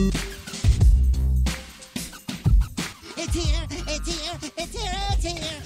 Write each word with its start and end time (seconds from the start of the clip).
It's 0.00 0.14
here, 3.34 3.66
it's 3.68 4.06
here, 4.06 4.38
it's 4.56 4.78
here, 4.78 4.92
it's 5.10 5.24
here. 5.24 5.58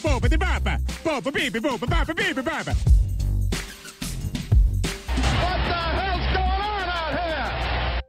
Boba 0.00 0.28
de 0.28 0.38
baba, 0.38 0.78
boba 1.02 1.32
baby, 1.32 1.58
boba 1.58 1.90
baba 1.90 2.14
baby 2.14 2.42
baba. 2.42 2.74
What 2.74 2.84
the 5.66 5.74
hell's 5.74 6.26
going 6.36 6.60
on 6.62 6.88
out 6.88 7.12
here? 7.18 8.02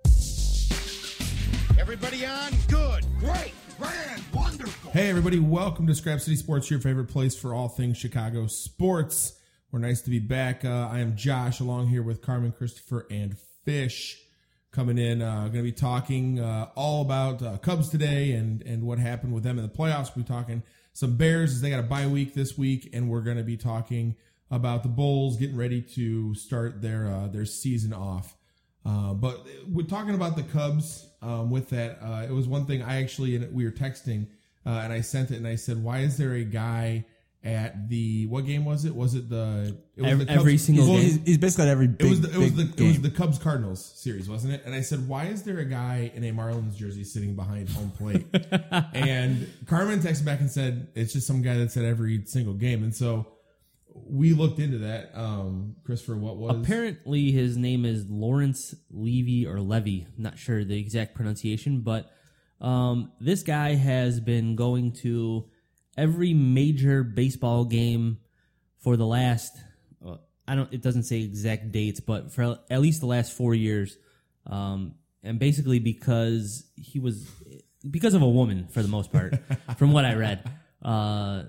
Everybody 1.79 2.23
on? 2.27 2.53
Good, 2.67 3.03
great, 3.17 3.53
grand, 3.79 4.21
wonderful. 4.31 4.91
Hey, 4.91 5.09
everybody, 5.09 5.39
welcome 5.39 5.87
to 5.87 5.95
Scrap 5.95 6.19
City 6.19 6.35
Sports, 6.35 6.69
your 6.69 6.79
favorite 6.79 7.07
place 7.07 7.35
for 7.35 7.55
all 7.55 7.67
things 7.67 7.97
Chicago 7.97 8.45
sports. 8.45 9.36
We're 9.77 9.85
nice 9.87 10.01
to 10.01 10.09
be 10.09 10.17
back. 10.17 10.65
Uh, 10.65 10.89
I 10.91 11.01
am 11.01 11.15
Josh, 11.15 11.59
along 11.59 11.89
here 11.89 12.01
with 12.01 12.23
Carmen, 12.23 12.51
Christopher, 12.51 13.05
and 13.11 13.37
Fish. 13.63 14.19
Coming 14.71 14.97
in, 14.97 15.21
uh, 15.21 15.41
going 15.41 15.57
to 15.57 15.61
be 15.61 15.71
talking 15.71 16.39
uh, 16.39 16.69
all 16.73 17.03
about 17.03 17.43
uh, 17.43 17.57
Cubs 17.59 17.87
today 17.87 18.31
and 18.31 18.63
and 18.63 18.87
what 18.87 18.97
happened 18.97 19.35
with 19.35 19.43
them 19.43 19.59
in 19.59 19.63
the 19.63 19.69
playoffs. 19.69 20.15
We'll 20.15 20.25
be 20.25 20.29
talking 20.29 20.63
some 20.93 21.15
Bears 21.15 21.51
as 21.51 21.61
they 21.61 21.69
got 21.69 21.79
a 21.79 21.83
bye 21.83 22.07
week 22.07 22.33
this 22.33 22.57
week, 22.57 22.89
and 22.91 23.07
we're 23.07 23.21
going 23.21 23.37
to 23.37 23.43
be 23.43 23.55
talking 23.55 24.15
about 24.49 24.81
the 24.81 24.89
Bulls 24.89 25.37
getting 25.37 25.55
ready 25.55 25.83
to 25.93 26.33
start 26.33 26.81
their 26.81 27.07
uh, 27.07 27.27
their 27.27 27.45
season 27.45 27.93
off. 27.93 28.35
Uh, 28.83 29.13
but 29.13 29.45
we're 29.69 29.85
talking 29.85 30.15
about 30.15 30.35
the 30.35 30.43
Cubs. 30.43 31.07
Um, 31.21 31.51
with 31.51 31.69
that, 31.69 31.99
uh, 32.01 32.25
it 32.27 32.31
was 32.31 32.47
one 32.47 32.65
thing 32.65 32.81
I 32.81 33.03
actually 33.03 33.37
we 33.37 33.63
were 33.63 33.71
texting, 33.71 34.25
uh, 34.65 34.69
and 34.69 34.91
I 34.91 35.01
sent 35.01 35.29
it 35.29 35.35
and 35.35 35.45
I 35.47 35.53
said, 35.53 35.83
"Why 35.83 35.99
is 35.99 36.17
there 36.17 36.33
a 36.33 36.43
guy 36.43 37.05
at 37.47 37.87
the 37.87 38.27
what 38.27 38.45
game 38.45 38.65
was 38.65 38.83
it? 38.83 38.93
Was 38.93 39.15
it 39.15 39.29
the 39.29 39.77
it 39.95 40.01
was 40.01 40.11
Every- 40.11 40.25
the 40.25 40.31
Cubs- 40.31 40.39
every 40.39 40.57
single 40.57 40.85
well, 40.89 40.97
game. 40.97 41.21
He's, 41.25 41.37
basically 41.37 41.63
at 41.63 41.69
every 41.69 41.87
big, 41.87 42.05
It 42.05 42.09
was 42.09 42.21
the, 42.21 42.31
it 42.33 42.37
was 42.37 42.55
the 42.55 42.83
it 42.83 42.87
was 42.87 43.01
the 43.01 43.09
Cubs 43.09 43.39
Cardinals 43.39 43.83
series, 43.83 44.29
wasn't 44.29 44.53
it? 44.53 44.63
And 44.65 44.75
I 44.75 44.81
said, 44.81 45.07
"Why 45.07 45.25
is 45.27 45.43
there 45.43 45.59
a 45.59 45.65
guy 45.65 46.11
in 46.13 46.25
a 46.25 46.31
Marlins 46.31 46.75
jersey 46.75 47.05
sitting 47.05 47.35
behind 47.35 47.69
home 47.69 47.91
plate?" 47.91 48.25
and 48.93 49.49
Carmen 49.65 49.99
texted 50.01 50.25
back 50.25 50.41
and 50.41 50.51
said, 50.51 50.89
"It's 50.93 51.13
just 51.13 51.25
some 51.25 51.41
guy 51.41 51.57
that's 51.57 51.77
at 51.77 51.85
every 51.85 52.25
single 52.25 52.53
game." 52.53 52.83
And 52.83 52.93
so 52.93 53.27
we 53.93 54.33
looked 54.33 54.59
into 54.59 54.79
that. 54.79 55.11
Um, 55.15 55.77
Christopher, 55.85 56.17
what 56.17 56.35
was 56.35 56.53
Apparently, 56.57 57.31
his 57.31 57.55
name 57.55 57.85
is 57.85 58.09
Laurence 58.09 58.75
Leavy 58.93 59.47
or 59.47 59.61
Levy. 59.61 60.05
Not 60.17 60.37
sure 60.37 60.65
the 60.65 60.77
exact 60.77 61.15
pronunciation, 61.15 61.79
but 61.79 62.11
um, 62.59 63.13
this 63.21 63.41
guy 63.41 63.75
has 63.75 64.19
been 64.19 64.57
going 64.57 64.91
to 65.03 65.45
every 65.97 66.33
major 66.33 67.03
baseball 67.03 67.65
game 67.65 68.19
for 68.77 68.95
the 68.95 69.05
last. 69.05 69.57
uh, 70.05 70.17
I 70.47 70.55
don't. 70.55 70.71
It 70.71 70.81
doesn't 70.81 71.03
say 71.03 71.21
exact 71.21 71.71
dates, 71.71 71.99
but 71.99 72.31
for 72.31 72.59
at 72.69 72.81
least 72.81 73.01
the 73.01 73.07
last 73.07 73.33
four 73.33 73.53
years, 73.55 73.97
um, 74.45 74.95
and 75.23 75.39
basically 75.39 75.79
because 75.79 76.65
he 76.75 76.99
was 76.99 77.27
because 77.89 78.13
of 78.13 78.21
a 78.21 78.29
woman 78.29 78.67
for 78.67 78.81
the 78.81 78.87
most 78.87 79.11
part, 79.11 79.35
from 79.77 79.91
what 79.91 80.05
I 80.05 80.13
read. 80.15 80.49
Uh, 80.81 81.43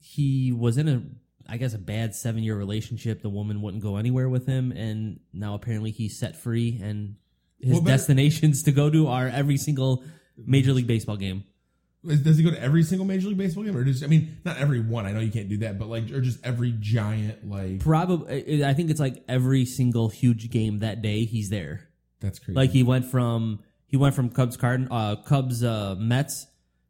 he 0.00 0.52
was 0.52 0.78
in 0.78 0.88
a 0.88 1.02
I 1.48 1.58
guess 1.58 1.74
a 1.74 1.78
bad 1.78 2.14
seven 2.14 2.42
year 2.42 2.56
relationship. 2.56 3.22
The 3.22 3.28
woman 3.28 3.60
wouldn't 3.62 3.82
go 3.82 3.96
anywhere 3.96 4.28
with 4.28 4.46
him, 4.46 4.72
and 4.72 5.20
now 5.32 5.54
apparently 5.54 5.90
he's 5.90 6.18
set 6.18 6.36
free, 6.36 6.80
and 6.82 7.16
his 7.60 7.74
Well, 7.74 7.82
destinations 7.82 8.62
to 8.64 8.72
go 8.72 8.90
to 8.90 9.08
are 9.08 9.28
every 9.28 9.58
single 9.58 10.04
Major 10.36 10.72
League 10.72 10.86
Baseball 10.86 11.16
game. 11.16 11.44
Does 12.06 12.36
he 12.36 12.44
go 12.44 12.50
to 12.50 12.60
every 12.60 12.82
single 12.82 13.06
Major 13.06 13.28
League 13.28 13.38
Baseball 13.38 13.64
game, 13.64 13.76
or 13.76 13.84
just 13.84 14.04
I 14.04 14.06
mean, 14.06 14.38
not 14.44 14.58
every 14.58 14.80
one. 14.80 15.06
I 15.06 15.12
know 15.12 15.20
you 15.20 15.30
can't 15.30 15.48
do 15.48 15.58
that, 15.58 15.78
but 15.78 15.88
like, 15.88 16.10
or 16.10 16.20
just 16.20 16.44
every 16.44 16.74
giant 16.78 17.48
like. 17.48 17.80
Probably, 17.80 18.64
I 18.64 18.74
think 18.74 18.90
it's 18.90 19.00
like 19.00 19.24
every 19.28 19.64
single 19.64 20.08
huge 20.08 20.50
game 20.50 20.80
that 20.80 21.02
day 21.02 21.24
he's 21.24 21.50
there. 21.50 21.88
That's 22.20 22.38
crazy. 22.38 22.56
Like 22.56 22.70
he 22.70 22.82
went 22.82 23.06
from 23.06 23.60
he 23.86 23.96
went 23.96 24.14
from 24.14 24.30
Cubs 24.30 24.56
Card 24.56 24.88
uh, 24.90 25.16
Cubs 25.16 25.64
uh, 25.64 25.94
Mets 25.98 26.46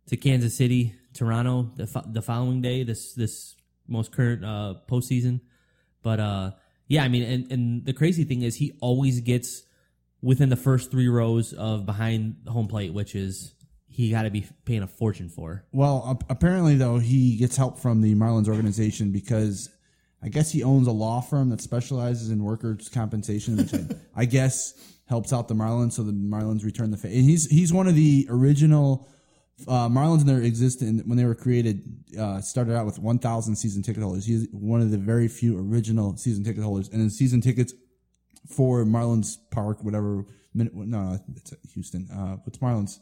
to 0.08 0.16
Kansas 0.16 0.56
City, 0.56 0.94
Toronto 1.12 1.70
the 1.76 1.86
fo- 1.86 2.04
the 2.06 2.22
following 2.22 2.60
day. 2.60 2.82
This 2.82 3.14
this 3.14 3.56
most 3.86 4.12
current 4.12 4.44
uh, 4.44 4.74
postseason, 4.88 5.40
but 6.02 6.20
uh, 6.20 6.50
yeah, 6.88 7.04
I 7.04 7.08
mean, 7.08 7.22
and 7.22 7.52
and 7.52 7.84
the 7.84 7.92
crazy 7.92 8.24
thing 8.24 8.42
is 8.42 8.56
he 8.56 8.76
always 8.80 9.20
gets 9.20 9.62
within 10.22 10.48
the 10.48 10.56
first 10.56 10.90
three 10.90 11.08
rows 11.08 11.52
of 11.52 11.84
behind 11.86 12.36
home 12.48 12.66
plate, 12.66 12.92
which 12.92 13.14
is 13.14 13.53
he 13.94 14.10
got 14.10 14.22
to 14.22 14.30
be 14.30 14.44
paying 14.64 14.82
a 14.82 14.88
fortune 14.88 15.28
for. 15.28 15.64
Well, 15.70 16.04
ap- 16.10 16.28
apparently 16.28 16.74
though 16.74 16.98
he 16.98 17.36
gets 17.36 17.56
help 17.56 17.78
from 17.78 18.00
the 18.00 18.12
Marlins 18.16 18.48
organization 18.48 19.12
because 19.12 19.70
I 20.20 20.30
guess 20.30 20.50
he 20.50 20.64
owns 20.64 20.88
a 20.88 20.90
law 20.90 21.20
firm 21.20 21.50
that 21.50 21.60
specializes 21.60 22.30
in 22.30 22.42
workers' 22.42 22.88
compensation, 22.88 23.56
which 23.56 23.72
I, 23.72 23.86
I 24.22 24.24
guess 24.24 24.74
helps 25.06 25.32
out 25.32 25.46
the 25.46 25.54
Marlins, 25.54 25.92
so 25.92 26.02
the 26.02 26.10
Marlins 26.10 26.64
return 26.64 26.90
the 26.90 26.96
favor. 26.96 27.14
And 27.14 27.22
he's 27.24 27.48
he's 27.48 27.72
one 27.72 27.86
of 27.86 27.94
the 27.94 28.26
original 28.28 29.08
uh, 29.68 29.88
Marlins 29.88 30.22
in 30.22 30.26
their 30.26 30.42
existence 30.42 31.00
when 31.06 31.16
they 31.16 31.24
were 31.24 31.36
created. 31.36 31.84
Uh, 32.18 32.40
started 32.40 32.76
out 32.76 32.86
with 32.86 32.98
1,000 32.98 33.54
season 33.54 33.82
ticket 33.82 34.02
holders. 34.02 34.24
He's 34.24 34.48
one 34.50 34.80
of 34.80 34.90
the 34.90 34.98
very 34.98 35.28
few 35.28 35.56
original 35.56 36.16
season 36.16 36.42
ticket 36.42 36.64
holders, 36.64 36.88
and 36.88 37.00
in 37.00 37.10
season 37.10 37.40
tickets 37.40 37.72
for 38.48 38.84
Marlins 38.84 39.36
Park, 39.52 39.84
whatever. 39.84 40.26
No, 40.52 41.20
it's 41.36 41.54
Houston. 41.74 42.08
Uh, 42.10 42.38
what's 42.42 42.58
Marlins? 42.58 42.98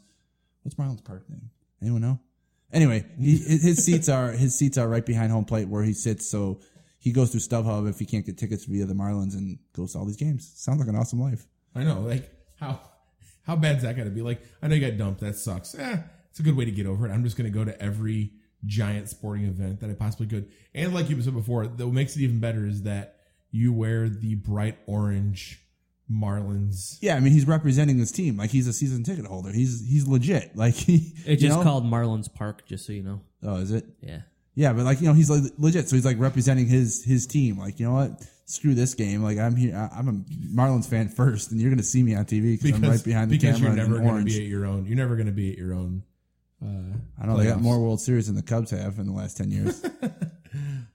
What's 0.63 0.75
Marlins 0.75 1.03
Park 1.03 1.29
name? 1.29 1.49
Anyone 1.81 2.01
know? 2.01 2.19
Anyway, 2.71 3.05
he, 3.19 3.37
his 3.37 3.85
seats 3.85 4.09
are 4.09 4.31
his 4.31 4.57
seats 4.57 4.77
are 4.77 4.87
right 4.87 5.05
behind 5.05 5.31
home 5.31 5.45
plate 5.45 5.67
where 5.67 5.83
he 5.83 5.93
sits. 5.93 6.29
So 6.29 6.59
he 6.97 7.11
goes 7.11 7.31
through 7.31 7.41
StubHub 7.41 7.87
if 7.87 7.99
he 7.99 8.05
can't 8.05 8.25
get 8.25 8.37
tickets 8.37 8.65
via 8.65 8.85
the 8.85 8.93
Marlins 8.93 9.33
and 9.33 9.59
goes 9.73 9.93
to 9.93 9.99
all 9.99 10.05
these 10.05 10.17
games. 10.17 10.51
Sounds 10.55 10.79
like 10.79 10.87
an 10.87 10.95
awesome 10.95 11.21
life. 11.21 11.45
I 11.75 11.83
know, 11.83 12.01
like 12.01 12.31
how 12.59 12.79
how 13.43 13.55
bad's 13.55 13.83
that 13.83 13.95
got 13.95 14.05
to 14.05 14.09
be? 14.09 14.21
Like, 14.21 14.41
I 14.61 14.67
know 14.67 14.75
you 14.75 14.89
got 14.89 14.97
dumped. 14.97 15.21
That 15.21 15.35
sucks. 15.35 15.75
Eh, 15.75 15.97
it's 16.29 16.39
a 16.39 16.43
good 16.43 16.55
way 16.57 16.65
to 16.65 16.71
get 16.71 16.87
over 16.87 17.07
it. 17.07 17.11
I'm 17.11 17.23
just 17.23 17.37
going 17.37 17.51
to 17.51 17.55
go 17.57 17.65
to 17.65 17.79
every 17.81 18.31
giant 18.65 19.09
sporting 19.09 19.45
event 19.45 19.81
that 19.81 19.89
I 19.89 19.93
possibly 19.93 20.27
could. 20.27 20.49
And 20.73 20.93
like 20.93 21.09
you 21.09 21.21
said 21.21 21.33
before, 21.33 21.65
what 21.65 21.93
makes 21.93 22.15
it 22.15 22.21
even 22.21 22.39
better 22.39 22.65
is 22.65 22.83
that 22.83 23.17
you 23.51 23.73
wear 23.73 24.09
the 24.09 24.35
bright 24.35 24.77
orange 24.87 25.62
Marlins. 26.11 26.97
Yeah, 27.01 27.15
I 27.15 27.19
mean 27.19 27.33
he's 27.33 27.47
representing 27.47 27.97
his 27.97 28.11
team 28.11 28.37
like 28.37 28.49
he's 28.49 28.67
a 28.67 28.73
season 28.73 29.03
ticket 29.03 29.25
holder. 29.25 29.51
He's 29.51 29.87
he's 29.87 30.07
legit. 30.07 30.51
Like 30.55 30.73
he, 30.75 31.13
It's 31.25 31.41
just 31.41 31.57
know? 31.57 31.63
called 31.63 31.85
Marlins 31.85 32.33
Park, 32.33 32.65
just 32.67 32.85
so 32.85 32.93
you 32.93 33.03
know. 33.03 33.21
Oh, 33.41 33.55
is 33.57 33.71
it? 33.71 33.85
Yeah. 34.01 34.21
Yeah, 34.55 34.73
but 34.73 34.85
like 34.85 35.01
you 35.01 35.07
know, 35.07 35.13
he's 35.13 35.29
like 35.29 35.41
legit. 35.57 35.89
So 35.89 35.95
he's 35.95 36.05
like 36.05 36.19
representing 36.19 36.67
his 36.67 37.03
his 37.03 37.25
team. 37.25 37.57
Like 37.57 37.79
you 37.79 37.87
know 37.87 37.93
what? 37.93 38.21
Screw 38.45 38.75
this 38.75 38.93
game. 38.93 39.23
Like 39.23 39.37
I'm 39.39 39.55
here. 39.55 39.75
I- 39.75 39.97
I'm 39.97 40.07
a 40.09 40.13
Marlins 40.55 40.87
fan 40.87 41.07
first, 41.09 41.51
and 41.51 41.59
you're 41.59 41.71
gonna 41.71 41.81
see 41.81 42.03
me 42.03 42.13
on 42.15 42.25
TV 42.25 42.61
because 42.61 42.73
I'm 42.79 42.87
right 42.89 43.03
behind 43.03 43.31
the 43.31 43.37
because 43.37 43.55
camera 43.57 43.75
you're 43.75 43.77
never 43.83 43.95
in 43.97 44.01
going 44.03 44.07
to 44.07 44.13
orange. 44.13 44.35
be 44.35 44.43
at 44.43 44.47
your 44.49 44.65
own. 44.65 44.85
You're 44.85 44.97
never 44.97 45.15
going 45.15 45.25
to 45.27 45.31
be 45.33 45.51
at 45.51 45.57
your 45.57 45.73
own. 45.73 46.03
I 47.21 47.25
know 47.25 47.35
they 47.37 47.45
got 47.45 47.59
more 47.61 47.79
World 47.81 47.99
Series 47.99 48.27
than 48.27 48.35
the 48.35 48.41
Cubs 48.43 48.71
have 48.71 48.97
in 48.99 49.05
the 49.07 49.11
last 49.13 49.37
ten 49.37 49.49
years. 49.51 49.83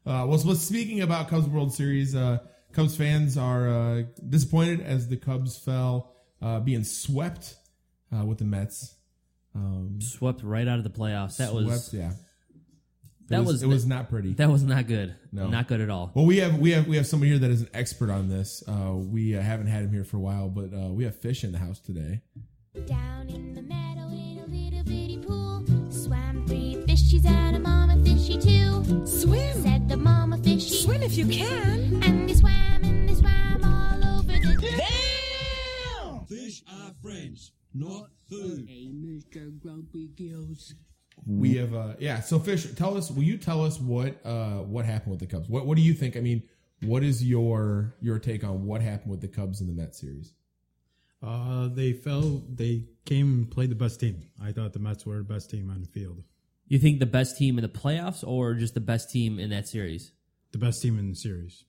Uh, 0.06 0.24
well, 0.26 0.38
so 0.38 0.54
speaking 0.54 1.02
about 1.02 1.28
Cubs 1.28 1.46
World 1.48 1.70
Series, 1.74 2.14
uh, 2.14 2.38
Cubs 2.72 2.96
fans 2.96 3.36
are 3.36 3.68
uh, 3.68 4.02
disappointed 4.28 4.80
as 4.80 5.08
the 5.08 5.16
Cubs 5.16 5.58
fell, 5.58 6.12
uh, 6.42 6.60
being 6.60 6.84
swept 6.84 7.56
uh, 8.14 8.24
with 8.24 8.38
the 8.38 8.44
Mets. 8.44 8.94
Um, 9.54 9.98
Swept 10.00 10.42
right 10.42 10.68
out 10.68 10.78
of 10.78 10.84
the 10.84 10.90
playoffs. 10.90 11.38
That 11.38 11.52
was 11.52 11.66
swept, 11.66 11.94
yeah. 11.94 12.10
It 12.10 13.32
that 13.32 13.40
was, 13.40 13.48
was 13.48 13.62
it 13.62 13.66
was 13.66 13.86
not 13.86 14.08
pretty. 14.08 14.34
that 14.34 14.48
was 14.48 14.62
not 14.62 14.86
good. 14.86 15.14
No. 15.32 15.48
Not 15.48 15.68
good 15.68 15.80
at 15.80 15.90
all. 15.90 16.12
well, 16.14 16.24
we 16.24 16.38
have 16.38 16.58
we 16.58 16.70
have 16.70 16.86
we 16.86 16.96
have 16.96 17.06
somebody 17.06 17.30
here 17.30 17.38
that 17.40 17.50
is 17.50 17.62
an 17.62 17.70
expert 17.74 18.10
on 18.10 18.28
this. 18.28 18.62
Uh, 18.66 18.92
we 18.94 19.36
uh, 19.36 19.42
haven't 19.42 19.66
had 19.66 19.82
him 19.84 19.92
here 19.92 20.04
for 20.04 20.16
a 20.16 20.20
while, 20.20 20.48
but 20.48 20.72
uh, 20.72 20.88
we 20.88 21.04
have 21.04 21.16
fish 21.16 21.44
in 21.44 21.52
the 21.52 21.58
house 21.58 21.78
today. 21.80 22.22
Down 22.86 23.28
in 23.28 23.54
the 23.54 23.62
meadow 23.62 23.87
three 27.08 27.18
fishies 27.18 27.26
and 27.26 27.56
a 27.56 27.58
mama 27.58 27.96
fishy 28.04 28.38
too. 28.38 29.06
Swim. 29.06 29.62
Said 29.62 29.88
the 29.88 29.96
mama 29.96 30.38
fishy. 30.38 30.70
Swim 30.82 31.02
if 31.02 31.16
you 31.16 31.26
can. 31.26 32.02
And 32.02 32.28
they 32.28 32.34
swam 32.34 32.84
and 32.84 33.08
they 33.08 33.14
swam 33.14 33.64
all 33.64 34.18
over 34.18 34.32
the 34.32 34.58
Fish 36.28 36.62
are 36.70 36.92
friends, 37.02 37.52
not 37.72 38.10
food. 38.28 38.66
Hey, 38.68 38.90
Mr. 38.94 39.58
Grumpy 39.58 40.08
Gills. 40.08 40.74
We 41.26 41.56
have 41.56 41.74
uh, 41.74 41.94
yeah. 41.98 42.20
So 42.20 42.38
fish, 42.38 42.72
tell 42.74 42.96
us. 42.96 43.10
Will 43.10 43.24
you 43.24 43.38
tell 43.38 43.64
us 43.64 43.80
what 43.80 44.24
uh, 44.24 44.58
what 44.58 44.84
happened 44.84 45.12
with 45.12 45.20
the 45.20 45.26
Cubs? 45.26 45.48
What 45.48 45.66
what 45.66 45.76
do 45.76 45.82
you 45.82 45.94
think? 45.94 46.16
I 46.16 46.20
mean, 46.20 46.42
what 46.82 47.02
is 47.02 47.24
your 47.24 47.96
your 48.00 48.18
take 48.18 48.44
on 48.44 48.66
what 48.66 48.82
happened 48.82 49.10
with 49.10 49.20
the 49.20 49.28
Cubs 49.28 49.60
in 49.60 49.66
the 49.66 49.72
Mets 49.72 50.00
series? 50.00 50.32
Uh, 51.20 51.68
they 51.68 51.92
fell. 51.92 52.42
They 52.48 52.84
came 53.04 53.26
and 53.26 53.50
played 53.50 53.70
the 53.70 53.74
best 53.74 53.98
team. 53.98 54.22
I 54.40 54.52
thought 54.52 54.72
the 54.72 54.78
Mets 54.78 55.04
were 55.04 55.16
the 55.16 55.24
best 55.24 55.50
team 55.50 55.70
on 55.70 55.80
the 55.80 55.88
field. 55.88 56.22
You 56.68 56.78
think 56.78 57.00
the 57.00 57.06
best 57.06 57.36
team 57.36 57.58
in 57.58 57.62
the 57.62 57.68
playoffs 57.68 58.22
or 58.26 58.54
just 58.54 58.74
the 58.74 58.80
best 58.80 59.10
team 59.10 59.38
in 59.38 59.50
that 59.50 59.66
series? 59.66 60.12
The 60.52 60.58
best 60.58 60.82
team 60.82 60.98
in 60.98 61.08
the 61.08 61.16
series. 61.16 61.64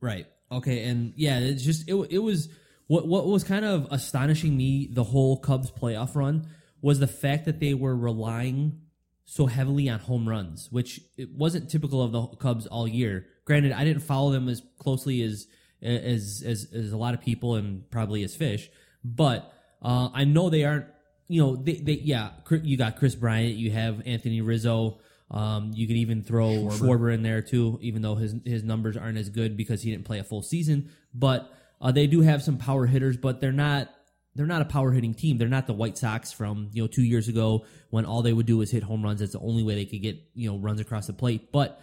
Right. 0.00 0.26
Okay. 0.50 0.84
And 0.84 1.12
yeah, 1.16 1.38
it's 1.38 1.64
just 1.64 1.88
it. 1.88 1.94
It 2.10 2.18
was 2.18 2.48
what 2.86 3.08
what 3.08 3.26
was 3.26 3.42
kind 3.44 3.64
of 3.64 3.88
astonishing 3.90 4.56
me 4.56 4.88
the 4.92 5.04
whole 5.04 5.38
Cubs 5.38 5.70
playoff 5.70 6.14
run 6.14 6.46
was 6.82 6.98
the 6.98 7.06
fact 7.06 7.46
that 7.46 7.60
they 7.60 7.74
were 7.74 7.96
relying 7.96 8.80
so 9.24 9.46
heavily 9.46 9.88
on 9.88 10.00
home 10.00 10.28
runs, 10.28 10.68
which 10.70 11.00
it 11.16 11.30
wasn't 11.30 11.70
typical 11.70 12.02
of 12.02 12.12
the 12.12 12.26
Cubs 12.36 12.66
all 12.66 12.86
year. 12.86 13.26
Granted, 13.44 13.72
I 13.72 13.84
didn't 13.84 14.02
follow 14.02 14.30
them 14.30 14.48
as 14.48 14.62
closely 14.78 15.22
as 15.22 15.46
as 15.80 16.42
as, 16.44 16.68
as 16.72 16.92
a 16.92 16.96
lot 16.96 17.14
of 17.14 17.20
people 17.20 17.54
and 17.54 17.88
probably 17.90 18.22
as 18.24 18.36
Fish, 18.36 18.68
but 19.04 19.52
uh, 19.80 20.10
I 20.12 20.24
know 20.24 20.50
they 20.50 20.64
aren't. 20.64 20.86
You 21.32 21.40
know, 21.40 21.56
they, 21.56 21.74
they 21.74 21.92
yeah. 21.92 22.30
You 22.50 22.76
got 22.76 22.96
Kris 22.96 23.14
Bryant, 23.14 23.54
you 23.54 23.70
have 23.70 24.06
Anthony 24.06 24.42
Rizzo. 24.42 24.98
Um, 25.30 25.72
you 25.74 25.86
could 25.86 25.96
even 25.96 26.22
throw 26.22 26.68
Schwarber. 26.68 27.12
in 27.12 27.22
there 27.22 27.40
too, 27.40 27.78
even 27.80 28.02
though 28.02 28.16
his 28.16 28.34
his 28.44 28.62
numbers 28.62 28.98
aren't 28.98 29.16
as 29.16 29.30
good 29.30 29.56
because 29.56 29.80
he 29.82 29.90
didn't 29.90 30.04
play 30.04 30.18
a 30.18 30.24
full 30.24 30.42
season. 30.42 30.90
But 31.14 31.50
uh, 31.80 31.90
they 31.90 32.06
do 32.06 32.20
have 32.20 32.42
some 32.42 32.58
power 32.58 32.84
hitters, 32.84 33.16
but 33.16 33.40
they're 33.40 33.50
not 33.50 33.88
they're 34.34 34.44
not 34.44 34.60
a 34.60 34.66
power 34.66 34.92
hitting 34.92 35.14
team. 35.14 35.38
They're 35.38 35.48
not 35.48 35.66
the 35.66 35.72
White 35.72 35.96
Sox 35.96 36.32
from 36.32 36.68
you 36.74 36.82
know 36.82 36.86
two 36.86 37.02
years 37.02 37.28
ago 37.28 37.64
when 37.88 38.04
all 38.04 38.20
they 38.20 38.34
would 38.34 38.44
do 38.44 38.58
was 38.58 38.70
hit 38.70 38.82
home 38.82 39.02
runs. 39.02 39.20
That's 39.20 39.32
the 39.32 39.40
only 39.40 39.62
way 39.62 39.74
they 39.74 39.86
could 39.86 40.02
get 40.02 40.22
you 40.34 40.50
know 40.50 40.58
runs 40.58 40.80
across 40.80 41.06
the 41.06 41.14
plate. 41.14 41.50
But 41.50 41.80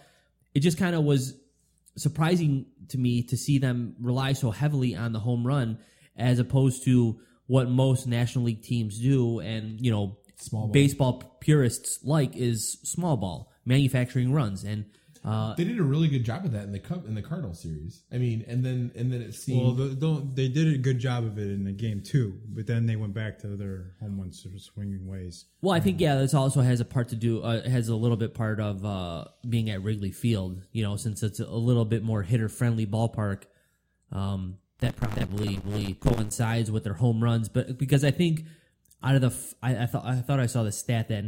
it 0.53 0.59
just 0.59 0.77
kind 0.77 0.95
of 0.95 1.03
was 1.03 1.33
surprising 1.95 2.67
to 2.89 2.99
me 2.99 3.23
to 3.23 3.35
see 3.35 3.57
them 3.57 3.95
rely 3.99 4.33
so 4.33 4.51
heavily 4.51 4.95
on 4.95 5.11
the 5.11 5.19
home 5.19 5.45
run 5.45 5.79
as 6.15 6.37
opposed 6.37 6.83
to 6.85 7.19
what 7.49 7.67
most 7.67 8.05
National 8.05 8.45
League 8.45 8.61
teams 8.61 8.99
do, 8.99 9.39
and 9.39 9.81
you 9.83 9.91
know 9.91 10.17
Small 10.37 10.67
ball. 10.67 10.71
baseball 10.71 11.37
purists 11.41 11.99
like 12.03 12.35
is 12.37 12.77
small 12.83 13.17
ball 13.17 13.51
manufacturing 13.65 14.31
runs 14.31 14.63
and. 14.63 14.85
Uh, 15.25 15.53
They 15.55 15.65
did 15.65 15.77
a 15.77 15.83
really 15.83 16.07
good 16.07 16.23
job 16.23 16.45
of 16.45 16.53
that 16.53 16.63
in 16.63 16.71
the 16.71 16.79
Cub 16.79 17.05
in 17.05 17.13
the 17.13 17.21
Cardinal 17.21 17.53
series. 17.53 18.03
I 18.09 18.17
mean, 18.17 18.45
and 18.47 18.63
then 18.63 18.91
and 18.95 19.11
then 19.11 19.21
it 19.21 19.33
seemed 19.33 19.61
Well, 19.61 19.73
the, 19.73 19.93
don't, 19.93 20.33
they 20.33 20.47
did 20.47 20.73
a 20.73 20.77
good 20.77 20.97
job 20.97 21.25
of 21.25 21.37
it 21.37 21.49
in 21.51 21.65
the 21.65 21.73
game 21.73 22.01
too, 22.01 22.39
but 22.47 22.67
then 22.67 22.85
they 22.85 22.95
went 22.95 23.13
back 23.13 23.37
to 23.39 23.47
their 23.57 23.95
home 23.99 24.17
run 24.17 24.31
swinging 24.31 25.05
ways. 25.05 25.45
Well, 25.61 25.73
I 25.73 25.81
think 25.81 25.99
yeah, 25.99 26.15
this 26.15 26.33
also 26.33 26.61
has 26.61 26.79
a 26.79 26.85
part 26.85 27.09
to 27.09 27.17
do. 27.17 27.41
Uh, 27.41 27.67
has 27.67 27.89
a 27.89 27.97
little 27.97 28.15
bit 28.15 28.33
part 28.33 28.61
of 28.61 28.85
uh, 28.85 29.25
being 29.47 29.69
at 29.69 29.83
Wrigley 29.83 30.11
Field. 30.11 30.61
You 30.71 30.83
know, 30.83 30.95
since 30.95 31.21
it's 31.21 31.41
a 31.41 31.51
little 31.69 31.85
bit 31.85 32.01
more 32.01 32.23
hitter 32.23 32.47
friendly 32.47 32.85
ballpark, 32.87 33.43
um, 34.13 34.57
that 34.79 34.95
probably 34.95 35.95
coincides 35.99 36.71
with 36.71 36.83
their 36.83 36.93
home 36.93 37.23
runs. 37.23 37.49
But 37.49 37.77
because 37.77 38.03
I 38.03 38.11
think 38.11 38.45
out 39.03 39.15
of 39.15 39.21
the, 39.21 39.27
f- 39.27 39.53
I, 39.61 39.83
I 39.83 39.85
thought 39.85 40.05
I 40.05 40.15
thought 40.15 40.39
I 40.39 40.45
saw 40.45 40.63
the 40.63 40.71
stat 40.71 41.07
that 41.09 41.23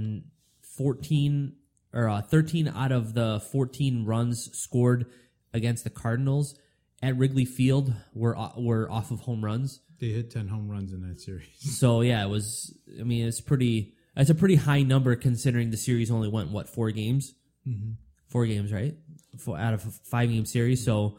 fourteen 0.62 1.56
or 1.94 2.09
uh, 2.09 2.21
thirteen 2.21 2.68
out 2.68 2.92
of 2.92 3.13
the 3.13 3.39
fourteen 3.51 4.06
runs 4.06 4.50
scored 4.57 5.06
against 5.53 5.83
the 5.83 5.89
Cardinals 5.89 6.57
at 7.03 7.18
Wrigley 7.18 7.45
Field 7.45 7.94
were 8.13 8.38
were 8.57 8.89
off 8.89 9.12
of 9.12 9.21
home 9.21 9.44
runs. 9.44 9.81
They 10.00 10.09
hit 10.09 10.31
ten 10.31 10.47
home 10.47 10.69
runs 10.69 10.94
in 10.94 11.07
that 11.07 11.19
series. 11.19 11.47
So 11.59 12.01
yeah, 12.01 12.24
it 12.24 12.30
was. 12.30 12.75
I 13.00 13.04
mean, 13.04 13.27
it's 13.27 13.42
pretty. 13.42 13.94
It's 14.15 14.30
a 14.30 14.36
pretty 14.36 14.56
high 14.56 14.81
number 14.81 15.15
considering 15.15 15.71
the 15.71 15.77
series 15.77 16.12
only 16.12 16.27
went 16.27 16.51
what 16.51 16.68
four 16.68 16.92
games, 16.92 17.33
mm-hmm. 17.65 17.92
four 18.27 18.45
games, 18.45 18.74
right? 18.74 18.95
Four 19.38 19.57
out 19.57 19.74
of 19.74 19.86
a 19.86 19.89
five 19.89 20.30
game 20.30 20.45
series. 20.45 20.83
So, 20.83 21.18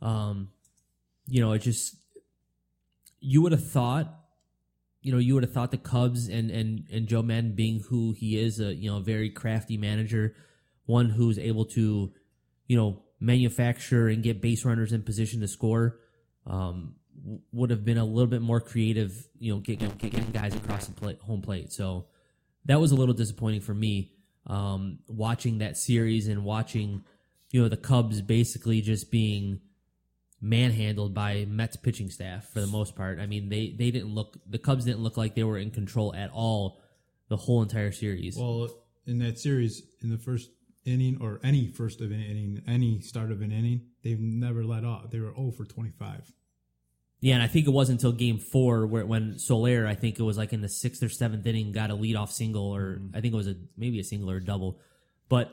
um, 0.00 0.50
you 1.28 1.40
know, 1.40 1.52
it 1.52 1.60
just 1.60 1.96
you 3.20 3.42
would 3.42 3.52
have 3.52 3.68
thought, 3.68 4.12
you 5.02 5.12
know, 5.12 5.18
you 5.18 5.34
would 5.34 5.42
have 5.42 5.52
thought 5.52 5.70
the 5.70 5.78
Cubs 5.78 6.28
and 6.28 6.50
and 6.50 6.86
and 6.90 7.06
Joe 7.06 7.22
Maddon 7.22 7.52
being 7.52 7.80
who 7.88 8.12
he 8.12 8.38
is, 8.38 8.60
a 8.60 8.74
you 8.74 8.90
know, 8.90 9.00
very 9.00 9.30
crafty 9.30 9.76
manager, 9.76 10.34
one 10.86 11.10
who's 11.10 11.38
able 11.38 11.66
to, 11.66 12.12
you 12.66 12.76
know, 12.76 13.02
manufacture 13.20 14.08
and 14.08 14.22
get 14.22 14.40
base 14.40 14.64
runners 14.64 14.92
in 14.92 15.02
position 15.02 15.40
to 15.40 15.48
score. 15.48 16.00
Um, 16.46 16.94
would 17.52 17.70
have 17.70 17.84
been 17.84 17.98
a 17.98 18.04
little 18.04 18.28
bit 18.28 18.40
more 18.40 18.60
creative, 18.60 19.12
you 19.38 19.52
know, 19.52 19.60
getting, 19.60 19.90
getting 19.98 20.30
guys 20.30 20.54
across 20.54 20.86
the 20.86 20.92
plate, 20.92 21.18
home 21.20 21.42
plate. 21.42 21.72
So 21.72 22.06
that 22.66 22.80
was 22.80 22.92
a 22.92 22.94
little 22.94 23.14
disappointing 23.14 23.60
for 23.60 23.74
me. 23.74 24.12
Um, 24.46 25.00
watching 25.08 25.58
that 25.58 25.76
series 25.76 26.28
and 26.28 26.44
watching, 26.44 27.04
you 27.50 27.60
know, 27.60 27.68
the 27.68 27.76
Cubs 27.76 28.22
basically 28.22 28.80
just 28.80 29.10
being 29.10 29.60
manhandled 30.40 31.14
by 31.14 31.46
Mets 31.48 31.76
pitching 31.76 32.10
staff 32.10 32.48
for 32.52 32.60
the 32.60 32.66
most 32.66 32.94
part. 32.94 33.18
I 33.18 33.26
mean, 33.26 33.48
they 33.48 33.74
they 33.76 33.90
didn't 33.90 34.14
look 34.14 34.38
the 34.48 34.58
Cubs 34.58 34.84
didn't 34.84 35.02
look 35.02 35.16
like 35.16 35.34
they 35.34 35.44
were 35.44 35.58
in 35.58 35.70
control 35.70 36.14
at 36.14 36.30
all 36.30 36.80
the 37.28 37.36
whole 37.36 37.62
entire 37.62 37.92
series. 37.92 38.36
Well, 38.36 38.68
in 39.06 39.18
that 39.18 39.38
series, 39.38 39.82
in 40.02 40.10
the 40.10 40.18
first 40.18 40.50
inning 40.84 41.18
or 41.20 41.40
any 41.42 41.68
first 41.68 42.00
of 42.00 42.10
an 42.10 42.20
inning, 42.20 42.62
any 42.66 43.00
start 43.00 43.30
of 43.30 43.42
an 43.42 43.52
inning, 43.52 43.82
they've 44.02 44.20
never 44.20 44.64
let 44.64 44.84
off. 44.84 45.10
They 45.10 45.20
were 45.20 45.34
0 45.34 45.52
for 45.56 45.64
25. 45.64 46.32
Yeah, 47.20 47.34
and 47.34 47.42
I 47.42 47.48
think 47.48 47.66
it 47.66 47.70
wasn't 47.70 47.98
until 47.98 48.12
Game 48.12 48.38
Four 48.38 48.86
where 48.86 49.04
when 49.04 49.38
Soler, 49.38 49.86
I 49.86 49.96
think 49.96 50.20
it 50.20 50.22
was 50.22 50.38
like 50.38 50.52
in 50.52 50.60
the 50.60 50.68
sixth 50.68 51.02
or 51.02 51.08
seventh 51.08 51.44
inning, 51.46 51.72
got 51.72 51.90
a 51.90 51.96
leadoff 51.96 52.30
single, 52.30 52.70
or 52.74 52.96
mm-hmm. 52.96 53.16
I 53.16 53.20
think 53.20 53.34
it 53.34 53.36
was 53.36 53.48
a 53.48 53.56
maybe 53.76 53.98
a 53.98 54.04
single 54.04 54.30
or 54.30 54.36
a 54.36 54.44
double, 54.44 54.78
but 55.28 55.50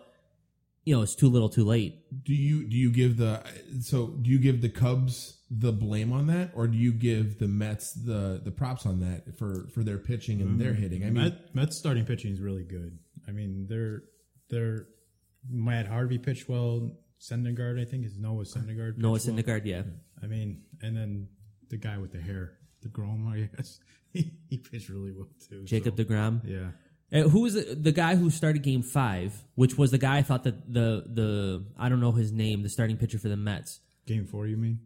you 0.85 0.95
know 0.95 1.01
it's 1.01 1.15
too 1.15 1.29
little, 1.29 1.49
too 1.49 1.65
late. 1.65 2.23
do 2.23 2.33
you 2.33 2.67
do 2.67 2.77
you 2.77 2.91
give 2.91 3.17
the 3.17 3.43
so 3.81 4.07
do 4.07 4.29
you 4.29 4.39
give 4.39 4.61
the 4.61 4.69
Cubs 4.69 5.41
the 5.49 5.71
blame 5.71 6.13
on 6.13 6.27
that, 6.27 6.51
or 6.53 6.67
do 6.67 6.77
you 6.77 6.93
give 6.93 7.39
the 7.39 7.47
Mets 7.47 7.93
the 7.93 8.39
the 8.43 8.51
props 8.51 8.85
on 8.85 8.99
that 8.99 9.37
for 9.37 9.67
for 9.73 9.83
their 9.83 9.97
pitching 9.97 10.41
and 10.41 10.61
their 10.61 10.71
mm-hmm. 10.71 10.81
hitting? 10.81 11.03
I 11.03 11.09
mean, 11.09 11.23
Met, 11.23 11.55
Mets 11.55 11.77
starting 11.77 12.05
pitching 12.05 12.31
is 12.31 12.39
really 12.39 12.63
good. 12.63 12.99
I 13.27 13.31
mean, 13.31 13.65
they're 13.67 14.03
they're 14.49 14.87
Matt 15.49 15.87
Harvey 15.87 16.19
pitched 16.19 16.47
well. 16.47 16.91
Syndergaard, 17.19 17.81
I 17.81 17.85
think, 17.85 18.05
is 18.05 18.17
Noah 18.17 18.43
Syndergaard. 18.43 18.97
Noah 18.97 19.15
pitched 19.15 19.27
well. 19.27 19.37
Syndergaard, 19.37 19.65
yeah, 19.65 19.83
I 20.21 20.27
mean, 20.27 20.61
and 20.81 20.95
then 20.95 21.27
the 21.69 21.77
guy 21.77 21.97
with 21.97 22.11
the 22.11 22.21
hair, 22.21 22.57
the 22.81 22.89
Grom, 22.89 23.27
I 23.27 23.49
guess, 23.55 23.79
he, 24.13 24.31
he 24.49 24.57
pitched 24.57 24.89
really 24.89 25.11
well 25.11 25.27
too. 25.49 25.63
Jacob 25.63 25.97
so, 25.97 26.03
deGrom. 26.03 26.41
Yeah. 26.45 26.71
Uh, 27.13 27.21
who 27.21 27.41
was 27.41 27.53
the, 27.53 27.75
the 27.75 27.91
guy 27.91 28.15
who 28.15 28.29
started 28.29 28.63
Game 28.63 28.81
Five? 28.81 29.43
Which 29.55 29.77
was 29.77 29.91
the 29.91 29.97
guy 29.97 30.17
I 30.17 30.21
thought 30.21 30.43
that 30.43 30.71
the 30.71 31.05
the 31.07 31.65
I 31.77 31.89
don't 31.89 32.01
know 32.01 32.11
his 32.11 32.31
name, 32.31 32.63
the 32.63 32.69
starting 32.69 32.97
pitcher 32.97 33.19
for 33.19 33.29
the 33.29 33.37
Mets. 33.37 33.79
Game 34.05 34.25
four, 34.25 34.47
you 34.47 34.57
mean? 34.57 34.79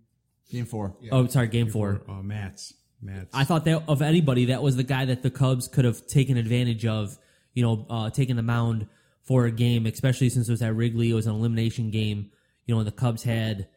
Game 0.49 0.65
four. 0.65 0.95
Oh, 1.11 1.27
sorry, 1.27 1.47
Game, 1.47 1.69
Four. 1.69 2.01
Uh, 2.07 2.23
Matz. 2.23 2.73
Matz. 3.01 3.29
I 3.33 3.43
thought 3.43 3.65
that 3.65 3.83
of 3.87 4.01
anybody, 4.01 4.45
that 4.45 4.63
was 4.63 4.75
the 4.75 4.83
guy 4.83 5.05
that 5.05 5.21
the 5.21 5.29
Cubs 5.29 5.67
could 5.67 5.85
have 5.85 6.05
taken 6.07 6.37
advantage 6.37 6.85
of. 6.85 7.17
You 7.53 7.63
know, 7.63 7.85
uh, 7.89 8.09
taking 8.09 8.35
the 8.35 8.43
mound 8.43 8.87
for 9.23 9.45
a 9.45 9.51
game, 9.51 9.85
especially 9.85 10.29
since 10.29 10.47
it 10.47 10.51
was 10.51 10.61
at 10.61 10.75
Wrigley. 10.75 11.09
It 11.09 11.13
was 11.13 11.27
an 11.27 11.33
elimination 11.33 11.91
game. 11.91 12.31
You 12.65 12.75
know, 12.75 12.79
and 12.79 12.87
the 12.87 12.91
Cubs 12.91 13.23
had 13.23 13.67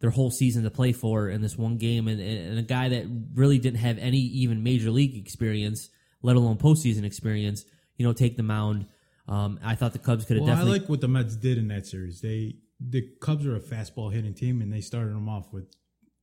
their 0.00 0.10
whole 0.10 0.30
season 0.30 0.62
to 0.64 0.70
play 0.70 0.92
for 0.92 1.28
in 1.28 1.42
this 1.42 1.56
one 1.56 1.76
game, 1.76 2.08
and, 2.08 2.20
and 2.20 2.58
a 2.58 2.62
guy 2.62 2.88
that 2.88 3.04
really 3.34 3.58
didn't 3.58 3.80
have 3.80 3.98
any 3.98 4.18
even 4.18 4.62
major 4.62 4.90
league 4.90 5.16
experience, 5.16 5.90
let 6.22 6.36
alone 6.36 6.56
postseason 6.56 7.04
experience. 7.04 7.64
You 7.96 8.06
know, 8.06 8.12
take 8.12 8.36
the 8.36 8.42
mound. 8.42 8.86
Um, 9.28 9.60
I 9.62 9.74
thought 9.74 9.92
the 9.92 9.98
Cubs 9.98 10.24
could 10.24 10.38
have 10.38 10.46
well, 10.46 10.56
I 10.56 10.62
like 10.62 10.88
what 10.88 11.00
the 11.00 11.08
Mets 11.08 11.36
did 11.36 11.58
in 11.58 11.68
that 11.68 11.86
series. 11.86 12.20
They 12.20 12.56
the 12.80 13.02
Cubs 13.20 13.46
are 13.46 13.56
a 13.56 13.60
fastball 13.60 14.12
hitting 14.12 14.34
team, 14.34 14.62
and 14.62 14.72
they 14.72 14.80
started 14.80 15.14
them 15.14 15.28
off 15.28 15.52
with 15.52 15.66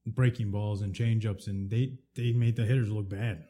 breaking 0.06 0.51
balls 0.51 0.82
and 0.82 0.94
changeups, 0.94 1.48
and 1.48 1.70
they 1.70 2.00
they 2.16 2.32
made 2.32 2.56
the 2.56 2.66
hitters 2.66 2.89
look 2.89 3.10
bad. 3.10 3.46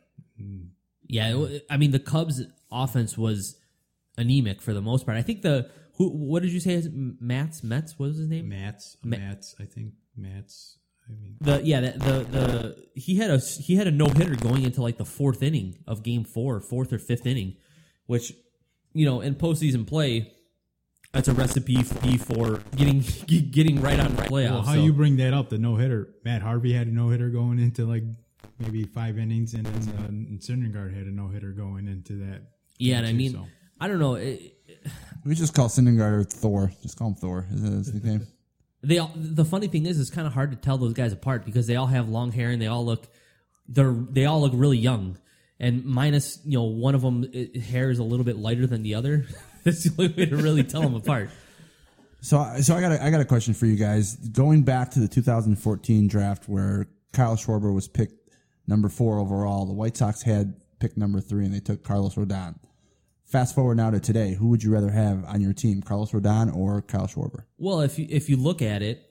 Yeah, 1.08 1.48
I 1.70 1.77
mean 1.77 1.92
the 1.92 2.00
Cubs' 2.00 2.42
offense 2.72 3.18
was 3.18 3.56
anemic 4.18 4.62
for 4.62 4.74
the 4.74 4.82
most 4.82 5.06
part. 5.06 5.18
I 5.18 5.22
think 5.22 5.42
the 5.42 5.70
who 5.94 6.10
what 6.10 6.44
did 6.44 6.51
you 6.51 6.60
say? 6.60 6.74
Is 6.74 6.89
Matz 6.92 7.63
Mets? 7.63 7.98
What 7.98 8.10
was 8.10 8.18
his 8.18 8.27
name? 8.27 8.50
Matz, 8.50 8.98
Ma- 9.04 9.18
Matz, 9.18 9.56
I 9.60 9.66
think 9.66 9.94
Matz. 10.16 10.77
I 11.10 11.14
mean, 11.22 11.38
The 11.40 11.62
yeah 11.64 11.82
the 11.82 11.92
the, 11.92 12.24
the 12.24 12.88
he 12.96 13.16
had 13.18 13.32
a 13.32 13.38
he 13.40 13.76
had 13.76 13.88
a 13.88 13.92
no 13.92 14.08
hitter 14.08 14.36
going 14.36 14.64
into 14.64 14.82
like 14.82 14.98
the 14.98 15.06
fourth 15.06 15.42
inning 15.44 15.78
of 15.88 16.04
Game 16.04 16.24
Four, 16.24 16.60
fourth 16.60 16.92
or 16.92 17.00
fifth 17.00 17.26
inning, 17.26 17.56
which 18.06 18.34
you 18.94 19.06
know 19.06 19.22
in 19.22 19.36
postseason 19.36 19.86
play. 19.88 20.34
That's 21.14 21.30
a 21.30 21.34
recipe 21.34 21.82
for 22.18 22.62
getting 22.76 23.00
getting 23.52 23.82
right 23.82 24.00
on 24.00 24.10
playoffs. 24.10 24.30
well, 24.32 24.62
how 24.62 24.74
so- 24.74 24.84
you 24.84 24.94
bring 24.94 25.18
that 25.18 25.34
up? 25.34 25.50
The 25.50 25.58
no 25.58 25.76
hitter. 25.78 26.14
Matt 26.26 26.42
Harvey 26.42 26.74
had 26.74 26.88
a 26.88 26.92
no 26.92 27.10
hitter 27.10 27.30
going 27.30 27.60
into 27.60 27.86
like 27.86 28.04
maybe 28.60 28.84
five 28.84 29.18
innings, 29.18 29.54
and 29.54 29.66
then 29.66 29.96
uh, 29.98 30.08
and 30.08 30.40
Syndergaard 30.40 30.96
had 30.96 31.08
a 31.08 31.12
no 31.12 31.30
hitter 31.30 31.52
going 31.52 31.88
into 31.88 32.14
that. 32.26 32.42
yeah, 32.78 32.98
and 32.98 33.08
I 33.08 33.14
mean, 33.14 33.32
so. 33.34 33.48
I 33.80 33.88
don't 33.88 34.00
know. 34.00 34.16
It, 34.16 34.54
We 35.26 35.36
just 35.36 35.54
call 35.54 35.70
Syndergaard 35.70 36.32
Thor. 36.32 36.72
Just 36.82 36.98
call 36.98 37.10
him 37.10 37.16
Thor. 37.16 37.48
Is 37.52 37.62
that 37.64 37.72
his 37.72 37.94
nickname? 37.94 38.28
They 38.88 39.00
all, 39.00 39.12
the 39.15 39.46
funny 39.46 39.67
thing 39.67 39.86
is 39.86 40.00
it's 40.00 40.10
kind 40.10 40.25
of 40.25 40.34
hard 40.34 40.51
to 40.51 40.58
tell 40.58 40.77
those 40.77 40.94
guys 40.94 41.13
apart 41.13 41.46
because 41.46 41.67
they 41.67 41.75
all 41.75 41.88
have 41.88 42.10
long 42.10 42.32
hair 42.32 42.50
and 42.50 42.62
they 42.62 42.67
all 42.67 42.86
look 42.86 43.08
they're 43.67 43.91
they 43.91 44.25
all 44.25 44.41
look 44.41 44.53
really 44.56 44.77
young 44.77 45.17
and 45.60 45.84
minus 45.86 46.39
you 46.46 46.58
know 46.58 46.63
one 46.63 46.96
of 46.96 47.01
them 47.01 47.25
it, 47.34 47.51
eh, 47.56 47.60
hair 47.60 47.89
is 47.89 48.00
a 48.00 48.03
little 48.03 48.25
bit 48.25 48.38
lighter 48.38 48.65
than 48.65 48.84
the 48.84 48.96
other 48.96 49.25
that's 49.63 49.84
the 49.84 50.01
only 50.01 50.13
way 50.13 50.25
to 50.25 50.38
really 50.38 50.63
tell 50.63 50.82
them 50.82 50.96
apart 50.96 51.29
So, 52.22 52.44
so 52.62 52.75
I 52.75 52.82
got 52.82 52.91
a, 52.94 53.03
I 53.03 53.12
got 53.12 53.22
a 53.22 53.25
question 53.25 53.53
for 53.53 53.67
you 53.67 53.75
guys. 53.75 54.15
Going 54.15 54.63
back 54.63 54.91
to 54.91 55.00
the 55.00 55.08
2014 55.08 56.08
draft 56.08 56.50
where 56.50 56.88
Kyle 57.13 57.36
Schwarber 57.36 57.74
was 57.74 57.88
picked 57.88 58.32
number 58.65 58.89
four 58.89 59.20
overall, 59.20 59.65
the 59.65 59.74
White 59.74 59.96
Sox 59.96 60.24
had 60.24 60.56
picked 60.79 60.98
number 60.98 61.22
three, 61.22 61.46
and 61.46 61.53
they 61.53 61.60
took 61.60 61.84
Carlos 61.84 62.15
Rodon. 62.15 62.56
Fast 63.27 63.53
forward 63.55 63.75
now 63.75 63.91
to 63.91 64.00
today, 64.00 64.34
who 64.36 64.48
would 64.48 64.63
you 64.63 64.72
rather 64.72 64.89
have 64.89 65.25
on 65.25 65.41
your 65.41 65.53
team, 65.53 65.81
Carlos 65.81 66.12
Rodon 66.12 66.55
or 66.55 66.81
Kyle 66.81 67.07
Schwarber? 67.07 67.43
well 67.57 67.81
if 67.81 68.00
you 68.00 68.07
if 68.10 68.29
you 68.29 68.38
look 68.38 68.62
at 68.62 68.81
it 68.81 69.03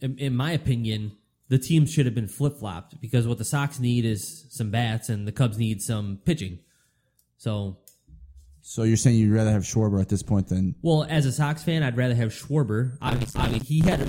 in, 0.00 0.16
in 0.18 0.34
my 0.34 0.52
opinion 0.52 1.12
the 1.48 1.58
team 1.58 1.86
should 1.86 2.04
have 2.06 2.14
been 2.14 2.28
flip-flopped 2.28 3.00
because 3.00 3.26
what 3.26 3.38
the 3.38 3.44
Sox 3.44 3.80
need 3.80 4.04
is 4.04 4.46
some 4.50 4.70
bats 4.70 5.08
and 5.08 5.26
the 5.26 5.32
Cubs 5.32 5.58
need 5.58 5.80
some 5.82 6.20
pitching 6.24 6.58
so 7.38 7.78
So 8.60 8.82
you're 8.82 8.96
saying 8.98 9.16
you'd 9.16 9.32
rather 9.34 9.50
have 9.50 9.62
Schwarber 9.62 10.00
at 10.00 10.08
this 10.10 10.22
point 10.22 10.48
than 10.48 10.74
Well, 10.82 11.04
as 11.08 11.24
a 11.26 11.32
Sox 11.32 11.62
fan, 11.64 11.82
I'd 11.82 11.96
rather 11.96 12.14
have 12.14 12.30
Schwarber. 12.30 12.98
Obviously, 13.00 13.40
I 13.40 13.48
mean, 13.48 13.62
he 13.62 13.80
had, 13.80 14.00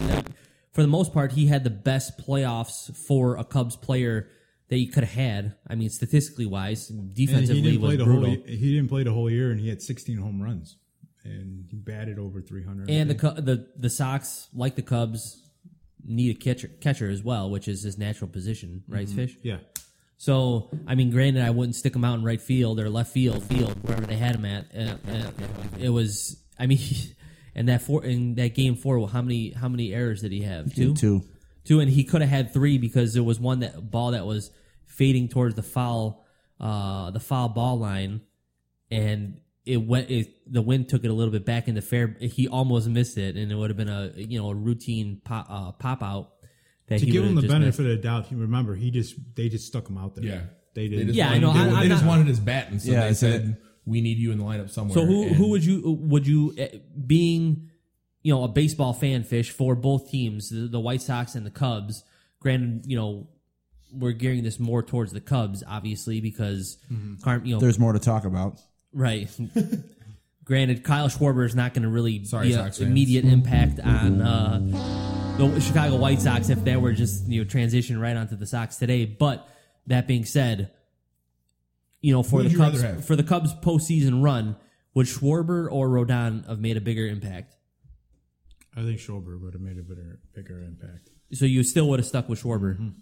for 0.73 0.81
the 0.81 0.87
most 0.87 1.13
part, 1.13 1.31
he 1.31 1.47
had 1.47 1.63
the 1.63 1.69
best 1.69 2.17
playoffs 2.19 2.93
for 3.07 3.37
a 3.37 3.45
Cubs 3.45 3.77
player 3.77 4.27
that 4.69 4.77
you 4.77 4.89
could 4.91 5.03
have 5.03 5.13
had. 5.13 5.55
I 5.67 5.75
mean, 5.75 5.89
statistically 5.89 6.45
wise, 6.45 6.89
And 6.89 7.13
defensively 7.13 7.61
he 7.61 7.71
didn't 7.71 7.81
was 7.81 7.89
play 7.89 7.95
the 7.97 8.05
brutal. 8.05 8.25
whole. 8.29 8.43
He 8.45 8.75
didn't 8.75 8.89
play 8.89 9.03
the 9.03 9.11
whole 9.13 9.29
year, 9.29 9.51
and 9.51 9.59
he 9.59 9.67
had 9.69 9.81
16 9.81 10.17
home 10.17 10.41
runs, 10.41 10.77
and 11.23 11.65
he 11.69 11.77
batted 11.77 12.17
over 12.19 12.41
300. 12.41 12.89
and 12.89 13.09
the 13.09 13.15
the 13.41 13.67
the 13.77 13.89
Sox, 13.89 14.47
like 14.53 14.75
the 14.75 14.81
Cubs, 14.81 15.41
need 16.05 16.35
a 16.35 16.39
catcher 16.39 16.67
catcher 16.81 17.09
as 17.09 17.23
well, 17.23 17.49
which 17.49 17.67
is 17.67 17.83
his 17.83 17.97
natural 17.97 18.29
position, 18.29 18.83
right, 18.87 19.07
Mm-hmm. 19.07 19.15
Fish? 19.17 19.37
yeah, 19.43 19.57
So, 20.17 20.69
I 20.87 20.95
mean, 20.95 21.09
granted, 21.11 21.43
I 21.43 21.49
wouldn't 21.49 21.75
stick 21.75 21.95
him 21.95 22.03
out 22.05 22.17
in 22.17 22.23
right 22.23 22.41
field 22.41 22.79
or 22.79 22.89
left 22.89 23.11
field, 23.11 23.43
field 23.43 23.75
wherever 23.83 24.05
they 24.05 24.15
had 24.17 24.35
him 24.35 24.45
at. 24.45 24.65
Uh, 24.75 24.95
uh, 25.11 25.31
it 25.79 25.89
was, 25.89 26.37
I 26.59 26.67
mean, 26.67 26.79
and 27.55 27.67
that 27.69 27.81
four 27.81 28.03
in 28.05 28.35
that 28.35 28.53
game 28.55 28.75
four, 28.75 28.97
well, 28.99 29.07
how 29.07 29.21
many 29.21 29.51
how 29.51 29.67
many 29.67 29.93
errors 29.93 30.21
did 30.21 30.31
he 30.31 30.41
have? 30.43 30.73
Two, 30.75 30.93
two. 30.95 31.23
two, 31.65 31.79
and 31.79 31.89
he 31.91 32.03
could 32.03 32.21
have 32.21 32.29
had 32.29 32.53
three 32.53 32.77
because 32.77 33.13
there 33.13 33.23
was 33.23 33.39
one 33.39 33.59
that 33.59 33.89
ball 33.91 34.11
that 34.11 34.25
was 34.25 34.51
fading 34.99 35.27
towards 35.29 35.55
the 35.55 35.63
foul, 35.63 36.23
uh, 36.59 37.09
the 37.11 37.19
foul 37.19 37.49
ball 37.49 37.79
line, 37.79 38.21
and 38.91 39.39
it 39.65 39.77
went. 39.77 40.09
It, 40.11 40.27
the 40.51 40.61
wind 40.61 40.89
took 40.89 41.03
it 41.03 41.09
a 41.09 41.13
little 41.13 41.31
bit 41.31 41.45
back 41.45 41.67
in 41.67 41.75
the 41.75 41.81
fair. 41.81 42.15
He 42.19 42.47
almost 42.47 42.87
missed 42.87 43.17
it, 43.17 43.35
and 43.35 43.51
it 43.51 43.55
would 43.55 43.69
have 43.69 43.77
been 43.77 43.89
a 43.89 44.11
you 44.15 44.39
know 44.39 44.49
a 44.49 44.55
routine 44.55 45.21
pop 45.23 45.47
uh, 45.49 45.71
pop 45.71 46.03
out. 46.03 46.33
That 46.87 46.99
to 46.99 47.05
he 47.05 47.11
give 47.11 47.23
him 47.23 47.35
the 47.35 47.41
just 47.41 47.51
missed. 47.53 47.77
benefit 47.77 47.85
of 47.85 47.91
the 47.97 48.03
doubt, 48.07 48.25
he 48.27 48.35
remember 48.35 48.75
he 48.75 48.91
just 48.91 49.15
they 49.35 49.47
just 49.49 49.65
stuck 49.67 49.87
him 49.89 49.97
out 49.97 50.15
there. 50.15 50.25
Yeah. 50.25 50.41
they 50.73 50.87
They 50.87 50.95
did. 50.97 51.07
just 51.07 51.17
Yeah, 51.17 51.29
I 51.29 51.37
know. 51.39 51.53
They, 51.53 51.59
I- 51.59 51.83
they 51.83 51.87
just 51.89 52.03
not- 52.03 52.09
wanted 52.09 52.27
his 52.27 52.39
bat, 52.39 52.69
and 52.71 52.81
so 52.81 52.91
Yeah, 52.91 53.07
they 53.07 53.13
said, 53.13 53.57
"We 53.85 54.01
need 54.01 54.17
you 54.17 54.31
in 54.31 54.37
the 54.39 54.43
lineup 54.43 54.69
somewhere." 54.71 54.95
So 54.95 55.05
who 55.05 55.27
who 55.29 55.49
would 55.51 55.63
you 55.63 55.97
would 56.11 56.25
you 56.27 56.53
eh, 56.57 56.77
being 57.05 57.69
you 58.23 58.33
know 58.33 58.43
a 58.43 58.47
baseball 58.47 58.93
fan 58.93 59.23
fish 59.23 59.51
for 59.51 59.75
both 59.75 60.09
teams 60.09 60.49
the, 60.49 60.67
the 60.67 60.79
White 60.79 61.01
Sox 61.03 61.35
and 61.35 61.45
the 61.45 61.51
Cubs 61.51 62.03
granted 62.39 62.85
you 62.87 62.97
know 62.97 63.27
we're 63.91 64.11
gearing 64.11 64.43
this 64.43 64.59
more 64.59 64.83
towards 64.83 65.11
the 65.11 65.21
Cubs 65.21 65.63
obviously 65.67 66.21
because 66.21 66.77
Carm, 67.23 67.45
you 67.45 67.55
know 67.55 67.59
there's 67.59 67.79
more 67.79 67.93
to 67.93 67.99
talk 67.99 68.25
about. 68.25 68.59
right 68.93 69.27
granted 70.43 70.83
Kyle 70.83 71.07
Schwarber 71.09 71.45
is 71.45 71.55
not 71.55 71.73
going 71.73 71.83
to 71.83 71.89
really 71.89 72.23
Sorry, 72.25 72.47
be 72.47 72.53
an 72.53 72.59
Sox 72.59 72.77
fans. 72.79 72.89
immediate 72.89 73.25
impact 73.25 73.79
on 73.79 74.21
uh, 74.21 74.59
the 75.37 75.59
Chicago 75.59 75.95
White 75.97 76.21
Sox 76.21 76.49
if 76.49 76.63
they 76.63 76.75
were 76.75 76.93
just 76.93 77.27
you 77.27 77.43
know 77.43 77.47
transition 77.49 77.99
right 77.99 78.15
onto 78.17 78.35
the 78.35 78.45
Sox 78.45 78.77
today 78.77 79.05
but 79.05 79.47
that 79.87 80.07
being 80.07 80.25
said 80.25 80.71
you 82.01 82.13
know 82.13 82.23
for 82.23 82.37
Who 82.41 82.43
the 82.43 82.49
you 82.51 82.57
Cubs 82.57 82.81
rather 82.83 82.95
have? 82.95 83.05
for 83.05 83.15
the 83.15 83.23
Cubs 83.23 83.53
postseason 83.55 84.23
run, 84.23 84.55
would 84.93 85.05
Schwarber 85.07 85.67
or 85.71 85.87
Rodon 85.89 86.47
have 86.47 86.59
made 86.59 86.77
a 86.77 86.81
bigger 86.81 87.05
impact? 87.07 87.55
I 88.75 88.81
think 88.83 88.99
Schwarber 88.99 89.39
would 89.41 89.53
have 89.53 89.61
made 89.61 89.77
a 89.77 89.81
bigger 89.83 90.19
bigger 90.33 90.61
impact. 90.63 91.09
So 91.33 91.45
you 91.45 91.63
still 91.63 91.89
would 91.89 91.99
have 91.99 92.07
stuck 92.07 92.29
with 92.29 92.41
Schwarber. 92.41 92.93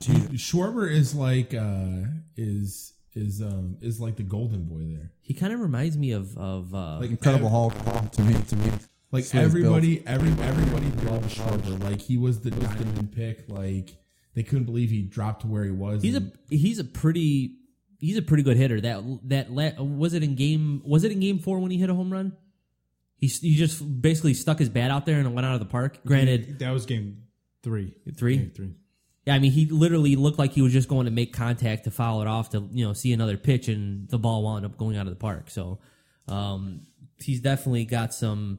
Schwarber 0.00 0.90
is 0.90 1.14
like 1.14 1.54
uh 1.54 2.08
is 2.36 2.92
is 3.14 3.40
um 3.40 3.76
is 3.80 4.00
like 4.00 4.16
the 4.16 4.22
golden 4.22 4.64
boy 4.64 4.82
there. 4.96 5.12
He 5.20 5.34
kind 5.34 5.52
of 5.52 5.60
reminds 5.60 5.96
me 5.96 6.12
of 6.12 6.36
of 6.36 6.74
uh, 6.74 6.98
Like 6.98 7.10
Incredible 7.10 7.48
Hulk 7.48 7.74
to 8.12 8.22
me. 8.22 8.34
To 8.34 8.56
me, 8.56 8.70
Like 9.10 9.24
That's 9.24 9.34
what 9.34 9.42
he's 9.42 9.44
everybody, 9.44 10.06
every 10.06 10.30
everybody 10.44 10.86
loved 11.08 11.30
Schwarber. 11.36 11.82
Like 11.82 12.00
he 12.00 12.16
was 12.16 12.40
the 12.40 12.50
diamond 12.50 13.12
pick. 13.12 13.44
Like 13.48 13.96
they 14.34 14.42
couldn't 14.42 14.64
believe 14.64 14.90
he 14.90 15.02
dropped 15.02 15.42
to 15.42 15.46
where 15.46 15.64
he 15.64 15.70
was. 15.70 16.02
he's 16.02 16.16
a 16.16 16.32
he's 16.48 16.78
a 16.78 16.84
pretty 16.84 17.56
he's 18.00 18.16
a 18.16 18.22
pretty 18.22 18.42
good 18.42 18.56
hitter. 18.56 18.80
That 18.80 19.02
that 19.28 19.52
la- 19.52 19.82
was 19.82 20.14
it 20.14 20.22
in 20.22 20.34
game 20.34 20.82
was 20.84 21.04
it 21.04 21.12
in 21.12 21.20
game 21.20 21.38
four 21.38 21.58
when 21.58 21.70
he 21.70 21.78
hit 21.78 21.90
a 21.90 21.94
home 21.94 22.12
run? 22.12 22.36
He 23.16 23.28
he 23.28 23.54
just 23.54 24.02
basically 24.02 24.34
stuck 24.34 24.58
his 24.58 24.68
bat 24.68 24.90
out 24.90 25.06
there 25.06 25.18
and 25.18 25.26
it 25.26 25.30
went 25.30 25.46
out 25.46 25.54
of 25.54 25.60
the 25.60 25.66
park. 25.66 25.98
Granted, 26.04 26.58
that 26.58 26.70
was 26.72 26.86
game 26.86 27.24
three. 27.62 27.94
Three? 28.16 28.36
Game 28.38 28.52
three. 28.54 28.74
Yeah, 29.24 29.34
I 29.34 29.38
mean, 29.38 29.52
he 29.52 29.66
literally 29.66 30.16
looked 30.16 30.38
like 30.38 30.52
he 30.52 30.62
was 30.62 30.72
just 30.72 30.88
going 30.88 31.04
to 31.04 31.12
make 31.12 31.32
contact 31.32 31.84
to 31.84 31.90
foul 31.92 32.22
it 32.22 32.26
off 32.26 32.50
to 32.50 32.68
you 32.72 32.84
know 32.84 32.92
see 32.92 33.12
another 33.12 33.36
pitch, 33.36 33.68
and 33.68 34.08
the 34.08 34.18
ball 34.18 34.42
wound 34.42 34.64
up 34.64 34.76
going 34.76 34.96
out 34.96 35.06
of 35.06 35.12
the 35.12 35.18
park. 35.18 35.48
So 35.50 35.78
um, 36.28 36.82
he's 37.20 37.40
definitely 37.40 37.84
got 37.84 38.12
some 38.14 38.58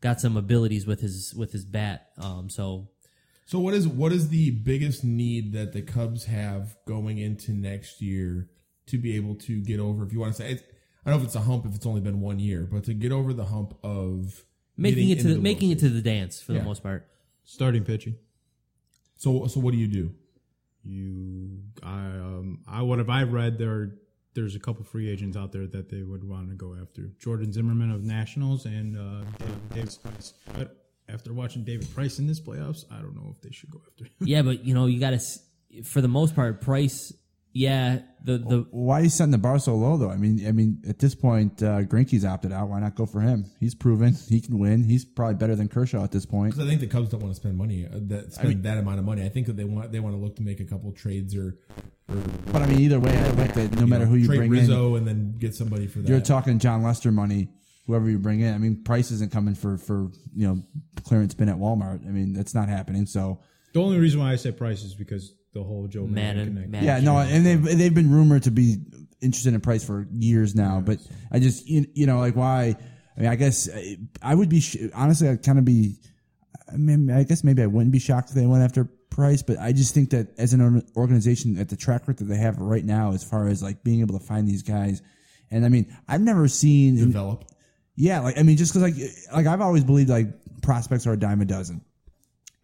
got 0.00 0.20
some 0.20 0.36
abilities 0.36 0.86
with 0.86 1.00
his 1.00 1.34
with 1.34 1.52
his 1.52 1.64
bat. 1.64 2.08
Um, 2.18 2.50
so 2.50 2.88
So 3.46 3.58
what 3.58 3.72
is 3.74 3.88
what 3.88 4.12
is 4.12 4.28
the 4.28 4.50
biggest 4.50 5.02
need 5.04 5.52
that 5.54 5.72
the 5.72 5.82
Cubs 5.82 6.26
have 6.26 6.76
going 6.86 7.18
into 7.18 7.52
next 7.52 8.02
year 8.02 8.48
to 8.88 8.98
be 8.98 9.16
able 9.16 9.36
to 9.36 9.62
get 9.62 9.80
over? 9.80 10.04
If 10.04 10.12
you 10.12 10.20
want 10.20 10.34
to 10.34 10.42
say, 10.42 10.52
it's, 10.52 10.62
I 11.06 11.10
don't 11.10 11.18
know 11.20 11.22
if 11.22 11.26
it's 11.28 11.36
a 11.36 11.40
hump 11.40 11.64
if 11.66 11.74
it's 11.74 11.86
only 11.86 12.00
been 12.02 12.20
one 12.20 12.38
year, 12.38 12.68
but 12.70 12.84
to 12.84 12.92
get 12.94 13.12
over 13.12 13.32
the 13.32 13.46
hump 13.46 13.78
of 13.82 14.44
making 14.76 15.08
it 15.10 15.14
to 15.16 15.20
into 15.22 15.34
the, 15.34 15.40
making 15.40 15.70
it 15.70 15.78
to 15.78 15.88
the 15.88 16.02
dance 16.02 16.42
for 16.42 16.52
Yeah. 16.52 16.58
the 16.58 16.64
most 16.66 16.82
part. 16.82 17.08
Starting 17.44 17.82
pitching. 17.84 18.16
So 19.22 19.46
so 19.46 19.60
what 19.60 19.70
do 19.70 19.78
you 19.78 19.86
do? 19.86 20.10
You, 20.82 21.60
I, 21.80 22.06
um, 22.06 22.58
I 22.66 22.82
what 22.82 22.98
have 22.98 23.08
I 23.08 23.22
read? 23.22 23.56
There, 23.56 23.92
there's 24.34 24.56
a 24.56 24.58
couple 24.58 24.82
free 24.82 25.08
agents 25.08 25.36
out 25.36 25.52
there 25.52 25.68
that 25.68 25.88
they 25.88 26.02
would 26.02 26.28
want 26.28 26.48
to 26.48 26.56
go 26.56 26.74
after. 26.74 27.02
Jordan 27.20 27.52
Zimmermann 27.52 27.92
of 27.92 28.02
Nationals 28.02 28.66
and 28.66 28.96
uh, 28.96 29.24
David, 29.38 29.68
David 29.74 29.98
Price. 30.02 30.34
But 30.58 30.76
after 31.08 31.32
watching 31.32 31.62
David 31.62 31.94
Price 31.94 32.18
in 32.18 32.26
this 32.26 32.40
playoffs, 32.40 32.84
I 32.90 32.96
don't 32.96 33.14
know 33.14 33.32
if 33.32 33.40
they 33.42 33.52
should 33.52 33.70
go 33.70 33.80
after. 33.86 34.06
him. 34.06 34.10
yeah, 34.22 34.42
but 34.42 34.64
you 34.64 34.74
know 34.74 34.86
you 34.86 34.98
got 34.98 35.10
to 35.10 35.84
for 35.84 36.00
the 36.00 36.08
most 36.08 36.34
part, 36.34 36.60
Price. 36.60 37.12
Yeah, 37.54 37.98
the 38.24 38.38
the 38.38 38.66
why 38.70 39.00
are 39.00 39.02
you 39.04 39.10
setting 39.10 39.30
the 39.30 39.38
bar 39.38 39.58
so 39.58 39.74
low 39.74 39.98
though? 39.98 40.10
I 40.10 40.16
mean, 40.16 40.46
I 40.46 40.52
mean, 40.52 40.82
at 40.88 40.98
this 40.98 41.14
point, 41.14 41.62
uh, 41.62 41.82
Greinke's 41.82 42.24
opted 42.24 42.50
out. 42.50 42.68
Why 42.68 42.80
not 42.80 42.94
go 42.94 43.04
for 43.04 43.20
him? 43.20 43.44
He's 43.60 43.74
proven 43.74 44.16
he 44.28 44.40
can 44.40 44.58
win. 44.58 44.84
He's 44.84 45.04
probably 45.04 45.34
better 45.34 45.54
than 45.54 45.68
Kershaw 45.68 46.02
at 46.02 46.12
this 46.12 46.24
point. 46.24 46.54
Because 46.54 46.66
I 46.66 46.68
think 46.68 46.80
the 46.80 46.86
Cubs 46.86 47.10
don't 47.10 47.20
want 47.20 47.34
to 47.34 47.40
spend 47.40 47.58
money 47.58 47.84
uh, 47.84 47.98
that 48.08 48.32
spend 48.32 48.62
that 48.62 48.78
amount 48.78 49.00
of 49.00 49.04
money. 49.04 49.22
I 49.22 49.28
think 49.28 49.48
that 49.48 49.56
they 49.56 49.64
want 49.64 49.92
they 49.92 50.00
want 50.00 50.14
to 50.14 50.20
look 50.20 50.36
to 50.36 50.42
make 50.42 50.60
a 50.60 50.64
couple 50.64 50.90
trades 50.92 51.36
or, 51.36 51.58
or 52.08 52.16
But 52.52 52.62
I 52.62 52.66
mean, 52.66 52.80
either 52.80 52.98
way, 52.98 53.10
I 53.10 53.30
think 53.32 53.54
that 53.54 53.78
no 53.78 53.86
matter 53.86 54.06
know, 54.06 54.12
who 54.12 54.16
you 54.16 54.26
trade 54.26 54.38
bring 54.38 54.52
in, 54.52 54.58
Rizzo 54.58 54.94
and 54.94 55.06
then 55.06 55.34
get 55.38 55.54
somebody 55.54 55.86
for 55.86 55.98
that. 55.98 56.08
you're 56.08 56.20
talking 56.20 56.58
Jon 56.58 56.82
Lester 56.82 57.12
money. 57.12 57.48
Whoever 57.86 58.08
you 58.08 58.18
bring 58.20 58.40
in, 58.40 58.54
I 58.54 58.58
mean, 58.58 58.82
Price 58.84 59.10
isn't 59.10 59.32
coming 59.32 59.56
for 59.56 59.76
for 59.76 60.10
you 60.34 60.46
know 60.46 60.62
clearance 61.02 61.34
bin 61.34 61.48
at 61.48 61.56
Walmart. 61.56 62.06
I 62.06 62.10
mean, 62.10 62.32
that's 62.32 62.54
not 62.54 62.68
happening. 62.68 63.04
So 63.06 63.40
the 63.74 63.82
only 63.82 63.98
reason 63.98 64.20
why 64.20 64.32
I 64.32 64.36
say 64.36 64.52
Price 64.52 64.84
is 64.84 64.94
because 64.94 65.34
the 65.52 65.62
whole 65.62 65.86
Joe 65.88 66.06
Maddon- 66.06 66.54
Maddon 66.54 66.54
connection. 66.54 66.70
Maddon. 66.70 66.86
yeah, 66.86 67.00
no, 67.00 67.18
and 67.18 67.44
they've 67.46 67.78
they've 67.78 67.94
been 67.94 68.10
rumored 68.10 68.44
to 68.44 68.50
be 68.50 68.76
interested 69.20 69.54
in 69.54 69.60
Price 69.60 69.84
for 69.84 70.06
years 70.12 70.54
now. 70.54 70.80
But 70.80 70.98
I 71.30 71.38
just 71.38 71.68
you, 71.68 71.86
you 71.94 72.06
know 72.06 72.18
like 72.18 72.36
why? 72.36 72.76
I 73.16 73.20
mean, 73.20 73.28
I 73.30 73.36
guess 73.36 73.68
uh, 73.68 73.80
I 74.22 74.34
would 74.34 74.48
be 74.48 74.60
sh- 74.60 74.76
honestly. 74.94 75.28
I'd 75.28 75.42
kind 75.42 75.58
of 75.58 75.64
be. 75.64 75.96
I 76.72 76.76
mean, 76.76 77.10
I 77.10 77.24
guess 77.24 77.44
maybe 77.44 77.62
I 77.62 77.66
wouldn't 77.66 77.92
be 77.92 77.98
shocked 77.98 78.30
if 78.30 78.34
they 78.34 78.46
went 78.46 78.62
after 78.64 78.84
Price, 79.10 79.42
but 79.42 79.58
I 79.58 79.72
just 79.72 79.92
think 79.92 80.08
that 80.10 80.28
as 80.38 80.54
an 80.54 80.82
organization, 80.96 81.58
at 81.58 81.68
the 81.68 81.76
track 81.76 82.08
record 82.08 82.26
that 82.26 82.32
they 82.32 82.38
have 82.40 82.56
right 82.58 82.84
now, 82.84 83.12
as 83.12 83.22
far 83.22 83.46
as 83.48 83.62
like 83.62 83.84
being 83.84 84.00
able 84.00 84.18
to 84.18 84.24
find 84.24 84.48
these 84.48 84.62
guys, 84.62 85.02
and 85.50 85.66
I 85.66 85.68
mean, 85.68 85.94
I've 86.08 86.22
never 86.22 86.48
seen 86.48 86.96
develop. 86.96 87.44
yeah, 87.94 88.20
like 88.20 88.38
I 88.38 88.42
mean, 88.42 88.56
just 88.56 88.72
because 88.72 88.90
like 88.90 89.10
like 89.34 89.46
I've 89.46 89.60
always 89.60 89.84
believed 89.84 90.08
like 90.08 90.28
prospects 90.62 91.06
are 91.06 91.12
a 91.12 91.18
dime 91.18 91.42
a 91.42 91.44
dozen. 91.44 91.84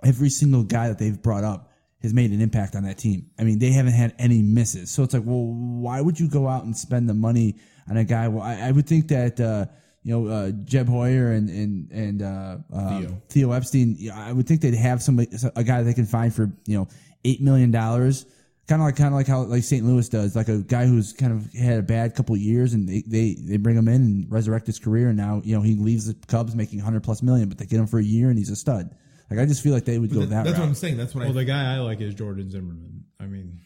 Every 0.02 0.30
single 0.30 0.62
guy 0.62 0.88
that 0.88 0.98
they've 0.98 1.20
brought 1.20 1.44
up 1.44 1.70
has 2.02 2.14
made 2.14 2.30
an 2.30 2.40
impact 2.40 2.76
on 2.76 2.84
that 2.84 2.98
team. 2.98 3.30
I 3.38 3.44
mean, 3.44 3.58
they 3.58 3.72
haven't 3.72 3.92
had 3.92 4.14
any 4.18 4.40
misses. 4.40 4.90
So 4.90 5.02
it's 5.02 5.14
like, 5.14 5.24
well, 5.24 5.44
why 5.44 6.00
would 6.00 6.18
you 6.18 6.28
go 6.28 6.46
out 6.46 6.64
and 6.64 6.76
spend 6.76 7.08
the 7.08 7.14
money 7.14 7.56
on 7.90 7.96
a 7.96 8.04
guy? 8.04 8.28
Well, 8.28 8.42
I, 8.42 8.68
I 8.68 8.70
would 8.70 8.86
think 8.86 9.08
that 9.08 9.40
uh, 9.40 9.66
you 10.04 10.12
know 10.12 10.32
uh, 10.32 10.50
Jed 10.64 10.88
Hoyer 10.88 11.32
and 11.32 11.48
and 11.50 11.90
and 11.90 12.22
uh, 12.22 12.58
uh, 12.72 13.00
Theo. 13.00 13.22
Theo 13.28 13.52
Epstein. 13.52 14.10
I 14.14 14.32
would 14.32 14.46
think 14.46 14.60
they'd 14.60 14.74
have 14.74 15.02
somebody 15.02 15.30
a 15.56 15.64
guy 15.64 15.82
they 15.82 15.94
can 15.94 16.06
find 16.06 16.32
for 16.32 16.50
you 16.66 16.78
know 16.78 16.88
eight 17.24 17.40
million 17.40 17.70
dollars. 17.70 18.26
Kind 18.68 18.82
of 18.82 18.86
like 18.86 18.96
kind 18.96 19.08
of 19.08 19.14
like 19.14 19.26
how 19.26 19.42
like 19.44 19.62
St. 19.64 19.84
Louis 19.84 20.08
does, 20.10 20.36
like 20.36 20.48
a 20.48 20.58
guy 20.58 20.86
who's 20.86 21.14
kind 21.14 21.32
of 21.32 21.50
had 21.54 21.78
a 21.78 21.82
bad 21.82 22.14
couple 22.14 22.34
of 22.34 22.40
years, 22.40 22.74
and 22.74 22.86
they, 22.86 23.02
they 23.06 23.34
they 23.34 23.56
bring 23.56 23.76
him 23.76 23.88
in 23.88 24.02
and 24.02 24.30
resurrect 24.30 24.66
his 24.66 24.78
career, 24.78 25.08
and 25.08 25.16
now 25.16 25.40
you 25.42 25.56
know 25.56 25.62
he 25.62 25.74
leaves 25.74 26.06
the 26.06 26.14
Cubs 26.26 26.54
making 26.54 26.78
hundred 26.78 27.02
plus 27.02 27.22
million, 27.22 27.48
but 27.48 27.56
they 27.56 27.64
get 27.64 27.80
him 27.80 27.86
for 27.86 27.98
a 27.98 28.04
year, 28.04 28.28
and 28.28 28.38
he's 28.38 28.50
a 28.50 28.56
stud. 28.56 28.94
Like 29.30 29.40
I 29.40 29.46
just 29.46 29.62
feel 29.62 29.72
like 29.74 29.84
they 29.84 29.98
would 29.98 30.10
go 30.12 30.20
That- 30.20 30.30
that 30.30 30.44
that's 30.44 30.52
route. 30.56 30.60
what 30.62 30.68
I'm 30.68 30.74
saying. 30.74 30.96
That's 30.96 31.14
what 31.14 31.22
Well, 31.22 31.30
I. 31.32 31.40
the 31.40 31.44
guy 31.44 31.74
I 31.74 31.78
like 31.80 32.00
is 32.00 32.14
Jordan 32.14 32.50
Zimmermann. 32.50 33.04
I 33.20 33.26
mean, 33.26 33.60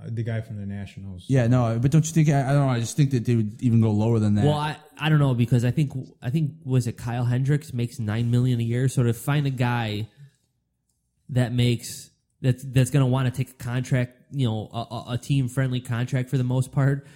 uh, 0.00 0.08
the 0.10 0.22
guy 0.22 0.40
from 0.40 0.56
the 0.56 0.66
Nationals. 0.66 1.24
Yeah, 1.28 1.46
no, 1.46 1.78
but 1.78 1.90
don't 1.90 2.06
you 2.06 2.12
think? 2.12 2.28
I, 2.30 2.40
I 2.42 2.52
don't 2.52 2.66
know. 2.66 2.72
I 2.72 2.80
just 2.80 2.96
think 2.96 3.10
that 3.10 3.24
they 3.26 3.36
would 3.36 3.60
even 3.62 3.80
go 3.80 3.90
lower 3.90 4.18
than 4.18 4.34
that. 4.36 4.44
Well, 4.44 4.54
I, 4.54 4.76
I 4.98 5.08
don't 5.10 5.18
know 5.18 5.34
because 5.34 5.64
I 5.64 5.70
think 5.70 5.92
I 6.22 6.30
think 6.30 6.52
was 6.64 6.86
it 6.86 6.96
Kyle 6.96 7.24
Hendricks 7.24 7.72
makes 7.74 7.98
nine 7.98 8.30
million 8.30 8.60
a 8.60 8.62
year. 8.64 8.88
So 8.88 9.02
to 9.02 9.12
find 9.12 9.46
a 9.46 9.50
guy 9.50 10.08
that 11.30 11.52
makes 11.52 12.10
that's 12.40 12.62
that's 12.64 12.90
going 12.90 13.04
to 13.04 13.10
want 13.10 13.26
to 13.32 13.36
take 13.44 13.50
a 13.50 13.62
contract, 13.62 14.16
you 14.30 14.46
know, 14.46 14.68
a- 14.72 14.94
a, 14.94 15.04
a 15.14 15.18
team 15.18 15.48
friendly 15.48 15.80
contract 15.80 16.30
for 16.30 16.38
the 16.38 16.44
most 16.44 16.72
part. 16.72 17.06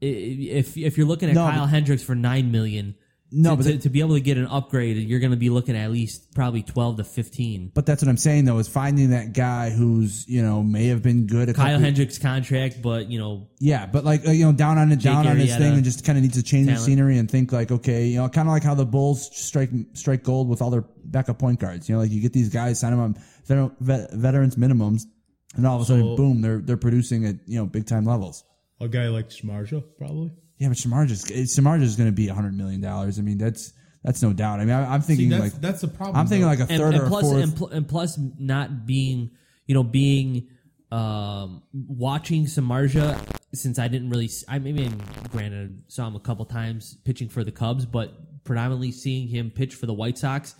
If 0.00 0.76
if 0.78 0.96
you're 0.96 1.06
looking 1.06 1.28
at 1.28 1.34
No, 1.34 1.46
Kyle 1.46 1.60
but- 1.64 1.66
Hendricks 1.68 2.02
for 2.02 2.14
nine 2.14 2.50
million, 2.50 2.94
No, 3.32 3.50
to, 3.50 3.56
but 3.56 3.62
to, 3.64 3.78
to 3.78 3.88
be 3.90 4.00
able 4.00 4.14
to 4.14 4.20
get 4.20 4.38
an 4.38 4.46
upgrade, 4.46 4.96
you're 4.96 5.20
going 5.20 5.30
to 5.30 5.36
be 5.36 5.50
looking 5.50 5.76
at 5.76 5.90
least 5.90 6.34
probably 6.34 6.62
twelve 6.62 6.96
to 6.96 7.04
fifteen. 7.04 7.70
But 7.74 7.86
that's 7.86 8.02
what 8.02 8.08
I'm 8.08 8.16
saying 8.16 8.44
though 8.44 8.58
is 8.58 8.68
finding 8.68 9.10
that 9.10 9.32
guy 9.32 9.70
who's 9.70 10.28
you 10.28 10.42
know 10.42 10.62
may 10.62 10.86
have 10.86 11.02
been 11.02 11.26
good. 11.26 11.48
A 11.48 11.54
Kyle 11.54 11.66
couple- 11.66 11.80
Hendricks 11.84 12.18
contract, 12.18 12.82
but 12.82 13.08
you 13.10 13.18
know, 13.18 13.48
Yeah, 13.58 13.86
but 13.86 14.04
like 14.04 14.26
uh, 14.26 14.32
you 14.32 14.44
know, 14.44 14.52
down 14.52 14.78
on 14.78 14.90
it, 14.90 15.00
down 15.00 15.26
on 15.26 15.36
his 15.36 15.56
thing, 15.56 15.74
and 15.74 15.84
just 15.84 16.04
kind 16.04 16.18
of 16.18 16.22
needs 16.22 16.34
to 16.36 16.42
change 16.42 16.66
talent. 16.66 16.80
the 16.80 16.84
scenery 16.84 17.18
and 17.18 17.30
think 17.30 17.52
like, 17.52 17.70
okay, 17.70 18.06
you 18.06 18.16
know, 18.16 18.28
kind 18.28 18.48
of 18.48 18.52
like 18.52 18.64
how 18.64 18.74
the 18.74 18.86
Bulls 18.86 19.30
strike 19.36 19.70
strike 19.94 20.22
gold 20.24 20.48
with 20.48 20.60
all 20.60 20.70
their 20.70 20.84
backup 21.04 21.38
point 21.38 21.60
guards. 21.60 21.88
You 21.88 21.94
know, 21.94 22.00
like 22.00 22.10
you 22.10 22.20
get 22.20 22.32
these 22.32 22.48
guys, 22.48 22.80
sign 22.80 22.90
them 22.90 23.00
on 23.00 23.16
veteran, 23.46 23.70
vet, 23.80 24.12
veterans 24.12 24.56
minimums, 24.56 25.02
and 25.56 25.66
all 25.66 25.76
of 25.76 25.82
a 25.82 25.84
sudden, 25.84 26.02
So- 26.02 26.16
boom, 26.16 26.40
they're 26.40 26.58
they're 26.58 26.76
producing 26.76 27.26
at 27.26 27.36
you 27.46 27.58
know 27.58 27.66
big 27.66 27.86
time 27.86 28.04
levels. 28.04 28.44
A 28.80 28.88
guy 28.88 29.08
like 29.08 29.28
Samardzija, 29.28 29.84
probably. 29.98 30.32
Yeah, 30.60 30.68
but 30.68 30.76
Samardzija's 30.76 31.24
Samardzija 31.56 31.82
is 31.82 31.96
going 31.96 32.10
to 32.10 32.14
be 32.14 32.28
a 32.28 32.34
hundred 32.34 32.54
million 32.54 32.82
dollars. 32.82 33.18
I 33.18 33.22
mean, 33.22 33.38
that's 33.38 33.72
that's 34.04 34.20
no 34.20 34.34
doubt. 34.34 34.60
I 34.60 34.66
mean, 34.66 34.74
I, 34.74 34.92
I'm 34.92 35.00
See, 35.00 35.16
thinking 35.16 35.30
that's 35.30 35.54
like 35.54 35.60
that's 35.62 35.80
the 35.80 35.88
problem. 35.88 36.16
I'm 36.16 36.26
thinking 36.26 36.42
though. 36.42 36.48
like 36.48 36.58
a 36.58 36.70
and, 36.70 36.82
third 36.82 36.94
and 36.94 37.02
or 37.04 37.08
plus, 37.08 37.22
fourth. 37.22 37.42
and, 37.42 37.56
pl- 37.56 37.68
and 37.68 37.88
plus, 37.88 38.18
not 38.38 38.84
being, 38.84 39.30
you 39.66 39.74
know, 39.74 39.82
being 39.82 40.48
um, 40.92 41.62
watching 41.72 42.44
Samardzija 42.44 43.18
since 43.54 43.78
I 43.78 43.88
didn't 43.88 44.10
really. 44.10 44.28
I 44.48 44.58
mean, 44.58 45.00
granted, 45.32 45.84
saw 45.88 46.06
him 46.06 46.14
a 46.14 46.20
couple 46.20 46.44
times 46.44 46.98
pitching 47.06 47.30
for 47.30 47.42
the 47.42 47.52
Cubs, 47.52 47.86
but 47.86 48.44
predominantly 48.44 48.92
seeing 48.92 49.28
him 49.28 49.50
pitch 49.50 49.74
for 49.74 49.86
the 49.86 49.94
White 49.94 50.18
Sox. 50.18 50.54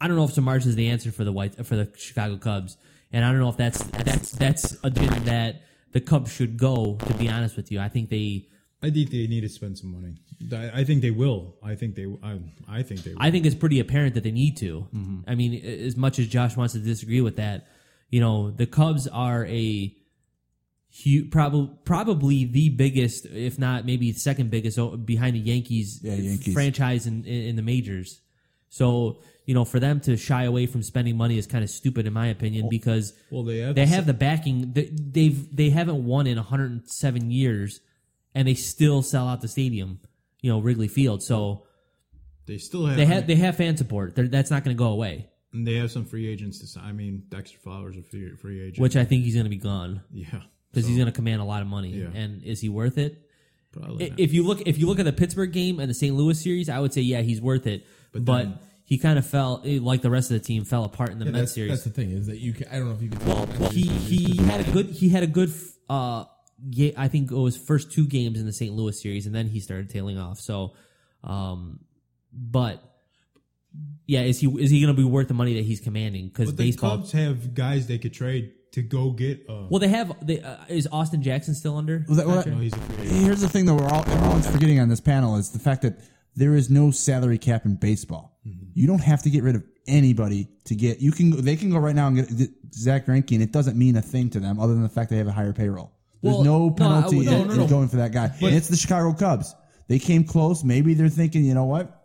I 0.00 0.08
don't 0.08 0.16
know 0.16 0.24
if 0.24 0.34
Samardzija 0.34 0.66
is 0.66 0.74
the 0.74 0.88
answer 0.88 1.12
for 1.12 1.22
the 1.22 1.32
White 1.32 1.64
for 1.64 1.76
the 1.76 1.92
Chicago 1.96 2.38
Cubs, 2.38 2.76
and 3.12 3.24
I 3.24 3.30
don't 3.30 3.38
know 3.38 3.50
if 3.50 3.56
that's 3.56 3.84
that's 3.84 4.32
that's 4.32 4.76
a 4.82 4.90
direction 4.90 5.26
that 5.26 5.62
the 5.92 6.00
Cubs 6.00 6.32
should 6.32 6.56
go. 6.56 6.96
To 7.06 7.14
be 7.14 7.28
honest 7.28 7.56
with 7.56 7.70
you, 7.70 7.78
I 7.78 7.88
think 7.88 8.10
they. 8.10 8.48
I 8.84 8.90
think 8.90 9.10
they 9.10 9.26
need 9.26 9.40
to 9.42 9.48
spend 9.48 9.78
some 9.78 9.92
money. 9.92 10.14
I, 10.52 10.80
I 10.80 10.84
think 10.84 11.00
they 11.02 11.10
will. 11.10 11.54
I 11.62 11.74
think 11.74 11.94
they. 11.94 12.06
I, 12.22 12.38
I 12.68 12.82
think 12.82 13.02
they. 13.02 13.12
Will. 13.12 13.22
I 13.22 13.30
think 13.30 13.46
it's 13.46 13.54
pretty 13.54 13.80
apparent 13.80 14.14
that 14.14 14.24
they 14.24 14.30
need 14.30 14.56
to. 14.58 14.86
Mm-hmm. 14.94 15.20
I 15.26 15.34
mean, 15.34 15.64
as 15.64 15.96
much 15.96 16.18
as 16.18 16.26
Josh 16.28 16.56
wants 16.56 16.74
to 16.74 16.80
disagree 16.80 17.20
with 17.20 17.36
that, 17.36 17.66
you 18.10 18.20
know, 18.20 18.50
the 18.50 18.66
Cubs 18.66 19.06
are 19.08 19.46
a 19.46 19.94
huge, 20.90 21.30
probably 21.30 21.70
probably 21.84 22.44
the 22.44 22.68
biggest, 22.70 23.26
if 23.26 23.58
not 23.58 23.84
maybe 23.84 24.12
second 24.12 24.50
biggest, 24.50 24.78
behind 25.06 25.36
the 25.36 25.40
Yankees, 25.40 26.00
Yeah, 26.02 26.14
Yankees. 26.14 26.54
franchise 26.54 27.06
in, 27.06 27.24
in 27.24 27.42
in 27.50 27.56
the 27.56 27.62
majors. 27.62 28.20
So 28.68 29.20
you 29.46 29.52
know, 29.54 29.64
for 29.64 29.78
them 29.78 30.00
to 30.00 30.16
shy 30.16 30.44
away 30.44 30.66
from 30.66 30.82
spending 30.82 31.16
money 31.18 31.36
is 31.36 31.46
kind 31.46 31.62
of 31.62 31.68
stupid, 31.70 32.06
in 32.06 32.12
my 32.12 32.28
opinion, 32.28 32.68
because 32.70 33.12
well, 33.30 33.42
they 33.44 33.58
have. 33.58 33.74
they 33.74 33.84
the 33.84 33.90
have 33.90 34.06
the 34.06 34.14
backing. 34.14 34.72
they- 34.72 34.90
They've 34.92 35.56
they 35.56 35.70
haven't 35.70 36.04
won 36.04 36.26
in 36.26 36.36
107 36.36 37.30
years, 37.30 37.80
and 38.34 38.46
they 38.48 38.54
still 38.54 39.02
sell 39.02 39.28
out 39.28 39.40
the 39.40 39.48
stadium. 39.48 40.00
You 40.40 40.50
know, 40.50 40.58
Wrigley 40.60 40.88
Field. 40.88 41.22
So 41.22 41.66
They 42.46 42.58
still 42.58 42.86
have. 42.86 42.96
they 42.96 43.06
have 43.06 43.26
they 43.26 43.36
have 43.36 43.56
fan 43.56 43.76
support. 43.76 44.14
They're, 44.14 44.28
that's 44.28 44.50
not 44.50 44.64
going 44.64 44.76
to 44.76 44.78
go 44.78 44.88
away. 44.88 45.28
and 45.52 45.66
they 45.66 45.76
have 45.76 45.90
some 45.90 46.04
free 46.04 46.26
agents 46.28 46.58
to 46.60 46.66
sign. 46.66 46.84
I 46.84 46.92
mean, 46.92 47.24
Dexter 47.28 47.58
Fowler's 47.58 47.96
a 47.96 48.02
free, 48.02 48.34
free 48.36 48.60
agent. 48.60 48.78
Which 48.80 48.96
I 48.96 49.04
think 49.04 49.24
he's 49.24 49.34
going 49.34 49.44
to 49.46 49.50
be 49.50 49.56
gone 49.56 50.02
yeah, 50.12 50.26
because 50.70 50.84
So, 50.84 50.88
he's 50.88 50.96
going 50.98 51.06
to 51.06 51.12
command 51.12 51.40
a 51.40 51.44
lot 51.44 51.62
of 51.62 51.68
money. 51.68 51.90
Yeah. 51.90 52.08
And 52.14 52.42
is 52.42 52.60
he 52.60 52.68
worth 52.68 52.98
it? 52.98 53.20
probably. 53.72 54.10
Not. 54.10 54.20
If 54.20 54.32
you 54.34 54.44
look 54.44 54.60
if 54.66 54.78
you 54.78 54.86
look 54.86 54.98
at 54.98 55.04
the 55.06 55.12
Pittsburgh 55.12 55.52
game 55.52 55.80
and 55.80 55.88
the 55.88 55.94
St. 55.94 56.14
Louis 56.14 56.38
series, 56.40 56.68
I 56.68 56.78
would 56.80 56.92
say 56.92 57.00
yeah, 57.00 57.22
he's 57.22 57.40
worth 57.40 57.66
it. 57.66 57.86
But, 58.12 58.26
then- 58.26 58.58
he 58.86 58.98
kind 58.98 59.18
of 59.18 59.26
fell 59.26 59.62
like 59.64 60.02
the 60.02 60.10
rest 60.10 60.30
of 60.30 60.38
the 60.38 60.44
team 60.44 60.66
fell 60.66 60.84
apart 60.84 61.08
in 61.10 61.18
the 61.18 61.24
Yeah, 61.24 61.30
Mets 61.30 61.40
that's, 61.44 61.52
series. 61.54 61.70
that's 61.70 61.84
the 61.84 61.90
thing 61.90 62.10
is 62.10 62.26
that 62.26 62.36
you. 62.38 62.52
Can, 62.52 62.66
I 62.70 62.78
don't 62.78 62.88
know 62.90 62.94
if 62.94 63.00
you 63.00 63.08
can. 63.08 63.26
Well, 63.26 63.70
he 63.70 63.80
he 63.88 64.36
had 64.44 64.60
a 64.60 64.70
good 64.70 64.90
he 64.90 65.08
had 65.08 65.22
a 65.22 65.26
good 65.26 65.50
uh 65.88 66.24
ga- 66.24 66.28
I 66.96 67.08
think 67.08 67.30
it 67.30 67.36
was 67.36 67.56
first 67.56 67.92
two 67.92 68.06
games 68.06 68.38
in 68.40 68.46
the 68.46 68.52
St. 68.52 68.72
Louis 68.72 69.00
series 69.00 69.26
and 69.26 69.34
then 69.34 69.48
he 69.48 69.60
started 69.60 69.90
tailing 69.90 70.18
off. 70.18 70.40
So 70.40 70.74
um 71.22 71.80
but 72.32 72.82
yeah, 74.06 74.22
is 74.22 74.38
he 74.40 74.46
is 74.60 74.70
he 74.70 74.80
going 74.80 74.94
to 74.94 75.00
be 75.00 75.06
worth 75.08 75.28
the 75.28 75.34
money 75.34 75.54
that 75.54 75.64
he's 75.64 75.80
commanding 75.80 76.30
cuz 76.30 76.46
but 76.46 76.56
baseball 76.56 76.98
Cubs 76.98 77.12
have 77.12 77.54
guys 77.54 77.86
they 77.86 77.98
could 77.98 78.12
trade 78.12 78.52
to 78.72 78.82
go 78.82 79.10
get. 79.10 79.46
Uh, 79.48 79.66
Well, 79.70 79.78
they 79.78 79.88
have 79.88 80.14
they, 80.26 80.40
uh, 80.40 80.56
is 80.68 80.88
Austin 80.90 81.22
Jackson 81.22 81.54
still 81.54 81.76
under? 81.76 82.04
Well, 82.08 82.16
that- 82.16 82.26
well, 82.26 82.44
no, 82.46 82.58
he's 82.58 82.72
a 82.72 82.76
free 82.76 83.06
agent. 83.06 83.22
Here's 83.24 83.40
the 83.40 83.48
thing 83.48 83.66
that 83.66 83.74
we're 83.74 83.88
all 83.88 84.02
everyone's 84.08 84.48
forgetting 84.48 84.80
on 84.80 84.88
this 84.88 85.00
panel 85.00 85.36
is 85.36 85.50
the 85.50 85.58
fact 85.60 85.82
that 85.82 86.00
there 86.36 86.54
is 86.56 86.70
no 86.70 86.90
salary 86.90 87.38
cap 87.38 87.64
in 87.64 87.76
baseball. 87.76 88.38
Mm-hmm. 88.46 88.66
You 88.74 88.86
don't 88.88 89.02
have 89.02 89.22
to 89.22 89.30
get 89.30 89.44
rid 89.44 89.54
of 89.54 89.62
anybody 89.86 90.48
to 90.64 90.74
get. 90.74 91.00
You 91.00 91.12
can. 91.12 91.30
They 91.44 91.54
can 91.56 91.70
go 91.70 91.78
right 91.78 91.94
now 91.94 92.08
and 92.08 92.16
get, 92.16 92.36
get 92.36 92.50
Zack 92.74 93.06
Greinke, 93.06 93.32
and 93.32 93.42
it 93.42 93.52
doesn't 93.52 93.76
mean 93.78 93.96
a 93.96 94.02
thing 94.02 94.30
to 94.30 94.40
them 94.40 94.58
other 94.58 94.74
than 94.74 94.82
the 94.82 94.88
fact 94.88 95.10
they 95.10 95.18
have 95.18 95.28
a 95.28 95.32
higher 95.32 95.52
payroll. 95.52 95.92
There's 96.24 96.36
Well, 96.36 96.44
no 96.44 96.68
no, 96.68 96.70
penalty 96.74 97.16
would- 97.18 97.26
in, 97.26 97.32
no, 97.32 97.44
no, 97.44 97.52
in 97.52 97.58
no. 97.58 97.66
going 97.68 97.88
for 97.88 97.96
that 97.96 98.12
guy. 98.12 98.32
and 98.40 98.54
it's 98.56 98.68
the 98.68 98.76
Chicago 98.76 99.12
Cubs. 99.12 99.54
They 99.88 99.98
came 99.98 100.24
close. 100.24 100.64
Maybe 100.64 100.94
they're 100.94 101.10
thinking, 101.10 101.44
you 101.44 101.52
know 101.52 101.66
what? 101.66 102.00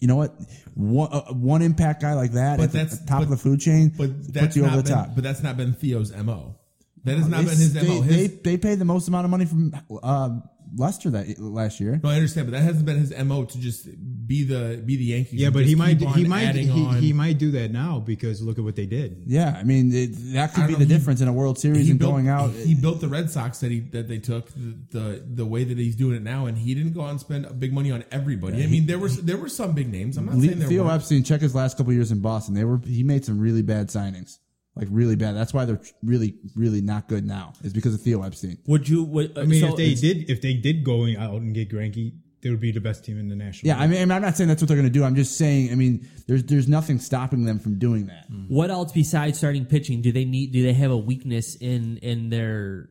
You 0.00 0.08
know 0.08 0.16
what? 0.16 0.34
One, 0.74 1.12
uh, 1.12 1.20
one 1.34 1.60
impact 1.60 2.00
guy 2.00 2.14
like 2.14 2.32
that 2.32 2.56
But 2.56 2.64
at 2.64 2.72
the 2.72 2.78
that's- 2.78 3.04
top 3.04 3.22
of 3.22 3.28
the 3.28 3.36
food 3.36 3.60
chain 3.60 3.92
But 3.94 4.16
puts 4.16 4.28
that's 4.28 4.56
you 4.56 4.62
not 4.62 4.68
over 4.72 4.76
the 4.78 4.82
been, 4.84 4.92
top. 4.94 5.14
But 5.14 5.24
that's 5.24 5.42
not 5.42 5.58
been 5.58 5.74
Theo's 5.74 6.10
mo. 6.16 6.56
That 7.04 7.18
has 7.18 7.28
not 7.28 7.38
They- 7.40 7.44
been 7.50 7.58
his 7.58 7.72
they, 7.74 7.86
mo. 7.86 8.00
they, 8.00 8.12
His, 8.14 8.32
they 8.42 8.56
paid 8.56 8.78
the 8.78 8.84
most 8.86 9.08
amount 9.08 9.26
of 9.26 9.30
money 9.30 9.44
from 9.44 9.74
uh, 10.02 10.40
Lester 10.76 11.10
that 11.10 11.38
last 11.38 11.80
year. 11.80 12.00
no, 12.02 12.10
I 12.10 12.14
understand, 12.14 12.46
but 12.46 12.52
that 12.52 12.62
hasn't 12.62 12.84
been 12.86 12.98
his 12.98 13.12
mo 13.24 13.44
to 13.44 13.58
just 13.60 13.86
be 14.26 14.44
the 14.44 14.80
be 14.84 14.96
the 14.96 15.04
Yankees. 15.04 15.40
yeah, 15.40 15.50
but 15.50 15.64
he 15.64 15.74
might. 15.74 16.00
He 16.00 16.24
might. 16.26 16.54
He, 16.54 16.84
he 17.00 17.12
might 17.12 17.38
do 17.38 17.50
that 17.52 17.72
now 17.72 17.98
because 17.98 18.40
look 18.40 18.58
at 18.58 18.64
what 18.64 18.76
they 18.76 18.86
did. 18.86 19.22
Yeah, 19.26 19.56
I 19.58 19.64
mean 19.64 19.92
it, 19.92 20.10
that 20.34 20.54
could 20.54 20.66
be 20.68 20.72
know, 20.74 20.78
the 20.78 20.84
he- 20.84 20.88
difference 20.94 21.20
in 21.20 21.28
a 21.28 21.32
World 21.32 21.58
Series 21.58 21.90
and 21.90 21.98
built, 21.98 22.12
going 22.12 22.28
out. 22.28 22.50
He 22.52 22.74
built 22.74 23.00
the 23.00 23.08
Red 23.08 23.30
Sox 23.30 23.58
that 23.60 23.70
he 23.70 23.80
that 23.90 24.06
they 24.08 24.18
took 24.18 24.48
the, 24.54 24.76
the 24.90 25.24
the 25.26 25.46
way 25.46 25.64
that 25.64 25.76
he's 25.78 25.96
doing 25.96 26.14
it 26.16 26.22
now, 26.22 26.46
and 26.46 26.56
he 26.56 26.74
didn't 26.74 26.92
go 26.92 27.02
out 27.02 27.10
and 27.10 27.20
spend 27.20 27.58
big 27.58 27.72
money 27.72 27.90
on 27.90 28.04
everybody. 28.12 28.62
I 28.62 28.66
mean, 28.66 28.86
there 28.86 28.98
was 28.98 29.20
there 29.22 29.36
were 29.36 29.48
some 29.48 29.72
big 29.72 29.90
names. 29.90 30.16
I'm 30.16 30.26
not 30.26 30.36
Le- 30.36 30.42
saying 30.46 30.58
there 30.60 30.68
Theo 30.68 30.84
weren't. 30.84 30.94
Epstein, 30.96 31.24
check 31.24 31.40
his 31.40 31.54
last 31.54 31.76
couple 31.76 31.92
years 31.92 32.12
in 32.12 32.20
Boston. 32.20 32.54
They 32.54 32.64
were 32.64 32.80
he 32.84 33.02
made 33.02 33.24
some 33.24 33.40
really 33.40 33.62
bad 33.62 33.88
signings, 33.88 34.38
like 34.76 34.88
really 34.90 35.16
bad. 35.16 35.34
That's 35.36 35.52
why 35.52 35.64
they're 35.64 35.80
really 36.02 36.34
really 36.54 36.80
not 36.80 37.08
good 37.08 37.26
now. 37.26 37.52
Is 37.62 37.72
because 37.72 37.94
of 37.94 38.00
Theo 38.02 38.22
Epstein. 38.22 38.58
Would 38.66 38.88
you 38.88 39.02
would, 39.04 39.36
I 39.38 39.44
mean, 39.44 39.60
so 39.60 39.68
if 39.70 39.76
they 39.76 39.94
did, 39.94 40.30
if 40.30 40.40
they 40.40 40.54
did 40.54 40.84
go 40.84 41.06
out 41.18 41.40
and 41.40 41.54
get 41.54 41.70
Greinke, 41.70 42.12
they 42.42 42.50
would 42.50 42.60
be 42.60 42.72
the 42.72 42.80
best 42.80 43.04
team 43.04 43.18
in 43.18 43.28
the 43.28 43.36
national. 43.36 43.68
Yeah, 43.68 43.78
I 43.78 43.86
mean, 43.86 44.10
I'm 44.10 44.22
not 44.22 44.36
saying 44.36 44.48
that's 44.48 44.62
what 44.62 44.68
they're 44.68 44.76
going 44.76 44.88
to 44.88 44.92
do. 44.92 45.04
I'm 45.04 45.16
just 45.16 45.36
saying. 45.36 45.72
I 45.72 45.74
mean, 45.74 46.08
there's 46.26 46.44
there's 46.44 46.68
nothing 46.68 46.98
stopping 46.98 47.44
them 47.44 47.58
from 47.58 47.78
doing 47.78 48.06
that. 48.06 48.26
What 48.48 48.70
else 48.70 48.92
besides 48.92 49.36
starting 49.38 49.66
pitching 49.66 50.00
do 50.02 50.12
they 50.12 50.24
need? 50.24 50.52
Do 50.52 50.62
they 50.62 50.72
have 50.72 50.90
a 50.90 50.96
weakness 50.96 51.56
in 51.56 51.98
in 51.98 52.30
their, 52.30 52.88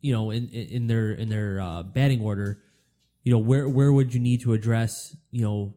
you 0.00 0.12
know, 0.12 0.30
in 0.30 0.48
in 0.48 0.68
in 0.68 0.86
their 0.86 1.12
in 1.12 1.28
their 1.28 1.60
uh, 1.60 1.82
batting 1.82 2.22
order? 2.22 2.62
You 3.24 3.32
know, 3.32 3.38
where 3.38 3.68
where 3.68 3.92
would 3.92 4.14
you 4.14 4.20
need 4.20 4.42
to 4.42 4.52
address? 4.54 5.14
You 5.30 5.42
know, 5.42 5.74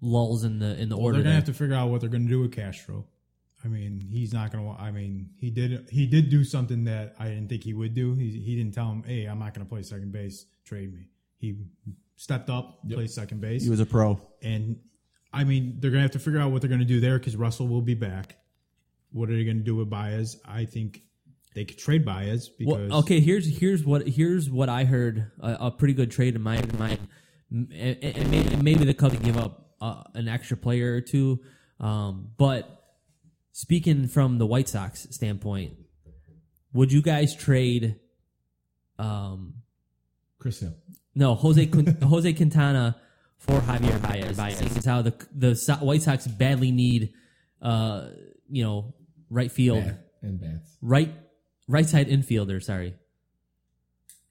lulls 0.00 0.44
in 0.44 0.58
the 0.58 0.78
in 0.80 0.88
the 0.88 0.96
Well, 0.96 1.06
order. 1.06 1.16
they're 1.18 1.22
gonna 1.24 1.30
there? 1.30 1.40
have 1.40 1.44
to 1.46 1.54
figure 1.54 1.74
out 1.74 1.90
what 1.90 2.00
they're 2.02 2.10
gonna 2.10 2.28
do 2.28 2.40
with 2.40 2.52
Castro. 2.52 3.06
I 3.66 3.68
mean, 3.68 4.00
he's 4.08 4.32
not 4.32 4.52
gonna. 4.52 4.70
I 4.76 4.92
mean, 4.92 5.30
he 5.40 5.50
did. 5.50 5.88
He 5.90 6.06
did 6.06 6.30
do 6.30 6.44
something 6.44 6.84
that 6.84 7.16
I 7.18 7.26
didn't 7.26 7.48
think 7.48 7.64
he 7.64 7.74
would 7.74 7.94
do. 7.94 8.14
He 8.14 8.30
he 8.30 8.54
didn't 8.54 8.74
tell 8.74 8.88
him, 8.92 9.02
"Hey, 9.04 9.24
I'm 9.24 9.40
not 9.40 9.54
gonna 9.54 9.66
play 9.66 9.82
second 9.82 10.12
base. 10.12 10.46
Trade 10.64 10.94
me." 10.94 11.08
He 11.38 11.56
stepped 12.14 12.48
up, 12.48 12.88
played 12.88 13.10
second 13.10 13.40
base, 13.40 13.64
He 13.64 13.70
was 13.70 13.80
a 13.80 13.86
pro. 13.86 14.20
and 14.40 14.78
I 15.32 15.42
mean, 15.42 15.78
they're 15.80 15.90
gonna 15.90 16.02
have 16.02 16.12
to 16.12 16.18
figure 16.20 16.38
out 16.38 16.52
what 16.52 16.62
they're 16.62 16.70
gonna 16.70 16.84
do 16.84 17.00
there 17.00 17.18
because 17.18 17.34
Russell 17.36 17.66
will 17.66 17.82
be 17.82 17.94
back. 17.94 18.36
What 19.10 19.28
are 19.30 19.34
they 19.36 19.44
gonna 19.44 19.60
do 19.60 19.74
with 19.74 19.90
Baez? 19.90 20.40
I 20.44 20.64
think 20.64 21.02
they 21.54 21.64
could 21.64 21.78
trade 21.78 22.04
Baez 22.04 22.48
because 22.48 22.90
Well, 22.90 23.00
okay, 23.00 23.18
here's 23.18 23.58
here's 23.58 23.84
what 23.84 24.06
here's 24.06 24.48
what 24.48 24.68
I 24.68 24.84
heard 24.84 25.32
a, 25.40 25.66
a 25.66 25.70
pretty 25.72 25.94
good 25.94 26.12
trade 26.12 26.36
in 26.36 26.42
my 26.42 26.56
in 26.56 26.78
mind, 26.78 27.00
and, 27.50 27.72
and 27.72 28.30
maybe, 28.30 28.56
maybe 28.56 28.84
the 28.84 28.94
Cubs 28.94 29.18
give 29.18 29.36
up 29.36 29.72
uh, 29.80 30.04
an 30.14 30.28
extra 30.28 30.56
player 30.56 30.94
or 30.94 31.00
two, 31.00 31.40
um, 31.80 32.28
but 32.38 32.75
speaking 33.60 34.06
from 34.06 34.36
the 34.36 34.44
White 34.46 34.68
Sox 34.68 35.06
standpoint, 35.10 35.72
would 36.74 36.92
you 36.92 37.00
guys 37.00 37.34
trade? 37.34 37.96
Um, 38.98 39.54
Chris 40.38 40.60
Hill. 40.60 40.74
no, 41.14 41.34
Jose 41.34 41.64
Quin- 41.74 41.98
Jose 42.02 42.32
Quintana 42.34 42.96
for 43.38 43.58
Javier 43.60 44.00
Baez. 44.02 44.36
Baez. 44.36 44.58
Seeing 44.58 44.76
as 44.76 44.84
how 44.84 45.00
the 45.02 45.14
the 45.34 45.54
So- 45.56 45.76
White 45.76 46.02
Sox 46.02 46.26
badly 46.26 46.70
need, 46.70 47.12
uh, 47.62 48.08
you 48.50 48.62
know, 48.62 48.94
right 49.30 49.50
field 49.50 49.84
Bat 49.84 50.04
and 50.22 50.40
bats. 50.40 50.76
right 50.82 51.14
right 51.68 51.86
side 51.88 52.08
infielder 52.08 52.62
sorry 52.62 52.94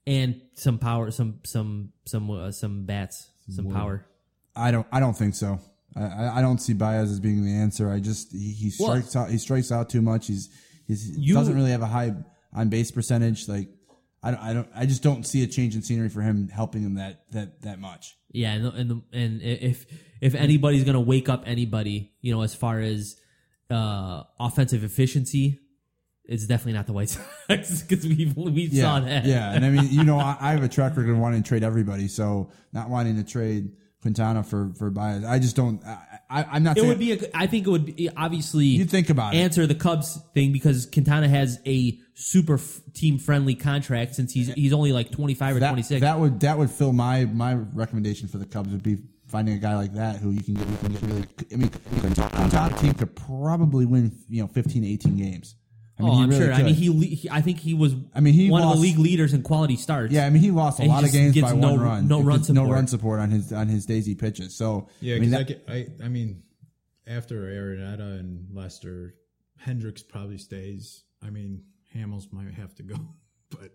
and 0.06 0.40
some 0.54 0.78
power 0.78 1.10
some 1.10 1.40
some 1.44 1.92
some 2.06 2.30
uh, 2.30 2.50
some 2.50 2.84
bats 2.86 3.28
some 3.50 3.70
power 3.70 4.06
I 4.54 4.70
don't 4.70 4.86
I 4.90 5.00
don't 5.00 5.16
think 5.16 5.34
so. 5.34 5.60
I- 5.96 6.38
I, 6.38 6.40
don't 6.42 6.58
see 6.58 6.74
Baez 6.74 7.10
as 7.10 7.20
being 7.20 7.44
the 7.44 7.52
answer. 7.54 7.90
I 7.90 8.00
just 8.00 8.32
he, 8.32 8.52
he 8.52 8.72
Well- 8.78 8.90
strikes 8.90 9.16
out 9.16 9.30
he 9.30 9.38
strikes 9.38 9.72
out 9.72 9.88
too 9.88 10.02
much. 10.02 10.26
He's 10.26 10.48
he's 10.86 11.14
he 11.16 11.22
You- 11.22 11.34
doesn't 11.34 11.54
really 11.54 11.70
have 11.70 11.82
a 11.82 11.86
high 11.86 12.14
on 12.52 12.68
base 12.68 12.90
percentage. 12.90 13.48
Like 13.48 13.68
I 14.22 14.30
don't 14.30 14.40
I 14.42 14.52
don't 14.52 14.68
I 14.74 14.86
just 14.86 15.02
don't 15.02 15.24
see 15.26 15.42
a 15.42 15.46
change 15.46 15.74
in 15.74 15.82
scenery 15.82 16.08
for 16.08 16.20
him 16.22 16.48
helping 16.48 16.82
him 16.82 16.94
that 16.94 17.22
that 17.32 17.62
that 17.62 17.78
much. 17.80 18.16
yeah 18.32 18.52
and 18.54 18.66
and, 18.66 19.02
and 19.12 19.42
if 19.42 19.86
if 20.20 20.34
anybody's 20.34 20.84
gonna 20.84 21.00
wake 21.00 21.28
up 21.28 21.44
anybody 21.46 22.12
you 22.20 22.32
know 22.34 22.42
as 22.42 22.54
far 22.54 22.80
as 22.80 23.16
uh 23.70 24.22
offensive 24.40 24.84
efficiency 24.84 25.60
it's 26.24 26.46
definitely 26.46 26.72
not 26.72 26.86
the 26.86 26.92
white 26.92 27.08
sox 27.08 27.82
because 27.88 28.04
we 28.06 28.32
we 28.36 28.62
Yeah, 28.62 28.82
saw 28.82 29.00
that 29.00 29.24
yeah, 29.26 29.52
and 29.54 29.64
I 29.64 29.70
mean 29.70 29.88
you 29.90 30.02
know 30.04 30.18
I, 30.18 30.36
I 30.40 30.50
have 30.52 30.62
a 30.64 30.68
track 30.68 30.96
record 30.96 31.10
of 31.12 31.18
wanting 31.18 31.42
to 31.42 31.48
trade 31.48 31.62
everybody, 31.62 32.08
so 32.08 32.50
not 32.72 32.90
wanting 32.90 33.16
to 33.16 33.22
trade 33.24 33.70
Quintana 34.06 34.44
for 34.44 34.72
for 34.78 34.88
Baez. 34.88 35.24
I 35.24 35.40
just 35.40 35.56
don't. 35.56 35.84
I, 35.84 36.44
I'm 36.44 36.62
not. 36.62 36.76
It 36.76 36.80
saying, 36.80 36.88
would 36.88 36.98
be. 37.00 37.12
A, 37.12 37.18
I 37.34 37.48
think 37.48 37.66
it 37.66 37.70
would 37.70 37.96
be 37.96 38.08
obviously. 38.16 38.66
You 38.66 38.84
think 38.84 39.10
about 39.10 39.34
it. 39.34 39.38
answer 39.38 39.66
the 39.66 39.74
Cubs 39.74 40.20
thing 40.32 40.52
because 40.52 40.86
Quintana 40.86 41.28
has 41.28 41.58
a 41.66 41.98
super 42.14 42.54
f- 42.54 42.80
team 42.94 43.18
friendly 43.18 43.56
contract 43.56 44.14
since 44.14 44.32
he's 44.32 44.52
he's 44.54 44.72
only 44.72 44.92
like 44.92 45.10
twenty 45.10 45.34
five 45.34 45.56
or 45.56 45.60
that, 45.60 45.70
twenty 45.70 45.82
six. 45.82 46.02
That 46.02 46.20
would 46.20 46.38
that 46.40 46.56
would 46.56 46.70
fill 46.70 46.92
my 46.92 47.24
my 47.24 47.54
recommendation 47.54 48.28
for 48.28 48.38
the 48.38 48.46
Cubs 48.46 48.70
would 48.70 48.84
be 48.84 48.98
finding 49.26 49.56
a 49.56 49.58
guy 49.58 49.74
like 49.74 49.92
that 49.94 50.16
who 50.16 50.30
you 50.30 50.40
can 50.40 50.54
get. 50.54 50.68
You 50.68 50.76
can 50.76 50.92
get 50.92 51.02
really. 51.02 51.24
I 51.52 51.56
mean, 51.56 51.70
Quintana 51.98 52.76
team 52.78 52.94
could 52.94 53.16
probably 53.16 53.86
win 53.86 54.16
you 54.28 54.40
know 54.40 54.46
15, 54.46 54.84
18 54.84 55.16
games. 55.16 55.56
I 55.98 56.02
mean, 56.02 56.10
oh, 56.12 56.22
I'm 56.22 56.28
really 56.30 56.44
sure. 56.44 56.52
I 56.52 56.62
mean, 56.62 56.74
he, 56.74 56.92
he. 57.16 57.30
I 57.30 57.40
think 57.40 57.58
he 57.58 57.72
was. 57.72 57.94
I 58.14 58.20
mean, 58.20 58.34
he 58.34 58.50
one 58.50 58.62
of 58.62 58.74
the 58.74 58.80
league 58.80 58.98
leaders 58.98 59.32
in 59.32 59.42
quality 59.42 59.76
starts. 59.76 60.12
Yeah, 60.12 60.26
I 60.26 60.30
mean, 60.30 60.42
he 60.42 60.50
lost 60.50 60.78
a 60.78 60.84
lot 60.84 61.04
of 61.04 61.10
games 61.12 61.32
gets 61.34 61.50
by 61.50 61.56
no- 61.56 61.72
one 61.72 61.80
run. 61.80 62.08
no 62.08 62.20
It 62.20 62.24
run 62.24 62.36
gets 62.38 62.50
No 62.50 62.62
support. 62.62 62.74
run 62.74 62.86
support 62.86 63.20
on 63.20 63.30
his 63.30 63.52
on 63.52 63.68
his 63.68 63.86
daisy 63.86 64.14
pitches. 64.14 64.54
So 64.54 64.88
Yeah, 65.00 65.14
I 65.14 65.18
'cause 65.18 65.26
mean, 65.26 65.34
I, 65.34 65.38
that, 65.38 65.48
get- 65.48 65.64
I, 65.68 65.86
I 66.04 66.08
mean, 66.08 66.42
after 67.06 67.42
Arenado 67.44 68.18
and 68.20 68.48
Lester, 68.52 69.14
Hendricks 69.56 70.02
probably 70.02 70.36
stays. 70.38 71.04
I 71.22 71.30
mean, 71.30 71.62
Hamels 71.94 72.30
might 72.30 72.52
have 72.52 72.74
to 72.74 72.82
go, 72.82 72.96
but 73.50 73.72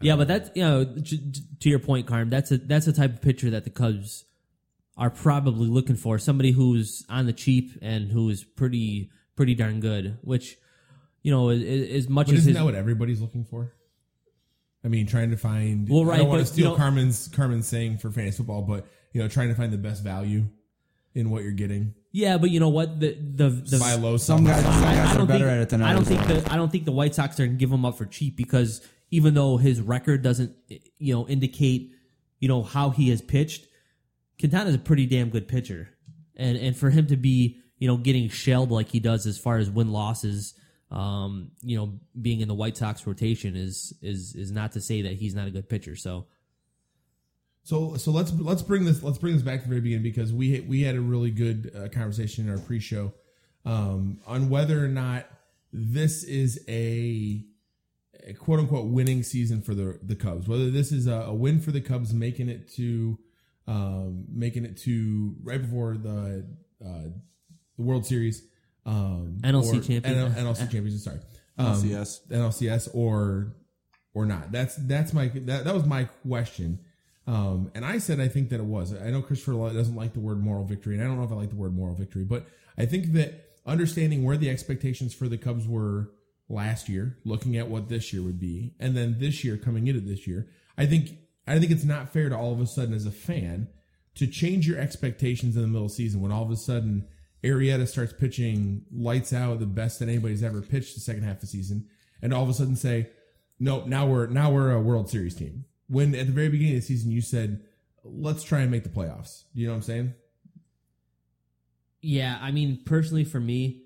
Yeah, 0.00 0.16
but 0.16 0.28
that's 0.28 0.50
you 0.54 0.62
know 0.62 0.84
j- 0.84 1.18
j- 1.30 1.42
to 1.60 1.68
your 1.70 1.78
point, 1.78 2.06
Carm. 2.06 2.28
That's 2.28 2.50
a 2.50 2.58
that's 2.58 2.86
a 2.86 2.92
type 2.92 3.14
of 3.14 3.22
pitcher 3.22 3.50
that 3.50 3.64
the 3.64 3.70
Cubs 3.70 4.24
are 4.96 5.10
probably 5.10 5.68
looking 5.68 5.96
for. 5.96 6.18
Somebody 6.18 6.50
who's 6.50 7.04
on 7.08 7.26
the 7.26 7.32
cheap 7.32 7.70
and 7.82 8.10
who 8.10 8.28
is 8.30 8.42
pretty 8.44 9.10
pretty 9.36 9.54
darn 9.54 9.80
good. 9.80 10.18
Which 10.22 10.56
you 11.22 11.30
know 11.30 11.50
is, 11.50 12.04
as 12.04 12.08
much 12.08 12.26
But 12.26 12.34
as 12.34 12.40
isn't 12.40 12.50
his, 12.50 12.58
that 12.58 12.64
what 12.64 12.74
everybody's 12.74 13.20
looking 13.20 13.44
for? 13.44 13.72
I 14.84 14.88
mean, 14.88 15.06
trying 15.06 15.30
to 15.30 15.36
find. 15.36 15.88
Well, 15.88 16.02
I 16.02 16.04
right, 16.04 16.16
don't 16.18 16.28
want 16.28 16.40
to 16.40 16.46
steal 16.46 16.64
you 16.66 16.70
know- 16.72 16.76
Carmen's 16.76 17.28
Carmen's 17.28 17.66
saying 17.66 17.98
for 17.98 18.10
fantasy 18.10 18.36
football, 18.38 18.62
but 18.62 18.86
you 19.12 19.20
know, 19.22 19.28
trying 19.28 19.48
to 19.48 19.54
find 19.54 19.72
the 19.72 19.78
best 19.78 20.02
value 20.04 20.44
in 21.14 21.30
what 21.30 21.42
you're 21.42 21.52
getting. 21.52 21.94
yeah, 22.12 22.36
but 22.38 22.50
you 22.50 22.60
know 22.60 22.68
what 22.68 23.00
the 23.00 23.12
the, 23.14 23.48
the 23.48 23.78
Buy 23.78 23.94
low, 23.94 24.16
some 24.16 24.44
guys, 24.44 24.62
some 24.62 24.72
I- 24.84 24.90
I 24.90 24.94
guys 24.94 25.14
are 25.14 25.18
don't 25.18 25.26
better 25.26 25.44
think- 25.46 25.56
at 25.56 25.62
it 25.62 25.68
than 25.70 25.82
I 25.82 25.92
don't 25.92 26.02
others. 26.06 26.26
think 26.26 26.44
the 26.44 26.52
I 26.52 26.56
don't 26.56 26.70
think 26.70 26.84
the 26.84 26.92
White 26.92 27.14
Sox 27.14 27.40
are 27.40 27.46
going 27.46 27.56
to 27.56 27.60
give 27.60 27.72
him 27.72 27.84
up 27.84 27.96
for 27.98 28.04
cheap 28.06 28.36
because 28.36 28.86
even 29.10 29.34
though 29.34 29.56
his 29.56 29.80
record 29.80 30.22
doesn't 30.22 30.54
you 30.98 31.14
know 31.14 31.26
indicate 31.26 31.92
you 32.38 32.48
know 32.48 32.62
how 32.62 32.90
he 32.90 33.08
has 33.10 33.22
pitched, 33.22 33.66
Quintana's 34.38 34.74
a 34.74 34.78
pretty 34.78 35.06
damn 35.06 35.30
good 35.30 35.48
pitcher, 35.48 35.88
and 36.36 36.56
and 36.58 36.76
for 36.76 36.90
him 36.90 37.06
to 37.06 37.16
be 37.16 37.60
you 37.78 37.88
know 37.88 37.96
getting 37.96 38.28
shelled 38.28 38.70
like 38.70 38.88
he 38.88 39.00
does 39.00 39.26
as 39.26 39.38
far 39.38 39.58
as 39.58 39.70
win 39.70 39.92
losses, 39.92 40.54
um, 40.90 41.50
you 41.62 41.76
know 41.76 41.98
being 42.20 42.40
in 42.40 42.48
the 42.48 42.54
White 42.54 42.76
Sox 42.76 43.06
rotation 43.06 43.56
is 43.56 43.92
is 44.02 44.34
is 44.34 44.50
not 44.50 44.72
to 44.72 44.80
say 44.80 45.02
that 45.02 45.14
he's 45.14 45.34
not 45.34 45.46
a 45.46 45.50
good 45.50 45.68
pitcher. 45.68 45.96
So 45.96 46.26
So 47.64 47.96
so 47.96 48.12
let's 48.12 48.32
let's 48.32 48.62
bring 48.62 48.84
this 48.84 49.02
let's 49.02 49.18
bring 49.18 49.34
this 49.34 49.42
back 49.42 49.60
to 49.60 49.64
the 49.64 49.68
very 49.68 49.80
beginning 49.80 50.04
because 50.04 50.32
we 50.32 50.60
we 50.60 50.82
had 50.82 50.94
a 50.94 51.00
really 51.00 51.32
good 51.32 51.72
uh, 51.74 51.88
conversation 51.88 52.46
in 52.46 52.52
our 52.52 52.60
pre-show 52.60 53.12
um, 53.64 54.20
on 54.26 54.48
whether 54.48 54.82
or 54.82 54.88
not 54.88 55.26
this 55.72 56.22
is 56.22 56.64
a, 56.68 57.44
a 58.24 58.32
quote 58.34 58.60
unquote 58.60 58.86
winning 58.86 59.24
season 59.24 59.62
for 59.62 59.74
the 59.74 59.98
the 60.00 60.14
Cubs. 60.14 60.48
Whether 60.48 60.70
this 60.70 60.92
is 60.92 61.08
a, 61.08 61.22
a 61.22 61.34
win 61.34 61.60
for 61.60 61.72
the 61.72 61.80
Cubs, 61.80 62.14
making 62.14 62.48
it 62.48 62.72
to 62.74 63.18
um, 63.66 64.26
making 64.32 64.64
it 64.64 64.76
to 64.82 65.34
right 65.42 65.60
before 65.60 65.96
the 65.96 66.46
uh, 66.84 67.08
the 67.76 67.82
World 67.82 68.06
Series, 68.06 68.42
um, 68.84 69.38
NLC 69.42 69.78
or- 69.78 69.82
champion. 69.82 70.14
NL 70.14 70.34
NLC 70.34 70.70
champions. 70.70 71.04
Sorry, 71.04 71.18
um, 71.58 71.74
NLCS. 71.74 72.28
NLCS 72.28 72.88
or 72.94 73.54
or 74.14 74.26
not. 74.26 74.52
That's 74.52 74.76
that's 74.76 75.12
my 75.12 75.28
that, 75.28 75.64
that 75.64 75.74
was 75.74 75.84
my 75.84 76.04
question. 76.04 76.80
Um, 77.26 77.72
and 77.74 77.84
I 77.84 77.98
said 77.98 78.20
I 78.20 78.28
think 78.28 78.50
that 78.50 78.60
it 78.60 78.66
was. 78.66 78.94
I 78.94 79.10
know 79.10 79.20
Christopher 79.20 79.52
doesn't 79.72 79.96
like 79.96 80.12
the 80.14 80.20
word 80.20 80.40
moral 80.40 80.64
victory, 80.64 80.94
and 80.94 81.02
I 81.02 81.06
don't 81.06 81.18
know 81.18 81.24
if 81.24 81.32
I 81.32 81.34
like 81.34 81.50
the 81.50 81.56
word 81.56 81.74
moral 81.74 81.94
victory, 81.94 82.24
but 82.24 82.46
I 82.78 82.86
think 82.86 83.12
that 83.14 83.46
understanding 83.66 84.22
where 84.24 84.36
the 84.36 84.48
expectations 84.48 85.12
for 85.12 85.28
the 85.28 85.36
Cubs 85.36 85.66
were 85.66 86.10
last 86.48 86.88
year, 86.88 87.18
looking 87.24 87.56
at 87.56 87.68
what 87.68 87.88
this 87.88 88.12
year 88.12 88.22
would 88.22 88.38
be, 88.38 88.74
and 88.78 88.96
then 88.96 89.16
this 89.18 89.42
year 89.42 89.56
coming 89.56 89.88
into 89.88 90.00
this 90.00 90.26
year, 90.26 90.48
I 90.78 90.86
think 90.86 91.10
I 91.46 91.58
think 91.58 91.70
it's 91.70 91.84
not 91.84 92.12
fair 92.12 92.28
to 92.28 92.36
all 92.36 92.52
of 92.52 92.60
a 92.60 92.66
sudden 92.66 92.94
as 92.94 93.06
a 93.06 93.10
fan 93.10 93.68
to 94.16 94.26
change 94.26 94.66
your 94.66 94.78
expectations 94.78 95.56
in 95.56 95.62
the 95.62 95.68
middle 95.68 95.84
of 95.84 95.90
the 95.90 95.96
season 95.96 96.20
when 96.20 96.32
all 96.32 96.42
of 96.42 96.50
a 96.50 96.56
sudden 96.56 97.06
Arrieta 97.44 97.86
starts 97.86 98.12
pitching 98.12 98.84
lights 98.92 99.32
out, 99.32 99.60
the 99.60 99.66
best 99.66 99.98
that 99.98 100.08
anybody's 100.08 100.42
ever 100.42 100.62
pitched 100.62 100.94
the 100.94 101.00
second 101.00 101.22
half 101.22 101.36
of 101.36 101.40
the 101.42 101.46
season, 101.46 101.86
and 102.22 102.32
all 102.32 102.42
of 102.42 102.48
a 102.48 102.54
sudden 102.54 102.76
say, 102.76 103.10
"No, 103.58 103.84
now 103.84 104.06
we're 104.06 104.26
now 104.26 104.50
we're 104.50 104.72
a 104.72 104.80
World 104.80 105.10
Series 105.10 105.34
team." 105.34 105.64
When 105.88 106.14
at 106.14 106.26
the 106.26 106.32
very 106.32 106.48
beginning 106.48 106.74
of 106.74 106.80
the 106.80 106.86
season 106.86 107.10
you 107.10 107.20
said, 107.20 107.62
"Let's 108.02 108.42
try 108.42 108.60
and 108.60 108.70
make 108.70 108.82
the 108.82 108.88
playoffs." 108.88 109.44
You 109.54 109.66
know 109.66 109.72
what 109.72 109.76
I'm 109.76 109.82
saying? 109.82 110.14
Yeah, 112.00 112.38
I 112.40 112.52
mean, 112.52 112.82
personally 112.84 113.24
for 113.24 113.40
me, 113.40 113.82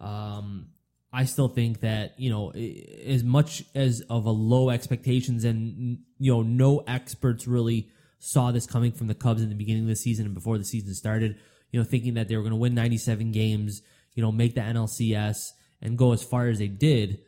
um, 0.00 0.68
I 1.12 1.24
still 1.24 1.48
think 1.48 1.80
that 1.80 2.18
you 2.18 2.30
know, 2.30 2.50
as 2.50 3.22
much 3.22 3.64
as 3.74 4.00
of 4.10 4.26
a 4.26 4.30
low 4.30 4.70
expectations, 4.70 5.44
and 5.44 5.98
you 6.18 6.32
know, 6.32 6.42
no 6.42 6.78
experts 6.86 7.46
really 7.46 7.90
saw 8.18 8.50
this 8.50 8.66
coming 8.66 8.90
from 8.90 9.06
the 9.06 9.14
Cubs 9.14 9.42
in 9.42 9.50
the 9.50 9.54
beginning 9.54 9.82
of 9.82 9.88
the 9.88 9.96
season 9.96 10.24
and 10.24 10.34
before 10.34 10.58
the 10.58 10.64
season 10.64 10.94
started. 10.94 11.36
You 11.74 11.80
know, 11.80 11.84
thinking 11.84 12.14
that 12.14 12.28
they 12.28 12.36
were 12.36 12.42
going 12.42 12.52
to 12.52 12.56
win 12.56 12.76
97 12.76 13.32
games, 13.32 13.82
you 14.14 14.22
know, 14.22 14.30
make 14.30 14.54
the 14.54 14.60
NLCS 14.60 15.50
and 15.82 15.98
go 15.98 16.12
as 16.12 16.22
far 16.22 16.46
as 16.46 16.60
they 16.60 16.68
did. 16.68 17.18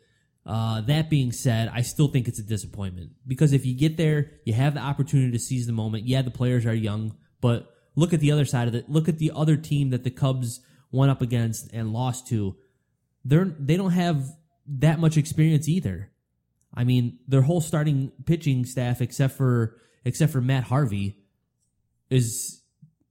Uh, 0.45 0.79
that 0.79 1.09
being 1.09 1.33
said, 1.33 1.69
I 1.73 1.81
still 1.81 2.07
think 2.07 2.29
it's 2.29 2.39
a 2.39 2.43
disappointment 2.43 3.11
because 3.27 3.51
if 3.51 3.65
you 3.65 3.75
get 3.75 3.97
there, 3.97 4.31
you 4.45 4.53
have 4.53 4.73
the 4.73 4.79
opportunity 4.79 5.33
to 5.33 5.37
seize 5.37 5.67
the 5.67 5.73
moment. 5.73 6.05
Yeah, 6.05 6.21
the 6.21 6.31
players 6.31 6.65
are 6.65 6.73
young, 6.73 7.17
but 7.41 7.75
look 7.97 8.13
at 8.13 8.21
the 8.21 8.31
other 8.31 8.45
side 8.45 8.69
of 8.69 8.73
it. 8.75 8.89
Look 8.89 9.09
at 9.09 9.17
the 9.17 9.33
other 9.35 9.57
team 9.57 9.89
that 9.89 10.05
the 10.05 10.11
Cubs 10.11 10.61
went 10.93 11.11
up 11.11 11.21
against 11.21 11.73
and 11.73 11.91
lost 11.91 12.27
to. 12.27 12.55
They're 13.25 13.53
they 13.59 13.75
don't 13.75 13.91
have 13.91 14.23
that 14.65 15.01
much 15.01 15.17
experience 15.17 15.67
either. 15.67 16.09
I 16.73 16.85
mean, 16.85 17.19
their 17.27 17.41
whole 17.41 17.59
starting 17.59 18.13
pitching 18.25 18.63
staff, 18.63 19.01
except 19.01 19.33
for 19.35 19.75
except 20.05 20.31
for 20.31 20.39
Matt 20.39 20.63
Harvey, 20.63 21.17
is 22.09 22.61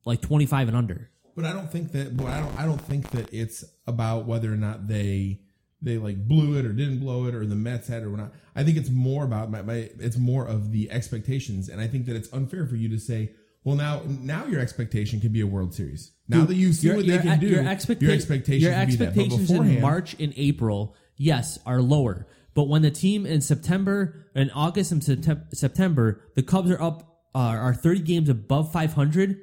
like 0.06 0.22
twenty 0.22 0.46
five 0.46 0.68
and 0.68 0.76
under. 0.78 1.10
But 1.36 1.44
I 1.44 1.52
don't 1.52 1.70
think 1.70 1.92
that. 1.92 2.16
But 2.16 2.26
I 2.26 2.40
don't. 2.40 2.58
I 2.58 2.64
don't 2.64 2.80
think 2.80 3.10
that 3.10 3.32
it's 3.32 3.64
about 3.86 4.26
whether 4.26 4.52
or 4.52 4.56
not 4.56 4.88
they 4.88 5.40
they 5.82 5.98
like 5.98 6.26
blew 6.26 6.58
it 6.58 6.64
or 6.64 6.72
didn't 6.72 7.00
blow 7.00 7.26
it 7.26 7.34
or 7.34 7.44
the 7.46 7.54
Mets 7.54 7.88
had 7.88 8.02
it 8.02 8.06
or 8.06 8.16
not. 8.16 8.32
I 8.56 8.64
think 8.64 8.78
it's 8.78 8.88
more 8.88 9.24
about 9.24 9.50
my, 9.50 9.62
my. 9.62 9.90
It's 9.98 10.16
more 10.16 10.46
of 10.46 10.72
the 10.72 10.90
expectations, 10.90 11.68
and 11.68 11.80
I 11.80 11.86
think 11.86 12.06
that 12.06 12.16
it's 12.16 12.32
unfair 12.32 12.66
for 12.66 12.76
you 12.76 12.88
to 12.88 12.98
say, 12.98 13.32
well, 13.64 13.76
now 13.76 14.02
now 14.06 14.46
your 14.46 14.60
expectation 14.60 15.20
can 15.20 15.32
be 15.32 15.42
a 15.42 15.46
World 15.46 15.74
Series. 15.74 16.12
Now 16.26 16.44
that 16.44 16.54
you 16.54 16.72
see 16.72 16.88
what 16.88 17.06
they 17.06 17.18
can 17.18 17.38
do, 17.38 17.48
your, 17.48 17.62
expecta- 17.62 18.00
your 18.00 18.12
expectations 18.12 18.62
your 18.62 18.72
can 18.72 18.88
be 18.88 18.96
that. 18.96 19.08
Expectations 19.08 19.50
in 19.50 19.80
March 19.80 20.16
and 20.18 20.32
April, 20.36 20.96
yes, 21.16 21.58
are 21.66 21.82
lower. 21.82 22.26
But 22.54 22.68
when 22.68 22.80
the 22.80 22.90
team 22.90 23.26
in 23.26 23.42
September 23.42 24.24
and 24.34 24.50
August 24.54 24.90
and 24.90 25.46
September, 25.52 26.22
the 26.34 26.42
Cubs 26.42 26.70
are 26.70 26.80
up 26.80 27.16
uh, 27.34 27.38
are 27.38 27.74
30 27.74 28.00
games 28.00 28.28
above 28.30 28.72
500. 28.72 29.42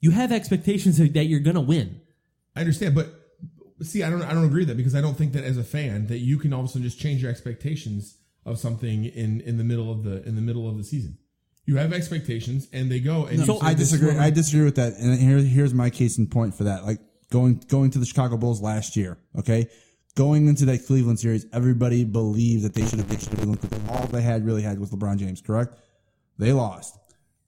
You 0.00 0.10
have 0.10 0.32
expectations 0.32 0.98
that 0.98 1.24
you're 1.24 1.40
going 1.40 1.54
to 1.54 1.60
win. 1.60 2.00
I 2.54 2.60
understand, 2.60 2.94
but 2.94 3.08
see, 3.82 4.02
I 4.02 4.10
don't, 4.10 4.22
I 4.22 4.32
don't 4.32 4.44
agree 4.44 4.60
with 4.60 4.68
that 4.68 4.76
because 4.76 4.94
I 4.94 5.00
don't 5.00 5.16
think 5.16 5.32
that 5.32 5.44
as 5.44 5.56
a 5.58 5.64
fan 5.64 6.06
that 6.08 6.18
you 6.18 6.38
can 6.38 6.52
all 6.52 6.60
of 6.60 6.66
a 6.66 6.68
sudden 6.68 6.82
just 6.82 6.98
change 6.98 7.22
your 7.22 7.30
expectations 7.30 8.16
of 8.44 8.58
something 8.58 9.04
in 9.04 9.40
in 9.42 9.58
the 9.58 9.64
middle 9.64 9.90
of 9.90 10.04
the 10.04 10.22
in 10.26 10.36
the 10.36 10.40
middle 10.40 10.68
of 10.68 10.78
the 10.78 10.84
season. 10.84 11.18
You 11.64 11.76
have 11.76 11.92
expectations, 11.92 12.68
and 12.72 12.90
they 12.90 13.00
go. 13.00 13.26
And 13.26 13.40
you 13.40 13.44
So 13.44 13.60
I 13.60 13.74
disagree. 13.74 14.12
what 14.12 14.18
I 14.18 14.30
disagree 14.30 14.64
with 14.64 14.76
that, 14.76 14.92
and 14.94 15.18
here, 15.18 15.38
here's 15.38 15.74
my 15.74 15.90
case 15.90 16.16
in 16.16 16.28
point 16.28 16.54
for 16.54 16.64
that. 16.64 16.84
Like 16.84 17.00
going 17.30 17.60
going 17.68 17.90
to 17.90 17.98
the 17.98 18.06
Chicago 18.06 18.36
Bulls 18.36 18.62
last 18.62 18.96
year. 18.96 19.18
Okay, 19.36 19.68
going 20.14 20.46
into 20.46 20.64
that 20.66 20.86
Cleveland 20.86 21.18
series, 21.18 21.44
everybody 21.52 22.04
believed 22.04 22.62
that 22.64 22.74
they 22.74 22.86
should 22.86 23.00
have 23.00 23.08
pitched 23.08 23.30
Cleveland 23.30 23.60
because 23.60 23.80
all 23.90 24.06
they 24.06 24.22
had 24.22 24.46
really 24.46 24.62
had 24.62 24.78
was 24.78 24.90
LeBron 24.90 25.18
James. 25.18 25.40
Correct? 25.40 25.76
They 26.38 26.52
lost. 26.52 26.96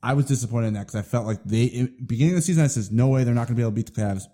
I 0.02 0.14
was 0.14 0.26
disappointed 0.26 0.68
in 0.68 0.74
that 0.74 0.80
because 0.87 0.94
I 0.96 1.02
felt 1.02 1.26
like 1.26 1.42
they 1.44 1.64
in, 1.64 1.94
beginning 2.06 2.34
of 2.34 2.37
the 2.38 2.42
season. 2.42 2.64
I 2.64 2.68
says 2.68 2.90
no 2.92 3.08
way 3.08 3.24
they're 3.24 3.34
not 3.34 3.46
going 3.48 3.56
to 3.56 3.61
be 3.61 3.62
able 3.62 3.72
to 3.72 3.76
beat 3.76 3.92
the 3.94 4.00
Cavs 4.00 4.24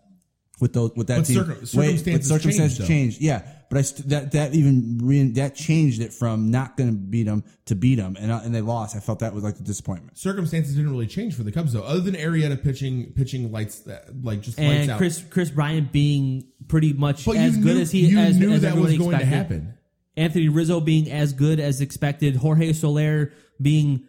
with 0.61 0.72
those 0.72 0.92
with 0.94 1.09
that 1.09 1.18
But 1.18 1.27
team. 1.27 1.37
circum- 1.37 1.55
Wait, 1.61 1.66
circumstances 1.68 2.05
but 2.31 2.35
circumstances 2.40 2.79
changed, 2.79 2.88
changed. 2.88 3.20
Yeah, 3.22 3.42
but 3.70 3.79
I 3.79 3.83
st- 3.83 4.09
that 4.11 4.33
that 4.33 4.55
even 4.55 4.98
re- 5.03 5.31
that 5.33 5.55
changed 5.57 6.00
it 6.00 6.12
from 6.12 6.50
not 6.50 6.77
going 6.77 6.90
to 6.90 6.96
beat 6.96 7.24
them 7.24 7.42
to 7.64 7.74
beat 7.74 7.96
them, 7.96 8.16
and 8.20 8.31
uh, 8.31 8.40
and 8.44 8.55
they 8.55 8.61
lost. 8.61 8.94
I 8.94 9.00
felt 9.00 9.18
that 9.20 9.35
was 9.35 9.42
like 9.42 9.59
a 9.59 9.62
disappointment. 9.62 10.16
circumstances 10.16 10.77
didn't 10.77 10.90
really 10.92 11.07
change 11.09 11.35
for 11.35 11.42
the 11.42 11.50
Cubs 11.50 11.72
though, 11.72 11.83
other 11.83 12.00
than 12.00 12.14
Arrieta 12.14 12.62
pitching 12.62 13.12
pitching 13.14 13.50
lights 13.50 13.81
that 13.81 14.22
like 14.22 14.42
just 14.42 14.59
lights 14.59 14.70
And 14.83 14.90
out. 14.92 14.98
Chris 14.98 15.24
Kris 15.29 15.50
Bryant 15.50 15.90
being 15.92 16.46
pretty 16.68 16.92
much 16.92 17.24
but 17.24 17.37
as 17.37 17.57
good 17.57 17.74
knew, 17.77 17.81
as 17.83 17.90
he 17.90 18.07
you 18.07 18.18
as, 18.18 18.38
knew 18.38 18.53
as 18.53 18.61
that 18.62 18.77
was 18.77 18.92
everybody 18.92 18.98
going 18.98 19.18
to 19.18 19.24
happen. 19.24 19.74
Anthony 20.16 20.48
Rizzo 20.48 20.79
being 20.81 21.11
as 21.11 21.33
good 21.33 21.59
as 21.59 21.81
expected, 21.81 22.37
Jorge 22.37 22.72
Soler 22.74 23.33
being 23.61 24.05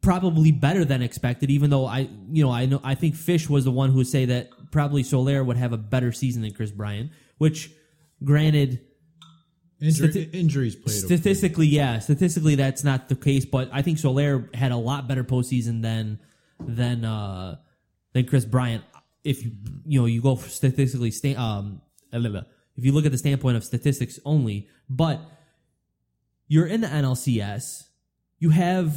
probably 0.00 0.52
better 0.52 0.84
than 0.84 1.02
expected. 1.02 1.50
Even 1.50 1.70
though 1.70 1.86
I, 1.86 2.08
you 2.30 2.44
know, 2.44 2.50
I 2.50 2.66
know 2.66 2.80
I 2.84 2.94
think 2.94 3.14
Fish 3.14 3.48
was 3.48 3.64
the 3.64 3.70
one 3.70 3.90
who 3.90 3.96
would 3.98 4.06
say 4.06 4.26
that 4.26 4.50
probably 4.70 5.02
Soler 5.02 5.42
would 5.42 5.56
have 5.56 5.72
a 5.72 5.76
better 5.78 6.12
season 6.12 6.42
than 6.42 6.52
Kris 6.52 6.70
Bryant. 6.70 7.10
Which, 7.38 7.70
granted, 8.24 8.80
Injury, 9.80 10.08
Stati- 10.08 10.34
injuries 10.34 10.74
played. 10.74 10.96
statistically, 10.96 11.68
yeah, 11.68 12.00
statistically 12.00 12.56
that's 12.56 12.82
not 12.82 13.08
the 13.08 13.14
case. 13.14 13.44
But 13.44 13.70
I 13.72 13.82
think 13.82 13.98
Soler 13.98 14.50
had 14.52 14.72
a 14.72 14.76
lot 14.76 15.06
better 15.06 15.22
postseason 15.22 15.82
than 15.82 16.18
than 16.58 17.04
uh, 17.04 17.58
than 18.12 18.26
Kris 18.26 18.44
Bryant. 18.44 18.82
If 19.22 19.44
you 19.44 19.52
you 19.86 20.00
know 20.00 20.06
you 20.06 20.20
go 20.20 20.34
statistically 20.36 21.12
sta- 21.12 21.36
um 21.36 21.80
if 22.12 22.84
you 22.84 22.92
look 22.92 23.04
at 23.06 23.12
the 23.12 23.18
standpoint 23.18 23.56
of 23.56 23.64
statistics 23.64 24.18
only, 24.24 24.68
but 24.88 25.20
you're 26.46 26.66
in 26.66 26.80
the 26.80 26.86
NLCS, 26.86 27.84
you 28.38 28.50
have 28.50 28.96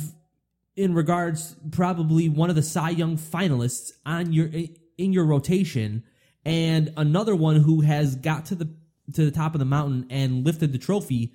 in 0.75 0.93
regards 0.93 1.55
probably 1.71 2.29
one 2.29 2.49
of 2.49 2.55
the 2.55 2.63
Cy 2.63 2.91
Young 2.91 3.17
finalists 3.17 3.91
on 4.05 4.34
your 4.34 4.49
in 4.97 5.13
your 5.13 5.25
rotation, 5.25 6.03
and 6.45 6.93
another 6.97 7.36
one 7.36 7.57
who 7.57 7.81
has 7.81 8.15
got 8.15 8.45
to 8.47 8.55
the 8.55 8.73
to 9.13 9.25
the 9.25 9.31
top 9.31 9.53
of 9.53 9.60
the 9.60 9.65
mountain 9.65 10.05
and 10.10 10.45
lifted 10.45 10.71
the 10.71 10.77
trophy 10.77 11.34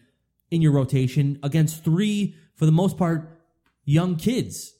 in 0.50 0.62
your 0.62 0.72
rotation 0.72 1.38
against 1.42 1.84
three, 1.84 2.34
for 2.54 2.66
the 2.66 2.72
most 2.72 2.96
part, 2.96 3.42
young 3.84 4.16
kids. 4.16 4.72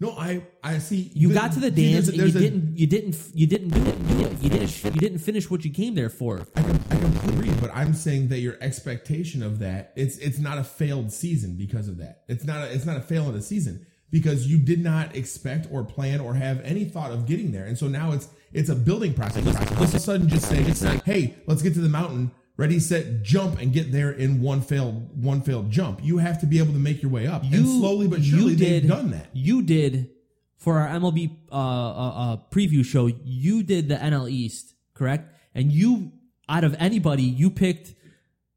No, 0.00 0.12
I 0.12 0.42
I 0.64 0.78
see. 0.78 1.10
You 1.14 1.28
the- 1.28 1.34
got 1.34 1.52
to 1.52 1.60
the 1.60 1.68
see, 1.74 1.92
dance 1.92 2.06
there's 2.06 2.18
and 2.18 2.32
you 2.32 2.38
a- 2.38 2.50
didn't 2.50 2.78
you 2.78 2.86
didn't 2.86 3.16
you 3.34 3.46
didn't 3.46 3.68
do 3.68 3.80
it. 3.82 3.96
You 3.98 4.18
didn't, 4.18 4.42
you 4.42 4.48
didn't 4.50 4.84
you 4.94 5.00
didn't 5.00 5.18
finish 5.18 5.50
what 5.50 5.62
you 5.64 5.70
came 5.70 5.94
there 5.94 6.08
for. 6.08 6.46
I, 6.56 6.62
com- 6.62 6.80
I 6.90 6.96
completely 6.96 7.48
agree, 7.50 7.60
but 7.60 7.70
I'm 7.74 7.92
saying 7.92 8.28
that 8.28 8.38
your 8.38 8.56
expectation 8.62 9.42
of 9.42 9.58
that 9.58 9.92
it's 9.96 10.16
it's 10.18 10.38
not 10.38 10.56
a 10.58 10.64
failed 10.64 11.12
season 11.12 11.56
because 11.56 11.86
of 11.88 11.98
that. 11.98 12.22
It's 12.28 12.44
not 12.44 12.64
a, 12.66 12.72
it's 12.72 12.86
not 12.86 12.96
a 12.96 13.02
fail 13.02 13.28
of 13.28 13.34
the 13.34 13.42
season 13.42 13.84
because 14.10 14.46
you 14.46 14.56
did 14.58 14.82
not 14.82 15.14
expect 15.14 15.68
or 15.70 15.84
plan 15.84 16.20
or 16.20 16.32
have 16.34 16.60
any 16.62 16.84
thought 16.86 17.12
of 17.12 17.26
getting 17.26 17.52
there, 17.52 17.66
and 17.66 17.76
so 17.76 17.86
now 17.86 18.12
it's 18.12 18.28
it's 18.52 18.70
a 18.70 18.74
building 18.74 19.12
process. 19.12 19.46
All 19.76 19.84
of 19.84 19.94
a 19.94 19.98
sudden, 19.98 20.28
just 20.28 20.48
say, 20.48 20.62
"Hey, 21.04 21.34
let's 21.46 21.60
get 21.62 21.74
to 21.74 21.80
the 21.80 21.88
mountain." 21.90 22.30
Ready, 22.60 22.78
set, 22.78 23.22
jump, 23.22 23.58
and 23.58 23.72
get 23.72 23.90
there 23.90 24.10
in 24.10 24.42
one 24.42 24.60
failed 24.60 25.24
one 25.24 25.40
failed 25.40 25.70
jump. 25.70 26.00
You 26.02 26.18
have 26.18 26.38
to 26.42 26.46
be 26.46 26.58
able 26.58 26.74
to 26.74 26.78
make 26.78 27.00
your 27.00 27.10
way 27.10 27.26
up, 27.26 27.42
and 27.42 27.66
slowly 27.66 28.06
but 28.06 28.22
surely 28.22 28.52
you 28.52 28.56
did, 28.58 28.82
they've 28.82 28.90
done 28.90 29.12
that. 29.12 29.28
You 29.32 29.62
did 29.62 30.10
for 30.58 30.78
our 30.78 30.88
MLB 30.88 31.38
uh, 31.50 31.54
uh, 31.54 32.34
uh, 32.34 32.36
preview 32.50 32.84
show. 32.84 33.06
You 33.06 33.62
did 33.62 33.88
the 33.88 33.94
NL 33.94 34.30
East, 34.30 34.74
correct? 34.92 35.34
And 35.54 35.72
you, 35.72 36.12
out 36.50 36.64
of 36.64 36.76
anybody, 36.78 37.22
you 37.22 37.48
picked 37.48 37.94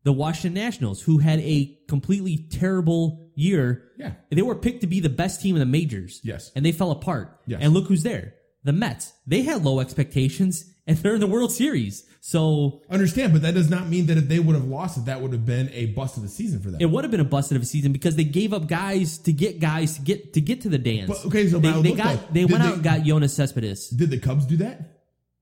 the 0.04 0.12
Washington 0.12 0.62
Nationals, 0.62 1.02
who 1.02 1.20
had 1.20 1.40
a 1.40 1.80
completely 1.88 2.36
terrible 2.36 3.32
year. 3.36 3.86
Yeah. 3.98 4.16
they 4.30 4.42
were 4.42 4.56
picked 4.56 4.82
to 4.82 4.88
be 4.88 5.00
the 5.00 5.08
best 5.08 5.42
team 5.42 5.56
in 5.56 5.62
the 5.62 5.66
majors. 5.66 6.20
Yes. 6.26 6.52
and 6.58 6.66
they 6.66 6.74
fell 6.74 6.92
apart. 6.92 7.40
Yes. 7.48 7.62
and 7.64 7.74
look 7.74 7.88
who's 7.88 8.04
there. 8.04 8.34
The 8.66 8.74
Mets. 8.74 9.14
They 9.26 9.44
had 9.44 9.64
low 9.64 9.80
expectations, 9.80 10.70
and 10.86 10.98
they're 10.98 11.16
in 11.16 11.22
the 11.22 11.28
World 11.28 11.54
Series. 11.54 12.04
So 12.26 12.82
Understand, 12.90 13.34
but 13.34 13.42
that 13.42 13.54
does 13.54 13.70
not 13.70 13.90
mean 13.90 14.06
that 14.06 14.18
if 14.18 14.30
they 14.30 14.40
would 14.40 14.56
have 14.56 14.64
lost 14.64 14.98
it, 14.98 15.06
that 15.08 15.20
would 15.20 15.34
have 15.34 15.46
been 15.46 15.70
a 15.74 15.88
bust 15.88 16.16
of 16.16 16.24
the 16.24 16.30
season 16.30 16.62
for 16.62 16.72
them. 16.72 16.80
It 16.80 16.86
would 16.86 17.04
have 17.04 17.12
been 17.12 17.20
a 17.20 17.26
busted 17.26 17.58
of 17.58 17.64
a 17.64 17.66
season 17.66 17.92
because 17.92 18.16
they 18.16 18.24
gave 18.24 18.54
up 18.54 18.66
guys 18.70 19.18
to 19.20 19.34
get 19.34 19.60
guys 19.60 19.96
to 19.98 20.02
get 20.04 20.32
to 20.36 20.40
get 20.40 20.62
to 20.62 20.70
the 20.70 20.78
dance. 20.78 21.10
But, 21.10 21.26
okay, 21.28 21.50
so 21.50 21.60
they, 21.60 21.70
they 21.82 21.90
look, 21.90 21.98
got 21.98 22.16
though, 22.16 22.28
they 22.34 22.46
went 22.46 22.64
they- 22.64 22.70
out 22.70 22.74
and 22.76 22.84
got 22.84 23.02
Yoenis 23.02 23.32
Cespedes. 23.32 23.90
Did 23.90 24.10
the 24.10 24.20
Cubs 24.20 24.46
do 24.46 24.56
that? 24.58 25.02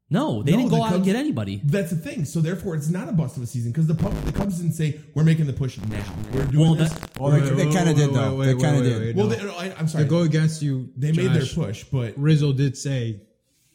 No, 0.10 0.42
they 0.42 0.54
No, 0.54 0.58
didn't 0.58 0.72
go 0.72 0.78
the 0.78 0.82
out 0.82 0.94
and 0.96 1.06
get 1.06 1.16
anybody. 1.16 1.62
That's 1.64 1.92
the 1.92 1.98
thing. 1.98 2.26
So 2.26 2.42
therefore, 2.42 2.74
it's 2.76 2.90
not 2.90 3.08
a 3.08 3.12
bust 3.12 3.38
of 3.38 3.44
a 3.44 3.46
season 3.46 3.72
because 3.72 3.86
the 3.86 3.94
the 3.94 4.32
Cubs 4.32 4.58
didn't 4.58 4.74
say 4.74 5.00
we're 5.14 5.24
making 5.24 5.46
the 5.46 5.54
push 5.54 5.78
now. 5.78 6.04
We're 6.34 6.46
doing 6.46 6.60
Well, 6.66 6.74
this. 6.74 6.92
that- 6.92 7.20
Well, 7.20 7.30
they, 7.32 7.42
Wait, 7.42 7.50
they 7.58 7.66
wait, 7.68 7.76
kind 7.76 7.90
of 7.92 7.96
did 7.96 8.12
though. 8.12 8.36
wait, 8.38 8.46
they 8.48 8.56
kind 8.60 8.78
of 8.78 8.84
did. 8.86 9.00
wait, 9.02 9.16
well, 9.16 9.28
no. 9.28 9.36
they, 9.36 9.44
no, 9.44 9.54
I, 9.56 9.72
I'm 9.78 9.88
sorry. 9.88 10.06
To 10.06 10.10
go 10.10 10.22
against 10.24 10.64
you, 10.64 10.90
they 10.98 11.12
made 11.12 11.32
their 11.32 11.46
push, 11.46 11.84
but 11.84 12.16
Rizzo 12.18 12.52
did 12.54 12.76
say 12.76 13.22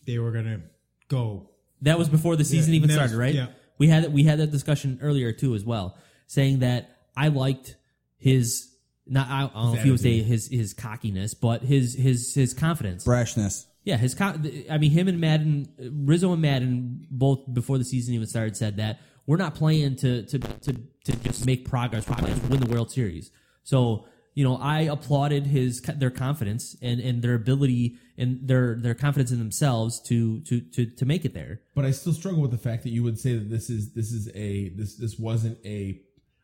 they 0.06 0.18
were 0.18 0.32
gonna 0.32 0.62
go. 1.06 1.50
That 1.82 1.98
was 1.98 2.08
before 2.08 2.36
the 2.36 2.44
season 2.44 2.72
Yeah, 2.72 2.78
even 2.78 2.88
that 2.88 2.94
was- 3.02 3.10
started, 3.10 3.18
right? 3.18 3.34
yeah. 3.34 3.46
We 3.78 3.88
had 3.88 4.12
we 4.12 4.22
had 4.24 4.38
that 4.38 4.50
discussion 4.50 4.98
earlier 5.02 5.32
too, 5.32 5.54
as 5.54 5.64
well, 5.64 5.96
saying 6.26 6.60
that 6.60 6.96
I 7.16 7.28
liked 7.28 7.76
his 8.18 8.72
not 9.06 9.28
I, 9.28 9.40
I 9.44 9.62
don't 9.62 9.72
know 9.72 9.74
if 9.78 9.82
he 9.84 9.90
would 9.90 10.00
say 10.00 10.22
his 10.22 10.48
his 10.48 10.72
cockiness, 10.72 11.34
but 11.34 11.62
his 11.62 11.94
his 11.94 12.34
his 12.34 12.54
confidence. 12.54 13.04
Brashness. 13.04 13.66
Yeah, 13.84 13.98
his 13.98 14.14
con- 14.14 14.50
I 14.68 14.78
mean, 14.78 14.90
him 14.90 15.06
and 15.06 15.20
Maddon, 15.20 15.68
Rizzo 16.06 16.32
and 16.32 16.42
Maddon, 16.42 17.06
both 17.10 17.44
before 17.52 17.78
the 17.78 17.84
season 17.84 18.14
even 18.14 18.26
started, 18.26 18.56
said 18.56 18.78
that 18.78 18.98
we're 19.26 19.36
not 19.36 19.54
playing 19.54 19.96
to 19.96 20.22
to 20.24 20.38
to, 20.38 20.72
to 21.04 21.16
just 21.22 21.44
make 21.46 21.68
progress. 21.68 22.08
We're 22.08 22.16
playing 22.16 22.40
to 22.40 22.46
win 22.48 22.60
the 22.60 22.66
World 22.72 22.90
Series. 22.90 23.30
So 23.62 24.06
you 24.36 24.44
know, 24.44 24.56
I 24.58 24.82
applauded 24.82 25.46
his 25.46 25.80
their 25.80 26.10
confidence 26.10 26.76
and 26.80 27.00
and 27.00 27.22
their 27.22 27.34
ability 27.34 27.96
and 28.16 28.46
their 28.46 28.76
their 28.76 28.94
confidence 28.94 29.30
in 29.32 29.38
themselves 29.38 29.98
to 30.02 30.40
to 30.42 30.60
to 30.60 30.86
to 30.86 31.04
make 31.04 31.24
it 31.24 31.34
there. 31.34 31.62
but 31.74 31.84
I 31.84 31.90
still 31.90 32.12
struggle 32.12 32.42
with 32.42 32.50
the 32.52 32.58
fact 32.68 32.84
that 32.84 32.90
you 32.90 33.02
would 33.02 33.18
say 33.18 33.34
that 33.34 33.48
this 33.50 33.68
is 33.70 33.92
this 33.94 34.12
is 34.12 34.28
a 34.34 34.68
this 34.70 34.96
this 34.96 35.18
wasn't 35.18 35.58
a 35.64 36.00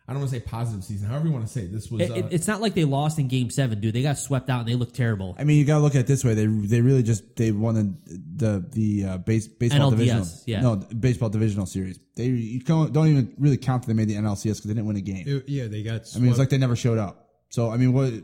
I 0.09 0.13
don't 0.15 0.21
want 0.23 0.33
to 0.33 0.39
say 0.41 0.45
positive 0.45 0.83
season. 0.85 1.07
However 1.09 1.27
you 1.29 1.33
want 1.33 1.47
to 1.47 1.53
say 1.53 1.61
it. 1.63 1.73
this 1.73 1.89
was. 1.91 2.01
It, 2.03 2.11
uh, 2.11 2.15
it- 2.15 2.27
it's 2.33 2.49
not 2.49 2.61
like 2.61 2.75
they 2.75 2.85
lost 2.85 3.21
in 3.21 3.29
Game 3.29 3.51
Seven, 3.51 3.81
dude. 3.81 3.95
They 3.95 4.03
got 4.03 4.19
swept 4.19 4.51
out 4.51 4.59
and 4.61 4.69
they 4.69 4.75
looked 4.75 4.97
terrible. 4.97 5.37
I 5.39 5.45
mean, 5.45 5.59
you 5.59 5.65
got 5.65 5.77
to 5.77 5.81
look 5.85 5.95
at 5.95 6.01
it 6.01 6.07
this 6.09 6.25
way. 6.25 6.35
They 6.35 6.47
they 6.47 6.81
really 6.81 7.05
just 7.05 7.37
they 7.37 7.53
won 7.53 7.75
the 7.77 7.95
the 8.37 8.69
the 8.73 9.05
uh, 9.11 9.19
base, 9.19 9.47
baseball 9.47 9.93
NLDS, 9.93 9.97
divisional. 9.99 10.27
yeah. 10.47 10.61
No, 10.61 10.77
baseball 10.77 11.29
divisional 11.29 11.67
series. 11.67 12.01
They 12.17 12.27
you 12.27 12.61
don't 12.61 12.93
don't 12.93 13.07
even 13.09 13.33
really 13.39 13.57
count 13.59 13.83
that 13.85 13.89
they 13.89 13.95
made 13.95 14.09
the 14.09 14.17
NLCS 14.17 14.43
because 14.43 14.65
they 14.65 14.75
didn't 14.75 14.87
win 14.87 14.97
a 14.97 15.01
game. 15.03 15.25
It- 15.27 15.49
yeah, 15.49 15.69
they 15.69 15.83
got. 15.85 16.03
I 16.17 16.19
mean, 16.19 16.31
it's 16.31 16.39
like 16.39 16.51
they 16.51 16.59
never 16.59 16.75
showed 16.77 16.99
up. 16.99 17.22
So 17.53 17.71
I 17.71 17.77
mean, 17.77 17.93
what? 17.93 18.15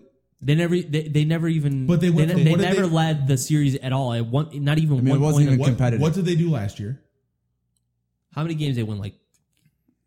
They 0.41 0.55
never 0.55 0.75
they, 0.81 1.09
they 1.09 1.25
never 1.27 1.49
even 1.49 1.87
But 1.87 2.01
they 2.01 2.09
went 2.11 2.29
they, 2.29 2.35
from- 2.35 2.45
they 2.45 2.51
what 2.53 2.61
did 2.61 2.71
never 2.71 2.87
they- 2.87 2.95
led 2.95 3.27
the 3.29 3.37
series 3.37 3.75
at 3.77 3.93
all. 3.93 4.15
At 4.15 4.27
one, 4.27 4.49
not 4.65 4.79
even 4.79 4.99
I 4.99 5.01
mean, 5.03 5.09
it 5.09 5.11
one 5.13 5.21
wasn't 5.21 5.37
point. 5.37 5.43
even 5.49 5.55
of- 5.55 5.61
what, 5.61 5.67
competitive. 5.69 6.01
what 6.01 6.15
did 6.15 6.25
they 6.25 6.35
do 6.35 6.51
last 6.51 6.81
year? 6.81 7.01
how 8.35 8.43
many 8.43 8.55
games 8.55 8.77
they 8.77 8.83
won? 8.83 8.99
Like 8.99 9.15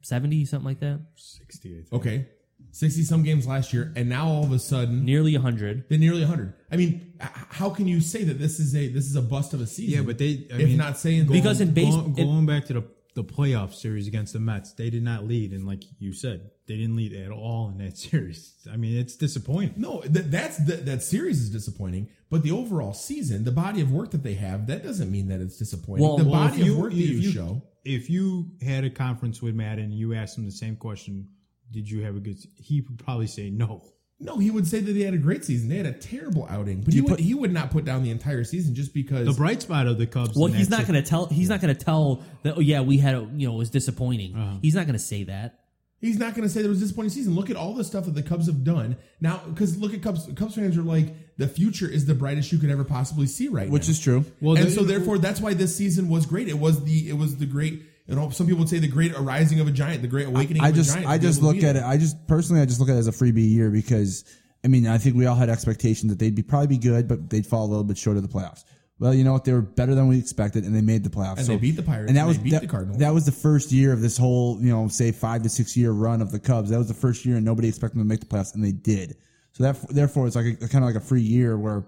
seventy, 0.01 0.45
something 0.45 0.65
like 0.65 0.79
that. 0.79 1.01
sixty-eight. 1.15 1.87
Okay, 1.93 2.27
sixty 2.71 3.03
some 3.03 3.21
games 3.23 3.45
last 3.45 3.73
year, 3.73 3.91
and 3.95 4.09
now 4.09 4.27
all 4.27 4.43
of 4.43 4.51
a 4.51 4.59
sudden 4.59 5.05
Nearly 5.05 5.35
hundred. 5.35 5.85
they're 5.89 5.99
nearly 5.99 6.23
hundred. 6.23 6.53
I 6.71 6.77
mean, 6.77 7.13
h- 7.21 7.29
how 7.49 7.69
can 7.69 7.87
you 7.87 7.99
say 8.01 8.23
that 8.23 8.39
this 8.39 8.59
is 8.59 8.73
a 8.75 8.87
this 8.87 9.05
is 9.05 9.15
a 9.15 9.21
bust 9.21 9.53
of 9.53 9.61
a 9.61 9.67
season? 9.67 9.93
Yeah, 9.99 10.05
but 10.05 10.17
they. 10.17 10.47
I 10.51 10.55
if 10.61 10.67
mean, 10.69 10.77
not 10.77 10.97
saying 10.97 11.27
going, 11.27 11.39
Because 11.41 11.61
in 11.61 11.73
base- 11.73 11.93
going, 11.93 12.17
in- 12.17 12.25
going 12.27 12.45
back 12.47 12.65
to 12.67 12.73
the 12.73 12.83
the 13.13 13.23
playoff 13.23 13.73
series 13.73 14.07
against 14.07 14.33
the 14.33 14.39
Mets, 14.39 14.73
they 14.73 14.89
did 14.89 15.03
not 15.03 15.25
lead, 15.25 15.51
and 15.51 15.65
like 15.65 15.83
you 15.99 16.13
said, 16.13 16.49
they 16.67 16.77
didn't 16.77 16.95
lead 16.95 17.13
at 17.13 17.31
all 17.31 17.69
in 17.69 17.83
that 17.83 17.97
series. 17.97 18.53
I 18.71 18.77
mean, 18.77 18.97
it's 18.97 19.15
disappointing. 19.15 19.73
No, 19.77 20.01
that, 20.05 20.31
that's 20.31 20.57
that, 20.65 20.85
that 20.85 21.03
series 21.03 21.41
is 21.41 21.49
disappointing, 21.49 22.09
but 22.29 22.43
the 22.43 22.51
overall 22.51 22.93
season, 22.93 23.43
the 23.43 23.51
body 23.51 23.81
of 23.81 23.91
work 23.91 24.11
that 24.11 24.23
they 24.23 24.35
have, 24.35 24.67
that 24.67 24.83
doesn't 24.83 25.11
mean 25.11 25.27
that 25.27 25.41
it's 25.41 25.57
disappointing. 25.57 26.07
Well, 26.07 26.17
the 26.17 26.23
well, 26.23 26.47
body 26.47 26.61
if 26.61 26.69
of 26.69 26.77
work 26.77 26.91
that 26.91 26.99
if 26.99 27.23
you, 27.23 27.31
show. 27.31 27.61
If 27.83 28.09
you 28.09 28.51
had 28.61 28.83
a 28.83 28.89
conference 28.89 29.41
with 29.41 29.55
Maddon, 29.55 29.85
and 29.85 29.93
you 29.93 30.13
asked 30.13 30.37
him 30.37 30.45
the 30.45 30.51
same 30.51 30.75
question. 30.75 31.27
Did 31.71 31.89
you 31.89 32.03
have 32.03 32.17
a 32.17 32.19
good? 32.19 32.37
He 32.57 32.81
would 32.81 32.99
probably 32.99 33.27
say 33.27 33.49
no. 33.49 33.81
No, 34.23 34.37
he 34.37 34.51
would 34.51 34.67
say 34.67 34.79
that 34.79 34.91
they 34.91 35.01
had 35.01 35.15
a 35.15 35.17
great 35.17 35.43
season. 35.43 35.67
They 35.67 35.77
had 35.77 35.87
a 35.87 35.93
terrible 35.93 36.47
outing, 36.49 36.81
but 36.81 36.93
he 36.93 36.99
you 36.99 37.05
would 37.05 37.19
he 37.19 37.33
would 37.33 37.51
not 37.51 37.71
put 37.71 37.85
down 37.85 38.03
the 38.03 38.11
entire 38.11 38.43
season 38.43 38.75
just 38.75 38.93
because. 38.93 39.25
The 39.25 39.33
bright 39.33 39.63
spot 39.63 39.87
of 39.87 39.97
the 39.97 40.05
Cubs. 40.05 40.37
Well, 40.37 40.51
he's 40.51 40.69
not 40.69 40.85
going 40.85 41.01
to 41.01 41.07
tell. 41.07 41.25
He's 41.25 41.49
not 41.49 41.59
going 41.59 41.75
to 41.75 41.85
tell 41.85 42.23
that. 42.43 42.55
Oh 42.57 42.59
yeah, 42.59 42.81
we 42.81 42.97
had 42.97 43.15
a 43.15 43.27
you 43.33 43.47
know 43.47 43.55
it 43.55 43.57
was 43.57 43.71
disappointing. 43.71 44.35
Uh-huh. 44.35 44.57
He's 44.61 44.75
not 44.75 44.85
going 44.85 44.93
to 44.93 45.03
say 45.03 45.23
that. 45.23 45.57
He's 46.01 46.17
not 46.17 46.33
going 46.33 46.47
to 46.47 46.49
say 46.49 46.61
there 46.61 46.69
was 46.69 46.79
a 46.79 46.81
disappointing 46.81 47.11
season. 47.11 47.35
Look 47.35 47.51
at 47.51 47.55
all 47.55 47.75
the 47.75 47.83
stuff 47.83 48.05
that 48.05 48.15
the 48.15 48.23
Cubs 48.23 48.47
have 48.47 48.63
done 48.63 48.97
now. 49.19 49.41
Because 49.47 49.77
look 49.77 49.93
at 49.93 50.01
Cubs. 50.01 50.27
Cubs 50.35 50.55
fans 50.55 50.77
are 50.77 50.83
like 50.83 51.37
the 51.37 51.47
future 51.47 51.87
is 51.87 52.05
the 52.05 52.15
brightest 52.15 52.51
you 52.51 52.57
could 52.57 52.69
ever 52.69 52.83
possibly 52.83 53.27
see 53.27 53.47
right 53.47 53.67
now. 53.67 53.73
Which 53.73 53.87
now. 53.87 53.91
is 53.91 53.99
true. 53.99 54.25
Well, 54.39 54.55
and 54.55 54.67
the- 54.67 54.71
so 54.71 54.83
therefore 54.83 55.17
that's 55.17 55.41
why 55.41 55.53
this 55.53 55.75
season 55.75 56.09
was 56.09 56.25
great. 56.25 56.47
It 56.47 56.57
was 56.57 56.83
the 56.83 57.09
it 57.09 57.17
was 57.17 57.37
the 57.37 57.45
great. 57.45 57.83
You 58.11 58.17
know, 58.17 58.29
some 58.29 58.45
people 58.45 58.59
would 58.59 58.69
say 58.69 58.79
the 58.79 58.89
great 58.89 59.13
arising 59.13 59.61
of 59.61 59.67
a 59.67 59.71
giant, 59.71 60.01
the 60.01 60.07
great 60.09 60.27
awakening. 60.27 60.61
I 60.61 60.69
of 60.69 60.75
just 60.75 60.91
a 60.91 60.93
giant. 60.95 61.09
I 61.09 61.17
just 61.17 61.41
look 61.41 61.63
at 61.63 61.77
it. 61.77 61.83
I 61.83 61.97
just 61.97 62.27
personally 62.27 62.61
I 62.61 62.65
just 62.65 62.81
look 62.81 62.89
at 62.89 62.95
it 62.95 62.99
as 62.99 63.07
a 63.07 63.11
freebie 63.11 63.49
year 63.49 63.69
because 63.69 64.25
I 64.65 64.67
mean 64.67 64.85
I 64.85 64.97
think 64.97 65.15
we 65.15 65.25
all 65.25 65.35
had 65.35 65.49
expectations 65.49 66.11
that 66.11 66.19
they'd 66.19 66.35
be 66.35 66.43
probably 66.43 66.67
be 66.67 66.77
good, 66.77 67.07
but 67.07 67.29
they'd 67.29 67.47
fall 67.47 67.65
a 67.65 67.69
little 67.69 67.85
bit 67.85 67.97
short 67.97 68.17
of 68.17 68.23
the 68.23 68.29
playoffs. 68.29 68.65
Well, 68.99 69.15
you 69.15 69.23
know 69.23 69.31
what? 69.31 69.45
They 69.45 69.53
were 69.53 69.61
better 69.61 69.95
than 69.95 70.09
we 70.09 70.19
expected, 70.19 70.63
and 70.63 70.75
they 70.75 70.81
made 70.81 71.03
the 71.03 71.09
playoffs. 71.09 71.39
And 71.39 71.47
they 71.47 71.55
beat 71.55 71.77
the 71.77 71.83
Pirates, 71.83 72.09
and 72.09 72.17
that 72.17 72.21
and 72.21 72.27
was 72.27 72.37
beat 72.37 72.51
that, 72.51 72.61
the 72.61 72.67
Cardinals. 72.67 72.99
That 72.99 73.13
was 73.13 73.25
the 73.25 73.31
first 73.31 73.71
year 73.71 73.93
of 73.93 74.01
this 74.01 74.17
whole 74.17 74.61
you 74.61 74.71
know 74.71 74.89
say 74.89 75.13
five 75.13 75.41
to 75.43 75.49
six 75.49 75.77
year 75.77 75.91
run 75.91 76.21
of 76.21 76.31
the 76.31 76.39
Cubs. 76.39 76.69
That 76.69 76.77
was 76.77 76.89
the 76.89 76.93
first 76.93 77.25
year, 77.25 77.37
and 77.37 77.45
nobody 77.45 77.69
expected 77.69 77.97
them 77.97 78.05
to 78.05 78.09
make 78.09 78.19
the 78.19 78.25
playoffs, 78.25 78.53
and 78.53 78.63
they 78.63 78.73
did. 78.73 79.15
So 79.53 79.63
that 79.63 79.79
therefore 79.89 80.27
it's 80.27 80.35
like 80.35 80.45
a, 80.45 80.67
kind 80.67 80.83
of 80.83 80.89
like 80.89 80.95
a 80.95 81.05
free 81.05 81.21
year 81.21 81.57
where 81.57 81.85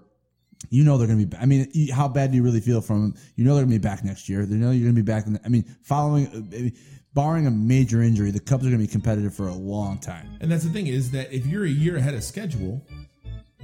you 0.70 0.84
know 0.84 0.98
they're 0.98 1.06
going 1.06 1.20
to 1.20 1.26
be. 1.26 1.36
I 1.36 1.46
mean, 1.46 1.68
how 1.92 2.08
bad 2.08 2.30
do 2.30 2.36
you 2.36 2.42
really 2.42 2.60
feel 2.60 2.80
from 2.80 3.02
them? 3.02 3.14
You 3.36 3.44
know 3.44 3.54
they're 3.54 3.64
going 3.64 3.72
to 3.72 3.78
be 3.80 3.88
back 3.88 4.04
next 4.04 4.28
year. 4.28 4.46
They 4.46 4.56
know 4.56 4.70
you're 4.70 4.84
going 4.90 4.94
to 4.96 5.02
be 5.02 5.06
back. 5.12 5.26
In 5.26 5.34
the, 5.34 5.40
I 5.44 5.48
mean, 5.48 5.64
following, 5.82 6.26
uh, 6.28 6.56
I 6.56 6.60
mean, 6.62 6.76
barring 7.14 7.46
a 7.46 7.50
major 7.50 8.02
injury, 8.02 8.30
the 8.30 8.40
Cubs 8.40 8.64
are 8.64 8.70
going 8.70 8.80
to 8.80 8.86
be 8.86 8.90
competitive 8.90 9.34
for 9.34 9.48
a 9.48 9.54
long 9.54 9.98
time. 9.98 10.36
And 10.40 10.50
that's 10.50 10.64
the 10.64 10.70
thing 10.70 10.86
is 10.88 11.10
that 11.12 11.32
if 11.32 11.46
you're 11.46 11.64
a 11.64 11.68
year 11.68 11.96
ahead 11.96 12.14
of 12.14 12.24
schedule, 12.24 12.86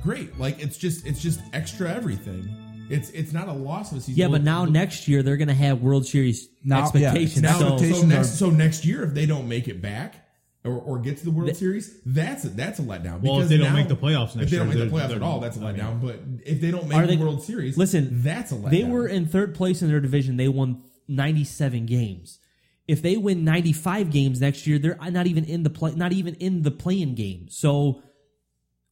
great. 0.03 0.39
Like 0.39 0.61
it's 0.61 0.77
just 0.77 1.07
it's 1.07 1.21
just 1.21 1.41
extra 1.53 1.91
everything. 1.91 2.49
It's 2.91 3.11
it's 3.11 3.33
not 3.33 3.49
a 3.49 3.53
loss 3.53 3.93
of 3.93 3.99
a 3.99 4.01
season. 4.01 4.19
Yeah, 4.21 4.29
but 4.29 4.43
now 4.43 4.65
look- 4.65 4.73
next 4.73 5.07
year 5.07 5.23
they're 5.23 5.37
going 5.37 5.49
to 5.49 5.55
have 5.55 5.81
World 5.81 6.07
Series 6.07 6.49
Now- 6.65 6.79
yeah, 6.79 6.85
expectations. 7.13 7.43
now, 7.43 7.59
so 7.59 7.79
so, 7.79 8.07
next 8.07 8.33
are- 8.33 8.37
so 8.37 8.51
next 8.51 8.85
year 8.85 9.05
if 9.05 9.15
they 9.15 9.27
don't 9.27 9.49
make 9.49 9.69
it 9.69 9.81
back 9.81 10.20
or, 10.64 10.73
or 10.73 10.99
get 10.99 11.16
to 11.18 11.25
the 11.25 11.31
World 11.31 11.57
Series, 11.57 12.01
that's 12.05 12.44
a, 12.44 12.49
that's 12.51 12.79
a 12.79 12.83
letdown. 12.83 13.20
Well, 13.23 13.40
if 13.40 13.49
they 13.49 13.57
don't 13.57 13.68
now- 13.68 13.75
make 13.77 13.88
the 13.88 13.96
playoffs 13.96 14.37
next 14.37 14.37
year. 14.37 14.44
if 14.44 14.51
they 14.51 14.57
don't 14.57 14.68
year, 14.77 14.85
make 14.85 14.90
the 14.90 14.96
playoffs 14.96 15.16
at 15.16 15.23
all, 15.23 15.40
that's 15.40 15.57
a 15.57 15.61
I 15.64 15.73
mean- 15.73 15.81
letdown. 15.83 16.01
But 16.03 16.20
if 16.44 16.61
they 16.61 16.70
don't 16.70 16.87
make 16.88 16.99
Are 16.99 17.07
the 17.07 17.16
they- 17.16 17.23
World 17.23 17.42
Series, 17.42 17.79
Listen, 17.79 18.23
that's 18.23 18.53
a 18.53 18.57
letdown. 18.57 18.70
They 18.70 18.85
were 18.85 19.07
in 19.09 19.27
third 19.27 19.55
place 19.55 19.81
in 19.83 19.88
their 19.88 20.01
division. 20.01 20.37
They 20.37 20.49
won 20.49 20.83
97 21.09 21.87
games. 21.87 22.38
If 22.87 23.03
they 23.03 23.16
win 23.16 23.44
95 23.44 24.11
games 24.11 24.40
next 24.40 24.66
year, 24.66 24.79
they're 24.79 24.99
not 25.11 25.27
even 25.27 25.44
in 25.44 25.62
the 25.62 25.70
play, 25.70 25.94
not 25.94 26.12
even 26.12 26.35
in 26.35 26.62
the 26.62 26.70
playing 26.73 27.14
game. 27.14 27.46
So 27.49 28.03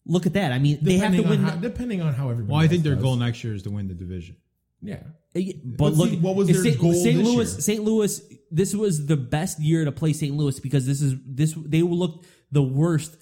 look 0.07 0.25
at 0.25 0.35
that. 0.35 0.53
I 0.53 0.59
mean, 0.59 0.79
they 0.81 0.99
have 0.99 1.13
to 1.13 1.23
win. 1.23 1.41
how, 1.43 1.57
depending 1.57 2.01
on 2.01 2.15
how 2.15 2.31
everybody. 2.31 2.53
Well, 2.53 2.63
I 2.63 2.69
think 2.69 2.83
their 2.85 2.95
does. 2.95 3.03
goal 3.03 3.17
next 3.17 3.43
year 3.45 3.55
is 3.55 3.63
to 3.65 3.71
win 3.71 3.89
the 3.89 3.95
division. 3.95 4.37
Yeah. 4.83 5.03
But 5.35 5.45
But 5.77 5.93
look, 5.95 6.11
see, 6.11 6.17
what 6.17 6.35
was 6.37 6.49
it's 6.49 6.63
their 6.63 6.73
St. 6.73 6.81
goal 6.83 6.95
St. 6.95 7.19
this 7.19 7.27
Louis, 7.27 7.53
year? 7.53 7.61
St. 7.61 7.85
Louis. 7.85 8.23
This 8.51 8.75
was 8.75 9.07
the 9.07 9.17
best 9.17 9.61
year 9.61 9.85
to 9.85 9.93
play 9.93 10.13
St. 10.13 10.35
Louis 10.35 10.59
because 10.61 10.87
this 10.87 11.01
is 11.03 11.15
this 11.27 11.55
they 11.57 11.83
looked 11.83 12.27
the 12.51 12.63
worst 12.63 13.17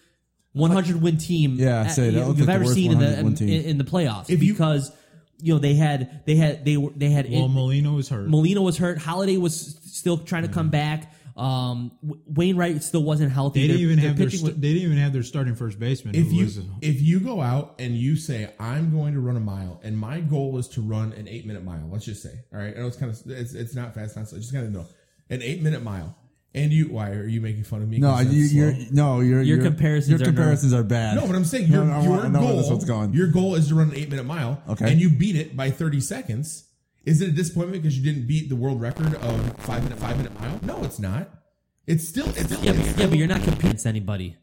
100 0.52 1.02
win 1.02 1.18
team. 1.18 1.56
Yeah, 1.58 1.82
I'd 1.82 1.90
say 1.92 2.10
that 2.10 2.26
looked 2.26 2.38
you've 2.38 2.46
like 2.46 2.46
the 2.46 2.52
ever 2.52 2.64
worst 2.64 2.74
seen 2.74 2.92
in 2.92 2.98
100 2.98 3.18
the 3.18 3.24
win 3.24 3.34
team. 3.34 3.48
in, 3.48 3.62
in 3.64 3.78
the 3.78 3.84
playoffs 3.84 4.30
If 4.30 4.42
you- 4.42 4.52
because 4.52 4.92
you 5.42 5.52
know 5.52 5.58
they 5.58 5.74
had 5.74 6.22
they 6.26 6.36
had 6.36 6.64
they 6.64 6.76
were 6.78 6.90
they 6.96 7.10
had 7.10 7.28
Well, 7.30 7.48
Molina 7.48 7.92
was 7.92 8.08
hurt. 8.08 8.28
Molina 8.28 8.62
was 8.62 8.78
hurt. 8.78 8.98
Holliday 8.98 9.36
was 9.36 9.78
still 9.84 10.16
trying 10.18 10.42
to 10.44 10.48
come 10.48 10.70
back. 10.70 11.12
Um, 11.36 11.92
Wainwright 12.02 12.82
still 12.82 13.02
wasn't 13.02 13.30
healthy. 13.30 13.60
they 13.60 13.66
didn't 13.68 13.82
even 13.82 13.98
have 13.98 14.16
their 14.16 14.30
st- 14.30 14.58
they 14.58 14.72
didn't 14.72 14.84
even 14.84 14.96
have 14.96 15.12
their 15.12 15.22
starting 15.22 15.54
first 15.54 15.78
baseman. 15.78 16.14
If 16.14 16.32
you 16.32 16.44
was, 16.44 16.58
if 16.80 17.02
you 17.02 17.20
go 17.20 17.42
out 17.42 17.74
and 17.78 17.94
you 17.94 18.16
say 18.16 18.50
I'm 18.58 18.90
going 18.90 19.12
to 19.12 19.20
run 19.20 19.36
a 19.36 19.40
mile 19.40 19.78
and 19.84 19.98
my 19.98 20.20
goal 20.20 20.56
is 20.56 20.66
to 20.68 20.80
run 20.80 21.12
an 21.12 21.28
eight 21.28 21.46
minute 21.46 21.62
mile, 21.62 21.88
let's 21.92 22.06
just 22.06 22.22
say, 22.22 22.40
all 22.54 22.58
right, 22.58 22.74
I 22.74 22.80
know 22.80 22.86
it's 22.86 22.96
kind 22.96 23.12
of 23.12 23.20
it's, 23.26 23.52
it's 23.52 23.74
not 23.74 23.94
fast, 23.94 24.16
not 24.16 24.28
slow, 24.28 24.38
just 24.38 24.52
kind 24.54 24.64
of 24.66 24.72
know 24.72 24.86
an 25.28 25.42
eight 25.42 25.60
minute 25.62 25.82
mile, 25.82 26.16
and 26.54 26.72
you 26.72 26.86
why 26.86 27.10
are 27.10 27.26
you 27.26 27.42
making 27.42 27.64
fun 27.64 27.82
of 27.82 27.88
me? 27.90 27.98
No, 27.98 28.18
you, 28.20 28.44
you're 28.44 28.74
slow? 28.74 28.84
no, 28.92 29.20
your 29.20 29.42
Your 29.42 29.60
comparisons 29.62 30.18
Your 30.18 30.22
are 30.26 30.32
comparisons 30.32 30.72
are 30.72 30.84
bad. 30.84 31.16
No, 31.16 31.26
but 31.26 31.36
I'm 31.36 31.44
saying 31.44 31.68
your, 31.70 31.84
No, 31.84 31.98
no, 31.98 32.02
your 32.02 32.10
want- 32.12 32.24
I 32.24 32.28
know 32.28 32.40
where 32.40 32.48
goal, 32.48 32.56
this 32.62 32.70
one's 32.70 32.84
going. 32.86 33.12
your 33.12 33.26
goal 33.26 33.56
is 33.56 33.68
to 33.68 33.74
run 33.74 33.90
an 33.90 33.94
eight 33.96 34.08
minute 34.08 34.24
mile, 34.24 34.62
Okay. 34.70 34.90
and 34.90 34.98
you 35.00 35.10
beat 35.10 35.36
it 35.36 35.54
by 35.54 35.70
30 35.70 36.00
seconds. 36.00 36.62
Is 37.06 37.22
it 37.22 37.28
a 37.28 37.32
disappointment 37.32 37.82
because 37.82 37.96
you 37.98 38.04
didn't 38.04 38.26
beat 38.26 38.48
the 38.48 38.56
world 38.56 38.80
record 38.80 39.14
of 39.14 39.56
five 39.58 39.82
minute 39.84 39.98
five 39.98 40.16
minute 40.16 40.38
mile? 40.40 40.58
No, 40.62 40.82
it's 40.84 40.98
not. 40.98 41.30
It's 41.86 42.06
still 42.06 42.28
it's 42.30 42.50
yeah, 42.62 42.72
it's 42.72 42.92
but, 42.92 42.98
yeah, 43.00 43.06
but 43.06 43.16
you're 43.16 43.28
not 43.28 43.42
competing 43.42 43.66
against 43.70 43.86
anybody, 43.86 44.36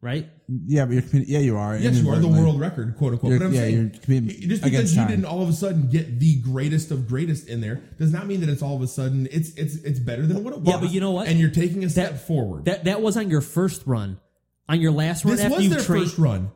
right? 0.00 0.28
yeah, 0.66 0.84
but 0.84 0.94
you're 0.94 1.02
competing- 1.02 1.28
yeah, 1.32 1.38
you 1.38 1.56
are. 1.56 1.76
Yes, 1.76 1.96
you 1.98 2.10
are 2.10 2.18
the 2.18 2.26
world 2.26 2.58
record, 2.58 2.96
quote 2.98 3.12
unquote. 3.12 3.30
You're- 3.30 3.38
but 3.38 3.44
I'm 3.46 3.54
yeah, 3.54 3.60
saying, 3.60 3.74
you're 3.76 3.88
competing 3.90 4.48
just 4.48 4.64
because 4.64 4.92
you 4.92 5.00
time. 5.02 5.08
didn't 5.10 5.24
all 5.26 5.42
of 5.42 5.48
a 5.48 5.52
sudden 5.52 5.88
get 5.88 6.18
the 6.18 6.40
greatest 6.40 6.90
of 6.90 7.06
greatest 7.06 7.46
in 7.48 7.60
there 7.60 7.76
does 8.00 8.12
not 8.12 8.26
mean 8.26 8.40
that 8.40 8.48
it's 8.48 8.62
all 8.62 8.74
of 8.74 8.82
a 8.82 8.88
sudden 8.88 9.28
it's 9.30 9.50
it's 9.54 9.76
it's 9.76 10.00
better 10.00 10.26
than 10.26 10.42
what 10.42 10.54
it 10.54 10.58
was. 10.60 10.68
Yeah, 10.68 10.80
but 10.80 10.90
you 10.90 11.00
know 11.00 11.12
what? 11.12 11.28
And 11.28 11.38
you're 11.38 11.50
taking 11.50 11.84
a 11.84 11.88
step 11.88 12.10
That- 12.12 12.26
forward. 12.26 12.64
That 12.64 12.84
that 12.84 13.00
was 13.00 13.16
on 13.16 13.30
your 13.30 13.42
first 13.42 13.86
run. 13.86 14.18
On 14.68 14.80
your 14.80 14.92
last 14.92 15.24
run 15.24 15.36
this 15.36 15.44
after 15.44 15.54
was 15.56 15.64
you 15.64 15.70
their 15.70 15.80
trained. 15.80 16.04
first 16.06 16.18
run. 16.18 16.50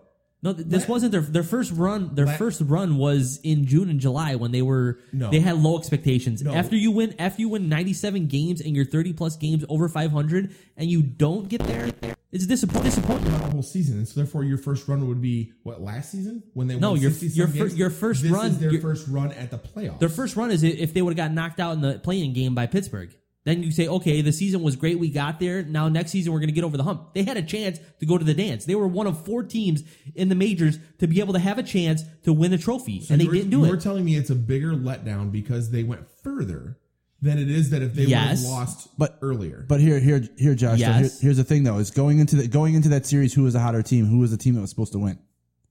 No, 0.47 0.53
th- 0.55 0.67
this 0.69 0.89
La- 0.89 0.95
wasn't 0.95 1.13
their 1.13 1.21
their 1.21 1.43
first 1.43 1.73
run. 1.73 2.15
Their 2.15 2.27
La- 2.27 2.37
first 2.37 2.61
run 2.61 2.97
was 2.97 3.41
in 3.43 3.67
June 3.67 3.91
and 3.91 3.99
July 4.01 4.37
when 4.37 4.53
they 4.53 4.63
were 4.63 5.01
No. 5.13 5.29
they 5.31 5.41
had 5.41 5.61
low 5.61 5.77
expectations. 5.79 6.41
No. 6.43 6.55
After 6.55 6.77
you 6.77 6.91
win 6.93 7.15
after 7.19 7.43
you 7.43 7.49
win 7.49 7.69
97 7.69 8.27
games 8.29 8.61
and 8.61 8.77
you're 8.77 8.85
30 8.85 9.13
plus 9.13 9.37
games 9.37 9.65
over 9.69 9.89
500 9.89 10.55
and 10.77 10.89
you 10.91 11.03
don't 11.03 11.49
get 11.49 11.63
there, 11.67 11.91
it's 12.31 12.47
disappoint, 12.47 12.85
disappointing. 12.85 13.25
The 13.25 13.39
whole 13.51 13.63
season, 13.63 13.99
and 13.99 14.07
so 14.09 14.15
therefore 14.21 14.45
your 14.45 14.59
first 14.59 14.87
run 14.89 15.09
would 15.09 15.21
be 15.21 15.53
what 15.65 15.83
last 15.83 16.13
season 16.13 16.43
when 16.55 16.69
they 16.69 16.79
No, 16.79 16.93
won 16.93 17.01
your- 17.01 17.11
60 17.11 17.37
your 17.37 17.49
fir- 17.49 17.53
games? 17.67 17.77
your 17.77 17.91
first 17.91 18.23
this 18.23 18.31
run- 18.31 18.51
is 18.53 18.59
their 18.59 18.71
your- 18.73 18.81
first 18.81 19.09
run 19.09 19.33
at 19.33 19.51
the 19.51 19.59
playoffs. 19.59 19.99
Their 19.99 20.09
first 20.09 20.37
run 20.37 20.51
is 20.53 20.63
i- 20.63 20.69
if 20.69 20.95
they 20.95 21.03
would 21.03 21.19
have 21.19 21.29
got 21.29 21.35
knocked 21.35 21.59
out 21.59 21.73
in 21.75 21.81
the 21.81 21.99
playing 21.99 22.33
game 22.35 22.55
by 22.55 22.67
Pittsburgh. 22.67 23.11
Then 23.47 23.63
you 23.63 23.71
say, 23.71 23.87
okay, 23.87 24.21
the 24.23 24.33
season 24.33 24.61
was 24.61 24.75
great. 24.75 24.99
We 24.99 25.09
got 25.09 25.39
there. 25.39 25.63
Now 25.63 25.89
next 25.89 26.11
season 26.11 26.33
we're 26.33 26.41
going 26.41 26.49
to 26.49 26.53
get 26.55 26.65
over 26.65 26.77
the 26.77 26.83
hump. 26.83 27.15
They 27.15 27.23
had 27.23 27.37
a 27.37 27.43
chance 27.43 27.79
to 28.01 28.05
go 28.07 28.19
to 28.19 28.25
the 28.25 28.35
dance. 28.35 28.65
They 28.65 28.75
were 28.75 28.89
one 28.89 29.07
of 29.07 29.25
four 29.25 29.45
teams 29.45 29.85
in 30.17 30.29
the 30.29 30.35
majors 30.35 30.79
to 30.99 31.07
be 31.07 31.21
able 31.21 31.33
to 31.35 31.39
have 31.39 31.57
a 31.57 31.63
chance 31.63 32.03
to 32.25 32.33
win 32.33 32.53
a 32.53 32.59
trophy, 32.59 33.07
and 33.09 33.21
they 33.21 33.27
didn't 33.27 33.51
do 33.51 33.65
it. 33.65 33.69
You're 33.69 33.77
telling 33.77 34.05
me 34.05 34.17
it's 34.17 34.31
a 34.31 34.35
bigger 34.35 34.73
letdown 34.73 35.31
because 35.31 35.71
they 35.71 35.85
went 35.85 36.11
further 36.23 36.77
than 37.23 37.39
it 37.39 37.49
is 37.49 37.71
that 37.71 37.83
if 37.83 37.95
they 37.95 38.03
Yes. 38.05 38.43
would 38.43 38.49
have 38.49 38.59
lost 38.59 38.89
But- 38.99 39.17
earlier. 39.23 39.65
But 39.69 39.81
here, 39.81 40.01
here, 40.01 40.29
here, 40.37 40.55
Josh. 40.57 40.81
so 40.81 40.93
here- 40.93 41.11
here's 41.21 41.37
the 41.39 41.45
thing, 41.45 41.63
though: 41.63 41.79
is 41.79 41.91
going 41.93 42.19
into 42.19 42.35
the 42.37 42.49
going 42.49 42.75
into 42.75 42.89
that 42.91 43.07
series, 43.07 43.33
who 43.33 43.45
was 43.45 43.55
the 43.55 43.61
hotter 43.61 43.81
team? 43.83 44.07
Who 44.07 44.19
was 44.19 44.33
the 44.33 44.37
team 44.37 44.55
that 44.57 44.61
was 44.61 44.71
supposed 44.71 44.93
to 44.93 44.99
win? 44.99 45.19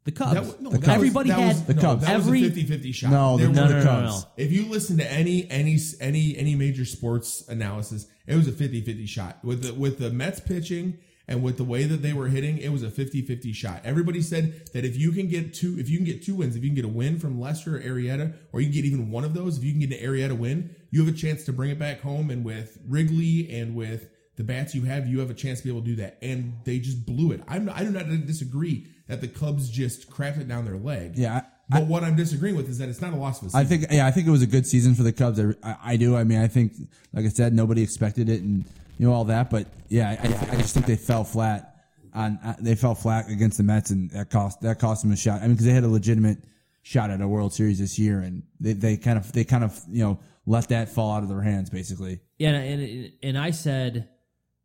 The 0.06 0.12
Cubs. 0.12 0.34
That 0.34 0.62
no, 0.62 0.70
The 0.70 0.78
Cubs. 0.78 0.88
Everybody 0.90 1.30
that 1.30 1.40
had 1.40 1.48
was, 1.48 1.64
The 1.66 1.74
no, 1.74 1.82
Cubs. 1.82 2.02
That 2.06 2.12
Every- 2.12 2.42
was 2.44 2.50
a 2.58 2.62
50-50 2.62 2.94
shot. 2.94 3.12
No, 3.12 3.38
There 3.38 3.48
the, 3.48 3.54
No, 3.54 3.68
the 3.68 3.74
no, 3.74 3.80
no, 3.80 3.84
Cubs. 3.86 4.14
no, 4.14 4.20
no. 4.20 4.26
If 4.38 4.52
you 4.52 4.66
listen 4.68 4.98
to 4.98 5.12
any 5.12 5.50
any 5.50 5.78
any 6.00 6.38
any 6.38 6.56
major 6.56 6.86
sports 6.86 7.44
analysis, 7.50 8.08
it 8.28 8.36
was 8.36 8.48
a 8.48 8.52
50-50 8.52 9.08
shot. 9.08 9.44
With 9.44 9.64
the 9.64 9.74
with 9.74 9.98
the 9.98 10.12
Mets 10.12 10.40
pitching 10.40 11.00
and 11.28 11.42
with 11.42 11.58
the 11.58 11.64
way 11.64 11.86
that 11.86 12.04
they 12.04 12.14
were 12.14 12.28
hitting, 12.28 12.60
it 12.60 12.70
was 12.70 12.84
a 12.84 12.90
50-50 12.90 13.52
shot. 13.56 13.82
Everybody 13.84 14.22
said 14.22 14.68
that 14.74 14.86
if 14.86 14.96
you 14.96 15.12
can 15.12 15.28
get 15.28 15.56
two 15.56 15.80
if 15.80 15.90
you 15.90 15.98
can 15.98 16.06
get 16.06 16.24
two 16.24 16.36
wins, 16.36 16.56
if 16.56 16.64
you 16.64 16.70
can 16.70 16.76
get 16.76 16.86
a 16.86 16.88
win 16.88 17.18
from 17.18 17.42
Lester 17.42 17.78
or 17.78 17.80
Arrieta, 17.80 18.36
or 18.54 18.62
you 18.62 18.68
can 18.68 18.76
get 18.76 18.86
even 18.86 19.10
one 19.10 19.24
of 19.24 19.34
those, 19.34 19.58
if 19.58 19.64
you 19.64 19.72
can 19.72 19.80
get 19.80 20.00
an 20.00 20.08
Arrieta 20.08 20.38
win, 20.38 20.76
you 20.92 21.04
have 21.04 21.12
a 21.12 21.18
chance 21.18 21.44
to 21.46 21.52
bring 21.54 21.72
it 21.72 21.80
back 21.80 22.02
home 22.02 22.30
and 22.30 22.46
with 22.46 22.78
Wrigley 22.88 23.50
and 23.50 23.76
with 23.76 24.08
the 24.36 24.44
bats 24.44 24.76
you 24.76 24.84
have, 24.84 25.08
you 25.08 25.20
have 25.22 25.32
a 25.32 25.34
chance 25.34 25.60
to 25.62 25.64
be 25.64 25.72
able 25.72 25.82
to 25.82 25.88
do 25.88 25.96
that. 25.96 26.18
And 26.22 26.54
they 26.64 26.78
just 26.78 27.06
blew 27.08 27.32
it. 27.32 27.42
I'm 27.48 27.70
I 27.70 27.84
do 27.84 27.90
not 27.90 28.08
disagree 28.28 28.86
that 29.08 29.22
the 29.22 29.28
Cubs 29.28 29.70
just 29.70 30.10
crapped 30.10 30.40
it 30.40 30.48
down 30.48 30.66
their 30.66 30.78
leg. 30.78 31.14
Yeah, 31.16 31.42
But 31.70 31.86
what 31.88 32.04
I'm 32.04 32.16
disagreeing 32.16 32.56
with 32.56 32.70
is 32.70 32.78
that 32.80 32.90
it's 32.90 33.02
not 33.02 33.14
a 33.14 33.16
loss 33.16 33.42
of 33.42 33.48
a 33.48 33.50
season. 33.50 33.60
I 33.60 33.64
think 33.64 33.86
yeah, 33.92 34.08
I 34.08 34.12
think 34.12 34.28
it 34.28 34.32
was 34.32 34.42
a 34.42 34.48
good 34.48 34.66
season 34.66 34.96
for 34.96 35.04
the 35.04 35.14
Cubs. 35.14 35.40
I, 35.40 35.54
I, 35.64 35.78
I 35.84 35.98
do. 35.98 36.16
I 36.16 36.24
mean, 36.24 36.40
I 36.40 36.48
think, 36.48 36.74
like 37.14 37.26
I 37.26 37.30
said, 37.30 37.54
nobody 37.54 37.82
expected 37.82 38.30
it, 38.30 38.42
and 38.42 38.66
you 38.98 39.08
know 39.08 39.14
all 39.14 39.26
that. 39.26 39.50
But 39.50 39.68
yeah, 39.90 40.18
I, 40.22 40.28
I, 40.28 40.56
I 40.56 40.58
just 40.58 40.74
think 40.74 40.86
they 40.86 40.96
fell 40.96 41.24
flat 41.24 41.86
on. 42.14 42.40
Uh, 42.44 42.56
they 42.60 42.76
fell 42.76 42.96
flat 42.96 43.30
against 43.30 43.58
the 43.58 43.64
Mets, 43.64 43.90
and 43.92 44.10
that 44.12 44.30
cost 44.30 44.62
that 44.62 44.80
cost 44.80 45.04
them 45.04 45.12
a 45.12 45.16
shot. 45.16 45.42
I 45.42 45.48
mean, 45.48 45.52
because 45.52 45.66
they 45.66 45.72
had 45.74 45.84
a 45.84 45.90
legitimate 45.90 46.40
shot 46.82 47.10
at 47.10 47.20
a 47.20 47.28
World 47.28 47.54
Series 47.54 47.80
this 47.80 47.98
year, 47.98 48.20
and 48.20 48.44
they, 48.60 48.74
they 48.74 48.98
kind 48.98 49.18
of 49.18 49.32
they 49.32 49.44
kind 49.44 49.64
of 49.64 49.80
you 49.90 50.04
know 50.04 50.20
let 50.46 50.70
that 50.70 50.90
fall 50.90 51.12
out 51.12 51.24
of 51.24 51.30
their 51.30 51.42
hands, 51.42 51.70
basically. 51.70 52.20
Yeah, 52.38 52.50
and 52.52 52.82
and, 52.82 53.12
and 53.24 53.38
I 53.38 53.52
said, 53.52 54.08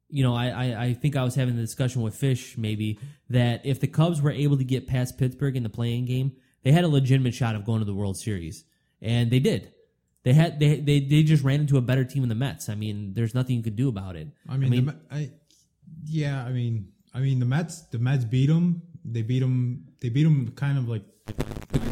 you 0.09 0.23
know, 0.23 0.35
I, 0.35 0.49
I 0.49 0.85
I 0.85 0.93
think 0.95 1.17
I 1.17 1.25
was 1.25 1.35
having 1.35 1.57
the 1.57 1.63
discussion 1.63 2.03
with 2.03 2.15
Fish 2.15 2.59
maybe 2.59 2.99
that 3.31 3.65
if 3.65 3.81
the 3.81 3.87
Cubs 3.87 4.21
were 4.21 4.33
able 4.33 4.59
to 4.59 4.65
get 4.65 4.87
past 4.87 5.17
Pittsburgh 5.17 5.57
in 5.57 5.63
the 5.63 5.71
playing 5.71 6.05
game, 6.05 6.33
they 6.63 6.73
had 6.73 6.85
a 6.85 6.89
legitimate 6.89 7.33
shot 7.33 7.55
of 7.55 7.65
going 7.65 7.79
to 7.79 7.85
the 7.85 7.95
World 7.95 8.19
Series, 8.19 8.65
and 9.01 9.31
they 9.31 9.39
did. 9.39 9.73
They 10.25 10.35
had 10.35 10.61
they 10.61 10.81
they 10.81 11.01
they 11.01 11.23
just 11.23 11.43
ran 11.43 11.61
into 11.61 11.79
a 11.79 11.81
better 11.81 12.05
team 12.05 12.23
in 12.25 12.29
the 12.29 12.35
Mets. 12.35 12.69
I 12.69 12.75
mean, 12.75 13.15
there's 13.15 13.35
nothing 13.35 13.57
you 13.57 13.63
could 13.63 13.77
do 13.77 13.89
about 13.89 14.17
it. 14.17 14.29
I 14.49 14.57
mean, 14.59 14.85
the, 14.85 14.97
I, 15.11 15.31
yeah, 16.05 16.45
I 16.45 16.51
mean, 16.51 16.89
I 17.15 17.21
mean 17.21 17.39
the 17.39 17.47
Mets. 17.47 17.83
The 17.83 17.99
Mets 17.99 18.25
beat 18.25 18.49
them. 18.49 18.83
They 19.05 19.23
beat 19.23 19.41
them. 19.41 19.87
They 20.01 20.11
beat 20.11 20.25
them 20.25 20.53
kind 20.57 20.77
of 20.77 20.89
like 20.89 21.05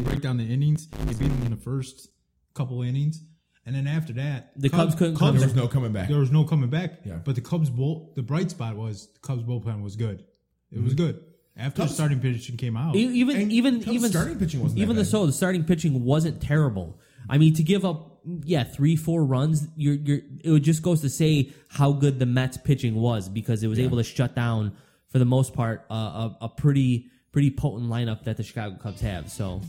break 0.03 0.21
down 0.21 0.37
the 0.37 0.43
innings. 0.43 0.87
They 0.87 1.13
beat 1.13 1.29
them 1.29 1.41
in 1.43 1.51
the 1.51 1.57
first 1.57 2.09
couple 2.53 2.83
innings, 2.83 3.23
and 3.65 3.73
then 3.73 3.87
after 3.87 4.13
that, 4.13 4.51
The 4.57 4.69
Cubs 4.69 4.93
couldn't 4.93 5.15
come 5.15 5.37
there 5.37 5.47
was 5.47 5.55
no 5.55 5.67
coming 5.67 5.93
back. 5.93 6.09
There 6.09 6.19
was 6.19 6.31
no 6.31 6.43
coming 6.43 6.69
back. 6.69 6.99
Yeah. 7.05 7.15
But 7.23 7.33
the 7.35 7.41
Cubs 7.41 7.71
bull. 7.71 8.11
The 8.15 8.23
bright 8.23 8.51
spot 8.51 8.75
was 8.75 9.07
the 9.13 9.19
Cubs 9.21 9.41
bullpen 9.41 9.81
was 9.81 9.95
good. 9.95 10.25
It 10.71 10.83
was 10.83 10.93
mm-hmm. 10.93 11.05
good 11.05 11.23
after 11.59 11.81
Cubs- 11.83 11.93
starting 11.93 12.19
pitching 12.19 12.57
came 12.57 12.75
out. 12.77 12.95
Even 12.95 13.35
And 13.35 13.51
even 13.51 13.81
Cubs 13.83 13.95
even 13.95 14.09
starting 14.09 14.37
pitching 14.39 14.61
wasn't 14.61 14.79
even 14.79 14.95
the 14.95 15.03
bad. 15.03 15.09
so 15.09 15.25
the 15.25 15.33
starting 15.33 15.63
pitching 15.63 16.03
wasn't 16.03 16.41
terrible. 16.41 16.97
I 17.29 17.37
mean, 17.37 17.53
to 17.55 17.63
give 17.63 17.85
up 17.85 18.19
yeah 18.43 18.63
three 18.63 18.95
four 18.95 19.23
runs, 19.25 19.67
you're 19.75 19.95
you're 19.95 20.19
it 20.43 20.59
just 20.61 20.81
goes 20.81 21.01
to 21.01 21.09
say 21.09 21.51
how 21.69 21.91
good 21.91 22.19
the 22.19 22.25
Mets 22.25 22.57
pitching 22.57 22.95
was 22.95 23.29
because 23.29 23.61
it 23.63 23.67
was 23.67 23.79
able 23.79 23.97
to 23.97 24.03
shut 24.03 24.35
down 24.35 24.71
for 25.09 25.19
the 25.19 25.25
most 25.25 25.53
part 25.53 25.85
uh, 25.91 25.93
a, 25.93 26.37
a 26.41 26.49
pretty 26.49 27.07
pretty 27.31 27.51
potent 27.51 27.89
lineup 27.89 28.23
that 28.23 28.37
the 28.37 28.43
Chicago 28.43 28.75
Cubs 28.81 29.01
have. 29.01 29.29
So 29.29 29.61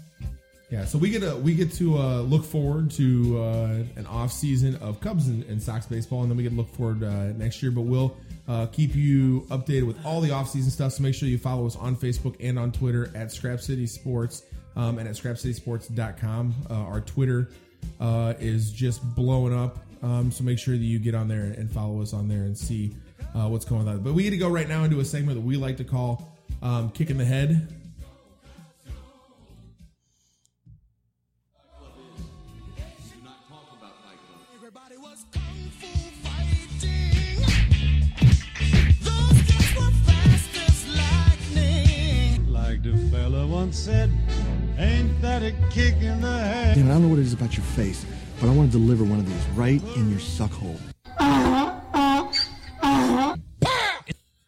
Yeah, 0.70 0.85
so 0.85 0.98
we 0.98 1.11
get 1.11 1.24
a 1.24 1.37
we 1.37 1.54
get 1.54 1.72
to 1.74 1.98
uh, 1.98 2.20
look 2.20 2.44
forward 2.44 2.92
to 2.92 3.42
uh, 3.42 3.83
an 3.96 4.06
off 4.06 4.33
season 4.33 4.76
of 4.76 5.00
Cubs 5.00 5.26
and, 5.26 5.42
and 5.44 5.61
Sox 5.61 5.85
baseball, 5.87 6.22
and 6.22 6.30
then 6.30 6.37
we 6.37 6.44
get 6.44 6.50
to 6.50 6.56
look 6.56 6.72
forward 6.72 7.02
uh, 7.02 7.33
next 7.33 7.61
year. 7.61 7.72
But 7.72 7.83
we'll 7.83 8.16
uh, 8.46 8.66
keep 8.66 8.94
you 8.94 9.40
updated 9.50 9.88
with 9.88 9.96
all 10.06 10.20
the 10.20 10.30
off 10.30 10.48
season 10.48 10.70
stuff. 10.70 10.92
So 10.92 11.02
make 11.02 11.16
sure 11.16 11.28
you 11.28 11.38
follow 11.38 11.66
us 11.66 11.74
on 11.74 11.96
Facebook 11.96 12.37
and 12.38 12.56
on 12.56 12.70
Twitter 12.70 13.11
at 13.16 13.33
Scrap 13.33 13.61
City 13.61 13.85
Sports 13.88 14.44
um, 14.76 14.98
and 14.98 15.09
at 15.09 15.16
ScrapCitySports.com. 15.16 16.54
Uh, 16.70 16.74
our 16.74 17.00
Twitter 17.00 17.48
uh, 18.00 18.35
is 18.38 18.70
just 18.70 19.02
blowing 19.16 19.52
up, 19.52 19.78
um, 20.04 20.30
so 20.30 20.44
make 20.44 20.61
sure 20.61 20.76
that 20.76 20.85
you 20.85 21.00
get 21.00 21.16
on 21.16 21.26
there 21.26 21.42
and 21.42 21.68
follow 21.68 22.00
us 22.00 22.12
on 22.12 22.28
there 22.28 22.42
and 22.42 22.56
see 22.56 22.94
uh, 23.35 23.48
what's 23.48 23.64
going 23.64 23.88
on. 23.88 23.98
But 24.00 24.14
we 24.14 24.22
get 24.22 24.30
to 24.30 24.37
go 24.37 24.48
right 24.48 24.68
now 24.68 24.85
into 24.85 25.00
a 25.00 25.04
segment 25.04 25.37
that 25.37 25.44
we 25.44 25.56
like 25.56 25.78
to 25.78 25.85
call 25.85 26.33
um, 26.62 26.90
"Kick 26.90 27.11
in 27.11 27.18
the 27.18 27.24
Head." 27.24 27.80
Once 43.61 43.79
said, 43.79 44.11
ain't 44.79 45.21
that 45.21 45.42
a 45.42 45.52
kick 45.69 45.96
in 45.96 46.19
the 46.23 46.33
head? 46.33 46.77
Damn 46.77 46.87
it, 46.87 46.90
I 46.90 46.94
don't 46.94 47.02
know 47.02 47.08
what 47.08 47.19
it 47.19 47.27
is 47.27 47.35
about 47.35 47.58
your 47.58 47.67
face, 47.67 48.06
but 48.40 48.48
I 48.48 48.54
want 48.54 48.73
to 48.73 48.79
deliver 48.79 49.04
one 49.04 49.19
of 49.19 49.27
these 49.27 49.46
right 49.48 49.83
in 49.96 50.08
your 50.08 50.19
suck 50.19 50.50
hole. 50.50 50.81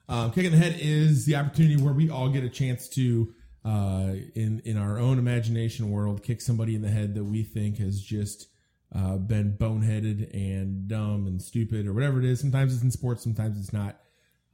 Um, 0.08 0.32
Kick 0.32 0.46
in 0.46 0.52
the 0.52 0.56
head 0.56 0.76
is 0.78 1.26
the 1.26 1.36
opportunity 1.36 1.76
where 1.76 1.92
we 1.92 2.08
all 2.08 2.30
get 2.30 2.42
a 2.42 2.48
chance 2.48 2.88
to, 2.90 3.34
uh, 3.66 4.14
in 4.34 4.62
in 4.64 4.78
our 4.78 4.98
own 4.98 5.18
imagination 5.18 5.90
world, 5.90 6.22
kick 6.22 6.40
somebody 6.40 6.74
in 6.74 6.80
the 6.80 6.90
head 6.90 7.14
that 7.14 7.24
we 7.24 7.42
think 7.42 7.76
has 7.76 8.00
just 8.00 8.48
uh, 8.94 9.18
been 9.18 9.58
boneheaded 9.58 10.32
and 10.32 10.88
dumb 10.88 11.26
and 11.26 11.42
stupid 11.42 11.86
or 11.86 11.92
whatever 11.92 12.18
it 12.18 12.24
is. 12.24 12.40
Sometimes 12.40 12.72
it's 12.72 12.82
in 12.82 12.90
sports, 12.90 13.22
sometimes 13.22 13.58
it's 13.58 13.74
not. 13.74 14.00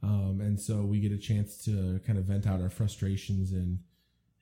Um, 0.03 0.39
and 0.41 0.59
so 0.59 0.81
we 0.81 0.99
get 0.99 1.13
a 1.13 1.17
chance 1.17 1.63
to 1.63 2.01
kind 2.05 2.19
of 2.19 2.25
vent 2.25 2.45
out 2.45 2.61
our 2.61 2.69
frustrations 2.69 3.51
and 3.53 3.79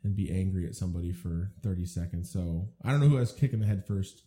and 0.07 0.15
be 0.15 0.31
angry 0.31 0.65
at 0.65 0.73
somebody 0.73 1.11
for 1.11 1.51
30 1.61 1.85
seconds. 1.85 2.31
So 2.31 2.69
I 2.83 2.91
don't 2.91 3.01
know 3.01 3.09
who 3.09 3.17
has 3.17 3.33
kick 3.33 3.53
in 3.53 3.59
the 3.59 3.65
head 3.65 3.85
first. 3.85 4.23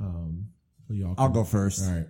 Um, 0.00 0.48
y'all 0.88 1.14
I'll 1.18 1.28
go 1.28 1.44
first. 1.44 1.86
All 1.86 1.94
right. 1.94 2.06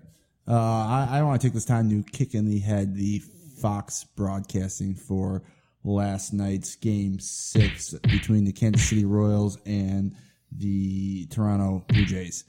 Uh, 0.46 0.54
I, 0.54 1.18
I 1.18 1.22
want 1.22 1.40
to 1.40 1.46
take 1.46 1.52
this 1.52 1.64
time 1.64 1.90
to 1.90 2.08
kick 2.10 2.34
in 2.34 2.48
the 2.48 2.60
head 2.60 2.94
the 2.94 3.18
Fox 3.60 4.04
broadcasting 4.04 4.94
for 4.94 5.42
last 5.84 6.32
night's 6.32 6.76
game 6.76 7.18
six 7.18 7.92
between 7.94 8.44
the 8.44 8.52
Kansas 8.52 8.88
City 8.88 9.04
Royals 9.04 9.58
and 9.66 10.14
the 10.52 11.26
Toronto 11.26 11.84
Blue 11.88 12.04
Jays. 12.04 12.44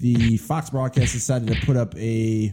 The 0.00 0.38
Fox 0.38 0.70
broadcast 0.70 1.12
decided 1.12 1.48
to 1.48 1.66
put 1.66 1.76
up 1.76 1.94
a 1.96 2.52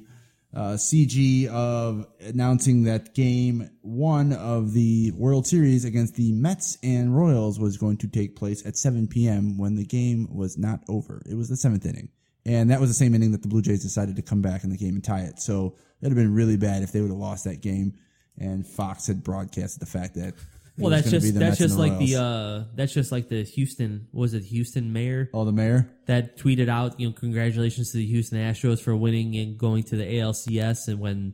uh, 0.56 0.74
CG 0.74 1.47
of 1.47 2.06
announcing 2.20 2.84
that 2.84 3.16
game 3.16 3.70
one 3.82 4.34
of 4.34 4.74
the 4.74 5.12
World 5.16 5.47
Series 5.47 5.84
against 5.84 6.16
the 6.16 6.32
Mets 6.32 6.78
and 6.84 7.16
Royals 7.16 7.60
was 7.60 7.78
going 7.78 7.97
to 7.97 8.08
take 8.08 8.36
place 8.36 8.66
at 8.66 8.78
7 8.78 9.08
p.m. 9.08 9.58
when 9.58 9.76
the 9.76 9.86
game 9.86 10.28
was 10.32 10.58
not 10.58 10.82
over. 10.88 11.24
It 11.30 11.36
was 11.36 11.49
the 11.49 11.58
seventh 11.58 11.86
inning. 11.86 12.10
And 12.45 12.70
that 12.70 12.80
was 12.80 12.89
the 12.89 12.95
same 12.95 13.16
inning 13.16 13.32
that 13.32 13.41
the 13.41 13.47
Blue 13.47 13.62
Jays 13.62 13.82
decided 13.82 14.16
to 14.18 14.22
come 14.22 14.41
back 14.41 14.64
in 14.64 14.70
the 14.70 14.78
game 14.78 14.95
and 14.95 15.04
tie 15.04 15.22
it. 15.22 15.39
So 15.39 15.76
it 16.01 16.06
would 16.06 16.12
have 16.12 16.18
been 16.18 16.34
really 16.34 16.58
bad 16.58 16.84
if 16.84 16.91
they 16.91 17.01
would 17.01 17.10
have 17.10 17.18
lost 17.18 17.45
that 17.45 17.62
game. 17.62 17.93
And 18.38 18.68
Fox 18.68 19.08
had 19.08 19.24
broadcasted 19.24 19.82
the 19.82 19.86
fact 19.86 20.16
that. 20.16 20.34
It 20.78 20.82
Well, 20.82 20.89
that's 20.91 21.09
just 21.11 21.26
that's 21.34 21.36
Mets 21.36 21.57
just 21.59 21.78
like 21.78 21.97
the 21.99 22.15
uh 22.15 22.63
that's 22.76 22.93
just 22.93 23.11
like 23.11 23.30
the 23.30 23.43
Houston 23.43 24.07
was 24.11 24.34
it 24.34 24.43
Houston 24.43 24.91
mayor 24.93 25.30
oh 25.34 25.45
the 25.45 25.51
mayor 25.51 25.89
that 26.07 26.38
tweeted 26.38 26.67
out 26.69 26.99
you 26.99 27.07
know 27.07 27.13
congratulations 27.13 27.91
to 27.91 27.97
the 27.97 28.05
Houston 28.05 28.39
Astros 28.39 28.80
for 28.82 28.95
winning 28.95 29.36
and 29.36 29.57
going 29.57 29.84
to 29.84 29.95
the 29.95 30.03
ALCS 30.05 30.88
and 30.88 30.99
when 30.99 31.34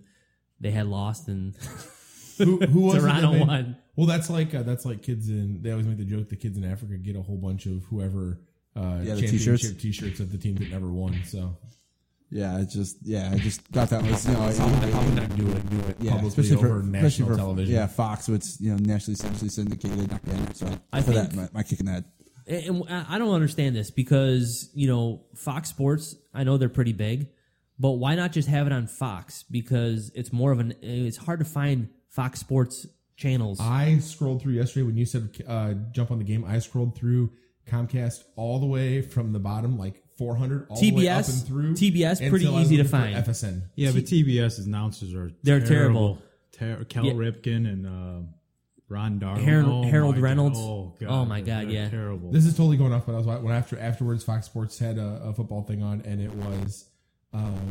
they 0.59 0.71
had 0.71 0.87
lost 0.87 1.27
and 1.27 1.55
Who, 2.37 2.57
who 2.57 2.79
was 2.81 2.95
it 2.95 3.01
that 3.01 3.19
Toronto 3.21 3.31
made- 3.33 3.47
won. 3.47 3.77
Well, 3.97 4.07
that's 4.07 4.29
like 4.29 4.55
uh, 4.55 4.63
that's 4.63 4.85
like 4.85 5.03
kids 5.03 5.27
in. 5.27 5.61
They 5.61 5.71
always 5.71 5.85
make 5.85 5.97
the 5.97 6.05
joke 6.05 6.29
the 6.29 6.37
kids 6.37 6.57
in 6.57 6.63
Africa 6.63 6.95
get 6.97 7.17
a 7.17 7.21
whole 7.21 7.35
bunch 7.35 7.65
of 7.65 7.83
whoever 7.89 8.39
uh, 8.77 8.99
Yeah, 9.03 9.15
the 9.15 9.21
championship 9.23 9.59
t-shirts. 9.59 9.81
t-shirts 9.81 10.19
of 10.21 10.31
the 10.31 10.37
team 10.37 10.55
that 10.55 10.69
never 10.71 10.87
won. 10.87 11.19
So 11.25 11.57
yeah, 12.31 12.59
it's 12.59 12.73
just 12.73 12.97
yeah, 13.01 13.31
I 13.33 13.37
just 13.37 13.61
thought 13.61 13.89
that 13.89 14.03
was 14.03 14.27
you 14.27 14.33
know 14.33 14.39
how 14.39 15.03
would 15.03 15.15
not 15.15 15.35
do 15.35 15.47
it? 15.49 15.69
Do 15.69 15.79
it 15.89 15.95
yeah, 15.99 16.11
publicly 16.11 16.27
especially 16.43 16.57
over 16.57 16.79
for 16.79 16.85
national 16.85 16.95
especially 17.07 17.25
for, 17.25 17.37
television. 17.37 17.75
Yeah, 17.75 17.87
Fox, 17.87 18.27
which 18.27 18.45
you 18.59 18.71
know 18.71 18.77
nationally 18.77 19.17
nationally 19.21 19.49
syndicated. 19.49 20.19
Yeah, 20.27 20.51
so 20.53 20.67
I 20.93 21.01
for 21.01 21.11
think- 21.11 21.31
that, 21.31 21.35
my, 21.35 21.49
my 21.53 21.63
kick 21.63 21.79
in 21.79 21.87
the 21.87 21.91
head. 21.93 22.05
and 22.47 22.83
and 22.87 23.05
I 23.09 23.17
don't 23.17 23.33
understand 23.33 23.75
this 23.75 23.89
because 23.89 24.69
you 24.73 24.87
know 24.87 25.23
Fox 25.35 25.69
Sports. 25.69 26.15
I 26.33 26.43
know 26.43 26.57
they're 26.57 26.69
pretty 26.69 26.93
big, 26.93 27.29
but 27.79 27.91
why 27.91 28.15
not 28.15 28.31
just 28.31 28.47
have 28.47 28.67
it 28.67 28.73
on 28.73 28.85
Fox? 28.85 29.43
Because 29.49 30.11
it's 30.13 30.31
more 30.31 30.51
of 30.51 30.59
an. 30.59 30.75
It's 30.81 31.17
hard 31.17 31.39
to 31.39 31.45
find 31.45 31.89
Fox 32.09 32.39
Sports 32.39 32.85
channels. 33.17 33.59
I 33.59 33.97
scrolled 33.99 34.41
through 34.43 34.53
yesterday 34.53 34.85
when 34.85 34.97
you 34.97 35.05
said 35.05 35.29
uh, 35.47 35.73
jump 35.91 36.11
on 36.11 36.19
the 36.19 36.23
game. 36.23 36.45
I 36.45 36.59
scrolled 36.59 36.95
through 36.95 37.31
Comcast 37.67 38.23
all 38.35 38.59
the 38.59 38.65
way 38.65 39.01
from 39.01 39.33
the 39.33 39.39
bottom, 39.39 39.77
like 39.77 40.03
400, 40.19 40.67
all 40.69 40.79
the 40.79 40.91
way 40.91 41.07
up 41.09 41.25
TBS 41.25 41.29
and 41.39 41.47
through. 41.47 41.73
TBS 41.73 42.17
pretty 42.29 42.45
until 42.45 42.55
I 42.55 42.59
was 42.59 42.71
easy 42.71 42.77
to 42.83 42.87
find. 42.87 43.15
FSN. 43.15 43.61
Yeah, 43.75 43.91
but 43.91 44.03
TBS 44.03 44.63
announcers 44.65 45.15
are 45.15 45.31
They're 45.41 45.59
terrible. 45.65 46.21
Ter- 46.51 46.83
Cal 46.83 47.05
Yeah. 47.05 47.13
Ripken 47.13 47.67
and 47.67 47.87
uh, 47.87 48.27
Ron 48.89 49.17
Darling. 49.19 49.43
Harold- 49.45 49.85
Oh 49.85 49.89
Harold 49.89 50.15
my 50.15 50.21
God. 50.21 50.23
Reynolds. 50.23 50.59
Oh, 50.61 50.93
God. 50.99 51.09
Oh, 51.09 51.25
my 51.25 51.39
God, 51.41 51.65
they're 51.65 51.71
yeah. 51.71 51.89
Terrible. 51.89 52.31
This 52.31 52.45
is 52.45 52.55
totally 52.55 52.77
going 52.77 52.93
off, 52.93 53.05
but 53.07 53.13
I 53.15 53.17
was 53.17 53.25
when 53.41 53.55
after 53.55 53.79
afterwards, 53.79 54.23
Fox 54.23 54.45
Sports 54.45 54.77
had 54.77 54.97
a, 54.97 55.21
a 55.25 55.33
football 55.33 55.63
thing 55.63 55.81
on, 55.81 56.01
and 56.01 56.21
it 56.21 56.33
was 56.33 56.85
um, 57.33 57.69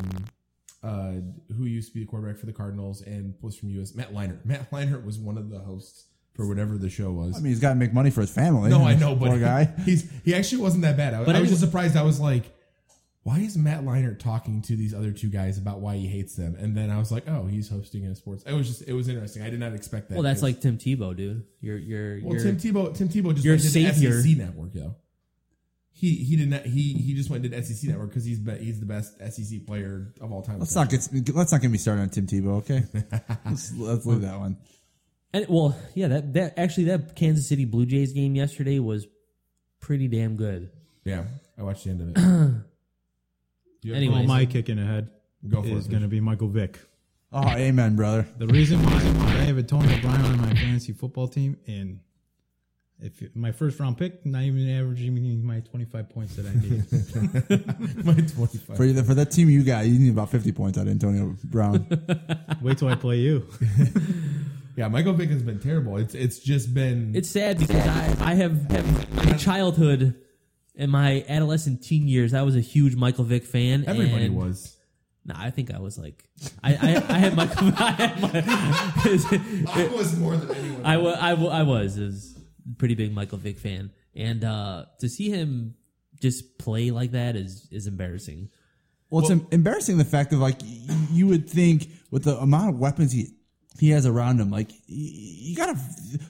uh, 0.83 1.13
who 1.57 1.65
used 1.65 1.89
to 1.89 1.95
be 1.95 2.01
the 2.01 2.07
quarterback 2.07 2.39
for 2.39 2.47
the 2.47 2.53
Cardinals 2.53 3.03
and 3.03 3.35
was 3.43 3.57
from 3.57 3.69
US 3.81 3.95
Matt 3.95 4.13
Leinart. 4.15 4.45
Matt 4.45 4.71
Leinart 4.71 5.05
was 5.05 5.19
one 5.19 5.37
of 5.37 5.51
the 5.51 5.59
hosts 5.59 6.05
for 6.39 6.47
whatever 6.47 6.79
the 6.79 6.89
show 6.89 7.11
was. 7.11 7.35
I 7.37 7.41
mean, 7.41 7.49
he's 7.51 7.59
got 7.59 7.71
to 7.71 7.75
make 7.75 7.93
money 7.93 8.11
for 8.11 8.21
his 8.21 8.31
family. 8.31 8.71
no, 8.71 8.85
I 8.87 8.95
know, 8.95 9.15
but 9.17 9.29
poor 9.31 9.39
guy. 9.53 9.65
he's 9.85 10.09
he 10.25 10.35
actually 10.37 10.63
wasn't 10.63 10.85
that 10.85 10.97
bad. 10.97 11.13
I, 11.13 11.25
But 11.25 11.35
I 11.35 11.41
was 11.41 11.49
just 11.51 11.61
surprised. 11.61 11.97
I 11.97 12.03
was 12.05 12.21
like, 12.21 12.45
why 13.25 13.41
is 13.41 13.59
Matt 13.59 13.83
Leinart 13.85 14.21
talking 14.21 14.63
to 14.63 14.77
these 14.77 14.95
other 14.95 15.11
two 15.11 15.29
guys 15.29 15.59
about 15.59 15.81
why 15.81 15.97
he 15.97 16.07
hates 16.07 16.37
them? 16.37 16.55
And 16.55 16.77
then 16.77 16.91
I 16.91 16.99
was 16.99 17.11
like, 17.11 17.25
oh, 17.29 17.47
he's 17.47 17.69
hosting 17.69 18.07
a 18.07 18.15
sports. 18.15 18.45
It 18.45 18.53
was 18.55 18.69
just 18.69 18.83
it 18.89 18.93
was 18.93 19.09
interesting. 19.09 19.43
I 19.43 19.51
did 19.51 19.59
not 19.59 19.73
expect 19.75 20.09
that. 20.11 20.15
well, 20.15 20.23
that's 20.23 20.37
'cause- 20.39 20.43
like 20.45 20.61
Tim 20.61 20.79
Tebow, 20.79 21.17
dude. 21.17 21.45
You're 21.61 21.77
you're 21.77 22.21
Well, 22.23 22.35
you're, 22.37 22.45
Tim 22.45 22.57
Tebow, 22.57 22.95
Tim 22.97 23.09
Tebow 23.09 23.33
just 23.35 23.45
you're 23.45 23.55
went 23.55 23.63
to 23.63 23.69
savior. 23.71 24.15
the 24.15 24.23
SEC 24.23 24.39
network, 24.39 24.73
though. 24.73 24.95
He 25.91 26.15
he 26.15 26.37
did 26.37 26.49
not 26.51 26.63
he 26.65 26.93
he 26.93 27.15
just 27.15 27.29
went 27.29 27.43
to 27.43 27.49
the 27.49 27.61
SEC 27.61 27.91
network 27.91 28.11
because 28.11 28.25
he's 28.25 28.39
be, 28.39 28.53
he's 28.59 28.79
the 28.79 28.87
best 28.87 29.19
SEC 29.19 29.67
player 29.67 30.15
of 30.21 30.31
all 30.31 30.43
time. 30.43 30.61
Let's 30.61 30.77
not 30.77 30.89
get 30.89 31.09
let's 31.35 31.51
not 31.51 31.61
get 31.61 31.73
me 31.73 31.79
started 31.79 32.03
on 32.03 32.11
Tim 32.11 32.29
Tebow. 32.29 32.59
Okay, 32.59 32.85
let's, 33.45 33.75
let's 33.75 34.07
leave 34.07 34.21
that 34.21 34.39
one. 34.39 34.59
And 35.33 35.47
well, 35.49 35.77
yeah, 35.95 36.09
that 36.09 36.33
that 36.35 36.59
actually 36.59 36.85
that 36.85 37.15
Kansas 37.15 37.49
City 37.49 37.65
Blue 37.65 37.87
Jays 37.87 38.13
game 38.13 38.35
yesterday 38.35 38.79
was 38.79 39.07
pretty 39.81 40.09
damn 40.09 40.37
good. 40.37 40.71
Yeah, 41.05 41.25
I 41.59 41.63
watched 41.63 41.85
the 41.85 41.91
end 41.91 42.01
of 42.01 42.09
it. 42.25 42.55
You 43.81 43.93
have- 43.93 44.03
Anyways. 44.03 44.27
well, 44.27 44.37
my 44.37 44.45
kick 44.45 44.69
in 44.69 44.79
the 44.79 45.09
Go 45.49 45.63
for 45.63 45.69
is 45.69 45.87
it, 45.87 45.91
going 45.91 46.03
to 46.03 46.09
be 46.09 46.21
Michael 46.21 46.49
Vick. 46.49 46.81
Oh, 47.33 47.49
amen, 47.49 47.95
brother. 47.95 48.27
The 48.39 48.49
reason 48.49 48.83
why 48.83 48.93
I 48.93 49.45
have 49.45 49.57
Antonio 49.57 50.01
Brown 50.01 50.21
on 50.25 50.39
my 50.41 50.53
fantasy 50.55 50.93
football 50.93 51.29
team, 51.29 51.57
and 51.67 52.01
if 53.01 53.35
my 53.37 53.53
first 53.53 53.79
round 53.79 53.99
pick, 53.99 54.27
not 54.27 54.43
even 54.43 54.69
averaging 54.69 55.15
me 55.15 55.37
my 55.37 55.61
25 55.61 56.09
points 56.09 56.35
that 56.37 56.47
I 56.47 56.55
need. 56.55 58.05
my 58.05 58.15
twenty 58.15 58.59
five. 58.59 58.77
For 58.77 58.87
the, 58.87 59.05
for 59.05 59.15
that 59.15 59.31
team 59.31 59.49
you 59.49 59.63
got, 59.63 59.87
you 59.87 59.99
need 59.99 60.11
about 60.11 60.31
fifty 60.31 60.51
points 60.51 60.77
out 60.79 60.87
of 60.87 60.91
Antonio 60.91 61.37
Brown. 61.45 61.87
Wait 62.61 62.79
till 62.79 62.89
I 62.89 62.97
play 62.97 63.19
you. 63.19 63.47
Yeah, 64.79 64.87
Michael 64.87 65.13
Vick 65.13 65.29
has 65.31 65.43
been 65.43 65.59
terrible. 65.59 65.97
It's 65.97 66.15
it's 66.15 66.39
just 66.39 66.73
been 66.73 67.13
It's 67.17 67.29
sad 67.29 67.59
because 67.59 67.85
I 67.85 68.31
I 68.31 68.35
have, 68.35 68.71
have 68.71 69.15
my 69.27 69.33
childhood 69.33 70.15
and 70.77 70.93
my 70.93 71.25
adolescent 71.29 71.83
teen 71.83 72.07
years. 72.07 72.33
I 72.33 72.43
was 72.43 72.55
a 72.55 72.61
huge 72.61 72.95
Michael 72.95 73.25
Vick 73.25 73.45
fan. 73.45 73.85
everybody 73.89 74.27
and- 74.27 74.37
was. 74.37 74.77
Nah, 75.25 75.35
I 75.37 75.51
think 75.51 75.75
I 75.75 75.81
was 75.81 75.99
like, 75.99 76.25
I 76.63 76.75
I, 76.75 77.05
I 77.17 77.19
had 77.19 77.35
Michael. 77.35 77.73
I 77.77 77.91
had 77.91 78.23
my, 78.23 79.73
I 79.75 79.89
was 79.95 80.17
more 80.17 80.37
than 80.37 80.57
anyone. 80.57 80.87
I, 80.87 80.97
wa- 80.97 81.17
I, 81.21 81.35
wa- 81.35 81.51
I 81.51 81.63
was 81.65 81.99
is 81.99 82.39
pretty 82.79 82.95
big 82.95 83.13
Michael 83.13 83.39
Vick 83.39 83.59
fan, 83.59 83.91
and 84.15 84.45
uh, 84.45 84.85
to 85.01 85.09
see 85.09 85.29
him 85.29 85.75
just 86.21 86.57
play 86.59 86.93
like 86.93 87.11
that 87.11 87.35
is 87.37 87.69
is 87.73 87.87
embarrassing. 87.89 88.49
Well, 89.11 89.23
it's 89.23 89.31
em- 89.31 89.47
embarrassing 89.51 89.99
the 89.99 90.05
fact 90.05 90.33
of 90.33 90.39
like 90.39 90.63
y- 90.63 90.97
you 91.11 91.27
would 91.27 91.51
think 91.51 91.89
with 92.13 92.23
the 92.25 92.39
amount 92.39 92.71
of 92.75 92.79
weapons 92.79 93.13
he 93.13 93.27
he 93.81 93.91
has 93.91 94.07
around 94.07 94.41
him, 94.41 94.51
like 94.51 94.71
you 94.87 95.57
gotta 95.57 95.75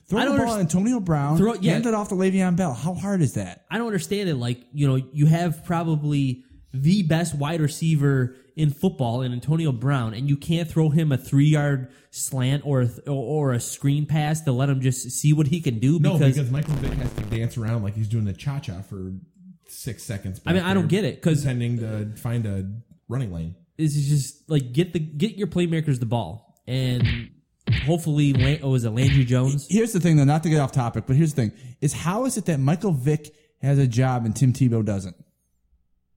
throw 0.09 0.31
the 0.33 0.37
ball 0.39 0.55
at 0.55 0.61
Antonio 0.61 1.01
Brown, 1.01 1.37
Throw- 1.39 1.55
yeah. 1.55 1.73
hand 1.73 1.87
it 1.87 1.95
off 1.95 2.09
to 2.11 2.15
Le'Veon 2.15 2.57
Bell. 2.57 2.75
How 2.75 2.95
hard 2.95 3.23
is 3.23 3.35
that? 3.35 3.65
I 3.71 3.79
don't 3.79 3.87
understand 3.87 4.29
it. 4.29 4.35
Like 4.37 4.61
you 4.73 4.87
know, 4.87 4.97
you 5.13 5.27
have 5.27 5.65
probably 5.65 6.45
the 6.73 7.03
best 7.05 7.35
wide 7.35 7.61
receiver 7.61 8.37
in 8.57 8.71
football 8.71 9.23
in 9.23 9.33
Antonio 9.33 9.73
Brown, 9.73 10.15
and 10.15 10.29
you 10.29 10.37
can't 10.37 10.69
throw 10.69 10.91
him 10.91 11.13
a 11.13 11.17
three 11.17 11.47
yard 11.49 11.91
slant 12.11 12.65
or 12.67 12.83
a 12.83 13.11
or 13.11 13.53
a 13.53 13.61
screen 13.61 14.05
pass 14.07 14.41
to 14.43 14.53
let 14.53 14.69
him 14.69 14.81
just 14.81 15.11
see 15.11 15.33
what 15.33 15.47
he 15.47 15.61
can 15.61 15.79
do. 15.79 15.99
No, 15.99 16.15
because, 16.19 16.35
because 16.37 16.51
Michael 16.51 16.75
Vick 16.75 16.93
has 16.95 17.13
to 17.15 17.23
dance 17.25 17.57
around 17.57 17.83
like 17.83 17.95
he's 17.95 18.09
doing 18.09 18.25
the 18.25 18.33
cha 18.33 18.59
cha 18.59 18.83
for 18.83 19.13
six 19.69 20.03
seconds. 20.03 20.41
I 20.47 20.53
mean, 20.53 20.63
I 20.63 20.75
don't 20.75 20.83
there, 20.89 21.03
get 21.03 21.05
it, 21.05 21.23
'cause- 21.23 21.43
pretending 21.43 21.79
to 21.79 22.17
find 22.17 22.45
a 22.47 22.69
running 23.09 23.33
lane. 23.33 23.55
This 23.77 23.95
is 23.97 24.09
just 24.09 24.51
like 24.51 24.73
get 24.73 24.93
the 24.93 24.99
get 24.99 25.37
your 25.37 25.47
playmakers 25.47 26.01
the 26.01 26.07
ball 26.07 26.61
and 26.67 27.31
hopefully 27.85 28.33
Lan- 28.33 28.61
oh 28.63 28.75
is 28.75 28.85
it 28.85 28.91
Landry 28.91 29.25
Jones? 29.25 29.67
Here's 29.69 29.93
the 29.93 30.01
thing, 30.01 30.17
though, 30.17 30.25
not 30.25 30.43
to 30.43 30.49
get 30.49 30.61
off 30.61 30.73
topic, 30.73 31.05
but 31.07 31.17
here's 31.17 31.35
the 31.35 31.43
thing: 31.43 31.53
is 31.81 31.93
how 31.93 32.25
is 32.25 32.37
it 32.37 32.47
that 32.47 32.61
Michael 32.61 32.93
Vick 32.93 33.35
has 33.61 33.79
a 33.79 33.87
job 33.87 34.25
and 34.25 34.35
Tim 34.35 34.53
Tebow 34.53 34.85
doesn't? 34.85 35.17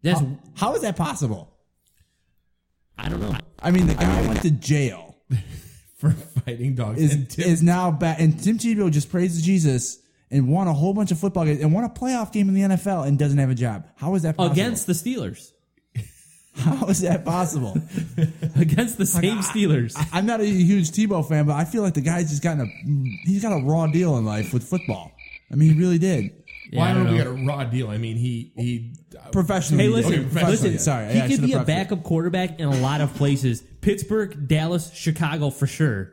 That's 0.02 0.20
How, 0.20 0.40
how 0.56 0.76
is 0.76 0.82
that 0.82 0.96
possible? 0.96 1.54
I 2.98 3.10
don't 3.10 3.20
know. 3.20 3.36
I 3.60 3.72
mean, 3.72 3.88
the 3.88 3.96
guy 3.96 4.28
went 4.28 4.42
to 4.42 4.52
jail. 4.52 5.16
for 6.02 6.12
fighting 6.12 6.74
dogs. 6.74 7.00
is 7.00 7.14
and 7.14 7.30
Tim, 7.30 7.48
is 7.48 7.62
now 7.62 7.92
back, 7.92 8.20
and 8.20 8.42
Tim 8.42 8.58
Tebow 8.58 8.92
just 8.92 9.10
praised 9.12 9.44
Jesus 9.46 10.00
and 10.32 10.50
won 10.50 10.68
a 10.68 10.74
whole 10.74 10.94
bunch 10.94 11.12
of 11.12 11.20
football 11.20 11.46
games 11.46 11.62
and 11.62 11.72
won 11.72 11.84
a 11.84 11.90
playoff 11.90 12.32
game 12.32 12.50
in 12.50 12.56
the 12.56 12.62
NFL 12.62 13.08
and 13.08 13.20
doesn't 13.20 13.38
have 13.38 13.52
a 13.52 13.56
job. 13.56 13.88
How 13.98 14.16
is 14.16 14.24
that 14.24 14.36
possible? 14.36 14.52
Against 14.52 14.88
the 14.88 14.94
Steelers. 14.94 15.52
How 16.56 16.88
is 16.88 17.02
that 17.02 17.24
possible? 17.24 17.78
Against 18.58 18.98
the 18.98 19.06
same 19.06 19.38
Steelers. 19.40 19.96
I, 20.12 20.20
am 20.20 20.26
not 20.26 20.42
a 20.42 20.46
huge 20.46 20.92
Tebow 20.92 21.28
fan, 21.28 21.46
but 21.46 21.54
I 21.56 21.64
feel 21.66 21.82
like 21.82 21.94
the 21.94 22.02
guy's 22.02 22.30
just 22.30 22.44
gotten 22.44 22.62
a 22.62 23.28
he's 23.28 23.42
got 23.42 23.54
a 23.54 23.64
raw 23.64 23.88
deal 23.88 24.18
in 24.18 24.26
life 24.26 24.54
with 24.54 24.64
football. 24.64 25.12
I 25.52 25.56
mean, 25.56 25.74
he 25.74 25.80
really 25.80 25.98
did. 25.98 26.32
well, 26.74 26.82
I 26.82 26.92
I 26.92 26.94
don't 26.94 27.04
know. 27.06 27.18
don't 27.18 27.18
We 27.18 27.24
got 27.24 27.28
a 27.28 27.46
raw 27.58 27.64
deal. 27.64 27.90
I 27.90 27.98
mean, 27.98 28.18
he 28.18 28.52
he 28.56 28.94
Professionally, 29.32 29.84
Hey, 29.86 29.90
listen, 29.90 30.14
Okay, 30.14 30.22
professionally, 30.24 30.52
listen. 30.52 30.80
Sorry, 30.80 31.08
he 31.12 31.18
yeah, 31.18 31.28
could 31.28 31.42
be 31.42 31.54
a 31.54 31.58
prefaced 31.58 31.62
it. 31.62 31.68
backup 31.68 32.04
quarterback 32.04 32.60
in 32.60 32.68
a 32.68 32.78
lot 32.82 33.00
of 33.02 33.14
places. 33.16 33.64
Pittsburgh, 33.82 34.48
Dallas, 34.48 34.92
Chicago 34.94 35.50
for 35.52 35.68
sure. 35.68 36.12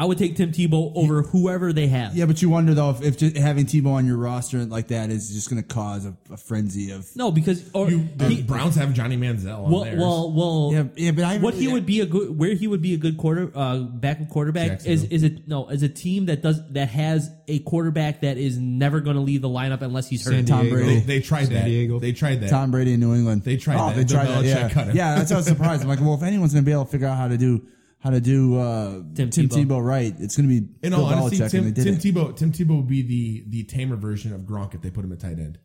I 0.00 0.04
would 0.06 0.16
take 0.16 0.34
Tim 0.34 0.50
Tebow 0.50 0.92
over 0.96 1.20
whoever 1.20 1.74
they 1.74 1.86
have. 1.88 2.16
Yeah, 2.16 2.24
but 2.24 2.40
you 2.40 2.48
wonder 2.48 2.72
though 2.72 2.88
if, 2.88 3.02
if 3.02 3.18
just 3.18 3.36
having 3.36 3.66
Tebow 3.66 3.92
on 3.92 4.06
your 4.06 4.16
roster 4.16 4.64
like 4.64 4.88
that 4.88 5.10
is 5.10 5.28
just 5.28 5.50
going 5.50 5.62
to 5.62 5.68
cause 5.68 6.06
a, 6.06 6.16
a 6.32 6.38
frenzy 6.38 6.90
of. 6.92 7.14
No, 7.14 7.30
because 7.30 7.70
or 7.74 7.90
You, 7.90 8.08
the 8.16 8.28
he- 8.28 8.42
Browns 8.42 8.76
have 8.76 8.94
Johnny 8.94 9.18
Manziel 9.18 9.58
on 9.66 9.70
well, 9.70 9.84
theirs. 9.84 10.00
well, 10.00 10.32
well, 10.32 10.70
Yeah, 10.72 10.84
yeah, 10.96 11.10
but 11.10 11.24
I 11.24 11.36
what 11.36 11.52
really- 11.52 11.66
he 11.66 11.72
would 11.74 11.84
be 11.84 12.00
a 12.00 12.06
good 12.06 12.38
where 12.38 12.54
he 12.54 12.66
would 12.66 12.80
be 12.80 12.94
a 12.94 12.96
good 12.96 13.18
quarter 13.18 13.52
uh 13.54 13.80
backup 13.80 14.30
quarterback 14.30 14.86
is 14.86 15.04
is 15.04 15.22
it 15.22 15.46
no 15.46 15.68
is 15.68 15.82
a 15.82 15.88
team 15.90 16.24
that 16.26 16.40
does 16.40 16.66
that 16.72 16.88
has 16.88 17.30
a 17.46 17.58
quarterback 17.58 18.22
that 18.22 18.38
is 18.38 18.56
never 18.56 19.00
going 19.00 19.16
to 19.16 19.22
leave 19.22 19.42
the 19.42 19.50
lineup 19.50 19.82
unless 19.82 20.08
he's 20.08 20.24
hurt. 20.24 20.30
San 20.32 20.46
Tom 20.46 20.62
Diego. 20.62 20.76
Brady. 20.76 20.94
they, 21.00 21.18
they 21.18 21.20
tried 21.20 21.44
San 21.44 21.54
that. 21.56 21.64
Diego. 21.66 21.98
They 21.98 22.12
tried 22.12 22.40
that. 22.40 22.48
Tom 22.48 22.70
Brady 22.70 22.94
in 22.94 23.00
New 23.00 23.14
England. 23.14 23.42
They 23.44 23.58
tried 23.58 23.76
oh, 23.78 23.88
that. 23.88 23.96
They 23.96 24.04
The 24.04 24.14
tried 24.14 24.28
that. 24.28 24.44
Yeah, 24.44 24.68
cut 24.70 24.86
him. 24.88 24.96
yeah. 24.96 25.16
That's 25.16 25.30
how 25.30 25.36
I 25.36 25.40
was 25.40 25.46
surprised. 25.46 25.82
I'm 25.82 25.88
like, 25.88 26.00
well, 26.00 26.14
if 26.14 26.22
anyone's 26.22 26.54
going 26.54 26.64
to 26.64 26.66
be 26.66 26.72
able 26.72 26.86
to 26.86 26.90
figure 26.90 27.06
out 27.06 27.18
how 27.18 27.28
to 27.28 27.36
do 27.36 27.66
how 28.00 28.10
to 28.10 28.20
do 28.20 28.58
uh, 28.58 29.02
Tim 29.14 29.30
Tim, 29.30 29.48
Tebow. 29.48 29.66
Tebow. 29.66 29.84
right, 29.84 30.14
it's 30.18 30.36
going 30.36 30.48
to 30.48 30.60
be 30.60 30.66
In 30.82 30.90
Bill 30.90 31.04
all 31.04 31.06
honesty, 31.24 31.38
Belichick, 31.38 31.50
Tim, 31.50 31.74
Tim. 31.74 31.96
Tebow 31.96 32.36
Tim 32.36 32.52
Tebow 32.52 32.76
would 32.78 32.88
be 32.88 33.02
the 33.02 33.44
the 33.48 33.64
tamer 33.64 33.96
version 33.96 34.32
of 34.32 34.42
Gronk 34.42 34.74
if 34.74 34.82
they 34.82 34.90
put 34.90 35.04
him 35.04 35.12
at 35.12 35.20
tight 35.20 35.38
end. 35.38 35.58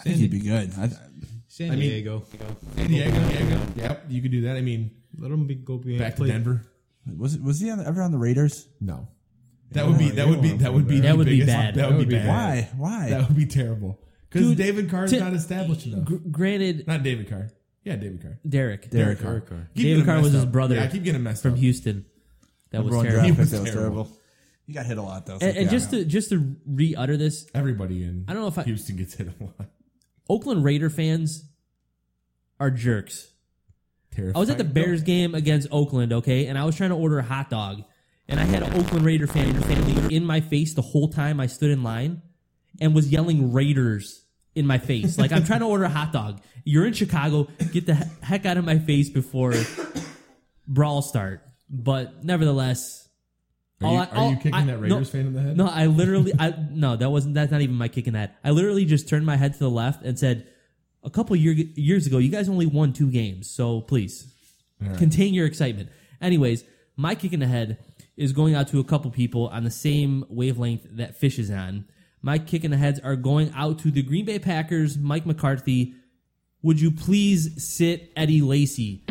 I 0.00 0.02
think 0.04 0.16
he'd 0.16 0.30
be 0.30 0.40
good. 0.40 0.72
I, 0.78 0.90
San 1.48 1.68
I 1.70 1.76
mean- 1.76 1.80
Diego. 1.88 2.22
San 2.76 2.88
Diego, 2.88 3.28
Diego. 3.28 3.60
Yep, 3.76 4.04
you 4.10 4.20
could 4.22 4.30
do 4.30 4.42
that. 4.42 4.56
I 4.56 4.60
mean, 4.60 4.90
Let 5.18 5.30
him 5.30 5.46
be, 5.46 5.54
go 5.54 5.78
be 5.78 5.98
back 5.98 6.12
to 6.16 6.22
play- 6.22 6.28
Denver. 6.28 6.62
was 7.16 7.38
was 7.38 7.60
he 7.60 7.70
on, 7.70 7.80
ever 7.84 8.02
on 8.02 8.12
the 8.12 8.18
Raiders? 8.18 8.68
No, 8.80 9.08
that 9.72 9.86
would 9.86 9.98
be 9.98 10.10
that 10.10 10.28
would 10.28 10.42
be 10.42 10.52
that 10.52 10.72
would 10.74 10.86
be 10.86 11.00
That 11.00 11.16
would 11.16 11.26
be 11.26 11.44
bad. 11.46 11.74
That 11.76 11.92
would 11.94 12.06
be 12.08 12.16
bad. 12.16 12.28
Why? 12.28 12.68
Why? 12.76 13.10
That 13.10 13.28
would 13.28 13.36
be 13.36 13.46
terrible. 13.46 13.98
Because 14.28 14.54
David 14.56 14.90
Carr's 14.90 15.10
Ti- 15.12 15.20
not 15.20 15.32
established 15.32 15.86
enough. 15.86 16.04
Gr- 16.04 16.16
granted, 16.30 16.86
Not 16.86 17.02
David 17.02 17.30
Carr. 17.30 17.48
Yeah, 17.86 17.94
David 17.96 18.20
Carr. 18.20 18.38
Derek, 18.46 18.90
Derek 18.90 19.20
Carr. 19.20 19.40
Carr. 19.40 19.68
Keep 19.74 19.82
David 19.84 19.88
getting 19.90 20.04
Carr 20.06 20.14
was 20.16 20.24
messed 20.24 20.34
his 20.34 20.42
up. 20.44 20.52
brother. 20.52 20.74
Yeah, 20.74 20.84
I 20.84 20.86
keep 20.88 21.04
getting 21.04 21.22
messed 21.22 21.42
from 21.42 21.52
up. 21.52 21.58
Houston. 21.58 22.04
That 22.72 22.82
was 22.84 22.92
Number 22.92 23.08
terrible. 23.08 23.12
draft 23.12 23.26
He 23.26 23.30
pick, 23.32 23.38
was 23.38 23.50
that 23.52 23.60
was 23.60 23.70
terrible. 23.70 24.04
terrible. 24.04 24.18
He 24.66 24.72
got 24.72 24.86
hit 24.86 24.98
a 24.98 25.02
lot 25.02 25.24
though. 25.26 25.38
so 25.38 25.46
And, 25.46 25.56
and 25.56 25.66
yeah. 25.66 25.70
just 25.70 25.90
to 25.90 26.04
just 26.04 26.28
to 26.30 26.56
re-utter 26.66 27.16
this, 27.16 27.46
Everybody 27.54 28.02
in 28.02 28.24
I 28.26 28.32
don't 28.32 28.42
know 28.42 28.48
if 28.48 28.58
I- 28.58 28.64
Houston 28.64 28.96
gets 28.96 29.14
hit 29.14 29.28
a 29.28 29.44
lot. 29.44 29.70
Oakland 30.28 30.64
Raider 30.64 30.90
fans 30.90 31.44
are 32.58 32.70
jerks. 32.70 33.28
I 34.18 34.38
was 34.38 34.48
at 34.50 34.56
the 34.58 34.64
Bears 34.64 35.02
game 35.02 35.34
against 35.34 35.68
Oakland, 35.70 36.12
okay, 36.12 36.46
and 36.46 36.58
I 36.58 36.64
was 36.64 36.74
trying 36.74 36.88
to 36.90 36.96
order 36.96 37.18
a 37.18 37.22
hot 37.22 37.50
dog, 37.50 37.84
and 38.28 38.40
I 38.40 38.44
had 38.44 38.62
an 38.62 38.72
Oakland 38.72 39.04
Raider 39.04 39.26
fan 39.26 39.54
family 39.62 40.16
in 40.16 40.24
my 40.24 40.40
face 40.40 40.72
the 40.74 40.80
whole 40.82 41.08
time 41.08 41.38
I 41.38 41.46
stood 41.46 41.70
in 41.70 41.82
line, 41.82 42.22
and 42.80 42.94
was 42.94 43.12
yelling 43.12 43.52
Raiders 43.52 44.24
in 44.56 44.66
my 44.66 44.78
face. 44.78 45.16
Like 45.18 45.30
I'm 45.32 45.44
trying 45.44 45.60
to 45.60 45.66
order 45.66 45.84
a 45.84 45.88
hot 45.88 46.12
dog. 46.12 46.40
You're 46.64 46.86
in 46.86 46.92
Chicago. 46.94 47.46
Get 47.72 47.86
the 47.86 47.94
heck 47.94 48.44
out 48.46 48.56
of 48.56 48.64
my 48.64 48.78
face 48.80 49.08
before 49.08 49.54
brawl 50.66 51.02
start. 51.02 51.42
But 51.70 52.24
nevertheless, 52.24 53.08
Are 53.82 53.86
all 53.86 53.92
you, 53.94 53.98
I- 54.00 54.06
are 54.06 54.30
you 54.30 54.36
kicking 54.36 54.54
I- 54.54 54.64
that 54.66 54.78
Raiders 54.80 54.98
no, 54.98 55.04
fan 55.04 55.26
in 55.26 55.32
the 55.34 55.42
head? 55.42 55.56
No, 55.56 55.66
I 55.66 55.86
literally, 55.86 56.32
I 56.38 56.54
no, 56.70 56.96
that 56.96 57.10
wasn't. 57.10 57.34
That's 57.34 57.52
not 57.52 57.60
even 57.60 57.76
my 57.76 57.88
kicking 57.88 58.14
that. 58.14 58.36
I 58.42 58.50
literally 58.50 58.84
just 58.84 59.08
turned 59.08 59.26
my 59.26 59.36
head 59.36 59.52
to 59.54 59.58
the 59.58 59.70
left 59.70 60.02
and 60.04 60.18
said, 60.18 60.46
"A 61.04 61.10
couple 61.10 61.36
year, 61.36 61.52
years 61.52 62.06
ago, 62.06 62.18
you 62.18 62.30
guys 62.30 62.48
only 62.48 62.66
won 62.66 62.92
two 62.92 63.10
games, 63.10 63.50
so 63.50 63.80
please 63.80 64.32
contain 64.96 65.34
your 65.34 65.46
excitement." 65.46 65.90
Anyways, 66.20 66.64
my 66.96 67.14
kicking 67.14 67.40
the 67.40 67.46
head 67.46 67.78
is 68.16 68.32
going 68.32 68.54
out 68.54 68.68
to 68.68 68.80
a 68.80 68.84
couple 68.84 69.10
people 69.10 69.48
on 69.48 69.64
the 69.64 69.70
same 69.70 70.24
wavelength 70.30 70.86
that 70.96 71.16
Fish 71.16 71.38
is 71.38 71.50
on. 71.50 71.84
My 72.26 72.38
kick 72.40 72.64
in 72.64 72.72
the 72.72 72.76
heads 72.76 72.98
are 72.98 73.14
going 73.14 73.52
out 73.54 73.78
to 73.78 73.92
the 73.92 74.02
Green 74.02 74.24
Bay 74.24 74.40
Packers, 74.40 74.98
Mike 74.98 75.26
McCarthy. 75.26 75.94
Would 76.60 76.80
you 76.80 76.90
please 76.90 77.64
sit 77.64 78.10
Eddie 78.16 78.40
Lacy? 78.40 79.04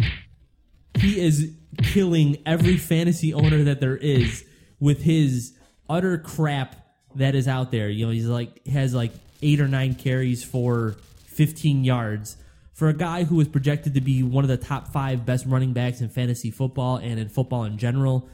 he 0.97 1.21
is 1.21 1.55
killing 1.77 2.43
every 2.45 2.75
fantasy 2.75 3.33
owner 3.33 3.63
that 3.63 3.79
there 3.79 3.95
is 3.95 4.43
with 4.81 5.01
his 5.01 5.57
utter 5.89 6.17
crap 6.17 6.75
that 7.15 7.35
is 7.35 7.47
out 7.47 7.71
there. 7.71 7.87
You 7.87 8.05
know, 8.05 8.11
he's 8.11 8.27
like 8.27 8.67
has 8.67 8.93
like 8.93 9.13
eight 9.41 9.61
or 9.61 9.69
nine 9.69 9.95
carries 9.95 10.43
for 10.43 10.97
15 11.27 11.85
yards. 11.85 12.35
For 12.73 12.89
a 12.89 12.93
guy 12.93 13.23
who 13.23 13.39
is 13.39 13.47
projected 13.47 13.93
to 13.93 14.01
be 14.01 14.23
one 14.23 14.43
of 14.43 14.49
the 14.49 14.57
top 14.57 14.89
five 14.89 15.25
best 15.25 15.45
running 15.45 15.71
backs 15.71 16.01
in 16.01 16.09
fantasy 16.09 16.51
football 16.51 16.97
and 16.97 17.17
in 17.17 17.29
football 17.29 17.63
in 17.63 17.77
general, 17.77 18.27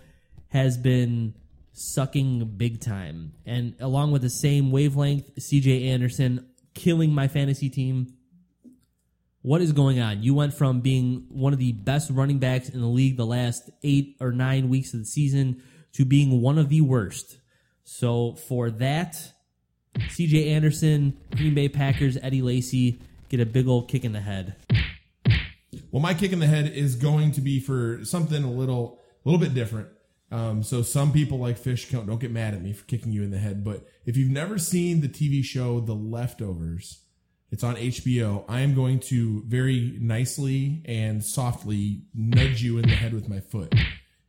has 0.47 0.75
been 0.75 1.35
sucking 1.73 2.53
big 2.57 2.81
time. 2.81 3.33
And 3.45 3.75
along 3.79 4.11
with 4.11 4.21
the 4.21 4.29
same 4.29 4.71
wavelength, 4.71 5.35
CJ 5.35 5.87
Anderson 5.89 6.47
killing 6.73 7.13
my 7.13 7.27
fantasy 7.27 7.69
team 7.69 8.13
what 9.43 9.61
is 9.61 9.71
going 9.71 9.99
on? 9.99 10.21
You 10.21 10.35
went 10.35 10.53
from 10.53 10.81
being 10.81 11.25
one 11.29 11.53
of 11.53 11.59
the 11.59 11.71
best 11.71 12.11
running 12.11 12.37
backs 12.37 12.69
in 12.69 12.79
the 12.79 12.87
league 12.87 13.17
the 13.17 13.25
last 13.25 13.69
eight 13.83 14.17
or 14.19 14.31
nine 14.31 14.69
weeks 14.69 14.93
of 14.93 14.99
the 14.99 15.05
season 15.05 15.63
to 15.93 16.05
being 16.05 16.41
one 16.41 16.57
of 16.57 16.69
the 16.69 16.81
worst. 16.81 17.37
So 17.83 18.33
for 18.47 18.69
that, 18.71 19.33
CJ 19.97 20.51
Anderson, 20.51 21.17
Green 21.35 21.55
Bay 21.55 21.69
Packers, 21.69 22.17
Eddie 22.21 22.41
Lacy 22.41 23.01
get 23.29 23.39
a 23.39 23.45
big 23.45 23.67
old 23.67 23.89
kick 23.89 24.05
in 24.05 24.13
the 24.13 24.21
head. 24.21 24.55
Well, 25.89 26.01
my 26.01 26.13
kick 26.13 26.31
in 26.31 26.39
the 26.39 26.47
head 26.47 26.67
is 26.67 26.95
going 26.95 27.31
to 27.33 27.41
be 27.41 27.59
for 27.59 28.05
something 28.05 28.43
a 28.43 28.51
little, 28.51 28.99
a 29.25 29.29
little 29.29 29.43
bit 29.43 29.53
different. 29.53 29.89
Um, 30.31 30.63
so 30.63 30.81
some 30.81 31.11
people 31.11 31.39
like 31.39 31.57
Fish 31.57 31.89
don't, 31.89 32.05
don't 32.07 32.19
get 32.19 32.31
mad 32.31 32.53
at 32.53 32.61
me 32.61 32.71
for 32.71 32.85
kicking 32.85 33.11
you 33.11 33.21
in 33.23 33.31
the 33.31 33.37
head, 33.37 33.63
but 33.63 33.85
if 34.05 34.15
you've 34.15 34.31
never 34.31 34.57
seen 34.57 35.01
the 35.01 35.09
TV 35.09 35.43
show 35.43 35.81
The 35.81 35.93
Leftovers, 35.93 37.01
it's 37.51 37.65
on 37.65 37.75
HBO. 37.75 38.45
I 38.47 38.61
am 38.61 38.73
going 38.73 39.01
to 39.01 39.43
very 39.45 39.97
nicely 39.99 40.83
and 40.85 41.21
softly 41.21 42.03
nudge 42.13 42.63
you 42.63 42.77
in 42.77 42.87
the 42.87 42.95
head 42.95 43.13
with 43.13 43.27
my 43.27 43.41
foot 43.41 43.75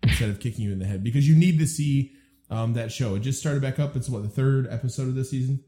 instead 0.02 0.28
of 0.28 0.40
kicking 0.40 0.64
you 0.64 0.72
in 0.72 0.80
the 0.80 0.86
head 0.86 1.04
because 1.04 1.28
you 1.28 1.36
need 1.36 1.60
to 1.60 1.66
see 1.66 2.12
um, 2.50 2.74
that 2.74 2.90
show. 2.90 3.14
It 3.14 3.20
just 3.20 3.38
started 3.38 3.62
back 3.62 3.78
up. 3.78 3.94
It's 3.94 4.08
what 4.08 4.22
the 4.22 4.28
third 4.28 4.66
episode 4.68 5.06
of 5.06 5.14
this 5.14 5.30
season. 5.30 5.62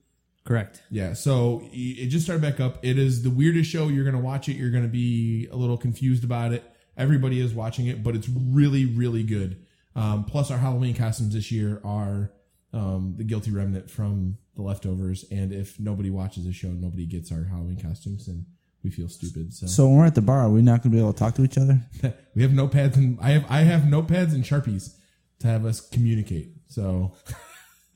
Correct. 0.44 0.82
Yeah, 0.90 1.14
so 1.14 1.62
it 1.72 2.08
just 2.08 2.26
started 2.26 2.42
back 2.42 2.60
up. 2.60 2.84
It 2.84 2.98
is 2.98 3.22
the 3.22 3.30
weirdest 3.30 3.70
show. 3.70 3.88
You're 3.88 4.04
going 4.04 4.16
to 4.16 4.22
watch 4.22 4.48
it. 4.48 4.56
You're 4.56 4.70
going 4.70 4.82
to 4.82 4.90
be 4.90 5.48
a 5.50 5.56
little 5.56 5.78
confused 5.78 6.24
about 6.24 6.52
it. 6.52 6.64
Everybody 6.96 7.40
is 7.40 7.54
watching 7.54 7.86
it, 7.86 8.02
but 8.02 8.14
it's 8.14 8.28
really, 8.28 8.84
really 8.84 9.22
good. 9.22 9.63
Um, 9.96 10.24
plus, 10.24 10.50
our 10.50 10.58
Halloween 10.58 10.94
costumes 10.94 11.34
this 11.34 11.52
year 11.52 11.80
are 11.84 12.32
um, 12.72 13.14
the 13.16 13.24
guilty 13.24 13.50
remnant 13.50 13.90
from 13.90 14.38
the 14.56 14.62
leftovers. 14.62 15.24
And 15.30 15.52
if 15.52 15.78
nobody 15.78 16.10
watches 16.10 16.44
the 16.44 16.52
show, 16.52 16.68
nobody 16.68 17.06
gets 17.06 17.30
our 17.30 17.44
Halloween 17.44 17.80
costumes, 17.80 18.28
and 18.28 18.46
we 18.82 18.90
feel 18.90 19.08
stupid. 19.08 19.54
So, 19.54 19.66
So 19.66 19.86
when 19.86 19.98
we're 19.98 20.06
at 20.06 20.14
the 20.14 20.22
bar, 20.22 20.40
are 20.40 20.50
we 20.50 20.62
not 20.62 20.82
going 20.82 20.90
to 20.90 20.96
be 20.96 20.98
able 20.98 21.12
to 21.12 21.18
talk 21.18 21.34
to 21.36 21.44
each 21.44 21.58
other? 21.58 21.80
we 22.34 22.42
have 22.42 22.50
notepads, 22.50 22.96
and 22.96 23.18
I 23.20 23.30
have 23.30 23.46
I 23.48 23.60
have 23.60 23.82
notepads 23.82 24.34
and 24.34 24.44
sharpies 24.44 24.94
to 25.40 25.46
have 25.46 25.64
us 25.64 25.80
communicate. 25.80 26.50
So 26.68 27.14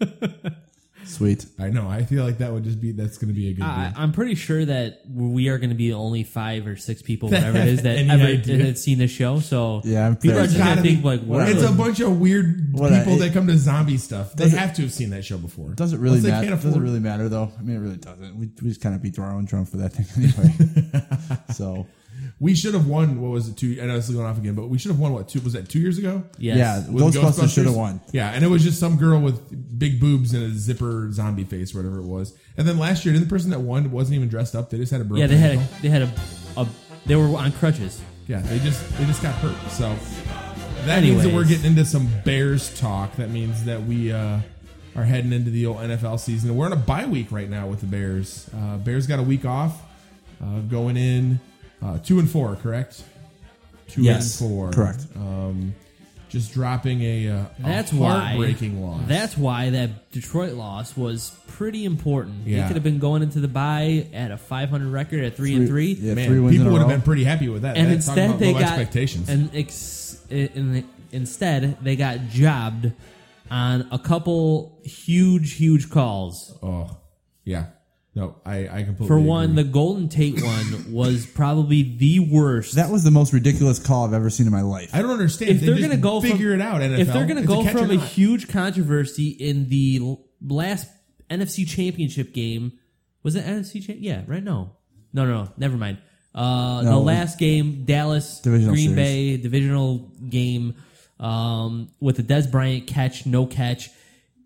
Sweet. 1.09 1.46
I 1.59 1.70
know 1.70 1.88
I 1.88 2.04
feel 2.04 2.22
like 2.22 2.38
that 2.38 2.52
would 2.52 2.64
just 2.64 2.80
be 2.80 2.92
that's 2.92 3.16
going 3.18 3.28
to 3.28 3.34
be 3.34 3.48
a 3.48 3.54
good. 3.54 3.64
I, 3.64 3.88
deal. 3.88 3.94
I'm 3.96 4.12
pretty 4.12 4.34
sure 4.34 4.64
that 4.64 5.00
we 5.11 5.48
are 5.48 5.56
going 5.59 5.70
to 5.70 5.74
be 5.76 5.88
the 5.88 5.96
only 5.96 6.22
five 6.22 6.66
or 6.66 6.76
six 6.76 7.00
people, 7.02 7.28
whatever 7.30 7.56
it 7.59 7.68
is, 7.68 7.82
that 7.82 7.96
Any 7.96 8.11
ever 8.11 8.24
idea? 8.24 8.62
had 8.64 8.76
seen 8.78 8.98
this 8.98 9.11
show. 9.11 9.40
So 9.40 9.80
Yeah, 9.84 10.06
I'm 10.06 10.16
people 10.16 10.38
are 10.38 10.42
just 10.44 10.56
going 10.56 10.68
Gotta 10.68 10.76
to 10.76 10.82
be- 10.82 10.92
think 10.94 11.04
like, 11.04 11.22
what 11.22 11.48
It's 11.48 11.62
a 11.62 11.72
bunch 11.72 12.00
of 12.00 12.20
weird 12.20 12.72
What 12.72 12.92
I- 12.92 12.98
people 12.98 13.16
that 13.16 13.32
come 13.32 13.46
to 13.46 13.56
zombie 13.56 13.96
stuff. 13.96 14.34
They 14.34 14.50
have 14.50 14.74
to 14.76 14.82
have 14.82 14.92
seen 14.92 15.11
that 15.11 15.24
show 15.24 15.38
before. 15.38 15.70
Does 15.70 15.92
it 15.92 15.98
really 15.98 16.18
Unless 16.18 16.22
they 16.24 16.30
matter? 16.30 16.46
can't 16.48 16.56
Does 16.61 16.64
it 16.66 16.68
afford- 16.68 16.84
really 16.84 17.00
matter 17.00 17.28
though? 17.28 17.50
I 17.59 17.62
mean, 17.62 17.76
it 17.76 17.80
really 17.80 17.96
doesn't. 17.96 18.36
We, 18.38 18.50
we 18.62 18.68
just 18.68 18.80
kind 18.82 18.94
of 18.94 19.02
beat 19.02 19.18
our 19.18 19.32
own 19.32 19.46
drum 19.46 19.64
for 19.64 19.78
that 19.78 19.92
thing 19.94 20.06
anyway. 20.16 21.38
so 21.54 21.86
We 22.40 22.54
should 22.54 22.74
have 22.74 22.86
won. 22.86 23.20
What 23.20 23.30
was 23.30 23.48
it? 23.48 23.56
Two. 23.56 23.78
I 23.82 23.86
know 23.86 23.96
this 23.96 24.08
is 24.08 24.14
going 24.14 24.26
off 24.26 24.38
again, 24.38 24.54
but 24.54 24.68
we 24.68 24.78
should 24.78 24.90
have 24.90 25.00
won. 25.00 25.12
What? 25.12 25.28
Two? 25.28 25.40
Was 25.40 25.52
that 25.54 25.68
two 25.68 25.78
years 25.80 25.98
ago? 25.98 26.22
Yes. 26.38 26.56
yeah, 26.56 26.90
With 26.92 27.14
Ghostbusters 27.14 27.54
should 27.54 27.66
have 27.66 27.74
won. 27.74 28.00
Yeah, 28.12 28.30
and 28.30 28.44
it 28.44 28.48
was 28.48 28.62
just 28.62 28.78
some 28.78 28.96
girl 28.96 29.20
with 29.20 29.78
big 29.78 30.00
boobs 30.00 30.34
and 30.34 30.42
a 30.44 30.50
zipper 30.50 31.10
zombie 31.12 31.44
face, 31.44 31.74
or 31.74 31.78
whatever 31.78 31.98
it 31.98 32.06
was. 32.06 32.34
And 32.56 32.66
then 32.66 32.78
last 32.78 33.04
year, 33.04 33.12
didn't 33.12 33.28
the 33.28 33.34
person 33.34 33.50
that 33.50 33.60
won 33.60 33.90
wasn't 33.90 34.16
even 34.16 34.28
dressed 34.28 34.54
up? 34.54 34.70
They 34.70 34.78
just 34.78 34.92
had 34.92 35.00
a 35.00 35.04
broken 35.04 35.20
Yeah, 35.22 35.26
they 35.26 35.36
had 35.36 35.50
ankle. 35.52 35.66
a, 35.78 35.82
they 35.82 35.88
had 35.88 36.02
a, 36.02 36.12
a 36.56 36.68
they 37.06 37.16
were 37.16 37.36
on 37.36 37.52
crutches. 37.52 38.00
Yeah, 38.26 38.40
they 38.40 38.58
just 38.58 38.88
they 38.98 39.04
just 39.06 39.22
got 39.22 39.34
hurt. 39.36 39.56
So 39.70 39.94
that 40.86 41.02
means 41.02 41.22
that 41.22 41.32
we're 41.32 41.44
getting 41.44 41.66
into 41.66 41.84
some 41.84 42.08
Bears 42.24 42.78
talk. 42.78 43.16
That 43.16 43.30
means 43.30 43.64
that 43.64 43.82
we 43.82 44.12
uh, 44.12 44.40
are 44.96 45.04
heading 45.04 45.32
into 45.32 45.50
the 45.50 45.66
old 45.66 45.78
NFL 45.78 46.20
season. 46.20 46.54
We're 46.56 46.66
on 46.66 46.72
a 46.72 46.76
bye 46.76 47.06
week 47.06 47.30
right 47.32 47.48
now 47.48 47.66
with 47.66 47.80
the 47.80 47.86
Bears. 47.86 48.48
Uh, 48.54 48.76
Bears 48.78 49.06
got 49.06 49.18
a 49.18 49.22
week 49.22 49.44
off, 49.44 49.80
uh, 50.42 50.60
going 50.60 50.96
in 50.96 51.40
uh, 51.82 51.98
two 51.98 52.18
and 52.18 52.30
four, 52.30 52.56
correct? 52.56 53.02
Two 53.88 54.02
Yes, 54.02 54.40
and 54.40 54.50
four, 54.50 54.70
correct. 54.70 55.06
Um, 55.16 55.74
just 56.28 56.52
dropping 56.52 57.00
a, 57.02 57.28
uh, 57.28 57.36
a 57.38 57.48
That's 57.60 57.90
why 57.92 58.18
heartbreaking 58.20 58.82
loss. 58.82 59.00
That's 59.06 59.36
why 59.38 59.70
that 59.70 60.10
Detroit 60.12 60.52
loss 60.54 60.94
was 60.94 61.34
pretty 61.46 61.86
important. 61.86 62.44
They 62.44 62.50
Yeah. 62.52 62.66
could 62.66 62.76
have 62.76 62.82
been 62.82 62.98
going 62.98 63.22
into 63.22 63.40
the 63.40 63.48
bye 63.48 64.06
at 64.12 64.30
a 64.30 64.36
500 64.36 64.90
record 64.90 65.24
at 65.24 65.36
three, 65.36 65.54
and 65.54 65.66
three, 65.66 65.92
Yeah, 65.94 66.12
Man, 66.14 66.26
three 66.28 66.38
wins 66.40 66.56
in 66.56 66.58
people 66.60 66.68
a 66.68 66.72
would 66.72 66.80
have 66.80 66.88
row. 66.90 66.94
been 66.96 67.02
pretty 67.02 67.24
happy 67.24 67.48
with 67.48 67.62
that. 67.62 67.78
and 67.78 67.90
That's 67.90 68.04
talking 68.06 68.24
instead 68.24 68.28
about 68.30 68.40
they 68.40 68.52
low 68.52 68.60
got 68.60 68.68
expectations. 68.78 69.28
and 69.30 69.50
ex, 69.54 70.18
in, 70.28 70.84
instead 71.12 71.78
they 71.82 71.96
got 71.96 72.28
jobbed 72.28 72.92
on 73.50 73.88
a 73.90 73.98
couple 73.98 74.78
huge, 74.84 75.54
huge 75.54 75.88
calls. 75.88 76.54
Oh, 76.62 76.94
yeah. 77.44 77.66
No, 78.18 78.34
I, 78.44 78.68
I 78.68 78.82
completely 78.82 79.06
For 79.06 79.18
one, 79.20 79.50
agree. 79.52 79.62
the 79.62 79.68
Golden 79.68 80.08
Tate 80.08 80.42
one 80.42 80.92
was 80.92 81.24
probably 81.24 81.96
the 81.96 82.18
worst. 82.18 82.74
That 82.74 82.90
was 82.90 83.04
the 83.04 83.10
most 83.12 83.32
ridiculous 83.32 83.78
call 83.78 84.04
I've 84.06 84.12
ever 84.12 84.28
seen 84.28 84.46
in 84.46 84.52
my 84.52 84.62
life. 84.62 84.90
I 84.92 85.02
don't 85.02 85.12
understand. 85.12 85.52
if 85.52 85.60
They 85.60 85.66
they're 85.66 85.76
going 85.78 85.90
to 85.90 85.96
go 85.96 86.20
figure 86.20 86.50
from, 86.52 86.60
it 86.60 86.64
out, 86.64 86.80
NFL. 86.80 86.98
if 86.98 87.06
they're 87.12 87.26
going 87.26 87.36
to 87.36 87.42
It's 87.44 87.52
a 87.52 87.54
go 87.54 87.64
from 87.80 87.90
a 87.92 87.94
not. 87.94 88.06
huge 88.08 88.48
controversy 88.48 89.28
in 89.28 89.68
the 89.68 90.16
last 90.42 90.88
NFC 91.30 91.66
Championship 91.68 92.32
game, 92.34 92.72
was 93.22 93.36
it 93.36 93.44
NFC? 93.44 93.86
Cha- 93.86 93.92
yeah, 93.96 94.22
right. 94.26 94.42
No, 94.42 94.76
no, 95.12 95.24
no, 95.24 95.44
no. 95.44 95.52
Never 95.56 95.76
mind. 95.76 95.98
Uh, 96.34 96.82
No, 96.82 96.90
the 96.90 96.96
last 96.98 97.38
game, 97.38 97.84
Dallas, 97.84 98.40
Green 98.42 98.62
series. 98.62 98.92
Bay 98.94 99.36
divisional 99.36 100.10
game, 100.28 100.74
um, 101.20 101.90
with 102.00 102.16
the 102.16 102.22
Dez 102.22 102.50
Bryant 102.50 102.86
catch, 102.86 103.26
no 103.26 103.46
catch. 103.46 103.90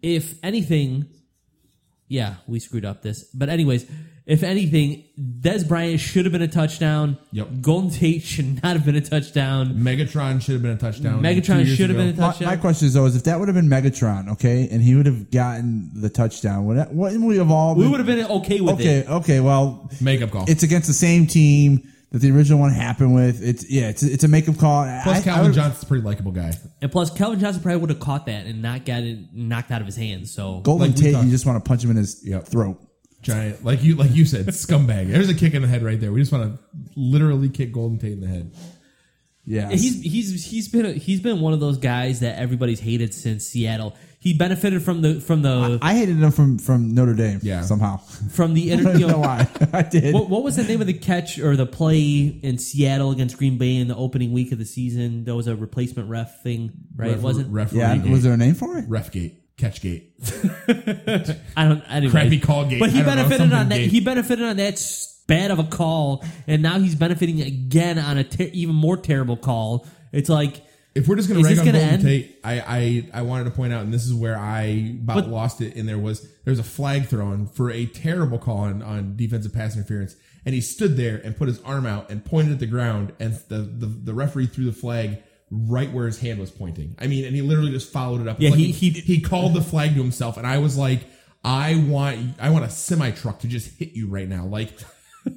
If 0.02 0.34
anything, 0.42 1.06
yeah, 2.12 2.34
we 2.46 2.60
screwed 2.60 2.84
up 2.84 3.00
this. 3.02 3.24
But 3.32 3.48
anyways, 3.48 3.86
if 4.26 4.42
anything, 4.42 5.04
Dez 5.18 5.66
Bryant 5.66 5.98
should 5.98 6.26
have 6.26 6.32
been 6.32 6.42
a 6.42 6.46
touchdown. 6.48 7.16
Yep. 7.32 7.48
Golden 7.62 7.90
Tate 7.90 8.22
should 8.22 8.62
not 8.62 8.76
have 8.76 8.84
been 8.84 8.96
a 8.96 9.00
touchdown. 9.00 9.74
Megatron 9.76 10.42
should 10.42 10.52
have 10.52 10.62
been 10.62 10.72
a 10.72 10.76
touchdown. 10.76 11.22
Megatron 11.22 11.64
should 11.66 11.88
have 11.88 11.98
ago. 11.98 11.98
been 11.98 12.08
a 12.18 12.20
My, 12.20 12.26
touchdown. 12.28 12.48
my 12.48 12.56
question 12.56 12.86
is 12.88 12.94
though, 12.94 13.06
is 13.06 13.16
if 13.16 13.24
that 13.24 13.38
would 13.40 13.48
have 13.48 13.54
been 13.54 13.68
Megatron, 13.68 14.30
okay, 14.32 14.68
and 14.70 14.82
he 14.82 14.94
would 14.94 15.06
have 15.06 15.30
gotten 15.30 15.90
the 15.94 16.10
touchdown, 16.10 16.66
would 16.66 16.76
that, 16.76 16.94
wouldn't 16.94 17.24
we 17.24 17.38
have 17.38 17.50
all? 17.50 17.74
we 17.74 17.88
would 17.88 17.98
have 17.98 18.06
been 18.06 18.24
okay 18.26 18.60
with 18.60 18.74
okay, 18.74 18.98
it. 18.98 19.06
okay. 19.08 19.12
okay. 19.14 19.40
Well, 19.40 19.90
Makeup 20.00 20.30
call. 20.30 20.44
it's 20.48 20.62
against 20.62 20.86
the 20.88 20.92
same 20.94 21.26
team 21.26 21.88
that 22.12 22.18
the 22.18 22.30
original 22.30 22.58
one 22.60 22.72
happened 22.72 23.14
with. 23.14 23.42
It's 23.42 23.68
yeah, 23.70 23.88
it's 23.88 24.02
it's 24.02 24.22
a 24.22 24.28
makeup 24.28 24.58
call. 24.58 24.84
Plus, 25.02 25.16
I- 25.16 25.20
I 25.20 25.22
Calvin 25.22 25.46
would- 25.46 25.54
Johnson's 25.54 25.82
a 25.82 25.86
pretty 25.86 26.04
likable 26.04 26.32
guy. 26.32 26.52
And 26.82 26.90
plus, 26.92 27.10
Calvin 27.10 27.38
Johnson 27.40 27.62
probably 27.62 27.80
would 27.80 27.90
have 27.90 28.00
caught 28.00 28.26
that 28.26 28.44
and 28.44 28.60
not 28.60 28.84
got 28.84 29.02
it 29.04 29.32
knocked 29.32 29.70
out 29.70 29.80
of 29.80 29.86
his 29.86 29.96
hands. 29.96 30.34
So 30.34 30.60
Golden 30.60 30.88
like 30.88 30.96
we 30.96 31.02
Tate, 31.04 31.12
talked- 31.14 31.24
you 31.26 31.30
just 31.30 31.46
want 31.46 31.64
to 31.64 31.66
punch 31.68 31.82
him 31.84 31.90
in 31.92 31.96
his 31.96 32.20
Yep. 32.24 32.48
throat. 32.48 32.78
Giant, 33.22 33.64
like 33.64 33.84
you, 33.84 33.94
like 33.94 34.12
you 34.12 34.24
said, 34.24 34.46
scumbag. 34.48 35.08
There's 35.12 35.28
a 35.28 35.34
kick 35.34 35.54
in 35.54 35.62
the 35.62 35.68
head 35.68 35.82
right 35.84 36.00
there. 36.00 36.10
We 36.12 36.20
just 36.20 36.32
want 36.32 36.52
to 36.52 36.58
literally 36.96 37.48
kick 37.48 37.72
Golden 37.72 37.98
Tate 37.98 38.14
in 38.14 38.20
the 38.20 38.26
head. 38.26 38.50
Yeah, 39.44 39.70
he's 39.70 40.00
he's 40.02 40.44
he's 40.44 40.68
been 40.68 40.94
he's 40.98 41.20
been 41.20 41.40
one 41.40 41.52
of 41.52 41.60
those 41.60 41.78
guys 41.78 42.20
that 42.20 42.38
everybody's 42.38 42.78
hated 42.80 43.12
since 43.14 43.44
Seattle. 43.46 43.94
He 44.22 44.32
benefited 44.34 44.82
from 44.84 45.02
the 45.02 45.20
from 45.20 45.42
the 45.42 45.80
I 45.82 45.94
hated 45.94 46.16
him 46.18 46.30
from 46.30 46.56
from 46.58 46.94
Notre 46.94 47.12
Dame. 47.14 47.40
Yeah. 47.42 47.62
somehow. 47.62 47.96
from 48.30 48.54
the 48.54 48.70
I 48.70 48.74
inter, 48.76 48.92
don't 48.92 49.00
know 49.00 49.08
know, 49.08 49.18
why. 49.18 49.48
I 49.72 49.82
did. 49.82 50.14
what, 50.14 50.28
what 50.30 50.44
was 50.44 50.54
the 50.54 50.62
name 50.62 50.80
of 50.80 50.86
the 50.86 50.94
catch 50.94 51.40
or 51.40 51.56
the 51.56 51.66
play 51.66 52.38
in 52.42 52.56
Seattle 52.58 53.10
against 53.10 53.36
Green 53.36 53.58
Bay 53.58 53.76
in 53.76 53.88
the 53.88 53.96
opening 53.96 54.32
week 54.32 54.52
of 54.52 54.58
the 54.58 54.64
season? 54.64 55.24
There 55.24 55.34
was 55.34 55.48
a 55.48 55.56
replacement 55.56 56.08
ref 56.08 56.40
thing, 56.44 56.70
right? 56.94 57.10
Ref- 57.12 57.20
was 57.20 57.38
it? 57.38 57.48
referee 57.48 57.80
yeah, 57.80 57.96
gate. 57.96 58.10
was 58.12 58.22
there 58.22 58.32
a 58.32 58.36
name 58.36 58.54
for 58.54 58.78
it? 58.78 58.88
Refgate, 58.88 59.34
Catchgate. 59.56 61.36
I 61.56 61.64
don't. 61.68 61.82
Anyway. 61.88 62.12
Crappy 62.12 62.38
call 62.38 62.64
gate. 62.66 62.78
But 62.80 62.90
he 62.90 63.00
I 63.00 63.02
don't 63.02 63.08
know, 63.08 63.14
benefited 63.22 63.38
something 63.40 63.58
on 63.58 63.68
that. 63.70 63.76
gate. 63.76 63.90
He 63.90 64.00
benefited 64.00 64.44
on 64.44 64.56
that 64.56 64.74
s- 64.74 65.20
bad 65.26 65.50
of 65.50 65.58
a 65.58 65.64
call, 65.64 66.24
and 66.46 66.62
now 66.62 66.78
he's 66.78 66.94
benefiting 66.94 67.40
again 67.40 67.98
on 67.98 68.18
a 68.18 68.24
ter- 68.24 68.50
even 68.52 68.74
more 68.74 68.96
terrible 68.96 69.36
call. 69.36 69.86
It's 70.12 70.28
like 70.28 70.62
If 70.95 71.09
we're 71.09 71.16
just 71.16 71.28
going 71.28 71.43
to 71.43 71.49
rag 71.49 71.59
on 71.59 71.64
gonna 71.64 71.78
Golden 71.78 71.95
end? 71.95 72.03
Tate, 72.03 72.38
I, 72.45 72.61
I 72.61 73.20
I 73.20 73.22
wanted 73.22 73.45
to 73.45 73.51
point 73.53 73.72
out, 73.72 73.82
and 73.82 73.93
this 73.95 74.05
is 74.05 74.12
where 74.12 74.36
I 74.38 74.97
about 75.03 75.14
But- 75.24 75.28
lost 75.28 75.61
it. 75.61 75.74
And 75.76 75.88
there 75.88 75.99
was 75.99 76.28
there's 76.45 76.59
a 76.59 76.62
flag 76.64 77.07
thrown 77.07 77.47
for 77.47 77.70
a 77.70 77.86
terrible 77.86 78.38
call 78.38 78.59
on, 78.59 78.82
on 78.82 79.16
defensive 79.16 79.55
pass 79.55 79.74
interference, 79.74 80.16
and 80.45 80.55
he 80.55 80.61
stood 80.61 80.97
there 80.97 81.16
and 81.24 81.36
put 81.36 81.49
his 81.49 81.61
arm 81.62 81.86
out 81.86 82.11
and 82.11 82.24
pointed 82.24 82.53
at 82.53 82.59
the 82.61 82.66
ground, 82.66 83.12
and 83.20 83.34
the 83.49 83.59
the, 83.59 83.86
the 83.86 84.12
referee 84.14 84.47
threw 84.47 84.66
the 84.66 84.72
flag 84.72 85.22
right 85.51 85.90
where 85.93 86.07
his 86.07 86.18
hand 86.20 86.38
was 86.38 86.51
pointing. 86.51 86.95
I 86.99 87.07
mean, 87.07 87.24
and 87.24 87.34
he 87.34 87.43
literally 87.43 87.70
just 87.72 87.90
followed 87.93 88.20
it 88.20 88.28
up. 88.28 88.38
Yeah, 88.40 88.51
like 88.51 88.59
he- 88.59 88.72
he, 88.72 88.90
he- 88.90 89.01
he 89.01 89.20
called 89.20 89.55
the 89.55 89.62
flag 89.62 89.95
to 89.95 90.03
himself, 90.03 90.36
and 90.36 90.47
I 90.47 90.59
was 90.59 90.76
like, 90.76 91.01
I 91.45 91.76
want 91.88 92.34
I 92.38 92.51
want 92.51 92.64
a 92.66 92.70
semi 92.70 93.12
truck 93.12 93.40
to 93.40 93.49
just 93.49 93.78
hit 93.78 93.93
you 93.93 94.09
right 94.09 94.28
now, 94.28 94.45
like. 94.45 94.70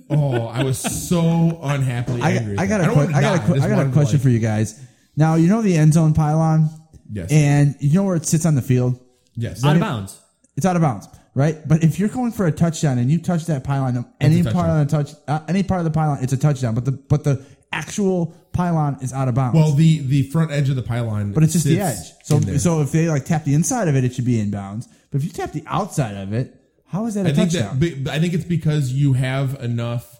Oh, 0.09 0.47
I 0.47 0.63
was 0.63 0.79
so 0.79 1.59
unhappily 1.61 2.19
angry. 2.23 2.57
I 2.57 2.65
got 2.65 2.81
a 2.81 2.85
I, 2.85 2.87
don't 2.87 2.95
que- 2.95 2.97
want 2.97 3.09
him 3.09 3.13
to 3.13 3.17
I 3.19 3.21
got 3.21 3.35
a 3.35 3.59
die. 3.59 3.65
I 3.65 3.69
got 3.69 3.85
a 3.85 3.91
question 3.91 4.17
like- 4.17 4.23
for 4.23 4.29
you 4.29 4.39
guys. 4.39 4.81
Now 5.15 5.35
you 5.35 5.47
know 5.47 5.61
the 5.61 5.75
end 5.75 5.93
zone 5.93 6.13
pylon. 6.13 6.69
Yes. 7.11 7.31
And 7.31 7.75
you 7.79 7.93
know 7.93 8.03
where 8.03 8.15
it 8.15 8.25
sits 8.25 8.45
on 8.45 8.55
the 8.55 8.61
field. 8.61 8.99
Yes. 9.35 9.63
out 9.63 9.75
of 9.75 9.81
bounds. 9.81 10.19
It's 10.57 10.65
out 10.65 10.75
of 10.75 10.81
bounds, 10.81 11.07
right? 11.33 11.67
But 11.67 11.83
if 11.83 11.99
you're 11.99 12.09
going 12.09 12.31
for 12.31 12.45
a 12.45 12.51
touchdown 12.51 12.97
and 12.97 13.11
you 13.11 13.19
touch 13.19 13.45
that 13.47 13.63
pylon, 13.63 14.05
any 14.21 14.39
a 14.39 14.45
part 14.45 14.69
of 14.69 14.87
the 14.87 14.91
touch, 14.91 15.11
uh, 15.27 15.41
any 15.49 15.63
part 15.63 15.79
of 15.81 15.85
the 15.85 15.91
pylon, 15.91 16.23
it's 16.23 16.31
a 16.31 16.37
touchdown. 16.37 16.73
But 16.75 16.85
the 16.85 16.93
but 16.93 17.23
the 17.25 17.45
actual 17.73 18.33
pylon 18.53 18.97
is 19.01 19.11
out 19.11 19.27
of 19.27 19.35
bounds. 19.35 19.55
Well, 19.55 19.73
the 19.73 19.99
the 19.99 20.23
front 20.29 20.51
edge 20.51 20.69
of 20.69 20.77
the 20.77 20.81
pylon, 20.81 21.33
but 21.33 21.43
it's 21.43 21.53
just 21.53 21.65
the 21.65 21.79
edge. 21.79 22.13
So 22.23 22.39
so 22.57 22.81
if 22.81 22.91
they 22.91 23.09
like 23.09 23.25
tap 23.25 23.43
the 23.43 23.53
inside 23.53 23.87
of 23.87 23.95
it, 23.95 24.03
it 24.05 24.13
should 24.13 24.25
be 24.25 24.39
in 24.39 24.49
bounds. 24.49 24.87
But 25.11 25.19
if 25.19 25.25
you 25.25 25.31
tap 25.31 25.51
the 25.51 25.63
outside 25.67 26.15
of 26.15 26.33
it, 26.33 26.55
how 26.87 27.05
is 27.05 27.15
that 27.15 27.25
a 27.25 27.29
I 27.29 27.33
think 27.33 27.51
that 27.51 28.13
I 28.13 28.19
think 28.19 28.33
it's 28.33 28.45
because 28.45 28.91
you 28.93 29.13
have 29.13 29.61
enough. 29.61 30.14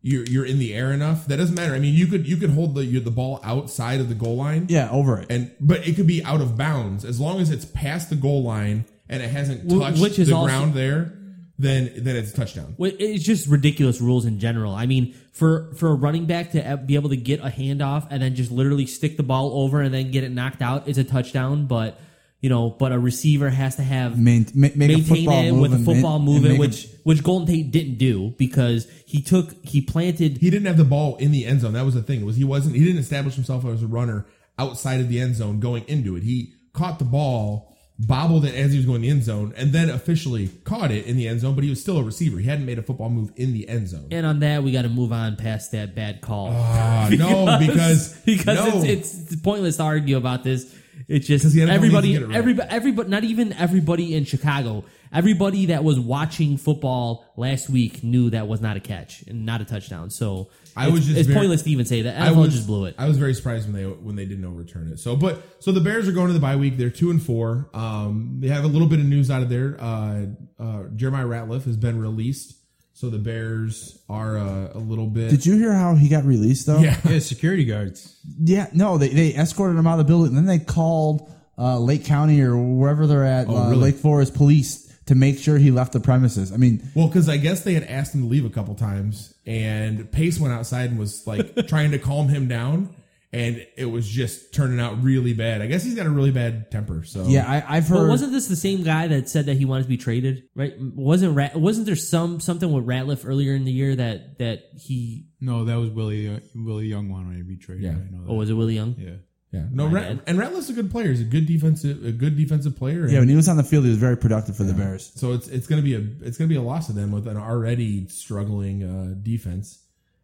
You're 0.00 0.24
you're 0.26 0.44
in 0.46 0.58
the 0.58 0.74
air 0.74 0.92
enough. 0.92 1.26
That 1.26 1.38
doesn't 1.38 1.56
matter. 1.56 1.74
I 1.74 1.78
mean, 1.80 1.94
you 1.94 2.06
could 2.06 2.26
you 2.28 2.36
could 2.36 2.50
hold 2.50 2.74
the 2.76 2.98
the 3.00 3.10
ball 3.10 3.40
outside 3.42 4.00
of 4.00 4.08
the 4.08 4.14
goal 4.14 4.36
line. 4.36 4.66
yeah, 4.68 4.88
over 4.90 5.18
it. 5.20 5.26
and 5.30 5.50
but 5.60 5.86
it 5.88 5.96
could 5.96 6.06
be 6.06 6.22
out 6.22 6.40
of 6.40 6.56
bounds 6.56 7.04
as 7.04 7.18
long 7.18 7.40
as 7.40 7.50
it's 7.50 7.64
past 7.64 8.08
the 8.08 8.16
goal 8.16 8.42
line 8.44 8.84
and 9.08 9.22
it 9.22 9.28
hasn't 9.30 9.70
Wh- 9.70 9.80
touched 9.80 10.00
which 10.00 10.18
is 10.18 10.28
the 10.28 10.34
also- 10.34 10.46
ground 10.46 10.74
there. 10.74 11.14
Then 11.60 11.90
then 11.96 12.14
it's 12.14 12.30
a 12.30 12.34
touchdown. 12.36 12.76
Well, 12.78 12.92
It's 13.00 13.24
just 13.24 13.48
ridiculous 13.48 14.00
rules 14.00 14.24
in 14.24 14.38
general. 14.38 14.72
I 14.76 14.86
mean, 14.86 15.16
for 15.32 15.74
for 15.74 15.88
a 15.88 15.94
running 15.94 16.26
back 16.26 16.52
to 16.52 16.80
be 16.86 16.94
able 16.94 17.08
to 17.10 17.16
get 17.16 17.40
a 17.40 17.48
handoff 17.48 18.06
and 18.10 18.22
then 18.22 18.36
just 18.36 18.52
literally 18.52 18.86
stick 18.86 19.16
the 19.16 19.24
ball 19.24 19.50
over 19.64 19.80
and 19.82 19.92
then 19.92 20.12
get 20.12 20.22
it 20.22 20.30
knocked 20.30 20.62
out 20.62 20.86
is 20.86 20.98
a 20.98 21.02
touchdown. 21.04 21.66
But 21.66 22.00
you 22.40 22.48
know, 22.48 22.70
but 22.70 22.92
a 22.92 22.98
receiver 22.98 23.50
has 23.50 23.76
to 23.76 23.82
have 23.82 24.18
Main- 24.18 24.46
ma- 24.54 24.68
make 24.68 24.74
a 24.74 24.78
maintain 24.78 25.04
football 25.04 25.42
it 25.44 25.50
move 25.52 25.60
with 25.60 25.72
a 25.72 25.76
and 25.76 25.84
football 25.84 26.10
ma- 26.10 26.16
and 26.16 26.24
movement, 26.24 26.52
make 26.52 26.58
a- 26.58 26.60
which 26.60 26.86
which 27.04 27.22
Golden 27.24 27.46
Tate 27.48 27.70
didn't 27.70 27.98
do 27.98 28.34
because 28.38 28.86
he 29.06 29.20
took 29.22 29.54
he 29.64 29.80
planted 29.80 30.38
He 30.38 30.50
didn't 30.50 30.66
have 30.66 30.76
the 30.76 30.84
ball 30.84 31.16
in 31.16 31.32
the 31.32 31.44
end 31.46 31.62
zone. 31.62 31.72
That 31.72 31.84
was 31.84 31.94
the 31.94 32.02
thing. 32.02 32.24
Was 32.24 32.36
he 32.36 32.44
wasn't 32.44 32.76
he 32.76 32.84
didn't 32.84 33.00
establish 33.00 33.34
himself 33.34 33.64
as 33.64 33.82
a 33.82 33.86
runner 33.86 34.26
outside 34.58 35.00
of 35.00 35.08
the 35.08 35.20
end 35.20 35.34
zone 35.36 35.58
going 35.60 35.84
into 35.88 36.16
it. 36.16 36.22
He 36.22 36.52
caught 36.72 36.98
the 37.00 37.04
ball, 37.04 37.76
bobbled 37.98 38.44
it 38.44 38.54
as 38.54 38.70
he 38.72 38.76
was 38.76 38.86
going 38.86 38.96
in 38.96 39.02
the 39.02 39.10
end 39.10 39.24
zone, 39.24 39.52
and 39.56 39.72
then 39.72 39.90
officially 39.90 40.48
caught 40.64 40.90
it 40.92 41.06
in 41.06 41.16
the 41.16 41.26
end 41.26 41.40
zone. 41.40 41.54
But 41.56 41.64
he 41.64 41.70
was 41.70 41.80
still 41.80 41.98
a 41.98 42.02
receiver. 42.04 42.38
He 42.38 42.46
hadn't 42.46 42.66
made 42.66 42.78
a 42.78 42.82
football 42.82 43.10
move 43.10 43.32
in 43.36 43.52
the 43.52 43.68
end 43.68 43.88
zone. 43.88 44.06
And 44.12 44.24
on 44.26 44.38
that, 44.40 44.62
we 44.62 44.70
got 44.70 44.82
to 44.82 44.88
move 44.88 45.12
on 45.12 45.34
past 45.36 45.72
that 45.72 45.94
bad 45.96 46.20
call. 46.20 46.50
Ah, 46.52 47.08
no, 47.10 47.56
because 47.66 48.16
because 48.24 48.56
no. 48.74 48.82
it's, 48.84 49.32
it's 49.32 49.36
pointless 49.40 49.78
to 49.78 49.82
argue 49.84 50.16
about 50.16 50.44
this. 50.44 50.72
It's 51.08 51.26
just 51.26 51.42
'Cause 51.42 51.54
the 51.54 51.62
NFL 51.62 51.70
everybody, 51.74 52.14
it 52.14 52.30
everybody, 52.30 52.68
everybody, 52.70 53.08
not 53.08 53.24
even 53.24 53.52
everybody 53.54 54.14
in 54.14 54.24
Chicago. 54.24 54.84
Everybody 55.10 55.66
that 55.66 55.84
was 55.84 55.98
watching 55.98 56.58
football 56.58 57.24
last 57.38 57.70
week 57.70 58.04
knew 58.04 58.28
that 58.28 58.46
was 58.46 58.60
not 58.60 58.76
a 58.76 58.80
catch 58.80 59.24
and 59.26 59.46
not 59.46 59.62
a 59.62 59.64
touchdown. 59.64 60.10
So 60.10 60.50
I 60.76 60.84
it's, 60.88 60.92
was 60.92 61.06
just 61.06 61.16
it's 61.18 61.26
very- 61.28 61.38
pointless 61.40 61.62
to 61.62 61.70
even 61.70 61.86
say 61.86 62.02
that. 62.02 62.20
I 62.20 62.28
NFL 62.28 62.36
was 62.42 62.52
just 62.54 62.66
blew 62.66 62.84
it. 62.84 62.94
I 62.98 63.08
was 63.08 63.16
very 63.16 63.32
surprised 63.32 63.72
when 63.72 63.74
they 63.82 63.88
when 63.88 64.16
they 64.16 64.26
didn't 64.26 64.44
overturn 64.44 64.92
it. 64.92 64.98
So, 64.98 65.16
but 65.16 65.42
so 65.60 65.72
the 65.72 65.80
Bears 65.80 66.06
are 66.08 66.12
going 66.12 66.26
to 66.26 66.34
the 66.34 66.40
bye 66.40 66.56
week. 66.56 66.76
They're 66.76 66.90
two 66.90 67.10
and 67.10 67.22
four. 67.22 67.70
Um, 67.72 68.36
they 68.40 68.48
have 68.48 68.64
a 68.64 68.68
little 68.68 68.86
bit 68.88 68.98
of 69.00 69.06
news 69.06 69.30
out 69.30 69.40
of 69.42 69.48
there. 69.48 69.78
Uh, 69.80 70.26
uh, 70.58 70.82
Jeremiah 70.94 71.24
Ratliff 71.24 71.64
has 71.64 71.78
been 71.78 71.98
released, 71.98 72.57
so 72.98 73.08
the 73.10 73.18
Bears 73.18 73.96
are 74.08 74.36
uh, 74.36 74.70
a 74.74 74.78
little 74.80 75.06
bit. 75.06 75.30
Did 75.30 75.46
you 75.46 75.56
hear 75.56 75.72
how 75.72 75.94
he 75.94 76.08
got 76.08 76.24
released 76.24 76.66
though? 76.66 76.80
Yeah. 76.80 76.96
Yeah, 77.08 77.20
security 77.20 77.64
guards. 77.64 78.18
Yeah, 78.42 78.66
no, 78.72 78.98
they, 78.98 79.10
they 79.10 79.34
escorted 79.36 79.78
him 79.78 79.86
out 79.86 80.00
of 80.00 80.06
the 80.06 80.10
building, 80.10 80.36
and 80.36 80.38
then 80.38 80.46
they 80.46 80.64
called 80.64 81.30
uh, 81.56 81.78
Lake 81.78 82.04
County 82.04 82.40
or 82.40 82.56
wherever 82.56 83.06
they're 83.06 83.24
at, 83.24 83.46
Oh, 83.48 83.56
uh, 83.56 83.70
really? 83.70 83.92
Lake 83.92 83.96
Forest 83.96 84.34
Police, 84.34 84.92
to 85.06 85.14
make 85.14 85.38
sure 85.38 85.58
he 85.58 85.70
left 85.70 85.92
the 85.92 86.00
premises. 86.00 86.50
I 86.52 86.56
mean, 86.56 86.82
Well, 86.96 87.06
because 87.06 87.28
I 87.28 87.36
guess 87.36 87.62
they 87.62 87.74
had 87.74 87.84
asked 87.84 88.16
him 88.16 88.22
to 88.22 88.26
leave 88.28 88.44
a 88.44 88.50
couple 88.50 88.74
times, 88.74 89.32
and 89.46 90.10
Pace 90.10 90.40
went 90.40 90.52
outside 90.52 90.90
and 90.90 90.98
was 90.98 91.24
like 91.24 91.66
trying 91.68 91.92
to 91.92 92.00
calm 92.00 92.28
him 92.28 92.48
down, 92.48 92.92
and 93.32 93.66
it 93.76 93.84
was 93.84 94.08
just 94.08 94.54
turning 94.54 94.80
out 94.80 95.02
really 95.02 95.34
bad. 95.34 95.60
I 95.60 95.66
guess 95.66 95.84
he's 95.84 95.94
got 95.94 96.06
a 96.06 96.10
really 96.10 96.30
bad 96.30 96.70
temper. 96.70 97.04
So 97.04 97.24
yeah, 97.26 97.46
I, 97.46 97.76
I've 97.76 97.86
heard. 97.88 97.98
But 98.04 98.08
wasn't 98.08 98.32
this 98.32 98.46
the 98.48 98.56
same 98.56 98.82
guy 98.84 99.06
that 99.08 99.28
said 99.28 99.46
that 99.46 99.56
he 99.58 99.64
wanted 99.66 99.82
to 99.82 99.88
be 99.88 99.98
traded? 99.98 100.44
Right? 100.54 100.74
Wasn't 100.80 101.34
Rat, 101.36 101.54
wasn't 101.56 101.86
there 101.86 101.96
some 101.96 102.40
something 102.40 102.72
with 102.72 102.86
Ratliff 102.86 103.26
earlier 103.28 103.54
in 103.54 103.64
the 103.64 103.72
year 103.72 103.94
that 103.96 104.38
that 104.38 104.64
he 104.74 105.26
No, 105.40 105.64
that 105.66 105.74
was 105.78 105.90
Willie. 105.90 106.34
Uh, 106.34 106.40
Willie 106.54 106.86
Young 106.86 107.10
wanted 107.10 107.38
to 107.38 107.44
be 107.44 107.56
traded. 107.56 107.84
Yeah. 107.84 107.90
I 107.90 107.94
know 108.10 108.24
that. 108.24 108.30
oh 108.32 108.34
was 108.34 108.48
it 108.50 108.54
Willie 108.54 108.74
Young? 108.76 108.94
yeah. 108.98 109.10
yeah, 109.52 109.66
no, 109.70 109.88
My 109.88 109.92
Rat, 109.94 110.08
bad. 110.08 110.22
and 110.26 110.38
Ratliff's 110.38 110.70
a 110.70 110.72
good 110.72 110.90
player. 110.90 111.08
He's 111.10 111.20
a 111.20 111.24
good 111.24 111.44
defensive, 111.46 112.02
a 112.06 112.12
good 112.12 112.34
defensive 112.36 112.76
player. 112.76 113.02
and- 113.02 113.12
yeah, 113.12 113.18
when 113.18 113.28
he 113.28 113.36
was 113.36 113.48
on 113.48 113.58
the 113.58 113.62
field, 113.64 113.84
he 113.84 113.90
was 113.90 113.98
very 113.98 114.16
productive 114.16 114.56
for 114.56 114.64
the 114.64 114.72
Bears. 114.74 115.12
So 115.16 115.32
it's 115.34 115.48
it's 115.48 115.66
gonna 115.66 115.82
be 115.82 115.94
a 115.94 116.02
it's 116.22 116.38
gonna 116.38 116.48
be 116.48 116.56
a 116.56 116.62
loss 116.62 116.86
to 116.86 116.92
them 116.94 117.12
with 117.12 117.26
an 117.28 117.36
already 117.36 118.08
struggling 118.08 118.82
uh, 118.84 119.14
defense. 119.22 119.82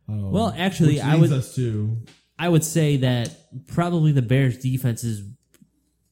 Um, 0.09 0.31
Well, 0.33 0.55
actually, 0.57 0.95
which 0.95 1.05
I 1.05 1.17
leads 1.17 1.31
would- 1.33 1.39
us 1.41 1.55
to 1.57 1.99
I 2.39 2.49
would 2.49 2.65
say 2.65 2.97
that 2.99 3.31
probably 3.69 4.13
the 4.13 4.23
Bears 4.23 4.59
defense 4.59 5.05
is, 5.05 5.23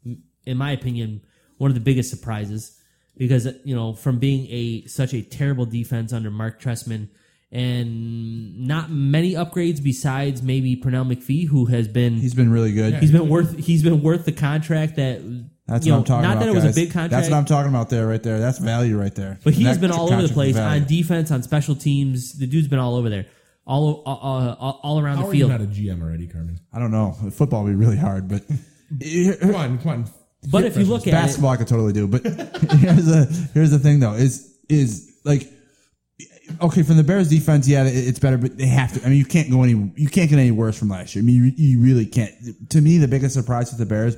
in 0.05 0.57
my 0.57 0.73
opinion, 0.73 1.23
one 1.59 1.71
of 1.71 1.75
the 1.75 1.81
biggest 1.81 2.11
surprises 2.11 2.79
because 3.17 3.47
you 3.65 3.75
know 3.75 3.93
from 3.93 4.19
being 4.19 4.47
a 4.51 4.87
such 4.87 5.13
a 5.15 5.23
terrible 5.23 5.67
defense 5.67 6.13
under 6.13 6.31
Marc 6.31 6.61
Trestman 6.61 7.09
and 7.51 8.67
not 8.67 8.91
many 8.91 9.33
upgrades 9.35 9.83
besides 9.83 10.43
maybe 10.43 10.75
Pernell 10.77 11.07
McPhee, 11.13 11.47
who 11.47 11.67
has 11.67 11.87
been 11.87 12.15
He's 12.17 12.35
been 12.35 12.51
really 12.51 12.73
good. 12.73 12.95
he's 12.95 13.13
been 13.13 13.29
worth 13.29 13.57
he's 13.59 13.83
been 13.83 14.03
worth 14.03 14.25
the 14.25 14.33
contract 14.33 14.97
that 14.97 15.21
That's 15.67 15.85
you 15.87 15.93
what 15.93 15.97
know, 15.97 15.99
I'm 15.99 16.05
talking 16.05 16.23
not 16.23 16.31
about. 16.33 16.35
Not 16.35 16.41
that 16.41 16.49
it 16.49 16.67
was 16.67 16.77
a 16.77 16.81
big 16.81 16.93
contract. 16.93 17.11
That's 17.11 17.29
what 17.31 17.37
I'm 17.37 17.45
talking 17.45 17.69
about 17.71 17.91
there, 17.91 18.07
right 18.07 18.23
there. 18.23 18.41
That's 18.41 18.59
value 18.59 18.99
right 18.99 19.15
there. 19.15 19.39
But 19.45 19.53
he's 19.55 19.67
That 19.67 19.81
been 19.81 19.93
all 19.93 20.11
over 20.13 20.23
the 20.23 20.33
place 20.33 20.55
value. 20.55 20.81
on 20.83 20.89
defense, 20.89 21.31
on 21.31 21.43
special 21.43 21.75
teams. 21.77 22.39
The 22.39 22.47
dude's 22.47 22.69
been 22.69 22.79
all 22.79 22.97
over 22.97 23.11
there, 23.11 23.27
all 23.65 24.03
uh, 24.07 24.11
uh, 24.11 24.57
all, 24.59 24.81
all 24.83 25.01
around 25.01 25.17
How 25.17 25.23
the 25.25 25.29
are 25.29 25.35
you 25.35 25.47
field. 25.49 25.51
not 25.53 25.61
a 25.61 25.67
GM 25.71 26.03
already, 26.03 26.27
Carmen? 26.27 26.59
I 26.73 26.79
don't 26.79 26.91
know. 26.91 27.13
Football 27.31 27.65
would 27.65 27.71
be 27.71 27.77
really 27.77 27.97
hard, 27.97 28.29
but 28.29 28.43
Come 28.49 29.55
on, 29.55 29.79
come 29.79 29.89
on. 29.89 30.05
But 30.51 30.65
if 30.65 30.77
you 30.77 30.85
look 30.85 31.07
at 31.07 31.13
basketball, 31.13 31.51
I 31.51 31.57
could 31.57 31.69
totally 31.69 31.93
do. 31.93 32.07
But 32.09 32.23
here's 32.27 33.07
the 33.07 33.49
here's 33.55 33.71
the 33.71 33.79
thing 33.79 34.01
though 34.01 34.15
is 34.15 34.55
is 34.69 35.11
like 35.25 35.49
okay 36.61 36.83
from 36.83 36.97
the 36.97 37.05
Bears 37.05 37.29
defense, 37.31 37.67
yeah, 37.69 37.85
it- 37.85 38.09
it's 38.09 38.19
better, 38.19 38.37
but 38.39 38.57
they 38.59 38.67
have 38.67 38.93
to. 38.95 39.05
I 39.07 39.09
mean, 39.09 39.19
you 39.19 39.25
can't 39.25 39.51
go 39.51 39.63
any 39.63 39.93
you 39.97 40.09
can't 40.09 40.29
get 40.29 40.39
any 40.39 40.51
worse 40.51 40.77
from 40.79 40.89
last 40.89 41.15
year. 41.15 41.23
I 41.23 41.27
mean, 41.27 41.37
you, 41.37 41.53
you 41.57 41.81
really 41.81 42.07
can't. 42.07 42.33
To 42.71 42.81
me, 42.81 42.99
the 42.99 43.09
biggest 43.09 43.35
surprise 43.35 43.71
with 43.71 43.79
the 43.79 43.87
Bears 43.87 44.17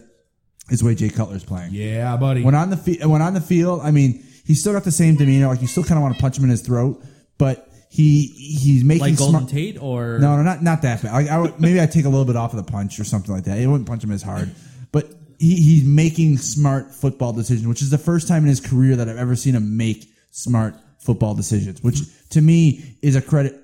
is 0.70 0.80
the 0.80 0.86
way 0.86 0.94
Jay 0.94 1.10
Cutler's 1.10 1.44
playing. 1.44 1.74
Yeah, 1.74 2.16
buddy. 2.16 2.42
When 2.42 2.54
on 2.54 2.70
the 2.70 2.76
fi- 2.78 3.04
when 3.06 3.20
on 3.20 3.34
the 3.34 3.40
field, 3.42 3.82
I 3.82 3.90
mean, 3.90 4.24
he's 4.46 4.60
still 4.60 4.72
got 4.72 4.84
the 4.84 4.90
same 4.92 5.16
demeanor. 5.16 5.48
Like 5.48 5.60
you 5.60 5.66
still 5.68 5.84
kind 5.84 5.98
of 5.98 6.02
want 6.02 6.16
to 6.16 6.20
punch 6.20 6.38
him 6.38 6.44
in 6.44 6.50
his 6.50 6.62
throat, 6.62 7.04
but 7.38 7.68
he 7.94 8.26
he's 8.26 8.82
making 8.82 9.00
like 9.02 9.16
Golden 9.16 9.42
smart- 9.42 9.52
Tate 9.52 9.80
or 9.80 10.18
no, 10.18 10.36
no, 10.36 10.42
not 10.42 10.64
not 10.64 10.82
that 10.82 11.00
bad. 11.00 11.12
Like, 11.12 11.28
I 11.28 11.38
would, 11.38 11.60
maybe 11.60 11.80
I 11.80 11.86
take 11.86 12.06
a 12.06 12.08
little 12.08 12.24
bit 12.24 12.34
off 12.34 12.52
of 12.52 12.56
the 12.64 12.68
punch 12.70 12.98
or 12.98 13.04
something 13.04 13.32
like 13.32 13.44
that. 13.44 13.56
It 13.56 13.68
wouldn't 13.68 13.86
punch 13.88 14.02
him 14.02 14.10
as 14.10 14.20
hard, 14.20 14.52
but 14.90 15.12
he, 15.38 15.54
he's 15.54 15.84
making 15.84 16.38
smart 16.38 16.92
football 16.92 17.32
decisions, 17.32 17.68
which 17.68 17.82
is 17.82 17.90
the 17.90 17.98
first 17.98 18.26
time 18.26 18.42
in 18.42 18.48
his 18.48 18.60
career 18.60 18.96
that 18.96 19.08
I've 19.08 19.16
ever 19.16 19.36
seen 19.36 19.54
him 19.54 19.76
make 19.76 20.08
smart 20.32 20.74
football 20.98 21.36
decisions. 21.36 21.84
Which 21.84 22.00
to 22.30 22.40
me 22.40 22.96
is 23.00 23.14
a 23.14 23.22
credit 23.22 23.60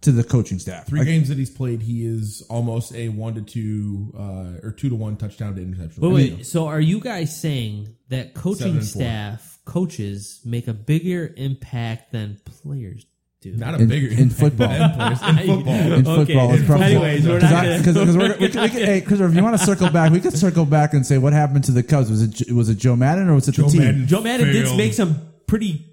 to 0.00 0.12
the 0.12 0.24
coaching 0.24 0.58
staff. 0.58 0.86
Three 0.86 1.00
Like, 1.00 1.08
games 1.08 1.28
that 1.28 1.36
he's 1.36 1.50
played, 1.50 1.82
he 1.82 2.06
is 2.06 2.42
almost 2.48 2.94
a 2.94 3.10
one 3.10 3.34
to 3.34 3.42
two 3.42 4.14
uh, 4.18 4.66
or 4.66 4.72
two 4.72 4.88
to 4.88 4.94
one 4.94 5.16
touchdown 5.18 5.56
to 5.56 5.62
interception. 5.62 6.02
Wait, 6.02 6.22
ratio. 6.22 6.36
wait. 6.36 6.46
So 6.46 6.68
are 6.68 6.80
you 6.80 7.00
guys 7.00 7.38
saying 7.38 7.94
that 8.08 8.32
coaching 8.32 8.80
staff, 8.80 9.58
coaches 9.66 10.40
make 10.46 10.68
a 10.68 10.72
bigger 10.74 11.34
impact 11.36 12.12
than 12.12 12.40
players 12.46 13.04
do? 13.42 13.52
Not 13.56 13.74
a 13.74 13.78
in, 13.82 13.88
bigger 13.88 14.08
in 14.08 14.30
football. 14.42 14.68
than 14.68 14.90
players. 14.94 15.22
In 15.22 15.36
football. 15.46 15.74
In 15.74 15.92
Okay. 15.92 16.24
football, 16.24 16.54
it's 16.54 16.64
probably 16.66 16.86
Anyways, 16.86 17.26
we're 17.28 17.40
not 17.40 17.50
gonna- 17.50 17.78
because 17.78 17.96
we're, 18.16 18.28
we 18.38 18.48
could, 18.48 18.54
we 18.62 18.68
could, 18.70 18.84
hey, 18.84 19.00
Christopher, 19.00 19.30
if 19.30 19.34
you 19.36 19.42
want 19.42 19.58
to 19.58 19.64
circle 19.64 19.90
back, 19.90 20.12
we 20.12 20.20
could 20.20 20.36
circle 20.36 20.64
back 20.64 20.94
and 20.94 21.04
say 21.06 21.18
what 21.18 21.32
happened 21.32 21.64
to 21.64 21.72
the 21.72 21.82
Cubs. 21.82 22.10
Was 22.10 22.22
it 22.22 22.52
was 22.52 22.68
it 22.68 22.78
Joe 22.78 22.96
Maddon 22.96 23.28
or 23.28 23.34
was 23.34 23.48
it 23.48 23.52
Joe 23.52 23.64
the 23.64 23.70
team? 23.72 23.80
Maddon 23.82 24.06
Joe 24.06 24.20
Maddon 24.22 24.46
did 24.52 24.76
make 24.76 24.94
some 24.94 25.16
pretty 25.46 25.86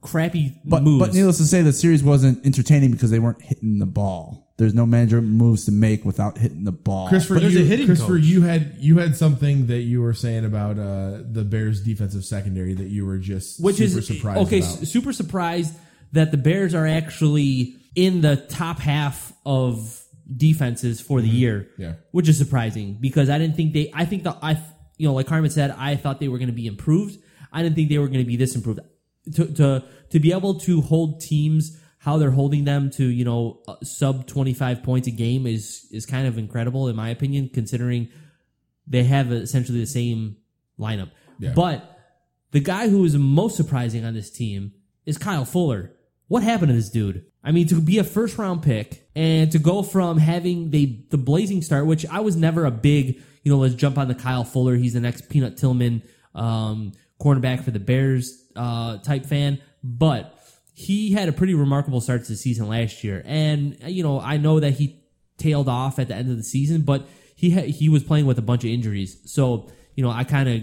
crappy 0.00 0.54
But 0.64 0.82
moves. 0.82 1.04
but 1.06 1.14
needless 1.14 1.38
to 1.38 1.44
say, 1.44 1.62
the 1.62 1.72
series 1.72 2.02
wasn't 2.02 2.44
entertaining 2.46 2.92
because 2.92 3.10
they 3.10 3.18
weren't 3.18 3.42
hitting 3.42 3.78
the 3.78 3.86
ball. 3.86 4.44
There's 4.58 4.72
no 4.74 4.86
manager 4.86 5.20
moves 5.20 5.66
to 5.66 5.72
make 5.72 6.04
without 6.06 6.38
hitting 6.38 6.64
the 6.64 6.72
ball. 6.72 7.08
Christopher, 7.08 7.34
But 7.34 7.40
there's 7.42 7.54
you, 7.54 7.60
a 7.60 7.64
hitting 7.64 7.86
Christopher, 7.86 8.14
coach. 8.16 8.22
you 8.24 8.40
had 8.42 8.76
you 8.78 8.96
had 8.98 9.14
something 9.16 9.66
that 9.66 9.80
you 9.82 10.00
were 10.00 10.14
saying 10.14 10.46
about 10.46 10.78
uh, 10.78 11.18
the 11.30 11.44
Bears' 11.44 11.82
defensive 11.82 12.24
secondary 12.24 12.72
that 12.72 12.88
you 12.88 13.04
were 13.04 13.18
just 13.18 13.62
which 13.62 13.76
super 13.76 13.98
is 13.98 14.06
surprised 14.06 14.40
okay. 14.46 14.58
about. 14.60 14.86
Super 14.86 15.12
surprised 15.12 15.74
that 16.16 16.30
the 16.30 16.36
Bears 16.36 16.74
are 16.74 16.86
actually 16.86 17.76
in 17.94 18.20
the 18.20 18.36
top 18.36 18.78
half 18.78 19.32
of 19.44 20.02
defenses 20.34 21.00
for 21.00 21.20
the 21.20 21.28
year. 21.28 21.68
Mm-hmm. 21.72 21.82
Yeah. 21.82 21.92
which 22.10 22.28
is 22.28 22.36
surprising 22.36 22.98
because 23.00 23.30
I 23.30 23.38
didn't 23.38 23.56
think 23.56 23.72
they. 23.72 23.90
I 23.94 24.04
think 24.04 24.24
the 24.24 24.36
I 24.42 24.60
you 24.98 25.06
know 25.06 25.14
like 25.14 25.26
Carmen 25.26 25.50
said, 25.50 25.70
I 25.70 25.96
thought 25.96 26.20
they 26.20 26.28
were 26.28 26.38
going 26.38 26.48
to 26.48 26.54
be 26.54 26.66
improved. 26.66 27.18
I 27.52 27.62
didn't 27.62 27.76
think 27.76 27.88
they 27.88 27.98
were 27.98 28.08
going 28.08 28.24
to 28.24 28.24
be 28.24 28.36
this 28.36 28.54
improved. 28.54 28.80
To 29.34 29.46
to 29.54 29.84
to 30.10 30.20
be 30.20 30.32
able 30.32 30.58
to 30.60 30.80
hold 30.82 31.20
teams 31.20 31.80
how 31.98 32.18
they're 32.18 32.30
holding 32.30 32.64
them 32.64 32.90
to 32.90 33.04
you 33.04 33.24
know 33.24 33.60
uh, 33.66 33.76
sub 33.82 34.26
twenty 34.26 34.54
five 34.54 34.82
points 34.82 35.08
a 35.08 35.10
game 35.10 35.46
is 35.46 35.86
is 35.90 36.06
kind 36.06 36.26
of 36.26 36.38
incredible 36.38 36.88
in 36.88 36.96
my 36.96 37.08
opinion, 37.10 37.50
considering 37.52 38.08
they 38.86 39.04
have 39.04 39.32
essentially 39.32 39.80
the 39.80 39.86
same 39.86 40.36
lineup. 40.78 41.10
Yeah. 41.38 41.52
But 41.54 41.98
the 42.52 42.60
guy 42.60 42.88
who 42.88 43.04
is 43.04 43.16
most 43.16 43.56
surprising 43.56 44.04
on 44.04 44.14
this 44.14 44.30
team 44.30 44.72
is 45.04 45.18
Kyle 45.18 45.44
Fuller. 45.44 45.92
What 46.28 46.42
happened 46.42 46.68
to 46.68 46.74
this 46.74 46.90
dude? 46.90 47.24
I 47.44 47.52
mean, 47.52 47.68
to 47.68 47.80
be 47.80 47.98
a 47.98 48.04
first 48.04 48.38
round 48.38 48.62
pick 48.62 49.08
and 49.14 49.50
to 49.52 49.58
go 49.58 49.82
from 49.82 50.18
having 50.18 50.70
the 50.70 51.04
the 51.10 51.18
blazing 51.18 51.62
start, 51.62 51.86
which 51.86 52.04
I 52.06 52.20
was 52.20 52.36
never 52.36 52.64
a 52.64 52.70
big, 52.70 53.20
you 53.44 53.52
know, 53.52 53.58
let's 53.58 53.74
jump 53.74 53.98
on 53.98 54.08
the 54.08 54.14
Kyle 54.14 54.44
Fuller. 54.44 54.74
He's 54.74 54.94
the 54.94 55.00
next 55.00 55.28
Peanut 55.28 55.56
Tillman 55.56 56.02
um, 56.34 56.92
cornerback 57.20 57.62
for 57.62 57.70
the 57.70 57.78
Bears 57.78 58.44
uh, 58.56 58.98
type 58.98 59.26
fan, 59.26 59.60
but 59.84 60.36
he 60.74 61.12
had 61.12 61.28
a 61.28 61.32
pretty 61.32 61.54
remarkable 61.54 62.00
start 62.00 62.24
to 62.24 62.32
the 62.32 62.36
season 62.36 62.68
last 62.68 63.04
year. 63.04 63.22
And 63.24 63.76
you 63.86 64.02
know, 64.02 64.20
I 64.20 64.36
know 64.36 64.58
that 64.60 64.72
he 64.72 65.02
tailed 65.38 65.68
off 65.68 65.98
at 65.98 66.08
the 66.08 66.14
end 66.14 66.30
of 66.30 66.36
the 66.36 66.42
season, 66.42 66.82
but 66.82 67.06
he 67.36 67.50
ha- 67.50 67.70
he 67.70 67.88
was 67.88 68.02
playing 68.02 68.26
with 68.26 68.38
a 68.38 68.42
bunch 68.42 68.64
of 68.64 68.70
injuries, 68.70 69.18
so 69.26 69.70
you 69.94 70.02
know, 70.02 70.10
I 70.10 70.24
kind 70.24 70.48
of 70.48 70.62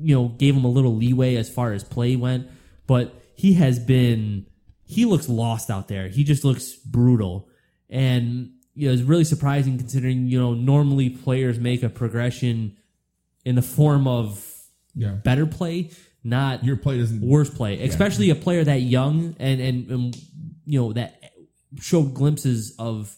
you 0.00 0.14
know, 0.14 0.28
gave 0.28 0.54
him 0.54 0.64
a 0.64 0.68
little 0.68 0.94
leeway 0.96 1.36
as 1.36 1.48
far 1.48 1.72
as 1.72 1.82
play 1.84 2.16
went, 2.16 2.48
but 2.86 3.14
he 3.34 3.54
has 3.54 3.78
been 3.78 4.46
he 4.88 5.04
looks 5.04 5.28
lost 5.28 5.70
out 5.70 5.86
there. 5.86 6.08
He 6.08 6.24
just 6.24 6.44
looks 6.44 6.72
brutal. 6.72 7.48
And 7.90 8.52
you 8.74 8.88
know, 8.88 8.94
it's 8.94 9.02
really 9.02 9.24
surprising 9.24 9.76
considering, 9.76 10.28
you 10.28 10.40
know, 10.40 10.54
normally 10.54 11.10
players 11.10 11.58
make 11.58 11.82
a 11.82 11.90
progression 11.90 12.76
in 13.44 13.54
the 13.54 13.62
form 13.62 14.08
of 14.08 14.42
yeah, 14.94 15.10
better 15.10 15.46
play, 15.46 15.90
not 16.24 16.64
your 16.64 16.76
play 16.76 16.98
doesn't. 16.98 17.20
worse 17.20 17.50
play. 17.50 17.82
Especially 17.82 18.30
a 18.30 18.34
player 18.34 18.64
that 18.64 18.80
young 18.80 19.36
and, 19.38 19.60
and 19.60 19.90
and 19.90 20.16
you 20.64 20.80
know 20.80 20.92
that 20.94 21.22
showed 21.78 22.14
glimpses 22.14 22.74
of 22.78 23.14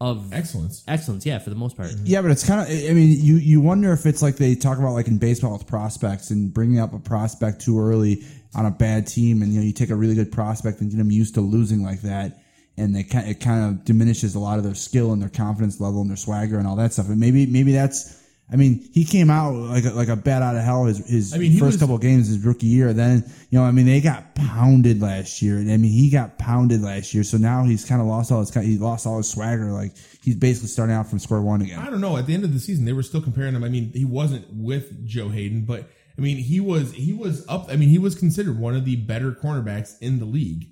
of 0.00 0.32
Excellence. 0.32 0.82
excellence, 0.88 1.26
yeah, 1.26 1.38
for 1.38 1.50
the 1.50 1.56
most 1.56 1.76
part. 1.76 1.90
Yeah, 2.04 2.22
but 2.22 2.30
it's 2.30 2.46
kind 2.46 2.60
of. 2.60 2.68
I 2.68 2.92
mean, 2.94 3.16
you 3.20 3.36
you 3.36 3.60
wonder 3.60 3.92
if 3.92 4.06
it's 4.06 4.22
like 4.22 4.36
they 4.36 4.54
talk 4.54 4.78
about 4.78 4.92
like 4.92 5.08
in 5.08 5.18
baseball 5.18 5.52
with 5.52 5.66
prospects 5.66 6.30
and 6.30 6.52
bringing 6.52 6.78
up 6.78 6.94
a 6.94 6.98
prospect 6.98 7.60
too 7.60 7.78
early 7.78 8.24
on 8.54 8.64
a 8.64 8.70
bad 8.70 9.06
team, 9.06 9.42
and 9.42 9.52
you 9.52 9.60
know 9.60 9.66
you 9.66 9.72
take 9.72 9.90
a 9.90 9.94
really 9.94 10.14
good 10.14 10.32
prospect 10.32 10.80
and 10.80 10.90
get 10.90 10.96
them 10.96 11.10
used 11.10 11.34
to 11.34 11.42
losing 11.42 11.82
like 11.82 12.00
that, 12.00 12.40
and 12.78 12.96
they 12.96 13.00
it 13.00 13.40
kind 13.40 13.64
of 13.64 13.84
diminishes 13.84 14.34
a 14.34 14.38
lot 14.38 14.56
of 14.56 14.64
their 14.64 14.74
skill 14.74 15.12
and 15.12 15.20
their 15.20 15.28
confidence 15.28 15.80
level 15.80 16.00
and 16.00 16.08
their 16.08 16.16
swagger 16.16 16.58
and 16.58 16.66
all 16.66 16.76
that 16.76 16.94
stuff. 16.94 17.08
And 17.08 17.20
maybe 17.20 17.44
maybe 17.46 17.72
that's. 17.72 18.19
I 18.52 18.56
mean, 18.56 18.88
he 18.92 19.04
came 19.04 19.30
out 19.30 19.54
like 19.54 19.84
a, 19.84 19.90
like 19.90 20.08
a 20.08 20.16
bat 20.16 20.42
out 20.42 20.56
of 20.56 20.62
hell. 20.62 20.84
His 20.86 20.98
his 21.08 21.34
I 21.34 21.38
mean, 21.38 21.52
first 21.52 21.74
was- 21.74 21.76
couple 21.78 21.94
of 21.94 22.00
games, 22.00 22.28
his 22.28 22.44
rookie 22.44 22.66
year. 22.66 22.92
Then 22.92 23.24
you 23.50 23.58
know, 23.58 23.64
I 23.64 23.70
mean, 23.70 23.86
they 23.86 24.00
got 24.00 24.34
pounded 24.34 25.00
last 25.00 25.40
year. 25.40 25.58
And 25.58 25.70
I 25.70 25.76
mean, 25.76 25.92
he 25.92 26.10
got 26.10 26.38
pounded 26.38 26.82
last 26.82 27.14
year. 27.14 27.22
So 27.22 27.36
now 27.36 27.64
he's 27.64 27.84
kind 27.84 28.00
of 28.00 28.06
lost 28.06 28.32
all 28.32 28.40
his 28.40 28.52
he 28.52 28.76
lost 28.78 29.06
all 29.06 29.18
his 29.18 29.28
swagger. 29.28 29.70
Like 29.72 29.92
he's 30.22 30.34
basically 30.36 30.68
starting 30.68 30.94
out 30.94 31.06
from 31.06 31.18
square 31.18 31.40
one 31.40 31.62
again. 31.62 31.78
I 31.78 31.90
don't 31.90 32.00
know. 32.00 32.16
At 32.16 32.26
the 32.26 32.34
end 32.34 32.44
of 32.44 32.52
the 32.52 32.60
season, 32.60 32.84
they 32.84 32.92
were 32.92 33.02
still 33.04 33.22
comparing 33.22 33.54
him. 33.54 33.62
I 33.62 33.68
mean, 33.68 33.92
he 33.94 34.04
wasn't 34.04 34.46
with 34.52 35.06
Joe 35.06 35.28
Haden, 35.28 35.64
but 35.64 35.88
I 36.18 36.20
mean, 36.20 36.36
he 36.38 36.58
was 36.60 36.92
he 36.92 37.12
was 37.12 37.46
up. 37.48 37.66
I 37.70 37.76
mean, 37.76 37.88
he 37.88 37.98
was 37.98 38.14
considered 38.14 38.58
one 38.58 38.74
of 38.74 38.84
the 38.84 38.96
better 38.96 39.32
cornerbacks 39.32 39.98
in 40.00 40.18
the 40.18 40.24
league. 40.24 40.68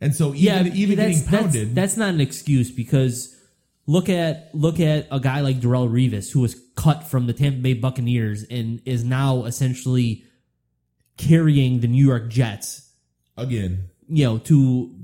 And 0.00 0.14
so 0.14 0.34
even 0.34 0.72
even 0.74 0.96
that's, 0.96 1.22
getting 1.22 1.38
pounded, 1.40 1.68
That's, 1.68 1.74
that's 1.74 1.96
not 1.96 2.10
an 2.14 2.20
excuse 2.20 2.70
because 2.70 3.35
look 3.86 4.08
at 4.08 4.54
look 4.54 4.80
at 4.80 5.08
a 5.10 5.20
guy 5.20 5.40
like 5.40 5.60
Darrelle 5.60 5.90
Revis 5.90 6.32
who 6.32 6.40
was 6.40 6.60
cut 6.76 7.04
from 7.04 7.26
the 7.26 7.32
Tampa 7.32 7.60
Bay 7.60 7.74
Buccaneers 7.74 8.44
and 8.44 8.80
is 8.84 9.04
now 9.04 9.44
essentially 9.44 10.24
carrying 11.16 11.80
the 11.80 11.88
New 11.88 12.04
York 12.04 12.28
Jets, 12.28 12.90
again, 13.36 13.90
you 14.08 14.24
know, 14.24 14.38
to 14.38 14.94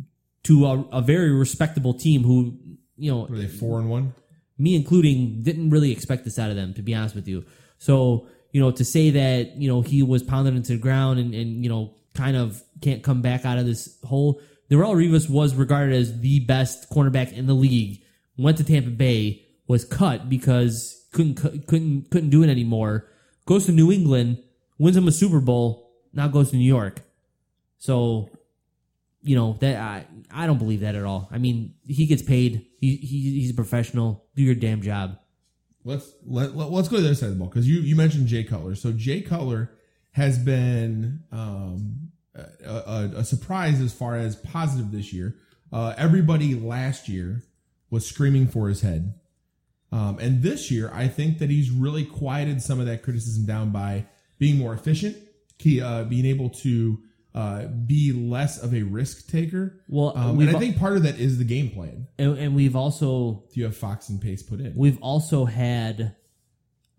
to 0.45 0.67
a, 0.67 0.81
a 0.93 1.01
very 1.03 1.31
respectable 1.33 1.95
team 1.95 2.23
who, 2.25 2.59
you 2.97 3.11
know, 3.11 3.27
were 3.29 3.39
they 3.39 3.47
four 3.47 3.79
and 3.79 3.89
one? 3.89 4.15
me 4.63 4.77
including, 4.77 5.43
didn't 5.43 5.71
really 5.71 5.91
expect 5.91 6.25
this 6.25 6.39
out 6.39 6.51
of 6.51 6.57
them, 6.57 6.73
to 6.75 6.83
be 6.83 6.95
honest 6.95 7.15
with 7.15 7.27
you. 7.27 7.45
So, 7.79 8.29
you 8.53 8.61
know, 8.61 8.71
to 8.71 8.85
say 8.85 9.11
that, 9.11 9.57
you 9.57 9.69
know, 9.69 9.81
he 9.81 10.03
was 10.03 10.23
pounded 10.23 10.55
into 10.55 10.73
the 10.73 10.79
ground 10.79 11.19
and, 11.19 11.35
and 11.35 11.65
you 11.65 11.71
know, 11.71 11.95
kind 12.15 12.37
of 12.37 12.63
can't 12.81 13.03
come 13.03 13.23
back 13.23 13.45
out 13.45 13.59
of 13.59 13.67
this 13.67 13.99
hole. 14.05 14.41
Darrelle 14.71 14.95
Revis 14.95 15.29
was 15.29 15.55
regarded 15.55 15.95
as 15.95 16.21
the 16.21 16.41
best 16.41 16.91
cornerback 16.91 17.33
in 17.33 17.47
the 17.47 17.55
league. 17.55 18.02
Went 18.37 18.57
to 18.59 18.65
Tampa 18.65 18.91
Bay, 18.91 19.45
was 19.67 19.85
cut 19.85 20.29
because 20.29 21.07
couldn't 21.13 21.37
couldn't 21.67 22.11
couldn't 22.11 22.31
do 22.31 22.43
it 22.43 22.51
anymore. 22.51 23.09
Goes 23.47 23.67
to 23.67 23.73
New 23.73 23.93
England, 23.93 24.43
wins 24.79 24.97
him 24.97 25.09
a 25.09 25.13
Super 25.13 25.41
Bowl. 25.41 25.91
Now 26.13 26.29
goes 26.29 26.51
to 26.51 26.57
New 26.57 26.67
York. 26.67 27.01
So, 27.79 28.31
you 29.23 29.37
know 29.37 29.57
that 29.61 29.77
I 29.77 30.07
I 30.31 30.47
don't 30.47 30.59
believe 30.59 30.81
that 30.81 30.95
at 30.95 31.05
all. 31.05 31.29
I 31.31 31.39
mean, 31.39 31.75
he 31.87 32.07
gets 32.07 32.23
paid. 32.23 32.67
He, 32.81 32.97
he 32.97 33.41
he's 33.41 33.51
a 33.51 33.55
professional. 33.55 34.25
Do 34.35 34.43
your 34.43 34.55
damn 34.55 34.83
job. 34.83 35.19
Let's 35.85 36.13
let, 36.25 36.57
let 36.57 36.73
us 36.73 36.89
go 36.89 36.97
to 36.97 37.03
the 37.03 37.09
other 37.09 37.15
side 37.15 37.27
of 37.27 37.33
the 37.33 37.39
ball 37.39 37.49
because 37.49 37.69
you 37.69 37.81
you 37.81 37.97
mentioned 37.97 38.29
Jay 38.29 38.45
Cutler. 38.45 38.75
So 38.75 38.93
Jay 38.93 39.21
Cutler 39.21 39.71
has 40.13 40.39
been 40.39 41.21
um, 41.33 42.11
a, 42.35 42.71
a, 42.71 43.11
a 43.17 43.25
surprise 43.25 43.81
as 43.81 43.93
far 43.93 44.17
as 44.17 44.37
positive 44.37 44.93
this 44.93 45.13
year. 45.13 45.37
Uh, 45.73 45.95
everybody 45.97 46.55
last 46.55 47.09
year 47.09 47.43
was 47.93 48.05
screaming 48.05 48.49
for 48.49 48.69
his 48.69 48.81
head, 48.81 49.15
um, 49.93 50.19
and 50.19 50.43
this 50.43 50.71
year 50.71 50.91
I 50.93 51.07
think 51.07 51.39
that 51.39 51.51
he's 51.51 51.71
really 51.71 52.05
quieted 52.05 52.61
some 52.61 52.81
of 52.81 52.87
that 52.87 53.05
criticism 53.05 53.47
down 53.47 53.71
by 53.71 54.07
being 54.39 54.59
more 54.59 54.75
efficient, 54.75 55.17
he, 55.59 55.81
uh, 55.81 56.05
being 56.05 56.27
able 56.27 56.51
to 56.51 56.99
uh, 57.35 57.67
be 57.67 58.13
less 58.13 58.59
of 58.59 58.75
a 58.75 58.83
risk 58.83 59.31
taker. 59.31 59.81
Well, 59.89 60.17
um, 60.17 60.41
and 60.41 60.55
I 60.55 60.59
think 60.59 60.79
part 60.79 60.97
of 60.97 61.05
that 61.05 61.19
is 61.19 61.39
the 61.39 61.45
game 61.45 61.71
plan. 61.71 62.09
And, 62.19 62.37
and 62.37 62.55
we've 62.55 62.77
also 62.77 63.45
do 63.53 63.61
You 63.61 63.65
have 63.65 63.77
Fox 63.77 64.09
and 64.09 64.21
Pace 64.21 64.43
put 64.43 64.61
in. 64.61 64.75
we've 64.75 65.01
also 65.01 65.45
had 65.45 66.17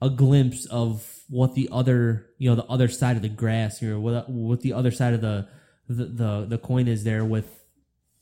a 0.01 0.09
glimpse 0.09 0.65
of 0.67 1.07
what 1.29 1.55
the 1.55 1.69
other 1.71 2.27
you 2.37 2.49
know 2.49 2.55
the 2.55 2.65
other 2.65 2.87
side 2.87 3.15
of 3.15 3.21
the 3.21 3.29
grass 3.29 3.79
here 3.79 3.97
what 3.97 4.29
what 4.29 4.59
the 4.61 4.73
other 4.73 4.91
side 4.91 5.13
of 5.13 5.21
the 5.21 5.47
the 5.87 6.05
the, 6.05 6.45
the 6.49 6.57
coin 6.57 6.87
is 6.87 7.03
there 7.03 7.23
with 7.23 7.62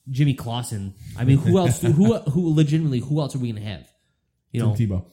Jimmy 0.10 0.34
Clausen. 0.34 0.94
I 1.18 1.24
mean, 1.24 1.38
who 1.38 1.58
else? 1.58 1.82
who 1.82 2.18
who 2.18 2.56
legitimately? 2.56 3.00
Who 3.00 3.20
else 3.20 3.36
are 3.36 3.40
we 3.40 3.52
gonna 3.52 3.66
have? 3.66 3.88
You 4.52 4.62
know, 4.62 4.76
Tim 4.76 4.90
Tebow. 4.90 5.06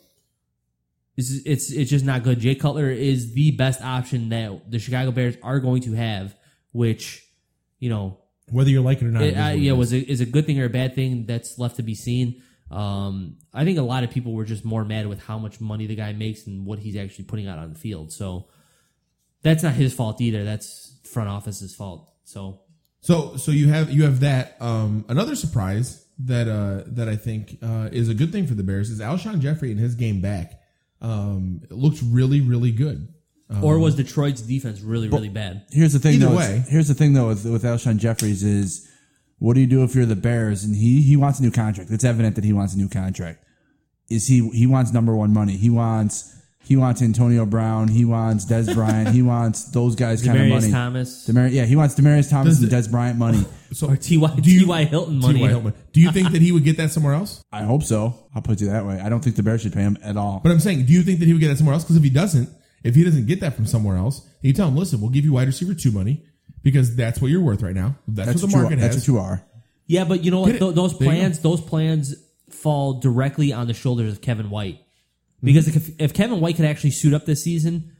it's 1.16 1.30
it's 1.44 1.70
it's 1.70 1.90
just 1.90 2.04
not 2.04 2.22
good. 2.22 2.40
Jay 2.40 2.54
Cutler 2.54 2.90
is 2.90 3.34
the 3.34 3.52
best 3.52 3.82
option 3.82 4.30
that 4.30 4.70
the 4.70 4.78
Chicago 4.78 5.10
Bears 5.10 5.36
are 5.42 5.60
going 5.60 5.82
to 5.82 5.92
have, 5.92 6.34
which 6.72 7.24
you 7.78 7.90
know 7.90 8.18
Whether 8.50 8.70
you 8.70 8.82
like 8.82 9.02
it 9.02 9.06
or 9.06 9.10
not, 9.10 9.22
it, 9.22 9.26
it 9.26 9.32
is 9.32 9.36
uh, 9.36 9.42
what 9.42 9.52
it 9.52 9.58
yeah, 9.58 9.72
was 9.72 9.92
a, 9.92 9.98
is 9.98 10.20
a 10.20 10.26
good 10.26 10.46
thing 10.46 10.60
or 10.60 10.64
a 10.64 10.70
bad 10.70 10.94
thing 10.94 11.26
that's 11.26 11.58
left 11.58 11.76
to 11.76 11.82
be 11.82 11.94
seen. 11.94 12.42
Um, 12.70 13.38
I 13.54 13.64
think 13.64 13.78
a 13.78 13.82
lot 13.82 14.04
of 14.04 14.10
people 14.10 14.32
were 14.32 14.44
just 14.44 14.64
more 14.64 14.84
mad 14.84 15.06
with 15.06 15.22
how 15.22 15.38
much 15.38 15.60
money 15.60 15.86
the 15.86 15.94
guy 15.94 16.12
makes 16.12 16.46
and 16.46 16.66
what 16.66 16.78
he's 16.78 16.96
actually 16.96 17.24
putting 17.24 17.48
out 17.48 17.58
on 17.58 17.72
the 17.72 17.78
field. 17.78 18.12
So 18.12 18.48
that's 19.42 19.62
not 19.62 19.74
his 19.74 19.94
fault 19.94 20.20
either. 20.20 20.44
That's 20.44 20.98
front 21.04 21.28
office's 21.30 21.74
fault. 21.74 22.12
So 22.24 22.60
So 23.00 23.36
so 23.36 23.52
you 23.52 23.68
have 23.68 23.90
you 23.90 24.04
have 24.04 24.20
that. 24.20 24.56
Um, 24.60 25.04
another 25.08 25.36
surprise 25.36 26.04
that 26.20 26.48
uh, 26.48 26.82
that 26.88 27.08
I 27.08 27.16
think 27.16 27.58
uh, 27.62 27.88
is 27.92 28.08
a 28.08 28.14
good 28.14 28.32
thing 28.32 28.46
for 28.46 28.54
the 28.54 28.62
Bears 28.62 28.90
is 28.90 29.00
Alshon 29.00 29.40
Jeffery 29.40 29.70
in 29.70 29.78
his 29.78 29.94
game 29.94 30.20
back 30.20 30.60
um, 31.00 31.62
looked 31.70 32.00
really 32.02 32.40
really 32.40 32.72
good. 32.72 33.12
Um, 33.50 33.64
or 33.64 33.78
was 33.78 33.94
Detroit's 33.94 34.42
defense 34.42 34.80
really 34.82 35.08
really 35.08 35.28
bad? 35.30 35.64
Here's 35.70 35.92
the 35.92 35.98
thing, 35.98 36.14
Either 36.14 36.26
though. 36.26 36.36
way. 36.36 36.64
Here's 36.68 36.88
the 36.88 36.94
thing, 36.94 37.14
though, 37.14 37.28
with, 37.28 37.46
with 37.46 37.62
Alshon 37.62 37.96
Jeffries 37.96 38.42
is, 38.42 38.86
what 39.38 39.54
do 39.54 39.60
you 39.60 39.66
do 39.66 39.84
if 39.84 39.94
you're 39.94 40.04
the 40.04 40.16
Bears 40.16 40.64
and 40.64 40.76
he 40.76 41.00
he 41.00 41.16
wants 41.16 41.38
a 41.38 41.42
new 41.42 41.50
contract? 41.50 41.90
It's 41.90 42.04
evident 42.04 42.34
that 42.34 42.44
he 42.44 42.52
wants 42.52 42.74
a 42.74 42.76
new 42.76 42.88
contract. 42.88 43.42
Is 44.10 44.26
he 44.26 44.48
he 44.50 44.66
wants 44.66 44.92
number 44.92 45.16
one 45.16 45.32
money? 45.32 45.56
He 45.56 45.70
wants 45.70 46.34
he 46.68 46.76
wants 46.76 47.00
Antonio 47.00 47.46
Brown. 47.46 47.88
He 47.88 48.04
wants 48.04 48.44
Dez 48.44 48.72
Bryant. 48.74 49.08
he 49.08 49.22
wants 49.22 49.64
those 49.70 49.96
guys 49.96 50.22
kind 50.22 50.36
of 50.38 50.44
Demaryius 50.44 50.50
money. 50.60 50.70
Thomas. 50.70 51.24
Demar- 51.24 51.46
yeah, 51.48 51.64
he 51.64 51.76
wants 51.76 51.94
Demaryius 51.94 52.28
Thomas 52.28 52.60
Does 52.60 52.62
and 52.62 52.70
Dez 52.70 52.90
Bryant 52.90 53.18
money. 53.18 53.46
so 53.72 53.88
Or 53.88 53.96
T.Y. 53.96 54.34
do 54.40 54.50
you- 54.52 54.60
T.Y. 54.60 54.84
Hilton 54.84 55.18
money. 55.18 55.38
T.Y. 55.38 55.48
Hilton. 55.48 55.72
Do 55.94 56.00
you 56.02 56.12
think 56.12 56.32
that 56.32 56.42
he 56.42 56.52
would 56.52 56.64
get 56.64 56.76
that 56.76 56.90
somewhere 56.90 57.14
else? 57.14 57.42
I 57.50 57.62
hope 57.62 57.84
so. 57.84 58.14
I'll 58.34 58.42
put 58.42 58.60
you 58.60 58.66
that 58.68 58.84
way. 58.84 59.00
I 59.00 59.08
don't 59.08 59.24
think 59.24 59.36
the 59.36 59.42
Bears 59.42 59.62
should 59.62 59.72
pay 59.72 59.80
him 59.80 59.96
at 60.04 60.18
all. 60.18 60.40
But 60.42 60.52
I'm 60.52 60.60
saying, 60.60 60.84
do 60.84 60.92
you 60.92 61.02
think 61.02 61.20
that 61.20 61.24
he 61.26 61.32
would 61.32 61.40
get 61.40 61.48
that 61.48 61.56
somewhere 61.56 61.72
else? 61.72 61.84
Because 61.84 61.96
if 61.96 62.02
he 62.02 62.10
doesn't, 62.10 62.50
if 62.84 62.94
he 62.94 63.02
doesn't 63.02 63.26
get 63.26 63.40
that 63.40 63.54
from 63.56 63.64
somewhere 63.64 63.96
else, 63.96 64.28
you 64.42 64.52
tell 64.52 64.68
him, 64.68 64.76
listen, 64.76 65.00
we'll 65.00 65.10
give 65.10 65.24
you 65.24 65.32
wide 65.32 65.46
receiver 65.48 65.72
two 65.72 65.90
money 65.90 66.22
because 66.62 66.94
that's 66.96 67.18
what 67.22 67.30
you're 67.30 67.40
worth 67.40 67.62
right 67.62 67.74
now. 67.74 67.96
That's, 68.06 68.28
that's 68.28 68.42
what 68.42 68.48
what 68.48 68.50
the 68.52 68.56
you, 68.56 68.62
market 68.62 68.80
that's 68.80 68.94
has. 68.96 69.08
what 69.08 69.14
you 69.14 69.18
are. 69.20 69.42
Yeah, 69.86 70.04
but 70.04 70.22
you 70.22 70.30
know 70.30 70.40
what? 70.40 70.46
Get 70.48 70.56
it. 70.56 70.58
Th- 70.60 70.74
those 70.74 70.98
There 70.98 71.08
you 71.08 71.14
plans, 71.18 71.40
those 71.40 71.62
plans 71.62 72.14
fall 72.50 73.00
directly 73.00 73.52
on 73.54 73.66
the 73.68 73.74
shoulders 73.74 74.12
of 74.12 74.20
Kevin 74.20 74.50
White. 74.50 74.80
Because 75.42 75.68
mm-hmm. 75.68 75.76
if, 75.76 76.10
if 76.10 76.14
Kevin 76.14 76.40
White 76.40 76.56
could 76.56 76.64
actually 76.64 76.90
suit 76.90 77.14
up 77.14 77.26
this 77.26 77.44
season 77.44 77.92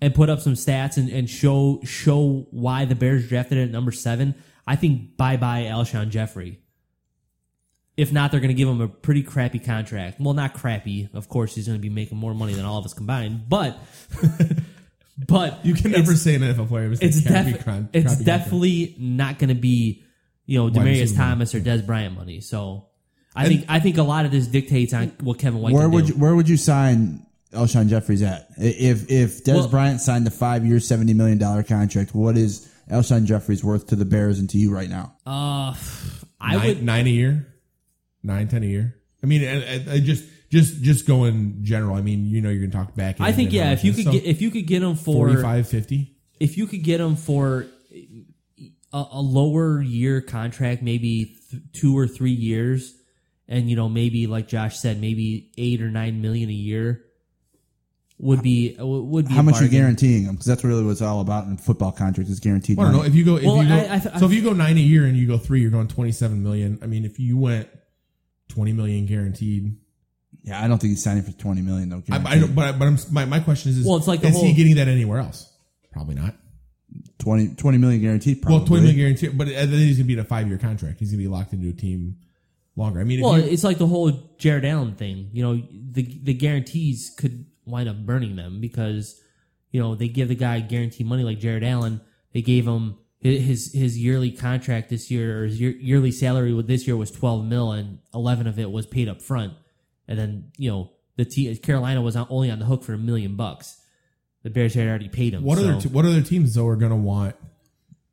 and 0.00 0.14
put 0.14 0.28
up 0.28 0.40
some 0.40 0.54
stats 0.54 0.96
and, 0.96 1.08
and 1.08 1.30
show 1.30 1.80
show 1.84 2.46
why 2.50 2.84
the 2.84 2.94
Bears 2.94 3.28
drafted 3.28 3.58
it 3.58 3.62
at 3.64 3.70
number 3.70 3.92
seven, 3.92 4.34
I 4.66 4.76
think 4.76 5.16
bye 5.16 5.36
bye 5.36 5.62
Alshon 5.64 6.10
Jeffery. 6.10 6.60
If 7.96 8.12
not, 8.12 8.32
they're 8.32 8.40
going 8.40 8.48
to 8.48 8.54
give 8.54 8.68
him 8.68 8.80
a 8.80 8.88
pretty 8.88 9.22
crappy 9.22 9.60
contract. 9.60 10.18
Well, 10.18 10.34
not 10.34 10.54
crappy. 10.54 11.08
Of 11.14 11.28
course, 11.28 11.54
he's 11.54 11.68
going 11.68 11.78
to 11.78 11.82
be 11.82 11.90
making 11.90 12.18
more 12.18 12.34
money 12.34 12.52
than 12.54 12.64
all 12.64 12.78
of 12.78 12.84
us 12.84 12.92
combined. 12.92 13.48
But, 13.48 13.78
but 15.28 15.64
You 15.64 15.74
can 15.74 15.92
never 15.92 16.16
say 16.16 16.34
an 16.34 16.42
NFL 16.42 16.66
player. 16.66 16.88
was 16.88 17.00
it's 17.00 17.24
crappy 17.24 17.52
it's 17.52 17.62
contract. 17.62 18.24
definitely 18.24 18.96
not 18.98 19.38
going 19.38 19.50
to 19.50 19.54
be 19.54 20.02
you 20.44 20.58
know 20.58 20.70
Demaryius 20.70 21.16
Thomas 21.16 21.54
or 21.54 21.60
Dez 21.60 21.86
Bryant 21.86 22.16
money. 22.16 22.40
So 22.40 22.88
I 23.34 23.48
think 23.48 23.64
I 23.68 23.80
think 23.80 23.98
a 23.98 24.02
lot 24.02 24.24
of 24.26 24.30
this 24.30 24.46
dictates 24.46 24.92
on 24.94 25.08
what 25.20 25.38
Kevin 25.38 25.60
White 25.60 25.72
Where 25.74 25.82
can 25.84 25.90
would 25.92 26.06
do. 26.06 26.12
you, 26.12 26.18
where 26.18 26.34
would 26.36 26.48
you 26.48 26.56
sign 26.56 27.26
Alshon 27.52 27.88
Jeffries 27.88 28.22
at? 28.22 28.48
If 28.56 29.10
if 29.10 29.42
Dez 29.44 29.54
Well- 29.54 29.68
Bryant 29.68 30.00
signed 30.00 30.26
a 30.26 30.30
five 30.30 30.64
year, 30.64 30.78
seventy 30.80 31.14
million 31.14 31.38
dollar 31.38 31.62
contract, 31.62 32.14
what 32.14 32.36
is 32.36 32.68
Alshon 32.90 33.24
Jeffries 33.24 33.64
worth 33.64 33.88
to 33.88 33.96
the 33.96 34.04
Bears 34.04 34.38
and 34.38 34.48
to 34.50 34.58
you 34.58 34.72
right 34.72 34.88
now? 34.88 35.14
uh, 35.26 35.74
I 36.40 36.56
nine, 36.56 36.66
would. 36.66 36.82
nine 36.82 37.06
a 37.06 37.10
year, 37.10 37.46
nine 38.22 38.48
ten 38.48 38.62
a 38.62 38.66
year. 38.66 38.94
I 39.22 39.26
mean, 39.26 39.42
I, 39.46 39.74
I- 39.74 39.94
I 39.94 40.00
just 40.00 40.24
just 40.50 40.80
just 40.82 41.06
going 41.06 41.58
general. 41.62 41.96
I 41.96 42.02
mean, 42.02 42.26
you 42.26 42.40
know, 42.40 42.50
you're 42.50 42.66
gonna 42.68 42.84
talk 42.84 42.94
back. 42.94 43.20
I 43.20 43.32
think 43.32 43.52
yeah. 43.52 43.72
If 43.72 43.82
you 43.84 43.92
could 43.92 44.04
get 44.12 44.24
if 44.24 44.40
you 44.42 44.50
could 44.50 44.66
get 44.66 44.82
him 44.82 44.94
for 44.94 45.28
45, 45.28 45.66
50. 45.68 46.16
if 46.38 46.56
you 46.56 46.66
could 46.68 46.84
get 46.84 47.00
him 47.00 47.16
for 47.16 47.66
a, 48.92 49.04
a 49.12 49.20
lower 49.20 49.80
year 49.82 50.20
contract, 50.20 50.82
maybe 50.82 51.36
th- 51.50 51.62
two 51.72 51.96
or 51.98 52.06
three 52.06 52.30
years, 52.32 52.94
and 53.48 53.68
you 53.68 53.76
know 53.76 53.88
maybe 53.88 54.26
like 54.26 54.48
Josh 54.48 54.78
said, 54.78 55.00
maybe 55.00 55.50
eight 55.58 55.82
or 55.82 55.90
nine 55.90 56.20
million 56.22 56.48
a 56.48 56.52
year 56.52 57.04
would 58.18 58.42
be 58.42 58.76
would 58.78 59.26
be 59.28 59.34
How 59.34 59.40
a 59.40 59.42
much 59.42 59.54
are 59.56 59.58
you 59.58 59.62
bargain. 59.64 59.78
guaranteeing 59.80 60.22
him? 60.24 60.32
Because 60.32 60.46
that's 60.46 60.64
really 60.64 60.84
what 60.84 60.90
it's 60.92 61.02
all 61.02 61.20
about 61.20 61.46
in 61.46 61.56
football 61.56 61.92
contracts 61.92 62.30
is 62.30 62.40
guaranteed 62.40 62.76
Well, 62.78 62.86
I 62.86 62.90
don't 62.92 63.00
know 63.00 63.06
if 63.06 63.14
you 63.14 63.24
go. 63.24 63.36
If 63.36 63.44
Well, 63.44 63.62
you 63.62 63.68
go 63.68 63.74
I- 63.74 63.94
I 63.96 63.98
th- 63.98 64.18
so 64.18 64.26
if 64.26 64.32
you 64.32 64.42
go 64.42 64.52
nine 64.52 64.76
a 64.78 64.80
year 64.80 65.04
and 65.04 65.16
you 65.16 65.26
go 65.26 65.36
three, 65.36 65.60
you're 65.60 65.70
going 65.70 65.88
twenty 65.88 66.12
seven 66.12 66.42
million. 66.42 66.78
I 66.82 66.86
mean, 66.86 67.04
if 67.04 67.18
you 67.18 67.36
went 67.36 67.68
twenty 68.48 68.72
million 68.72 69.06
guaranteed, 69.06 69.76
yeah, 70.44 70.62
I 70.62 70.68
don't 70.68 70.78
think 70.78 70.92
he's 70.92 71.02
signing 71.02 71.22
for 71.24 71.32
twenty 71.32 71.60
million 71.62 71.88
though. 71.88 72.02
I, 72.10 72.22
I 72.24 72.38
don't. 72.38 72.54
But 72.54 72.64
I- 72.66 72.72
but 72.78 72.86
I'm, 72.86 72.98
my 73.10 73.24
my 73.24 73.40
question 73.40 73.70
is, 73.72 73.78
is 73.78 73.86
Well, 73.86 73.96
it's 73.96 74.06
like 74.06 74.22
is 74.24 74.32
whole- 74.34 74.44
he 74.44 74.52
getting 74.54 74.76
that 74.76 74.88
anywhere 74.88 75.18
else? 75.18 75.50
Probably 75.92 76.14
not. 76.14 76.36
20, 77.18 77.54
20 77.56 77.78
million 77.78 78.00
guaranteed. 78.00 78.42
Probably. 78.42 78.58
Well, 78.58 78.66
twenty 78.66 78.82
million 78.82 78.96
guaranteed, 78.98 79.36
but 79.36 79.48
then 79.48 79.68
he's 79.70 79.96
gonna 79.96 80.06
be 80.06 80.12
in 80.12 80.18
a 80.20 80.24
five 80.24 80.46
year 80.48 80.58
contract. 80.58 81.00
He's 81.00 81.10
gonna 81.10 81.22
be 81.22 81.28
locked 81.28 81.52
into 81.52 81.68
a 81.68 81.72
team 81.72 82.16
longer. 82.76 83.00
I 83.00 83.04
mean, 83.04 83.20
Well, 83.20 83.38
you, 83.38 83.44
it's 83.44 83.64
like 83.64 83.78
the 83.78 83.86
whole 83.86 84.10
Jared 84.38 84.64
Allen 84.64 84.94
thing. 84.94 85.30
You 85.32 85.42
know, 85.42 85.62
the 85.92 86.02
the 86.22 86.34
guarantees 86.34 87.14
could 87.16 87.46
wind 87.66 87.88
up 87.88 87.96
burning 88.04 88.36
them 88.36 88.60
because 88.60 89.20
you 89.70 89.80
know 89.80 89.94
they 89.94 90.08
give 90.08 90.28
the 90.28 90.34
guy 90.34 90.60
guaranteed 90.60 91.06
money 91.06 91.22
like 91.22 91.38
Jared 91.38 91.64
Allen. 91.64 92.00
They 92.32 92.42
gave 92.42 92.66
him 92.66 92.96
his 93.20 93.72
his 93.72 93.98
yearly 93.98 94.30
contract 94.30 94.90
this 94.90 95.10
year 95.10 95.40
or 95.40 95.44
his 95.44 95.60
year, 95.60 95.70
yearly 95.70 96.10
salary 96.10 96.52
with 96.52 96.66
this 96.66 96.86
year 96.86 96.96
was 96.96 97.10
twelve 97.10 97.44
mil 97.44 97.72
and 97.72 97.98
eleven 98.12 98.46
of 98.46 98.58
it 98.58 98.70
was 98.70 98.86
paid 98.86 99.08
up 99.08 99.22
front, 99.22 99.54
and 100.06 100.18
then 100.18 100.52
you 100.58 100.70
know 100.70 100.90
the 101.16 101.24
T, 101.24 101.56
Carolina 101.56 102.02
was 102.02 102.16
on- 102.16 102.26
only 102.28 102.50
on 102.50 102.58
the 102.58 102.66
hook 102.66 102.82
for 102.82 102.92
a 102.92 102.98
million 102.98 103.36
bucks. 103.36 103.80
The 104.42 104.50
Bears 104.50 104.74
had 104.74 104.86
already 104.88 105.08
paid 105.08 105.32
him. 105.32 105.42
what 105.42 105.56
so. 105.58 105.68
other 105.68 105.88
what 105.88 106.04
other 106.04 106.20
teams 106.20 106.54
though 106.54 106.66
are 106.66 106.76
gonna 106.76 106.96
want? 106.96 107.34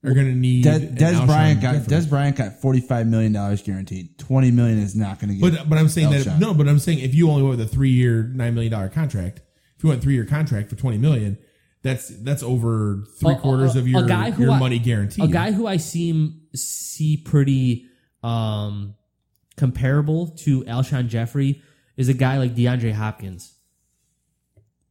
Are 0.03 0.13
gonna 0.15 0.33
need 0.33 0.65
Dez, 0.65 0.97
Dez 0.97 1.25
Bryant 1.27 1.61
got 1.61 1.73
Jeffries? 1.73 2.05
Des 2.05 2.09
Bryant 2.09 2.35
got 2.35 2.59
forty 2.59 2.81
five 2.81 3.05
million 3.05 3.31
dollars 3.33 3.61
guaranteed. 3.61 4.17
Twenty 4.17 4.49
million 4.49 4.79
is 4.79 4.95
not 4.95 5.19
going 5.19 5.29
to 5.29 5.35
get. 5.35 5.57
But 5.59 5.69
but 5.69 5.77
I'm 5.77 5.89
saying 5.89 6.09
that 6.09 6.39
no, 6.39 6.55
but 6.55 6.67
I'm 6.67 6.79
saying 6.79 6.99
if 6.99 7.13
you 7.13 7.29
only 7.29 7.43
went 7.43 7.57
with 7.59 7.67
a 7.67 7.69
three 7.69 7.91
year 7.91 8.23
nine 8.23 8.55
million 8.55 8.71
dollar 8.71 8.89
contract, 8.89 9.41
if 9.77 9.83
you 9.83 9.89
went 9.89 10.01
three 10.01 10.15
year 10.15 10.25
contract 10.25 10.69
for 10.71 10.75
twenty 10.75 10.97
million, 10.97 11.37
that's 11.83 12.07
that's 12.23 12.41
over 12.41 13.03
three 13.19 13.33
A- 13.33 13.37
a- 13.37 13.39
quarters 13.39 13.75
of 13.75 13.85
a 13.85 13.89
your 13.89 14.05
guy 14.07 14.31
who 14.31 14.41
your 14.45 14.53
I- 14.53 14.59
money 14.59 14.79
guaranteed. 14.79 15.23
A 15.23 15.27
guy 15.27 15.51
who 15.51 15.67
I 15.67 15.77
seem 15.77 16.41
see 16.55 17.17
pretty 17.17 17.85
um, 18.23 18.95
comparable 19.55 20.29
to 20.39 20.63
Alshon 20.63 21.09
Jeffery 21.09 21.61
is 21.95 22.09
a 22.09 22.15
guy 22.15 22.39
like 22.39 22.55
DeAndre 22.55 22.93
Hopkins, 22.93 23.53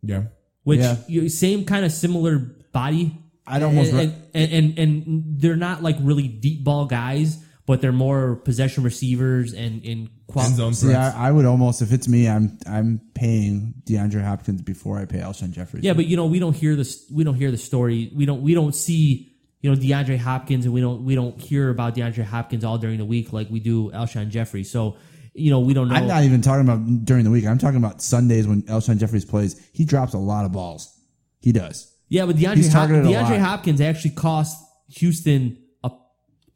yeah. 0.02 0.24
which 0.62 0.80
Yeah. 0.80 0.96
you, 1.08 1.28
same 1.28 1.64
kind 1.64 1.84
of 1.84 1.90
similar 1.92 2.38
body. 2.72 3.16
I'd 3.50 3.62
almost 3.62 3.92
and, 3.92 3.98
re- 3.98 4.22
and, 4.34 4.52
and 4.52 4.78
and 4.78 5.40
they're 5.40 5.56
not 5.56 5.82
like 5.82 5.96
really 6.00 6.28
deep 6.28 6.64
ball 6.64 6.86
guys, 6.86 7.42
but 7.66 7.80
they're 7.80 7.92
more 7.92 8.36
possession 8.36 8.84
receivers 8.84 9.52
and 9.52 9.84
in 9.84 10.10
End 10.38 10.54
zone 10.54 10.74
See. 10.74 10.94
I, 10.94 11.28
I 11.28 11.32
would 11.32 11.44
almost 11.44 11.82
if 11.82 11.92
it's 11.92 12.08
me, 12.08 12.28
I'm 12.28 12.58
I'm 12.66 13.00
paying 13.14 13.74
DeAndre 13.84 14.24
Hopkins 14.24 14.62
before 14.62 14.98
I 14.98 15.04
pay 15.04 15.18
Alshon 15.18 15.50
Jeffries. 15.50 15.84
Yeah, 15.84 15.94
but 15.94 16.06
you 16.06 16.16
know 16.16 16.26
we 16.26 16.38
don't 16.38 16.54
hear 16.54 16.76
this. 16.76 17.10
We 17.12 17.24
don't 17.24 17.34
hear 17.34 17.50
the 17.50 17.58
story. 17.58 18.10
We 18.14 18.26
don't. 18.26 18.42
We 18.42 18.54
don't 18.54 18.74
see 18.74 19.32
you 19.60 19.70
know 19.70 19.76
DeAndre 19.76 20.18
Hopkins, 20.18 20.64
and 20.64 20.74
we 20.74 20.80
don't. 20.80 21.04
We 21.04 21.14
don't 21.14 21.40
hear 21.40 21.70
about 21.70 21.94
DeAndre 21.94 22.24
Hopkins 22.24 22.64
all 22.64 22.78
during 22.78 22.98
the 22.98 23.04
week 23.04 23.32
like 23.32 23.50
we 23.50 23.60
do 23.60 23.90
Alshon 23.90 24.28
Jeffery. 24.28 24.64
So 24.64 24.96
you 25.34 25.50
know 25.50 25.60
we 25.60 25.74
don't 25.74 25.88
know. 25.88 25.96
I'm 25.96 26.06
not 26.06 26.24
even 26.24 26.42
talking 26.42 26.68
about 26.68 27.04
during 27.04 27.24
the 27.24 27.30
week. 27.30 27.46
I'm 27.46 27.58
talking 27.58 27.78
about 27.78 28.02
Sundays 28.02 28.46
when 28.46 28.62
Alshon 28.62 28.98
Jeffries 28.98 29.24
plays. 29.24 29.60
He 29.72 29.84
drops 29.84 30.14
a 30.14 30.18
lot 30.18 30.44
of 30.44 30.52
balls. 30.52 30.96
He 31.40 31.52
does. 31.52 31.89
Yeah, 32.10 32.26
but 32.26 32.36
DeAndre, 32.36 32.64
Hop- 32.64 32.72
targeted 32.72 33.06
a 33.06 33.08
DeAndre 33.08 33.30
lot. 33.30 33.40
Hopkins 33.40 33.80
actually 33.80 34.10
cost 34.10 34.62
Houston 34.96 35.56
a, 35.82 35.90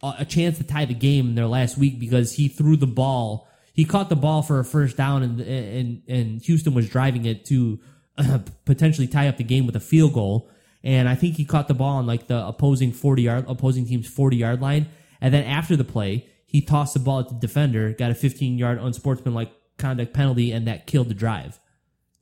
a 0.03 0.15
a 0.19 0.25
chance 0.25 0.59
to 0.59 0.65
tie 0.65 0.85
the 0.85 0.95
game 0.95 1.29
in 1.29 1.35
their 1.37 1.47
last 1.47 1.79
week 1.79 1.99
because 1.99 2.35
he 2.35 2.49
threw 2.49 2.77
the 2.77 2.89
ball. 2.89 3.49
He 3.73 3.85
caught 3.85 4.09
the 4.09 4.17
ball 4.17 4.43
for 4.43 4.59
a 4.59 4.65
first 4.65 4.97
down, 4.97 5.23
and 5.23 5.41
and 5.41 6.03
and 6.09 6.43
Houston 6.43 6.75
was 6.75 6.91
driving 6.91 7.25
it 7.25 7.47
to 7.47 7.81
uh, 8.19 8.41
potentially 8.65 9.07
tie 9.07 9.29
up 9.29 9.37
the 9.37 9.45
game 9.45 9.65
with 9.65 9.77
a 9.77 9.81
field 9.81 10.13
goal. 10.13 10.51
And 10.83 11.09
I 11.09 11.15
think 11.15 11.37
he 11.37 11.47
caught 11.47 11.69
the 11.69 11.75
ball 11.75 11.97
on 11.97 12.07
like 12.07 12.27
the 12.27 12.45
opposing 12.45 12.93
forty 12.93 13.23
yard 13.23 13.47
opposing 13.49 13.87
team's 13.87 14.09
forty 14.09 14.37
yard 14.37 14.61
line. 14.61 14.89
And 15.21 15.33
then 15.33 15.45
after 15.45 15.77
the 15.77 15.85
play, 15.85 16.29
he 16.47 16.61
tossed 16.63 16.95
the 16.95 17.01
ball 17.01 17.21
at 17.21 17.29
the 17.29 17.37
defender, 17.37 17.93
got 17.93 18.11
a 18.11 18.15
fifteen 18.15 18.59
yard 18.59 18.79
unsportsmanlike 18.79 19.53
conduct 19.79 20.13
penalty, 20.13 20.51
and 20.51 20.67
that 20.67 20.89
killed 20.89 21.09
the 21.09 21.15
drive. 21.15 21.61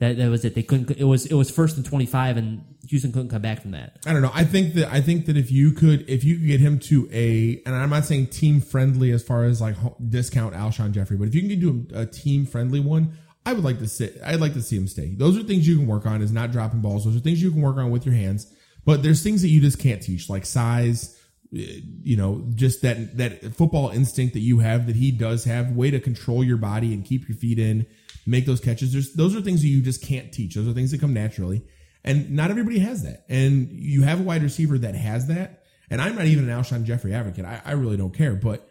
That 0.02 0.16
that 0.18 0.28
was 0.30 0.44
it. 0.44 0.54
They 0.54 0.62
couldn't. 0.64 0.90
It 0.90 1.04
was 1.04 1.26
it 1.26 1.34
was 1.34 1.48
first 1.50 1.76
and 1.76 1.86
twenty 1.86 2.06
five, 2.06 2.36
and 2.36 2.64
Houston 2.88 3.12
couldn't 3.12 3.28
come 3.28 3.40
back 3.40 3.62
from 3.62 3.70
that. 3.70 3.98
I 4.04 4.12
don't 4.12 4.20
know. 4.22 4.32
I 4.34 4.42
think 4.44 4.74
that 4.74 4.92
I 4.92 5.00
think 5.00 5.26
that 5.26 5.36
if 5.36 5.52
you 5.52 5.70
could 5.72 6.10
if 6.10 6.24
you 6.24 6.38
could 6.38 6.46
get 6.46 6.60
him 6.60 6.78
to 6.90 7.08
a 7.12 7.62
and 7.64 7.74
I'm 7.74 7.90
not 7.90 8.04
saying 8.04 8.26
team 8.28 8.60
friendly 8.60 9.12
as 9.12 9.22
far 9.22 9.44
as 9.44 9.60
like 9.60 9.76
discount 10.08 10.54
Alshon 10.54 10.90
Jeffery, 10.92 11.16
but 11.16 11.28
if 11.28 11.34
you 11.36 11.42
can 11.48 11.60
do 11.60 11.86
a, 11.94 12.00
a 12.00 12.06
team 12.06 12.46
friendly 12.46 12.80
one, 12.80 13.12
I 13.46 13.52
would 13.52 13.62
like 13.64 13.78
to 13.78 13.86
sit. 13.88 14.20
I'd 14.24 14.40
like 14.40 14.54
to 14.54 14.62
see 14.62 14.76
him 14.76 14.88
stay. 14.88 15.14
Those 15.16 15.38
are 15.38 15.44
things 15.44 15.68
you 15.68 15.76
can 15.76 15.86
work 15.86 16.04
on. 16.04 16.20
Is 16.20 16.32
not 16.32 16.50
dropping 16.50 16.80
balls. 16.80 17.04
Those 17.04 17.16
are 17.16 17.20
things 17.20 17.40
you 17.40 17.52
can 17.52 17.62
work 17.62 17.76
on 17.76 17.90
with 17.92 18.04
your 18.04 18.14
hands. 18.16 18.52
But 18.84 19.04
there's 19.04 19.22
things 19.22 19.42
that 19.42 19.48
you 19.48 19.60
just 19.60 19.78
can't 19.78 20.02
teach, 20.02 20.28
like 20.28 20.44
size. 20.44 21.16
eh, 21.56 21.78
You 22.02 22.16
know, 22.16 22.44
just 22.56 22.82
that 22.82 23.16
that 23.18 23.54
football 23.54 23.90
instinct 23.90 24.34
that 24.34 24.40
you 24.40 24.58
have 24.58 24.86
that 24.88 24.96
he 24.96 25.12
does 25.12 25.44
have. 25.44 25.70
Way 25.70 25.92
to 25.92 26.00
control 26.00 26.42
your 26.42 26.56
body 26.56 26.92
and 26.92 27.04
keep 27.04 27.28
your 27.28 27.38
feet 27.38 27.60
in, 27.60 27.86
make 28.26 28.46
those 28.46 28.60
catches. 28.60 28.92
There's 28.92 29.12
those 29.14 29.34
are 29.36 29.40
things 29.40 29.62
that 29.62 29.68
you 29.68 29.82
just 29.82 30.02
can't 30.02 30.32
teach. 30.32 30.54
Those 30.54 30.68
are 30.68 30.72
things 30.72 30.90
that 30.90 31.00
come 31.00 31.14
naturally, 31.14 31.62
and 32.04 32.30
not 32.30 32.50
everybody 32.50 32.78
has 32.78 33.02
that. 33.02 33.24
And 33.28 33.70
you 33.70 34.02
have 34.02 34.20
a 34.20 34.22
wide 34.22 34.42
receiver 34.42 34.78
that 34.78 34.94
has 34.94 35.28
that. 35.28 35.64
And 35.90 36.00
I'm 36.00 36.14
not 36.14 36.24
even 36.24 36.48
an 36.48 36.58
Alshon 36.58 36.84
Jeffery 36.84 37.12
advocate. 37.12 37.44
I, 37.44 37.60
I 37.64 37.72
really 37.72 37.98
don't 37.98 38.14
care, 38.14 38.34
but 38.34 38.66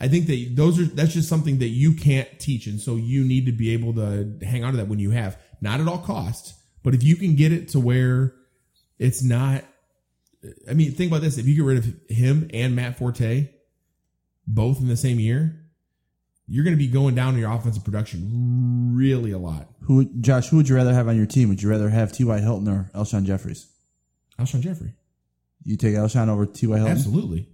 I 0.00 0.08
think 0.08 0.26
that 0.26 0.56
those 0.56 0.80
are 0.80 0.84
that's 0.84 1.12
just 1.12 1.28
something 1.28 1.58
that 1.58 1.68
you 1.68 1.94
can't 1.94 2.28
teach, 2.38 2.66
and 2.66 2.80
so 2.80 2.96
you 2.96 3.24
need 3.24 3.46
to 3.46 3.52
be 3.52 3.72
able 3.72 3.94
to 3.94 4.38
hang 4.42 4.64
on 4.64 4.72
to 4.72 4.76
that 4.78 4.88
when 4.88 4.98
you 4.98 5.10
have, 5.10 5.38
not 5.60 5.80
at 5.80 5.88
all 5.88 5.98
cost, 5.98 6.54
but 6.82 6.94
if 6.94 7.02
you 7.02 7.16
can 7.16 7.36
get 7.36 7.52
it 7.52 7.68
to 7.70 7.80
where 7.80 8.34
it's 8.98 9.22
not. 9.22 9.64
I 10.68 10.72
mean, 10.72 10.92
think 10.92 11.10
about 11.10 11.20
this: 11.20 11.36
if 11.36 11.46
you 11.46 11.54
get 11.54 11.64
rid 11.64 11.78
of 11.78 11.94
him 12.08 12.48
and 12.54 12.74
Matt 12.74 12.96
Forte, 12.96 13.50
both 14.46 14.80
in 14.80 14.88
the 14.88 14.96
same 14.96 15.20
year, 15.20 15.59
you're 16.52 16.64
going 16.64 16.74
to 16.76 16.78
be 16.78 16.88
going 16.88 17.14
down 17.14 17.34
in 17.34 17.40
your 17.40 17.50
offensive 17.52 17.84
production 17.84 18.92
really 18.94 19.30
a 19.30 19.38
lot. 19.38 19.68
Who, 19.82 20.04
Josh? 20.20 20.48
Who 20.48 20.56
would 20.56 20.68
you 20.68 20.74
rather 20.76 20.92
have 20.92 21.06
on 21.08 21.16
your 21.16 21.26
team? 21.26 21.48
Would 21.48 21.62
you 21.62 21.70
rather 21.70 21.88
have 21.88 22.12
T.Y. 22.12 22.38
Hilton 22.40 22.68
or 22.68 22.90
Alshon 22.94 23.24
Jeffries? 23.24 23.68
Alshon 24.38 24.60
Jeffery, 24.60 24.94
You 25.64 25.76
take 25.76 25.94
Alshon 25.94 26.28
over 26.28 26.46
T.Y. 26.46 26.76
Hilton? 26.76 26.92
absolutely. 26.96 27.48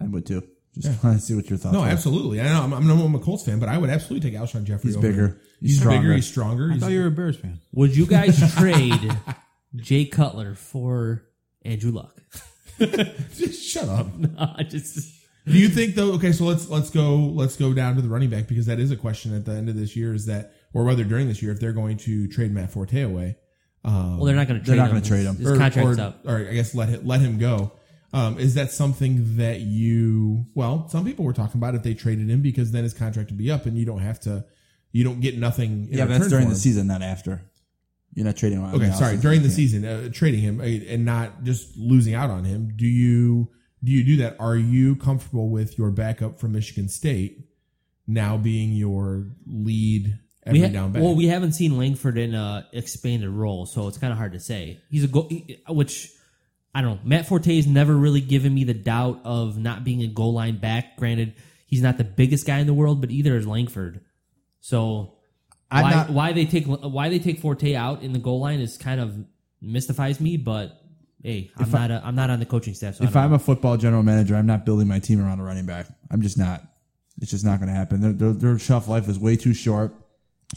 I 0.00 0.04
would 0.06 0.26
too. 0.26 0.42
Just 0.74 0.88
Yeah. 0.88 0.96
want 1.08 1.18
to 1.20 1.24
see 1.26 1.34
what 1.34 1.48
your 1.48 1.58
thoughts. 1.58 1.72
No, 1.72 1.80
are. 1.82 1.88
absolutely. 1.88 2.40
I 2.40 2.44
know 2.44 2.62
I'm, 2.62 2.72
I'm, 2.74 2.90
I'm 2.90 3.14
a 3.14 3.18
Colts 3.18 3.44
fan, 3.44 3.58
but 3.58 3.68
I 3.68 3.78
would 3.78 3.90
absolutely 3.90 4.30
take 4.30 4.38
Alshon 4.38 4.64
Jeffery. 4.64 4.90
He's 4.90 4.96
over 4.96 5.08
bigger. 5.08 5.26
him. 5.28 5.40
He's 5.60 5.70
He's, 5.70 5.78
bigger. 5.80 5.90
stronger. 5.90 6.12
He's 6.14 6.26
stronger. 6.28 6.68
I 6.70 6.72
He's, 6.74 6.82
thought 6.82 6.90
you 6.92 7.00
were 7.00 7.06
a 7.06 7.10
Bears 7.10 7.36
fan. 7.36 7.60
Would 7.72 7.96
you 7.96 8.06
guys 8.06 8.54
trade 8.56 9.10
Jay 9.76 10.04
Cutler 10.04 10.54
for 10.54 11.24
Andrew 11.62 11.90
Luck? 11.92 12.14
just 12.78 13.62
shut 13.68 13.88
up. 13.88 14.06
No, 14.18 14.28
I 14.56 14.62
just 14.62 15.10
Do 15.48 15.58
you 15.58 15.68
think 15.68 15.94
though? 15.94 16.12
Okay, 16.12 16.32
so 16.32 16.44
let's 16.44 16.68
let's 16.68 16.90
go 16.90 17.16
let's 17.16 17.56
go 17.56 17.72
down 17.72 17.96
to 17.96 18.02
the 18.02 18.08
running 18.08 18.30
back 18.30 18.46
because 18.46 18.66
that 18.66 18.78
is 18.78 18.90
a 18.90 18.96
question 18.96 19.34
at 19.34 19.44
the 19.44 19.52
end 19.52 19.68
of 19.68 19.76
this 19.76 19.96
year. 19.96 20.14
Is 20.14 20.26
that 20.26 20.52
or 20.72 20.84
whether 20.84 21.04
during 21.04 21.28
this 21.28 21.42
year 21.42 21.52
if 21.52 21.60
they're 21.60 21.72
going 21.72 21.96
to 21.98 22.28
trade 22.28 22.52
Matt 22.52 22.70
Forte 22.70 23.00
away? 23.00 23.36
Um, 23.84 24.18
well, 24.18 24.26
they're 24.26 24.36
not 24.36 24.48
going 24.48 24.60
to 24.60 24.66
They're 24.66 24.76
not 24.76 24.88
gonna 24.88 25.00
trade 25.00 25.24
him. 25.24 25.36
His 25.36 25.56
contract's 25.56 25.98
or, 25.98 26.02
up. 26.02 26.26
or 26.26 26.38
I 26.38 26.54
guess 26.54 26.74
let 26.74 27.06
let 27.06 27.20
him 27.20 27.38
go. 27.38 27.72
Um, 28.12 28.38
is 28.38 28.54
that 28.54 28.72
something 28.72 29.36
that 29.36 29.60
you? 29.60 30.46
Well, 30.54 30.88
some 30.88 31.04
people 31.04 31.24
were 31.24 31.32
talking 31.32 31.60
about 31.60 31.74
if 31.74 31.82
they 31.82 31.94
traded 31.94 32.28
him 32.28 32.40
because 32.40 32.72
then 32.72 32.82
his 32.82 32.94
contract 32.94 33.30
would 33.30 33.38
be 33.38 33.50
up 33.50 33.66
and 33.66 33.76
you 33.76 33.84
don't 33.84 34.00
have 34.00 34.18
to, 34.20 34.44
you 34.92 35.04
don't 35.04 35.20
get 35.20 35.38
nothing. 35.38 35.88
in 35.90 35.98
Yeah, 35.98 36.06
that's 36.06 36.28
during 36.28 36.48
the 36.48 36.56
season, 36.56 36.86
not 36.86 37.02
after. 37.02 37.42
You're 38.14 38.24
not 38.24 38.36
trading 38.36 38.58
him. 38.58 38.64
on 38.64 38.74
Okay, 38.74 38.90
sorry. 38.92 39.18
During 39.18 39.42
the 39.42 39.50
season, 39.50 39.84
uh, 39.84 40.08
trading 40.10 40.40
him 40.40 40.60
uh, 40.60 40.64
and 40.64 41.04
not 41.04 41.44
just 41.44 41.76
losing 41.76 42.14
out 42.14 42.30
on 42.30 42.44
him. 42.44 42.72
Do 42.74 42.86
you 42.86 43.50
do 43.82 43.92
you 43.92 44.04
do 44.04 44.16
that? 44.18 44.36
Are 44.40 44.56
you 44.56 44.96
comfortable 44.96 45.48
with 45.50 45.78
your 45.78 45.90
backup 45.90 46.38
from 46.40 46.52
Michigan 46.52 46.88
State 46.88 47.44
now 48.06 48.36
being 48.36 48.72
your 48.72 49.26
lead 49.46 50.18
every 50.44 50.60
We 50.60 50.66
ha- 50.66 50.72
down 50.72 50.92
back? 50.92 51.02
well, 51.02 51.14
we 51.14 51.26
haven't 51.28 51.52
seen 51.52 51.76
Langford 51.78 52.18
in 52.18 52.34
a 52.34 52.66
expanded 52.72 53.28
role, 53.30 53.66
so 53.66 53.86
it's 53.88 53.98
kind 53.98 54.12
of 54.12 54.18
hard 54.18 54.32
to 54.32 54.40
say. 54.40 54.80
He's 54.90 55.04
a 55.04 55.08
goal, 55.08 55.30
which 55.68 56.10
I 56.74 56.82
don't 56.82 56.96
know. 56.96 57.08
Matt 57.08 57.26
Forte's 57.26 57.66
never 57.66 57.94
really 57.96 58.20
given 58.20 58.52
me 58.54 58.64
the 58.64 58.74
doubt 58.74 59.20
of 59.24 59.58
not 59.58 59.84
being 59.84 60.02
a 60.02 60.06
goal 60.06 60.32
line 60.34 60.58
back. 60.58 60.96
Granted, 60.96 61.34
he's 61.66 61.82
not 61.82 61.98
the 61.98 62.04
biggest 62.04 62.46
guy 62.46 62.58
in 62.58 62.66
the 62.66 62.74
world, 62.74 63.00
but 63.00 63.10
either 63.10 63.36
is 63.36 63.46
Langford. 63.46 64.00
So 64.60 65.14
why 65.70 65.90
not- 65.90 66.10
why 66.10 66.32
they 66.32 66.46
take 66.46 66.66
why 66.66 67.08
they 67.10 67.18
take 67.18 67.40
Forte 67.40 67.74
out 67.74 68.02
in 68.02 68.12
the 68.12 68.18
goal 68.18 68.40
line 68.40 68.60
is 68.60 68.76
kind 68.76 69.00
of 69.00 69.14
mystifies 69.60 70.20
me. 70.20 70.36
But 70.36 70.80
hey, 71.22 71.50
I'm 71.56 71.70
not 71.70 71.90
a, 71.90 72.02
I'm 72.04 72.14
not 72.14 72.30
on 72.30 72.38
the 72.38 72.46
coaching 72.46 72.74
staff. 72.74 72.96
So 72.96 73.04
If 73.04 73.16
I'm 73.16 73.32
a 73.32 73.38
football 73.38 73.76
general 73.76 74.02
manager, 74.02 74.36
I'm 74.36 74.46
not 74.46 74.64
building 74.64 74.88
my 74.88 74.98
team 74.98 75.24
around 75.24 75.40
a 75.40 75.42
running 75.42 75.66
back. 75.66 75.86
I'm 76.10 76.22
just 76.22 76.38
not. 76.38 76.62
It's 77.20 77.30
just 77.30 77.44
not 77.44 77.58
going 77.58 77.68
to 77.68 77.74
happen. 77.74 78.00
Their, 78.00 78.12
their, 78.12 78.32
their 78.32 78.58
shelf 78.58 78.86
life 78.86 79.08
is 79.08 79.18
way 79.18 79.36
too 79.36 79.52
short. 79.52 79.92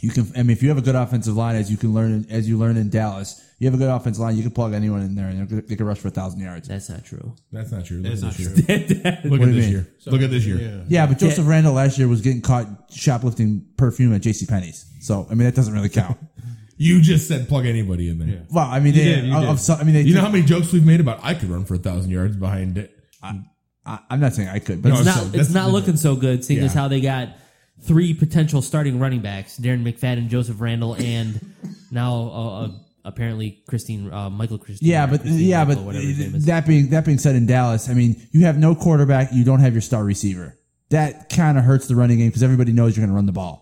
You 0.00 0.10
can, 0.10 0.30
I 0.34 0.38
mean, 0.38 0.50
if 0.50 0.62
you 0.62 0.68
have 0.70 0.78
a 0.78 0.82
good 0.82 0.94
offensive 0.94 1.36
line, 1.36 1.54
as 1.54 1.70
you 1.70 1.76
can 1.76 1.92
learn, 1.92 2.24
as 2.30 2.48
you 2.48 2.56
learn 2.56 2.78
in 2.78 2.88
Dallas, 2.88 3.44
you 3.58 3.66
have 3.66 3.74
a 3.74 3.76
good 3.76 3.90
offensive 3.90 4.22
line. 4.22 4.36
You 4.36 4.42
can 4.42 4.52
plug 4.52 4.72
anyone 4.72 5.02
in 5.02 5.14
there, 5.14 5.28
and 5.28 5.46
they 5.48 5.60
they 5.60 5.76
can 5.76 5.84
rush 5.84 5.98
for 5.98 6.08
a 6.08 6.12
thousand 6.12 6.40
yards. 6.40 6.66
that's 6.66 6.88
not 6.88 7.04
true. 7.04 7.34
That's 7.50 7.70
not 7.70 7.84
true. 7.84 7.98
Look 7.98 8.06
That's 8.10 8.22
at 8.22 8.26
not 8.26 8.34
this 8.34 8.46
true. 8.46 8.74
year. 8.74 9.18
Look 9.24 9.40
at 9.42 9.46
this 9.52 9.64
mean? 9.64 9.70
year. 9.70 9.88
Look 10.06 10.22
at 10.22 10.30
this 10.30 10.46
year. 10.46 10.56
Yeah. 10.56 10.84
Yeah, 10.88 11.06
but 11.06 11.18
Joseph 11.18 11.46
Randle 11.46 11.74
last 11.74 11.98
year 11.98 12.08
was 12.08 12.22
getting 12.22 12.40
caught 12.40 12.66
shoplifting 12.90 13.66
perfume 13.76 14.14
at 14.14 14.22
J.C. 14.22 14.46
Penney's. 14.46 14.86
So 15.00 15.26
I 15.30 15.34
mean, 15.34 15.44
that 15.44 15.54
doesn't 15.54 15.74
really 15.74 15.90
count. 15.90 16.18
You 16.82 17.00
just 17.00 17.28
said 17.28 17.48
plug 17.48 17.66
anybody 17.66 18.08
in 18.10 18.18
there. 18.18 18.46
well, 18.50 18.66
I 18.66 18.80
mean, 18.80 18.94
You 18.94 19.00
they, 19.04 19.04
did, 19.14 19.24
you 19.26 19.34
of- 19.34 19.40
did. 19.42 19.50
of 19.50 19.60
some- 19.60 19.80
I 19.80 19.84
mean, 19.84 19.94
they, 19.94 20.02
You 20.02 20.14
know 20.14 20.20
how 20.20 20.28
many 20.30 20.44
jokes 20.44 20.72
we've 20.72 20.84
made 20.84 21.00
about 21.00 21.20
I 21.22 21.34
could 21.34 21.48
run 21.50 21.64
for 21.64 21.74
a 21.74 21.78
thousand 21.78 22.10
yards 22.10 22.36
behind 22.36 22.78
it. 22.78 22.96
I, 23.22 23.98
I'm 24.10 24.20
not 24.20 24.32
saying 24.34 24.48
I 24.48 24.58
could, 24.58 24.80
but 24.82 24.90
No, 24.90 24.94
It's 25.00 25.04
so 25.04 25.10
not 25.22 25.32
that's 25.32 25.46
it's 25.46 25.54
not 25.54 25.66
the- 25.66 25.72
looking 25.72 25.96
so 25.96 26.14
good, 26.16 26.44
seeing 26.44 26.60
as 26.60 26.74
Yeah. 26.74 26.80
how 26.82 26.88
they 26.88 27.00
got 27.00 27.36
three 27.82 28.14
potential 28.14 28.62
starting 28.62 28.98
running 29.00 29.20
backs: 29.20 29.58
Darren 29.58 29.82
McFadden, 29.82 30.28
Joseph 30.28 30.60
Randle, 30.60 30.94
and 30.94 31.40
now 31.90 32.14
uh, 32.14 32.64
uh, 32.64 32.68
apparently 33.04 33.62
Christine 33.68 34.12
uh, 34.12 34.30
Michael 34.30 34.58
Christine. 34.58 34.88
Yeah, 34.88 35.06
but 35.06 35.22
Christine 35.22 35.40
yeah, 35.48 35.64
Michael, 35.64 35.82
but 35.82 35.86
whatever 35.86 36.04
his 36.06 36.18
name 36.18 36.34
is. 36.36 36.44
that 36.46 36.66
being 36.66 36.90
that 36.90 37.04
being 37.04 37.18
said, 37.18 37.34
in 37.34 37.46
Dallas, 37.46 37.88
I 37.88 37.94
mean, 37.94 38.20
you 38.32 38.44
have 38.44 38.56
no 38.58 38.74
quarterback, 38.74 39.30
you 39.32 39.44
don't 39.44 39.60
have 39.60 39.72
your 39.74 39.82
star 39.82 40.04
receiver. 40.04 40.58
That 40.90 41.28
kind 41.30 41.56
of 41.58 41.64
hurts 41.64 41.88
the 41.88 41.96
running 41.96 42.18
game 42.18 42.28
because 42.28 42.42
everybody 42.42 42.72
knows 42.72 42.96
you're 42.96 43.02
going 43.04 43.10
to 43.12 43.16
run 43.16 43.26
the 43.26 43.32
ball. 43.32 43.61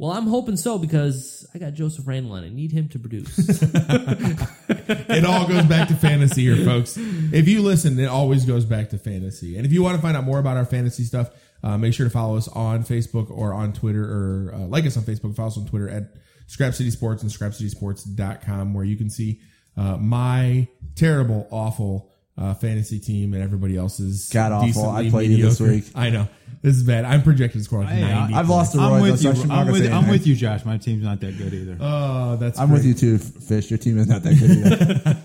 Well, 0.00 0.12
I'm 0.12 0.26
hoping 0.28 0.56
so 0.56 0.78
because 0.78 1.46
I 1.54 1.58
got 1.58 1.74
Joseph 1.74 2.06
Randle 2.06 2.34
and 2.34 2.46
I 2.46 2.48
need 2.48 2.72
him 2.72 2.88
to 2.88 2.98
produce. 2.98 3.38
it 3.62 5.26
all 5.26 5.46
goes 5.46 5.66
back 5.66 5.88
to 5.88 5.94
fantasy 5.94 6.40
here, 6.40 6.64
folks. 6.64 6.96
If 6.96 7.46
you 7.46 7.60
listen, 7.60 7.98
it 8.00 8.06
always 8.06 8.46
goes 8.46 8.64
back 8.64 8.88
to 8.90 8.98
fantasy. 8.98 9.58
And 9.58 9.66
if 9.66 9.74
you 9.74 9.82
want 9.82 9.96
to 9.96 10.02
find 10.02 10.16
out 10.16 10.24
more 10.24 10.38
about 10.38 10.56
our 10.56 10.64
fantasy 10.64 11.04
stuff, 11.04 11.28
uh, 11.62 11.76
make 11.76 11.92
sure 11.92 12.06
to 12.06 12.10
follow 12.10 12.38
us 12.38 12.48
on 12.48 12.82
Facebook 12.82 13.30
or 13.30 13.52
on 13.52 13.74
Twitter 13.74 14.02
or 14.02 14.54
uh, 14.54 14.58
like 14.60 14.86
us 14.86 14.96
on 14.96 15.02
Facebook. 15.02 15.36
Follow 15.36 15.48
us 15.48 15.58
on 15.58 15.66
Twitter 15.66 15.90
at 15.90 16.14
Scrap 16.46 16.72
City 16.72 16.90
Sports 16.90 17.22
and 17.22 17.30
scrapcitysports.com 17.30 18.72
where 18.72 18.86
you 18.86 18.96
can 18.96 19.10
see 19.10 19.42
uh, 19.76 19.98
my 19.98 20.66
terrible, 20.94 21.46
awful 21.50 22.10
uh, 22.40 22.54
fantasy 22.54 22.98
team 22.98 23.34
and 23.34 23.42
everybody 23.42 23.76
else's 23.76 24.30
God 24.32 24.50
awful. 24.52 24.66
decently 24.66 25.06
I 25.06 25.10
played 25.10 25.30
you 25.30 25.44
this 25.44 25.60
mediocre. 25.60 25.74
week. 25.86 25.92
I 25.94 26.10
know. 26.10 26.26
This 26.62 26.76
is 26.76 26.82
bad. 26.82 27.04
I'm 27.04 27.22
projected 27.22 27.60
to 27.60 27.64
score 27.64 27.80
like 27.80 27.90
Hey, 27.90 28.00
90. 28.02 28.34
I've 28.34 28.48
lost 28.48 28.72
to 28.72 28.80
I'm 28.80 28.92
Roy, 28.94 29.02
with 29.10 29.20
though, 29.22 29.30
you. 29.30 29.36
so 29.36 29.42
I'm 29.42 29.48
not 29.48 29.58
I'm 29.58 29.66
with, 29.72 29.76
say 29.82 29.86
I'm 29.88 29.92
anything. 29.94 30.10
with 30.12 30.26
you, 30.26 30.34
Josh. 30.36 30.64
My 30.64 30.76
team's 30.78 31.02
not 31.04 31.20
that 31.20 31.38
good 31.38 31.54
either. 31.54 31.76
Oh, 31.80 32.36
that's 32.36 32.58
I'm 32.58 32.68
great. 32.68 32.78
with 32.78 32.86
you 32.86 32.94
too, 32.94 33.18
Fish. 33.18 33.70
Your 33.70 33.78
team 33.78 33.98
is 33.98 34.06
not 34.08 34.22
that 34.24 34.34
good 34.38 34.50
either. 34.50 35.16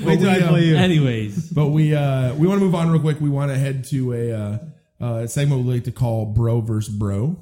Wait 0.04 0.18
till 0.20 0.24
we, 0.30 0.36
I 0.36 0.40
um, 0.40 0.48
play 0.48 0.64
you. 0.64 0.76
Anyways, 0.76 1.50
But 1.50 1.68
we 1.68 1.94
uh 1.94 2.34
we 2.34 2.46
want 2.46 2.58
to 2.60 2.64
move 2.64 2.74
on 2.74 2.90
real 2.90 3.00
quick. 3.00 3.20
We 3.20 3.30
want 3.30 3.50
to 3.50 3.58
head 3.58 3.84
to 3.86 4.12
a 4.12 4.32
uh, 4.32 4.58
uh 5.00 5.26
segment 5.26 5.64
we 5.64 5.72
like 5.74 5.84
to 5.84 5.92
call 5.92 6.26
Bro 6.26 6.60
versus 6.62 6.94
Bro. 6.94 7.36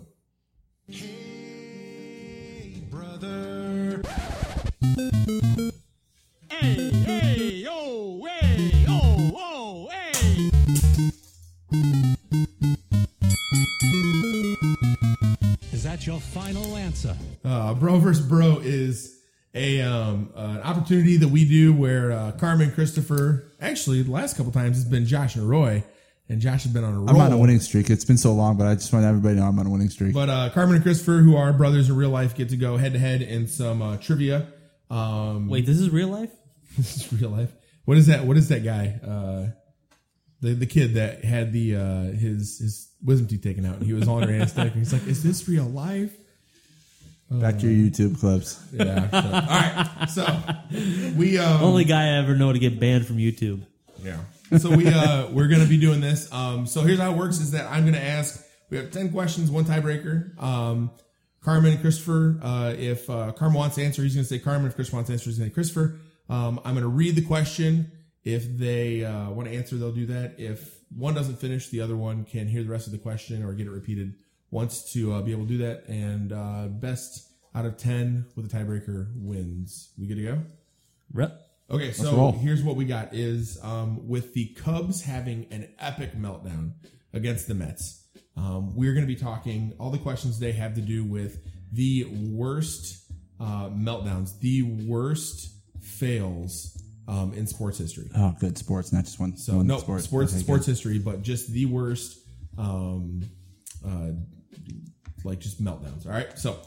Hey, 0.88 2.82
brother. 2.90 4.02
Hey, 4.80 5.72
hey, 6.50 6.90
Is 15.72 15.82
that 15.84 16.06
your 16.06 16.20
final 16.20 16.76
answer? 16.76 17.16
Uh, 17.44 17.74
bro 17.74 17.98
versus 17.98 18.24
Bro 18.26 18.60
is 18.62 19.16
a 19.54 19.80
um 19.80 20.30
uh, 20.36 20.40
an 20.40 20.62
opportunity 20.62 21.16
that 21.16 21.28
we 21.28 21.44
do 21.44 21.72
where 21.72 22.12
uh, 22.12 22.32
Carmen 22.32 22.72
Christopher 22.72 23.50
actually 23.60 24.02
the 24.02 24.10
last 24.10 24.36
couple 24.36 24.52
times 24.52 24.78
it's 24.78 24.88
been 24.88 25.06
Josh 25.06 25.36
and 25.36 25.48
Roy, 25.48 25.82
and 26.28 26.40
Josh 26.40 26.64
has 26.64 26.72
been 26.72 26.84
on 26.84 26.94
a 26.94 26.98
roll. 26.98 27.10
I'm 27.10 27.16
on 27.16 27.32
a 27.32 27.38
winning 27.38 27.60
streak. 27.60 27.88
It's 27.88 28.04
been 28.04 28.18
so 28.18 28.32
long, 28.32 28.56
but 28.56 28.66
I 28.66 28.74
just 28.74 28.92
want 28.92 29.04
everybody 29.04 29.36
to 29.36 29.40
know 29.40 29.48
I'm 29.48 29.58
on 29.58 29.66
a 29.66 29.70
winning 29.70 29.90
streak. 29.90 30.12
But 30.12 30.28
uh, 30.28 30.50
Carmen 30.50 30.76
and 30.76 30.84
Christopher, 30.84 31.18
who 31.18 31.36
are 31.36 31.52
brothers 31.52 31.88
in 31.88 31.96
real 31.96 32.10
life, 32.10 32.34
get 32.34 32.50
to 32.50 32.56
go 32.56 32.76
head 32.76 32.92
to 32.92 32.98
head 32.98 33.22
in 33.22 33.46
some 33.46 33.80
uh, 33.82 33.96
trivia. 33.96 34.48
Um, 34.90 35.48
wait, 35.48 35.66
this 35.66 35.78
is 35.78 35.90
real 35.90 36.08
life. 36.08 36.30
this 36.76 36.96
is 36.96 37.12
real 37.12 37.30
life. 37.30 37.52
What 37.84 37.96
is 37.96 38.08
that? 38.08 38.24
What 38.24 38.36
is 38.36 38.48
that 38.48 38.64
guy? 38.64 38.98
Uh, 39.06 39.52
the 40.40 40.54
the 40.54 40.66
kid 40.66 40.94
that 40.94 41.24
had 41.24 41.52
the 41.52 41.76
uh, 41.76 42.02
his 42.12 42.58
his 42.58 42.90
wisdom 43.02 43.28
teeth 43.28 43.42
taken 43.42 43.64
out, 43.64 43.76
and 43.76 43.86
he 43.86 43.92
was 43.92 44.08
on 44.08 44.24
anesthetic. 44.24 44.74
And 44.74 44.82
he's 44.82 44.92
like, 44.92 45.06
"Is 45.06 45.22
this 45.22 45.48
real 45.48 45.64
life?" 45.64 46.12
Back 47.28 47.58
to 47.58 47.68
your 47.68 47.90
YouTube 47.90 48.20
clips. 48.20 48.64
Yeah. 48.72 49.10
So, 49.10 49.16
all 49.16 49.32
right. 49.32 50.06
So 50.08 51.14
we 51.16 51.38
um, 51.38 51.60
Only 51.62 51.84
guy 51.84 52.04
I 52.04 52.18
ever 52.18 52.36
know 52.36 52.52
to 52.52 52.58
get 52.58 52.78
banned 52.78 53.04
from 53.06 53.16
YouTube. 53.16 53.62
Yeah. 54.02 54.20
So 54.58 54.70
we 54.70 54.86
uh 54.86 55.30
we're 55.32 55.48
gonna 55.48 55.66
be 55.66 55.78
doing 55.78 56.00
this. 56.00 56.32
Um 56.32 56.66
so 56.68 56.82
here's 56.82 57.00
how 57.00 57.10
it 57.10 57.16
works 57.16 57.40
is 57.40 57.50
that 57.50 57.66
I'm 57.68 57.84
gonna 57.84 57.98
ask 57.98 58.44
we 58.70 58.76
have 58.76 58.92
ten 58.92 59.10
questions, 59.10 59.50
one 59.50 59.64
tiebreaker. 59.64 60.40
Um 60.40 60.92
Carmen 61.40 61.72
and 61.72 61.80
Christopher, 61.80 62.38
uh 62.40 62.74
if 62.78 63.10
uh 63.10 63.32
Carmen 63.32 63.58
wants 63.58 63.74
to 63.74 63.84
answer, 63.84 64.02
he's 64.02 64.14
gonna 64.14 64.24
say 64.24 64.38
Carmen, 64.38 64.68
if 64.68 64.76
Chris 64.76 64.92
wants 64.92 65.08
to 65.08 65.14
answer, 65.14 65.28
he's 65.28 65.38
gonna 65.38 65.50
say 65.50 65.54
Christopher. 65.54 65.98
Um 66.28 66.60
I'm 66.64 66.74
gonna 66.74 66.86
read 66.86 67.16
the 67.16 67.24
question. 67.24 67.90
If 68.26 68.58
they 68.58 69.04
uh 69.04 69.30
want 69.30 69.48
to 69.48 69.54
answer, 69.54 69.76
they'll 69.76 69.92
do 69.92 70.06
that. 70.06 70.34
If 70.36 70.78
one 70.90 71.14
doesn't 71.14 71.36
finish, 71.36 71.68
the 71.68 71.80
other 71.80 71.96
one 71.96 72.24
can 72.24 72.48
hear 72.48 72.62
the 72.62 72.68
rest 72.68 72.86
of 72.86 72.92
the 72.92 72.98
question 72.98 73.42
or 73.44 73.54
get 73.54 73.68
it 73.68 73.70
repeated 73.70 74.16
once 74.50 74.92
to 74.92 75.12
uh, 75.12 75.22
be 75.22 75.30
able 75.30 75.44
to 75.44 75.48
do 75.48 75.58
that. 75.58 75.84
And 75.88 76.32
uh 76.32 76.66
best 76.66 77.30
out 77.54 77.64
of 77.64 77.78
10 77.78 78.26
with 78.34 78.52
a 78.52 78.56
tiebreaker 78.56 79.12
wins. 79.14 79.92
We 79.96 80.06
good 80.06 80.16
to 80.16 80.22
go? 80.24 80.42
Rep. 81.12 81.40
Okay, 81.70 81.92
so 81.92 82.32
here's 82.32 82.62
what 82.62 82.76
we 82.76 82.84
got 82.84 83.14
is 83.14 83.58
um, 83.62 84.06
with 84.06 84.34
the 84.34 84.54
Cubs 84.54 85.02
having 85.02 85.46
an 85.50 85.68
epic 85.80 86.14
meltdown 86.14 86.74
against 87.12 87.48
the 87.48 87.54
Mets. 87.54 88.04
Um, 88.36 88.76
we're 88.76 88.92
going 88.92 89.06
to 89.06 89.12
be 89.12 89.18
talking 89.18 89.72
all 89.80 89.90
the 89.90 89.98
questions 89.98 90.38
today 90.38 90.52
have 90.52 90.74
to 90.74 90.80
do 90.80 91.02
with 91.02 91.38
the 91.72 92.04
worst 92.30 93.10
uh, 93.40 93.70
meltdowns, 93.70 94.38
the 94.38 94.62
worst 94.62 95.50
fails 95.80 96.80
um, 97.08 97.32
in 97.34 97.46
sports 97.46 97.78
history. 97.78 98.10
Oh, 98.16 98.34
good 98.40 98.58
sports, 98.58 98.92
not 98.92 99.04
just 99.04 99.18
one. 99.20 99.36
So 99.36 99.56
one 99.58 99.66
no 99.66 99.78
sport. 99.78 100.02
sports 100.02 100.32
Okay, 100.32 100.42
sports 100.42 100.66
good. 100.66 100.72
history, 100.72 100.98
but 100.98 101.22
just 101.22 101.52
the 101.52 101.66
worst, 101.66 102.18
um, 102.58 103.22
uh, 103.86 104.10
like 105.24 105.38
just 105.40 105.62
meltdowns. 105.62 106.06
All 106.06 106.12
right, 106.12 106.36
so 106.38 106.58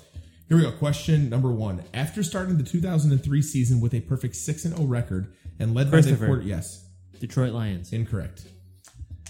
here 0.47 0.57
we 0.57 0.63
go. 0.63 0.71
Question 0.71 1.29
number 1.29 1.51
one: 1.51 1.83
After 1.93 2.23
starting 2.23 2.57
the 2.57 2.63
2003 2.63 3.41
season 3.41 3.81
with 3.81 3.93
a 3.93 4.01
perfect 4.01 4.35
six 4.35 4.65
and 4.65 4.75
zero 4.75 4.87
record 4.87 5.33
and 5.59 5.73
led 5.73 5.91
by 5.91 5.97
the 5.97 6.03
Christopher. 6.07 6.25
quarter, 6.27 6.41
yes, 6.43 6.85
Detroit 7.19 7.53
Lions. 7.53 7.91
incorrect, 7.93 8.43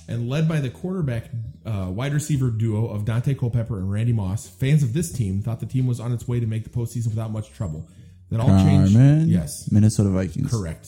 and 0.08 0.30
led 0.30 0.48
by 0.48 0.60
the 0.60 0.70
quarterback 0.70 1.26
uh, 1.66 1.88
wide 1.90 2.14
receiver 2.14 2.50
duo 2.50 2.88
of 2.88 3.04
Daunte 3.06 3.38
Culpepper 3.38 3.78
and 3.78 3.92
Randy 3.92 4.14
Moss, 4.14 4.48
fans 4.48 4.84
of 4.84 4.94
this 4.94 5.12
team 5.12 5.42
thought 5.42 5.60
the 5.60 5.66
team 5.66 5.88
was 5.88 6.00
on 6.00 6.12
its 6.12 6.28
way 6.28 6.40
to 6.40 6.46
make 6.48 6.64
the 6.64 6.70
postseason 6.70 7.08
without 7.08 7.32
much 7.32 7.52
trouble. 7.52 7.88
That 8.32 8.40
all 8.40 8.48
changed. 8.64 8.94
Yes, 9.28 9.72
Minnesota 9.72 10.10
Vikings. 10.10 10.52
Correct. 10.52 10.88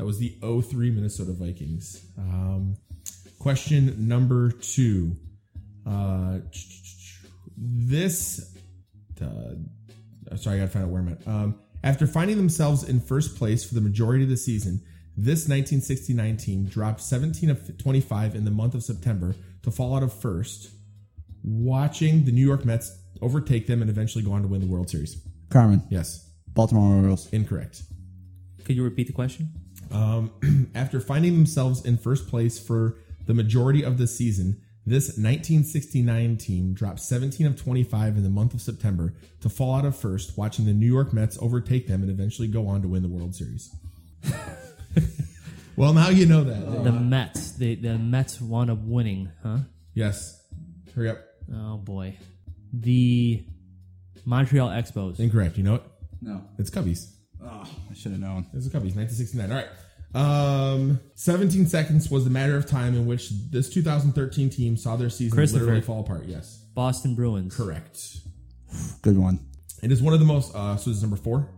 That 0.00 0.06
was 0.06 0.18
the 0.18 0.34
03 0.40 0.92
Minnesota 0.92 1.34
Vikings. 1.34 2.06
Um, 2.16 2.78
question 3.38 4.08
number 4.08 4.50
two. 4.50 5.14
Uh, 5.86 6.38
this. 7.54 8.56
Uh, 9.20 9.56
sorry, 10.36 10.56
I 10.56 10.60
gotta 10.60 10.70
find 10.70 10.86
out 10.86 10.90
where 10.90 11.02
I'm 11.02 11.08
at. 11.10 11.28
Um, 11.28 11.60
after 11.84 12.06
finding 12.06 12.38
themselves 12.38 12.82
in 12.82 12.98
first 12.98 13.36
place 13.36 13.62
for 13.62 13.74
the 13.74 13.82
majority 13.82 14.24
of 14.24 14.30
the 14.30 14.38
season, 14.38 14.80
this 15.18 15.46
1969 15.46 16.38
team 16.38 16.64
dropped 16.64 17.02
17 17.02 17.50
of 17.50 17.76
25 17.76 18.34
in 18.34 18.46
the 18.46 18.50
month 18.50 18.74
of 18.74 18.82
September 18.82 19.34
to 19.64 19.70
fall 19.70 19.94
out 19.94 20.02
of 20.02 20.14
first, 20.14 20.70
watching 21.44 22.24
the 22.24 22.32
New 22.32 22.46
York 22.46 22.64
Mets 22.64 22.98
overtake 23.20 23.66
them 23.66 23.82
and 23.82 23.90
eventually 23.90 24.24
go 24.24 24.32
on 24.32 24.40
to 24.40 24.48
win 24.48 24.62
the 24.62 24.66
World 24.66 24.88
Series. 24.88 25.20
Carmen. 25.50 25.82
Yes. 25.90 26.26
Baltimore 26.54 26.96
Orioles. 26.96 27.30
Incorrect. 27.34 27.82
Could 28.64 28.76
you 28.76 28.84
repeat 28.84 29.06
the 29.06 29.12
question? 29.12 29.50
Um, 29.90 30.70
after 30.74 31.00
finding 31.00 31.34
themselves 31.34 31.84
in 31.84 31.98
first 31.98 32.28
place 32.28 32.58
for 32.58 32.96
the 33.26 33.34
majority 33.34 33.82
of 33.84 33.98
the 33.98 34.06
season, 34.06 34.60
this 34.86 35.08
1969 35.08 36.36
team 36.38 36.72
dropped 36.72 37.00
17 37.00 37.46
of 37.46 37.60
25 37.60 38.16
in 38.16 38.22
the 38.22 38.30
month 38.30 38.54
of 38.54 38.60
September 38.60 39.12
to 39.40 39.48
fall 39.48 39.74
out 39.74 39.84
of 39.84 39.96
first, 39.96 40.38
watching 40.38 40.64
the 40.64 40.72
New 40.72 40.86
York 40.86 41.12
Mets 41.12 41.38
overtake 41.40 41.86
them 41.86 42.02
and 42.02 42.10
eventually 42.10 42.48
go 42.48 42.66
on 42.66 42.82
to 42.82 42.88
win 42.88 43.02
the 43.02 43.08
World 43.08 43.34
Series. 43.34 43.74
well, 45.76 45.92
now 45.92 46.08
you 46.08 46.26
know 46.26 46.44
that. 46.44 46.84
The 46.84 46.92
Mets. 46.92 47.52
The 47.52 47.74
the 47.74 47.98
Mets 47.98 48.40
wound 48.40 48.70
up 48.70 48.78
winning, 48.82 49.30
huh? 49.42 49.58
Yes. 49.94 50.42
Hurry 50.94 51.10
up. 51.10 51.18
Oh 51.54 51.76
boy. 51.76 52.16
The 52.72 53.44
Montreal 54.24 54.70
Expos. 54.70 55.20
Incorrect. 55.20 55.58
You 55.58 55.64
know 55.64 55.74
it? 55.76 55.82
No. 56.22 56.42
It's 56.58 56.70
Cubbies. 56.70 57.10
Oh, 57.42 57.68
I 57.90 57.94
should 57.94 58.12
have 58.12 58.20
known. 58.20 58.46
There's 58.52 58.66
a 58.66 58.70
couple. 58.70 58.86
He's 58.88 58.96
1969. 58.96 59.50
All 59.50 59.56
right. 59.56 59.68
Um, 60.12 61.00
17 61.14 61.66
seconds 61.66 62.10
was 62.10 62.24
the 62.24 62.30
matter 62.30 62.56
of 62.56 62.66
time 62.66 62.94
in 62.94 63.06
which 63.06 63.30
this 63.50 63.68
2013 63.72 64.50
team 64.50 64.76
saw 64.76 64.96
their 64.96 65.10
season 65.10 65.36
Christopher. 65.36 65.64
literally 65.64 65.82
fall 65.82 66.00
apart. 66.00 66.24
Yes. 66.26 66.58
Boston 66.74 67.14
Bruins. 67.14 67.54
Correct. 67.56 68.18
Good 69.02 69.16
one. 69.18 69.40
It 69.82 69.92
is 69.92 70.02
one 70.02 70.12
of 70.14 70.20
the 70.20 70.26
most. 70.26 70.54
Uh, 70.54 70.76
so 70.76 70.90
this 70.90 70.96
is 70.98 71.02
number 71.02 71.16
four, 71.16 71.48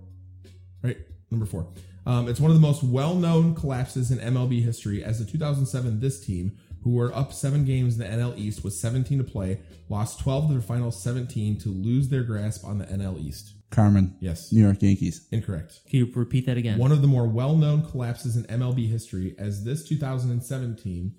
right? 0.83 0.99
Number 1.31 1.47
four. 1.47 1.67
Um, 2.05 2.29
it's 2.29 2.41
one 2.41 2.51
of 2.51 2.57
the 2.57 2.61
most 2.61 2.83
well-known 2.83 3.55
collapses 3.55 4.11
in 4.11 4.19
MLB 4.19 4.63
history. 4.63 5.05
As 5.05 5.19
the 5.19 5.25
2007 5.25 6.01
this 6.01 6.25
team, 6.25 6.59
who 6.83 6.95
were 6.95 7.15
up 7.15 7.33
seven 7.33 7.65
games 7.65 7.99
in 7.99 8.01
the 8.01 8.07
NL 8.07 8.37
East 8.37 8.65
with 8.65 8.75
17 8.75 9.19
to 9.19 9.25
play, 9.25 9.61
lost 9.89 10.21
12 10.21 10.45
of 10.45 10.51
their 10.51 10.61
final 10.61 10.91
17 10.91 11.59
to 11.61 11.69
lose 11.69 12.09
their 12.09 12.23
grasp 12.23 12.65
on 12.65 12.79
the 12.79 12.87
NL 12.87 13.21
East. 13.21 13.55
Carmen. 13.73 14.17
Yes. 14.21 14.53
New 14.53 14.63
York 14.63 14.81
Yankees. 14.81 15.27
Incorrect. 15.33 15.81
Can 15.89 15.99
you 15.99 16.13
repeat 16.15 16.47
that 16.47 16.57
again? 16.57 16.79
One 16.79 16.93
of 16.93 17.03
the 17.03 17.09
more 17.09 17.27
well-known 17.27 17.91
collapses 17.91 18.37
in 18.37 18.45
MLB 18.45 18.89
history, 18.89 19.35
as 19.39 19.65
this 19.65 19.83
2017 19.89 21.15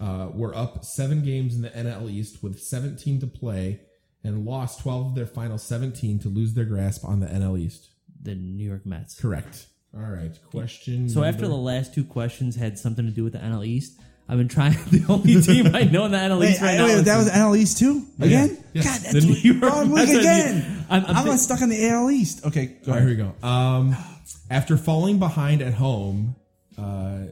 uh, 0.00 0.28
were 0.32 0.54
up 0.56 0.84
seven 0.84 1.22
games 1.22 1.54
in 1.54 1.62
the 1.62 1.70
NL 1.70 2.10
East 2.10 2.42
with 2.42 2.58
17 2.58 3.20
to 3.20 3.26
play 3.26 3.80
and 4.24 4.44
lost 4.44 4.80
12 4.80 5.06
of 5.08 5.14
their 5.14 5.26
final 5.26 5.58
17 5.58 6.18
to 6.20 6.28
lose 6.28 6.54
their 6.54 6.64
grasp 6.64 7.04
on 7.04 7.20
the 7.20 7.26
NL 7.26 7.58
East. 7.58 7.90
the 8.22 8.34
New 8.34 8.66
York 8.66 8.84
Mets. 8.86 9.20
Correct. 9.20 9.66
All 9.94 10.02
right. 10.02 10.36
Question. 10.50 11.08
So 11.08 11.22
after 11.22 11.46
the 11.46 11.54
last 11.54 11.94
two 11.94 12.04
questions 12.04 12.56
had 12.56 12.78
something 12.78 13.06
to 13.06 13.12
do 13.12 13.24
with 13.24 13.34
the 13.34 13.38
NL 13.38 13.66
East, 13.66 13.98
I've 14.28 14.38
been 14.38 14.48
trying. 14.48 14.72
The 14.90 15.04
only 15.08 15.40
team 15.40 15.74
I 15.74 15.84
know 15.84 16.04
in 16.06 16.10
the 16.12 16.18
NL 16.18 16.40
Wait, 16.40 16.50
East 16.50 16.62
right 16.62 16.74
I- 16.74 16.76
now. 16.78 16.84
wait, 16.86 16.92
is 16.94 17.04
that 17.04 17.16
was 17.16 17.26
the- 17.26 17.32
NL 17.32 17.56
East 17.56 17.78
too? 17.78 18.04
Again? 18.20 18.58
Yes. 18.72 18.84
God, 18.84 19.00
The 19.12 19.20
that's 19.20 19.26
New 19.44 19.52
York 19.52 19.62
wrong 19.72 19.94
Mets 19.94 20.10
are 20.10 20.14
the- 20.14 20.18
again. 20.20 20.84
I'm- 20.90 21.04
I'm 21.06 21.16
I'm, 21.16 21.24
thi- 21.26 21.36
stuck 21.38 21.62
on 21.62 21.68
the 21.68 21.86
AL 21.88 22.10
East. 22.10 22.44
Okay, 22.44 22.66
go 22.66 22.72
All 22.92 22.98
right, 22.98 23.04
ahead. 23.04 23.16
here 23.16 23.26
we 23.26 23.32
go. 23.40 23.46
Um, 23.46 23.96
after 24.50 24.76
falling 24.76 25.18
behind 25.18 25.62
at 25.62 25.74
home 25.74 26.36
uh, 26.78 27.26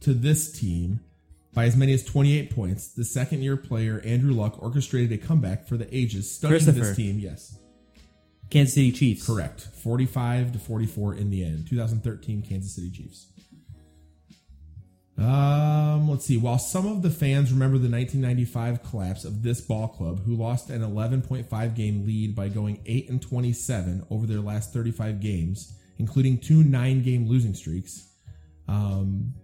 to 0.00 0.14
this 0.14 0.50
team 0.52 1.00
by 1.54 1.66
as 1.66 1.76
many 1.76 1.92
as 1.92 2.02
28 2.04 2.50
points, 2.54 2.88
the 2.88 3.04
second 3.04 3.42
year 3.42 3.56
player 3.58 4.00
Andrew 4.04 4.32
Luck 4.32 4.62
orchestrated 4.62 5.12
a 5.12 5.18
comeback 5.26 5.66
for 5.68 5.76
the 5.76 5.94
ages, 5.94 6.30
stunning 6.34 6.54
Christopher. 6.56 6.78
this 6.80 6.96
team. 6.96 7.18
Yes, 7.18 7.58
Kansas 8.50 8.74
City 8.74 8.90
Chiefs. 8.92 9.26
correct. 9.26 9.60
45 9.82 10.52
to 10.52 10.58
44 10.58 11.14
in 11.14 11.30
the 11.30 11.44
end. 11.44 11.66
2013 11.68 12.42
Kansas 12.42 12.74
City 12.74 12.90
Chiefs. 12.90 13.26
Um, 15.18 16.08
let's 16.08 16.24
see. 16.24 16.36
While 16.36 16.58
some 16.58 16.86
of 16.86 17.02
the 17.02 17.10
fans 17.10 17.52
remember 17.52 17.78
the 17.78 17.90
1995 17.90 18.82
collapse 18.82 19.24
of 19.24 19.42
this 19.42 19.60
ball 19.60 19.88
club, 19.88 20.24
who 20.24 20.34
lost 20.34 20.70
an 20.70 20.82
11.5 20.82 21.76
game 21.76 22.06
lead 22.06 22.34
by 22.34 22.48
going 22.48 22.80
8 22.86 23.10
and 23.10 23.22
27 23.22 24.06
over 24.10 24.26
their 24.26 24.40
last 24.40 24.72
35 24.72 25.20
games, 25.20 25.74
including 25.98 26.38
two 26.38 26.64
nine 26.64 27.02
game 27.02 27.28
losing 27.28 27.54
streaks, 27.54 28.08
um, 28.68 29.34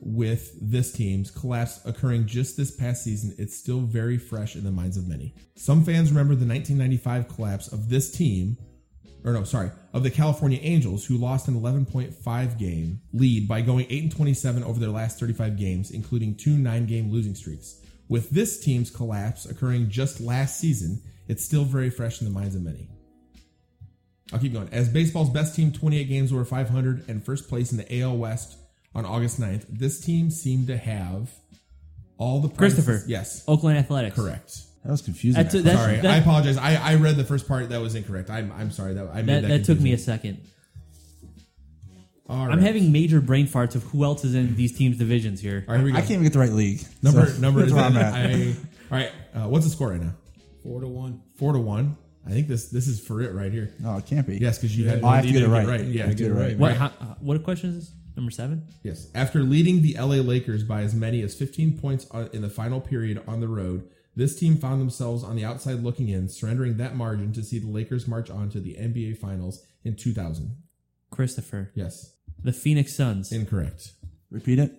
with 0.00 0.52
this 0.60 0.92
team's 0.92 1.30
collapse 1.30 1.80
occurring 1.84 2.26
just 2.26 2.56
this 2.56 2.70
past 2.70 3.02
season, 3.02 3.34
it's 3.38 3.56
still 3.56 3.80
very 3.80 4.16
fresh 4.16 4.54
in 4.54 4.64
the 4.64 4.70
minds 4.70 4.96
of 4.96 5.08
many. 5.08 5.34
Some 5.56 5.84
fans 5.84 6.10
remember 6.10 6.34
the 6.34 6.46
1995 6.46 7.28
collapse 7.28 7.68
of 7.72 7.88
this 7.88 8.10
team, 8.10 8.56
or 9.24 9.32
no, 9.32 9.44
sorry, 9.44 9.70
of 9.92 10.02
the 10.02 10.10
California 10.10 10.58
Angels, 10.62 11.04
who 11.06 11.16
lost 11.16 11.48
an 11.48 11.60
11.5 11.60 12.58
game 12.58 13.00
lead 13.12 13.48
by 13.48 13.60
going 13.60 13.86
8 13.88 14.02
and 14.04 14.12
27 14.12 14.62
over 14.64 14.78
their 14.78 14.90
last 14.90 15.18
35 15.18 15.56
games, 15.56 15.90
including 15.90 16.34
two 16.36 16.56
nine 16.56 16.86
game 16.86 17.10
losing 17.10 17.34
streaks. 17.34 17.80
With 18.08 18.30
this 18.30 18.60
team's 18.60 18.90
collapse 18.90 19.44
occurring 19.44 19.90
just 19.90 20.20
last 20.20 20.58
season, 20.58 21.02
it's 21.26 21.44
still 21.44 21.64
very 21.64 21.90
fresh 21.90 22.20
in 22.20 22.26
the 22.26 22.32
minds 22.32 22.54
of 22.54 22.62
many. 22.62 22.88
I'll 24.32 24.38
keep 24.38 24.52
going. 24.52 24.68
As 24.72 24.88
baseball's 24.88 25.30
best 25.30 25.54
team, 25.54 25.72
28 25.72 26.04
games 26.04 26.32
over 26.32 26.44
500 26.44 27.08
and 27.08 27.24
first 27.24 27.48
place 27.48 27.72
in 27.72 27.78
the 27.78 28.00
AL 28.00 28.16
West 28.16 28.56
on 28.94 29.04
August 29.04 29.40
9th, 29.40 29.64
this 29.68 30.00
team 30.00 30.30
seemed 30.30 30.66
to 30.68 30.76
have 30.76 31.30
all 32.18 32.40
the 32.40 32.48
prizes- 32.48 32.84
Christopher. 32.84 33.04
Yes. 33.08 33.44
Oakland 33.48 33.78
Athletics. 33.78 34.16
Correct. 34.16 34.62
That 34.84 34.92
was 34.92 35.02
confusing. 35.02 35.42
That's- 35.42 35.62
that's- 35.62 35.80
sorry, 35.82 35.96
that- 36.00 36.06
I 36.10 36.16
apologize. 36.18 36.56
I, 36.56 36.76
I 36.76 36.94
read 36.94 37.16
the 37.16 37.24
first 37.24 37.46
part 37.48 37.68
that 37.70 37.80
was 37.80 37.94
incorrect. 37.94 38.30
I'm 38.30 38.52
I'm 38.52 38.70
sorry 38.70 38.94
that 38.94 39.08
I 39.12 39.22
made 39.22 39.26
That, 39.28 39.42
that. 39.42 39.48
that 39.48 39.64
took 39.64 39.80
me 39.80 39.92
a 39.92 39.96
confusing. 39.96 40.04
second. 40.14 40.40
All 42.28 42.46
right. 42.46 42.52
I'm 42.52 42.60
having 42.60 42.92
major 42.92 43.20
brain 43.22 43.46
farts 43.46 43.74
of 43.74 43.82
who 43.84 44.04
else 44.04 44.22
is 44.22 44.34
in 44.34 44.54
these 44.54 44.76
teams' 44.76 44.98
divisions 44.98 45.40
here. 45.40 45.64
All 45.66 45.72
right, 45.74 45.78
here 45.78 45.86
we 45.86 45.92
go. 45.92 45.96
I 45.98 46.00
can't 46.02 46.12
even 46.12 46.24
get 46.24 46.34
the 46.34 46.38
right 46.40 46.52
league. 46.52 46.82
number 47.02 47.24
So, 47.26 47.40
number 47.40 47.60
that's 47.60 47.70
is 47.70 47.74
where 47.74 47.84
I'm 47.84 47.96
I, 47.96 48.00
at. 48.02 48.56
all 48.56 48.98
right. 48.98 49.10
Uh, 49.34 49.48
what's 49.48 49.64
the 49.64 49.70
score 49.70 49.90
right 49.90 50.00
now? 50.00 50.12
Four 50.62 50.80
to 50.82 50.88
one. 50.88 51.22
Four 51.36 51.54
to 51.54 51.58
one. 51.58 51.96
I 52.26 52.30
think 52.30 52.46
this 52.48 52.68
this 52.68 52.86
is 52.86 53.00
for 53.00 53.22
it 53.22 53.32
right 53.32 53.50
here. 53.50 53.72
No, 53.80 53.96
it 53.96 54.04
can't 54.04 54.26
be. 54.26 54.36
Yes, 54.36 54.58
because 54.58 54.76
you 54.76 54.86
had 54.88 55.02
Oh, 55.02 55.06
I 55.08 55.16
have 55.16 55.24
to 55.24 55.28
you 55.28 55.32
get 55.32 55.42
it 55.42 55.46
didn't 55.54 55.66
right. 55.68 55.84
Yeah, 55.86 56.02
I 56.04 56.06
have 56.08 56.16
to 56.16 56.22
get 56.22 56.30
it 56.32 56.34
right. 56.34 56.58
What? 56.58 56.74
How, 56.76 56.86
uh, 56.86 57.14
what 57.20 57.42
question 57.42 57.70
is 57.70 57.76
this? 57.76 57.92
Number 58.14 58.30
seven. 58.30 58.66
Yes. 58.82 59.06
After 59.14 59.42
leading 59.42 59.80
the 59.80 59.94
LA 59.98 60.16
Lakers 60.16 60.64
by 60.64 60.82
as 60.82 60.92
many 60.94 61.22
as 61.22 61.34
15 61.34 61.78
points 61.78 62.06
on- 62.10 62.28
in 62.34 62.42
the 62.42 62.50
final 62.50 62.80
period 62.80 63.22
on 63.26 63.40
the 63.40 63.48
road, 63.48 63.88
this 64.18 64.34
team 64.34 64.56
found 64.56 64.80
themselves 64.80 65.22
on 65.22 65.36
the 65.36 65.44
outside 65.44 65.84
looking 65.84 66.08
in, 66.08 66.28
surrendering 66.28 66.76
that 66.76 66.96
margin 66.96 67.32
to 67.34 67.42
see 67.42 67.60
the 67.60 67.68
Lakers 67.68 68.08
march 68.08 68.28
on 68.28 68.50
to 68.50 68.58
the 68.58 68.74
NBA 68.74 69.16
Finals 69.16 69.64
in 69.84 69.94
2000. 69.94 70.56
Christopher. 71.10 71.70
Yes. 71.74 72.14
The 72.42 72.52
Phoenix 72.52 72.92
Suns. 72.92 73.30
Incorrect. 73.30 73.92
Repeat 74.28 74.58
it. 74.58 74.72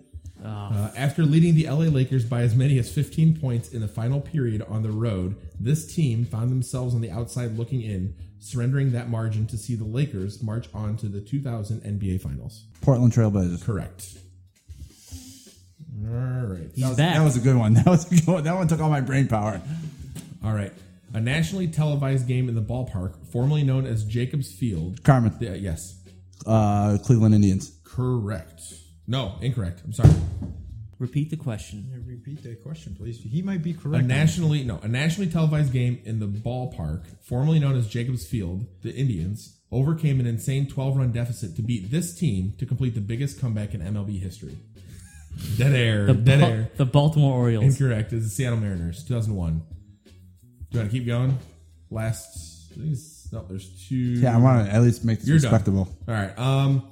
Uh, 0.44 0.91
after 0.95 1.24
leading 1.24 1.56
the 1.56 1.70
LA 1.70 1.86
Lakers 1.86 2.26
by 2.26 2.41
as 2.41 2.53
many 2.53 2.78
as 2.80 2.94
15 2.94 3.40
points 3.40 3.70
in 3.70 3.80
the 3.80 3.88
final 3.88 4.20
period 4.20 4.61
on 4.68 4.84
the 4.84 4.91
road, 4.91 5.38
this 5.57 5.94
team 5.94 6.26
found 6.26 6.52
themselves 6.52 6.94
on 6.94 6.99
the 6.99 7.10
outside 7.10 7.57
looking 7.57 7.82
in, 7.82 8.14
surrendering 8.40 8.91
that 8.91 9.10
margin 9.10 9.48
to 9.48 9.57
see 9.57 9.74
the 9.74 9.86
Lakers 9.86 10.44
march 10.44 10.68
on 10.74 10.98
to 10.98 11.07
the 11.07 11.22
2000 11.22 11.80
NBA 11.80 12.20
Finals. 12.20 12.66
Portland 12.82 13.14
Trailblazers. 13.14 13.64
Correct. 13.64 14.18
All 16.08 16.48
right. 16.48 16.70
He's 16.74 16.84
That 16.84 16.90
was, 16.90 16.98
back. 16.98 17.16
that 17.16 17.24
was 17.24 17.38
a 17.38 17.40
good 17.42 17.56
one. 17.58 17.74
That 17.80 17.86
was 17.86 18.12
a 18.12 18.16
good 18.16 18.28
one. 18.28 18.44
That 18.44 18.56
one 18.56 18.68
took 18.68 18.80
all 18.80 18.90
my 18.90 19.02
brain 19.02 19.28
power. 19.28 19.62
All 20.44 20.54
right. 20.54 20.72
A 21.14 21.20
nationally 21.20 21.68
televised 21.68 22.28
game 22.28 22.48
in 22.50 22.56
the 22.56 22.62
ballpark, 22.62 23.16
formerly 23.32 23.64
known 23.64 23.86
as 23.86 24.04
Jacobs 24.06 24.52
Field. 24.52 25.04
Carmen. 25.04 25.36
Yeah, 25.40 25.54
yes. 25.56 26.00
Uh, 26.46 26.98
Cleveland 27.04 27.34
Indians. 27.36 27.72
Correct. 27.84 28.62
No, 29.08 29.34
incorrect. 29.42 29.82
I'm 29.84 29.92
sorry. 29.94 30.12
Repeat 31.00 31.30
the 31.30 31.38
question. 31.38 32.04
Repeat 32.06 32.44
the 32.44 32.56
question, 32.56 32.94
please. 32.96 33.20
He 33.24 33.42
might 33.42 33.64
be 33.64 33.72
correct. 33.74 33.86
A 33.86 33.90
correct. 33.90 34.08
nationally 34.08 34.64
no, 34.66 34.80
a 34.84 34.88
nationally 34.88 35.32
televised 35.32 35.72
game 35.72 36.02
in 36.04 36.20
the 36.20 36.28
ballpark, 36.28 37.06
formerly 37.22 37.58
known 37.58 37.76
as 37.78 37.88
Jacobs 37.88 38.28
Field, 38.28 38.66
the 38.82 38.94
Indians 38.94 39.58
overcame 39.72 40.20
an 40.20 40.26
insane 40.28 40.66
12-run 40.68 41.12
deficit 41.12 41.56
to 41.56 41.62
beat 41.62 41.90
this 41.92 42.14
team 42.18 42.54
to 42.58 42.66
complete 42.66 42.96
the 42.96 43.02
biggest 43.02 43.40
comeback 43.40 43.74
in 43.74 43.82
MLB 43.82 44.20
history. 44.20 44.58
Dead 45.57 45.74
air. 45.74 46.06
The, 46.06 46.14
dead 46.14 46.40
Bal- 46.40 46.49
air. 46.49 46.72
the 46.78 46.86
Baltimore 46.86 47.34
Orioles. 47.38 47.66
Incorrect. 47.80 48.14
It's 48.14 48.24
the 48.26 48.30
Seattle 48.30 48.60
Mariners, 48.60 49.03
2001. 49.03 49.61
Do 50.06 50.11
you 50.72 50.80
want 50.80 50.91
to 50.91 50.98
keep 50.98 51.07
going? 51.07 51.38
Last, 51.90 52.72
I 52.72 52.76
think 52.76 52.91
it's, 52.94 53.32
no, 53.32 53.44
there's 53.49 53.88
two. 53.88 53.95
Yeah, 53.95 54.36
I 54.36 54.40
want 54.40 54.66
to 54.68 54.74
at 54.74 54.82
least 54.82 55.03
make 55.03 55.20
this 55.20 55.28
You're 55.28 55.40
done. 55.40 55.52
respectable. 55.52 55.88
All 56.07 56.14
right. 56.14 56.38
Um, 56.38 56.84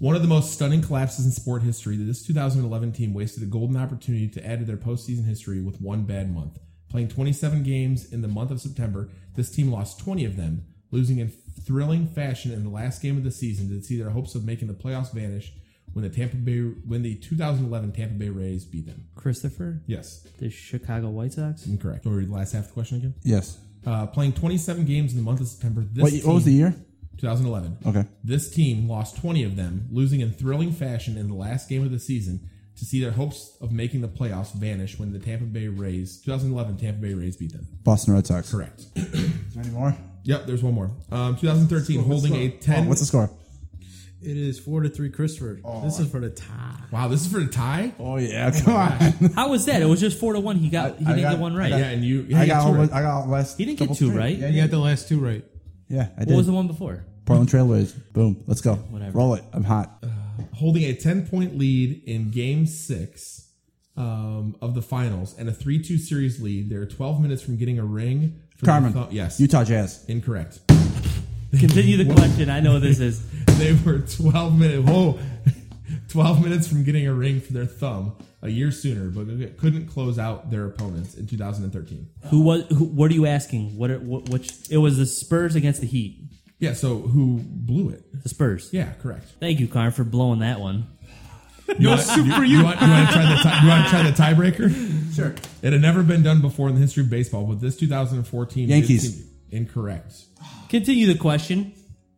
one 0.00 0.14
of 0.16 0.22
the 0.22 0.28
most 0.28 0.52
stunning 0.52 0.82
collapses 0.82 1.24
in 1.26 1.32
sport 1.32 1.62
history. 1.62 1.96
This 1.96 2.24
2011 2.26 2.92
team 2.92 3.14
wasted 3.14 3.42
a 3.42 3.46
golden 3.46 3.76
opportunity 3.76 4.28
to 4.28 4.46
add 4.46 4.60
to 4.60 4.64
their 4.64 4.76
postseason 4.76 5.24
history 5.26 5.60
with 5.60 5.80
one 5.80 6.04
bad 6.04 6.32
month. 6.32 6.58
Playing 6.88 7.08
27 7.08 7.62
games 7.64 8.12
in 8.12 8.22
the 8.22 8.28
month 8.28 8.50
of 8.50 8.60
September, 8.60 9.08
this 9.34 9.50
team 9.50 9.70
lost 9.70 9.98
20 10.00 10.24
of 10.24 10.36
them, 10.36 10.64
losing 10.90 11.18
in 11.18 11.28
thrilling 11.64 12.06
fashion 12.06 12.52
in 12.52 12.64
the 12.64 12.70
last 12.70 13.02
game 13.02 13.16
of 13.16 13.24
the 13.24 13.30
season 13.30 13.68
to 13.68 13.82
see 13.84 13.98
their 14.00 14.10
hopes 14.10 14.34
of 14.34 14.44
making 14.44 14.68
the 14.68 14.74
playoffs 14.74 15.12
vanish 15.12 15.52
when 15.92 16.02
the 16.02 16.10
Tampa 16.10 16.36
Bay 16.36 16.58
when 16.58 17.02
the 17.02 17.14
2011 17.16 17.92
Tampa 17.92 18.14
Bay 18.14 18.28
Rays 18.28 18.64
beat 18.64 18.86
them. 18.86 19.06
Christopher? 19.14 19.82
Yes. 19.86 20.26
The 20.38 20.50
Chicago 20.50 21.08
White 21.10 21.32
Sox? 21.32 21.66
Incorrect. 21.66 22.04
Want 22.04 22.14
to 22.14 22.18
read 22.20 22.28
the 22.28 22.34
last 22.34 22.52
half 22.52 22.64
of 22.64 22.68
the 22.68 22.74
question 22.74 22.98
again? 22.98 23.14
Yes. 23.22 23.58
Uh, 23.86 24.06
playing 24.06 24.32
27 24.32 24.84
games 24.84 25.12
in 25.12 25.18
the 25.18 25.24
month 25.24 25.40
of 25.40 25.48
September. 25.48 25.82
This 25.90 26.02
What, 26.02 26.12
what 26.26 26.34
was 26.34 26.44
the 26.44 26.52
year? 26.52 26.74
2011. 27.18 27.78
Okay. 27.86 28.08
This 28.22 28.50
team 28.50 28.88
lost 28.88 29.16
20 29.16 29.42
of 29.44 29.56
them, 29.56 29.88
losing 29.90 30.20
in 30.20 30.32
thrilling 30.32 30.72
fashion 30.72 31.16
in 31.16 31.28
the 31.28 31.34
last 31.34 31.68
game 31.68 31.84
of 31.84 31.90
the 31.90 31.98
season 31.98 32.48
to 32.76 32.84
see 32.84 33.00
their 33.00 33.10
hopes 33.10 33.56
of 33.60 33.72
making 33.72 34.02
the 34.02 34.08
playoffs 34.08 34.52
vanish 34.54 34.98
when 35.00 35.12
the 35.12 35.18
Tampa 35.18 35.44
Bay 35.44 35.66
Rays, 35.66 36.20
2011 36.20 36.76
Tampa 36.76 37.00
Bay 37.00 37.14
Rays 37.14 37.36
beat 37.36 37.52
them. 37.52 37.66
Boston 37.82 38.14
Red 38.14 38.26
Sox. 38.26 38.52
Correct. 38.52 38.86
Is 38.94 39.54
there 39.54 39.64
any 39.64 39.72
more? 39.72 39.96
Yep, 40.24 40.46
there's 40.46 40.62
one 40.62 40.74
more. 40.74 40.90
Um, 41.10 41.36
2013, 41.36 41.68
What's 42.06 42.22
the 42.22 42.28
holding 42.28 42.34
a 42.34 42.50
10. 42.56 42.84
Oh, 42.84 42.88
what's 42.88 43.00
the 43.00 43.06
score? 43.06 43.30
It 44.20 44.36
is 44.36 44.58
four 44.58 44.82
to 44.82 44.88
three, 44.88 45.10
Christopher. 45.10 45.60
This 45.84 46.00
is 46.00 46.10
for 46.10 46.18
the 46.20 46.30
tie. 46.30 46.74
Wow, 46.90 47.06
this 47.08 47.24
is 47.24 47.32
for 47.32 47.38
the 47.38 47.46
tie? 47.46 47.94
Oh, 48.00 48.16
yeah. 48.16 48.50
Come 48.50 48.74
on. 48.74 48.90
How 49.34 49.50
was 49.50 49.64
that? 49.66 49.80
It 49.80 49.84
was 49.84 50.00
just 50.00 50.18
four 50.18 50.32
to 50.32 50.40
one. 50.40 50.56
He 50.56 50.68
got 50.70 50.96
he 50.98 51.04
I 51.04 51.08
didn't 51.10 51.22
got- 51.22 51.30
get 51.32 51.38
one 51.38 51.54
right. 51.54 51.70
Got- 51.70 51.78
Yeah, 51.78 51.90
and 51.90 52.04
you. 52.04 52.26
I 52.36 52.42
you 52.42 52.46
got, 52.48 52.62
two 52.62 52.68
all, 52.68 52.74
right. 52.74 52.92
I 52.92 53.02
got 53.02 53.22
all 53.22 53.28
last. 53.28 53.58
He 53.58 53.64
didn't 53.64 53.78
get 53.78 53.88
two 53.96 54.08
straight. 54.10 54.16
right. 54.16 54.36
Yeah, 54.38 54.48
You 54.48 54.60
got 54.62 54.70
the 54.70 54.78
last 54.78 55.06
two 55.08 55.20
right. 55.20 55.44
yeah, 55.88 56.08
I 56.16 56.20
did. 56.24 56.30
What 56.30 56.38
was 56.38 56.46
the 56.46 56.52
one 56.52 56.66
before? 56.66 57.04
Portland 57.26 57.48
Trailblazers. 57.50 57.94
Boom. 58.12 58.42
Let's 58.46 58.60
go. 58.60 58.74
Whatever. 58.74 59.16
Roll 59.18 59.34
it. 59.34 59.44
I'm 59.52 59.62
hot. 59.64 60.02
holding 60.54 60.82
a 60.84 60.94
10 60.94 61.28
point 61.28 61.56
lead 61.56 62.02
in 62.06 62.30
game 62.30 62.66
six 62.66 63.50
um, 63.96 64.56
of 64.62 64.74
the 64.74 64.82
finals 64.82 65.36
and 65.38 65.48
a 65.48 65.52
3 65.52 65.80
2 65.82 65.96
series 65.98 66.40
lead. 66.40 66.70
They're 66.70 66.86
12 66.86 67.20
minutes 67.20 67.42
from 67.42 67.56
getting 67.56 67.78
a 67.78 67.84
ring. 67.84 68.40
Carmen. 68.64 68.92
thu- 68.92 69.06
yes. 69.10 69.38
Utah 69.38 69.62
Jazz. 69.62 70.04
Incorrect. 70.08 70.58
Continue 71.50 71.96
the 72.04 72.12
question. 72.12 72.50
I 72.50 72.60
know 72.60 72.74
what 72.74 72.82
this 72.82 73.00
is. 73.00 73.22
they 73.58 73.72
were 73.84 73.98
12 74.00 74.58
minutes 74.58 74.88
whoa 74.88 75.18
12 76.08 76.42
minutes 76.44 76.68
from 76.68 76.84
getting 76.84 77.06
a 77.06 77.12
ring 77.12 77.40
for 77.40 77.52
their 77.52 77.66
thumb 77.66 78.16
a 78.42 78.48
year 78.48 78.70
sooner 78.70 79.08
but 79.08 79.26
couldn't 79.58 79.86
close 79.88 80.18
out 80.18 80.50
their 80.50 80.64
opponents 80.66 81.14
in 81.16 81.26
2013 81.26 82.08
Who 82.30 82.42
was? 82.42 82.64
Who, 82.68 82.84
what 82.84 83.10
are 83.10 83.14
you 83.14 83.26
asking? 83.26 83.76
What? 83.76 83.90
Are, 83.90 83.98
what? 83.98 84.28
Which? 84.28 84.52
It 84.70 84.76
was 84.78 84.96
the 84.98 85.06
Spurs 85.06 85.54
against 85.56 85.80
the 85.80 85.86
Heat. 85.88 86.20
yeah 86.60 86.74
so 86.74 86.98
who 86.98 87.40
blew 87.42 87.88
it 87.90 88.22
The 88.22 88.28
Spurs. 88.28 88.68
yeah 88.72 88.92
correct 89.02 89.26
Thank 89.40 89.58
you, 89.60 89.66
Carm, 89.68 89.90
for 89.92 90.04
blowing 90.04 90.38
that 90.40 90.60
one. 90.60 90.86
you 91.78 91.88
want, 91.88 92.06
you, 92.16 92.22
you 92.44 92.62
want, 92.64 92.80
you 92.80 92.88
want 92.88 93.08
to 93.08 93.12
try 93.12 93.26
the 93.34 93.42
tie, 93.42 93.62
you 93.62 93.68
want 93.68 93.84
to 93.84 93.90
try 93.90 94.02
the 94.02 94.12
tiebreaker 94.52 95.14
Sure. 95.14 95.34
it 95.62 95.72
had 95.72 95.82
never 95.82 96.02
been 96.04 96.22
done 96.22 96.40
before 96.40 96.68
in 96.68 96.74
the 96.76 96.80
history 96.80 97.02
of 97.02 97.10
baseball 97.10 97.44
but 97.44 97.60
this 97.60 97.76
2014 97.76 98.68
Yankees. 98.68 99.24
Team- 99.50 99.58
incorrect 99.62 100.14
Continue 100.68 101.06
the 101.12 101.18
question. 101.18 101.72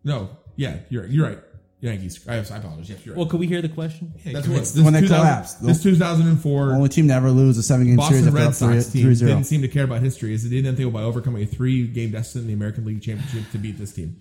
no 0.05 0.31
yeah 0.57 0.77
you're 0.89 1.07
you're 1.07 1.27
right 1.29 1.39
Yankees 1.83 2.29
I, 2.29 2.35
I 2.35 2.37
apologize 2.37 2.91
yes 2.91 3.07
you're 3.07 3.15
right 3.15 3.19
Well, 3.21 3.27
could 3.27 3.41
we 3.41 3.47
hear 3.47 3.63
the 3.63 3.69
question? 3.71 4.13
that's 4.25 4.47
what 4.47 4.65
the 4.67 4.83
one 4.83 4.93
that 4.93 5.01
2000 5.01 5.17
collapsed. 5.17 5.63
this 5.67 5.83
2004 5.83 6.73
Only 6.75 6.89
team 6.91 7.09
to 7.09 7.15
ever 7.15 7.31
lose 7.31 7.57
a 7.57 7.63
seven 7.63 7.87
game 7.87 7.99
series 8.03 8.27
Boston 8.27 8.29
after 8.29 8.67
Red 8.69 8.81
Sox 8.83 8.91
3 8.91 9.01
team 9.01 9.07
3 9.09 9.15
0. 9.15 9.29
didn't 9.31 9.47
seem 9.47 9.63
to 9.63 9.69
care 9.69 9.85
about 9.85 10.03
history 10.03 10.35
as 10.35 10.43
they 10.45 10.51
didn't 10.51 10.77
think 10.77 10.89
about 10.91 11.05
overcoming 11.05 11.43
a 11.43 11.47
three 11.47 11.87
game 11.87 12.11
deficit 12.11 12.43
in 12.43 12.49
the 12.49 12.53
American 12.53 12.85
League 12.85 13.01
Championship 13.01 13.51
to 13.53 13.59
beat 13.59 13.79
this 13.79 13.93
team. 13.95 14.17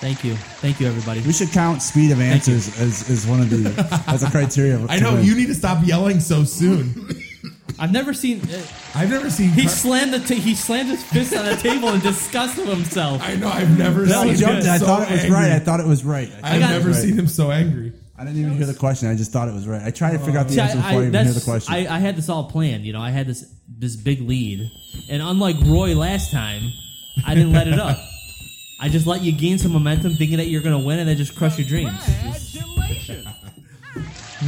Thank 0.00 0.24
you. 0.24 0.34
Thank 0.34 0.80
you, 0.80 0.88
everybody. 0.88 1.20
We 1.20 1.32
should 1.32 1.50
count 1.52 1.80
speed 1.80 2.10
of 2.10 2.20
answers 2.20 2.76
as, 2.80 3.08
as 3.08 3.24
one 3.26 3.40
of 3.40 3.50
the 3.50 4.02
as 4.08 4.24
a 4.24 4.30
criteria. 4.30 4.84
I 4.88 4.98
know 4.98 5.14
win. 5.14 5.24
you 5.24 5.34
need 5.36 5.46
to 5.46 5.54
stop 5.54 5.86
yelling 5.86 6.18
so 6.18 6.42
soon. 6.44 7.08
I've 7.78 7.92
never 7.92 8.12
seen. 8.14 8.40
Uh, 8.42 8.62
I've 8.94 9.10
never 9.10 9.30
seen. 9.30 9.50
he 9.50 9.62
Car- 9.62 9.70
slammed 9.70 10.12
the 10.14 10.18
ta- 10.20 10.34
he 10.40 10.54
slammed 10.54 10.90
his 10.90 11.02
fist 11.04 11.34
on 11.34 11.44
the 11.44 11.56
table 11.56 11.88
in 11.90 12.00
disgust 12.00 12.58
of 12.58 12.66
himself. 12.68 13.20
I 13.22 13.36
know 13.36 13.48
I've 13.48 13.76
never 13.78 14.04
That 14.04 14.20
seen 14.20 14.28
was 14.28 14.40
him 14.40 14.48
jumped. 14.48 14.66
I 14.66 14.78
so 14.78 14.86
thought 14.86 15.02
it 15.08 15.10
was 15.12 15.20
angry. 15.24 15.36
right. 15.38 15.52
I 15.52 15.58
thought 15.58 15.80
it 15.80 15.86
was 15.86 16.04
right. 16.04 16.30
I've 16.42 16.60
got- 16.60 16.70
never 16.70 16.90
Right. 16.90 16.96
seen 17.02 17.18
him 17.18 17.26
so 17.26 17.50
angry. 17.50 17.92
I 18.18 18.24
didn't 18.24 18.40
even 18.40 18.56
hear 18.56 18.66
the 18.66 18.74
question. 18.74 19.08
I 19.08 19.16
just 19.16 19.32
thought 19.32 19.48
it 19.48 19.54
was 19.54 19.66
right. 19.66 19.82
I 19.82 19.90
tried 19.90 20.12
to 20.12 20.18
figure 20.20 20.38
out 20.38 20.46
the 20.46 20.54
See, 20.54 20.60
answer 20.60 20.76
before 20.76 20.90
I, 20.90 20.92
even 20.94 21.02
hear 21.12 21.24
the 21.24 21.28
that's- 21.30 21.44
question. 21.44 21.74
I, 21.74 21.96
I 21.96 21.98
had 21.98 22.14
this 22.16 22.28
all 22.28 22.44
planned. 22.44 22.84
You 22.84 22.92
know, 22.92 23.00
I 23.00 23.10
had 23.10 23.26
this 23.26 23.44
this 23.78 23.96
big 23.96 24.20
lead, 24.20 24.70
and 25.10 25.22
unlike 25.22 25.56
Roy 25.64 25.94
last 25.96 26.30
time, 26.30 26.62
I 27.26 27.34
didn't 27.34 27.52
let 27.52 27.66
it 27.68 27.78
up. 27.80 27.98
I 28.80 28.88
just 28.88 29.06
let 29.06 29.22
you 29.22 29.32
gain 29.32 29.58
some 29.58 29.72
momentum, 29.72 30.14
thinking 30.14 30.36
that 30.38 30.48
you're 30.48 30.60
going 30.62 30.78
to 30.80 30.86
win, 30.86 30.98
and 30.98 31.08
then 31.08 31.16
just 31.16 31.34
crush 31.36 31.58
your 31.58 31.66
dreams. 31.66 31.92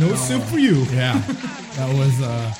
No 0.00 0.12
soup 0.16 0.42
for 0.44 0.58
you. 0.58 0.82
Yeah, 0.92 1.18
that 1.76 1.94
was 1.96 2.20
uh, 2.20 2.52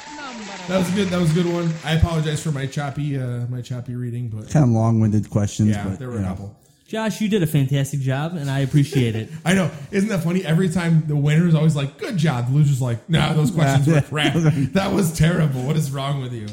that 0.68 0.78
was 0.78 0.90
good. 0.90 1.08
That 1.08 1.20
was 1.20 1.30
a 1.30 1.34
good 1.42 1.52
one. 1.52 1.72
I 1.84 1.92
apologize 1.94 2.42
for 2.42 2.50
my 2.52 2.66
choppy 2.66 3.18
uh, 3.18 3.46
my 3.48 3.60
choppy 3.60 3.94
reading, 3.94 4.28
but 4.28 4.50
kind 4.50 4.64
of 4.64 4.70
long 4.70 5.00
winded 5.00 5.30
questions. 5.30 5.70
yeah, 5.70 5.84
but, 5.88 5.98
there 5.98 6.08
were 6.08 6.14
you 6.14 6.20
a 6.20 6.22
know. 6.22 6.28
couple. 6.28 6.56
Josh, 6.86 7.20
you 7.20 7.28
did 7.28 7.42
a 7.42 7.46
fantastic 7.46 8.00
job, 8.00 8.34
and 8.34 8.50
I 8.50 8.60
appreciate 8.60 9.16
it. 9.16 9.30
I 9.44 9.54
know. 9.54 9.70
Isn't 9.90 10.10
that 10.10 10.22
funny? 10.22 10.44
Every 10.44 10.68
time 10.68 11.04
the 11.06 11.16
winner 11.16 11.48
is 11.48 11.54
always 11.54 11.74
like, 11.74 11.98
"Good 11.98 12.16
job." 12.16 12.48
The 12.50 12.56
loser's 12.58 12.80
like, 12.82 13.08
"Nah, 13.08 13.32
those 13.32 13.50
questions 13.50 13.86
were 13.86 14.00
crap. 14.08 14.34
That 14.34 14.92
was 14.92 15.16
terrible. 15.16 15.62
What 15.62 15.76
is 15.76 15.90
wrong 15.90 16.20
with 16.20 16.32
you?" 16.32 16.46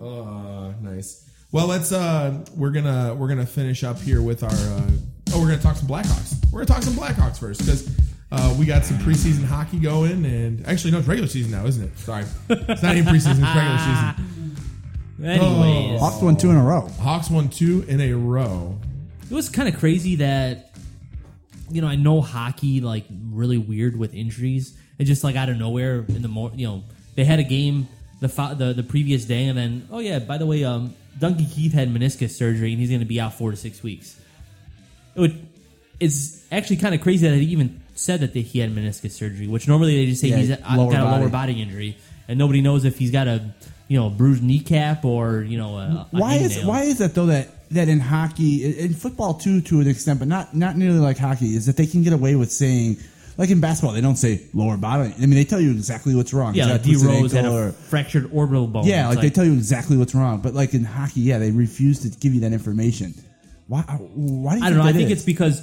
Oh, 0.00 0.74
nice. 0.80 1.24
Well, 1.52 1.66
let's. 1.66 1.92
uh 1.92 2.44
We're 2.56 2.70
gonna 2.70 3.14
we're 3.14 3.28
gonna 3.28 3.46
finish 3.46 3.84
up 3.84 3.98
here 4.00 4.22
with 4.22 4.42
our. 4.42 4.50
uh 4.50 4.90
Oh, 5.32 5.40
we're 5.40 5.48
gonna 5.50 5.62
talk 5.62 5.76
some 5.76 5.88
Blackhawks. 5.88 6.34
We're 6.50 6.64
gonna 6.64 6.80
talk 6.80 6.82
some 6.82 6.94
Blackhawks 6.94 7.38
first 7.38 7.60
because 7.60 7.86
uh, 8.30 8.54
we 8.58 8.66
got 8.66 8.84
some 8.84 8.98
preseason 8.98 9.44
hockey 9.44 9.78
going, 9.78 10.24
and 10.24 10.66
actually, 10.66 10.90
no, 10.90 10.98
it's 10.98 11.08
regular 11.08 11.28
season 11.28 11.52
now, 11.52 11.64
isn't 11.66 11.84
it? 11.84 11.98
Sorry, 11.98 12.24
it's 12.50 12.82
not 12.82 12.96
even 12.96 13.12
preseason; 13.12 13.38
it's 13.42 13.56
regular 13.56 13.78
season. 13.78 14.56
Anyways, 15.24 16.00
Hawks 16.00 16.22
won 16.22 16.36
two 16.36 16.50
in 16.50 16.56
a 16.56 16.62
row. 16.62 16.88
Hawks 17.00 17.28
won 17.30 17.48
two 17.48 17.84
in 17.88 18.00
a 18.00 18.12
row. 18.12 18.78
it 19.28 19.34
was 19.34 19.48
kind 19.48 19.68
of 19.68 19.78
crazy 19.80 20.16
that 20.16 20.70
you 21.70 21.80
know 21.80 21.88
I 21.88 21.96
know 21.96 22.20
hockey 22.20 22.80
like 22.80 23.04
really 23.30 23.58
weird 23.58 23.98
with 23.98 24.14
injuries. 24.14 24.76
and 24.98 25.06
just 25.08 25.24
like 25.24 25.34
out 25.36 25.48
of 25.48 25.56
nowhere 25.56 26.04
in 26.08 26.22
the 26.22 26.28
more 26.28 26.52
you 26.54 26.66
know 26.66 26.84
they 27.16 27.24
had 27.24 27.38
a 27.40 27.44
game 27.44 27.88
the 28.20 28.28
fo- 28.28 28.54
the 28.54 28.72
the 28.72 28.82
previous 28.84 29.24
day 29.24 29.46
and 29.46 29.58
then 29.58 29.88
oh 29.90 29.98
yeah 29.98 30.18
by 30.20 30.38
the 30.38 30.46
way 30.46 30.62
um 30.64 30.94
Duncan 31.18 31.46
Keith 31.46 31.72
had 31.72 31.88
meniscus 31.92 32.30
surgery 32.30 32.70
and 32.70 32.80
he's 32.80 32.90
going 32.90 33.00
to 33.00 33.06
be 33.06 33.20
out 33.20 33.34
four 33.34 33.50
to 33.50 33.56
six 33.56 33.82
weeks. 33.82 34.20
It 35.16 35.20
would, 35.20 35.48
it's 35.98 36.44
actually 36.52 36.76
kind 36.76 36.94
of 36.94 37.00
crazy 37.00 37.26
that 37.28 37.34
he 37.34 37.46
even 37.46 37.82
said 37.98 38.20
that 38.20 38.34
he 38.34 38.58
had 38.60 38.70
meniscus 38.74 39.10
surgery, 39.12 39.46
which 39.46 39.66
normally 39.68 39.96
they 39.96 40.06
just 40.10 40.20
say 40.20 40.28
Yeah, 40.28 40.36
he's 40.36 40.48
got 40.50 40.60
a 40.64 40.76
lower 40.76 40.92
body. 41.28 41.30
body 41.30 41.62
injury 41.62 41.96
and 42.28 42.38
nobody 42.38 42.60
knows 42.60 42.84
if 42.84 42.98
he's 42.98 43.10
got 43.10 43.26
a 43.26 43.42
you 43.88 43.98
know 43.98 44.10
bruised 44.10 44.42
kneecap 44.42 45.04
or 45.04 45.42
you 45.42 45.56
know 45.58 45.76
a, 45.78 45.80
a 45.80 46.06
Why 46.10 46.34
is 46.34 46.56
hangnail. 46.58 46.66
why 46.66 46.82
is 46.84 46.98
that 46.98 47.14
though 47.14 47.26
that 47.26 47.48
that 47.70 47.88
in 47.88 48.00
hockey 48.00 48.78
in 48.78 48.94
football 48.94 49.34
too 49.34 49.60
to 49.62 49.80
an 49.80 49.88
extent, 49.88 50.18
but 50.18 50.28
not 50.28 50.54
not 50.54 50.76
nearly 50.76 50.98
like 50.98 51.18
hockey, 51.18 51.54
is 51.56 51.66
that 51.66 51.76
they 51.76 51.86
can 51.86 52.02
get 52.02 52.12
away 52.12 52.34
with 52.36 52.50
saying 52.52 52.96
like 53.36 53.50
in 53.50 53.60
basketball 53.60 53.94
they 53.94 54.00
don't 54.00 54.16
say 54.16 54.42
lower 54.54 54.76
body. 54.76 55.12
I 55.16 55.20
mean 55.20 55.30
they 55.30 55.44
tell 55.44 55.60
you 55.60 55.70
exactly 55.72 56.14
what's 56.14 56.32
wrong. 56.34 56.54
yeah 56.54 56.66
like 56.66 56.82
D 56.82 56.96
Rose 56.96 57.32
had 57.32 57.44
a 57.46 57.50
or- 57.52 57.72
fractured 57.72 58.30
orbital 58.32 58.66
bone. 58.66 58.84
yeah, 58.86 59.06
It's 59.08 59.16
like, 59.16 59.22
they 59.22 59.30
tell 59.30 59.44
you 59.44 59.52
exactly 59.54 59.96
what's 59.96 60.14
wrong. 60.14 60.40
But 60.40 60.54
like 60.54 60.74
in 60.74 60.84
hockey, 60.84 61.20
yeah, 61.20 61.38
they 61.38 61.50
refuse 61.50 62.00
to 62.00 62.08
give 62.20 62.34
you 62.34 62.40
that 62.42 62.52
information. 62.52 63.14
Why? 63.68 63.82
Why 63.82 64.54
do 64.54 64.60
you 64.60 64.64
I 64.66 64.70
don't 64.70 64.78
know. 64.78 64.84
I 64.84 64.92
think 64.92 65.06
is? 65.10 65.18
it's 65.18 65.24
because, 65.26 65.60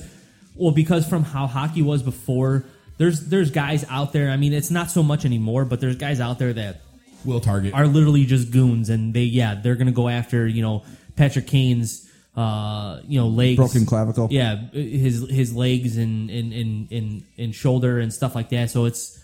well, 0.56 0.72
because 0.72 1.08
from 1.08 1.24
how 1.24 1.48
hockey 1.48 1.82
was 1.82 2.02
before, 2.04 2.66
there's 2.98 3.22
there's 3.28 3.52
guys 3.52 3.86
out 3.90 4.14
there. 4.14 4.30
I 4.30 4.38
mean, 4.38 4.54
it's 4.54 4.72
not 4.72 4.90
so 4.92 5.04
much 5.04 5.26
anymore, 5.26 5.66
but 5.66 5.82
there's 5.82 5.96
guys 5.98 6.20
out 6.20 6.40
there 6.40 6.54
that 6.54 6.82
Will 7.26 7.40
target. 7.40 7.74
are 7.74 7.88
literally 7.88 8.26
just 8.26 8.52
goons, 8.52 8.90
and 8.90 9.14
they 9.14 9.24
yeah 9.24 9.56
they're 9.56 9.76
gonna 9.76 9.92
go 9.92 10.08
after 10.10 10.48
you 10.48 10.62
know 10.62 10.84
Patrick 11.16 11.48
Kane's 11.48 12.10
uh 12.38 13.00
you 13.08 13.18
know 13.20 13.28
legs 13.30 13.56
Broken 13.58 13.86
clavicle. 13.86 14.28
yeah 14.30 14.58
his 14.72 15.26
his 15.30 15.54
legs 15.56 15.96
and 15.98 16.30
and 16.30 16.52
and 16.54 16.92
and, 16.92 17.24
and 17.38 17.56
shoulder 17.56 18.00
and 18.00 18.14
stuff 18.14 18.36
like 18.36 18.50
that. 18.50 18.70
So 18.70 18.86
it's 18.86 19.20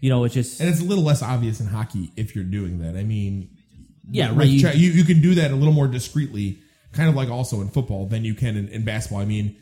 you 0.00 0.08
know 0.10 0.24
it's 0.24 0.34
just 0.34 0.60
and 0.60 0.68
it's 0.68 0.80
a 0.80 0.84
little 0.84 1.04
less 1.04 1.22
obvious 1.22 1.60
in 1.60 1.66
hockey 1.66 2.10
if 2.16 2.34
you're 2.34 2.44
doing 2.44 2.78
that. 2.80 2.96
I 2.96 3.02
mean, 3.04 3.50
Yeah, 4.10 4.32
right, 4.34 4.48
you- 4.48 4.68
You, 4.70 4.90
you 4.92 5.04
can 5.04 5.20
do 5.20 5.34
that 5.36 5.50
a 5.50 5.54
little 5.54 5.74
more 5.74 5.88
discreetly, 5.88 6.58
kind 6.92 7.08
of 7.08 7.14
like 7.16 7.28
also 7.28 7.60
in 7.60 7.68
football 7.68 8.06
than 8.06 8.24
you 8.24 8.34
can 8.34 8.56
in, 8.56 8.68
in 8.68 8.84
basketball. 8.84 9.20
I 9.20 9.24
mean, 9.26 9.56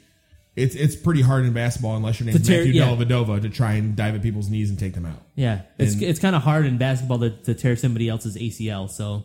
it's 0.58 0.74
it's 0.74 0.96
pretty 0.96 1.22
hard 1.22 1.44
in 1.44 1.52
basketball 1.52 1.96
unless 1.96 2.20
your 2.20 2.26
name's 2.26 2.46
tear- 2.46 2.64
Matthew 2.64 2.80
yeah. 2.80 2.88
Dellavedova 2.88 3.42
to 3.42 3.48
try 3.48 3.74
and 3.74 3.94
dive 3.96 4.14
at 4.14 4.22
people's 4.22 4.50
knees 4.50 4.70
and 4.70 4.78
take 4.78 4.94
them 4.94 5.06
out. 5.06 5.22
Yeah, 5.34 5.62
it's 5.78 5.94
And- 5.94 6.02
it's 6.02 6.18
kind 6.20 6.34
of 6.36 6.42
hard 6.42 6.66
in 6.66 6.78
basketball 6.78 7.18
to, 7.20 7.30
to 7.30 7.54
tear 7.54 7.76
somebody 7.76 8.08
else's 8.08 8.36
ACL. 8.36 8.90
So 8.90 9.24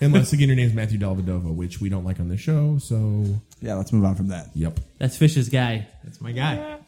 Unless 0.00 0.32
again 0.32 0.48
your 0.48 0.56
name's 0.56 0.74
Matthew 0.74 0.98
Dellavedova, 0.98 1.54
which 1.54 1.80
we 1.80 1.88
don't 1.88 2.04
like 2.04 2.18
on 2.20 2.28
the 2.28 2.36
show. 2.36 2.78
So 2.78 3.24
Yeah, 3.60 3.74
let's 3.74 3.92
move 3.92 4.04
on 4.04 4.14
from 4.16 4.28
that. 4.28 4.50
yep. 4.54 4.78
that's 4.98 5.16
Fish's 5.16 5.48
guy. 5.48 5.86
That's 6.04 6.20
my 6.20 6.32
guy. 6.32 6.78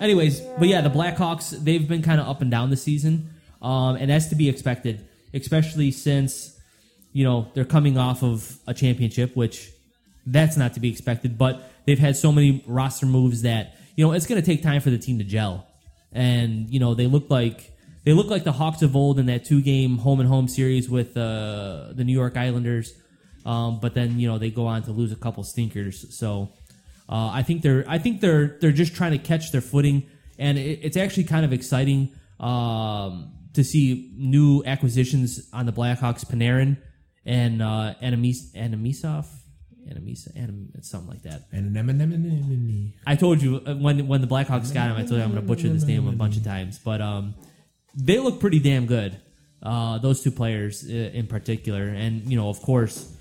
Anyways, 0.00 0.40
but 0.58 0.68
yeah, 0.68 0.80
the 0.80 0.90
Blackhawks 0.90 1.50
they've 1.62 1.86
been 1.86 2.02
kind 2.02 2.20
of 2.20 2.28
up 2.28 2.42
and 2.42 2.50
down 2.50 2.70
this 2.70 2.82
season, 2.82 3.30
um, 3.62 3.96
and 3.96 4.10
that's 4.10 4.26
to 4.26 4.34
be 4.34 4.48
expected, 4.48 5.06
especially 5.32 5.90
since 5.90 6.58
you 7.12 7.24
know 7.24 7.48
they're 7.54 7.64
coming 7.64 7.96
off 7.96 8.22
of 8.22 8.58
a 8.66 8.74
championship, 8.74 9.34
which 9.36 9.70
that's 10.26 10.56
not 10.56 10.74
to 10.74 10.80
be 10.80 10.90
expected. 10.90 11.38
But 11.38 11.70
they've 11.86 11.98
had 11.98 12.16
so 12.16 12.32
many 12.32 12.64
roster 12.66 13.06
moves 13.06 13.42
that 13.42 13.76
you 13.94 14.04
know 14.04 14.12
it's 14.12 14.26
going 14.26 14.40
to 14.40 14.46
take 14.46 14.62
time 14.62 14.80
for 14.80 14.90
the 14.90 14.98
team 14.98 15.18
to 15.18 15.24
gel, 15.24 15.66
and 16.12 16.68
you 16.68 16.80
know 16.80 16.94
they 16.94 17.06
look 17.06 17.30
like 17.30 17.72
they 18.04 18.12
look 18.12 18.28
like 18.28 18.44
the 18.44 18.52
Hawks 18.52 18.82
of 18.82 18.94
old 18.94 19.18
in 19.18 19.26
that 19.26 19.44
two 19.44 19.62
game 19.62 19.98
home 19.98 20.20
and 20.20 20.28
home 20.28 20.48
series 20.48 20.90
with 20.90 21.16
uh, 21.16 21.92
the 21.92 22.04
New 22.04 22.12
York 22.12 22.36
Islanders. 22.36 22.92
Um, 23.44 23.78
but 23.80 23.94
then 23.94 24.18
you 24.18 24.28
know 24.28 24.38
they 24.38 24.50
go 24.50 24.66
on 24.66 24.82
to 24.84 24.92
lose 24.92 25.12
a 25.12 25.16
couple 25.16 25.42
stinkers. 25.44 26.16
So 26.16 26.50
uh, 27.08 27.30
I 27.32 27.42
think 27.42 27.62
they're 27.62 27.84
I 27.88 27.98
think 27.98 28.20
they're 28.20 28.58
they're 28.60 28.72
just 28.72 28.94
trying 28.94 29.12
to 29.12 29.18
catch 29.18 29.52
their 29.52 29.60
footing, 29.60 30.08
and 30.38 30.58
it, 30.58 30.80
it's 30.82 30.96
actually 30.96 31.24
kind 31.24 31.44
of 31.44 31.52
exciting 31.52 32.12
um, 32.40 33.32
to 33.54 33.62
see 33.62 34.12
new 34.16 34.62
acquisitions 34.64 35.48
on 35.52 35.66
the 35.66 35.72
Blackhawks. 35.72 36.24
Panarin 36.24 36.76
and 37.24 37.62
uh, 37.62 37.94
Anamis 38.02 38.52
Anamisov. 38.54 39.26
Anamisa, 39.88 40.36
Anam, 40.36 40.70
it's 40.74 40.90
something 40.90 41.08
like 41.08 41.22
that. 41.22 41.42
I 43.06 43.16
told 43.16 43.40
you 43.42 43.62
uh, 43.66 43.74
when 43.74 44.06
when 44.06 44.20
the 44.20 44.26
Blackhawks 44.26 44.72
got 44.72 44.90
him, 44.90 44.96
I 44.96 45.00
told 45.00 45.12
you 45.12 45.22
I'm 45.22 45.30
going 45.30 45.42
to 45.42 45.46
butcher 45.46 45.68
this 45.68 45.84
name 45.84 46.08
a 46.08 46.12
bunch 46.12 46.36
of 46.36 46.44
times, 46.44 46.78
but 46.78 47.00
um, 47.00 47.34
they 47.94 48.18
look 48.18 48.40
pretty 48.40 48.58
damn 48.58 48.86
good. 48.86 49.16
Uh, 49.62 49.98
those 49.98 50.22
two 50.22 50.30
players 50.30 50.84
uh, 50.84 50.92
in 50.92 51.26
particular, 51.26 51.84
and 51.88 52.28
you 52.30 52.36
know, 52.36 52.48
of 52.48 52.60
course, 52.60 53.12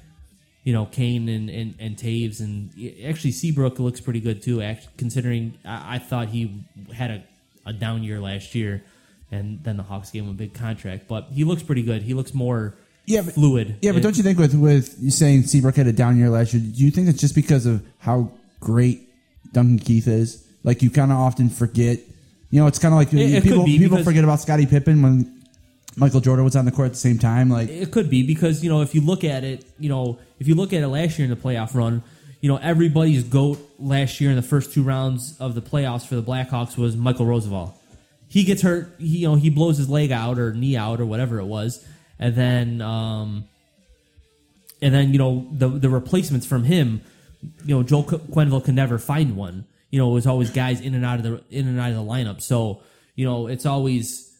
you 0.64 0.74
know 0.74 0.86
Kane 0.86 1.30
and 1.30 1.50
and, 1.50 1.76
and 1.80 1.98
Toews, 1.98 2.40
and 2.40 2.72
actually 3.06 3.32
Seabrook 3.32 3.80
looks 3.80 4.02
pretty 4.02 4.20
good 4.20 4.42
too. 4.42 4.62
Actually, 4.62 4.94
considering 4.98 5.58
I, 5.64 5.96
I 5.96 6.00
thought 6.00 6.30
he 6.30 6.66
had 6.94 7.12
a, 7.12 7.24
a 7.66 7.74
down 7.74 8.04
year 8.04 8.20
last 8.20 8.56
year, 8.56 8.84
and 9.32 9.64
then 9.64 9.78
the 9.78 9.84
Hawks 9.84 10.12
gave 10.12 10.24
him 10.24 10.30
a 10.30 10.34
big 10.34 10.54
contract, 10.54 11.08
but 11.08 11.28
he 11.32 11.44
looks 11.44 11.64
pretty 11.64 11.84
good. 11.84 12.02
He 12.02 12.14
looks 12.14 12.34
more 12.34 12.76
Yeah, 13.06 13.22
but- 13.22 13.34
fluid. 13.34 13.76
Yeah, 13.82 13.92
but 13.92 14.02
don't 14.04 14.18
you 14.18 14.24
think 14.24 14.40
with 14.40 14.56
with 14.56 14.96
you 15.00 15.12
saying 15.12 15.44
Seabrook 15.44 15.76
had 15.76 15.88
a 15.88 15.94
down 15.94 16.18
year 16.18 16.30
last 16.30 16.54
year, 16.54 16.64
do 16.64 16.84
you 16.84 16.92
think 16.92 17.08
it's 17.08 17.20
just 17.20 17.36
because 17.36 17.66
of 17.66 17.84
how 18.00 18.32
great 18.60 19.10
Duncan 19.54 19.80
Keith 19.80 20.08
is? 20.08 20.44
Like 20.64 20.82
you 20.82 20.90
kind 20.90 21.12
of 21.12 21.18
often 21.18 21.50
forget. 21.50 22.00
You 22.52 22.62
know, 22.62 22.68
it's 22.68 22.80
kind 22.80 22.94
of 22.94 22.98
like 22.98 23.14
It- 23.14 23.32
it 23.34 23.44
people 23.44 23.66
people 23.66 24.04
forget 24.04 24.24
about 24.24 24.40
Scottie 24.42 24.66
Pippen 24.66 25.02
when 25.02 25.32
Michael 25.98 26.20
Jordan 26.22 26.44
was 26.44 26.56
on 26.56 26.66
the 26.66 26.72
court 26.72 26.88
at 26.88 26.92
the 26.94 26.98
same 27.00 27.20
time. 27.20 27.50
Like 27.50 27.70
It 27.70 27.92
could 27.92 28.10
be 28.10 28.24
because 28.24 28.64
you 28.64 28.70
know 28.70 28.82
if 28.82 28.96
you 28.96 29.02
look 29.02 29.24
at 29.24 29.44
it, 29.44 29.66
you 29.80 29.90
know 29.90 30.18
if 30.40 30.48
you 30.48 30.56
look 30.56 30.74
at 30.74 30.82
it 30.82 30.88
last 30.88 31.18
year 31.20 31.26
in 31.26 31.30
the 31.30 31.36
playoff 31.42 31.74
run, 31.76 32.02
you 32.42 32.50
know 32.50 32.58
everybody's 32.58 33.24
goat 33.24 33.60
last 33.80 34.20
year 34.20 34.30
in 34.32 34.36
the 34.36 34.42
first 34.42 34.74
two 34.74 34.84
rounds 34.84 35.36
of 35.40 35.54
the 35.56 35.62
playoffs 35.62 36.06
for 36.08 36.16
the 36.16 36.24
Blackhawks 36.24 36.78
was 36.78 36.96
Michael 36.98 37.26
Rozsival. 37.26 37.74
He 38.28 38.44
gets 38.44 38.62
hurt, 38.64 38.96
he, 38.98 39.20
you 39.20 39.28
know 39.28 39.36
he 39.36 39.50
blows 39.50 39.78
his 39.78 39.90
leg 39.90 40.12
out 40.12 40.40
or 40.40 40.54
knee 40.54 40.76
out 40.76 41.00
or 41.00 41.06
whatever 41.06 41.40
it 41.40 41.46
was, 41.46 41.86
and 42.20 42.36
then 42.36 42.82
um, 42.82 43.46
and 44.82 44.94
then 44.94 45.12
you 45.14 45.20
know 45.20 45.48
the 45.52 45.68
the 45.70 45.90
replacements 45.90 46.46
from 46.46 46.64
him, 46.64 47.02
you 47.66 47.76
know 47.76 47.84
Joel 47.84 48.04
Qu- 48.04 48.18
Quenneville 48.20 48.64
could 48.64 48.76
never 48.76 48.98
find 48.98 49.36
one. 49.36 49.66
You 49.92 50.00
know 50.00 50.10
it 50.12 50.14
was 50.14 50.28
always 50.28 50.50
guys 50.50 50.82
in 50.82 50.94
and 50.96 51.06
out 51.06 51.18
of 51.20 51.24
the 51.24 51.44
in 51.50 51.68
and 51.68 51.80
out 51.80 51.90
of 51.92 51.96
the 51.96 52.02
lineup. 52.04 52.42
So 52.42 52.82
you 53.16 53.26
know 53.26 53.48
it's 53.48 53.66
always 53.66 54.32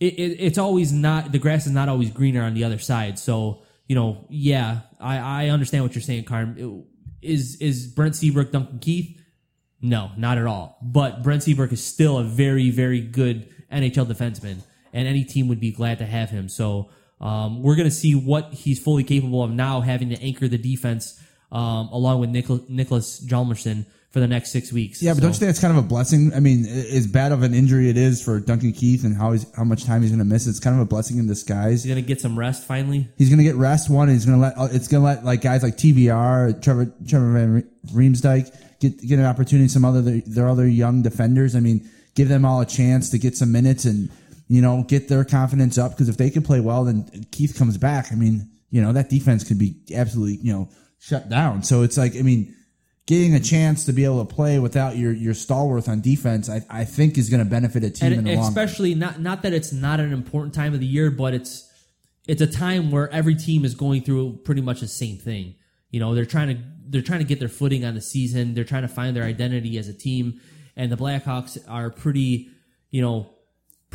it, 0.00 0.14
it, 0.14 0.36
it's 0.40 0.58
always 0.58 0.92
not 0.92 1.32
the 1.32 1.38
grass 1.38 1.66
is 1.66 1.72
not 1.72 1.88
always 1.88 2.10
greener 2.10 2.42
on 2.42 2.54
the 2.54 2.64
other 2.64 2.78
side. 2.78 3.18
So 3.18 3.62
you 3.86 3.94
know, 3.94 4.24
yeah, 4.30 4.80
I, 4.98 5.44
I 5.44 5.48
understand 5.50 5.84
what 5.84 5.94
you're 5.94 6.02
saying, 6.02 6.24
Carm. 6.24 6.56
It- 6.58 6.90
Is 7.24 7.56
is 7.60 7.86
Brent 7.86 8.14
Seabrook 8.16 8.52
Duncan 8.52 8.78
Keith? 8.80 9.18
No, 9.80 10.10
not 10.16 10.36
at 10.38 10.46
all. 10.46 10.76
But 10.82 11.22
Brent 11.22 11.42
Seabrook 11.42 11.72
is 11.72 11.82
still 11.84 12.18
a 12.18 12.24
very 12.24 12.68
very 12.70 13.00
good 13.00 13.48
NHL 13.72 14.06
defenseman, 14.06 14.58
and 14.92 15.08
any 15.08 15.24
team 15.24 15.48
would 15.48 15.60
be 15.60 15.72
glad 15.72 15.98
to 15.98 16.06
have 16.06 16.28
him. 16.30 16.48
So 16.50 16.90
um, 17.20 17.62
we're 17.62 17.76
gonna 17.76 17.90
see 17.90 18.14
what 18.14 18.52
he's 18.52 18.78
fully 18.78 19.04
capable 19.04 19.42
of 19.42 19.50
now, 19.50 19.80
having 19.80 20.10
to 20.10 20.20
anchor 20.22 20.48
the 20.48 20.58
defense 20.58 21.18
um, 21.52 21.88
along 21.92 22.20
with 22.20 22.30
Nichol- 22.30 22.64
Nicholas 22.68 23.24
Hjalmarsson 23.24 23.86
for 24.10 24.20
the 24.20 24.28
next 24.28 24.52
six 24.52 24.72
weeks. 24.72 25.02
yeah, 25.02 25.10
but 25.12 25.16
So- 25.16 25.20
don't 25.22 25.32
you 25.32 25.38
think 25.40 25.50
it's 25.50 25.60
kind 25.60 25.76
of 25.76 25.84
a 25.84 25.86
blessing? 25.86 26.32
I 26.34 26.38
mean, 26.40 26.66
as 26.66 27.06
bad 27.08 27.32
of 27.32 27.42
an 27.42 27.52
injury 27.52 27.88
it 27.90 27.96
is 27.96 28.22
for 28.22 28.38
Duncan 28.38 28.72
Keith 28.72 29.02
and 29.04 29.16
how 29.16 29.32
he's 29.32 29.44
how 29.56 29.64
much 29.64 29.84
time 29.84 30.02
he's 30.02 30.10
going 30.12 30.18
to 30.20 30.24
miss, 30.24 30.46
it's 30.46 30.60
kind 30.60 30.76
of 30.76 30.82
a 30.82 30.84
blessing 30.84 31.18
in 31.18 31.26
disguise. 31.26 31.82
he's 31.84 31.90
gonna 31.92 32.00
get 32.02 32.20
some 32.20 32.38
rest 32.38 32.64
finally? 32.64 33.08
He's 33.18 33.28
going 33.28 33.38
to 33.38 33.44
get 33.44 33.56
rest 33.56 33.90
one. 33.90 34.08
And 34.08 34.16
he's 34.16 34.24
going 34.26 34.40
to 34.40 34.42
let 34.42 34.74
it's 34.74 34.86
going 34.88 35.00
to 35.02 35.04
let 35.06 35.24
like 35.24 35.40
guys 35.40 35.62
like 35.64 35.76
TVR, 35.76 36.60
Trevor 36.62 36.92
Trevor 37.08 37.32
Van 37.32 37.68
Riemsdyk 37.92 38.54
get 38.80 39.00
get 39.00 39.18
an 39.18 39.24
opportunity. 39.24 39.68
Some 39.68 39.84
other 39.84 40.00
their 40.02 40.48
other 40.48 40.66
young 40.68 41.02
defenders. 41.02 41.56
I 41.56 41.60
mean, 41.60 41.88
give 42.14 42.28
them 42.28 42.44
all 42.44 42.60
a 42.60 42.66
chance 42.66 43.10
to 43.10 43.18
get 43.18 43.36
some 43.36 43.50
minutes 43.52 43.84
and 43.84 44.10
you 44.48 44.62
know 44.62 44.84
get 44.84 45.08
their 45.08 45.24
confidence 45.24 45.78
up. 45.78 45.92
Because 45.92 46.08
if 46.08 46.16
they 46.16 46.30
can 46.30 46.42
play 46.42 46.60
well, 46.60 46.84
then 46.84 47.26
Keith 47.30 47.56
comes 47.58 47.78
back. 47.78 48.12
I 48.12 48.14
mean, 48.14 48.50
you 48.70 48.82
know 48.82 48.92
that 48.92 49.10
defense 49.10 49.44
could 49.44 49.58
be 49.58 49.76
absolutely 49.94 50.38
you 50.42 50.52
know 50.52 50.68
shut 50.98 51.28
down. 51.28 51.62
So 51.62 51.82
it's 51.82 51.96
like 51.96 52.16
I 52.16 52.22
mean. 52.22 52.54
Getting 53.06 53.34
a 53.34 53.40
chance 53.40 53.84
to 53.84 53.92
be 53.92 54.06
able 54.06 54.24
to 54.24 54.34
play 54.34 54.58
without 54.58 54.96
your 54.96 55.12
your 55.12 55.34
stalwart 55.34 55.90
on 55.90 56.00
defense, 56.00 56.48
I, 56.48 56.62
I 56.70 56.86
think 56.86 57.18
is 57.18 57.28
going 57.28 57.44
to 57.44 57.50
benefit 57.50 57.84
a 57.84 57.90
team 57.90 58.12
in 58.14 58.18
and 58.20 58.26
the 58.26 58.30
long 58.36 58.44
run. 58.44 58.48
especially 58.48 58.94
not 58.94 59.20
not 59.20 59.42
that 59.42 59.52
it's 59.52 59.74
not 59.74 60.00
an 60.00 60.10
important 60.10 60.54
time 60.54 60.72
of 60.72 60.80
the 60.80 60.86
year, 60.86 61.10
but 61.10 61.34
it's 61.34 61.70
it's 62.26 62.40
a 62.40 62.46
time 62.46 62.90
where 62.90 63.10
every 63.12 63.34
team 63.34 63.64
is 63.64 63.74
going 63.74 64.02
through 64.02 64.40
pretty 64.44 64.62
much 64.62 64.80
the 64.80 64.88
same 64.88 65.18
thing. 65.18 65.56
You 65.90 66.00
know, 66.00 66.14
they're 66.14 66.24
trying 66.24 66.48
to 66.48 66.62
they're 66.86 67.02
trying 67.02 67.20
to 67.20 67.26
get 67.26 67.40
their 67.40 67.48
footing 67.48 67.84
on 67.84 67.94
the 67.94 68.00
season. 68.00 68.54
They're 68.54 68.64
trying 68.64 68.82
to 68.82 68.88
find 68.88 69.14
their 69.14 69.24
identity 69.24 69.78
as 69.78 69.88
a 69.88 69.94
team, 69.94 70.40
and 70.76 70.90
the 70.90 70.96
Blackhawks 70.96 71.58
are 71.68 71.90
pretty, 71.90 72.48
you 72.90 73.02
know, 73.02 73.33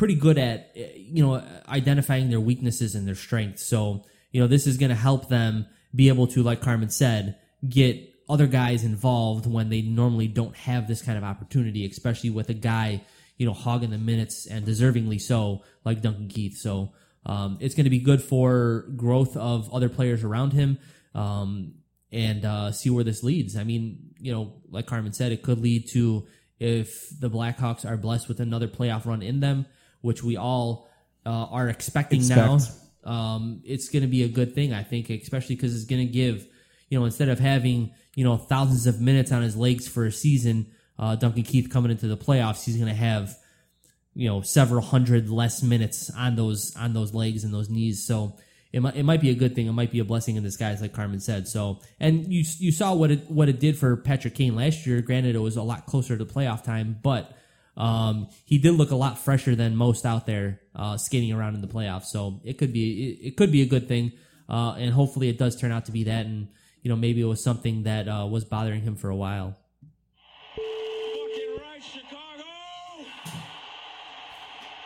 pretty 0.00 0.14
good 0.14 0.38
at 0.38 0.72
eh, 0.74 0.88
you 0.96 1.24
know 1.24 1.44
identifying 1.68 2.30
their 2.30 2.40
weaknesses 2.40 2.94
and 2.94 3.06
their 3.06 3.14
strengths. 3.14 3.66
So 3.66 4.04
you 4.32 4.40
know, 4.40 4.46
this 4.46 4.66
is 4.66 4.78
going 4.78 4.88
to 4.88 4.96
help 4.96 5.28
them 5.28 5.66
be 5.94 6.08
able 6.08 6.26
to, 6.28 6.42
like 6.42 6.62
Carmen 6.62 6.88
said, 6.88 7.36
get 7.68 8.14
other 8.28 8.46
guys 8.46 8.82
involved 8.82 9.44
when 9.44 9.68
they 9.68 9.82
normally 9.82 10.26
don't 10.26 10.56
have 10.56 10.88
this 10.88 11.02
kind 11.02 11.18
of 11.18 11.24
opportunity, 11.24 11.84
especially 11.84 12.30
with 12.30 12.48
a 12.48 12.54
guy, 12.54 13.02
you 13.36 13.44
know, 13.44 13.52
hogging 13.52 13.90
the 13.90 13.98
minutes 13.98 14.46
and 14.46 14.64
deservingly 14.64 15.20
so, 15.20 15.62
like 15.84 16.00
Duncan 16.00 16.28
Keith. 16.28 16.56
So 16.56 16.92
um, 17.26 17.58
it's 17.60 17.74
going 17.74 17.84
to 17.84 17.90
be 17.90 17.98
good 17.98 18.22
for 18.22 18.86
growth 18.96 19.36
of 19.36 19.72
other 19.74 19.90
players 19.90 20.24
around 20.24 20.54
him 20.54 20.78
um, 21.14 21.74
and 22.10 22.44
uh, 22.46 22.72
see 22.72 22.88
where 22.88 23.04
this 23.04 23.22
leads. 23.22 23.54
I 23.54 23.64
mean, 23.64 24.14
you 24.18 24.32
know, 24.32 24.54
like 24.70 24.86
Carmen 24.86 25.12
said, 25.12 25.32
it 25.32 25.42
could 25.42 25.58
lead 25.58 25.88
to 25.90 26.26
if 26.60 27.08
the 27.18 27.28
Blackhawks 27.28 27.84
are 27.84 27.96
blessed 27.96 28.28
with 28.28 28.38
another 28.38 28.68
playoff 28.68 29.06
run 29.06 29.22
in 29.22 29.40
them, 29.40 29.66
which 30.00 30.22
we 30.22 30.36
all 30.36 30.88
uh, 31.26 31.46
are 31.46 31.68
expecting 31.68 32.26
now. 32.26 32.58
Um, 33.04 33.62
it's 33.64 33.88
going 33.88 34.02
to 34.02 34.08
be 34.08 34.24
a 34.24 34.28
good 34.28 34.54
thing, 34.54 34.72
I 34.74 34.82
think, 34.82 35.10
especially 35.10 35.56
because 35.56 35.74
it's 35.74 35.86
going 35.86 36.06
to 36.06 36.12
give, 36.12 36.46
you 36.88 36.98
know, 36.98 37.04
instead 37.04 37.28
of 37.28 37.38
having, 37.38 37.92
you 38.14 38.24
know, 38.24 38.36
thousands 38.36 38.86
of 38.86 39.00
minutes 39.00 39.32
on 39.32 39.42
his 39.42 39.56
legs 39.56 39.88
for 39.88 40.06
a 40.06 40.12
season, 40.12 40.70
uh, 40.98 41.16
Duncan 41.16 41.42
Keith 41.42 41.70
coming 41.70 41.90
into 41.90 42.06
the 42.06 42.16
playoffs, 42.16 42.64
he's 42.64 42.76
going 42.76 42.88
to 42.88 42.94
have, 42.94 43.36
you 44.14 44.28
know, 44.28 44.42
several 44.42 44.82
hundred 44.82 45.30
less 45.30 45.62
minutes 45.62 46.10
on 46.10 46.36
those 46.36 46.76
on 46.76 46.92
those 46.92 47.14
legs 47.14 47.44
and 47.44 47.54
those 47.54 47.70
knees. 47.70 48.06
So 48.06 48.36
it 48.72 48.80
might 48.80 48.96
it 48.96 49.04
might 49.04 49.20
be 49.20 49.30
a 49.30 49.34
good 49.34 49.54
thing. 49.54 49.66
It 49.66 49.72
might 49.72 49.90
be 49.90 50.00
a 50.00 50.04
blessing 50.04 50.36
in 50.36 50.42
disguise, 50.42 50.82
like 50.82 50.92
Carmen 50.92 51.20
said. 51.20 51.48
So 51.48 51.80
and 51.98 52.30
you 52.30 52.44
you 52.58 52.72
saw 52.72 52.94
what 52.94 53.10
it 53.10 53.30
what 53.30 53.48
it 53.48 53.60
did 53.60 53.78
for 53.78 53.96
Patrick 53.96 54.34
Kane 54.34 54.54
last 54.54 54.86
year. 54.86 55.00
Granted, 55.00 55.34
it 55.34 55.40
was 55.40 55.56
a 55.56 55.62
lot 55.62 55.86
closer 55.86 56.16
to 56.16 56.24
playoff 56.24 56.62
time, 56.62 56.98
but 57.02 57.36
um, 57.80 58.28
he 58.44 58.58
did 58.58 58.74
look 58.74 58.90
a 58.90 58.96
lot 58.96 59.18
fresher 59.18 59.56
than 59.56 59.74
most 59.74 60.04
out 60.04 60.26
there 60.26 60.60
uh, 60.76 60.98
skating 60.98 61.32
around 61.32 61.54
in 61.54 61.62
the 61.62 61.66
playoffs. 61.66 62.06
So 62.06 62.40
it 62.44 62.58
could 62.58 62.72
be 62.74 63.18
it, 63.22 63.28
it 63.28 63.36
could 63.38 63.50
be 63.50 63.62
a 63.62 63.66
good 63.66 63.88
thing, 63.88 64.12
uh, 64.50 64.74
and 64.78 64.92
hopefully 64.92 65.30
it 65.30 65.38
does 65.38 65.56
turn 65.56 65.72
out 65.72 65.86
to 65.86 65.92
be 65.92 66.04
that. 66.04 66.26
And 66.26 66.48
you 66.82 66.90
know 66.90 66.96
maybe 66.96 67.22
it 67.22 67.24
was 67.24 67.42
something 67.42 67.84
that 67.84 68.06
uh, 68.06 68.26
was 68.30 68.44
bothering 68.44 68.82
him 68.82 68.96
for 68.96 69.08
a 69.08 69.16
while. 69.16 69.56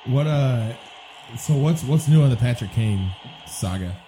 What 0.06 0.28
uh? 0.28 0.76
So 1.36 1.54
what's 1.54 1.82
what's 1.82 2.06
new 2.06 2.22
on 2.22 2.30
the 2.30 2.36
Patrick 2.36 2.70
Kane 2.70 3.10
saga? 3.46 4.03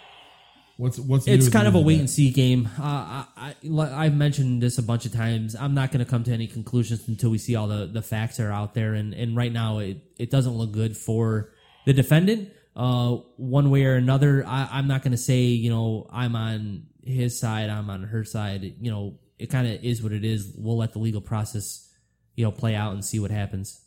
What's 0.78 0.98
what's 0.98 1.26
It's 1.26 1.48
kind 1.48 1.66
of 1.66 1.74
a 1.74 1.80
wait 1.80 1.98
and 2.00 2.10
see 2.10 2.30
game. 2.30 2.68
Uh, 2.78 3.24
I, 3.34 3.54
I 3.74 4.04
I've 4.04 4.14
mentioned 4.14 4.62
this 4.62 4.76
a 4.76 4.82
bunch 4.82 5.06
of 5.06 5.12
times. 5.12 5.56
I'm 5.56 5.72
not 5.72 5.90
going 5.90 6.04
to 6.04 6.10
come 6.10 6.22
to 6.24 6.32
any 6.32 6.46
conclusions 6.46 7.08
until 7.08 7.30
we 7.30 7.38
see 7.38 7.56
all 7.56 7.66
the, 7.66 7.86
the 7.86 8.02
facts 8.02 8.38
are 8.40 8.52
out 8.52 8.74
there. 8.74 8.92
And, 8.92 9.14
and 9.14 9.34
right 9.34 9.52
now, 9.52 9.78
it, 9.78 9.98
it 10.18 10.30
doesn't 10.30 10.52
look 10.52 10.72
good 10.72 10.94
for 10.96 11.50
the 11.86 11.94
defendant. 11.94 12.50
uh, 12.76 13.16
one 13.36 13.70
way 13.70 13.84
or 13.84 13.94
another. 13.94 14.44
I, 14.46 14.68
I'm 14.70 14.86
not 14.86 15.02
going 15.02 15.12
to 15.12 15.18
say 15.18 15.40
you 15.40 15.70
know 15.70 16.06
I'm 16.12 16.36
on 16.36 16.86
his 17.04 17.40
side, 17.40 17.70
I'm 17.70 17.88
on 17.88 18.02
her 18.04 18.24
side. 18.24 18.62
You 18.80 18.90
know, 18.90 19.18
it 19.38 19.46
kind 19.46 19.66
of 19.66 19.82
is 19.82 20.02
what 20.02 20.12
it 20.12 20.24
is. 20.24 20.52
We'll 20.56 20.76
let 20.76 20.92
the 20.92 20.98
legal 20.98 21.22
process 21.22 21.90
you 22.34 22.44
know 22.44 22.52
play 22.52 22.74
out 22.74 22.92
and 22.92 23.04
see 23.04 23.18
what 23.18 23.30
happens. 23.30 23.80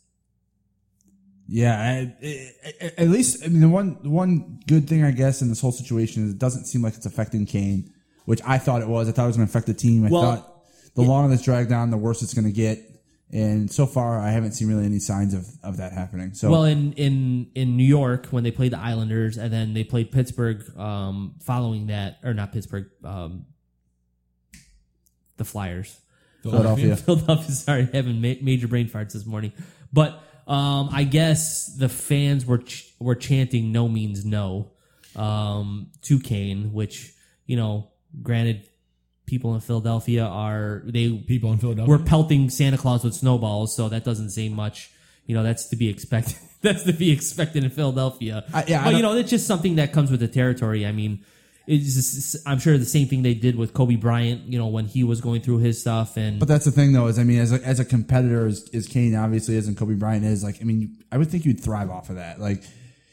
Yeah, 1.52 1.76
I, 1.80 2.14
I- 2.24 2.92
at 2.96 3.08
least 3.08 3.44
I 3.44 3.48
mean 3.48 3.60
the 3.60 3.68
one 3.68 3.98
the 4.02 4.08
one 4.10 4.60
good 4.68 4.88
thing 4.88 5.02
I 5.04 5.10
guess 5.10 5.42
in 5.42 5.48
this 5.48 5.60
whole 5.60 5.72
situation 5.72 6.24
is 6.24 6.30
it 6.30 6.38
doesn't 6.38 6.66
seem 6.66 6.80
like 6.80 6.94
it's 6.94 7.06
affecting 7.06 7.44
Kane, 7.44 7.92
which 8.24 8.40
I 8.46 8.58
thought 8.58 8.82
it 8.82 8.88
was. 8.88 9.08
I 9.08 9.12
thought 9.12 9.24
it 9.24 9.26
was 9.28 9.36
going 9.36 9.48
to 9.48 9.50
affect 9.50 9.66
the 9.66 9.74
team. 9.74 10.06
I 10.06 10.10
Well, 10.10 10.22
thought 10.22 10.64
the 10.94 11.02
longer 11.02 11.28
this 11.34 11.42
dragged 11.42 11.72
on, 11.72 11.90
the 11.90 11.96
worse 11.96 12.22
it's 12.22 12.34
going 12.34 12.44
to 12.46 12.52
get. 12.52 12.78
And 13.32 13.70
so 13.70 13.86
far, 13.86 14.18
I 14.20 14.30
haven't 14.30 14.52
seen 14.52 14.68
really 14.68 14.84
any 14.84 14.98
signs 15.00 15.34
of, 15.34 15.46
of 15.62 15.76
that 15.78 15.92
happening. 15.92 16.34
So 16.34 16.50
well, 16.50 16.64
in 16.64 16.92
in 16.94 17.50
in 17.56 17.76
New 17.76 17.84
York 17.84 18.26
when 18.30 18.44
they 18.44 18.50
played 18.52 18.72
the 18.72 18.78
Islanders 18.78 19.36
and 19.36 19.52
then 19.52 19.74
they 19.74 19.82
played 19.84 20.10
Pittsburgh. 20.12 20.62
Um, 20.78 21.34
following 21.42 21.88
that, 21.88 22.18
or 22.24 22.32
not 22.34 22.52
Pittsburgh, 22.52 22.86
um, 23.04 23.46
the 25.36 25.44
Flyers. 25.44 25.98
Philadelphia. 26.42 26.96
Philadelphia. 27.06 27.50
Sorry, 27.52 27.88
having 27.92 28.20
ma- 28.20 28.34
major 28.42 28.68
brain 28.68 28.88
farts 28.88 29.12
this 29.12 29.26
morning. 29.26 29.52
But 29.92 30.22
um, 30.50 30.88
I 30.92 31.04
guess 31.04 31.66
the 31.76 31.88
fans 31.88 32.44
were 32.44 32.58
ch- 32.58 32.92
were 32.98 33.14
chanting 33.14 33.70
"No 33.72 33.88
means 33.88 34.24
no" 34.24 34.72
um, 35.16 35.88
to 36.02 36.18
Kane, 36.18 36.72
which 36.72 37.12
you 37.46 37.56
know, 37.56 37.88
granted, 38.22 38.68
people 39.26 39.54
in 39.54 39.60
Philadelphia 39.60 40.24
are 40.24 40.82
they 40.86 41.08
people 41.18 41.52
in 41.52 41.58
Philadelphia 41.58 41.88
we're 41.96 42.04
pelting 42.04 42.50
Santa 42.50 42.76
Claus 42.76 43.04
with 43.04 43.14
snowballs, 43.14 43.76
so 43.76 43.88
that 43.88 44.04
doesn't 44.04 44.30
say 44.30 44.48
much. 44.48 44.90
You 45.26 45.36
know, 45.36 45.44
that's 45.44 45.68
to 45.68 45.76
be 45.76 45.88
expected. 45.88 46.36
that's 46.62 46.82
to 46.82 46.92
be 46.92 47.12
expected 47.12 47.62
in 47.62 47.70
Philadelphia. 47.70 48.44
I- 48.52 48.64
yeah, 48.66 48.84
but 48.84 48.96
you 48.96 49.02
know, 49.02 49.16
it's 49.16 49.30
just 49.30 49.46
something 49.46 49.76
that 49.76 49.92
comes 49.92 50.10
with 50.10 50.18
the 50.20 50.28
territory. 50.28 50.84
I 50.84 50.90
mean, 50.92 51.24
it's 51.72 51.94
just, 51.94 52.36
I'm 52.48 52.58
sure 52.58 52.76
the 52.78 52.84
same 52.84 53.06
thing 53.06 53.22
they 53.22 53.34
did 53.34 53.56
with 53.56 53.72
Kobe 53.74 53.96
Bryant. 53.96 54.42
You 54.46 54.58
know, 54.58 54.66
when 54.66 54.86
he 54.86 55.04
was 55.04 55.20
going 55.20 55.40
through 55.40 55.58
his 55.58 55.80
stuff, 55.80 56.16
and 56.16 56.38
But 56.38 56.48
that's 56.48 56.64
the 56.64 56.70
thing, 56.72 56.92
though, 56.92 57.06
is 57.06 57.18
I 57.18 57.24
mean, 57.24 57.38
as 57.38 57.52
a, 57.52 57.62
as 57.64 57.78
a 57.80 57.84
competitor, 57.84 58.46
as, 58.46 58.68
as 58.74 58.86
Kane 58.86 59.14
obviously 59.14 59.56
is 59.56 59.68
and 59.68 59.76
Kobe 59.76 59.94
Bryant 59.94 60.24
is, 60.24 60.42
like, 60.42 60.60
I 60.60 60.64
mean, 60.64 61.02
I 61.12 61.18
would 61.18 61.30
think 61.30 61.44
you'd 61.44 61.60
thrive 61.60 61.90
off 61.90 62.10
of 62.10 62.16
that. 62.16 62.40
Like, 62.40 62.62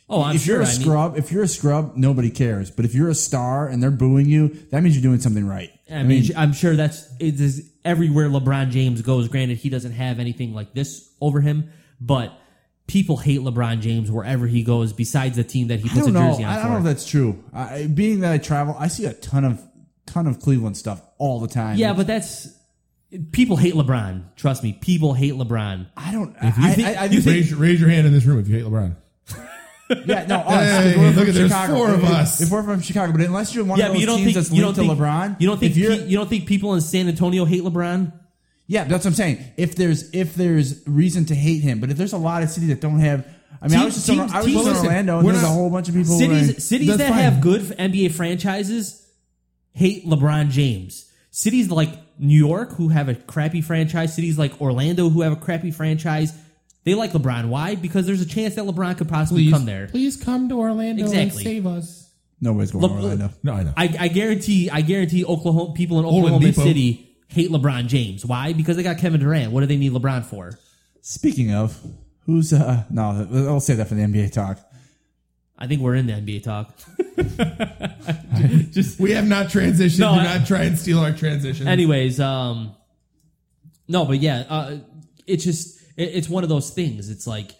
Oh, 0.09 0.23
I'm 0.23 0.37
if 0.37 0.47
you're 0.47 0.55
sure. 0.57 0.61
a 0.63 0.65
I 0.65 0.71
mean- 0.71 0.81
scrub, 0.81 1.17
if 1.17 1.31
you're 1.33 1.43
a 1.43 1.47
scrub, 1.49 1.97
nobody 1.97 2.29
cares. 2.29 2.71
But 2.71 2.85
if 2.85 2.95
you're 2.95 3.09
a 3.09 3.13
star 3.15 3.67
and 3.67 3.83
they're 3.83 3.91
booing 3.91 4.27
you, 4.27 4.47
that 4.71 4.81
means 4.81 4.95
you're 4.95 5.03
doing 5.03 5.19
something 5.19 5.45
right. 5.45 5.69
I 5.91 6.03
mean, 6.03 6.23
I'm 6.37 6.53
sure 6.53 6.77
that's 6.77 7.05
it 7.19 7.39
is 7.41 7.69
everywhere 7.83 8.29
LeBron 8.29 8.69
James 8.71 9.01
goes. 9.01 9.27
Granted, 9.27 9.57
he 9.57 9.69
doesn't 9.69 9.91
have 9.91 10.19
anything 10.19 10.53
like 10.53 10.73
this 10.73 11.09
over 11.19 11.41
him, 11.41 11.69
but 11.99 12.31
people 12.87 13.17
hate 13.17 13.41
LeBron 13.41 13.81
James 13.81 14.09
wherever 14.09 14.47
he 14.47 14.63
goes. 14.63 14.93
Besides 14.93 15.35
the 15.35 15.43
team 15.43 15.67
that 15.67 15.79
he 15.81 15.89
puts 15.89 16.01
a 16.07 16.11
don't 16.11 16.13
know. 16.13 16.31
jersey 16.31 16.43
on 16.45 16.49
I 16.51 16.55
don't 16.55 16.63
for. 16.63 16.69
know 16.71 16.77
if 16.79 16.83
that's 16.85 17.07
true. 17.07 17.43
I, 17.53 17.87
being 17.87 18.21
that 18.21 18.31
I 18.31 18.37
travel, 18.37 18.75
I 18.79 18.87
see 18.87 19.05
a 19.05 19.13
ton 19.13 19.43
of 19.45 19.61
ton 20.05 20.25
of 20.27 20.39
Cleveland 20.39 20.77
stuff 20.77 21.01
all 21.17 21.39
the 21.39 21.47
time. 21.49 21.77
yeah, 21.77 21.93
but 21.93 22.07
that's 22.07 22.47
people 23.31 23.57
hate 23.57 23.73
LeBron. 23.73 24.23
Trust 24.35 24.63
me, 24.63 24.73
people 24.73 25.13
hate 25.13 25.33
LeBron. 25.33 25.87
I 25.97 26.11
don't. 26.11 26.35
If 26.41 26.57
you 26.57 26.63
I, 26.65 26.71
think, 26.73 26.87
I, 26.87 26.93
I 26.93 27.05
you 27.05 27.21
think- 27.21 27.35
raise, 27.35 27.53
raise 27.53 27.79
your 27.81 27.89
hand 27.89 28.07
in 28.07 28.13
this 28.13 28.25
room 28.25 28.39
if 28.39 28.47
you 28.47 28.55
hate 28.55 28.65
LeBron. 28.65 28.95
Yeah, 30.05 30.25
no, 30.25 30.35
us. 30.39 30.43
'cause 30.43 30.83
Hey, 30.83 30.97
we're 30.97 31.05
look 31.05 31.13
from 31.13 31.27
at- 31.29 31.33
there's 31.33 31.49
Chicago. 31.49 31.73
four 31.75 31.89
of 31.91 32.03
If- 32.03 32.09
us. 32.09 32.41
If 32.41 32.51
we're 32.51 32.63
from 32.63 32.81
Chicago, 32.81 33.13
but 33.13 33.21
unless 33.21 33.55
you're 33.55 33.63
one 33.63 33.79
yeah, 33.79 33.85
of 33.87 33.93
those 33.93 34.01
you 34.01 34.05
don't 34.05 34.17
teams 34.17 34.25
think 34.33 34.35
that's 34.35 34.51
you 34.51 34.61
don't 34.61 34.73
think 34.73 34.91
to 34.91 34.95
LeBron, 35.01 35.39
You 35.39 35.47
don't 35.47 35.59
think 35.61 35.75
pe- 35.75 36.07
you 36.07 36.17
don't 36.17 36.27
think 36.29 36.45
people 36.45 36.73
in 36.73 36.81
San 36.81 37.07
Antonio 37.07 37.45
hate 37.45 37.63
LeBron? 37.63 38.11
Yeah, 38.67 38.83
that's 38.83 39.05
what 39.05 39.11
I'm 39.11 39.15
saying. 39.15 39.43
If 39.57 39.75
there's 39.75 40.09
if 40.13 40.35
there's 40.35 40.85
reason 40.87 41.25
to 41.25 41.35
hate 41.35 41.61
him, 41.61 41.79
but 41.79 41.89
if 41.89 41.97
there's 41.97 42.13
a 42.13 42.17
lot 42.17 42.43
of 42.43 42.49
cities 42.49 42.69
that 42.69 42.81
don't 42.81 42.99
have, 42.99 43.25
I 43.61 43.67
mean, 43.69 43.79
I 43.79 43.85
was 43.85 43.95
just 43.95 44.09
in, 44.09 44.15
Teams- 44.17 44.31
I 44.33 44.37
was 44.37 44.45
teams- 44.45 44.57
just 44.57 44.67
in 44.67 44.73
listen, 44.73 44.85
Orlando, 44.87 45.17
and 45.17 45.25
we're 45.25 45.31
there's 45.33 45.43
a 45.43 45.47
whole 45.47 45.69
bunch 45.69 45.87
of 45.89 45.95
people. 45.95 46.17
Cities 46.17 46.47
like- 46.47 46.59
cities 46.59 46.87
That's 46.89 46.99
that 46.99 47.09
fine. 47.09 47.19
have 47.19 47.41
good 47.41 47.61
NBA 47.61 48.11
franchises 48.11 49.03
hate 49.71 50.05
LeBron 50.05 50.49
James. 50.49 51.05
Cities 51.31 51.69
like 51.69 51.89
New 52.19 52.37
York 52.37 52.73
who 52.73 52.89
have 52.89 53.09
a 53.09 53.15
crappy 53.15 53.61
franchise, 53.61 54.13
cities 54.15 54.37
like 54.37 54.59
Orlando 54.59 55.09
who 55.09 55.21
have 55.21 55.33
a 55.33 55.35
crappy 55.35 55.71
franchise, 55.71 56.33
they 56.83 56.95
like 56.95 57.11
LeBron. 57.13 57.49
Why? 57.49 57.75
Because 57.75 58.05
there's 58.07 58.21
a 58.21 58.25
chance 58.25 58.55
that 58.55 58.65
LeBron 58.65 58.97
could 58.97 59.07
possibly 59.09 59.49
come 59.51 59.65
there. 59.65 59.87
Please 59.87 60.17
come 60.21 60.49
to 60.49 60.55
Orlando 60.55 61.03
Exactly. 61.03 61.21
and 61.27 61.31
save 61.43 61.67
us. 61.67 62.09
nobody's 62.41 62.71
going 62.71 62.83
Le- 62.83 62.89
to 62.89 62.95
Orlando. 62.95 63.29
No, 63.43 63.53
I 63.53 63.63
know. 63.63 63.73
I, 63.77 63.95
I 63.99 64.07
guarantee 64.07 64.69
I 64.69 64.81
guarantee 64.81 65.23
Oklahoma 65.25 65.73
people 65.73 65.99
in 65.99 66.05
Oladipo. 66.05 66.25
Oklahoma 66.35 66.53
City 66.53 67.06
hate 67.27 67.49
LeBron 67.51 67.87
James. 67.87 68.25
Why? 68.25 68.53
Because 68.53 68.77
they 68.77 68.83
got 68.83 68.97
Kevin 68.97 69.19
Durant. 69.19 69.51
What 69.51 69.61
do 69.61 69.65
they 69.67 69.77
need 69.77 69.91
LeBron 69.91 70.25
for? 70.25 70.57
Speaking 71.01 71.53
of, 71.53 71.79
who's 72.25 72.51
uh 72.53 72.83
no, 72.89 73.27
I'll 73.47 73.59
save 73.59 73.77
that 73.77 73.87
for 73.87 73.95
the 73.95 74.01
NBA 74.01 74.31
talk. 74.33 74.59
I 75.57 75.65
think 75.67 75.81
we're 75.81 75.95
in 75.95 76.05
the 76.05 76.13
NBA 76.13 76.43
talk. 76.43 76.77
Just 78.71 78.99
we 78.99 79.11
have 79.11 79.27
not 79.27 79.47
transitioned. 79.47 79.99
No, 79.99 80.13
Do 80.15 80.19
I- 80.21 80.37
not 80.37 80.47
try 80.47 80.63
and 80.63 80.77
steal 80.77 80.99
our 80.99 81.11
transition. 81.11 81.67
Anyways, 81.67 82.19
um, 82.19 82.75
no, 83.87 84.05
but 84.05 84.19
yeah, 84.19 84.43
uh, 84.49 84.77
it's 85.25 85.43
just 85.43 85.81
it, 85.95 86.09
it's 86.13 86.29
one 86.29 86.43
of 86.43 86.49
those 86.49 86.69
things. 86.71 87.09
It's 87.09 87.25
like 87.25 87.51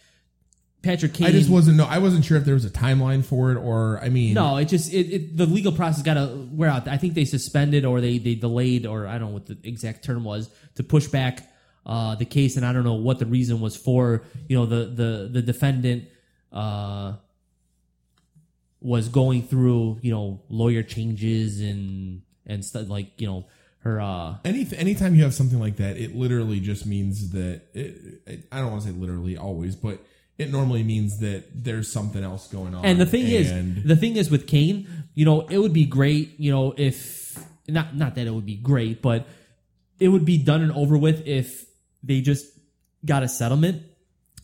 Patrick 0.83 1.13
Kane. 1.13 1.27
I 1.27 1.31
just 1.31 1.49
wasn't. 1.49 1.77
No, 1.77 1.85
I 1.85 1.97
wasn't 1.97 2.23
sure 2.23 2.37
if 2.37 2.45
there 2.45 2.53
was 2.53 2.65
a 2.65 2.69
timeline 2.69 3.25
for 3.25 3.51
it, 3.51 3.57
or 3.57 3.99
I 4.01 4.09
mean, 4.09 4.33
No, 4.33 4.57
it 4.57 4.65
just 4.65 4.93
it, 4.93 5.11
it 5.11 5.37
the 5.37 5.45
legal 5.45 5.71
process 5.71 6.03
got 6.03 6.13
to 6.13 6.47
wear 6.51 6.69
out. 6.69 6.87
I 6.87 6.97
think 6.97 7.13
they 7.13 7.25
suspended 7.25 7.83
or 7.83 7.99
they 7.99 8.17
they 8.19 8.35
delayed 8.35 8.85
or 8.85 9.07
I 9.07 9.17
don't 9.17 9.29
know 9.29 9.33
what 9.33 9.47
the 9.47 9.57
exact 9.63 10.05
term 10.05 10.23
was 10.23 10.49
to 10.75 10.83
push 10.83 11.07
back 11.07 11.49
uh, 11.85 12.15
the 12.15 12.25
case, 12.25 12.57
and 12.57 12.65
I 12.65 12.73
don't 12.73 12.83
know 12.83 12.93
what 12.93 13.19
the 13.19 13.25
reason 13.25 13.59
was 13.59 13.75
for. 13.75 14.23
You 14.47 14.57
know, 14.57 14.65
the 14.65 14.85
the 14.85 15.29
the 15.31 15.41
defendant 15.41 16.05
uh, 16.53 17.13
was 18.79 19.09
going 19.09 19.43
through 19.43 19.99
you 20.01 20.11
know 20.11 20.41
lawyer 20.49 20.83
changes 20.83 21.59
and 21.59 22.21
and 22.45 22.63
stuff 22.63 22.87
like 22.87 23.19
you 23.19 23.27
know 23.27 23.45
her. 23.79 23.99
Uh, 23.99 24.35
Any 24.45 24.67
anytime 24.75 25.15
you 25.15 25.23
have 25.23 25.33
something 25.33 25.59
like 25.59 25.77
that, 25.77 25.97
it 25.97 26.15
literally 26.15 26.59
just 26.59 26.85
means 26.85 27.31
that 27.31 27.61
it, 27.73 28.21
it, 28.25 28.47
I 28.51 28.59
don't 28.59 28.71
want 28.71 28.83
to 28.83 28.89
say 28.89 28.93
literally 28.93 29.37
always, 29.37 29.75
but 29.75 29.99
it 30.37 30.51
normally 30.51 30.83
means 30.83 31.19
that 31.19 31.45
there's 31.53 31.91
something 31.91 32.23
else 32.23 32.47
going 32.47 32.75
on. 32.75 32.85
And 32.85 33.01
the 33.01 33.05
thing 33.05 33.25
and 33.25 33.77
is, 33.77 33.83
the 33.83 33.95
thing 33.95 34.17
is 34.17 34.29
with 34.29 34.47
Kane, 34.47 34.87
you 35.15 35.25
know, 35.25 35.41
it 35.47 35.57
would 35.57 35.73
be 35.73 35.85
great, 35.85 36.39
you 36.39 36.51
know, 36.51 36.73
if 36.77 37.37
not 37.67 37.95
not 37.95 38.15
that 38.15 38.27
it 38.27 38.31
would 38.31 38.45
be 38.45 38.55
great, 38.55 39.01
but 39.01 39.27
it 39.99 40.09
would 40.09 40.25
be 40.25 40.37
done 40.37 40.61
and 40.61 40.71
over 40.71 40.97
with 40.97 41.25
if 41.27 41.65
they 42.03 42.21
just 42.21 42.45
got 43.03 43.23
a 43.23 43.27
settlement. 43.27 43.81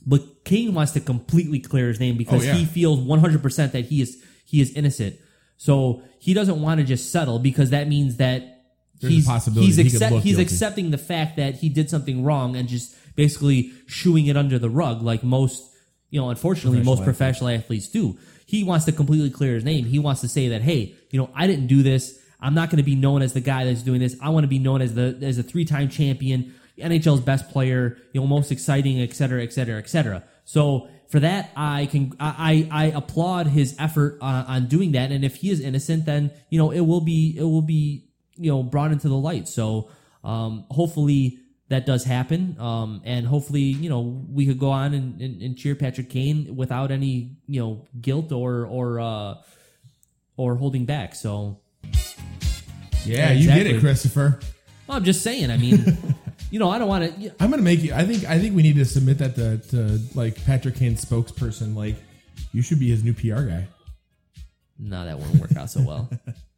But 0.06 0.44
Kane 0.44 0.74
wants 0.74 0.94
to 0.94 0.99
completely 0.99 1.60
clear 1.60 1.88
his 1.88 1.99
name 1.99 2.18
because 2.18 2.44
Oh, 2.44 2.45
yeah. 2.45 2.53
he 2.56 2.65
feels 2.65 2.99
100% 2.99 3.72
that 3.72 3.86
he 3.86 4.02
is 4.02 4.22
he 4.45 4.61
is 4.61 4.72
innocent. 4.74 5.18
So 5.57 6.02
he 6.20 6.34
doesn't 6.34 6.60
want 6.61 6.80
to 6.80 6.86
just 6.86 7.11
settle 7.11 7.40
because 7.40 7.70
that 7.70 7.88
means 7.88 8.18
that 8.18 8.64
There's 8.99 9.14
a 9.14 9.15
he's 9.15 9.26
possibility 9.28 9.68
he's, 9.68 9.76
he 9.78 9.88
accept, 9.88 10.15
he's 10.24 10.40
accepting 10.40 10.91
the 10.91 10.98
fact 10.98 11.38
that 11.38 11.56
he 11.56 11.70
did 11.70 11.90
something 11.90 12.24
wrong 12.24 12.56
and 12.56 12.68
just 12.68 12.95
basically 13.15 13.72
shooing 13.86 14.26
it 14.26 14.36
under 14.36 14.57
the 14.60 14.70
rug 14.70 15.02
like 15.02 15.24
most 15.24 15.70
you 16.14 16.22
know 16.22 16.30
unfortunately 16.30 16.77
Professional 16.77 16.95
most 16.95 17.03
professional 17.03 17.49
athletes 17.49 17.88
do. 17.88 18.18
He 18.45 18.64
wants 18.64 18.85
to 18.85 18.91
completely 18.91 19.31
clear 19.31 19.56
his 19.56 19.64
name. 19.64 19.85
He 19.85 19.98
wants 19.98 20.22
to 20.22 20.27
say 20.27 20.49
that 20.49 20.61
hey 20.61 20.81
you 21.10 21.19
know 21.19 21.30
i 21.34 21.48
didn't 21.48 21.68
do 21.68 21.81
this. 21.81 22.19
I'm 22.40 22.53
not 22.53 22.69
going 22.69 22.77
to 22.77 22.84
be 22.84 22.95
known 22.95 23.22
as 23.23 23.34
the 23.34 23.41
guy 23.41 23.65
that's 23.65 23.81
doing 23.81 23.99
this. 23.99 24.15
I 24.22 24.30
want 24.30 24.44
to 24.44 24.48
be 24.48 24.60
known 24.60 24.81
as 24.81 24.94
the 24.94 25.18
as 25.23 25.40
a 25.40 25.44
three-time 25.44 25.90
champion 25.90 26.53
nhl's 26.77 27.22
best 27.22 27.49
player 27.49 27.98
you 28.14 28.22
know 28.22 28.27
most 28.27 28.52
exciting 28.52 28.99
et 29.02 29.14
cetera 29.14 29.41
et 29.44 29.52
cetera 29.53 29.77
et 29.80 29.90
cetera. 29.90 30.23
So 30.45 30.88
for 31.10 31.19
that 31.19 31.49
i 31.56 31.88
can 31.88 32.14
i 32.19 32.68
i, 32.72 32.84
I 32.84 32.85
applaud 33.02 33.48
his 33.48 33.76
effort 33.80 34.19
uh, 34.22 34.45
on 34.53 34.68
doing 34.68 34.91
that. 34.91 35.11
And 35.11 35.26
if 35.26 35.38
he 35.38 35.49
is 35.49 35.60
innocent 35.61 36.06
then 36.06 36.30
you 36.52 36.60
know 36.60 36.69
it 36.69 36.81
will 36.81 37.02
be 37.02 37.35
it 37.38 37.44
will 37.53 37.68
be 37.76 38.06
you 38.38 38.52
know 38.52 38.61
brought 38.61 38.91
into 38.91 39.10
the 39.10 39.22
light. 39.30 39.48
So 39.48 39.90
um 40.23 40.65
hopefully 40.69 41.40
that 41.69 41.85
does 41.85 42.03
happen 42.03 42.56
um 42.60 43.02
and 43.06 43.26
hopefully 43.26 43.61
you 43.61 43.90
know 43.90 44.02
we 44.30 44.45
could 44.45 44.60
go 44.60 44.69
on 44.69 44.94
and, 44.94 45.22
and, 45.22 45.41
and 45.41 45.57
cheer 45.57 45.76
patrick 45.76 46.10
kane 46.10 46.56
without 46.56 46.91
any 46.91 47.31
you 47.48 47.60
know 47.60 47.85
guilt 48.02 48.31
or 48.31 48.65
or 48.65 48.99
uh 48.99 49.35
or 50.38 50.56
holding 50.56 50.85
back 50.85 51.15
so 51.15 51.60
yeah, 53.06 53.31
you 53.31 53.48
get 53.48 53.68
it, 53.68 53.80
Christopher. 53.81 54.40
well, 54.88 54.98
i'm 54.98 55.03
just 55.03 55.22
saying 55.22 55.52
i 55.52 55.57
mean 55.57 55.98
you 56.52 56.60
know 56.60 56.69
i 56.69 56.77
don't 56.77 56.88
want 56.88 57.03
to 57.22 57.31
I'm 57.40 57.49
gonna 57.49 57.61
make 57.64 57.81
you. 57.84 57.94
I 57.94 58.06
think. 58.06 58.26
I 58.26 58.40
think 58.40 58.56
we 58.56 58.61
need 58.61 58.76
to 58.76 58.85
submit 58.85 59.18
that 59.18 59.35
to, 59.35 59.57
to 59.69 59.99
like 60.15 60.44
Patrick 60.45 60.76
Kane's 60.76 61.03
spokesperson. 61.03 61.76
Like, 61.76 61.95
you 62.53 62.61
should 62.61 62.80
be 62.80 62.90
his 62.90 63.03
new 63.03 63.14
PR 63.14 63.41
guy. 63.44 63.68
no 64.80 65.03
that 65.06 65.18
won't 65.19 65.35
work 65.35 65.56
out 65.57 65.69
so 65.69 65.81
well 65.81 66.10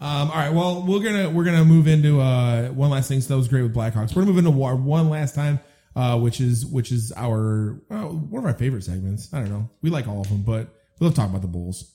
Um, 0.00 0.30
all 0.30 0.36
right. 0.36 0.52
Well, 0.52 0.84
we're 0.86 1.00
gonna 1.02 1.30
we're 1.30 1.44
gonna 1.44 1.64
move 1.64 1.86
into 1.88 2.20
uh, 2.20 2.68
one 2.68 2.90
last 2.90 3.08
thing. 3.08 3.20
So 3.20 3.34
that 3.34 3.38
was 3.38 3.48
great 3.48 3.62
with 3.62 3.74
Blackhawks. 3.74 4.14
We're 4.14 4.22
gonna 4.22 4.26
move 4.26 4.38
into 4.38 4.50
war 4.50 4.76
one 4.76 5.08
last 5.08 5.34
time, 5.34 5.58
uh, 5.94 6.18
which 6.18 6.40
is 6.40 6.66
which 6.66 6.92
is 6.92 7.12
our 7.16 7.80
one 7.88 8.38
of 8.40 8.44
our 8.44 8.54
favorite 8.54 8.84
segments. 8.84 9.32
I 9.32 9.40
don't 9.40 9.50
know. 9.50 9.70
We 9.82 9.90
like 9.90 10.06
all 10.06 10.20
of 10.20 10.28
them, 10.28 10.42
but 10.42 10.68
we 11.00 11.06
love 11.06 11.14
talking 11.14 11.30
about 11.30 11.42
the 11.42 11.48
Bulls. 11.48 11.92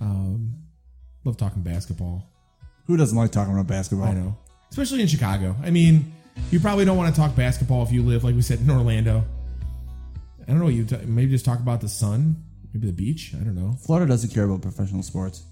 Um, 0.00 0.54
love 1.24 1.36
talking 1.36 1.62
basketball. 1.62 2.30
Who 2.86 2.96
doesn't 2.96 3.16
like 3.16 3.30
talking 3.32 3.52
about 3.52 3.66
basketball? 3.66 4.08
I 4.08 4.14
know, 4.14 4.38
especially 4.70 5.02
in 5.02 5.06
Chicago. 5.06 5.54
I 5.62 5.70
mean, 5.70 6.12
you 6.50 6.58
probably 6.58 6.84
don't 6.86 6.96
want 6.96 7.14
to 7.14 7.20
talk 7.20 7.36
basketball 7.36 7.82
if 7.82 7.92
you 7.92 8.02
live, 8.02 8.24
like 8.24 8.34
we 8.34 8.42
said, 8.42 8.60
in 8.60 8.70
Orlando. 8.70 9.24
I 10.42 10.46
don't 10.46 10.58
know. 10.58 10.64
what 10.64 10.74
You 10.74 10.84
t- 10.84 10.96
maybe 11.04 11.30
just 11.30 11.44
talk 11.44 11.60
about 11.60 11.80
the 11.80 11.88
sun 11.88 12.44
Maybe 12.72 12.86
the 12.86 12.92
beach. 12.92 13.34
I 13.38 13.44
don't 13.44 13.54
know. 13.54 13.76
Florida 13.84 14.06
doesn't 14.06 14.30
care 14.30 14.44
about 14.44 14.62
professional 14.62 15.02
sports. 15.02 15.44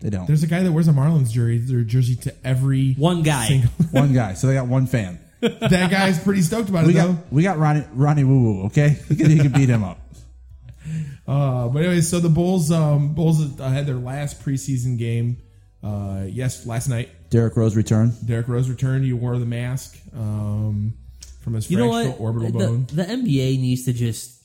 They 0.00 0.10
don't. 0.10 0.26
There's 0.26 0.42
a 0.42 0.46
guy 0.46 0.62
that 0.62 0.70
wears 0.72 0.86
a 0.88 0.92
Marlins 0.92 1.30
jersey, 1.30 1.58
their 1.58 1.82
jersey 1.82 2.14
to 2.16 2.34
every 2.46 2.94
One 2.94 3.22
guy. 3.22 3.46
single- 3.48 3.70
one 3.90 4.12
guy, 4.12 4.34
so 4.34 4.46
they 4.46 4.54
got 4.54 4.66
one 4.68 4.86
fan. 4.86 5.18
that 5.40 5.90
guy's 5.90 6.18
pretty 6.22 6.42
stoked 6.42 6.68
about 6.68 6.84
We 6.86 6.92
it 6.92 6.96
though. 6.96 7.12
got 7.14 7.32
we 7.32 7.42
got 7.42 7.58
Ronnie 7.58 7.84
Ronnie 7.94 8.24
Woo 8.24 8.42
Woo. 8.42 8.66
Okay, 8.66 8.96
he 9.08 9.16
can, 9.16 9.30
he 9.30 9.38
can 9.38 9.52
beat 9.52 9.68
him 9.68 9.84
up. 9.84 9.98
Uh, 11.26 11.68
but 11.68 11.80
anyway, 11.80 12.00
so 12.00 12.20
the 12.20 12.28
Bulls, 12.30 12.70
um, 12.72 13.12
Bulls 13.12 13.60
uh, 13.60 13.68
had 13.68 13.84
their 13.86 13.96
last 13.96 14.40
preseason 14.42 14.96
game. 14.98 15.36
Uh, 15.82 16.22
yes, 16.26 16.64
last 16.64 16.88
night. 16.88 17.10
Derrick 17.28 17.54
Rose 17.54 17.76
return. 17.76 18.14
Derrick 18.24 18.48
Rose 18.48 18.70
returned. 18.70 19.04
He 19.04 19.12
wore 19.12 19.38
the 19.38 19.44
mask 19.44 19.98
um, 20.16 20.94
from 21.42 21.52
his 21.52 21.70
You 21.70 21.76
know 21.76 21.90
fractural 21.92 22.12
what? 22.14 22.20
orbital 22.22 22.58
the, 22.58 22.66
bone. 22.66 22.86
the 22.94 23.04
NBA 23.04 23.60
needs 23.60 23.84
to 23.84 23.92
just 23.92 24.40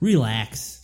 relax. 0.00 0.83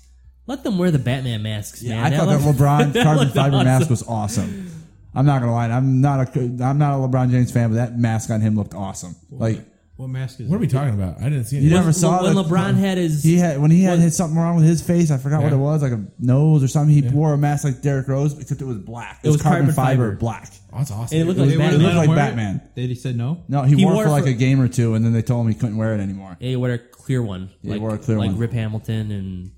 Let 0.50 0.64
them 0.64 0.78
wear 0.78 0.90
the 0.90 0.98
Batman 0.98 1.42
masks, 1.44 1.80
Yeah, 1.80 2.02
man. 2.02 2.12
I 2.12 2.16
thought 2.16 2.26
that 2.28 2.44
looked- 2.44 2.58
LeBron 2.58 2.92
that 2.94 3.04
carbon 3.04 3.24
looked 3.24 3.36
fiber 3.36 3.56
awesome. 3.56 3.64
mask 3.66 3.88
was 3.90 4.02
awesome. 4.02 4.70
I'm 5.14 5.24
not 5.24 5.40
gonna 5.40 5.52
lie, 5.52 5.70
I'm 5.70 6.00
not 6.00 6.36
a 6.36 6.40
I'm 6.40 6.78
not 6.78 6.94
a 6.94 7.08
LeBron 7.08 7.30
James 7.30 7.50
fan, 7.52 7.70
but 7.70 7.76
that 7.76 7.96
mask 7.98 8.30
on 8.30 8.40
him 8.40 8.56
looked 8.56 8.74
awesome. 8.74 9.14
Like 9.30 9.60
What 9.96 10.08
mask 10.08 10.40
is 10.40 10.48
what 10.48 10.54
are 10.56 10.58
it? 10.58 10.60
we 10.62 10.66
talking 10.66 10.94
about? 10.94 11.20
I 11.20 11.24
didn't 11.24 11.44
see 11.44 11.58
it. 11.58 11.62
you 11.62 11.70
never 11.70 11.92
saw 11.92 12.22
when 12.24 12.34
that- 12.34 12.46
LeBron 12.46 12.74
had 12.76 12.98
his- 12.98 13.22
he 13.22 13.36
had 13.36 13.60
when 13.60 13.70
he 13.70 13.82
had 13.84 13.92
when- 13.92 14.00
hit 14.00 14.12
something 14.12 14.36
wrong 14.38 14.56
with 14.56 14.64
his 14.64 14.82
face. 14.82 15.10
I 15.12 15.18
forgot 15.18 15.42
what 15.42 15.52
Yeah. 15.52 15.58
it 15.58 15.60
was, 15.60 15.82
like 15.82 15.92
a 15.92 16.04
nose 16.18 16.62
or 16.64 16.68
something. 16.68 16.94
He 16.94 17.08
wore 17.08 17.32
a 17.32 17.38
mask 17.38 17.62
like 17.64 17.80
Derrick 17.82 18.08
Rose, 18.08 18.36
except 18.38 18.60
it 18.60 18.64
was 18.66 18.78
black. 18.78 19.20
It, 19.22 19.28
was, 19.28 19.40
carbon, 19.40 19.70
fiber, 19.72 20.16
black. 20.16 20.48
Oh, 20.72 20.78
that's 20.78 20.90
awesome. 20.90 21.16
And 21.16 21.22
it 21.22 21.24
looked 21.28 21.38
It 21.38 21.42
like 21.42 21.48
was- 21.50 21.58
Batman. 21.58 21.80
it 21.80 21.84
looked 21.84 21.96
like 21.96 22.08
wear 22.08 22.16
it? 22.18 22.20
Batman. 22.20 22.60
They 22.74 22.86
he 22.86 22.94
said 22.96 23.16
no. 23.16 23.42
No, 23.48 23.62
he, 23.62 23.76
He 23.76 23.84
wore, 23.84 23.94
wore 23.94 24.02
it 24.02 24.06
for 24.06 24.10
like 24.10 24.24
for- 24.24 24.30
a 24.30 24.34
game 24.34 24.60
or 24.60 24.66
two, 24.68 24.94
and 24.94 25.04
then 25.04 25.12
they 25.12 25.22
told 25.22 25.46
him 25.46 25.52
he 25.52 25.58
couldn't 25.58 25.76
wear 25.76 25.94
it 25.94 26.00
anymore. 26.00 26.36
Yeah, 26.40 26.50
you 26.50 26.60
wear 26.60 26.74
a 26.74 26.78
clear 26.78 27.22
one. 27.22 27.50
Yeah, 27.62 27.72
like, 27.72 27.80
wore 27.80 27.94
a 27.94 27.98
clear 27.98 28.18
like 28.18 28.30
one. 28.30 28.38
Rip 28.38 28.52
Hamilton 28.52 29.10
and 29.12 29.50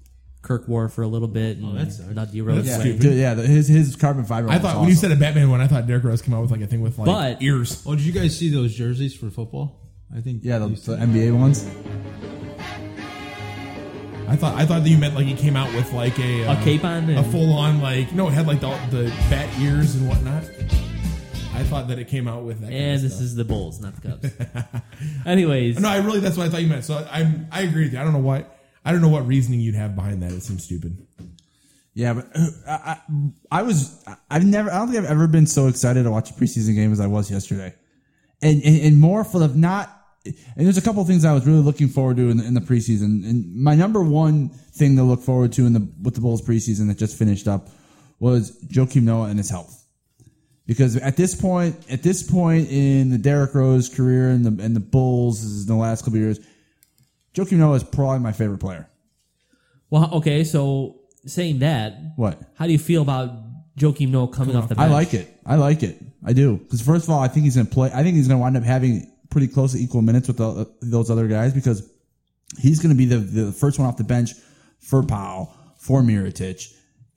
Kirk 0.59 0.69
wore 0.69 0.89
for 0.89 1.03
a 1.03 1.07
little 1.09 1.29
bit. 1.29 1.57
And 1.59 1.79
that 1.79 1.93
sucks. 1.93 2.15
not 2.15 2.31
D 2.33 2.41
Rose. 2.41 2.57
That's 2.65 2.69
Yeah, 2.69 2.79
stupid. 2.81 3.01
dude, 3.01 3.15
yeah, 3.19 3.35
the- 3.35 3.47
his 3.47 3.69
his 3.69 3.97
carbon 3.97 4.25
fiber. 4.25 4.49
I 4.49 4.53
one 4.55 4.61
thought 4.63 4.75
was 4.77 4.81
when 4.81 4.89
you 4.89 4.95
awesome. 4.97 5.11
said 5.11 5.17
a 5.17 5.21
Batman 5.21 5.51
one, 5.51 5.61
I 5.61 5.67
thought 5.67 5.87
Derrick 5.87 6.05
Rose 6.05 6.23
came 6.23 6.35
out 6.35 6.43
with 6.43 6.51
like 6.51 6.61
a 6.61 6.67
thing 6.67 6.81
with 6.81 6.99
like 6.99 7.07
But- 7.07 7.43
ears. 7.43 7.83
Oh, 7.87 7.95
did 7.95 8.05
you 8.05 8.13
guys 8.13 8.37
see 8.39 8.49
those 8.51 8.75
jerseys 8.75 9.15
for 9.15 9.31
football? 9.31 9.79
I 10.15 10.21
think 10.21 10.41
yeah, 10.45 10.59
the, 10.59 10.69
you 10.69 10.75
the 10.77 10.81
said- 10.81 10.99
NBA 11.01 11.33
ones. 11.39 11.65
I 14.29 14.37
thought 14.37 14.55
I 14.57 14.65
thought 14.65 14.83
that 14.83 14.89
you 14.89 14.97
meant 14.99 15.15
like 15.15 15.27
he 15.27 15.35
came 15.35 15.57
out 15.57 15.73
with 15.75 15.93
like 15.93 16.19
a 16.19 16.45
uh, 16.47 16.59
A 16.61 16.65
cape 16.65 16.85
on 16.85 17.09
a 17.11 17.19
and- 17.19 17.27
full 17.33 17.53
on 17.53 17.83
like 17.83 18.13
no, 18.13 18.29
it 18.29 18.33
had 18.33 18.47
like 18.47 18.61
the, 18.61 18.69
the 18.91 19.05
bat 19.29 19.49
ears 19.61 19.95
and 19.95 20.09
whatnot. 20.09 20.45
I 21.55 21.65
thought 21.65 21.89
that 21.89 21.99
it 21.99 22.09
came 22.09 22.27
out 22.29 22.45
with 22.45 22.61
that. 22.61 22.71
kind 22.71 22.75
And 22.79 22.97
of 22.97 23.03
this 23.03 23.13
stuff. 23.13 23.25
is 23.25 23.35
the 23.35 23.45
Bulls, 23.45 23.81
not 23.81 23.95
the 24.01 24.09
Cubs. 24.09 24.31
Anyways, 25.27 25.79
no, 25.79 25.89
I 25.89 25.99
really 25.99 26.21
that's 26.21 26.37
what 26.39 26.47
I 26.47 26.51
thought 26.51 26.63
you 26.63 26.69
meant. 26.69 26.85
So 26.85 26.95
I 27.11 27.31
I 27.51 27.63
agree 27.63 27.85
with 27.85 27.93
you. 27.93 28.01
I 28.01 28.05
don't 28.05 28.13
know 28.15 28.21
what 28.21 28.52
I 28.85 28.93
don't 28.93 29.01
know 29.01 29.09
what 29.09 29.27
reasoning 29.27 29.61
you'd 29.61 29.75
have 29.75 29.95
behind 29.95 30.23
that. 30.23 30.33
It 30.33 30.43
seems 30.43 30.65
stupid. 30.65 31.07
Yeah, 31.95 32.15
but 32.15 32.29
uh, 32.35 32.49
I, 32.67 32.73
I, 32.73 33.01
I 33.51 33.63
was 33.63 34.03
I've 34.31 34.45
never 34.45 34.71
I 34.71 34.79
don't 34.79 34.89
think 34.91 35.05
I've 35.05 35.11
ever 35.11 35.27
been 35.27 35.47
so 35.47 35.67
excited 35.69 36.05
to 36.05 36.11
watch 36.11 36.31
a 36.31 36.35
preseason 36.35 36.75
game 36.75 36.91
as 36.93 37.01
I 37.01 37.07
was 37.07 37.31
yesterday, 37.31 37.75
and 38.41 38.63
and, 38.63 38.81
and 38.81 39.01
more 39.01 39.25
for 39.25 39.39
the 39.39 39.49
not. 39.49 39.99
And 40.25 40.67
there's 40.67 40.79
a 40.79 40.83
couple 40.83 41.05
things 41.05 41.25
I 41.25 41.33
was 41.33 41.45
really 41.47 41.63
looking 41.63 41.89
forward 41.89 42.17
to 42.19 42.31
in 42.31 42.37
the, 42.37 42.45
in 42.45 42.55
the 42.55 42.61
preseason. 42.61 43.29
And 43.29 43.57
my 43.57 43.75
number 43.75 44.05
one 44.05 44.51
thing 44.51 44.95
to 44.95 45.03
look 45.03 45.21
forward 45.21 45.53
to 45.55 45.67
in 45.67 45.73
the 45.73 45.89
with 46.01 46.15
the 46.15 46.21
Bulls 46.21 46.41
preseason 46.41 46.87
that 46.89 46.97
just 46.97 47.19
finished 47.19 47.49
up 47.49 47.69
was 48.21 48.57
Joakim 48.67 49.03
Noah 49.03 49.29
and 49.29 49.39
his 49.39 49.51
health. 49.51 49.85
Because 50.65 50.97
at 50.97 51.17
this 51.17 51.35
point, 51.35 51.77
at 51.91 52.05
this 52.05 52.23
point 52.23 52.71
in 52.71 53.11
the 53.11 53.19
Derrick 53.19 53.53
Rose 53.53 53.89
career 53.89 54.31
and 54.31 54.47
the 54.47 54.65
and 54.65 54.77
the 54.77 54.81
Bulls 54.81 55.63
in 55.63 55.67
the 55.67 55.75
last 55.75 56.03
couple 56.05 56.19
of 56.19 56.23
years, 56.23 56.39
Joakim 57.35 57.59
Noah 57.59 57.75
is 57.77 57.85
probably 57.85 58.19
my 58.21 58.33
favorite 58.33 58.59
player. 58.59 58.89
well, 59.91 60.11
okay. 60.15 60.45
So 60.45 61.01
saying 61.27 61.61
that, 61.61 61.97
What? 62.17 62.41
how 62.55 62.67
do 62.67 62.73
you 62.73 62.79
feel 62.79 63.03
about 63.03 63.31
Joakim 63.77 64.11
Noah 64.11 64.29
coming 64.29 64.57
off 64.57 64.69
the 64.69 64.75
bench? 64.75 64.91
I 64.91 64.93
like 64.93 65.15
it. 65.15 65.29
I 65.47 65.57
like 65.57 65.83
it. 65.83 66.01
I 66.25 66.33
do. 66.33 66.57
Because 66.59 66.81
first 66.83 67.05
of 67.05 67.11
all, 67.11 67.21
I 67.21 67.29
think 67.29 67.45
he's 67.45 67.55
going 67.57 67.67
to 67.67 67.73
play. 67.73 67.91
I 67.93 68.03
think 68.03 68.17
he's 68.17 68.29
going 68.29 68.39
to 68.39 68.43
wind 68.43 68.57
up 68.57 68.63
having 68.65 69.11
pretty 69.31 69.49
close 69.49 69.73
to 69.73 69.79
equal 69.79 70.03
minutes 70.03 70.29
with 70.29 70.37
the, 70.37 70.71
those 70.83 71.11
other 71.11 71.27
guys 71.27 71.53
because 71.55 71.89
he's 72.61 72.81
going 72.81 72.91
to 72.95 72.97
be 72.99 73.07
the, 73.07 73.17
the 73.19 73.53
first 73.53 73.79
one 73.79 73.89
off 73.89 73.97
the 73.97 74.05
bench 74.05 74.33
for 74.79 75.03
Powell, 75.03 75.55
for 75.79 76.03
Mirotic, 76.03 76.71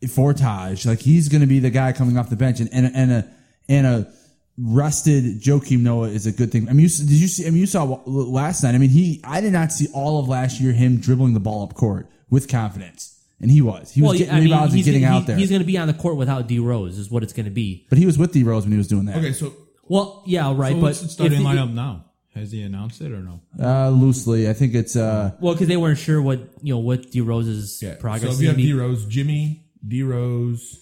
for 0.09 0.33
Taj. 0.33 0.85
Like 0.85 0.99
he's 0.99 1.27
going 1.29 1.41
to 1.41 1.47
be 1.47 1.59
the 1.59 1.69
guy 1.71 1.91
coming 1.91 2.17
off 2.17 2.29
the 2.29 2.35
bench, 2.35 2.59
and 2.61 2.69
and, 2.71 2.91
and 2.95 3.11
a 3.11 3.29
and 3.67 3.85
a 3.87 4.13
rested 4.57 5.41
Joakim 5.41 5.81
Noah 5.81 6.09
is 6.09 6.25
a 6.25 6.31
good 6.31 6.51
thing. 6.51 6.69
I 6.69 6.73
mean, 6.73 6.83
you, 6.83 6.89
did 6.89 7.09
you 7.11 7.27
see? 7.27 7.45
I 7.45 7.49
mean, 7.49 7.59
you 7.59 7.65
saw 7.67 7.83
last 8.05 8.63
night. 8.63 8.75
I 8.75 8.77
mean, 8.77 8.89
he. 8.89 9.21
I 9.23 9.41
did 9.41 9.53
not 9.53 9.71
see 9.71 9.87
all 9.93 10.19
of 10.19 10.27
last 10.29 10.59
year 10.59 10.73
him 10.73 10.97
dribbling 10.99 11.33
the 11.33 11.39
ball 11.39 11.63
up 11.63 11.73
court 11.73 12.09
with 12.29 12.47
confidence, 12.47 13.19
and 13.41 13.51
he 13.51 13.61
was. 13.61 13.91
He 13.91 14.01
was 14.01 14.09
Well, 14.09 14.17
getting 14.17 14.33
I 14.33 14.39
mean, 14.39 14.43
rebounds 14.49 14.73
and 14.73 14.83
getting 14.83 15.01
gonna, 15.01 15.15
out 15.15 15.19
he- 15.21 15.27
there. 15.27 15.37
He's 15.37 15.49
going 15.49 15.61
to 15.61 15.67
be 15.67 15.77
on 15.77 15.87
the 15.87 15.93
court 15.93 16.15
without 16.17 16.47
D 16.47 16.59
Rose, 16.59 16.97
is 16.97 17.09
what 17.11 17.23
it's 17.23 17.33
going 17.33 17.45
to 17.45 17.51
be. 17.51 17.85
But 17.89 17.97
he 17.97 18.05
was 18.05 18.17
with 18.17 18.31
D 18.31 18.43
Rose 18.43 18.63
when 18.63 18.71
he 18.71 18.77
was 18.77 18.87
doing 18.87 19.05
that. 19.05 19.17
Okay, 19.17 19.33
so 19.33 19.53
Well, 19.83 20.23
yeah, 20.25 20.53
right. 20.55 20.69
So 20.71 20.75
but 20.75 20.81
what's 20.81 21.01
the 21.01 21.09
starting 21.09 21.37
if 21.37 21.43
the- 21.43 21.49
lineup 21.49 21.73
now? 21.73 22.01
Has 22.33 22.51
he 22.51 22.63
announced 22.63 22.99
it 22.99 23.13
or 23.13 23.21
no? 23.21 23.39
Uh, 23.57 23.87
loosely, 23.91 24.49
I 24.49 24.53
think 24.53 24.73
it's 24.75 24.97
uh, 24.97 25.31
Well, 25.39 25.53
because 25.53 25.69
they 25.69 25.77
weren't 25.77 25.97
sure 25.97 26.21
what 26.21 26.39
you 26.61 26.73
know 26.73 26.79
what 26.79 27.09
D 27.11 27.21
Rose's 27.21 27.79
yeah. 27.81 27.95
progress 27.95 28.23
So 28.33 28.35
if 28.35 28.41
you 28.41 28.47
have 28.49 28.57
to 28.57 28.61
D 28.61 28.73
Rose, 28.73 29.05
Jimmy, 29.05 29.65
D 29.87 30.03
Rose, 30.03 30.77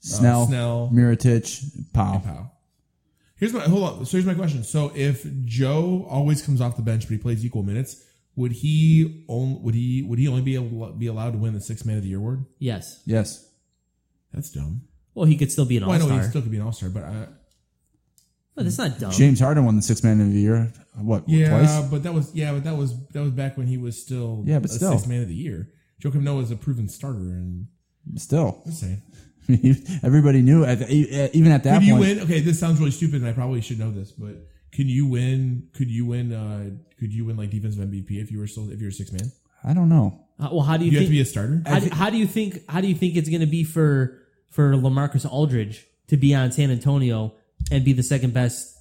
Snell, 0.00 0.46
Snell, 0.46 0.90
Mirotic, 0.94 1.62
Powell. 1.92 2.20
Powell. 2.20 2.50
Here's 3.36 3.52
my 3.52 3.60
hold 3.60 3.82
on. 3.82 4.06
So 4.06 4.12
here's 4.16 4.26
my 4.26 4.34
question. 4.34 4.62
So 4.64 4.92
if 4.94 5.26
Joe 5.44 6.06
always 6.08 6.40
comes 6.42 6.60
off 6.60 6.76
the 6.76 6.82
bench 6.82 7.02
but 7.04 7.10
he 7.12 7.18
plays 7.18 7.44
equal 7.44 7.62
minutes, 7.62 8.02
would 8.36 8.52
he 8.52 9.24
only 9.28 9.58
would 9.60 9.74
he 9.74 10.02
would 10.02 10.18
he 10.18 10.28
only 10.28 10.42
be 10.42 10.54
able 10.54 10.92
be 10.92 11.06
allowed 11.08 11.32
to 11.32 11.38
win 11.38 11.52
the 11.54 11.60
sixth 11.60 11.84
man 11.84 11.96
of 11.96 12.02
the 12.02 12.08
year 12.10 12.18
award? 12.18 12.44
Yes. 12.58 13.02
Yes. 13.06 13.48
That's 14.32 14.50
dumb. 14.50 14.82
Well, 15.14 15.26
he 15.26 15.36
could 15.36 15.50
still 15.52 15.64
be 15.64 15.76
an 15.76 15.84
Well, 15.86 15.92
I 15.94 15.98
know 15.98 16.06
he 16.06 16.10
star. 16.18 16.30
still 16.30 16.42
could 16.42 16.50
be 16.50 16.56
an 16.58 16.64
all 16.64 16.72
star, 16.72 16.88
but 16.90 17.04
I, 17.04 17.26
But 18.56 18.66
it's 18.66 18.78
not 18.78 18.98
dumb. 18.98 19.12
James 19.12 19.38
Harden 19.40 19.64
won 19.64 19.76
the 19.76 19.82
sixth 19.82 20.02
man 20.04 20.20
of 20.20 20.32
the 20.32 20.40
year. 20.40 20.72
What? 20.96 21.28
yeah, 21.28 21.48
Twice? 21.50 21.88
but 21.88 22.02
that 22.04 22.14
was 22.14 22.34
yeah, 22.34 22.52
but 22.52 22.64
that 22.64 22.76
was 22.76 22.96
that 23.08 23.20
was 23.20 23.30
back 23.32 23.56
when 23.56 23.66
he 23.66 23.76
was 23.78 24.00
still 24.00 24.42
Yeah, 24.46 24.58
but 24.60 24.70
a 24.70 24.74
still. 24.74 24.92
six 24.96 25.06
man 25.08 25.22
of 25.22 25.28
the 25.28 25.34
year. 25.34 25.70
Joakim 26.02 26.22
Noah 26.22 26.42
is 26.42 26.50
a 26.50 26.56
proven 26.56 26.88
starter, 26.88 27.18
and 27.18 27.66
Still, 28.16 28.62
I'm 28.66 28.72
saying. 28.72 29.02
everybody 30.02 30.42
knew. 30.42 30.64
At 30.64 30.80
the, 30.80 31.30
even 31.36 31.52
at 31.52 31.64
that 31.64 31.78
Could 31.78 31.86
you 31.86 31.94
point, 31.94 32.16
win? 32.16 32.20
Okay, 32.20 32.40
this 32.40 32.58
sounds 32.58 32.78
really 32.78 32.90
stupid, 32.90 33.20
and 33.22 33.28
I 33.28 33.32
probably 33.32 33.60
should 33.60 33.78
know 33.78 33.90
this, 33.90 34.10
but 34.12 34.34
can 34.72 34.88
you 34.88 35.06
win? 35.06 35.68
Could 35.74 35.90
you 35.90 36.06
win? 36.06 36.32
uh 36.32 36.70
Could 36.98 37.12
you 37.12 37.26
win 37.26 37.36
like 37.36 37.50
defensive 37.50 37.86
MVP 37.86 38.22
if 38.22 38.30
you 38.30 38.38
were 38.38 38.46
still 38.46 38.70
if 38.70 38.80
you're 38.80 38.90
a 38.90 38.92
six 38.92 39.12
man? 39.12 39.30
I 39.62 39.72
don't 39.72 39.88
know. 39.88 40.20
Uh, 40.38 40.48
well, 40.52 40.62
how 40.62 40.76
do 40.76 40.84
you, 40.84 40.90
You 40.90 40.98
have 40.98 41.06
to 41.06 41.10
be 41.10 41.20
a 41.20 41.24
starter. 41.24 41.62
How, 41.64 41.78
do, 41.78 41.88
how 41.90 42.10
do 42.10 42.16
you 42.16 42.26
think? 42.26 42.68
How 42.68 42.80
do 42.80 42.88
you 42.88 42.94
think 42.94 43.16
it's 43.16 43.28
going 43.28 43.40
to 43.40 43.46
be 43.46 43.64
for 43.64 44.20
for 44.50 44.74
LaMarcus 44.74 45.30
Aldridge 45.30 45.86
to 46.08 46.16
be 46.16 46.34
on 46.34 46.52
San 46.52 46.70
Antonio 46.70 47.34
and 47.70 47.84
be 47.84 47.92
the 47.92 48.02
second 48.02 48.34
best 48.34 48.76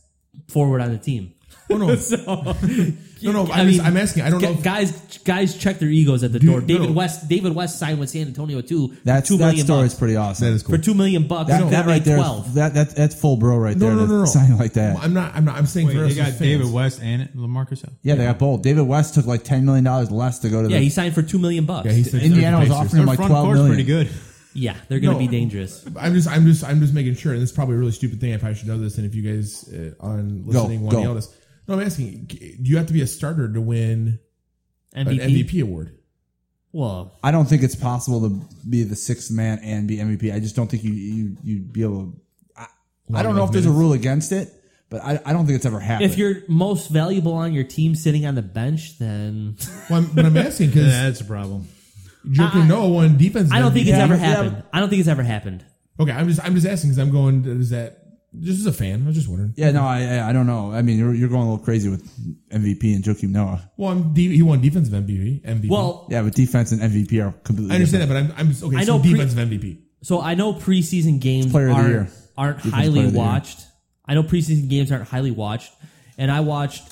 forward 0.48 0.81
on 0.81 0.91
the 0.91 0.98
team? 0.98 1.34
Oh 1.73 1.77
no, 1.77 1.95
So, 3.23 3.31
no, 3.31 3.45
no. 3.45 3.51
I'm, 3.53 3.69
just, 3.69 3.81
I'm 3.85 3.95
asking. 3.95 4.23
I 4.23 4.29
don't 4.29 4.41
know. 4.41 4.51
If, 4.51 4.63
guys, 4.63 5.17
guys, 5.19 5.57
check 5.57 5.79
their 5.79 5.87
egos 5.87 6.23
at 6.23 6.33
the 6.33 6.39
Dude, 6.39 6.49
door. 6.49 6.59
no, 6.61 6.67
David 6.67 6.87
no. 6.89 6.93
West, 6.93 7.29
David 7.29 7.55
West 7.55 7.79
signed 7.79 7.97
with 7.99 8.09
San 8.09 8.27
Antonio 8.27 8.59
too. 8.59 8.89
for 8.89 8.95
That's 9.05 9.27
two 9.29 9.37
that 9.37 9.45
million 9.47 9.65
story 9.65 9.85
is 9.85 9.93
bucks. 9.93 9.99
pretty 9.99 10.15
awesome. 10.17 10.45
that 10.47 10.53
is 10.53 10.63
cool. 10.63 10.75
For 10.75 10.81
two 10.81 10.93
million 10.93 11.25
bucks, 11.27 11.49
That, 11.49 11.69
that 11.71 11.85
right 11.85 11.93
make 11.95 12.03
there, 12.03 12.17
twelve. 12.17 12.53
that, 12.55 12.73
that 12.73 12.95
that's 12.95 13.15
full 13.15 13.37
bro 13.37 13.57
right 13.57 13.77
no, 13.77 13.85
there. 13.87 13.95
no, 13.95 14.01
to 14.05 14.11
no, 14.11 14.19
no. 14.19 14.25
Sign 14.25 14.57
like 14.57 14.73
that. 14.73 14.97
I'm 14.97 15.13
not. 15.13 15.33
I'm 15.35 15.45
not. 15.45 15.55
I'm 15.55 15.65
saying 15.67 15.87
Wait, 15.87 15.93
for 15.95 16.01
they 16.01 16.07
us 16.11 16.17
got 16.17 16.27
as 16.29 16.39
David 16.39 16.63
fans. 16.63 16.73
West 16.73 16.99
and 17.01 17.29
LaMarcus. 17.29 17.89
yeah, 18.01 18.15
they 18.15 18.25
got 18.25 18.39
both. 18.39 18.61
David 18.61 18.83
West 18.83 19.13
took 19.15 19.25
like 19.25 19.43
ten 19.43 19.63
million 19.65 19.85
dollars 19.85 20.11
less 20.11 20.39
to 20.39 20.49
go 20.49 20.61
to 20.61 20.69
yeah, 20.69 20.77
the. 20.79 20.83
he 20.83 20.89
signed 20.89 21.15
for 21.15 21.21
two 21.21 21.39
million 21.39 21.65
bucks. 21.65 21.85
Yeah, 21.85 21.93
he 21.93 22.03
said 22.03 22.21
Indiana 22.23 22.59
was 22.59 22.67
Pacers. 22.67 22.85
offering 22.85 22.89
him 23.01 23.05
Their 23.05 23.05
like 23.07 23.17
front 23.17 23.31
twelve 23.31 23.45
court's 23.45 23.57
million. 23.59 23.75
pretty 23.75 23.87
good. 23.87 24.09
Yeah, 24.55 24.75
they're 24.87 24.99
going 24.99 25.17
to 25.17 25.19
No. 25.19 25.27
be 25.31 25.35
dangerous. 25.35 25.83
I'm 25.99 26.13
just, 26.13 26.27
I'm 26.27 26.45
just, 26.45 26.63
I'm 26.63 26.79
just 26.79 26.93
making 26.93 27.15
sure. 27.15 27.33
And 27.33 27.41
this 27.41 27.49
is 27.49 27.55
probably 27.55 27.73
a 27.73 27.79
really 27.79 27.91
stupid 27.91 28.21
thing. 28.21 28.33
If 28.33 28.35
I 28.35 28.39
probably 28.41 28.55
should 28.59 28.67
know 28.67 28.77
this. 28.77 28.99
And 28.99 29.07
if 29.07 29.15
you 29.15 29.23
guys 29.23 29.67
uh, 29.73 29.95
on 29.99 30.43
listening 30.45 30.81
want 30.81 30.91
go. 30.91 30.97
to 30.99 31.03
yell 31.05 31.15
this, 31.15 31.35
no, 31.68 31.76
I'm 31.76 31.81
asking. 31.81 32.26
Do 32.26 32.38
you 32.69 32.77
have 32.77 32.88
to 32.88 32.94
be 32.94 33.02
a 33.02 33.07
starter 33.07 33.52
to 33.52 33.61
win 33.61 34.19
MVP. 34.95 35.23
an 35.23 35.30
MVP 35.30 35.61
award? 35.61 35.98
Well, 36.72 37.18
I 37.23 37.31
don't 37.31 37.45
think 37.45 37.61
it's 37.61 37.76
possible 37.76 38.22
to 38.27 38.41
be 38.68 38.84
the 38.84 38.95
sixth 38.95 39.31
man 39.31 39.60
and 39.60 39.88
be 39.88 39.98
MVP. 39.98 40.34
I 40.34 40.40
just 40.40 40.56
don't 40.56 40.69
think 40.69 40.84
you 40.84 40.91
you 40.91 41.38
you'd 41.44 41.72
be 41.73 41.84
able. 41.84 42.06
to... 42.06 42.22
I, 42.57 43.19
I 43.19 43.23
don't 43.23 43.35
know 43.35 43.44
if 43.44 43.52
there's 43.52 43.68
a 43.68 43.72
rule 43.72 43.94
against 43.94 44.31
it, 44.31 44.49
but 44.90 45.03
I, 45.03 45.19
I 45.23 45.34
don't 45.34 45.45
think 45.45 45.57
it's 45.57 45.65
ever 45.68 45.80
happened. 45.80 46.10
if 46.11 46.18
you're 46.18 46.38
most 46.48 46.90
valuable 46.90 47.34
on 47.34 47.53
your 47.53 47.64
team 47.64 47.94
sitting 47.94 48.26
on 48.26 48.34
the 48.34 48.41
bench, 48.41 48.98
then 48.98 49.57
Well, 49.90 49.99
I'm, 49.99 50.06
but 50.14 50.26
I'm 50.26 50.35
asking 50.38 50.69
because 50.69 50.88
Yeah, 50.88 51.03
that's 51.03 51.22
a 51.22 51.26
problem. 51.26 51.68
Joakim 52.26 52.68
Noah 52.68 52.90
won 52.90 53.18
defense. 53.18 53.52
I 53.52 53.60
don't 53.60 53.73
think 53.73 53.88
it's 53.88 53.98
ever 53.98 54.15
but- 54.15 54.22
yeah, 54.22 54.27
happened. 54.27 54.64
I 54.73 54.80
don't 54.80 54.90
think 54.90 55.02
it's 55.02 55.10
ever 55.10 55.23
happened. 55.23 55.65
Okay, 55.99 56.11
I'm 56.11 56.27
just, 56.27 56.44
I'm 56.44 56.56
just 56.56 56.65
asking 56.65 56.90
because 56.90 56.98
I'm 56.98 57.11
going. 57.11 57.45
Is 57.45 57.69
that 57.69 58.02
just 58.39 58.60
as 58.61 58.65
a 58.65 58.73
fan? 58.73 59.03
I 59.03 59.07
was 59.07 59.15
just 59.15 59.27
wondering. 59.27 59.53
yeah, 59.55 59.72
no, 59.72 59.84
I 59.84 60.01
I- 60.03 60.30
I 60.30 60.34
don't 60.34 60.47
know. 60.47 60.72
I 60.72 60.81
mean, 60.81 60.97
you're, 60.97 61.14
you're 61.14 61.30
going 61.30 61.41
a 61.47 61.51
little 61.51 61.64
crazy 61.64 61.89
with 61.89 62.03
MVP 62.49 62.95
and 62.95 63.03
Joakim 63.03 63.30
Noah. 63.30 63.69
Well, 63.77 63.91
I'm, 63.91 64.14
D- 64.14 64.35
he 64.35 64.41
won 64.41 64.61
defensive 64.61 64.93
MVP. 64.93 65.43
MVP. 65.45 65.69
Well, 65.69 66.07
Yeah, 66.10 66.23
but 66.23 66.34
defense 66.34 66.72
and 66.72 66.81
MVP 66.81 67.23
are 67.26 67.31
completely. 67.43 67.72
I 67.72 67.76
understand 67.76 68.03
different. 68.03 68.27
that, 68.30 68.34
but 68.35 68.39
I'm, 68.41 68.47
I'm 68.47 68.51
just, 68.53 68.64
okay. 68.64 68.77
I 68.77 68.84
so 68.84 68.97
know 68.97 69.01
pre- 69.03 69.11
defensive 69.14 69.39
MVP. 69.49 69.77
so 70.01 70.22
I 70.22 70.35
know 70.35 70.53
preseason 70.53 71.19
games 71.19 71.51
Player 71.51 71.69
of 71.69 71.76
the 71.77 71.81
aren't, 71.81 72.10
aren't 72.38 72.57
Defense 72.57 72.73
highly 72.73 72.99
of 73.05 73.05
the 73.14 73.18
year. 73.19 73.27
watched. 73.27 73.65
I 74.05 74.14
know 74.15 74.23
preseason 74.23 74.69
games 74.69 74.91
aren't 74.91 75.07
highly 75.07 75.31
watched, 75.31 75.72
and 76.18 76.30
I 76.31 76.39
watched 76.41 76.84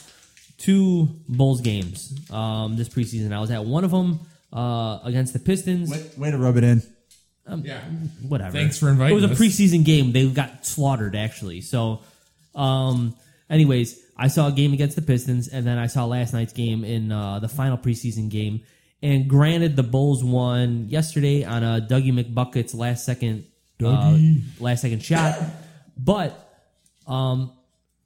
two 0.57 1.09
Bulls 1.27 1.61
games 1.61 2.13
um, 2.31 2.75
this 2.77 2.87
preseason. 2.87 3.33
I 3.33 3.39
was 3.39 3.51
at 3.51 3.65
one 3.65 3.83
of 3.83 3.91
them 3.91 4.19
uh, 4.53 4.99
against 5.03 5.33
the 5.33 5.39
Pistons. 5.39 5.89
Way 6.17 6.31
to 6.31 6.37
rub 6.37 6.57
it 6.57 6.63
in. 6.63 6.83
Um, 7.47 7.63
Yeah. 7.65 7.81
whatever. 8.27 8.51
Thanks 8.51 8.77
for 8.77 8.89
inviting 8.89 9.17
It 9.17 9.21
was 9.21 9.39
a 9.39 9.43
preseason 9.43 9.83
game. 9.83 10.11
They 10.11 10.27
got 10.29 10.65
slaughtered 10.65 11.15
actually. 11.15 11.61
So, 11.61 12.01
um, 12.55 13.15
anyways, 13.49 13.99
I 14.17 14.27
saw 14.27 14.47
a 14.47 14.51
game 14.51 14.73
against 14.73 14.95
the 14.95 15.01
Pistons, 15.01 15.47
and 15.47 15.65
then 15.65 15.77
I 15.77 15.87
saw 15.87 16.05
last 16.05 16.33
night's 16.33 16.53
game 16.53 16.83
in 16.83 17.11
uh, 17.11 17.39
the 17.39 17.49
final 17.49 17.77
preseason 17.77 18.29
game. 18.29 18.61
And 19.01 19.27
granted, 19.27 19.75
the 19.75 19.83
Bulls 19.83 20.23
won 20.23 20.87
yesterday 20.89 21.43
on 21.43 21.63
a 21.63 21.81
Dougie 21.89 22.13
McBucket's 22.13 22.75
last 22.75 23.03
second, 23.03 23.45
uh, 23.83 24.15
last 24.59 24.81
second 24.81 25.03
shot. 25.03 25.39
But 25.97 26.37
um, 27.07 27.51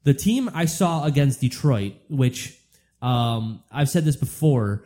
the 0.04 0.14
team 0.14 0.50
I 0.54 0.66
saw 0.66 1.04
against 1.04 1.42
Detroit, 1.42 1.96
which 2.10 2.58
um, 3.02 3.62
I've 3.70 3.90
said 3.90 4.06
this 4.06 4.16
before, 4.16 4.86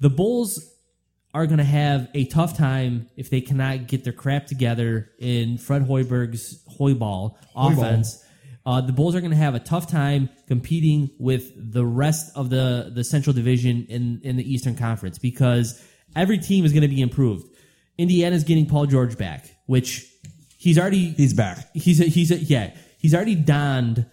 the 0.00 0.10
Bulls 0.10 0.73
are 1.34 1.46
going 1.46 1.58
to 1.58 1.64
have 1.64 2.08
a 2.14 2.24
tough 2.26 2.56
time 2.56 3.10
if 3.16 3.28
they 3.28 3.40
cannot 3.40 3.88
get 3.88 4.04
their 4.04 4.12
crap 4.12 4.46
together 4.46 5.10
in 5.18 5.58
Fred 5.58 5.82
Hoiberg's 5.82 6.64
Hoiball 6.78 7.36
offense. 7.56 8.24
Uh, 8.64 8.80
the 8.80 8.92
Bulls 8.92 9.14
are 9.14 9.20
going 9.20 9.32
to 9.32 9.36
have 9.36 9.54
a 9.54 9.60
tough 9.60 9.90
time 9.90 10.30
competing 10.46 11.10
with 11.18 11.52
the 11.72 11.84
rest 11.84 12.34
of 12.36 12.48
the, 12.48 12.90
the 12.94 13.04
Central 13.04 13.34
Division 13.34 13.84
in, 13.90 14.20
in 14.22 14.36
the 14.36 14.50
Eastern 14.50 14.76
Conference 14.76 15.18
because 15.18 15.82
every 16.16 16.38
team 16.38 16.64
is 16.64 16.72
going 16.72 16.82
to 16.82 16.88
be 16.88 17.02
improved. 17.02 17.44
Indiana's 17.98 18.44
getting 18.44 18.66
Paul 18.66 18.86
George 18.86 19.18
back, 19.18 19.50
which 19.66 20.10
he's 20.56 20.78
already 20.78 21.10
He's 21.10 21.34
back. 21.34 21.68
he's 21.74 22.00
a, 22.00 22.04
he's 22.04 22.30
a, 22.30 22.36
yeah 22.36 22.74
he's 23.04 23.14
already 23.14 23.34
donned 23.34 24.06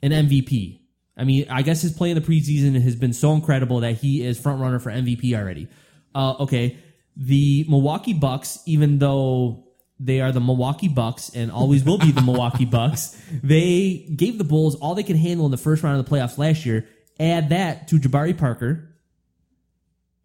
an 0.00 0.12
MVP. 0.12 0.78
I 1.16 1.24
mean, 1.24 1.46
I 1.50 1.62
guess 1.62 1.82
his 1.82 1.92
play 1.92 2.10
in 2.10 2.14
the 2.14 2.20
preseason 2.20 2.80
has 2.80 2.94
been 2.94 3.12
so 3.12 3.32
incredible 3.32 3.80
that 3.80 3.94
he 3.96 4.24
is 4.24 4.38
front 4.38 4.60
runner 4.60 4.78
for 4.78 4.92
MVP 4.92 5.34
already. 5.34 5.66
Uh, 6.14 6.34
okay, 6.40 6.78
the 7.16 7.64
Milwaukee 7.68 8.12
Bucks, 8.12 8.60
even 8.66 8.98
though 8.98 9.64
they 10.00 10.20
are 10.20 10.32
the 10.32 10.40
Milwaukee 10.40 10.88
Bucks 10.88 11.30
and 11.34 11.50
always 11.52 11.84
will 11.84 11.98
be 11.98 12.10
the 12.12 12.22
Milwaukee 12.22 12.64
Bucks, 12.78 13.16
they 13.42 14.06
gave 14.16 14.38
the 14.38 14.44
Bulls 14.44 14.74
all 14.76 14.94
they 14.94 15.02
could 15.04 15.16
handle 15.16 15.44
in 15.46 15.50
the 15.52 15.56
first 15.58 15.82
round 15.82 15.98
of 15.98 16.04
the 16.04 16.10
playoffs 16.10 16.38
last 16.38 16.66
year. 16.66 16.86
Add 17.20 17.50
that 17.50 17.88
to 17.88 17.96
Jabari 17.96 18.36
Parker, 18.36 18.88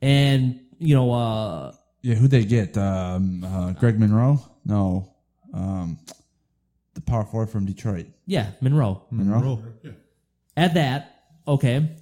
and 0.02 0.60
you 0.80 0.96
know, 0.96 1.12
uh, 1.12 1.74
Yeah, 2.02 2.16
who'd 2.16 2.32
they 2.32 2.46
get? 2.46 2.78
Um, 2.78 3.44
uh, 3.44 3.72
Greg 3.74 4.00
Monroe? 4.00 4.40
No. 4.66 5.14
Um, 5.54 5.98
the 6.94 7.02
power 7.02 7.24
forward 7.26 7.50
from 7.50 7.66
Detroit. 7.66 8.08
yeah, 8.26 8.52
Monroe. 8.62 9.04
Monroe? 9.12 9.62
At 10.56 10.74
that, 10.74 11.22
okay, 11.48 11.97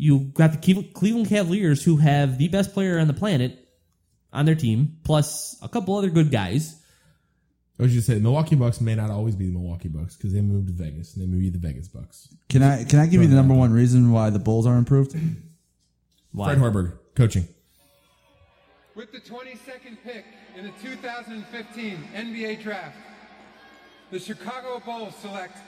you 0.00 0.20
got 0.20 0.52
the 0.52 0.82
Cleveland 0.94 1.28
Cavaliers 1.28 1.84
who 1.84 1.98
have 1.98 2.38
the 2.38 2.48
best 2.48 2.72
player 2.72 2.98
on 2.98 3.06
the 3.06 3.12
planet 3.12 3.68
on 4.32 4.46
their 4.46 4.54
team, 4.54 4.96
plus 5.04 5.58
a 5.62 5.68
couple 5.68 5.94
other 5.96 6.08
good 6.08 6.30
guys. 6.30 6.80
I 7.78 7.82
was 7.82 7.92
just 7.92 8.06
say 8.06 8.18
Milwaukee 8.18 8.56
Bucks 8.56 8.80
may 8.80 8.94
not 8.94 9.10
always 9.10 9.36
be 9.36 9.46
the 9.46 9.52
Milwaukee 9.52 9.88
Bucks 9.88 10.16
because 10.16 10.32
they 10.32 10.40
moved 10.40 10.68
to 10.68 10.72
Vegas 10.72 11.14
and 11.14 11.22
they 11.22 11.26
may 11.26 11.40
be 11.40 11.50
the 11.50 11.58
Vegas 11.58 11.88
Bucks. 11.88 12.34
Can 12.48 12.62
I 12.62 12.84
can 12.84 12.98
I 12.98 13.06
give 13.06 13.20
you 13.20 13.28
the 13.28 13.34
number 13.34 13.54
one 13.54 13.72
reason 13.72 14.10
why 14.10 14.30
the 14.30 14.38
Bulls 14.38 14.66
are 14.66 14.76
improved? 14.76 15.14
Why? 16.32 16.54
Fred 16.54 16.58
Hoiberg 16.58 16.98
coaching. 17.14 17.46
With 18.94 19.12
the 19.12 19.20
22nd 19.20 19.98
pick 20.04 20.24
in 20.56 20.64
the 20.64 20.72
2015 20.82 21.98
NBA 22.14 22.62
Draft, 22.62 22.96
the 24.10 24.18
Chicago 24.18 24.80
Bulls 24.84 25.14
select 25.16 25.58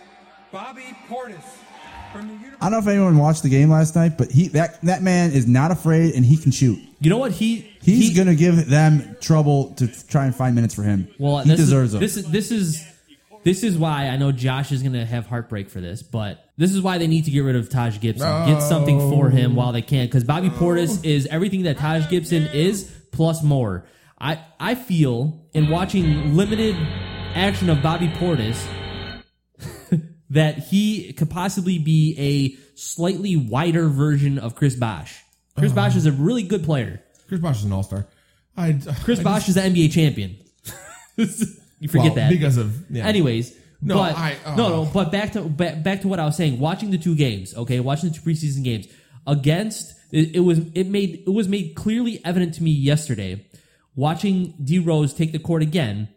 Bobby 0.51 0.97
Portis 1.09 1.37
from 1.37 1.41
the 1.41 1.41
University 1.43 1.72
I 2.15 2.67
don't 2.67 2.73
know 2.73 2.79
if 2.79 2.87
anyone 2.87 3.19
watched 3.19 3.43
the 3.43 3.49
game 3.49 3.71
last 3.71 3.97
night, 3.97 4.17
but 4.19 4.31
he 4.31 4.49
that 4.49 4.81
that 4.83 5.03
man 5.03 5.33
is 5.33 5.47
not 5.47 5.71
afraid 5.71 6.15
and 6.15 6.25
he 6.25 6.37
can 6.37 6.53
shoot. 6.53 6.79
You 7.01 7.11
know 7.11 7.19
what 7.19 7.33
he 7.33 7.69
He's 7.83 8.09
he- 8.11 8.15
gonna 8.15 8.35
give 8.35 8.69
them 8.69 9.17
trouble 9.21 9.73
to 9.75 9.87
f- 9.87 10.07
try 10.07 10.27
and 10.27 10.35
find 10.35 10.55
minutes 10.55 10.75
for 10.75 10.83
him. 10.85 11.09
Well, 11.19 11.39
he 11.39 11.51
this 11.51 11.59
deserves 11.59 11.89
is, 11.89 11.93
them. 11.93 12.01
This 12.01 12.17
is 12.17 12.31
this 12.31 12.51
is 12.53 12.87
this 13.45 13.63
is 13.65 13.77
why 13.77 14.07
I 14.07 14.17
know 14.17 14.31
Josh 14.31 14.71
is 14.71 14.83
going 14.83 14.93
to 14.93 15.05
have 15.05 15.27
heartbreak 15.27 15.69
for 15.69 15.81
this, 15.81 16.01
but 16.01 16.49
this 16.57 16.73
is 16.73 16.81
why 16.81 16.99
they 16.99 17.09
need 17.09 17.25
to 17.25 17.33
get 17.33 17.41
rid 17.41 17.57
of 17.57 17.69
Taj 17.69 17.99
Gibson. 17.99 18.47
Get 18.47 18.61
something 18.63 19.01
for 19.11 19.31
him 19.31 19.57
while 19.57 19.73
they 19.73 19.83
can, 19.83 20.07
because 20.07 20.23
Bobby 20.23 20.49
Portis 20.49 21.05
is 21.05 21.27
everything 21.27 21.65
that 21.65 21.77
Taj 21.79 22.09
Gibson 22.09 22.47
is 22.53 22.89
plus 23.11 23.43
more. 23.43 23.85
I 24.21 24.39
I 24.61 24.77
feel 24.77 25.41
in 25.55 25.71
watching 25.71 26.37
limited 26.37 26.77
action 27.35 27.69
of 27.69 27.83
Bobby 27.83 28.07
Portis 28.11 28.65
that 30.33 30.59
he 30.59 31.13
could 31.13 31.31
possibly 31.31 31.79
be 31.79 32.15
a 32.19 32.77
slightly 32.79 33.37
wider 33.37 33.89
version 33.89 34.39
of 34.39 34.55
Chris 34.55 34.75
Bosh. 34.77 35.23
Chris 35.59 35.73
Bosh 35.73 35.95
is 35.97 36.07
a 36.07 36.13
really 36.13 36.43
good 36.43 36.65
player. 36.65 37.03
Chris 37.29 37.41
Bosh 37.41 37.59
is 37.59 37.65
an 37.65 37.73
all 37.73 37.83
star. 37.83 38.07
I 38.57 38.79
Chris 39.05 39.21
I 39.21 39.23
Bosh 39.23 39.47
just- 39.47 39.51
is 39.51 39.55
the 39.57 39.63
NBA 39.63 39.93
champion. 39.93 40.37
you 41.17 41.89
forget 41.89 42.05
Well, 42.07 42.15
that 42.15 42.31
because 42.31 42.57
of- 42.57 42.91
yeah. 42.91 43.07
Anyways, 43.07 43.55
No, 43.81 43.97
but, 43.97 44.17
I- 44.17 44.37
oh. 44.47 44.55
no, 44.57 44.69
no. 44.69 44.75
Oh. 44.83 44.91
But 44.93 45.11
back 45.13 45.33
to 45.33 45.43
back, 45.43 45.83
back 45.83 46.01
to 46.03 46.09
what 46.09 46.19
I 46.21 46.25
was 46.25 46.37
saying. 46.37 46.59
Watching 46.61 46.91
the 46.91 46.99
two 46.99 47.15
games, 47.15 47.55
okay, 47.55 47.81
watching 47.81 48.11
the 48.11 48.15
two 48.15 48.23
preseason 48.23 48.63
games 48.65 48.87
against 49.27 49.95
it, 50.13 50.37
it 50.37 50.41
was 50.41 50.59
it 50.75 50.87
made 50.89 51.25
it 51.27 51.31
was 51.31 51.49
made 51.49 51.75
clearly 51.75 52.21
evident 52.25 52.55
to 52.55 52.63
me 52.63 52.71
yesterday. 52.71 53.45
Watching 53.95 54.55
D 54.63 54.79
Rose 54.79 55.13
take 55.13 55.33
the 55.33 55.39
court 55.39 55.63
again, 55.63 56.09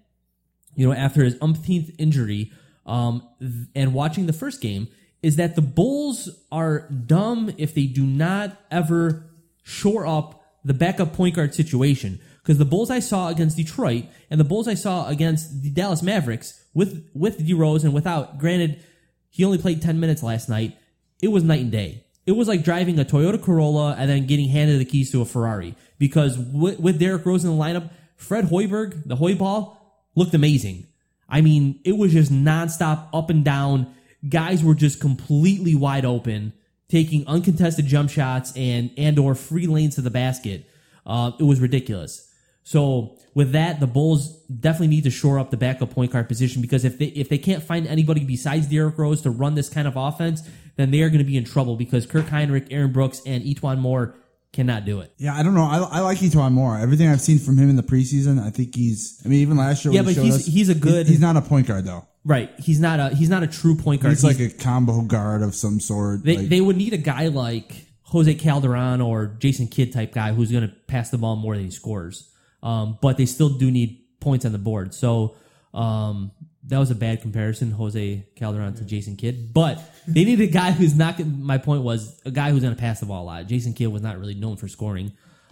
you 0.76 0.88
know, 0.88 0.94
after 0.94 1.24
his 1.24 1.36
umpteenth 1.42 1.92
injury, 1.98 2.52
um, 2.86 3.28
and 3.74 3.94
watching 3.94 4.26
the 4.26 4.34
first 4.34 4.62
game 4.62 4.88
is 5.22 5.38
that 5.38 5.56
the 5.56 5.62
Bulls 5.62 6.30
are 6.52 6.88
dumb 6.90 7.52
if 7.57 7.74
they 7.74 7.86
do 7.86 8.06
not 8.06 8.57
ever 8.70 9.26
shore 9.64 10.06
up 10.06 10.44
the 10.64 10.74
backup 10.74 11.14
point 11.14 11.36
guard 11.36 11.56
situation. 11.56 12.20
Because 12.41 12.60
the 12.60 12.66
Bulls 12.66 12.91
I 12.91 12.99
saw 12.99 13.30
against 13.30 13.57
Detroit 13.57 14.06
and 14.30 14.40
the 14.40 14.44
Bulls 14.44 14.68
I 14.68 14.76
saw 14.76 15.07
against 15.07 15.64
the 15.64 15.72
Dallas 15.72 16.03
Mavericks 16.03 16.64
with 16.76 17.10
with 17.16 17.44
D 17.44 17.53
Rose 17.53 17.84
and 17.84 17.94
without, 17.94 18.38
granted, 18.38 18.84
he 19.30 19.44
only 19.44 19.57
played 19.57 19.82
ten 19.82 19.99
minutes 19.99 20.22
last 20.22 20.48
night. 20.48 20.78
It 21.24 21.30
was 21.30 21.44
night 21.44 21.62
and 21.62 21.72
day. 21.72 22.03
It 22.28 22.34
was 22.34 22.48
like 22.48 22.64
driving 22.64 22.99
a 22.99 23.06
Toyota 23.06 23.41
Corolla 23.41 23.95
and 23.98 24.10
then 24.10 24.28
getting 24.28 24.49
handed 24.49 24.80
the 24.80 24.86
keys 24.86 25.12
to 25.12 25.22
a 25.22 25.26
Ferrari. 25.26 25.76
Because 25.98 26.38
with, 26.38 26.80
with 26.80 26.99
Derrick 26.99 27.26
Rose 27.26 27.44
in 27.44 27.49
the 27.49 27.56
lineup, 27.56 27.91
Fred 28.16 28.45
Hoiberg, 28.45 29.07
the 29.07 29.16
Hoiball, 29.16 29.78
looked 30.16 30.34
amazing. 30.34 30.88
I 31.27 31.41
mean, 31.41 31.80
it 31.84 31.97
was 31.97 32.14
just 32.14 32.31
nonstop 32.31 33.07
up 33.14 33.30
and 33.30 33.43
down. 33.43 33.93
Guys 34.27 34.64
were 34.64 34.76
just 34.76 34.99
completely 34.99 35.76
wide 35.76 36.06
open, 36.06 36.53
taking 36.89 37.27
uncontested 37.27 37.85
jump 37.85 38.10
shots 38.10 38.53
and 38.56 38.91
and 38.97 39.18
or 39.19 39.35
free 39.35 39.68
lanes 39.68 39.95
to 39.95 40.02
the 40.02 40.10
basket. 40.10 40.65
Uh, 41.06 41.31
it 41.39 41.43
was 41.43 41.60
ridiculous. 41.60 42.31
So 42.64 43.15
with 43.35 43.52
that, 43.52 43.80
the 43.80 43.85
Bulls 43.85 44.41
definitely 44.47 44.88
need 44.88 45.03
to 45.03 45.11
shore 45.11 45.38
up 45.38 45.52
the 45.52 45.57
backup 45.57 45.91
point 45.91 46.11
guard 46.11 46.27
position 46.27 46.64
because 46.64 46.84
if 46.84 46.97
they 46.97 47.06
if 47.06 47.30
they 47.30 47.38
can't 47.38 47.61
find 47.61 47.85
anybody 47.85 48.26
besides 48.26 48.68
Derrick 48.68 48.97
Rose 48.97 49.22
to 49.22 49.30
run 49.30 49.53
this 49.53 49.69
kind 49.69 49.88
of 49.88 49.95
offense, 49.95 50.41
then 50.76 50.89
they 50.89 51.02
are 51.02 51.10
going 51.10 51.19
to 51.19 51.26
be 51.26 51.38
in 51.38 51.43
trouble 51.43 51.76
because 51.76 52.07
Kirk 52.07 52.26
Hinrich, 52.26 52.68
Aaron 52.72 52.91
Brooks, 52.91 53.22
and 53.26 53.43
E'Twaun 53.43 53.77
Moore 53.77 54.15
cannot 54.56 54.86
do 54.86 55.02
it. 55.02 55.14
yeah, 55.18 55.36
I 55.36 55.44
don't 55.44 55.53
know. 55.53 55.64
I, 55.65 55.77
I 55.77 55.99
like 55.99 56.18
E'Twaun 56.19 56.53
Moore. 56.53 56.77
Everything 56.77 57.10
I've 57.10 57.22
seen 57.22 57.38
from 57.40 57.57
him 57.57 57.69
in 57.69 57.76
the 57.76 57.84
preseason, 57.84 58.41
I 58.44 58.49
think 58.49 58.73
he's. 58.76 59.22
I 59.23 59.27
mean, 59.27 59.40
even 59.41 59.57
last 59.57 59.84
year, 59.86 59.94
Yeah, 59.94 60.02
when 60.02 60.10
he 60.10 60.15
but 60.15 60.23
he's- 60.23 60.36
us, 60.38 60.45
he's 60.45 60.69
a 60.69 60.76
good- 60.76 61.07
He's, 61.07 61.19
not 61.19 61.36
a 61.38 61.41
point 61.41 61.68
guard 61.68 61.86
though. 61.86 62.07
Right. 62.23 62.49
He's 62.57 62.80
not 62.80 62.99
a 62.99 63.10
he's 63.15 63.30
not 63.30 63.44
a 63.44 63.48
true 63.48 63.76
point 63.76 64.02
guard. 64.02 64.14
He's 64.14 64.23
like 64.23 64.40
a 64.40 64.49
combo 64.49 65.02
guard 65.02 65.44
of 65.44 65.53
some 65.53 65.80
sort. 65.80 66.23
They 66.23 66.38
like- 66.38 66.49
they 66.49 66.61
would 66.61 66.77
need 66.77 66.94
a 66.94 66.98
guy 66.98 67.27
like 67.27 67.86
Jose 68.03 68.34
Calderon 68.36 69.02
or 69.02 69.27
Jason 69.40 69.68
Kidd 69.68 69.91
type 69.94 70.14
guy 70.14 70.34
who's 70.34 70.52
going 70.52 70.68
to 70.68 70.73
pass 70.88 71.10
the 71.10 71.18
ball 71.18 71.36
more 71.36 71.56
than 71.56 71.65
he 71.65 71.72
scores. 71.72 72.30
Um, 72.64 72.98
but 73.02 73.18
they 73.18 73.26
still 73.27 73.49
do 73.49 73.69
need 73.69 73.99
points 74.22 74.45
on 74.45 74.52
the 74.53 74.57
board. 74.57 74.94
So 74.94 75.36
um, 75.73 76.32
that 76.68 76.80
was 76.80 76.90
a 76.92 76.96
bad 76.96 77.22
comparison, 77.22 77.72
Jose 77.72 78.28
Calderon 78.36 78.74
to 78.76 78.86
Jason 78.86 79.16
Kidd. 79.16 79.54
But 79.54 79.80
they 80.08 80.24
need 80.26 80.42
a 80.42 80.48
guy 80.48 80.72
who's 80.72 80.96
not. 80.96 81.18
gonna- 81.18 81.30
My 81.30 81.58
point 81.58 81.84
was 81.84 82.20
a 82.26 82.32
guy 82.32 82.52
who's 82.52 82.62
going 82.64 82.76
to 82.76 82.80
pass 82.80 83.00
the 83.00 83.06
ball 83.06 83.24
a 83.24 83.26
lot. 83.26 83.48
Jason 83.48 83.74
Kidd 83.74 83.90
was 83.90 84.02
not 84.02 84.20
really 84.20 84.34
known 84.36 84.58
for 84.58 84.68
scoring. 84.68 85.12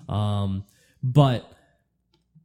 Um, 0.09 0.63
but 1.03 1.49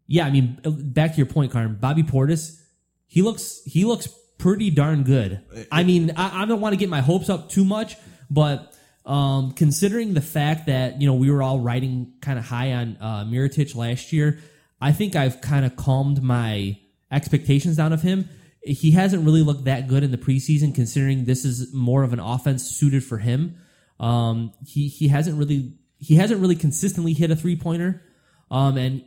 yeah, 0.06 0.26
I 0.26 0.30
mean, 0.30 0.58
back 0.64 1.12
to 1.12 1.16
your 1.16 1.26
point, 1.26 1.52
Carmen. 1.52 1.76
Bobby 1.80 2.02
Portis, 2.02 2.60
he 3.06 3.22
looks 3.22 3.60
he 3.64 3.84
looks 3.84 4.08
pretty 4.38 4.70
darn 4.70 5.02
good. 5.02 5.40
I 5.72 5.82
mean, 5.84 6.12
I, 6.16 6.42
I 6.42 6.46
don't 6.46 6.60
want 6.60 6.72
to 6.72 6.76
get 6.78 6.88
my 6.88 7.00
hopes 7.00 7.28
up 7.28 7.48
too 7.50 7.64
much, 7.64 7.96
but 8.30 8.74
um, 9.04 9.52
considering 9.52 10.14
the 10.14 10.20
fact 10.20 10.66
that 10.66 11.00
you 11.00 11.06
know 11.06 11.14
we 11.14 11.30
were 11.30 11.42
all 11.42 11.60
riding 11.60 12.12
kind 12.20 12.38
of 12.38 12.44
high 12.44 12.72
on 12.74 12.96
uh, 13.00 13.24
Mirotic 13.24 13.74
last 13.74 14.12
year, 14.12 14.38
I 14.80 14.92
think 14.92 15.16
I've 15.16 15.40
kind 15.40 15.64
of 15.64 15.76
calmed 15.76 16.22
my 16.22 16.78
expectations 17.10 17.76
down 17.76 17.92
of 17.92 18.02
him. 18.02 18.28
He 18.62 18.90
hasn't 18.90 19.24
really 19.24 19.42
looked 19.42 19.64
that 19.64 19.88
good 19.88 20.02
in 20.02 20.10
the 20.10 20.18
preseason, 20.18 20.74
considering 20.74 21.24
this 21.24 21.44
is 21.44 21.72
more 21.72 22.02
of 22.02 22.12
an 22.12 22.20
offense 22.20 22.64
suited 22.64 23.04
for 23.04 23.18
him. 23.18 23.56
Um, 24.00 24.52
he 24.66 24.88
he 24.88 25.08
hasn't 25.08 25.38
really 25.38 25.74
he 25.98 26.16
hasn't 26.16 26.40
really 26.40 26.56
consistently 26.56 27.12
hit 27.12 27.30
a 27.30 27.36
three 27.36 27.56
pointer, 27.56 28.02
um, 28.50 28.76
and 28.76 29.04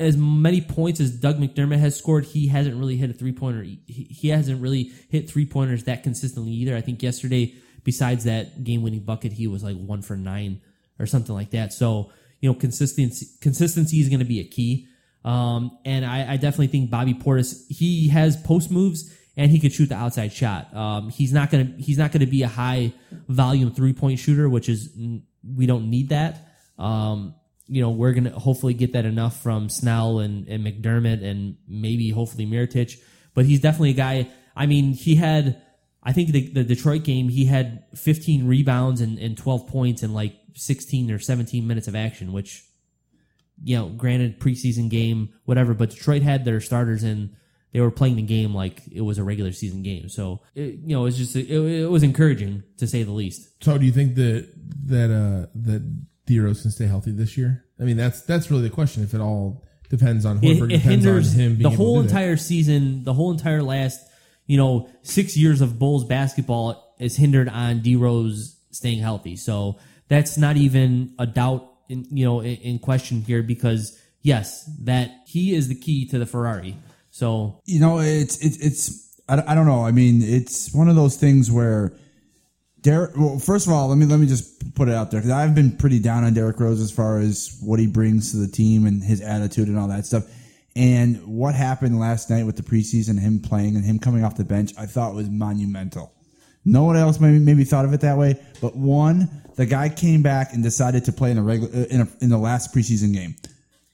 as 0.00 0.16
many 0.16 0.60
points 0.60 1.00
as 1.00 1.10
Doug 1.10 1.38
McDermott 1.38 1.78
has 1.78 1.96
scored, 1.96 2.24
he 2.24 2.48
hasn't 2.48 2.76
really 2.76 2.96
hit 2.96 3.10
a 3.10 3.14
three 3.14 3.32
pointer. 3.32 3.62
He, 3.62 3.80
he 3.86 4.28
hasn't 4.28 4.62
really 4.62 4.92
hit 5.08 5.28
three 5.28 5.46
pointers 5.46 5.84
that 5.84 6.02
consistently 6.02 6.52
either. 6.52 6.76
I 6.76 6.80
think 6.80 7.02
yesterday, 7.02 7.54
besides 7.84 8.24
that 8.24 8.62
game 8.64 8.82
winning 8.82 9.00
bucket, 9.00 9.32
he 9.32 9.46
was 9.46 9.64
like 9.64 9.76
one 9.76 10.02
for 10.02 10.16
nine 10.16 10.60
or 10.98 11.06
something 11.06 11.34
like 11.34 11.50
that. 11.50 11.72
So 11.72 12.10
you 12.40 12.50
know 12.50 12.54
consistency 12.54 13.26
consistency 13.40 13.98
is 13.98 14.08
going 14.08 14.20
to 14.20 14.24
be 14.24 14.40
a 14.40 14.44
key. 14.44 14.88
Um, 15.24 15.78
and 15.84 16.04
I, 16.04 16.32
I 16.32 16.36
definitely 16.36 16.68
think 16.68 16.90
Bobby 16.90 17.14
Portis 17.14 17.66
he 17.68 18.08
has 18.08 18.36
post 18.36 18.70
moves 18.70 19.14
and 19.36 19.50
he 19.50 19.60
could 19.60 19.72
shoot 19.72 19.88
the 19.88 19.94
outside 19.94 20.32
shot. 20.32 20.74
Um, 20.74 21.10
he's 21.10 21.32
not 21.32 21.50
gonna 21.50 21.72
he's 21.78 21.96
not 21.96 22.12
gonna 22.12 22.26
be 22.26 22.42
a 22.42 22.48
high 22.48 22.92
volume 23.28 23.70
three 23.70 23.92
point 23.92 24.18
shooter, 24.18 24.48
which 24.48 24.68
is 24.68 24.90
we 25.44 25.66
don't 25.66 25.90
need 25.90 26.10
that. 26.10 26.48
Um, 26.78 27.34
you 27.66 27.80
know, 27.82 27.90
we're 27.90 28.12
gonna 28.12 28.38
hopefully 28.38 28.74
get 28.74 28.94
that 28.94 29.04
enough 29.04 29.40
from 29.40 29.68
Snell 29.68 30.18
and, 30.18 30.48
and 30.48 30.64
McDermott 30.64 31.22
and 31.22 31.56
maybe 31.68 32.10
hopefully 32.10 32.46
Mirotic. 32.46 33.00
But 33.34 33.46
he's 33.46 33.60
definitely 33.60 33.90
a 33.90 33.94
guy. 33.94 34.28
I 34.56 34.66
mean, 34.66 34.92
he 34.92 35.14
had 35.14 35.62
I 36.02 36.12
think 36.12 36.30
the, 36.30 36.48
the 36.48 36.64
Detroit 36.64 37.04
game 37.04 37.28
he 37.28 37.44
had 37.44 37.84
15 37.94 38.46
rebounds 38.46 39.00
and, 39.00 39.18
and 39.18 39.36
12 39.36 39.68
points 39.68 40.02
in 40.02 40.14
like 40.14 40.34
16 40.54 41.10
or 41.10 41.18
17 41.18 41.66
minutes 41.66 41.86
of 41.86 41.94
action, 41.94 42.32
which 42.32 42.64
you 43.62 43.76
know, 43.76 43.88
granted 43.88 44.40
preseason 44.40 44.88
game, 44.88 45.30
whatever, 45.44 45.74
but 45.74 45.90
Detroit 45.90 46.22
had 46.22 46.44
their 46.44 46.60
starters 46.60 47.02
and 47.02 47.34
they 47.72 47.80
were 47.80 47.90
playing 47.90 48.16
the 48.16 48.22
game 48.22 48.54
like 48.54 48.82
it 48.90 49.02
was 49.02 49.18
a 49.18 49.24
regular 49.24 49.52
season 49.52 49.82
game. 49.82 50.08
So, 50.08 50.40
it, 50.54 50.76
you 50.84 50.96
know, 50.96 51.06
it's 51.06 51.16
just, 51.16 51.36
it, 51.36 51.50
it 51.50 51.90
was 51.90 52.02
encouraging 52.02 52.62
to 52.78 52.86
say 52.86 53.02
the 53.02 53.12
least. 53.12 53.62
So, 53.62 53.76
do 53.76 53.84
you 53.84 53.92
think 53.92 54.14
that, 54.14 54.48
that, 54.86 55.10
uh, 55.10 55.46
that 55.54 56.06
D 56.26 56.40
Rose 56.40 56.62
can 56.62 56.70
stay 56.70 56.86
healthy 56.86 57.12
this 57.12 57.36
year? 57.36 57.64
I 57.78 57.84
mean, 57.84 57.96
that's, 57.96 58.22
that's 58.22 58.50
really 58.50 58.62
the 58.62 58.70
question. 58.70 59.02
If 59.02 59.12
it 59.12 59.20
all 59.20 59.64
depends 59.90 60.24
on 60.24 60.40
Horford, 60.40 60.70
it, 60.70 60.74
it 60.74 60.76
depends 60.78 60.84
hinders 60.84 61.34
on 61.34 61.40
him 61.40 61.56
being 61.56 61.70
the 61.70 61.76
whole 61.76 61.96
do 61.96 62.02
that. 62.02 62.08
entire 62.08 62.36
season, 62.36 63.04
the 63.04 63.12
whole 63.12 63.30
entire 63.30 63.62
last, 63.62 64.00
you 64.46 64.56
know, 64.56 64.88
six 65.02 65.36
years 65.36 65.60
of 65.60 65.78
Bulls 65.78 66.04
basketball 66.04 66.94
is 66.98 67.16
hindered 67.16 67.48
on 67.48 67.80
D 67.80 67.96
Rose 67.96 68.56
staying 68.70 69.00
healthy. 69.00 69.36
So 69.36 69.78
that's 70.08 70.38
not 70.38 70.56
even 70.56 71.14
a 71.18 71.26
doubt 71.26 71.70
in, 71.88 72.06
you 72.10 72.24
know, 72.24 72.40
in, 72.40 72.56
in 72.56 72.78
question 72.78 73.22
here 73.22 73.42
because 73.42 73.98
yes, 74.22 74.70
that 74.80 75.22
he 75.26 75.54
is 75.54 75.68
the 75.68 75.74
key 75.74 76.06
to 76.08 76.18
the 76.18 76.26
Ferrari. 76.26 76.76
So 77.10 77.60
you 77.64 77.80
know, 77.80 78.00
it's 78.00 78.38
it's 78.44 78.58
it's 78.58 79.20
I, 79.28 79.42
I 79.46 79.54
don't 79.54 79.66
know. 79.66 79.84
I 79.84 79.90
mean, 79.90 80.22
it's 80.22 80.72
one 80.74 80.88
of 80.88 80.96
those 80.96 81.16
things 81.16 81.50
where 81.50 81.92
Derrick. 82.80 83.16
Well, 83.16 83.38
first 83.38 83.66
of 83.66 83.72
all, 83.72 83.88
let 83.88 83.98
me 83.98 84.06
let 84.06 84.20
me 84.20 84.26
just 84.26 84.74
put 84.74 84.88
it 84.88 84.94
out 84.94 85.10
there 85.10 85.20
because 85.20 85.32
I've 85.32 85.54
been 85.54 85.76
pretty 85.76 85.98
down 85.98 86.24
on 86.24 86.34
Derrick 86.34 86.60
Rose 86.60 86.80
as 86.80 86.90
far 86.90 87.18
as 87.18 87.58
what 87.60 87.80
he 87.80 87.86
brings 87.86 88.30
to 88.32 88.36
the 88.36 88.48
team 88.48 88.86
and 88.86 89.02
his 89.02 89.20
attitude 89.20 89.68
and 89.68 89.78
all 89.78 89.88
that 89.88 90.06
stuff. 90.06 90.24
And 90.76 91.26
what 91.26 91.56
happened 91.56 91.98
last 91.98 92.30
night 92.30 92.46
with 92.46 92.56
the 92.56 92.62
preseason, 92.62 93.18
him 93.18 93.40
playing 93.40 93.74
and 93.74 93.84
him 93.84 93.98
coming 93.98 94.22
off 94.22 94.36
the 94.36 94.44
bench, 94.44 94.72
I 94.78 94.86
thought 94.86 95.14
was 95.14 95.28
monumental. 95.28 96.12
No 96.64 96.84
one 96.84 96.96
else 96.96 97.18
maybe 97.20 97.38
maybe 97.38 97.64
thought 97.64 97.84
of 97.84 97.92
it 97.92 98.00
that 98.02 98.18
way, 98.18 98.36
but 98.60 98.76
one, 98.76 99.28
the 99.56 99.66
guy 99.66 99.88
came 99.88 100.22
back 100.22 100.52
and 100.52 100.62
decided 100.62 101.04
to 101.06 101.12
play 101.12 101.30
in 101.30 101.38
a 101.38 101.42
regular 101.42 101.72
uh, 101.74 101.86
in 101.90 102.00
a, 102.02 102.08
in 102.20 102.30
the 102.30 102.38
last 102.38 102.74
preseason 102.74 103.12
game. 103.14 103.34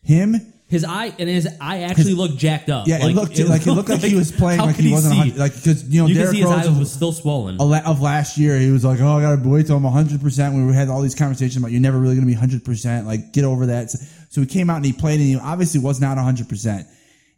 Him 0.03 0.35
his 0.67 0.83
eye 0.85 1.15
and 1.19 1.29
his 1.29 1.47
eye 1.61 1.83
actually 1.83 2.05
His- 2.05 2.17
looked 2.17 2.37
jacked 2.37 2.69
up. 2.71 2.89
Yeah, 2.89 3.05
it 3.07 3.15
looked 3.15 3.39
like 3.39 3.67
it 3.67 3.73
looked 3.73 3.91
like 3.91 4.01
he 4.01 4.15
was 4.17 4.33
playing 4.33 4.61
like 4.61 4.77
he 4.77 4.91
wasn't 4.91 5.15
see? 5.35 5.39
like 5.39 5.55
because 5.55 5.85
you 5.89 6.01
know 6.03 6.09
you 6.09 6.19
his 6.19 6.43
Rose 6.43 6.69
was- 6.69 6.79
was 6.79 6.93
still 6.93 7.13
swollen. 7.13 7.61
of 7.61 8.01
last 8.01 8.39
year, 8.39 8.59
he 8.59 8.71
was 8.71 8.85
like, 8.85 8.99
"Oh, 9.01 9.19
I 9.19 9.21
gotta 9.23 9.49
wait 9.49 9.67
till 9.67 9.77
I'm 9.77 9.83
100." 9.85 10.21
percent 10.21 10.55
We 10.67 10.75
had 10.75 10.89
all 10.89 11.03
these 11.03 11.15
conversations 11.15 11.59
about 11.59 11.71
you're 11.71 11.81
never 11.83 11.99
really 11.99 12.15
gonna 12.17 12.27
be 12.27 12.33
100. 12.33 12.65
percent 12.65 13.07
Like, 13.07 13.33
get 13.33 13.45
over 13.45 13.67
that. 13.67 13.91
So, 13.91 13.99
so 14.31 14.41
he 14.41 14.47
came 14.49 14.69
out 14.71 14.77
and 14.79 14.87
he 14.87 14.93
played, 14.93 15.21
and 15.21 15.29
he 15.29 15.37
obviously 15.37 15.81
was 15.81 16.01
not 16.01 16.17
100. 16.17 16.49
percent 16.49 16.89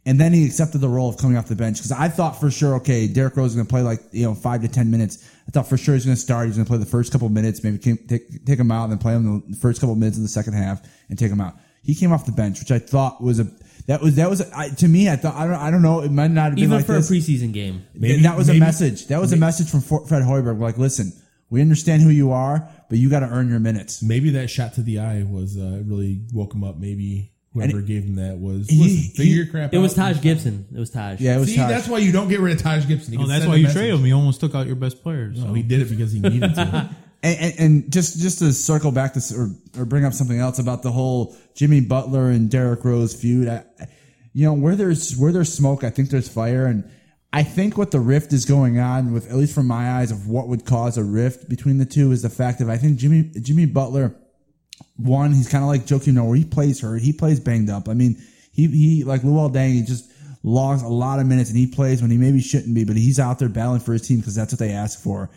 And 0.07 0.17
then 0.17 0.31
he 0.31 0.45
accepted 0.45 0.79
the 0.79 0.87
role 0.87 1.09
of 1.09 1.17
coming 1.17 1.35
off 1.35 1.49
the 1.49 1.55
bench 1.55 1.79
because 1.79 1.91
I 1.91 2.07
thought 2.07 2.39
for 2.39 2.49
sure, 2.49 2.75
okay, 2.75 3.07
Derrick 3.07 3.35
Rose 3.35 3.51
is 3.51 3.57
gonna 3.57 3.67
play 3.67 3.81
like 3.81 3.99
you 4.11 4.23
know 4.23 4.33
five 4.33 4.61
to 4.61 4.69
ten 4.69 4.89
minutes. 4.89 5.29
I 5.45 5.51
thought 5.51 5.67
for 5.67 5.75
sure 5.75 5.95
he's 5.95 6.05
gonna 6.05 6.15
start. 6.15 6.47
He's 6.47 6.55
gonna 6.55 6.65
play 6.65 6.77
the 6.77 6.85
first 6.85 7.11
couple 7.11 7.27
minutes, 7.27 7.61
maybe 7.61 7.77
take 7.77 8.07
take 8.45 8.57
him 8.57 8.71
out, 8.71 8.83
and 8.85 8.93
then 8.93 8.99
play 8.99 9.13
him 9.13 9.43
the 9.49 9.57
first 9.57 9.81
couple 9.81 9.95
minutes 9.95 10.15
of 10.15 10.23
the 10.23 10.29
second 10.29 10.53
half 10.53 10.81
and 11.09 11.19
take 11.19 11.29
him 11.29 11.41
out. 11.41 11.55
He 11.83 11.93
came 11.93 12.13
off 12.13 12.25
the 12.25 12.31
bench, 12.31 12.59
which 12.59 12.71
I 12.71 12.79
thought 12.79 13.21
was 13.21 13.41
a 13.41 13.47
that 13.87 14.01
was 14.01 14.15
that 14.15 14.29
was 14.29 14.49
I, 14.53 14.69
to 14.69 14.87
me. 14.87 15.09
I 15.09 15.17
thought 15.17 15.35
I 15.35 15.45
don't 15.45 15.55
I 15.55 15.71
don't 15.71 15.81
know. 15.81 15.99
It 15.99 16.11
might 16.11 16.31
not 16.31 16.45
have 16.45 16.55
been 16.55 16.63
even 16.63 16.77
like 16.77 16.85
for 16.85 16.93
this. 16.93 17.09
a 17.09 17.13
preseason 17.13 17.51
game. 17.51 17.85
And 18.01 18.23
that 18.23 18.37
was 18.37 18.47
a 18.47 18.53
message. 18.53 19.07
That 19.07 19.19
was 19.19 19.33
a 19.33 19.37
message 19.37 19.69
from 19.69 19.81
Fred 19.81 20.23
Hoiberg. 20.23 20.57
Like, 20.57 20.77
listen, 20.77 21.11
we 21.49 21.59
understand 21.61 22.01
who 22.01 22.11
you 22.11 22.31
are, 22.31 22.69
but 22.89 22.97
you 22.97 23.09
got 23.09 23.21
to 23.21 23.27
earn 23.27 23.49
your 23.49 23.59
minutes. 23.59 24.01
Maybe 24.01 24.29
that 24.31 24.49
shot 24.49 24.73
to 24.75 24.81
the 24.81 24.99
eye 24.99 25.23
was 25.23 25.57
uh, 25.57 25.81
really 25.85 26.21
woke 26.33 26.53
him 26.53 26.63
up. 26.63 26.77
Maybe 26.77 27.31
whoever 27.65 27.81
gave 27.81 28.03
him 28.03 28.15
that 28.15 28.37
was 28.37 28.69
he- 28.69 28.81
listen, 28.83 29.11
figure 29.15 29.23
he- 29.23 29.37
your 29.37 29.45
crap. 29.47 29.73
It 29.73 29.77
was. 29.79 29.93
Taj 29.93 30.21
Gibson. 30.21 30.65
It 30.73 30.79
was 30.79 30.89
Taj. 30.89 31.19
Yeah, 31.19 31.35
it 31.35 31.39
was 31.39 31.49
See, 31.49 31.55
Taj. 31.55 31.69
that's 31.69 31.87
why 31.87 31.97
you 31.99 32.11
don't 32.11 32.27
get 32.27 32.39
rid 32.39 32.55
of 32.55 32.61
Taj 32.61 32.87
Gibson. 32.87 33.13
He 33.13 33.19
Oh, 33.23 33.27
that's 33.27 33.45
why 33.45 33.55
you 33.55 33.63
message. 33.63 33.77
traded 33.77 33.99
him. 33.99 34.05
You 34.05 34.15
almost 34.15 34.39
took 34.39 34.53
out 34.55 34.67
your 34.67 34.75
best 34.75 35.01
players. 35.03 35.39
No, 35.39 35.47
so. 35.47 35.53
he 35.53 35.63
did 35.63 35.81
it 35.81 35.89
because 35.89 36.11
he 36.11 36.19
needed 36.19 36.55
to. 36.55 36.89
And, 37.23 37.39
and, 37.39 37.53
and 37.59 37.91
just 37.91 38.19
just 38.19 38.37
to 38.39 38.53
circle 38.53 38.91
back 38.91 39.13
to 39.13 39.21
or, 39.35 39.49
or 39.81 39.85
bring 39.85 40.05
up 40.05 40.13
something 40.13 40.37
else 40.37 40.59
about 40.59 40.83
the 40.83 40.91
whole 40.91 41.35
Jimmy 41.55 41.81
Butler 41.81 42.29
and 42.29 42.47
Derrick 42.47 42.85
Rose 42.85 43.19
feud. 43.19 43.47
I, 43.47 43.63
you 44.33 44.45
know, 44.45 44.53
where 44.53 44.75
there's 44.75 45.17
where 45.17 45.31
there's 45.31 45.51
smoke, 45.51 45.83
I 45.83 45.89
think 45.89 46.11
there's 46.11 46.29
fire, 46.29 46.67
and 46.67 46.87
I 47.33 47.41
think 47.41 47.75
what 47.75 47.89
the 47.89 47.99
rift 47.99 48.33
is 48.33 48.45
going 48.45 48.79
on 48.79 49.13
with, 49.13 49.31
at 49.31 49.35
least 49.35 49.55
from 49.55 49.65
my 49.65 49.93
eyes, 49.99 50.11
of 50.11 50.27
what 50.27 50.47
would 50.47 50.63
cause 50.63 50.95
a 50.99 51.03
rift 51.03 51.49
between 51.49 51.79
the 51.79 51.85
two 51.85 52.11
is 52.11 52.21
the 52.21 52.29
fact 52.29 52.59
that 52.59 52.69
I 52.69 52.77
think 52.77 52.99
Jimmy 52.99 53.23
Jimmy 53.41 53.65
Butler, 53.65 54.15
one, 54.97 55.31
he's 55.31 55.49
kind 55.49 55.63
of 55.63 55.69
like 55.69 55.85
Joakim 55.85 56.13
Noah, 56.13 56.27
where 56.27 56.37
he 56.37 56.45
plays 56.45 56.81
hurt, 56.81 57.01
he 57.01 57.13
plays 57.13 57.39
banged 57.39 57.69
up. 57.69 57.87
I 57.89 57.93
mean, 57.93 58.21
he 58.51 58.67
he 58.67 59.03
like 59.03 59.21
Luol 59.21 59.53
Deng, 59.53 59.73
he 59.73 59.81
just 59.83 60.11
logs 60.43 60.81
a 60.81 60.87
lot 60.87 61.19
of 61.19 61.27
minutes 61.27 61.49
and 61.49 61.59
he 61.59 61.67
plays 61.67 62.01
when 62.01 62.09
he 62.09 62.17
maybe 62.17 62.39
shouldn't 62.39 62.73
be, 62.73 62.85
but 62.85 62.95
he's 62.95 63.19
out 63.19 63.39
there 63.39 63.49
battling 63.49 63.81
for 63.81 63.93
his 63.93 64.07
team 64.07 64.19
because 64.19 64.35
that's 64.35 64.53
what 64.53 64.59
they 64.59 64.71
ask 64.71 65.01
for. 65.01 65.29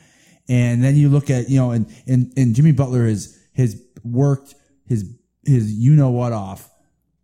And 0.48 0.82
then 0.82 0.96
you 0.96 1.08
look 1.08 1.30
at, 1.30 1.48
you 1.48 1.58
know, 1.58 1.70
and, 1.70 1.86
and, 2.06 2.32
and 2.36 2.54
Jimmy 2.54 2.72
Butler 2.72 3.06
has, 3.06 3.38
has 3.56 3.80
worked 4.04 4.54
his, 4.86 5.04
his 5.44 5.72
you 5.72 5.92
know 5.92 6.10
what 6.10 6.32
off 6.32 6.68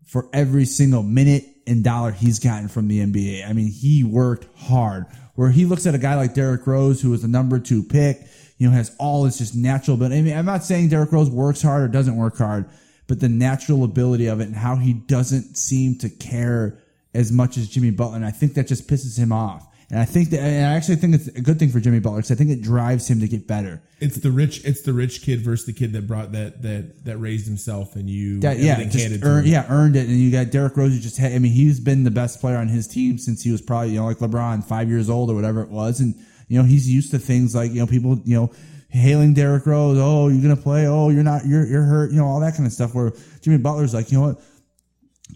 for 0.04 0.28
every 0.32 0.64
single 0.64 1.02
minute 1.02 1.44
and 1.66 1.82
dollar 1.82 2.12
he's 2.12 2.38
gotten 2.38 2.68
from 2.68 2.88
the 2.88 3.00
NBA. 3.00 3.48
I 3.48 3.52
mean, 3.52 3.68
he 3.68 4.04
worked 4.04 4.46
hard. 4.56 5.06
Where 5.34 5.50
he 5.50 5.66
looks 5.66 5.86
at 5.86 5.94
a 5.94 5.98
guy 5.98 6.14
like 6.14 6.34
Derrick 6.34 6.66
Rose, 6.66 7.02
who 7.02 7.10
was 7.10 7.22
the 7.22 7.28
number 7.28 7.58
two 7.58 7.82
pick, 7.82 8.20
you 8.58 8.68
know, 8.68 8.74
has 8.74 8.94
all 8.98 9.24
this 9.24 9.38
just 9.38 9.54
natural. 9.54 9.96
But 9.96 10.12
I 10.12 10.22
mean, 10.22 10.36
I'm 10.36 10.46
not 10.46 10.64
saying 10.64 10.88
Derrick 10.88 11.12
Rose 11.12 11.30
works 11.30 11.62
hard 11.62 11.82
or 11.82 11.88
doesn't 11.88 12.16
work 12.16 12.38
hard, 12.38 12.68
but 13.06 13.20
the 13.20 13.28
natural 13.28 13.84
ability 13.84 14.26
of 14.26 14.40
it 14.40 14.46
and 14.46 14.56
how 14.56 14.76
he 14.76 14.92
doesn't 14.92 15.56
seem 15.56 15.96
to 15.98 16.08
care 16.08 16.78
as 17.14 17.32
much 17.32 17.56
as 17.56 17.68
Jimmy 17.68 17.90
Butler. 17.90 18.16
And 18.16 18.26
I 18.26 18.30
think 18.30 18.54
that 18.54 18.66
just 18.66 18.88
pisses 18.88 19.18
him 19.18 19.32
off. 19.32 19.66
And 19.88 20.00
I 20.00 20.04
think 20.04 20.30
that, 20.30 20.40
and 20.40 20.66
I 20.66 20.74
actually 20.74 20.96
think 20.96 21.14
it's 21.14 21.28
a 21.28 21.40
good 21.40 21.60
thing 21.60 21.68
for 21.68 21.78
Jimmy 21.78 22.00
Butler 22.00 22.18
because 22.18 22.32
I 22.32 22.34
think 22.34 22.50
it 22.50 22.60
drives 22.60 23.06
him 23.08 23.20
to 23.20 23.28
get 23.28 23.46
better. 23.46 23.80
It's 24.00 24.16
the 24.16 24.32
rich. 24.32 24.64
It's 24.64 24.82
the 24.82 24.92
rich 24.92 25.22
kid 25.22 25.42
versus 25.42 25.64
the 25.64 25.72
kid 25.72 25.92
that 25.92 26.08
brought 26.08 26.32
that 26.32 26.62
that 26.62 27.04
that 27.04 27.18
raised 27.18 27.46
himself, 27.46 27.94
and 27.94 28.10
you 28.10 28.40
That, 28.40 28.58
yeah, 28.58 28.82
just 28.82 29.22
him. 29.22 29.46
yeah, 29.46 29.64
earned 29.70 29.94
it. 29.94 30.08
And 30.08 30.18
you 30.18 30.32
got 30.32 30.50
Derrick 30.50 30.76
Rose, 30.76 30.92
who 30.92 30.98
just 30.98 31.18
had, 31.18 31.32
I 31.32 31.38
mean, 31.38 31.52
he's 31.52 31.78
been 31.78 32.02
the 32.02 32.10
best 32.10 32.40
player 32.40 32.56
on 32.56 32.66
his 32.66 32.88
team 32.88 33.16
since 33.16 33.42
he 33.42 33.52
was 33.52 33.62
probably, 33.62 33.90
you 33.92 34.00
know, 34.00 34.06
like 34.06 34.18
LeBron, 34.18 34.64
five 34.64 34.88
years 34.88 35.08
old 35.08 35.30
or 35.30 35.34
whatever 35.36 35.62
it 35.62 35.70
was. 35.70 36.00
And, 36.00 36.16
you 36.48 36.58
know, 36.58 36.64
he's 36.64 36.88
used 36.88 37.10
to 37.10 37.18
things 37.18 37.54
like, 37.54 37.72
you 37.72 37.80
know, 37.80 37.86
people, 37.86 38.18
you 38.24 38.36
know, 38.36 38.52
hailing 38.88 39.34
Derrick 39.34 39.66
Rose, 39.66 39.98
oh, 40.00 40.28
you're 40.28 40.42
going 40.42 40.56
to 40.56 40.62
play, 40.62 40.86
oh, 40.86 41.10
you're 41.10 41.24
not, 41.24 41.44
you're, 41.46 41.66
you're 41.66 41.82
hurt, 41.82 42.10
you 42.12 42.18
know, 42.18 42.26
all 42.26 42.40
that 42.40 42.54
kind 42.54 42.66
of 42.66 42.72
stuff. 42.72 42.94
Where 42.94 43.12
Jimmy 43.40 43.58
Butler's 43.58 43.94
like, 43.94 44.10
you 44.10 44.18
know 44.18 44.28
what, 44.28 44.40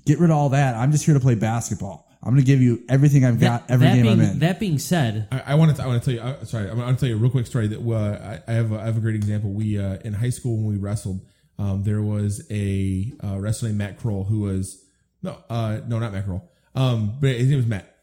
get 0.07 0.19
rid 0.19 0.31
of 0.31 0.37
all 0.37 0.51
that. 0.51 0.75
I'm 0.77 0.93
just 0.93 1.05
here 1.05 1.15
to 1.15 1.21
play 1.21 1.35
basketball. 1.35 2.07
I'm 2.23 2.35
going 2.35 2.45
to 2.45 2.47
give 2.47 2.61
you 2.61 2.83
everything 2.89 3.25
I've 3.25 3.41
got 3.41 3.71
every 3.71 3.87
that 3.87 3.95
game 3.95 4.03
being, 4.03 4.21
I'm 4.21 4.33
in. 4.33 4.39
That 4.41 4.61
being 4.61 4.79
said, 4.79 5.27
I, 5.33 5.43
I 5.47 5.55
want 5.55 5.75
to. 5.75 5.83
I 5.83 5.87
want 5.87 6.03
to 6.03 6.05
tell 6.05 6.15
you. 6.23 6.39
I, 6.39 6.45
sorry, 6.45 6.69
I 6.69 6.75
want 6.75 6.99
to 6.99 7.01
tell 7.01 7.09
you 7.09 7.17
a 7.17 7.19
real 7.19 7.31
quick 7.31 7.47
story. 7.47 7.67
That 7.67 7.81
uh, 7.81 8.41
I, 8.47 8.51
I 8.51 8.55
have. 8.57 8.73
A, 8.73 8.79
I 8.79 8.85
have 8.85 8.99
a 8.99 9.01
great 9.01 9.15
example. 9.15 9.51
We 9.51 9.79
uh, 9.79 9.97
in 10.05 10.13
high 10.13 10.29
school 10.29 10.59
when 10.59 10.67
we 10.67 10.77
wrestled, 10.77 11.23
um, 11.59 11.83
there 11.83 12.03
was 12.03 12.47
a 12.51 13.11
uh, 13.25 13.39
wrestler 13.39 13.69
named 13.69 13.79
Matt 13.79 13.99
Kroll 13.99 14.25
who 14.25 14.41
was 14.41 14.85
no, 15.23 15.39
uh, 15.49 15.81
no, 15.87 15.99
not 15.99 16.13
Matt 16.13 16.27
Kroll. 16.27 16.51
Um, 16.75 17.17
but 17.21 17.31
his 17.31 17.49
name 17.49 17.57
was 17.57 17.67
Matt, 17.67 17.97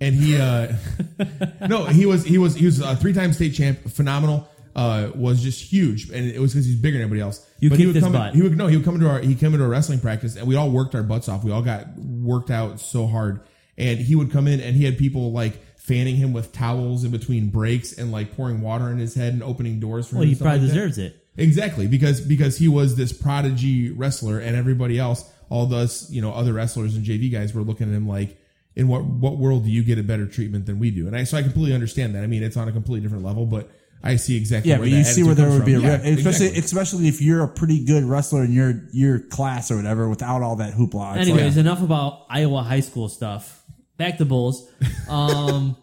and 0.00 0.14
he, 0.14 0.36
uh, 0.36 0.72
no, 1.68 1.86
he 1.86 2.06
was 2.06 2.24
he 2.24 2.38
was 2.38 2.54
he 2.54 2.66
was 2.66 2.80
a 2.80 2.96
three 2.96 3.12
time 3.12 3.32
state 3.32 3.54
champ, 3.54 3.80
phenomenal. 3.90 4.48
Uh, 4.74 5.10
was 5.14 5.42
just 5.42 5.62
huge, 5.62 6.10
and 6.10 6.30
it 6.30 6.38
was 6.38 6.52
because 6.52 6.66
he's 6.66 6.76
bigger 6.76 6.98
than 6.98 7.04
everybody 7.04 7.22
else. 7.22 7.48
You 7.60 7.70
but 7.70 7.78
he 7.78 7.86
would 7.86 7.98
come. 7.98 8.12
butt. 8.12 8.34
He 8.34 8.42
would 8.42 8.58
no. 8.58 8.66
He 8.66 8.76
would 8.76 8.84
come 8.84 8.96
into 8.96 9.08
our. 9.08 9.20
He 9.20 9.34
came 9.34 9.54
into 9.54 9.64
a 9.64 9.68
wrestling 9.68 10.00
practice, 10.00 10.36
and 10.36 10.46
we 10.46 10.54
all 10.54 10.70
worked 10.70 10.94
our 10.94 11.02
butts 11.02 11.30
off. 11.30 11.44
We 11.44 11.50
all 11.50 11.62
got 11.62 11.96
worked 11.96 12.50
out 12.50 12.78
so 12.78 13.06
hard, 13.06 13.40
and 13.78 13.98
he 13.98 14.14
would 14.14 14.30
come 14.30 14.46
in, 14.46 14.60
and 14.60 14.76
he 14.76 14.84
had 14.84 14.98
people 14.98 15.32
like 15.32 15.54
fanning 15.78 16.16
him 16.16 16.34
with 16.34 16.52
towels 16.52 17.04
in 17.04 17.10
between 17.10 17.48
breaks, 17.48 17.96
and 17.96 18.12
like 18.12 18.36
pouring 18.36 18.60
water 18.60 18.90
in 18.90 18.98
his 18.98 19.14
head 19.14 19.32
and 19.32 19.42
opening 19.42 19.80
doors 19.80 20.08
for 20.08 20.16
well, 20.16 20.24
him. 20.24 20.28
he 20.28 20.34
probably 20.34 20.58
like 20.58 20.68
that. 20.68 20.74
deserves 20.74 20.98
it. 20.98 21.24
Exactly, 21.38 21.86
because 21.86 22.20
because 22.20 22.58
he 22.58 22.68
was 22.68 22.96
this 22.96 23.14
prodigy 23.14 23.90
wrestler, 23.90 24.38
and 24.40 24.56
everybody 24.56 24.98
else, 24.98 25.24
all 25.48 25.64
those 25.64 26.10
you 26.10 26.20
know 26.20 26.32
other 26.32 26.52
wrestlers 26.52 26.96
and 26.96 27.04
JV 27.04 27.32
guys 27.32 27.54
were 27.54 27.62
looking 27.62 27.88
at 27.88 27.94
him 27.94 28.06
like, 28.06 28.38
in 28.76 28.88
what 28.88 29.04
what 29.04 29.38
world 29.38 29.64
do 29.64 29.70
you 29.70 29.82
get 29.82 29.98
a 29.98 30.02
better 30.02 30.26
treatment 30.26 30.66
than 30.66 30.78
we 30.78 30.90
do? 30.90 31.06
And 31.06 31.16
I 31.16 31.24
so 31.24 31.36
I 31.38 31.42
completely 31.42 31.74
understand 31.74 32.14
that. 32.14 32.22
I 32.22 32.26
mean, 32.28 32.42
it's 32.42 32.56
on 32.56 32.68
a 32.68 32.72
completely 32.72 33.00
different 33.00 33.24
level, 33.24 33.46
but 33.46 33.70
I 34.04 34.16
see 34.16 34.36
exactly. 34.36 34.70
Yeah, 34.70 34.76
where 34.78 34.86
but 34.86 34.90
that 34.92 34.98
you 34.98 35.04
see 35.04 35.22
where 35.24 35.34
there 35.34 35.46
comes 35.46 35.58
would 35.60 35.66
be 35.66 35.74
a 35.74 35.80
from. 35.80 35.88
rift, 35.88 36.04
Yeah, 36.04 36.10
especially 36.12 36.46
exactly. 36.48 36.64
especially 36.64 37.08
if 37.08 37.22
you're 37.22 37.42
a 37.42 37.48
pretty 37.48 37.84
good 37.84 38.04
wrestler 38.04 38.44
in 38.44 38.52
your 38.52 38.82
your 38.92 39.18
class 39.20 39.70
or 39.70 39.76
whatever, 39.76 40.08
without 40.08 40.42
all 40.42 40.56
that 40.56 40.74
hoopla. 40.74 41.16
It's 41.16 41.28
Anyways, 41.28 41.56
like- 41.56 41.60
enough 41.64 41.82
about 41.82 42.26
Iowa 42.28 42.62
high 42.62 42.80
school 42.80 43.08
stuff. 43.08 43.64
Back 43.96 44.18
to 44.18 44.24
Bulls. 44.24 44.68
Um, 45.08 45.76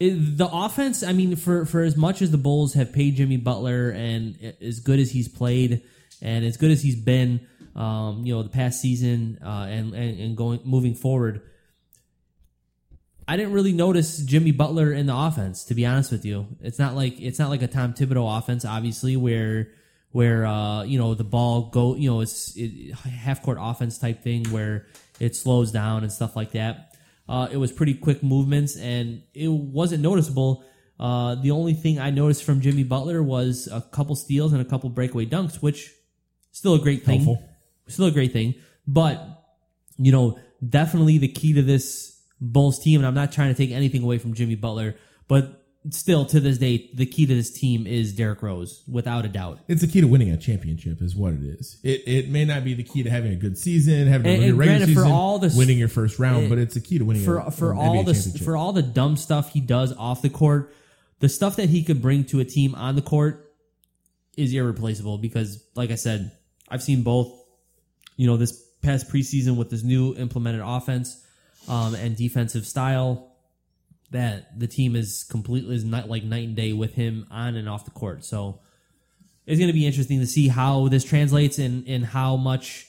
it, 0.00 0.36
the 0.36 0.48
offense. 0.52 1.02
I 1.02 1.12
mean, 1.12 1.34
for 1.36 1.64
for 1.64 1.80
as 1.82 1.96
much 1.96 2.22
as 2.22 2.30
the 2.30 2.38
Bulls 2.38 2.74
have 2.74 2.92
paid 2.92 3.16
Jimmy 3.16 3.36
Butler 3.36 3.90
and 3.90 4.36
as 4.60 4.80
good 4.80 4.98
as 5.00 5.10
he's 5.12 5.28
played, 5.28 5.82
And 6.20 6.44
as 6.44 6.56
good 6.56 6.70
as 6.72 6.82
he's 6.82 6.96
been, 6.96 7.40
um, 7.76 8.26
you 8.26 8.34
know, 8.34 8.42
the 8.42 8.48
past 8.48 8.80
season 8.80 9.38
uh, 9.44 9.66
and, 9.70 9.94
and 9.94 10.20
and 10.20 10.36
going 10.36 10.60
moving 10.64 10.94
forward, 10.94 11.40
I 13.28 13.36
didn't 13.36 13.52
really 13.52 13.74
notice 13.74 14.18
Jimmy 14.18 14.52
Butler 14.52 14.90
in 14.90 15.04
the 15.04 15.14
offense. 15.14 15.64
To 15.64 15.74
be 15.74 15.84
honest 15.84 16.10
with 16.10 16.24
you, 16.24 16.46
it's 16.62 16.78
not 16.78 16.94
like 16.94 17.20
it's 17.20 17.38
not 17.38 17.50
like 17.50 17.60
a 17.60 17.66
Tom 17.68 17.92
Thibodeau 17.92 18.38
offense, 18.38 18.64
obviously, 18.64 19.16
where 19.16 19.68
where 20.12 20.46
uh, 20.46 20.82
you 20.84 20.98
know 20.98 21.12
the 21.14 21.24
ball 21.24 21.68
go, 21.70 21.94
you 21.94 22.10
know, 22.10 22.22
it's 22.22 22.56
it, 22.56 22.94
half 22.94 23.42
court 23.42 23.58
offense 23.60 23.98
type 23.98 24.22
thing 24.22 24.46
where 24.46 24.86
it 25.20 25.36
slows 25.36 25.70
down 25.70 26.04
and 26.04 26.10
stuff 26.10 26.36
like 26.36 26.52
that. 26.52 26.96
Uh, 27.28 27.48
it 27.52 27.58
was 27.58 27.70
pretty 27.70 27.92
quick 27.92 28.22
movements 28.22 28.76
and 28.78 29.22
it 29.34 29.48
wasn't 29.48 30.02
noticeable. 30.02 30.64
Uh, 30.98 31.34
the 31.34 31.50
only 31.50 31.74
thing 31.74 31.98
I 31.98 32.10
noticed 32.10 32.42
from 32.44 32.62
Jimmy 32.62 32.82
Butler 32.82 33.22
was 33.22 33.68
a 33.70 33.82
couple 33.82 34.16
steals 34.16 34.54
and 34.54 34.62
a 34.62 34.64
couple 34.64 34.88
breakaway 34.88 35.26
dunks, 35.26 35.56
which 35.56 35.92
still 36.52 36.74
a 36.74 36.78
great 36.78 37.04
thing. 37.04 37.22
Helpful. 37.22 37.48
Still 37.86 38.06
a 38.06 38.10
great 38.10 38.32
thing. 38.32 38.54
But, 38.86 39.22
you 39.98 40.10
know, 40.10 40.38
definitely 40.66 41.18
the 41.18 41.28
key 41.28 41.52
to 41.52 41.62
this 41.62 42.17
Bulls 42.40 42.78
team, 42.78 43.00
and 43.00 43.06
I'm 43.06 43.14
not 43.14 43.32
trying 43.32 43.48
to 43.52 43.54
take 43.54 43.70
anything 43.70 44.02
away 44.02 44.18
from 44.18 44.34
Jimmy 44.34 44.54
Butler, 44.54 44.94
but 45.26 45.64
still 45.90 46.24
to 46.26 46.40
this 46.40 46.58
day, 46.58 46.90
the 46.94 47.06
key 47.06 47.24
to 47.26 47.34
this 47.34 47.50
team 47.50 47.86
is 47.86 48.12
Derrick 48.12 48.42
Rose, 48.42 48.82
without 48.86 49.24
a 49.24 49.28
doubt. 49.28 49.60
It's 49.68 49.80
the 49.80 49.86
key 49.86 50.00
to 50.00 50.06
winning 50.06 50.30
a 50.30 50.36
championship, 50.36 51.00
is 51.00 51.16
what 51.16 51.32
it 51.32 51.42
is. 51.42 51.78
It 51.82 52.02
it 52.06 52.28
may 52.30 52.44
not 52.44 52.64
be 52.64 52.74
the 52.74 52.82
key 52.84 53.02
to 53.02 53.10
having 53.10 53.32
a 53.32 53.36
good 53.36 53.56
season, 53.58 54.06
having 54.06 54.26
a 54.26 54.30
And- 54.34 54.40
good 54.42 54.48
and 54.50 54.58
regular 54.58 54.78
granted, 54.78 54.94
for 54.94 55.00
season, 55.00 55.12
all 55.12 55.38
the- 55.38 55.54
winning 55.56 55.78
your 55.78 55.88
first 55.88 56.18
round, 56.18 56.44
it- 56.46 56.48
but 56.48 56.58
it's 56.58 56.74
the 56.74 56.80
key 56.80 56.98
to 56.98 57.04
winning 57.04 57.24
for 57.24 57.38
a, 57.38 57.50
for 57.50 57.74
all 57.74 57.94
NBA 57.96 58.06
the 58.06 58.12
championship. 58.14 58.42
for 58.44 58.56
all 58.56 58.72
the 58.72 58.82
dumb 58.82 59.16
stuff 59.16 59.52
he 59.52 59.60
does 59.60 59.92
off 59.94 60.22
the 60.22 60.30
court, 60.30 60.74
the 61.20 61.28
stuff 61.28 61.56
that 61.56 61.68
he 61.70 61.82
could 61.82 62.00
bring 62.02 62.24
to 62.24 62.38
a 62.40 62.44
team 62.44 62.74
on 62.74 62.94
the 62.96 63.02
court 63.02 63.44
is 64.36 64.52
irreplaceable. 64.52 65.18
Because, 65.18 65.64
like 65.74 65.90
I 65.90 65.96
said, 65.96 66.30
I've 66.68 66.82
seen 66.82 67.02
both. 67.02 67.32
You 68.16 68.26
know, 68.26 68.36
this 68.36 68.52
past 68.82 69.08
preseason 69.08 69.56
with 69.56 69.70
this 69.70 69.82
new 69.84 70.14
implemented 70.16 70.60
offense 70.64 71.20
um, 71.66 71.94
and 71.94 72.16
defensive 72.16 72.66
style, 72.66 73.32
that 74.10 74.58
the 74.58 74.66
team 74.66 74.96
is 74.96 75.24
completely 75.24 75.74
is 75.74 75.84
not 75.84 76.08
like 76.08 76.24
night 76.24 76.46
and 76.46 76.56
day 76.56 76.72
with 76.72 76.94
him 76.94 77.26
on 77.30 77.56
and 77.56 77.68
off 77.68 77.84
the 77.84 77.90
court. 77.90 78.24
So 78.24 78.60
it's 79.46 79.58
going 79.58 79.68
to 79.68 79.74
be 79.74 79.86
interesting 79.86 80.20
to 80.20 80.26
see 80.26 80.48
how 80.48 80.88
this 80.88 81.04
translates 81.04 81.58
and 81.58 81.86
and 81.88 82.04
how 82.04 82.36
much 82.36 82.86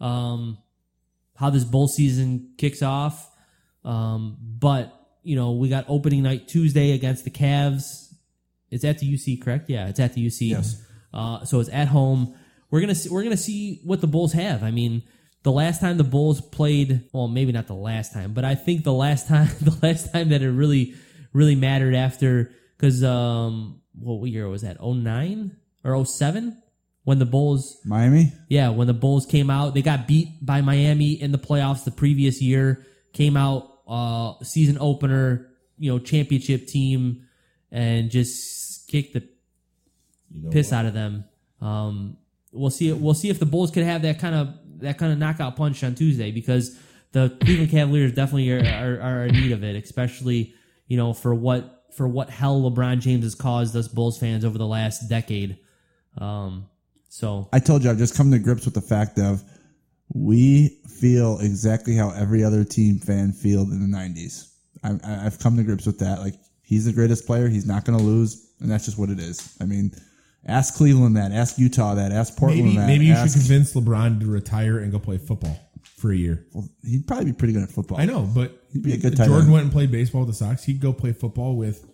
um, 0.00 0.58
how 1.36 1.50
this 1.50 1.64
bowl 1.64 1.88
season 1.88 2.52
kicks 2.58 2.82
off. 2.82 3.30
Um, 3.84 4.36
but 4.40 4.96
you 5.22 5.36
know, 5.36 5.52
we 5.52 5.68
got 5.68 5.84
opening 5.88 6.22
night 6.22 6.48
Tuesday 6.48 6.92
against 6.92 7.24
the 7.24 7.30
Cavs. 7.30 8.12
It's 8.70 8.84
at 8.84 8.98
the 8.98 9.12
UC, 9.12 9.42
correct? 9.42 9.68
Yeah, 9.68 9.88
it's 9.88 10.00
at 10.00 10.14
the 10.14 10.26
UC. 10.26 10.50
Yes. 10.50 10.82
Uh, 11.12 11.44
so 11.44 11.60
it's 11.60 11.70
at 11.70 11.88
home. 11.88 12.34
We're 12.70 12.80
gonna 12.80 12.94
see, 12.94 13.08
we're 13.08 13.22
gonna 13.22 13.36
see 13.36 13.80
what 13.84 14.00
the 14.00 14.06
Bulls 14.06 14.32
have. 14.32 14.62
I 14.62 14.70
mean, 14.70 15.02
the 15.42 15.52
last 15.52 15.80
time 15.80 15.96
the 15.96 16.04
Bulls 16.04 16.40
played, 16.40 17.08
well, 17.12 17.28
maybe 17.28 17.52
not 17.52 17.66
the 17.66 17.74
last 17.74 18.12
time, 18.12 18.34
but 18.34 18.44
I 18.44 18.54
think 18.54 18.84
the 18.84 18.92
last 18.92 19.28
time 19.28 19.48
the 19.60 19.76
last 19.82 20.12
time 20.12 20.30
that 20.30 20.42
it 20.42 20.50
really 20.50 20.94
really 21.32 21.54
mattered 21.54 21.94
after 21.94 22.50
because 22.76 23.04
um, 23.04 23.80
what 23.92 24.24
year 24.30 24.48
was 24.48 24.62
that? 24.62 24.82
09 24.82 25.56
or 25.84 26.04
07? 26.04 26.60
when 27.04 27.18
the 27.18 27.26
Bulls 27.26 27.80
Miami. 27.84 28.32
yeah, 28.48 28.68
when 28.68 28.86
the 28.86 28.94
Bulls 28.94 29.26
came 29.26 29.50
out, 29.50 29.74
they 29.74 29.82
got 29.82 30.06
beat 30.06 30.28
by 30.40 30.60
Miami 30.60 31.12
in 31.20 31.32
the 31.32 31.38
playoffs 31.38 31.84
the 31.84 31.90
previous 31.90 32.40
year. 32.40 32.86
Came 33.12 33.36
out 33.36 33.68
uh 33.88 34.34
season 34.44 34.78
opener, 34.78 35.50
you 35.78 35.90
know, 35.90 35.98
championship 35.98 36.66
team, 36.66 37.26
and 37.72 38.10
just 38.10 38.88
kicked 38.88 39.14
the 39.14 39.24
piss 40.50 40.72
out 40.72 40.86
of 40.86 40.94
them. 40.94 41.24
Um, 41.60 42.16
we'll 42.52 42.70
see. 42.70 42.92
We'll 42.92 43.14
see 43.14 43.30
if 43.30 43.38
the 43.38 43.46
Bulls 43.46 43.70
could 43.70 43.84
have 43.84 44.02
that 44.02 44.18
kind 44.18 44.34
of 44.34 44.48
that 44.82 44.98
kind 44.98 45.12
of 45.12 45.18
knockout 45.18 45.56
punch 45.56 45.82
on 45.84 45.94
Tuesday 45.94 46.30
because 46.30 46.78
the 47.12 47.36
Cleveland 47.40 47.70
Cavaliers 47.70 48.12
definitely 48.12 48.50
are, 48.52 48.60
are, 48.60 49.00
are 49.00 49.26
in 49.26 49.34
need 49.34 49.52
of 49.52 49.64
it, 49.64 49.76
especially 49.76 50.54
you 50.86 50.96
know 50.96 51.12
for 51.12 51.34
what 51.34 51.86
for 51.94 52.06
what 52.06 52.30
hell 52.30 52.60
LeBron 52.62 53.00
James 53.00 53.24
has 53.24 53.34
caused 53.34 53.74
us 53.74 53.88
Bulls 53.88 54.18
fans 54.18 54.44
over 54.44 54.58
the 54.58 54.66
last 54.66 55.08
decade. 55.08 55.58
Um, 56.18 56.66
so 57.08 57.48
I 57.52 57.58
told 57.58 57.84
you 57.84 57.90
I've 57.90 57.98
just 57.98 58.16
come 58.16 58.30
to 58.30 58.38
grips 58.38 58.64
with 58.64 58.74
the 58.74 58.80
fact 58.80 59.18
of 59.18 59.42
we 60.12 60.80
feel 61.00 61.38
exactly 61.40 61.94
how 61.94 62.10
every 62.10 62.44
other 62.44 62.64
team 62.64 62.98
fan 62.98 63.32
felt 63.32 63.68
in 63.68 63.90
the 63.90 63.96
'90s. 63.96 64.48
I, 64.82 65.26
I've 65.26 65.38
come 65.38 65.56
to 65.56 65.62
grips 65.62 65.86
with 65.86 65.98
that. 65.98 66.20
Like 66.20 66.34
he's 66.62 66.84
the 66.84 66.92
greatest 66.92 67.26
player, 67.26 67.48
he's 67.48 67.66
not 67.66 67.84
going 67.84 67.98
to 67.98 68.04
lose, 68.04 68.52
and 68.60 68.70
that's 68.70 68.84
just 68.84 68.98
what 68.98 69.10
it 69.10 69.18
is. 69.18 69.56
I 69.60 69.64
mean, 69.64 69.92
ask 70.46 70.74
Cleveland 70.74 71.16
that, 71.16 71.32
ask 71.32 71.58
Utah 71.58 71.94
that, 71.94 72.12
ask 72.12 72.36
Portland 72.36 72.64
Maybe 72.64 72.76
that. 72.78 72.86
maybe 72.86 73.04
you 73.06 73.12
ask, 73.12 73.32
should 73.32 73.40
convince 73.40 73.74
LeBron 73.74 74.20
to 74.20 74.26
retire 74.26 74.78
and 74.78 74.90
go 74.92 74.98
play 74.98 75.18
football 75.18 75.58
for 75.96 76.12
a 76.12 76.16
year. 76.16 76.46
He'd 76.84 77.06
probably 77.06 77.26
be 77.26 77.32
pretty 77.32 77.52
good 77.54 77.62
at 77.62 77.70
football. 77.70 78.00
I 78.00 78.04
know, 78.06 78.22
but 78.34 78.56
He'd 78.72 78.82
be 78.82 78.94
a 78.94 78.96
good 78.96 79.16
Jordan 79.16 79.36
end. 79.42 79.52
went 79.52 79.64
and 79.64 79.72
played 79.72 79.90
baseball 79.90 80.22
with 80.22 80.30
the 80.30 80.34
Sox. 80.34 80.64
He'd 80.64 80.80
go 80.80 80.92
play 80.92 81.12
football 81.12 81.56
with 81.56 81.84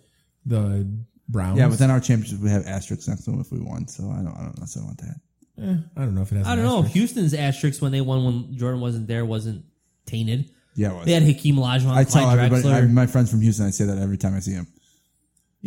the 0.45 0.87
Browns. 1.27 1.59
Yeah, 1.59 1.67
but 1.67 1.77
then 1.79 1.91
our 1.91 1.99
championship 1.99 2.39
would 2.41 2.51
have 2.51 2.65
asterisks 2.67 3.07
next 3.07 3.25
to 3.25 3.31
them 3.31 3.41
if 3.41 3.51
we 3.51 3.59
won. 3.59 3.87
So 3.87 4.09
I 4.09 4.17
don't, 4.17 4.27
I 4.37 4.43
don't 4.43 4.57
necessarily 4.59 4.87
want 4.87 5.01
that. 5.01 5.15
Eh, 5.59 5.75
I 5.97 6.01
don't 6.05 6.15
know 6.15 6.21
if 6.21 6.31
it 6.31 6.35
has. 6.37 6.47
I 6.47 6.55
don't 6.55 6.63
know. 6.65 6.77
asterisk. 6.77 6.93
Houston's 6.93 7.33
asterisk 7.33 7.81
when 7.81 7.91
they 7.91 8.01
won 8.01 8.23
when 8.23 8.57
Jordan 8.57 8.79
wasn't 8.79 9.07
there 9.07 9.25
wasn't 9.25 9.65
tainted. 10.05 10.49
Yeah, 10.75 10.91
it 10.91 10.95
was. 10.97 11.05
They 11.05 11.13
had 11.13 11.23
Hakeem 11.23 11.55
Olajuwon, 11.55 11.91
I 11.91 12.03
tell 12.03 12.21
Clyde 12.23 12.37
everybody, 12.39 12.69
I, 12.69 12.81
my 12.81 13.07
friends 13.07 13.31
from 13.31 13.41
Houston, 13.41 13.65
I 13.65 13.71
say 13.71 13.85
that 13.85 13.97
every 13.97 14.17
time 14.17 14.35
I 14.35 14.39
see 14.39 14.53
them. 14.53 14.67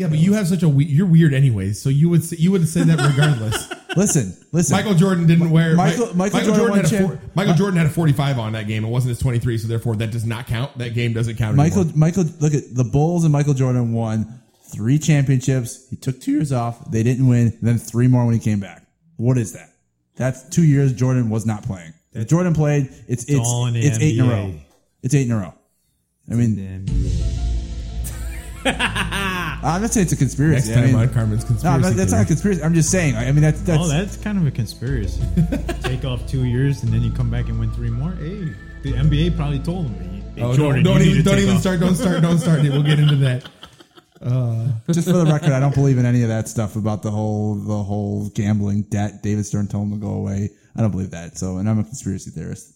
Yeah, 0.01 0.07
but 0.09 0.17
you 0.19 0.33
have 0.33 0.49
such 0.49 0.63
a 0.63 0.69
we- 0.69 0.87
you're 0.87 1.07
weird 1.07 1.35
anyways. 1.35 1.79
So 1.79 1.91
you 1.91 2.09
would 2.09 2.25
say, 2.25 2.37
you 2.39 2.51
would 2.53 2.67
say 2.67 2.85
that 2.85 2.99
regardless. 3.07 3.71
Listen, 3.97 4.37
listen. 4.53 4.77
Michael 4.77 4.95
Jordan 4.95 5.27
didn't 5.27 5.51
wear 5.51 5.75
Michael- 5.75 6.07
Mi- 6.15 6.31
Michael 6.31 6.41
Jordan 6.55 6.69
won 6.71 6.85
had 6.85 6.93
a 6.93 7.07
four, 7.09 7.21
Michael 7.35 7.55
Jordan 7.55 7.77
had 7.77 7.87
a 7.89 7.91
45 7.91 8.39
on 8.39 8.53
that 8.53 8.69
game. 8.69 8.85
It 8.85 8.89
wasn't 8.89 9.09
his 9.11 9.19
23, 9.19 9.59
so 9.59 9.67
therefore 9.67 9.97
that 9.97 10.13
does 10.13 10.25
not 10.25 10.47
count. 10.47 10.79
That 10.79 10.95
game 10.95 11.13
doesn't 11.13 11.37
count. 11.37 11.57
Michael, 11.57 11.81
anymore. 11.81 11.97
Michael, 11.99 12.25
look 12.39 12.55
at 12.55 12.73
the 12.73 12.85
Bulls 12.85 13.25
and 13.25 13.33
Michael 13.33 13.53
Jordan 13.53 13.93
won 13.93 14.41
three 14.73 14.97
championships. 14.99 15.89
He 15.91 15.97
took 15.97 16.21
two 16.21 16.31
years 16.31 16.53
off. 16.53 16.89
They 16.91 17.03
didn't 17.03 17.27
win. 17.27 17.59
Then 17.61 17.79
three 17.79 18.07
more 18.07 18.25
when 18.25 18.33
he 18.35 18.39
came 18.41 18.61
back. 18.61 18.87
What 19.17 19.37
is 19.37 19.53
that? 19.55 19.71
That's 20.15 20.49
two 20.49 20.63
years 20.65 20.93
Jordan 20.93 21.29
was 21.29 21.45
not 21.45 21.65
playing. 21.65 21.93
If 22.13 22.29
Jordan 22.29 22.55
played, 22.55 22.91
it's 23.09 23.25
it's 23.25 23.41
all 23.41 23.67
in 23.67 23.75
the 23.75 23.81
it's 23.81 23.99
eight 23.99 24.17
in 24.19 24.25
a 24.25 24.29
NBA. 24.29 24.31
row. 24.31 24.55
It's 25.03 25.15
eight 25.17 25.27
in 25.27 25.33
a 25.33 25.37
row. 25.39 25.55
I 26.31 26.35
mean, 26.35 26.87
I'm 29.62 29.82
not 29.82 29.93
saying 29.93 30.05
it's 30.05 30.12
a 30.12 30.16
conspiracy. 30.16 30.69
Next 30.69 30.70
I 30.70 30.74
time 30.81 30.85
mean, 30.87 30.95
on 30.97 31.09
Carmen's 31.12 31.43
no, 31.43 31.49
conspiracy. 31.49 31.82
but 31.82 31.97
that's 31.97 32.12
not 32.12 32.16
a 32.23 32.24
theory. 32.24 32.27
conspiracy. 32.27 32.62
I'm 32.62 32.74
just 32.74 32.91
saying. 32.91 33.16
I 33.16 33.31
mean, 33.32 33.43
that's 33.43 33.61
that's 33.62 33.82
oh, 33.82 33.89
that's 33.89 34.16
kind 34.16 34.39
of 34.39 34.47
a 34.47 34.51
conspiracy. 34.51 35.23
Take 35.82 36.05
off 36.05 36.27
two 36.27 36.45
years 36.45 36.82
and 36.82 36.93
then 36.93 37.03
you 37.03 37.11
come 37.12 37.31
back 37.31 37.49
and 37.49 37.59
win 37.61 37.70
three 37.73 37.91
more. 37.91 38.12
Hey, 38.12 38.55
the 38.82 38.93
NBA 38.93 39.37
probably 39.37 39.59
told 39.59 39.87
him. 39.87 39.95
Hey, 40.35 40.43
Oh, 40.43 40.57
Jordan, 40.57 40.82
don't, 40.85 40.95
don't 40.95 41.03
need 41.03 41.11
even, 41.11 41.19
to 41.19 41.23
don't 41.24 41.35
take 41.35 41.43
even 41.43 41.55
off. 41.57 41.61
start. 41.61 41.81
Don't 41.81 41.95
start. 41.97 42.23
Don't 42.23 42.39
start. 42.39 42.62
We'll 42.62 42.82
get 42.82 42.99
into 42.99 43.16
that. 43.16 43.49
Uh, 44.23 44.69
just 44.93 45.09
for 45.09 45.15
the 45.16 45.24
record, 45.24 45.51
I 45.53 45.61
don't 45.61 45.74
believe 45.74 45.97
in 45.97 46.05
any 46.05 46.23
of 46.24 46.28
that 46.28 46.47
stuff 46.47 46.77
about 46.77 47.03
the 47.03 47.11
whole 47.11 47.55
the 47.55 47.82
whole 47.82 48.28
gambling 48.35 48.82
debt. 48.82 49.23
David 49.23 49.47
Stern 49.47 49.66
told 49.66 49.87
him 49.89 49.93
to 49.99 50.07
go 50.07 50.12
away. 50.12 50.51
I 50.77 50.82
don't 50.82 50.91
believe 50.91 51.12
that. 51.12 51.39
So, 51.39 51.57
and 51.57 51.66
I'm 51.66 51.78
a 51.78 51.85
conspiracy 51.85 52.28
theorist. 52.31 52.70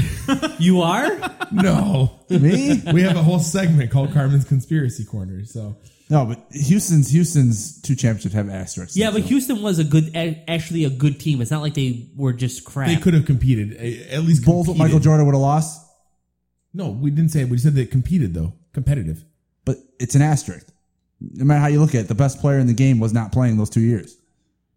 you 0.58 0.82
are? 0.82 1.08
no, 1.52 2.18
Me? 2.30 2.82
We 2.92 3.02
have 3.02 3.16
a 3.16 3.22
whole 3.22 3.38
segment 3.38 3.92
called 3.92 4.12
Carmen's 4.12 4.44
Conspiracy 4.44 5.04
Corner. 5.04 5.44
So 5.44 5.76
No, 6.10 6.24
but 6.24 6.46
Houston's 6.52 7.10
Houston's 7.10 7.80
two 7.82 7.94
championships 7.94 8.34
have 8.34 8.48
asterisks. 8.48 8.96
yeah, 8.96 9.10
but 9.10 9.22
So- 9.22 9.28
Houston 9.28 9.62
was 9.62 9.78
a 9.78 9.84
good, 9.84 10.10
a- 10.16 10.42
actually 10.48 10.84
a 10.84 10.90
good 10.90 11.20
team. 11.20 11.40
It's 11.42 11.50
not 11.50 11.60
like 11.60 11.74
they 11.74 12.08
were 12.16 12.32
just 12.32 12.64
crap. 12.64 12.88
they 12.88 12.96
could 12.96 13.12
have 13.14 13.26
competed. 13.26 13.76
eh, 13.78 14.04
At 14.10 14.24
least 14.24 14.44
Bulls 14.44 14.66
with 14.68 14.76
competed. 14.76 14.78
Michael 14.94 15.00
Jordan 15.00 15.26
would 15.26 15.34
have 15.34 15.42
lost, 15.42 15.84
No, 16.72 16.90
we 16.90 17.10
didn't 17.10 17.30
say 17.30 17.40
it. 17.42 17.48
We 17.48 17.58
said 17.58 17.74
they 17.74 17.84
competed 17.86 18.32
though, 18.34 18.54
competitive. 18.72 19.24
but 19.64 19.78
it's 20.00 20.14
an 20.14 20.22
asterisk. 20.22 20.66
No 21.20 21.44
matter 21.44 21.60
how 21.60 21.66
you 21.66 21.80
look 21.80 21.94
at 21.94 22.02
it, 22.02 22.08
the 22.08 22.14
best 22.14 22.40
player 22.40 22.58
in 22.58 22.68
the 22.68 22.74
game 22.74 23.00
was 23.00 23.12
not 23.12 23.32
playing 23.32 23.56
those 23.56 23.68
two 23.70 23.80
years. 23.80 24.16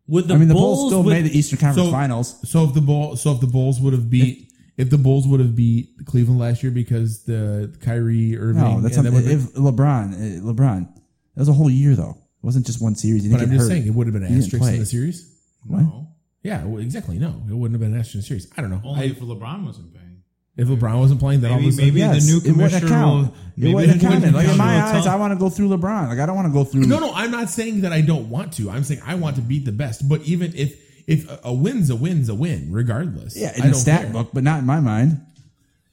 Would 0.08 0.28
the 0.28 0.34
I 0.34 0.38
mean, 0.38 0.48
the 0.48 0.54
Bulls, 0.56 0.80
Bulls 0.80 0.92
still 0.92 1.04
would- 1.04 1.12
made 1.12 1.26
the 1.26 1.38
Eastern 1.38 1.60
Conference 1.60 1.88
So- 1.88 1.92
Finals. 1.92 2.36
So 2.50 2.64
if 2.66 2.74
the 2.74 2.82
bull, 2.82 3.16
so 3.16 3.32
if 3.34 3.40
the 3.40 3.48
Bulls 3.48 3.80
would 3.80 3.94
have 3.94 4.10
beat, 4.10 4.52
if 4.78 4.90
the 4.90 4.98
Bulls 4.98 5.28
would 5.28 5.40
have 5.40 5.56
beat 5.56 5.92
Cleveland 6.06 6.40
last 6.40 6.64
year 6.64 6.72
because 6.72 7.20
the 7.24 7.72
Kyrie 7.82 8.36
Irving, 8.38 8.62
No, 8.62 8.82
that's 8.82 8.98
and 8.98 9.06
not, 9.06 9.14
that 9.14 9.24
would've 9.24 9.46
if 9.50 9.54
LeBron. 9.54 10.14
eh, 10.14 10.40
LeBron. 10.42 10.88
That 11.36 11.42
was 11.42 11.50
a 11.50 11.54
whole 11.54 11.70
year 11.70 11.96
though. 11.96 12.12
It 12.12 12.46
wasn't 12.46 12.66
just 12.66 12.82
one 12.82 12.96
series. 12.96 13.24
He 13.24 13.30
been- 13.30 13.40
didn't 13.40 13.50
but 13.50 13.52
I'm 13.54 13.58
get 13.58 13.58
just 13.60 13.70
hurt. 13.70 13.76
saying 13.78 13.88
it 13.88 13.94
would 13.94 14.08
have 14.08 14.14
been 14.14 14.24
an 14.24 14.30
didn't 14.30 14.44
asterisk 14.44 14.64
play. 14.64 14.74
in 14.76 14.80
the 14.80 14.86
series. 14.86 15.28
What? 15.68 15.86
Yeah, 16.44 16.66
well, 16.66 16.82
exactly. 16.82 17.20
No, 17.20 17.44
it 17.50 17.54
wouldn't 17.54 17.74
have 17.74 17.82
been 17.82 17.94
an 17.94 18.00
asterisk 18.00 18.16
in 18.16 18.20
the 18.22 18.26
series. 18.42 18.48
I 18.58 18.62
don't 18.62 18.72
know. 18.72 18.82
Only 18.84 19.02
I, 19.02 19.04
if 19.12 19.20
LeBron 19.20 19.64
wasn't 19.66 19.94
playing. 19.94 20.24
if 20.58 20.68
LeBron 20.68 20.98
wasn't 21.00 21.20
playing, 21.20 21.42
then 21.42 21.52
all 21.52 21.58
of 21.58 21.64
a 21.64 21.68
Maybe, 21.68 21.72
sudden, 21.76 21.86
maybe 21.88 22.00
Yes, 22.00 22.26
the 22.26 22.32
new 22.32 22.38
it 22.38 22.42
wouldn't 22.42 22.56
commissioner 22.72 22.90
count. 22.90 23.14
will. 23.22 23.26
It 23.28 23.34
Maybe 23.58 23.74
wouldn't 23.76 24.02
new 24.02 24.10
count. 24.10 24.14
Like 24.14 24.24
in 24.24 24.32
commissioner 24.34 24.58
my 24.58 24.76
will 24.76 24.82
eyes, 24.84 25.04
tell- 25.04 25.14
I 25.14 25.16
want 25.18 25.32
to 25.34 25.40
go 25.40 25.50
through 25.50 25.70
LeBron. 25.70 26.08
Like 26.10 26.20
I 26.20 26.26
don't 26.26 26.36
want 26.36 26.48
to 26.48 26.54
go 26.54 26.64
through. 26.64 26.82
No, 26.82 27.00
no, 27.00 27.14
I'm 27.14 27.30
not 27.32 27.50
saying 27.50 27.82
that 27.82 27.94
I 27.94 28.02
don't 28.02 28.30
want 28.30 28.54
to. 28.54 28.70
I'm 28.72 28.84
saying 28.84 29.02
I 29.06 29.16
want 29.16 29.36
to 29.36 29.42
beat 29.44 29.66
the 29.66 29.72
best. 29.72 30.10
But 30.10 30.22
even 30.24 30.54
if 30.56 30.76
if 31.08 31.30
a- 31.30 31.40
a 31.46 31.54
win's 31.54 31.90
a 31.92 31.96
win's 31.96 32.28
a 32.30 32.36
win, 32.36 32.70
regardless. 32.72 33.36
Yeah, 33.38 33.50
I 33.50 33.52
in 33.52 33.56
the 33.58 33.62
don't 33.70 33.74
stat 33.76 34.02
care. 34.04 34.12
book, 34.14 34.30
but 34.34 34.44
not 34.44 34.60
in 34.60 34.66
my 34.66 34.80
mind. 34.80 35.22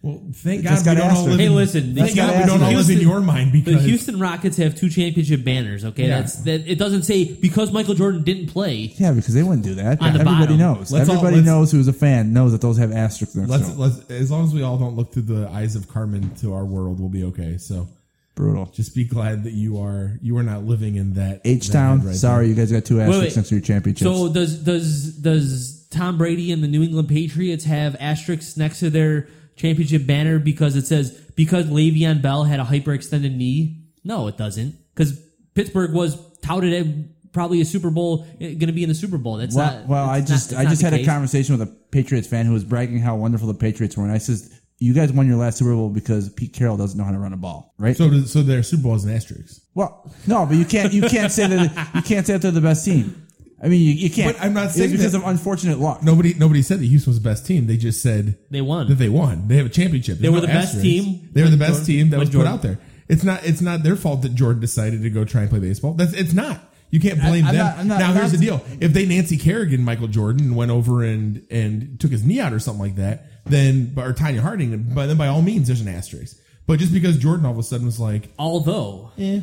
Well, 0.01 0.23
thank 0.33 0.63
Just 0.63 0.85
God 0.85 0.95
we 0.97 1.01
don't 1.03 1.11
all 1.11 1.25
live. 1.25 1.41
Hey, 1.41 1.47
in, 1.47 1.57
listen, 1.57 1.95
Thank 1.97 2.11
the 2.11 2.17
God 2.17 2.41
we 2.41 2.47
don't 2.47 2.63
all 2.63 2.73
live 2.73 2.89
in 2.89 3.01
your 3.01 3.21
mind 3.21 3.51
because 3.51 3.83
The 3.83 3.89
Houston 3.89 4.21
Rockets 4.21 4.57
have 4.59 4.77
two 4.77 4.89
championship 4.89 5.43
banners. 5.45 5.85
Okay, 5.85 6.07
Yeah. 6.07 6.21
that's 6.21 6.37
that. 6.45 6.69
It 6.71 6.79
doesn't 6.79 7.03
say 7.03 7.25
because 7.35 7.73
Michael 7.73 7.95
Jordan 7.95 8.23
didn't 8.23 8.47
play. 8.47 8.95
Yeah, 8.97 9.11
because 9.11 9.35
they 9.35 9.43
wouldn't 9.43 9.65
do 9.65 9.75
that. 9.75 10.01
On 10.01 10.13
the 10.13 10.21
Everybody 10.21 10.41
bottom. 10.57 10.59
knows. 10.59 10.93
Let's 10.93 11.09
Everybody 11.09 11.37
let's- 11.37 11.47
knows 11.47 11.73
who's 11.73 11.89
a 11.89 11.93
fan 11.93 12.33
knows 12.33 12.53
that 12.53 12.61
those 12.61 12.79
have 12.79 12.93
asterisks 12.93 13.35
next 13.35 13.51
let's 13.51 13.77
let's 13.77 14.11
as 14.11 14.31
long 14.31 14.45
as 14.45 14.55
we 14.55 14.63
all 14.63 14.79
don't 14.79 14.95
look 14.95 15.13
through 15.13 15.23
the 15.23 15.49
eyes 15.49 15.75
of 15.75 15.89
Carmen 15.89 16.31
to 16.43 16.55
our 16.55 16.65
world, 16.65 17.01
we'll 17.01 17.09
be 17.09 17.25
okay. 17.25 17.59
So 17.59 17.89
Brutal. 18.37 18.71
just 18.73 18.95
be 18.95 19.03
glad 19.03 19.43
that 19.43 19.53
you 19.55 19.79
are 19.81 20.17
you 20.23 20.37
are 20.39 20.45
not 20.45 20.63
living 20.65 20.95
in 20.95 21.15
that 21.15 21.41
H 21.45 21.71
Town. 21.71 22.05
right 22.07 22.15
sorry, 22.15 22.45
there. 22.47 22.51
you 22.51 22.55
guys 22.55 22.71
got 22.71 22.85
two 22.85 22.99
Wait, 22.99 23.09
asterisks 23.09 23.31
wait. 23.31 23.37
next 23.37 23.49
to 23.49 23.55
your 23.57 23.63
championships. 23.63 24.09
So 24.09 24.33
does 24.33 24.59
does 24.59 25.13
does 25.17 25.87
Tom 25.91 26.19
Brady 26.19 26.53
and 26.53 26.63
the 26.63 26.69
New 26.69 26.85
England 26.85 27.09
Patriots 27.09 27.65
have 27.65 27.97
asterisks 27.99 28.57
next 28.57 28.79
to 28.79 28.91
their 28.91 29.27
championship 29.59 30.07
banner 30.07 30.39
because 30.39 30.77
it 30.77 30.87
says 30.87 31.11
because 31.37 31.67
Le'Veon 31.67 32.23
Bell 32.23 32.45
had 32.45 32.61
a 32.61 32.65
hyperextended 32.65 33.35
knee? 33.37 33.85
No, 34.05 34.27
it 34.29 34.37
doesn't. 34.39 34.75
Because 34.95 35.21
Pittsburgh 35.55 35.93
was 35.93 36.17
touted 36.41 36.73
as 36.73 36.87
probably 37.33 37.61
a 37.61 37.65
Super 37.65 37.91
Bowl 37.91 38.27
eh, 38.41 38.55
going 38.55 38.69
to 38.69 38.73
be 38.73 38.83
in 38.83 38.89
the 38.89 38.95
Super 38.95 39.19
Bowl. 39.19 39.37
That's 39.37 39.55
well, 39.55 39.73
not. 39.81 39.87
well, 39.87 40.05
I 40.09 40.21
that's 40.21 40.31
not- 40.31 40.35
just 40.37 40.55
I 40.55 40.65
just 40.65 40.81
the 40.83 40.91
had 40.91 41.01
a 41.01 41.05
conversation 41.05 41.59
with 41.59 41.69
a 41.69 41.73
Patriots 41.91 42.27
fan 42.27 42.47
who 42.47 42.53
was 42.53 42.65
bragging 42.65 42.99
how 43.01 43.17
wonderful 43.17 43.49
the 43.49 43.55
Patriots 43.55 43.97
were, 43.97 44.05
and 44.05 44.13
I 44.13 44.19
says, 44.19 44.51
"You 44.79 44.95
guys 44.95 45.13
won 45.13 45.27
your 45.29 45.37
last 45.37 45.59
Super 45.59 45.75
Bowl 45.75 45.91
because 45.91 46.31
Pete 46.31 46.53
Carroll 46.53 46.77
doesn't 46.77 46.97
know 46.99 47.05
how 47.05 47.13
to 47.13 47.19
run 47.19 47.33
a 47.33 47.37
ball, 47.37 47.75
right?" 47.79 47.97
So 47.97 48.09
does- 48.09 48.33
so 48.33 48.43
their 48.43 48.63
Super 48.63 48.85
Bowl 48.85 48.95
is 48.95 49.05
an 49.05 49.13
asterisk. 49.15 49.61
well, 49.75 50.11
no, 50.27 50.47
but 50.47 50.57
you 50.57 50.65
can't 50.65 50.93
you 50.93 51.03
can't 51.03 51.31
say 51.33 51.47
that 51.47 51.91
you 51.95 52.03
can't 52.03 52.27
say 52.27 52.33
that 52.35 52.43
they're 52.43 52.51
the 52.51 52.61
best 52.61 52.85
team. 52.85 53.27
I 53.61 53.69
mean, 53.69 53.81
you, 53.81 53.93
you 53.93 54.11
can't. 54.11 54.37
But 54.37 54.45
I'm 54.45 54.55
not 54.55 54.67
It's 54.67 54.75
saying 54.77 54.93
because 54.93 55.13
that- 55.13 55.19
of 55.23 55.27
unfortunate 55.27 55.79
luck. 55.81 56.03
Nobody 56.03 56.35
nobody 56.35 56.63
said 56.63 56.79
that 56.81 56.87
Houston 56.87 57.11
was 57.11 57.21
the 57.21 57.29
best 57.29 57.45
team. 57.47 57.67
They 57.67 57.77
just 57.77 58.01
said 58.03 58.37
They 58.51 58.61
won. 58.61 58.89
that 58.89 58.95
they 58.97 59.09
won. 59.09 59.49
They 59.49 59.57
have 59.57 59.67
a 59.67 59.71
championship. 59.71 60.19
They 60.19 60.29
were 60.29 60.37
no 60.37 60.41
the 60.43 60.47
best 60.49 60.81
team 60.81 61.29
They 61.33 61.43
were 61.43 61.49
the 61.49 61.53
when 61.57 61.59
best 61.59 61.71
Jordan- 61.81 61.87
team 61.87 62.11
that 62.11 62.17
when 62.19 62.21
was 62.21 62.29
put 62.29 62.33
Jordan- 62.35 62.53
out 62.53 62.63
there. 62.63 62.79
It's 63.09 63.25
not 63.25 63.45
it's 63.45 63.61
not 63.61 63.83
their 63.83 63.97
fault 63.97 64.23
that 64.23 64.35
Jordan 64.35 64.61
decided 64.61 65.03
to 65.03 65.11
go 65.11 65.25
try 65.25 65.41
and 65.43 65.51
play 65.51 65.59
baseball. 65.61 65.95
That's 65.95 66.13
it's 66.13 66.33
not. 66.33 66.61
You 66.91 67.01
can't 67.01 67.21
blame 67.21 67.45
I'm 67.47 67.55
them. 67.55 67.67
not- 67.67 67.79
I'm 67.79 67.89
not- 67.89 67.99
now 68.01 68.09
I'm 68.11 68.17
here's 68.17 68.33
not- 68.33 68.39
the 68.41 68.47
deal: 68.47 68.65
if 68.81 68.93
they 68.93 69.05
Nancy 69.07 69.37
Kerrigan 69.37 69.83
Michael 69.85 70.09
Jordan 70.09 70.55
went 70.55 70.71
over 70.71 71.03
and 71.03 71.43
and 71.51 71.99
took 72.01 72.11
his 72.13 72.25
knee 72.25 72.41
out 72.41 72.53
or 72.53 72.59
something 72.61 72.81
like 72.81 72.97
that, 72.97 73.27
then 73.45 73.93
or 73.97 74.13
Tonya 74.15 74.39
Harding, 74.41 74.91
but 74.95 75.07
then 75.07 75.17
by 75.17 75.27
all 75.27 75.43
means 75.43 75.67
there's 75.67 75.81
an 75.81 75.89
asterisk. 75.89 76.37
But 76.67 76.79
just 76.79 76.93
because 76.93 77.17
Jordan 77.17 77.45
all 77.47 77.53
of 77.53 77.59
a 77.59 77.63
sudden 77.63 77.87
was 77.87 77.99
like, 77.99 78.29
Although, 78.39 79.11
He, 79.17 79.43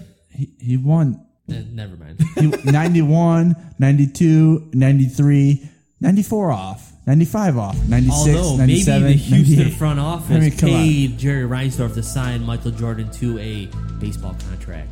he 0.59 0.77
won 0.77 1.19
eh, 1.21 1.24
never 1.47 1.95
mind. 1.95 2.19
He- 2.35 2.71
91, 2.71 3.55
92, 3.79 4.69
93, 4.73 5.69
94 6.01 6.51
off, 6.51 6.91
95 7.07 7.57
off, 7.57 7.87
96, 7.87 8.37
Although 8.37 8.57
maybe 8.57 8.73
97, 8.85 9.03
the 9.03 9.13
Houston 9.13 9.57
98. 9.57 9.77
front 9.77 9.99
office 9.99 10.35
I 10.35 10.39
mean, 10.39 10.51
come 10.57 10.69
on. 10.69 10.75
paid 10.75 11.17
Jerry 11.17 11.47
Reinsdorf 11.47 11.93
to 11.95 12.03
sign 12.03 12.43
Michael 12.43 12.71
Jordan 12.71 13.09
to 13.11 13.39
a 13.39 13.67
baseball 13.99 14.35
contract. 14.49 14.89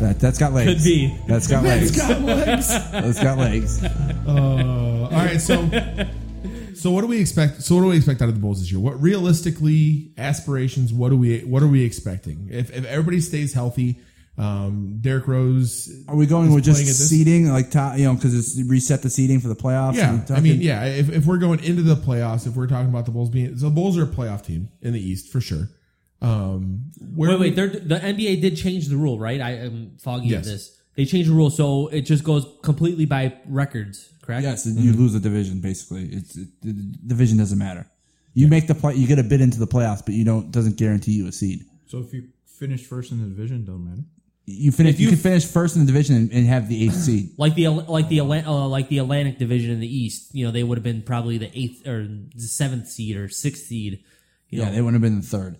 That, 0.00 0.20
that's 0.20 0.38
got 0.38 0.52
legs. 0.52 0.74
Could 0.74 0.84
be. 0.84 1.16
That's 1.26 1.48
got 1.48 1.64
legs. 1.64 1.96
got 1.96 2.20
legs. 2.22 2.68
That's 2.68 3.20
got 3.22 3.36
legs. 3.38 3.82
Uh, 3.82 5.08
all 5.10 5.10
right, 5.10 5.40
so 5.40 5.68
so 6.74 6.92
what 6.92 7.00
do 7.00 7.08
we 7.08 7.20
expect? 7.20 7.62
So 7.62 7.74
what 7.74 7.80
do 7.82 7.88
we 7.88 7.96
expect 7.96 8.22
out 8.22 8.28
of 8.28 8.34
the 8.36 8.40
Bulls 8.40 8.60
this 8.60 8.70
year? 8.70 8.80
What 8.80 9.00
realistically 9.02 10.12
aspirations? 10.16 10.92
What 10.92 11.08
do 11.08 11.16
we 11.16 11.40
what 11.40 11.64
are 11.64 11.66
we 11.68 11.84
expecting? 11.84 12.48
If 12.48 12.70
if 12.70 12.84
everybody 12.84 13.20
stays 13.20 13.52
healthy, 13.52 13.98
um, 14.38 14.98
Derrick 15.00 15.26
Rose. 15.26 15.90
Are 16.08 16.14
we 16.16 16.26
going 16.26 16.52
with 16.54 16.64
just 16.64 16.76
playing 16.76 16.86
at 16.88 16.96
this- 16.96 17.10
seeding, 17.10 17.48
like 17.48 17.70
top, 17.70 17.98
you 17.98 18.04
know, 18.04 18.14
because 18.14 18.34
it's 18.34 18.68
reset 18.68 19.02
the 19.02 19.10
seeding 19.10 19.40
for 19.40 19.48
the 19.48 19.56
playoffs? 19.56 19.94
Yeah, 19.96 20.24
I 20.34 20.40
mean, 20.40 20.60
yeah. 20.60 20.84
If, 20.84 21.10
if 21.10 21.26
we're 21.26 21.38
going 21.38 21.62
into 21.64 21.82
the 21.82 21.96
playoffs, 21.96 22.46
if 22.46 22.54
we're 22.54 22.66
talking 22.68 22.88
about 22.88 23.04
the 23.04 23.10
Bulls 23.10 23.30
being, 23.30 23.56
so 23.58 23.66
the 23.66 23.74
Bulls 23.74 23.98
are 23.98 24.04
a 24.04 24.06
playoff 24.06 24.44
team 24.44 24.68
in 24.80 24.92
the 24.92 25.00
East 25.00 25.30
for 25.32 25.40
sure. 25.40 25.68
Um, 26.20 26.90
where 27.14 27.30
wait, 27.30 27.40
wait. 27.40 27.56
they're- 27.56 27.68
The 27.68 27.96
NBA 27.98 28.40
did 28.40 28.56
change 28.56 28.88
the 28.88 28.96
rule, 28.96 29.18
right? 29.18 29.40
I 29.40 29.50
am 29.56 29.92
foggy 30.00 30.28
Yes. 30.28 30.46
of 30.46 30.52
this. 30.52 30.74
They 30.96 31.04
changed 31.04 31.30
the 31.30 31.34
rule, 31.34 31.50
so 31.50 31.86
it 31.88 32.02
just 32.02 32.24
goes 32.24 32.44
completely 32.64 33.04
by 33.06 33.34
records, 33.46 34.10
correct? 34.20 34.42
Yes, 34.42 34.66
you 34.66 34.92
lose 34.92 35.14
a 35.14 35.20
division 35.20 35.60
basically. 35.60 36.06
It's 36.06 36.36
it, 36.36 36.48
the 36.60 36.72
division 37.06 37.38
doesn't 37.38 37.58
matter. 37.58 37.86
You 38.34 38.48
make 38.48 38.66
the 38.66 38.74
play, 38.74 38.94
you 38.94 39.06
get 39.06 39.20
a 39.20 39.22
bid 39.22 39.40
into 39.40 39.60
the 39.60 39.66
playoffs, 39.68 40.04
but 40.04 40.14
you 40.14 40.24
don't 40.24 40.50
doesn't 40.50 40.76
guarantee 40.76 41.12
you 41.12 41.28
a 41.28 41.32
seed. 41.32 41.64
So 41.86 41.98
if 41.98 42.12
you 42.12 42.24
finish 42.46 42.84
first 42.84 43.12
in 43.12 43.20
the 43.22 43.26
division, 43.28 43.64
don't 43.64 43.84
matter. 43.84 44.02
You 44.50 44.72
finish, 44.72 44.94
If 44.94 45.00
you, 45.00 45.04
you- 45.08 45.12
can 45.12 45.18
finish 45.20 45.44
first 45.44 45.76
in 45.76 45.82
the 45.84 45.86
division 45.92 46.16
and, 46.16 46.32
and 46.32 46.46
have 46.46 46.68
the 46.68 46.84
eighth 46.84 46.94
seed. 47.06 47.30
Like 47.36 47.54
the 47.54 47.68
like 47.68 48.08
the 48.08 48.20
uh, 48.20 48.66
like 48.68 48.88
the 48.88 48.98
Atlantic 48.98 49.38
Division 49.38 49.70
in 49.72 49.80
the 49.80 49.86
East, 49.96 50.34
you 50.34 50.44
know, 50.46 50.50
they 50.50 50.62
would 50.62 50.78
have 50.78 50.82
been 50.84 51.02
probably 51.02 51.36
the 51.38 51.50
eighth 51.58 51.86
or 51.86 52.06
the 52.06 52.40
seventh 52.40 52.88
seed 52.88 53.16
or 53.16 53.28
sixth 53.28 53.64
seed. 53.66 54.02
You 54.48 54.60
Yeah, 54.60 54.66
know, 54.66 54.72
they 54.74 54.80
wouldn't 54.80 55.02
have 55.02 55.10
been 55.12 55.20
the 55.20 55.26
third. 55.26 55.56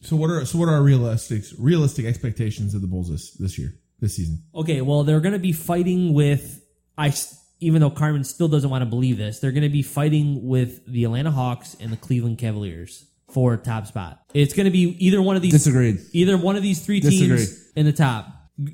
so 0.00 0.16
what 0.16 0.30
are 0.30 0.44
so 0.46 0.58
what 0.58 0.68
are 0.68 0.82
realistic 0.82 1.42
realistic 1.58 2.06
expectations 2.06 2.74
of 2.74 2.80
the 2.80 2.86
Bulls 2.88 3.10
this 3.10 3.32
this 3.32 3.58
year 3.58 3.74
this 4.00 4.16
season? 4.16 4.42
Okay, 4.54 4.80
well, 4.80 5.04
they're 5.04 5.20
going 5.20 5.34
to 5.34 5.38
be 5.38 5.52
fighting 5.52 6.14
with 6.14 6.62
I. 6.96 7.08
s- 7.08 7.34
Even 7.60 7.80
though 7.80 7.90
Carmen 7.90 8.24
still 8.24 8.48
doesn't 8.48 8.68
want 8.70 8.82
to 8.82 8.86
believe 8.86 9.16
this, 9.18 9.40
they're 9.40 9.52
going 9.52 9.62
to 9.62 9.68
be 9.68 9.82
fighting 9.82 10.46
with 10.46 10.84
the 10.86 11.04
Atlanta 11.04 11.30
Hawks 11.30 11.76
and 11.80 11.92
the 11.92 11.96
Cleveland 11.96 12.38
Cavaliers 12.38 13.04
for 13.36 13.54
top 13.58 13.86
spot. 13.86 14.22
It's 14.32 14.54
going 14.54 14.64
to 14.64 14.70
be 14.70 14.96
either 15.04 15.20
one 15.20 15.36
of 15.36 15.42
these. 15.42 15.52
Disagreed. 15.52 16.00
Either 16.12 16.38
one 16.38 16.56
of 16.56 16.62
these 16.62 16.80
three 16.80 17.00
Disagree. 17.00 17.36
teams 17.36 17.70
in 17.76 17.84
the 17.84 17.92
top. 17.92 18.28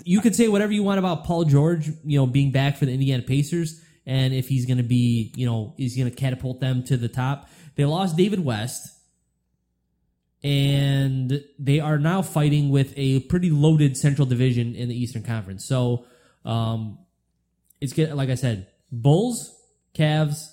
You 0.05 0.21
could 0.21 0.37
say 0.37 0.47
whatever 0.47 0.71
you 0.71 0.85
want 0.85 1.01
about 1.01 1.25
Paul 1.25 1.43
George, 1.47 1.89
you 2.05 2.17
know, 2.17 2.27
being 2.27 2.53
back 2.53 2.77
for 2.77 2.87
the 2.87 2.93
Indiana 2.93 3.25
Pacers, 3.25 3.83
and 4.07 4.33
if 4.33 4.47
he's 4.47 4.65
going 4.65 4.77
to 4.77 4.85
be, 4.85 5.33
you 5.35 5.47
know, 5.47 5.75
he's 5.77 5.97
going 5.97 6.09
to 6.09 6.15
catapult 6.15 6.61
them 6.61 6.85
to 6.85 6.97
the 6.97 7.09
top. 7.09 7.51
They 7.75 7.85
lost 7.85 8.17
David 8.17 8.45
West, 8.45 8.89
and 10.45 11.43
they 11.59 11.81
are 11.81 11.99
now 11.99 12.23
fighting 12.23 12.71
with 12.71 12.95
a 12.97 13.19
pretty 13.23 13.51
loaded 13.51 13.97
Central 13.97 14.27
Division 14.27 14.77
in 14.77 14.89
the 14.89 14.95
Eastern 14.95 15.25
Conference. 15.25 15.65
So, 15.65 16.05
um, 16.45 17.01
it's 17.81 17.95
get 17.95 18.15
like 18.17 18.31
I 18.31 18.37
said, 18.37 18.69
Bulls, 18.93 19.61
Cavs, 19.93 20.53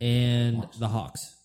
and 0.00 0.64
the 0.78 0.86
Hawks 0.86 1.37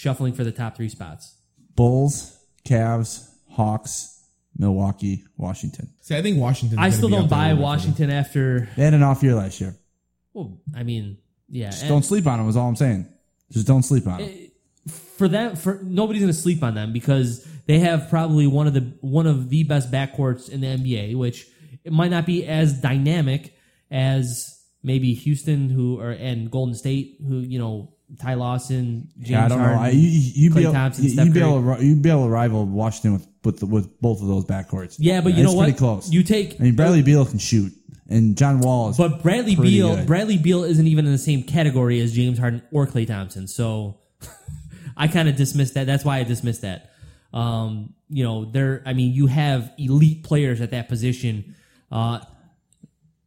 shuffling 0.00 0.32
for 0.32 0.44
the 0.44 0.52
top 0.52 0.76
three 0.76 0.88
spots. 0.88 1.36
Bulls, 1.76 2.38
Cavs, 2.64 3.28
Hawks, 3.50 4.24
Milwaukee, 4.56 5.24
Washington. 5.36 5.92
See, 6.00 6.16
I 6.16 6.22
think 6.22 6.38
Washington. 6.38 6.78
I 6.78 6.88
still 6.90 7.10
don't 7.10 7.28
buy 7.28 7.52
Washington 7.52 8.10
after. 8.10 8.68
They 8.76 8.84
had 8.84 8.94
an 8.94 9.02
off 9.02 9.22
year 9.22 9.34
last 9.34 9.60
year. 9.60 9.76
Well, 10.32 10.58
I 10.74 10.84
mean, 10.84 11.18
yeah. 11.50 11.66
Just 11.66 11.82
and 11.82 11.90
don't 11.90 12.02
sleep 12.02 12.26
on 12.26 12.38
them. 12.38 12.48
Is 12.48 12.56
all 12.56 12.68
I'm 12.68 12.76
saying. 12.76 13.06
Just 13.52 13.66
don't 13.66 13.82
sleep 13.82 14.06
on 14.06 14.20
them. 14.20 14.50
For 14.88 15.28
that, 15.28 15.58
for 15.58 15.80
nobody's 15.82 16.22
going 16.22 16.32
to 16.32 16.38
sleep 16.38 16.62
on 16.62 16.74
them 16.74 16.94
because 16.94 17.46
they 17.66 17.80
have 17.80 18.08
probably 18.08 18.46
one 18.46 18.66
of 18.66 18.72
the 18.72 18.94
one 19.02 19.26
of 19.26 19.50
the 19.50 19.64
best 19.64 19.90
backcourts 19.90 20.48
in 20.48 20.62
the 20.62 20.66
NBA, 20.68 21.16
which 21.16 21.46
it 21.84 21.92
might 21.92 22.10
not 22.10 22.24
be 22.24 22.46
as 22.46 22.72
dynamic 22.80 23.54
as 23.90 24.58
maybe 24.82 25.12
Houston, 25.12 25.68
who 25.68 26.00
are 26.00 26.10
and 26.10 26.50
Golden 26.50 26.74
State, 26.74 27.18
who 27.26 27.40
you 27.40 27.58
know 27.58 27.92
Ty 28.18 28.34
Lawson, 28.34 29.08
James 29.18 29.30
yeah, 29.30 29.44
I 29.44 29.48
don't 29.48 29.58
Harden, 29.58 29.76
know. 29.76 29.82
I, 29.82 29.88
you, 29.90 30.00
you, 30.00 30.50
Klay 30.50 30.54
be 30.54 30.62
able, 30.62 30.72
Thompson, 30.72 31.04
you, 31.04 31.10
you'd 31.10 31.34
be 31.34 31.40
able 31.40 31.76
to, 31.76 31.84
you'd 31.84 32.02
be 32.02 32.10
able 32.10 32.24
to 32.24 32.30
rival 32.30 32.66
Washington 32.66 33.12
with 33.14 33.26
with, 33.44 33.60
the, 33.60 33.66
with 33.66 34.00
both 34.00 34.20
of 34.20 34.28
those 34.28 34.44
backcourts. 34.44 34.96
Yeah, 34.98 35.20
but 35.20 35.34
you 35.34 35.42
know 35.42 35.52
what? 35.52 35.64
Pretty 35.64 35.78
close. 35.78 36.10
You 36.10 36.22
take- 36.22 36.60
I 36.60 36.64
mean, 36.64 36.76
Bradley 36.76 37.02
Beal 37.02 37.24
can 37.24 37.38
shoot, 37.38 37.72
and 38.08 38.36
John 38.36 38.60
Wall 38.60 38.90
is. 38.90 38.96
But 38.96 39.22
Bradley 39.22 39.56
Beal, 39.56 39.96
good. 39.96 40.06
Bradley 40.06 40.38
Beal 40.38 40.64
isn't 40.64 40.86
even 40.86 41.06
in 41.06 41.12
the 41.12 41.18
same 41.18 41.42
category 41.42 42.00
as 42.00 42.12
James 42.14 42.38
Harden 42.38 42.62
or 42.72 42.86
Klay 42.86 43.06
Thompson. 43.06 43.46
So 43.46 43.98
I 44.96 45.08
kind 45.08 45.28
of 45.28 45.36
dismissed 45.36 45.74
that. 45.74 45.86
That's 45.86 46.04
why 46.04 46.18
I 46.18 46.24
dismissed 46.24 46.62
that. 46.62 46.90
Um, 47.32 47.94
you 48.08 48.24
know, 48.24 48.44
there. 48.44 48.82
I 48.84 48.92
mean, 48.92 49.12
you 49.14 49.26
have 49.28 49.72
elite 49.78 50.24
players 50.24 50.60
at 50.60 50.72
that 50.72 50.88
position, 50.88 51.54
uh, 51.90 52.20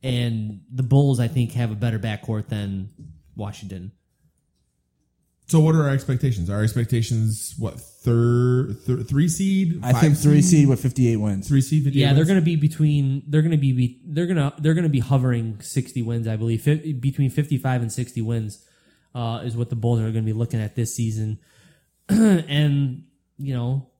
and 0.03 0.61
the 0.71 0.83
Bulls, 0.83 1.19
I 1.19 1.27
think, 1.27 1.53
have 1.53 1.71
a 1.71 1.75
better 1.75 1.97
backcourt 1.97 2.49
than 2.49 2.89
Washington. 3.35 3.93
So 5.53 5.59
what 5.59 5.75
are 5.75 5.83
our 5.83 5.89
expectations? 5.91 6.49
Our 6.49 6.63
expectations, 6.63 7.53
what 7.59 7.79
third, 7.79 8.75
thir- 8.87 9.03
three 9.03 9.29
seed? 9.29 9.81
I 9.83 9.93
think 9.93 10.17
three 10.17 10.41
seed 10.41 10.67
with 10.67 10.81
58 10.81 11.17
wins. 11.17 11.47
Three 11.47 11.61
seed. 11.61 11.83
58 11.83 12.01
Yeah, 12.01 12.13
they're 12.13 12.25
going 12.25 12.39
to 12.39 12.43
be 12.43 12.55
between. 12.55 13.21
They're 13.27 13.43
going 13.43 13.51
to 13.51 13.57
be, 13.57 13.71
be. 13.71 14.01
They're 14.03 14.25
going 14.25 14.37
to. 14.37 14.51
They're 14.59 14.73
going 14.73 14.85
to 14.85 14.89
be 14.89 14.97
hovering 14.97 15.61
sixty 15.61 16.01
wins, 16.01 16.27
I 16.27 16.37
believe. 16.37 16.63
Fif- 16.63 16.99
between 16.99 17.29
fifty-five 17.29 17.83
and 17.83 17.91
sixty 17.91 18.19
wins 18.19 18.67
uh, 19.13 19.41
is 19.43 19.55
what 19.55 19.69
the 19.69 19.75
Bulls 19.75 19.99
are 19.99 20.09
going 20.09 20.15
to 20.15 20.21
be 20.23 20.33
looking 20.33 20.59
at 20.59 20.75
this 20.75 20.95
season. 20.95 21.37
and 22.09 23.03
you 23.37 23.53
know, 23.53 23.91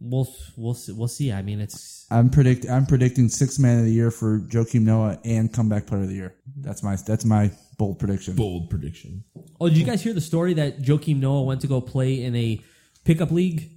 we'll 0.00 0.28
we'll 0.56 0.74
see, 0.74 0.92
we'll 0.92 1.08
see. 1.08 1.32
I 1.32 1.42
mean, 1.42 1.60
it's 1.60 2.06
I'm 2.10 2.30
predict. 2.30 2.68
I'm 2.68 2.86
predicting 2.86 3.28
six 3.28 3.58
man 3.58 3.78
of 3.78 3.84
the 3.84 3.92
year 3.92 4.10
for 4.10 4.40
Joakim 4.40 4.82
Noah 4.82 5.18
and 5.24 5.52
comeback 5.52 5.86
player 5.86 6.02
of 6.02 6.08
the 6.08 6.14
year. 6.14 6.34
That's 6.60 6.82
my 6.82 6.96
that's 6.96 7.24
my 7.24 7.50
bold 7.78 7.98
prediction. 7.98 8.34
Bold 8.34 8.70
prediction. 8.70 9.24
Oh, 9.60 9.68
did 9.68 9.78
you 9.78 9.84
guys 9.84 10.02
hear 10.02 10.12
the 10.12 10.20
story 10.20 10.54
that 10.54 10.80
Joakim 10.82 11.18
Noah 11.18 11.42
went 11.42 11.60
to 11.62 11.66
go 11.66 11.80
play 11.80 12.22
in 12.22 12.34
a 12.36 12.62
pickup 13.04 13.30
league 13.30 13.70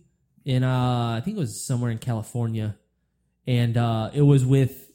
in 0.45 0.63
uh 0.63 1.15
I 1.17 1.21
think 1.23 1.37
it 1.37 1.39
was 1.39 1.63
somewhere 1.63 1.91
in 1.91 1.97
California, 1.97 2.77
and 3.47 3.77
uh 3.77 4.11
it 4.13 4.21
was 4.21 4.45
with 4.45 4.89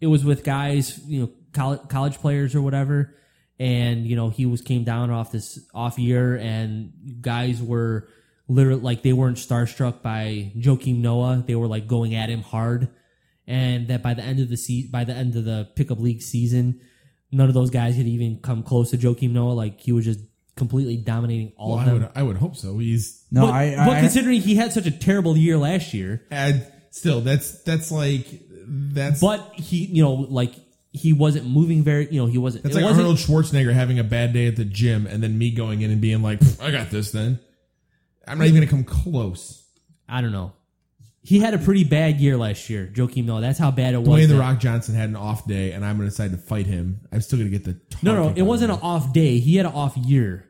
it 0.00 0.06
was 0.06 0.24
with 0.24 0.44
guys 0.44 0.98
you 1.06 1.22
know 1.22 1.30
college 1.52 1.88
college 1.88 2.18
players 2.18 2.54
or 2.54 2.62
whatever, 2.62 3.14
and 3.58 4.06
you 4.06 4.16
know 4.16 4.30
he 4.30 4.46
was 4.46 4.60
came 4.60 4.84
down 4.84 5.10
off 5.10 5.32
this 5.32 5.58
off 5.74 5.98
year, 5.98 6.36
and 6.36 6.92
guys 7.20 7.62
were 7.62 8.08
literally 8.50 8.80
like 8.82 9.02
they 9.02 9.12
weren't 9.12 9.36
starstruck 9.36 10.02
by 10.02 10.52
Joakim 10.56 10.98
Noah. 10.98 11.44
They 11.46 11.54
were 11.54 11.68
like 11.68 11.86
going 11.86 12.14
at 12.14 12.28
him 12.28 12.42
hard, 12.42 12.88
and 13.46 13.88
that 13.88 14.02
by 14.02 14.14
the 14.14 14.22
end 14.22 14.40
of 14.40 14.48
the 14.48 14.56
se- 14.56 14.88
by 14.90 15.04
the 15.04 15.14
end 15.14 15.36
of 15.36 15.44
the 15.44 15.68
pickup 15.76 15.98
league 16.00 16.20
season, 16.22 16.80
none 17.32 17.48
of 17.48 17.54
those 17.54 17.70
guys 17.70 17.96
had 17.96 18.06
even 18.06 18.38
come 18.42 18.62
close 18.62 18.90
to 18.90 18.98
Joakim 18.98 19.30
Noah. 19.30 19.52
Like 19.52 19.80
he 19.80 19.92
was 19.92 20.04
just 20.04 20.20
completely 20.56 20.96
dominating 20.96 21.52
all 21.56 21.70
Well, 21.70 21.78
of 21.78 21.82
I 21.82 21.90
them. 21.92 22.00
would 22.02 22.10
I 22.16 22.22
would 22.22 22.36
hope 22.36 22.56
so. 22.56 22.76
He's 22.78 23.24
No, 23.30 23.42
but, 23.46 23.54
I, 23.54 23.76
but 23.86 23.96
I 23.96 24.00
considering 24.00 24.40
he 24.40 24.56
had 24.56 24.72
such 24.72 24.86
a 24.86 24.90
terrible 24.90 25.36
year 25.36 25.56
last 25.56 25.94
year, 25.94 26.26
and 26.30 26.66
still 26.90 27.20
that's 27.20 27.62
that's 27.62 27.90
like 27.92 28.26
that's 28.66 29.20
but 29.20 29.52
he 29.54 29.86
you 29.86 30.02
know 30.02 30.12
like 30.14 30.54
he 30.92 31.12
wasn't 31.12 31.46
moving 31.48 31.82
very 31.84 32.08
you 32.10 32.20
know 32.20 32.26
he 32.26 32.36
wasn't 32.36 32.64
that's 32.64 32.74
it 32.74 32.78
like 32.80 32.84
wasn't- 32.84 33.06
Arnold 33.06 33.18
Schwarzenegger 33.18 33.72
having 33.72 33.98
a 34.00 34.04
bad 34.04 34.32
day 34.32 34.48
at 34.48 34.56
the 34.56 34.64
gym 34.64 35.06
and 35.06 35.22
then 35.22 35.38
me 35.38 35.50
going 35.52 35.82
in 35.82 35.90
and 35.90 36.00
being 36.00 36.20
like, 36.22 36.40
I 36.60 36.70
got 36.72 36.90
this. 36.90 37.12
Then 37.12 37.38
I'm 38.26 38.38
not 38.38 38.46
even 38.46 38.56
gonna 38.60 38.66
come 38.70 38.84
close. 38.84 39.62
I 40.08 40.20
don't 40.20 40.32
know. 40.32 40.52
He 41.22 41.38
had 41.38 41.52
a 41.52 41.58
pretty 41.58 41.84
bad 41.84 42.18
year 42.18 42.36
last 42.36 42.70
year, 42.70 42.90
Joakim 42.92 43.26
Noah. 43.26 43.40
That's 43.42 43.58
how 43.58 43.70
bad 43.70 43.92
it 43.94 43.98
was. 44.02 44.08
Dwayne 44.08 44.28
the 44.28 44.34
that- 44.34 44.40
Rock 44.40 44.58
Johnson 44.60 44.94
had 44.94 45.08
an 45.10 45.16
off 45.16 45.46
day, 45.46 45.72
and 45.72 45.84
I'm 45.84 45.96
gonna 45.96 46.08
decide 46.08 46.30
to 46.30 46.38
fight 46.38 46.66
him. 46.66 47.00
I'm 47.12 47.20
still 47.20 47.38
gonna 47.38 47.50
get 47.50 47.64
the 47.64 47.76
No, 48.02 48.14
no, 48.14 48.22
tongue 48.28 48.36
it 48.38 48.42
wasn't 48.42 48.72
an 48.72 48.78
off 48.80 49.12
day. 49.12 49.38
He 49.38 49.56
had 49.56 49.66
an 49.66 49.72
off 49.72 49.96
year. 49.96 50.46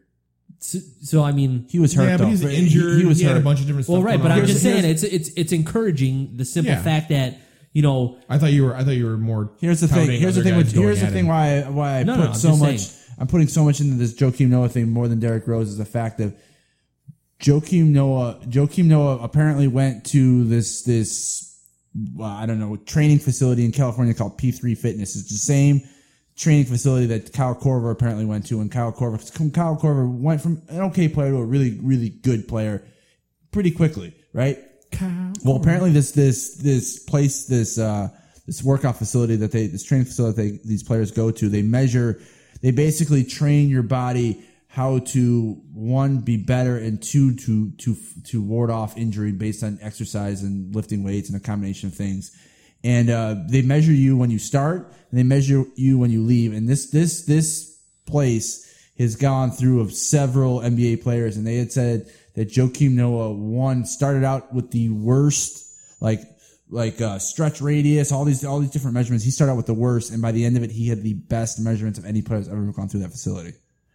So, 0.60 0.78
so 1.02 1.22
I 1.24 1.32
mean, 1.32 1.66
he 1.70 1.78
was 1.78 1.94
hurt 1.94 2.04
Yeah, 2.04 2.16
but 2.18 2.24
though. 2.24 2.30
he's 2.30 2.40
He- 2.42 2.54
injured. 2.56 2.98
He, 3.00 3.06
was 3.06 3.18
He 3.18 3.24
had 3.24 3.32
hurt. 3.34 3.40
a 3.40 3.44
bunch 3.44 3.60
of 3.60 3.66
different 3.66 3.88
well, 3.88 3.98
stuff 3.98 4.04
right, 4.06 4.18
going 4.18 4.22
but 4.28 4.32
I'm 4.32 4.40
on. 4.42 4.46
just 4.46 4.62
saying 4.62 4.84
it's 4.84 5.02
it's 5.02 5.30
it's 5.36 5.52
encouraging 5.52 6.36
the 6.36 6.44
simple 6.44 6.72
Yeah. 6.72 6.82
fact 6.82 7.08
that 7.08 7.38
you 7.72 7.82
know 7.82 8.18
I 8.28 8.38
thought 8.38 8.52
you 8.52 8.64
were. 8.64 8.76
I 8.76 8.84
thought 8.84 8.90
you 8.92 9.06
were 9.06 9.16
more. 9.16 9.52
Here's 9.60 9.80
the 9.80 9.88
thing. 9.88 10.06
touting 10.06 10.20
Here's 10.20 10.34
the 10.34 10.42
other 10.42 10.50
thing. 10.50 10.56
With, 10.58 10.72
going 10.74 10.86
here's 10.86 11.00
the 11.00 11.06
at 11.06 11.12
thing. 11.12 11.24
him. 11.24 11.28
Why 11.28 11.62
why 11.62 11.98
I 12.00 12.02
No, 12.04 12.14
no, 12.14 12.20
put 12.22 12.28
I'm 12.30 12.34
so 12.34 12.48
just 12.50 12.60
much. 12.60 12.78
saying. 12.78 12.96
I'm 13.18 13.26
putting 13.26 13.48
so 13.48 13.64
much 13.64 13.80
into 13.80 13.96
this 13.96 14.14
Joakim 14.14 14.48
Noah 14.48 14.68
thing 14.68 14.90
more 14.90 15.08
than 15.08 15.18
Derrick 15.18 15.46
Rose 15.48 15.68
is 15.68 15.78
the 15.78 15.84
fact 15.84 16.18
that 16.18 16.38
Joakim 17.40 17.86
Noah 17.86 18.38
Joakim 18.44 18.84
Noah 18.84 19.18
apparently 19.18 19.66
went 19.66 20.04
to 20.06 20.44
this 20.44 20.82
this 20.82 21.46
well, 22.14 22.28
I 22.28 22.46
don't 22.46 22.60
know 22.60 22.76
training 22.76 23.18
facility 23.18 23.64
in 23.64 23.72
California 23.72 24.14
called 24.14 24.38
P3 24.38 24.76
Fitness. 24.76 25.16
It's 25.16 25.30
the 25.30 25.36
same 25.36 25.82
training 26.36 26.66
facility 26.66 27.06
that 27.06 27.32
Kyle 27.32 27.54
Korver 27.54 27.90
apparently 27.90 28.24
went 28.24 28.46
to, 28.46 28.60
and 28.60 28.70
Kyle 28.70 28.92
Korver 28.92 29.52
Kyle 29.54 29.76
Korver 29.76 30.08
went 30.08 30.42
from 30.42 30.62
an 30.68 30.80
okay 30.82 31.08
player 31.08 31.30
to 31.30 31.38
a 31.38 31.44
really 31.44 31.78
really 31.82 32.10
good 32.10 32.46
player 32.46 32.86
pretty 33.52 33.70
quickly, 33.70 34.14
right? 34.34 34.58
Kyle 34.92 35.32
Well, 35.42 35.56
apparently 35.56 35.90
this 35.90 36.12
this 36.12 36.56
this 36.56 36.98
place 36.98 37.46
this 37.46 37.78
uh 37.78 38.10
this 38.46 38.62
workout 38.62 38.96
facility 38.96 39.36
that 39.36 39.52
they 39.52 39.66
this 39.66 39.82
training 39.84 40.06
facility 40.06 40.36
that 40.36 40.42
they, 40.42 40.68
these 40.68 40.82
players 40.82 41.10
go 41.10 41.30
to, 41.30 41.48
they 41.48 41.62
measure, 41.62 42.20
they 42.60 42.70
basically 42.70 43.24
train 43.24 43.70
your 43.70 43.82
body 43.82 44.44
how 44.72 45.00
to 45.00 45.60
one 45.74 46.20
be 46.20 46.36
better 46.36 46.76
and 46.78 47.02
two 47.02 47.34
to 47.34 47.72
to 47.72 47.96
to 48.22 48.40
ward 48.40 48.70
off 48.70 48.96
injury 48.96 49.32
based 49.32 49.64
on 49.64 49.76
exercise 49.82 50.44
and 50.44 50.72
lifting 50.76 51.02
weights 51.02 51.28
and 51.28 51.36
a 51.36 51.44
combination 51.44 51.88
of 51.88 51.94
things. 51.94 52.30
And 52.84 53.10
uh, 53.10 53.34
they 53.48 53.62
measure 53.62 53.92
you 53.92 54.16
when 54.16 54.30
you 54.30 54.38
start, 54.38 54.94
and 55.10 55.18
they 55.18 55.24
measure 55.24 55.64
you 55.74 55.98
when 55.98 56.12
you 56.12 56.22
leave. 56.22 56.52
And 56.52 56.68
this 56.68 56.88
this 56.90 57.26
this 57.26 57.80
place 58.06 58.66
has 58.96 59.16
gone 59.16 59.50
through 59.50 59.80
of 59.80 59.92
several 59.92 60.60
NBA 60.60 61.02
players, 61.02 61.36
and 61.36 61.44
they 61.44 61.56
had 61.56 61.72
said 61.72 62.08
that 62.36 62.50
Joakim 62.50 62.92
Noah 62.92 63.32
one 63.32 63.84
started 63.84 64.22
out 64.22 64.54
with 64.54 64.70
the 64.70 64.88
worst, 64.90 65.66
like 66.00 66.20
like 66.68 67.00
uh, 67.00 67.18
stretch 67.18 67.60
radius, 67.60 68.12
all 68.12 68.24
these 68.24 68.44
all 68.44 68.60
these 68.60 68.70
different 68.70 68.94
measurements. 68.94 69.24
He 69.24 69.32
started 69.32 69.54
out 69.54 69.56
with 69.56 69.66
the 69.66 69.74
worst, 69.74 70.12
and 70.12 70.22
by 70.22 70.30
the 70.30 70.44
end 70.44 70.56
of 70.56 70.62
it, 70.62 70.70
he 70.70 70.86
had 70.86 71.02
the 71.02 71.14
best 71.14 71.58
measurements 71.58 71.98
of 71.98 72.04
any 72.04 72.22
player 72.22 72.38
that's 72.38 72.52
ever 72.52 72.64
gone 72.70 72.88
through 72.88 73.00
that 73.00 73.10
facility. 73.10 73.52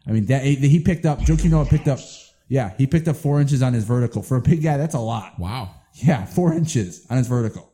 I 0.07 0.11
mean, 0.11 0.26
that 0.27 0.44
he 0.44 0.80
picked 0.80 1.06
up. 1.06 1.19
Joakim 1.19 1.52
Noah 1.52 1.65
picked 1.65 1.88
up. 1.88 1.99
Yeah, 2.48 2.73
he 2.77 2.86
picked 2.86 3.07
up 3.07 3.15
four 3.15 3.41
inches 3.41 3.64
on 3.64 3.73
his 3.73 3.84
vertical 3.84 4.22
for 4.22 4.38
a 4.38 4.41
big 4.41 4.61
guy. 4.61 4.77
That's 4.77 4.94
a 4.94 4.99
lot. 4.99 5.40
Wow. 5.40 5.73
Yeah, 5.94 6.26
four 6.26 6.53
inches 6.53 7.06
on 7.10 7.18
his 7.18 7.27
vertical. 7.27 7.72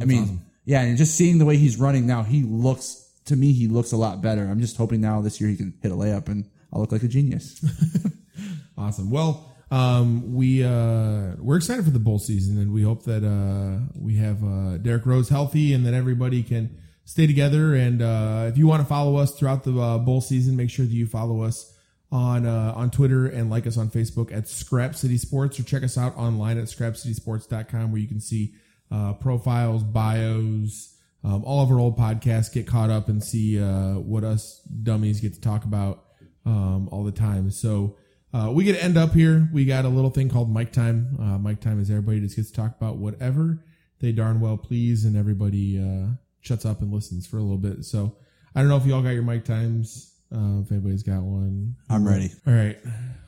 I 0.00 0.04
mean, 0.04 0.42
yeah, 0.64 0.82
and 0.82 0.98
just 0.98 1.14
seeing 1.14 1.38
the 1.38 1.46
way 1.46 1.56
he's 1.56 1.78
running 1.78 2.06
now, 2.06 2.22
he 2.22 2.42
looks 2.42 3.02
to 3.26 3.36
me 3.36 3.52
he 3.52 3.68
looks 3.68 3.92
a 3.92 3.96
lot 3.96 4.20
better. 4.20 4.42
I'm 4.42 4.60
just 4.60 4.76
hoping 4.76 5.00
now 5.00 5.22
this 5.22 5.40
year 5.40 5.48
he 5.48 5.56
can 5.56 5.72
hit 5.80 5.90
a 5.90 5.94
layup 5.94 6.28
and 6.28 6.50
I'll 6.72 6.80
look 6.80 6.92
like 6.92 7.02
a 7.02 7.08
genius. 7.08 7.64
Awesome. 8.78 9.10
Well, 9.10 9.56
um, 9.70 10.34
we 10.34 10.62
uh, 10.62 11.32
we're 11.38 11.56
excited 11.56 11.84
for 11.84 11.90
the 11.90 11.98
bowl 11.98 12.18
season, 12.18 12.58
and 12.58 12.72
we 12.72 12.82
hope 12.82 13.04
that 13.04 13.24
uh, 13.24 13.90
we 13.98 14.16
have 14.16 14.44
uh, 14.44 14.76
Derrick 14.78 15.06
Rose 15.06 15.28
healthy, 15.28 15.72
and 15.72 15.86
that 15.86 15.94
everybody 15.94 16.42
can 16.42 16.76
stay 17.06 17.26
together. 17.26 17.74
And 17.74 18.02
uh, 18.02 18.46
if 18.48 18.58
you 18.58 18.66
want 18.66 18.82
to 18.82 18.86
follow 18.86 19.16
us 19.16 19.34
throughout 19.34 19.64
the 19.64 19.80
uh, 19.80 19.96
bowl 19.96 20.20
season, 20.20 20.56
make 20.56 20.68
sure 20.68 20.84
that 20.84 20.92
you 20.92 21.06
follow 21.06 21.40
us 21.40 21.72
on 22.12 22.46
uh, 22.46 22.72
on 22.76 22.90
Twitter 22.90 23.26
and 23.26 23.48
like 23.48 23.66
us 23.66 23.78
on 23.78 23.88
Facebook 23.88 24.30
at 24.30 24.46
Scrap 24.46 24.94
City 24.94 25.16
Sports, 25.16 25.58
or 25.58 25.62
check 25.62 25.82
us 25.82 25.96
out 25.96 26.16
online 26.16 26.58
at 26.58 26.64
scrapcitysports.com, 26.64 27.90
where 27.90 28.00
you 28.00 28.08
can 28.08 28.20
see 28.20 28.54
uh, 28.90 29.14
profiles, 29.14 29.82
bios. 29.82 30.92
Um, 31.24 31.42
all 31.44 31.62
of 31.62 31.72
our 31.72 31.80
old 31.80 31.98
podcasts 31.98 32.52
get 32.52 32.68
caught 32.68 32.90
up 32.90 33.08
and 33.08 33.22
see 33.24 33.60
uh, 33.60 33.94
what 33.94 34.22
us 34.22 34.60
dummies 34.60 35.20
get 35.20 35.34
to 35.34 35.40
talk 35.40 35.64
about 35.64 36.04
um, 36.44 36.88
all 36.92 37.02
the 37.02 37.10
time. 37.10 37.50
So 37.50 37.96
uh, 38.32 38.52
we 38.52 38.62
get 38.62 38.74
to 38.74 38.84
end 38.84 38.96
up 38.96 39.12
here. 39.12 39.48
We 39.52 39.64
got 39.64 39.84
a 39.84 39.88
little 39.88 40.10
thing 40.10 40.28
called 40.28 40.54
Mic 40.54 40.70
Time. 40.70 41.16
Uh, 41.18 41.38
Mic 41.38 41.60
Time 41.60 41.80
is 41.80 41.90
everybody 41.90 42.20
just 42.20 42.36
gets 42.36 42.50
to 42.50 42.56
talk 42.56 42.76
about 42.76 42.98
whatever 42.98 43.64
they 43.98 44.12
darn 44.12 44.40
well 44.40 44.56
please, 44.56 45.04
and 45.04 45.16
everybody 45.16 45.80
uh, 45.80 46.14
shuts 46.46 46.64
up 46.64 46.80
and 46.80 46.92
listens 46.92 47.26
for 47.26 47.38
a 47.38 47.42
little 47.42 47.58
bit. 47.58 47.84
So 47.84 48.16
I 48.54 48.60
don't 48.60 48.68
know 48.68 48.76
if 48.76 48.86
you 48.86 48.94
all 48.94 49.02
got 49.02 49.10
your 49.10 49.22
Mic 49.22 49.44
Times. 49.44 50.12
Uh, 50.34 50.60
if 50.60 50.72
anybody's 50.72 51.04
got 51.04 51.22
one, 51.22 51.76
I'm 51.88 52.06
ready. 52.06 52.30
All 52.48 52.52
right, 52.52 52.76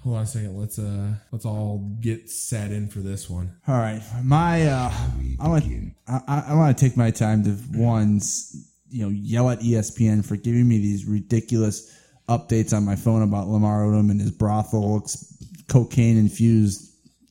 hold 0.03 0.17
on 0.17 0.23
a 0.25 0.27
second. 0.27 0.59
Let's 0.59 0.79
uh, 0.81 1.15
let's 1.31 1.45
all 1.45 1.97
get 2.01 2.29
set 2.29 2.73
in 2.73 2.89
for 2.89 2.99
this 2.99 3.31
one. 3.31 3.55
All 3.69 3.77
right, 3.77 4.03
my 4.25 4.67
uh, 4.67 4.93
I 5.41 5.49
want 5.49 5.65
I, 6.09 6.45
I- 6.49 6.55
want 6.55 6.77
to 6.77 6.85
take 6.89 6.97
my 6.97 7.13
time 7.13 7.45
to 7.45 7.57
ones 7.79 8.65
you 8.91 9.05
know 9.05 9.11
yell 9.11 9.49
at 9.51 9.61
ESPN 9.61 10.25
for 10.27 10.35
giving 10.37 10.67
me 10.67 10.79
these 10.79 11.05
ridiculous 11.05 11.95
updates 12.29 12.77
on 12.77 12.85
my 12.85 12.97
phone 12.97 13.23
about 13.23 13.47
Lamar 13.49 13.83
Odom 13.83 14.11
and 14.11 14.21
his 14.21 14.33
brothel 14.33 15.07
cocaine 15.69 16.17
infused 16.19 16.88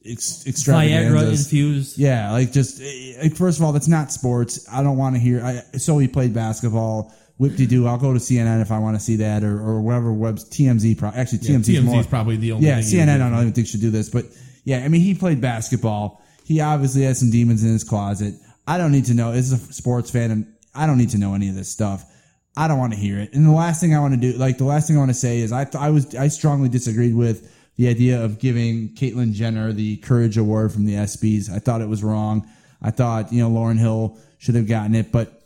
ex- 0.08 0.44
Viagra 0.46 1.30
infused. 1.30 1.98
Yeah, 1.98 2.32
like 2.32 2.52
just 2.52 2.82
eh, 2.82 3.18
like, 3.22 3.36
first 3.36 3.60
of 3.60 3.66
all, 3.66 3.74
that's 3.74 3.88
not 3.88 4.12
sports. 4.12 4.68
I 4.72 4.84
don't 4.84 4.98
want 4.98 5.16
to 5.16 5.20
hear. 5.22 5.44
I 5.44 5.78
so 5.78 5.98
he 5.98 6.08
played 6.08 6.34
basketball. 6.34 7.14
Whip 7.38 7.56
de 7.56 7.68
doo. 7.68 7.86
I'll 7.86 8.00
go 8.00 8.14
to 8.14 8.20
CNN 8.20 8.62
if 8.64 8.72
I 8.72 8.80
want 8.80 8.96
to 8.98 9.00
see 9.00 9.18
that, 9.18 9.44
or 9.44 9.60
or 9.62 9.82
whatever. 9.82 10.12
Web's 10.12 10.44
TMZ. 10.50 10.98
Pro- 10.98 11.10
actually, 11.10 11.40
Yeah, 11.40 11.58
TMZ 11.58 11.60
is 11.60 11.80
TMZ 11.80 11.84
more, 11.84 12.00
is 12.00 12.08
probably 12.08 12.36
the 12.38 12.52
only 12.54 12.68
Yeah, 12.68 12.80
CNN. 12.80 13.22
I 13.22 13.30
don't 13.30 13.42
even 13.42 13.54
think 13.54 13.68
should 13.68 13.82
do 13.82 13.92
this, 13.92 14.10
but 14.10 14.26
yeah, 14.64 14.80
I 14.84 14.88
mean, 14.88 15.02
he 15.02 15.14
played 15.14 15.40
basketball. 15.40 16.24
He 16.46 16.62
obviously 16.62 17.04
has 17.04 17.20
some 17.20 17.30
demons 17.30 17.64
in 17.64 17.72
his 17.72 17.84
closet. 17.84 18.34
I 18.66 18.78
don't 18.78 18.92
need 18.92 19.06
to 19.06 19.14
know. 19.14 19.32
As 19.32 19.52
a 19.52 19.58
sports 19.58 20.10
fan, 20.10 20.32
and 20.32 20.48
I 20.74 20.88
don't 20.88 20.98
need 20.98 21.10
to 21.12 21.18
know 21.20 21.36
any 21.36 21.48
of 21.50 21.56
this 21.56 21.70
stuff. 21.70 22.06
I 22.56 22.68
don't 22.68 22.80
want 22.80 22.94
to 22.94 23.00
hear 23.00 23.20
it. 23.20 23.34
And 23.34 23.46
the 23.46 23.52
last 23.52 23.80
thing 23.82 23.94
I 23.94 24.00
want 24.00 24.16
to 24.16 24.20
do, 24.20 24.36
like 24.36 24.58
the 24.58 24.64
last 24.66 24.88
thing 24.88 24.96
I 24.96 25.00
want 25.00 25.12
to 25.12 25.16
say 25.16 25.40
is, 25.40 25.52
I 25.52 25.66
th- 25.66 25.76
I 25.76 25.92
was 25.92 26.16
I 26.16 26.28
strongly 26.30 26.70
disagreed 26.70 27.14
with 27.14 27.54
the 27.78 27.88
idea 27.88 28.24
of 28.24 28.40
giving 28.40 28.90
Caitlyn 28.90 29.34
Jenner 29.34 29.72
the 29.72 29.98
Courage 29.98 30.38
Award 30.38 30.72
from 30.72 30.86
the 30.86 30.94
ESPYS. 30.95 31.49
I 31.49 31.60
thought 31.60 31.82
it 31.82 31.88
was 31.88 32.04
wrong. 32.04 32.48
I 32.82 32.91
thought 32.91 33.32
you 33.32 33.41
know 33.41 33.49
Lauren 33.49 33.78
Hill 33.78 34.18
should 34.40 34.56
have 34.56 34.68
gotten 34.68 34.94
it, 34.95 35.12
but 35.12 35.38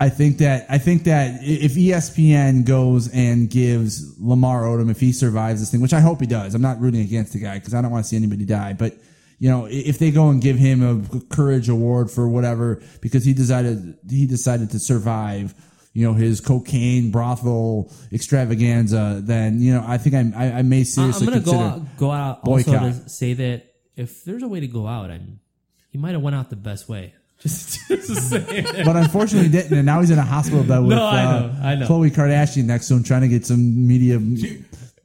I 0.00 0.08
think 0.08 0.38
that 0.38 0.66
I 0.68 0.78
think 0.78 1.04
that 1.04 1.40
if 1.42 1.74
ESPN 1.74 2.64
goes 2.64 3.08
and 3.12 3.48
gives 3.48 4.18
Lamar 4.20 4.62
Odom, 4.62 4.90
if 4.90 4.98
he 4.98 5.12
survives 5.12 5.60
this 5.60 5.70
thing, 5.70 5.80
which 5.80 5.92
I 5.92 6.00
hope 6.00 6.20
he 6.20 6.26
does, 6.26 6.54
I'm 6.54 6.62
not 6.62 6.80
rooting 6.80 7.02
against 7.02 7.32
the 7.32 7.38
guy 7.38 7.58
because 7.58 7.72
I 7.72 7.82
don't 7.82 7.92
want 7.92 8.04
to 8.04 8.08
see 8.08 8.16
anybody 8.16 8.44
die. 8.44 8.72
But 8.72 8.96
you 9.38 9.50
know, 9.50 9.66
if 9.70 9.98
they 9.98 10.10
go 10.10 10.30
and 10.30 10.40
give 10.40 10.56
him 10.56 10.82
a 10.82 11.20
courage 11.34 11.68
award 11.68 12.10
for 12.10 12.26
whatever 12.26 12.82
because 13.00 13.24
he 13.24 13.32
decided 13.32 13.96
he 14.08 14.26
decided 14.26 14.70
to 14.70 14.78
survive, 14.78 15.54
you 15.96 16.06
know, 16.06 16.12
his 16.12 16.42
cocaine 16.42 17.10
brothel 17.10 17.90
extravaganza, 18.12 19.20
then 19.24 19.60
you 19.62 19.72
know, 19.72 19.82
I 19.86 19.96
think 19.96 20.14
I 20.14 20.44
I, 20.44 20.58
I 20.58 20.62
may 20.62 20.76
I- 20.76 20.78
I'm 20.80 20.84
seriously 20.84 21.26
gonna 21.26 21.40
go 21.40 21.50
consider 21.52 21.64
out, 21.64 21.96
go 21.96 22.10
out 22.10 22.40
also 22.44 22.70
boycott. 22.72 23.04
to 23.04 23.08
say 23.08 23.32
that 23.32 23.64
if 23.96 24.22
there's 24.24 24.42
a 24.42 24.48
way 24.48 24.60
to 24.60 24.66
go 24.66 24.86
out, 24.86 25.10
I 25.10 25.16
mean, 25.16 25.40
he 25.88 25.96
might 25.96 26.12
have 26.12 26.20
went 26.20 26.36
out 26.36 26.50
the 26.50 26.56
best 26.56 26.86
way. 26.88 27.14
Just, 27.42 27.78
just 27.88 28.32
to 28.32 28.82
but 28.84 28.96
unfortunately 28.96 29.48
he 29.48 29.52
didn't, 29.52 29.76
and 29.76 29.84
now 29.86 30.00
he's 30.00 30.10
in 30.10 30.18
a 30.18 30.22
hospital 30.22 30.64
bed 30.64 30.78
with 30.80 30.96
No, 30.96 31.04
I 31.04 31.22
uh, 31.24 31.40
know, 31.40 31.60
I 31.62 31.74
know. 31.76 31.86
Khloe 31.86 32.10
Kardashian 32.10 32.64
next 32.64 32.88
to 32.88 32.94
him, 32.94 33.02
trying 33.02 33.20
to 33.22 33.28
get 33.28 33.44
some 33.46 33.86
media 33.86 34.18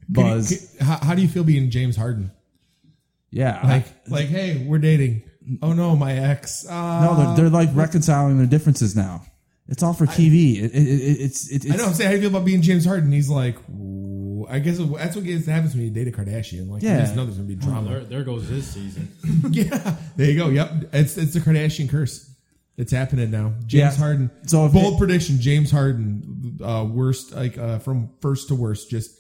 buzz. 0.08 0.48
Could 0.50 0.62
you- 0.62 0.68
could- 0.78 0.86
how, 0.88 0.98
how 1.08 1.16
do 1.16 1.22
you 1.22 1.28
feel 1.28 1.44
being 1.44 1.70
James 1.70 1.96
Harden? 1.98 2.32
yeah, 3.32 3.60
Like, 3.66 3.86
like, 4.08 4.28
hey, 4.28 4.66
we're 4.68 4.78
dating. 4.80 5.24
Oh 5.62 5.74
no, 5.74 5.96
my 5.96 6.14
ex. 6.14 6.66
Uh, 6.68 7.02
No, 7.06 7.16
they're, 7.18 7.36
they're 7.36 7.50
like 7.50 7.70
reconciling 7.76 8.38
their 8.38 8.48
differences 8.48 8.96
now. 8.96 9.24
It's 9.72 9.82
all 9.82 9.94
for 9.94 10.06
TV. 10.06 10.58
It, 10.58 10.66
it, 10.66 10.76
it, 10.76 11.22
it's, 11.22 11.50
it, 11.50 11.66
it's 11.66 11.74
I 11.74 11.78
know. 11.78 11.86
I'm 11.88 11.94
saying, 11.94 12.10
how 12.10 12.12
do 12.12 12.22
you 12.22 12.30
feel 12.30 12.38
about 12.38 12.46
being 12.46 12.62
James 12.62 12.86
Harden? 12.86 13.12
He's 13.12 13.30
like, 13.30 13.58
"Ooh." 13.70 14.46
I 14.50 14.60
guess 14.60 14.78
that's 14.80 15.16
what 15.16 15.24
gets 15.24 15.46
happens 15.46 15.74
when 15.76 15.84
you 15.86 15.90
date 15.92 16.08
a 16.08 16.12
Kardashian. 16.12 16.68
Like, 16.70 16.84
Yeah. 16.84 16.96
you 16.96 17.02
just 17.04 17.16
know 17.16 17.24
there's 17.26 17.38
gonna 17.38 17.48
be 17.48 17.56
There, 17.56 17.70
drama. 17.70 18.00
there 18.02 18.24
goes 18.24 18.50
this 18.50 18.68
season. 18.68 19.08
yeah, 19.52 19.96
there 20.18 20.30
you 20.30 20.38
go. 20.38 20.50
Yep, 20.50 20.90
it's 20.94 21.18
it's 21.18 21.34
the 21.34 21.40
Kardashian 21.40 21.90
curse. 21.90 22.30
It's 22.78 22.92
happening 22.92 23.32
now. 23.32 23.54
James 23.66 23.72
Yeah. 23.96 24.04
Harden. 24.04 24.32
So 24.48 24.66
if 24.66 24.74
bold 24.74 24.96
it- 24.96 24.98
prediction: 24.98 25.40
James 25.40 25.72
Harden 25.72 26.60
uh, 26.62 26.86
worst 26.92 27.32
like 27.34 27.58
uh, 27.58 27.80
from 27.80 28.10
first 28.20 28.50
to 28.50 28.56
worst, 28.56 28.90
just 28.90 29.18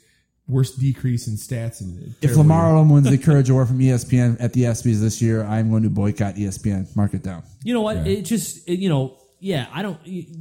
worst 0.48 0.80
decrease 0.80 1.28
in 1.28 1.36
stats. 1.36 1.80
And 1.80 2.02
If 2.15 2.19
terrible 2.22 2.40
Lamar 2.41 2.73
year. 2.76 2.84
Odom 2.84 2.94
wins 2.94 3.10
the 3.10 3.18
Courage 3.18 3.49
Award 3.49 3.69
from 3.69 3.80
ESPN 3.80 4.36
at 4.41 4.52
the 4.52 4.64
ESPYS 4.64 4.99
this 4.99 5.22
year, 5.22 5.45
I'm 5.45 5.69
going 5.69 5.84
to 5.84 5.90
boycott 5.90 6.36
ESPN. 6.36 6.94
Mark 6.95 7.14
it 7.14 7.23
down. 7.23 7.44
You 7.64 7.73
know 7.73 7.82
what? 7.82 7.98
It 8.06 8.23
just 8.23 8.68
it, 8.68 8.80
you 8.80 8.90
know, 8.90 9.18
yeah. 9.41 9.68
I 9.73 9.81
don't 9.81 9.99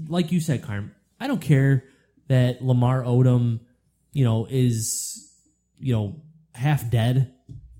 like 0.08 0.30
you 0.30 0.38
said, 0.38 0.62
Carm. 0.62 0.94
I 1.18 1.26
don't 1.26 1.40
care 1.40 1.84
that 2.28 2.62
Lamar 2.62 3.02
Odom, 3.02 3.60
you 4.12 4.24
know, 4.24 4.46
is 4.48 5.28
you 5.78 5.92
know 5.92 6.22
half 6.54 6.88
dead. 6.90 7.34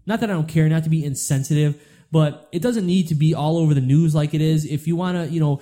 Not 0.07 0.21
that 0.21 0.31
I 0.31 0.33
don't 0.33 0.49
care, 0.49 0.69
not 0.69 0.85
to 0.85 0.91
be 0.91 1.05
insensitive, 1.05 1.81
but 2.11 2.49
it 2.51 2.63
doesn't 2.63 2.87
need 2.87 3.09
to 3.09 3.15
be 3.15 3.35
all 3.35 3.59
over 3.59 3.75
the 3.75 3.81
news 3.81 4.15
like 4.15 4.35
it 4.35 4.41
is. 4.41 4.65
If 4.65 4.89
you 4.89 4.97
want 4.97 5.17
to, 5.17 5.33
you 5.33 5.39
know, 5.39 5.61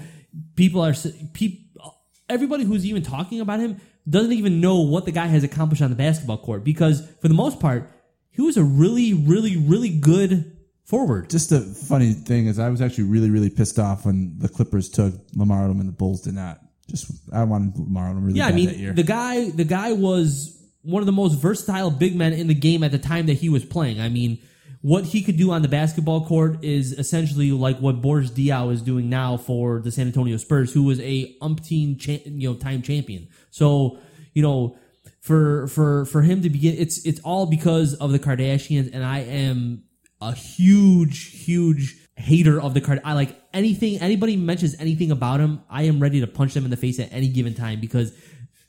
people 0.56 0.80
are 0.80 0.94
people, 1.35 1.94
everybody 2.28 2.64
who's 2.64 2.86
even 2.86 3.02
talking 3.02 3.40
about 3.40 3.60
him 3.60 3.80
doesn't 4.09 4.32
even 4.32 4.60
know 4.60 4.80
what 4.80 5.05
the 5.05 5.12
guy 5.12 5.26
has 5.26 5.44
accomplished 5.44 5.82
on 5.82 5.90
the 5.90 5.97
basketball 5.97 6.39
court 6.39 6.64
because 6.64 7.06
for 7.20 7.28
the 7.28 7.35
most 7.35 7.60
part, 7.60 7.90
he 8.30 8.43
was 8.43 8.56
a 8.56 8.64
really, 8.64 9.12
really, 9.12 9.56
really 9.56 9.90
good 9.90 10.57
forward. 10.89 11.28
Just 11.28 11.52
a 11.52 11.60
funny 11.60 12.15
thing 12.15 12.47
is, 12.47 12.59
I 12.59 12.70
was 12.70 12.81
actually 12.81 13.05
really, 13.05 13.31
really 13.31 13.51
pissed 13.51 13.78
off 13.78 14.06
when 14.06 14.39
the 14.39 14.48
Clippers 14.48 14.89
took 14.89 15.15
Lamar 15.35 15.69
Odom 15.69 15.81
and 15.81 15.89
the 15.89 15.93
Bulls 15.93 16.23
did 16.23 16.35
not. 16.35 16.60
Just 16.89 17.10
I 17.32 17.44
wanted 17.44 17.78
Lamar 17.78 18.12
Odom 18.12 18.24
really 18.24 18.39
yeah, 18.39 18.47
bad 18.47 18.52
I 18.52 18.56
mean, 18.56 18.66
that 18.69 18.77
year. 18.77 18.93
the 18.94 19.02
guy, 19.02 19.51
the 19.51 19.65
guy 19.65 19.93
was 19.93 20.59
one 20.82 21.02
of 21.02 21.06
the 21.06 21.12
most 21.12 21.35
versatile 21.35 21.90
big 21.90 22.16
men 22.16 22.32
in 22.32 22.47
the 22.47 22.55
game 22.55 22.82
at 22.82 22.90
the 22.90 22.98
time 22.98 23.27
that 23.27 23.35
he 23.35 23.51
was 23.51 23.65
playing. 23.65 24.01
I 24.01 24.09
mean, 24.09 24.39
what 24.81 25.05
he 25.05 25.23
could 25.23 25.36
do 25.36 25.51
on 25.51 25.60
the 25.60 25.69
basketball 25.69 26.24
court 26.24 26.65
is 26.65 26.93
essentially 26.93 27.52
like 27.52 27.78
what 27.78 28.01
Boris 28.01 28.31
Diaw 28.31 28.73
is 28.73 28.81
doing 28.81 29.10
now 29.10 29.36
for 29.36 29.81
the 29.81 29.90
San 29.90 30.06
Antonio 30.06 30.39
Spurs, 30.39 30.73
who 30.73 30.85
was 30.85 31.01
a 31.01 31.36
umpteen 31.43 32.01
cha- 32.01 32.24
you 32.24 32.48
know 32.48 32.55
time 32.55 32.81
champion. 32.81 33.28
So 33.51 33.98
you 34.32 34.43
know, 34.43 34.78
for 35.20 35.66
for 35.66 36.06
for 36.06 36.23
him 36.23 36.40
to 36.43 36.48
begin, 36.48 36.77
it's 36.78 37.05
it's 37.05 37.20
all 37.20 37.44
because 37.44 37.93
of 37.94 38.12
the 38.12 38.19
Kardashians, 38.19 38.90
and 38.94 39.05
I 39.05 39.19
am 39.19 39.82
a 40.20 40.32
huge 40.32 41.45
huge 41.45 41.97
hater 42.16 42.61
of 42.61 42.74
the 42.74 42.81
card. 42.81 43.01
I 43.05 43.15
like 43.15 43.40
anything 43.55 44.01
anybody 44.01 44.36
mentions 44.36 44.74
anything 44.81 45.11
about 45.11 45.40
him, 45.40 45.61
I 45.70 45.85
am 45.85 46.01
ready 46.01 46.20
to 46.20 46.27
punch 46.27 46.55
them 46.55 46.65
in 46.65 46.70
the 46.70 46.77
face 46.77 46.99
at 46.99 47.12
any 47.12 47.28
given 47.28 47.55
time 47.55 47.81
because 47.81 48.12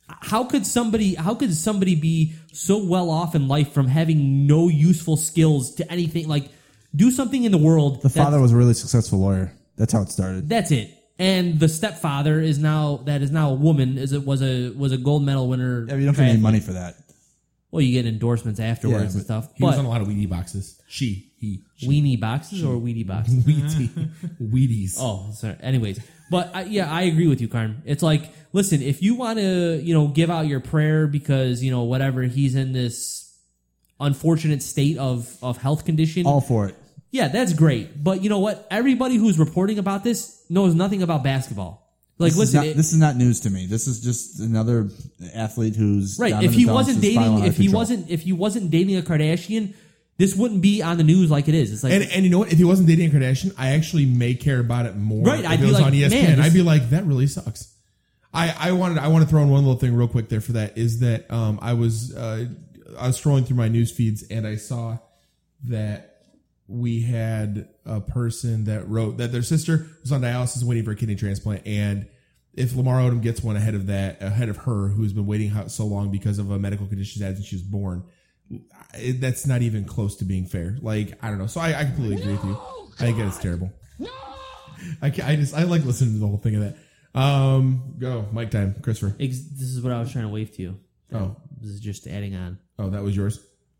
how 0.08 0.44
could 0.44 0.66
somebody 0.66 1.16
how 1.16 1.36
could 1.36 1.54
somebody 1.54 1.96
be 1.96 2.34
so 2.52 2.84
well 2.84 3.10
off 3.10 3.36
in 3.36 3.48
life 3.48 3.72
from 3.74 3.88
having 3.88 4.48
no 4.48 4.68
useful 4.68 5.18
skills 5.18 5.76
to 5.76 5.92
anything 5.92 6.28
like 6.28 6.50
do 6.96 7.12
something 7.12 7.44
in 7.44 7.52
the 7.52 7.58
world 7.58 8.02
the 8.02 8.10
father 8.10 8.40
was 8.42 8.52
a 8.52 8.56
really 8.56 8.74
successful 8.74 9.20
lawyer. 9.20 9.52
That's 9.78 9.94
how 9.94 10.02
it 10.02 10.10
started. 10.10 10.50
that's 10.50 10.72
it 10.72 10.92
and 11.20 11.60
the 11.60 11.68
stepfather 11.70 12.40
is 12.40 12.58
now 12.58 12.98
that 13.06 13.22
is 13.22 13.30
now 13.30 13.52
a 13.52 13.54
woman 13.54 13.98
is 13.98 14.14
it 14.14 14.26
was 14.26 14.42
a 14.42 14.72
was 14.72 14.92
a 14.92 14.98
gold 14.98 15.24
medal 15.24 15.48
winner 15.48 15.86
Yeah, 15.88 15.96
you 15.96 16.06
don't 16.06 16.16
get 16.16 16.28
any 16.28 16.40
money 16.40 16.60
for 16.60 16.74
that. 16.74 16.96
Well 17.72 17.82
you 17.82 17.94
get 17.94 18.06
endorsements 18.06 18.60
afterwards 18.60 19.16
and 19.16 19.24
stuff 19.24 19.50
He 19.56 19.64
was 19.64 19.78
on 19.78 19.86
a 19.86 19.90
lot 19.90 20.02
of 20.02 20.08
Wheatie 20.08 20.30
boxes. 20.30 20.82
She, 20.88 21.32
he, 21.38 21.64
she. 21.76 21.88
weenie 21.88 22.20
boxes 22.20 22.64
or 22.64 22.78
weedy 22.78 23.04
boxes 23.04 23.44
Wheatie, 23.46 23.90
Wheaties. 24.42 24.96
Oh, 25.00 25.32
sorry. 25.34 25.56
Anyways, 25.62 26.00
but 26.30 26.52
I, 26.56 26.64
yeah, 26.64 26.92
I 26.92 27.04
agree 27.04 27.28
with 27.28 27.42
you, 27.42 27.48
Karn. 27.48 27.82
It's 27.86 28.04
like, 28.04 28.30
listen, 28.54 28.82
if 28.82 29.02
you 29.02 29.16
want 29.16 29.40
to, 29.40 29.80
you 29.82 29.94
know, 29.94 30.08
give 30.08 30.30
out 30.30 30.48
your 30.48 30.60
prayer 30.60 31.08
because 31.08 31.64
you 31.64 31.72
know 31.72 31.84
whatever 31.84 32.24
he's 32.24 32.56
in 32.56 32.72
this 32.74 33.38
unfortunate 34.00 34.64
state 34.64 34.98
of 34.98 35.36
of 35.42 35.58
health 35.58 35.86
condition. 35.86 36.26
All 36.26 36.42
for 36.42 36.68
it. 36.68 36.76
Yeah, 37.12 37.28
that's 37.28 37.54
great. 37.54 38.04
But 38.04 38.22
you 38.22 38.30
know 38.30 38.40
what? 38.40 38.68
Everybody 38.70 39.16
who's 39.16 39.40
reporting 39.40 39.80
about 39.80 40.04
this 40.04 40.44
knows 40.50 40.76
nothing 40.76 41.02
about 41.02 41.24
basketball. 41.24 41.89
Like, 42.20 42.32
this 42.34 42.38
listen, 42.38 42.50
is 42.50 42.54
not, 42.54 42.66
it- 42.68 42.78
this 42.78 42.92
is 42.94 43.00
not 43.00 43.16
news 43.16 43.40
to 43.42 43.50
me. 43.50 43.66
This 43.66 43.88
is 43.88 44.02
just 44.02 44.40
another 44.40 44.90
athlete 45.34 45.76
who's 45.76 46.18
right? 46.20 46.32
down 46.32 46.44
If 46.44 46.52
in 46.52 46.52
the 46.52 46.58
he 46.58 46.66
wasn't 46.66 47.02
dating, 47.02 47.44
if 47.46 47.58
he 47.58 47.64
control. 47.64 47.80
wasn't, 47.82 48.10
if 48.10 48.22
he 48.22 48.34
wasn't 48.34 48.72
dating 48.72 48.98
a 48.98 49.02
Kardashian, 49.02 49.74
this 50.18 50.36
wouldn't 50.36 50.62
be 50.62 50.82
on 50.82 50.98
the 50.98 51.04
news 51.06 51.32
like 51.32 51.48
it 51.48 51.56
is. 51.56 51.72
It's 51.72 51.84
like, 51.84 51.94
And, 51.94 52.04
and 52.04 52.26
you 52.26 52.30
know 52.30 52.40
what? 52.40 52.52
If 52.52 52.58
he 52.58 52.66
wasn't 52.66 52.90
dating 52.90 53.10
a 53.10 53.14
Kardashian, 53.14 53.54
I 53.58 53.70
actually 53.70 54.06
may 54.06 54.34
care 54.36 54.60
about 54.60 54.86
it 54.86 54.98
more. 54.98 55.24
Right, 55.26 55.46
If 55.46 55.50
I'd 55.50 55.60
it 55.62 55.64
be 55.64 55.72
like, 55.72 55.84
on 55.86 55.94
ESPN, 55.94 56.12
man, 56.12 56.36
this- 56.38 56.46
I'd 56.46 56.54
be 56.54 56.62
like, 56.62 56.90
that 56.90 57.06
really 57.06 57.28
sucks. 57.28 57.74
I, 58.34 58.54
I 58.60 58.72
wanted 58.74 58.98
I 59.00 59.08
want 59.08 59.24
to 59.24 59.30
throw 59.30 59.42
in 59.42 59.50
one 59.50 59.64
little 59.66 59.80
thing 59.80 59.96
real 59.96 60.08
quick 60.08 60.30
there 60.30 60.42
for 60.42 60.52
that 60.52 60.78
is 60.78 61.00
that 61.00 61.32
um, 61.32 61.58
I 61.64 61.74
was 61.74 62.16
uh, 62.16 62.46
I 63.00 63.08
was 63.08 63.20
scrolling 63.20 63.48
through 63.48 63.58
my 63.58 63.70
news 63.70 63.92
feeds 63.92 64.22
and 64.30 64.46
I 64.46 64.56
saw 64.58 65.00
that 65.64 66.09
we 66.70 67.02
had 67.02 67.68
a 67.86 68.00
person 68.00 68.66
that 68.66 68.88
wrote 68.88 69.18
that 69.18 69.32
their 69.32 69.42
sister 69.42 69.88
was 70.02 70.12
on 70.12 70.22
dialysis 70.22 70.64
waiting 70.64 70.84
for 70.86 70.92
a 70.92 70.96
kidney 70.96 71.16
transplant 71.16 71.66
and 71.66 72.08
if 72.54 72.76
Lamar 72.76 73.00
Odom 73.00 73.22
gets 73.22 73.42
one 73.42 73.56
ahead 73.56 73.74
of 73.76 73.88
that 73.88 74.22
ahead 74.22 74.50
of 74.50 74.58
her 74.58 74.90
who's 74.90 75.12
been 75.14 75.26
waiting 75.26 75.52
so 75.70 75.86
long 75.86 76.12
because 76.12 76.38
of 76.40 76.52
a 76.52 76.60
medical 76.60 76.86
condition 76.86 77.22
had 77.24 77.36
since 77.36 77.48
she 77.48 77.56
was 77.56 77.64
born 77.64 78.04
it, 78.94 79.20
that's 79.20 79.48
not 79.48 79.62
even 79.62 79.84
close 79.86 80.16
to 80.18 80.26
being 80.26 80.46
fair 80.46 80.78
like 80.82 81.18
I 81.24 81.30
don't 81.30 81.40
know 81.40 81.48
so 81.48 81.60
I, 81.60 81.80
I 81.80 81.86
completely 81.86 82.22
agree 82.22 82.34
with 82.34 82.44
you 82.46 82.58
I 83.00 83.12
get 83.12 83.28
it's 83.28 83.38
terrible 83.40 83.72
I, 85.02 85.10
ca- 85.10 85.26
I 85.26 85.36
just 85.36 85.54
I 85.54 85.64
like 85.64 85.84
listening 85.86 86.14
to 86.14 86.20
the 86.20 86.28
whole 86.28 86.38
thing 86.38 86.56
of 86.56 86.62
that. 86.62 87.20
Um, 87.20 87.96
go 87.98 88.26
mic 88.32 88.52
time, 88.52 88.76
Christopher. 88.82 89.16
ex- 89.20 89.42
this 89.42 89.68
is 89.68 89.82
what 89.82 89.92
I 89.92 90.00
was 90.00 90.12
trying 90.12 90.26
to 90.26 90.30
wave 90.30 90.54
to 90.56 90.62
you. 90.62 90.80
Oh. 91.12 91.36
this 91.60 91.72
is 91.72 91.80
just 91.80 92.08
adding 92.08 92.36
on. 92.36 92.60
Oh, 92.78 92.90
that 92.92 93.04
was 93.04 93.16
yours. 93.16 93.40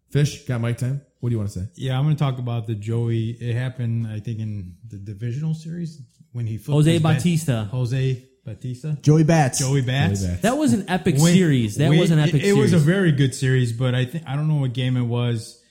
Fish 0.10 0.46
got 0.46 0.62
mic 0.62 0.78
time. 0.78 1.02
What 1.20 1.30
do 1.30 1.34
you 1.34 1.38
want 1.40 1.52
to 1.52 1.60
say? 1.60 1.66
Yeah, 1.76 1.98
I'm 1.98 2.06
going 2.06 2.16
to 2.16 2.20
talk 2.20 2.40
about 2.40 2.66
the 2.68 2.76
Joey. 2.76 3.32
It 3.32 3.54
happened, 3.56 4.08
I 4.08 4.20
think, 4.20 4.40
in 4.40 4.76
the 4.88 4.98
divisional 4.98 5.54
series 5.54 6.02
when 6.32 6.46
he 6.48 6.58
flipped 6.58 6.76
Jose 6.76 6.92
his 6.94 7.02
bat- 7.02 7.18
Bautista. 7.18 7.68
Jose 7.72 8.24
Bautista. 8.46 8.98
Joey 9.02 9.24
Bats. 9.24 9.60
Joey 9.60 9.82
Bats. 9.82 10.22
Joey 10.22 10.28
Bats. 10.30 10.42
That 10.44 10.58
was 10.58 10.72
an 10.74 10.86
epic 10.90 11.18
When- 11.18 11.34
series. 11.34 11.76
That 11.76 11.90
when- 11.90 12.00
was 12.00 12.12
an 12.12 12.20
it- 12.20 12.30
epic 12.30 12.44
It, 12.44 12.54
was 12.54 12.72
a 12.74 12.80
very 12.80 13.12
good 13.12 13.36
series, 13.36 13.74
but 13.74 13.94
I 13.96 14.06
think 14.06 14.24
I 14.28 14.36
don't 14.38 14.48
know 14.48 14.56
what 14.62 14.74
game 14.74 14.96
it 14.96 15.04
was, 15.04 15.62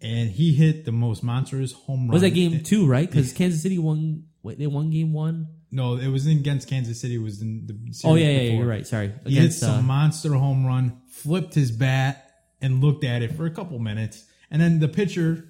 and 0.00 0.30
he 0.30 0.52
hit 0.52 0.84
the 0.84 0.92
most 0.92 1.22
monstrous 1.24 1.72
home 1.72 2.02
run. 2.02 2.12
was 2.12 2.22
that 2.22 2.30
game 2.30 2.62
two, 2.62 2.86
right? 2.86 3.08
Because 3.10 3.32
Kansas 3.32 3.60
City 3.62 3.78
won. 3.78 4.24
Wait, 4.44 4.58
they 4.58 4.66
won 4.68 4.90
game 4.90 5.12
one. 5.12 5.48
No, 5.72 5.96
it 5.96 6.08
was 6.08 6.26
against 6.26 6.68
Kansas 6.68 7.00
City. 7.00 7.14
It 7.16 7.22
was 7.22 7.40
in 7.42 7.66
the 7.66 7.74
series 7.92 8.04
Oh 8.04 8.14
yeah, 8.14 8.28
yeah, 8.30 8.38
before. 8.42 8.58
you're 8.58 8.66
right. 8.68 8.86
Sorry, 8.86 9.12
He 9.24 9.34
hit 9.34 9.38
against 9.40 9.58
some 9.60 9.78
uh, 9.78 9.82
monster 9.82 10.32
home 10.34 10.64
run, 10.66 10.98
flipped 11.08 11.54
his 11.54 11.70
bat, 11.72 12.30
and 12.60 12.80
looked 12.82 13.04
at 13.04 13.22
it 13.22 13.34
for 13.34 13.46
a 13.46 13.50
couple 13.50 13.78
minutes, 13.78 14.24
and 14.52 14.60
then 14.60 14.78
the 14.78 14.88
pitcher, 14.88 15.48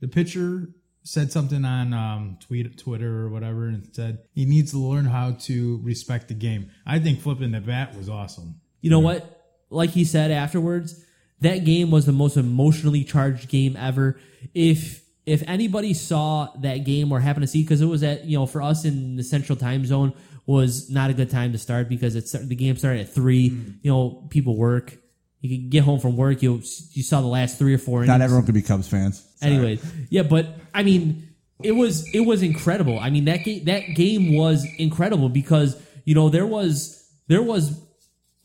the 0.00 0.06
pitcher 0.06 0.68
said 1.02 1.32
something 1.32 1.64
on 1.64 1.94
um, 1.94 2.38
tweet, 2.40 2.78
Twitter 2.78 3.22
or 3.22 3.30
whatever, 3.30 3.66
and 3.66 3.88
said 3.92 4.18
he 4.34 4.44
needs 4.44 4.70
to 4.72 4.78
learn 4.78 5.06
how 5.06 5.32
to 5.32 5.80
respect 5.82 6.28
the 6.28 6.34
game. 6.34 6.70
I 6.86 6.98
think 6.98 7.20
flipping 7.20 7.52
the 7.52 7.60
bat 7.60 7.96
was 7.96 8.08
awesome. 8.08 8.60
You 8.82 8.90
know 8.90 9.00
what? 9.00 9.40
Like 9.70 9.90
he 9.90 10.04
said 10.04 10.30
afterwards, 10.30 11.02
that 11.40 11.64
game 11.64 11.90
was 11.90 12.04
the 12.04 12.12
most 12.12 12.36
emotionally 12.36 13.02
charged 13.02 13.48
game 13.48 13.76
ever. 13.76 14.20
If 14.52 15.02
if 15.26 15.42
anybody 15.46 15.94
saw 15.94 16.50
that 16.60 16.84
game 16.84 17.10
or 17.10 17.20
happened 17.20 17.44
to 17.44 17.46
see, 17.46 17.62
because 17.62 17.80
it 17.80 17.86
was 17.86 18.02
at 18.02 18.26
you 18.26 18.38
know 18.38 18.44
for 18.46 18.60
us 18.60 18.84
in 18.84 19.16
the 19.16 19.24
Central 19.24 19.56
Time 19.56 19.86
Zone 19.86 20.12
was 20.46 20.90
not 20.90 21.08
a 21.08 21.14
good 21.14 21.30
time 21.30 21.52
to 21.52 21.58
start 21.58 21.88
because 21.88 22.14
it's 22.14 22.32
the 22.32 22.54
game 22.54 22.76
started 22.76 23.00
at 23.00 23.08
3 23.08 23.40
You 23.82 23.90
know, 23.90 24.26
people 24.28 24.56
work. 24.56 24.98
You 25.44 25.58
could 25.58 25.68
get 25.68 25.84
home 25.84 26.00
from 26.00 26.16
work. 26.16 26.40
You 26.42 26.62
you 26.92 27.02
saw 27.02 27.20
the 27.20 27.26
last 27.26 27.58
three 27.58 27.74
or 27.74 27.78
four. 27.78 28.06
Not 28.06 28.22
everyone 28.22 28.46
could 28.46 28.54
be 28.54 28.62
Cubs 28.62 28.88
fans. 28.88 29.22
Anyway, 29.42 29.78
yeah, 30.08 30.22
but 30.22 30.46
I 30.72 30.82
mean, 30.84 31.34
it 31.62 31.72
was 31.72 32.08
it 32.14 32.20
was 32.20 32.42
incredible. 32.42 32.98
I 32.98 33.10
mean 33.10 33.26
that 33.26 33.44
game 33.44 33.66
that 33.66 33.94
game 33.94 34.34
was 34.34 34.66
incredible 34.78 35.28
because 35.28 35.78
you 36.06 36.14
know 36.14 36.30
there 36.30 36.46
was 36.46 37.06
there 37.26 37.42
was 37.42 37.78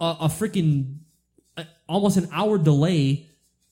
a, 0.02 0.18
a 0.20 0.28
freaking 0.28 0.98
almost 1.88 2.18
an 2.18 2.28
hour 2.34 2.58
delay 2.58 3.30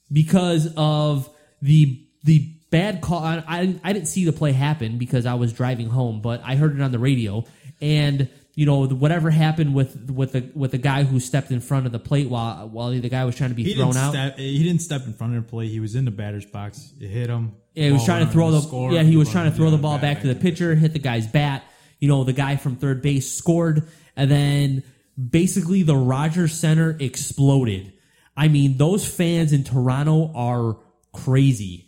because 0.10 0.74
of 0.78 1.30
the 1.62 2.02
the 2.24 2.49
bad 2.70 3.02
call. 3.02 3.22
I, 3.22 3.44
I 3.45 3.76
I 3.84 3.91
didn't 3.91 4.08
see 4.08 4.24
the 4.24 4.32
play 4.32 4.54
happen 4.54 4.98
because 4.98 5.26
I 5.26 5.34
was 5.34 5.52
driving 5.52 5.90
home, 5.90 6.22
but 6.22 6.41
I 6.45 6.56
heard 6.56 6.80
it 6.80 6.82
on 6.82 6.94
the 6.94 6.99
radio 6.99 7.44
and. 7.82 8.30
You 8.58 8.66
know 8.66 8.88
whatever 8.88 9.30
happened 9.30 9.76
with 9.76 10.10
with 10.10 10.32
the 10.32 10.50
with 10.56 10.72
the 10.72 10.80
guy 10.80 11.04
who 11.04 11.20
stepped 11.20 11.52
in 11.52 11.62
front 11.62 11.86
of 11.86 11.92
the 11.92 12.00
plate 12.00 12.28
while 12.28 12.68
while 12.68 12.90
the 12.90 13.08
guy 13.08 13.24
was 13.24 13.36
trying 13.36 13.52
to 13.52 13.56
be 13.56 13.64
He 13.64 13.76
thrown 13.76 13.96
out. 13.96 14.10
step. 14.14 14.34
Eh, 14.40 14.42
he 14.42 14.64
didn't 14.64 14.82
step 14.82 15.06
in 15.06 15.14
front 15.14 15.36
of 15.38 15.44
the 15.46 15.48
plate. 15.48 15.70
He 15.70 15.80
was 15.80 15.94
in 15.96 16.06
the 16.06 16.12
batter's 16.12 16.44
box. 16.48 16.92
It 17.00 17.08
hit 17.08 17.30
him. 17.30 17.52
Yeah, 17.76 17.86
he 17.86 17.92
was 17.92 18.04
trying 18.04 18.26
to 18.26 18.32
throw 18.32 18.50
the 18.50 18.62
score. 18.62 18.92
yeah 18.92 19.04
he 19.04 19.16
was 19.16 19.30
trying 19.32 19.52
to 19.52 19.56
throw 19.56 19.70
the 19.70 19.78
ball 19.78 19.98
bat 20.00 20.02
back 20.16 20.22
to 20.22 20.28
the 20.28 20.34
pitcher, 20.34 20.74
hit 20.74 20.94
the 20.94 20.98
guy's 21.00 21.28
bat. 21.28 21.66
You 22.00 22.08
know, 22.08 22.24
the 22.24 22.34
guy 22.34 22.56
from 22.56 22.78
third 22.78 23.04
base 23.04 23.32
scored, 23.32 23.88
and 24.16 24.30
then 24.32 24.84
basically 25.16 25.84
the 25.84 25.96
Rogers 25.96 26.54
Center 26.54 26.98
exploded. 27.00 27.94
I 28.36 28.48
mean, 28.48 28.78
those 28.78 29.08
fans 29.08 29.54
in 29.54 29.64
Toronto 29.66 30.32
are 30.34 30.78
crazy. 31.14 31.86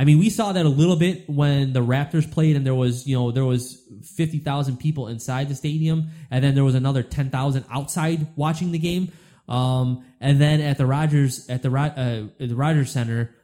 I 0.00 0.04
mean, 0.04 0.18
we 0.18 0.30
saw 0.30 0.52
that 0.52 0.64
a 0.64 0.70
little 0.70 0.96
bit 0.96 1.28
when 1.28 1.74
the 1.74 1.80
Raptors 1.80 2.30
played, 2.30 2.56
and 2.56 2.64
there 2.64 2.74
was 2.74 3.06
you 3.06 3.16
know 3.16 3.32
there 3.32 3.44
was 3.44 3.82
fifty 4.16 4.38
thousand 4.38 4.78
people 4.78 5.08
inside 5.08 5.50
the 5.50 5.54
stadium, 5.54 6.08
and 6.30 6.42
then 6.42 6.54
there 6.54 6.64
was 6.64 6.74
another 6.74 7.02
ten 7.02 7.28
thousand 7.28 7.66
outside 7.70 8.26
watching 8.34 8.72
the 8.72 8.78
game. 8.78 9.12
Um, 9.46 10.02
and 10.18 10.40
then 10.40 10.62
at 10.62 10.78
the 10.78 10.86
Rogers 10.86 11.50
at 11.50 11.62
the 11.62 11.70
uh, 11.70 12.42
at 12.42 12.48
the 12.48 12.56
Rogers 12.56 12.90
Center, 12.90 13.34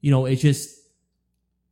you 0.00 0.12
know, 0.12 0.26
it's 0.26 0.40
just 0.40 0.78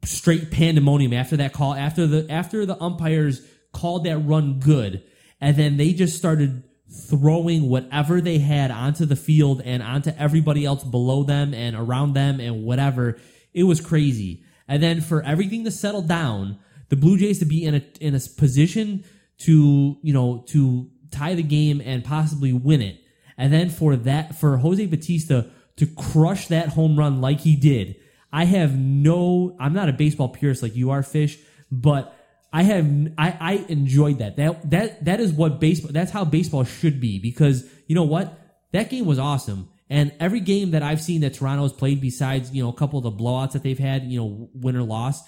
straight 0.02 0.50
pandemonium 0.50 1.12
after 1.12 1.36
that 1.36 1.52
call 1.52 1.74
after 1.74 2.08
the 2.08 2.26
after 2.28 2.66
the 2.66 2.82
umpires 2.82 3.46
called 3.70 4.04
that 4.06 4.18
run 4.18 4.58
good 4.58 5.04
and 5.40 5.56
then 5.56 5.76
they 5.76 5.92
just 5.92 6.18
started 6.18 6.64
throwing 7.08 7.68
whatever 7.68 8.20
they 8.20 8.38
had 8.38 8.70
onto 8.70 9.04
the 9.04 9.16
field 9.16 9.62
and 9.64 9.82
onto 9.82 10.10
everybody 10.18 10.64
else 10.64 10.84
below 10.84 11.22
them 11.22 11.54
and 11.54 11.74
around 11.74 12.12
them 12.12 12.38
and 12.38 12.64
whatever. 12.64 13.18
It 13.54 13.64
was 13.64 13.80
crazy. 13.80 14.44
And 14.68 14.82
then 14.82 15.00
for 15.00 15.22
everything 15.22 15.64
to 15.64 15.70
settle 15.70 16.02
down, 16.02 16.58
the 16.88 16.96
Blue 16.96 17.18
Jays 17.18 17.38
to 17.40 17.44
be 17.44 17.64
in 17.64 17.74
a 17.74 17.82
in 18.00 18.14
a 18.14 18.20
position 18.20 19.04
to, 19.38 19.98
you 20.02 20.12
know, 20.12 20.44
to 20.48 20.90
tie 21.10 21.34
the 21.34 21.42
game 21.42 21.80
and 21.84 22.04
possibly 22.04 22.52
win 22.52 22.80
it. 22.80 23.00
And 23.36 23.52
then 23.52 23.70
for 23.70 23.96
that 23.96 24.36
for 24.36 24.58
Jose 24.58 24.84
Bautista 24.86 25.50
to 25.76 25.86
crush 25.86 26.48
that 26.48 26.68
home 26.68 26.98
run 26.98 27.20
like 27.20 27.40
he 27.40 27.56
did. 27.56 27.96
I 28.32 28.44
have 28.44 28.78
no 28.78 29.56
I'm 29.58 29.72
not 29.72 29.88
a 29.88 29.92
baseball 29.92 30.28
purist 30.28 30.62
like 30.62 30.76
you 30.76 30.90
are, 30.90 31.02
Fish, 31.02 31.38
but 31.70 32.16
I 32.52 32.62
have 32.64 32.86
I, 33.18 33.36
I 33.40 33.52
enjoyed 33.68 34.18
that. 34.18 34.36
That 34.36 34.70
that 34.70 35.04
that 35.04 35.20
is 35.20 35.32
what 35.32 35.60
baseball 35.60 35.92
that's 35.92 36.12
how 36.12 36.24
baseball 36.24 36.64
should 36.64 37.00
be 37.00 37.18
because 37.18 37.68
you 37.86 37.94
know 37.94 38.04
what? 38.04 38.38
That 38.72 38.90
game 38.90 39.06
was 39.06 39.18
awesome. 39.18 39.68
And 39.92 40.10
every 40.18 40.40
game 40.40 40.70
that 40.70 40.82
I've 40.82 41.02
seen 41.02 41.20
that 41.20 41.34
Toronto 41.34 41.64
has 41.64 41.72
played 41.74 42.00
besides, 42.00 42.50
you 42.50 42.62
know, 42.62 42.70
a 42.70 42.72
couple 42.72 42.96
of 42.98 43.02
the 43.02 43.12
blowouts 43.12 43.52
that 43.52 43.62
they've 43.62 43.78
had, 43.78 44.04
you 44.04 44.18
know, 44.18 44.48
win 44.54 44.74
or 44.74 44.84
loss, 44.84 45.22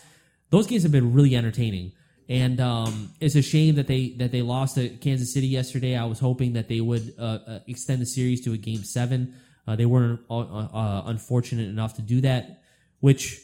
those 0.49 0.67
games 0.67 0.85
have 0.85 0.91
been 0.91 1.13
really 1.13 1.37
entertaining. 1.37 1.93
And 2.31 2.59
um, 2.61 3.11
it's 3.21 3.35
a 3.35 3.43
shame 3.43 3.75
that 3.75 3.89
they 3.89 4.15
that 4.17 4.33
they 4.33 4.41
lost 4.41 4.77
to 4.77 4.89
Kansas 4.89 5.35
City 5.35 5.49
yesterday. 5.49 5.95
I 5.95 6.07
was 6.07 6.19
hoping 6.19 6.55
that 6.55 6.69
they 6.69 6.81
would 6.81 7.15
uh, 7.19 7.41
uh, 7.47 7.59
extend 7.67 8.01
the 8.01 8.07
series 8.07 8.41
to 8.47 8.55
a 8.55 8.57
game 8.57 8.85
seven. 8.85 9.35
Uh, 9.69 9.77
they 9.77 9.85
weren't 9.85 10.21
uh, 10.31 10.39
uh, 10.39 11.03
unfortunate 11.09 11.69
enough 11.69 11.97
to 11.97 12.03
do 12.03 12.23
that, 12.23 12.63
which 13.01 13.43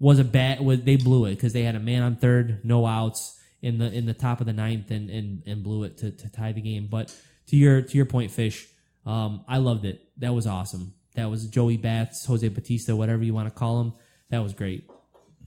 was 0.00 0.18
a 0.18 0.24
bad. 0.24 0.60
Was 0.60 0.82
they 0.82 0.96
blew 0.96 1.26
it 1.26 1.36
because 1.36 1.52
they 1.52 1.62
had 1.62 1.76
a 1.76 1.80
man 1.80 2.02
on 2.02 2.16
third, 2.16 2.64
no 2.64 2.86
outs 2.86 3.38
in 3.62 3.78
the 3.78 3.92
in 3.92 4.04
the 4.04 4.14
top 4.14 4.40
of 4.40 4.46
the 4.46 4.52
ninth, 4.52 4.90
and 4.90 5.10
and, 5.10 5.44
and 5.46 5.62
blew 5.62 5.84
it 5.84 5.98
to, 5.98 6.10
to 6.10 6.28
tie 6.28 6.50
the 6.50 6.60
game. 6.60 6.88
But 6.90 7.16
to 7.50 7.56
your 7.56 7.82
to 7.82 7.96
your 7.96 8.06
point, 8.06 8.32
Fish, 8.32 8.66
um, 9.06 9.44
I 9.46 9.58
loved 9.58 9.84
it. 9.84 10.09
That 10.20 10.34
was 10.34 10.46
awesome. 10.46 10.94
That 11.16 11.30
was 11.30 11.46
Joey 11.46 11.76
Bats, 11.76 12.24
Jose 12.26 12.46
Bautista, 12.48 12.94
whatever 12.94 13.22
you 13.22 13.34
want 13.34 13.48
to 13.48 13.54
call 13.54 13.80
him. 13.80 13.92
That 14.30 14.42
was 14.42 14.52
great. 14.52 14.88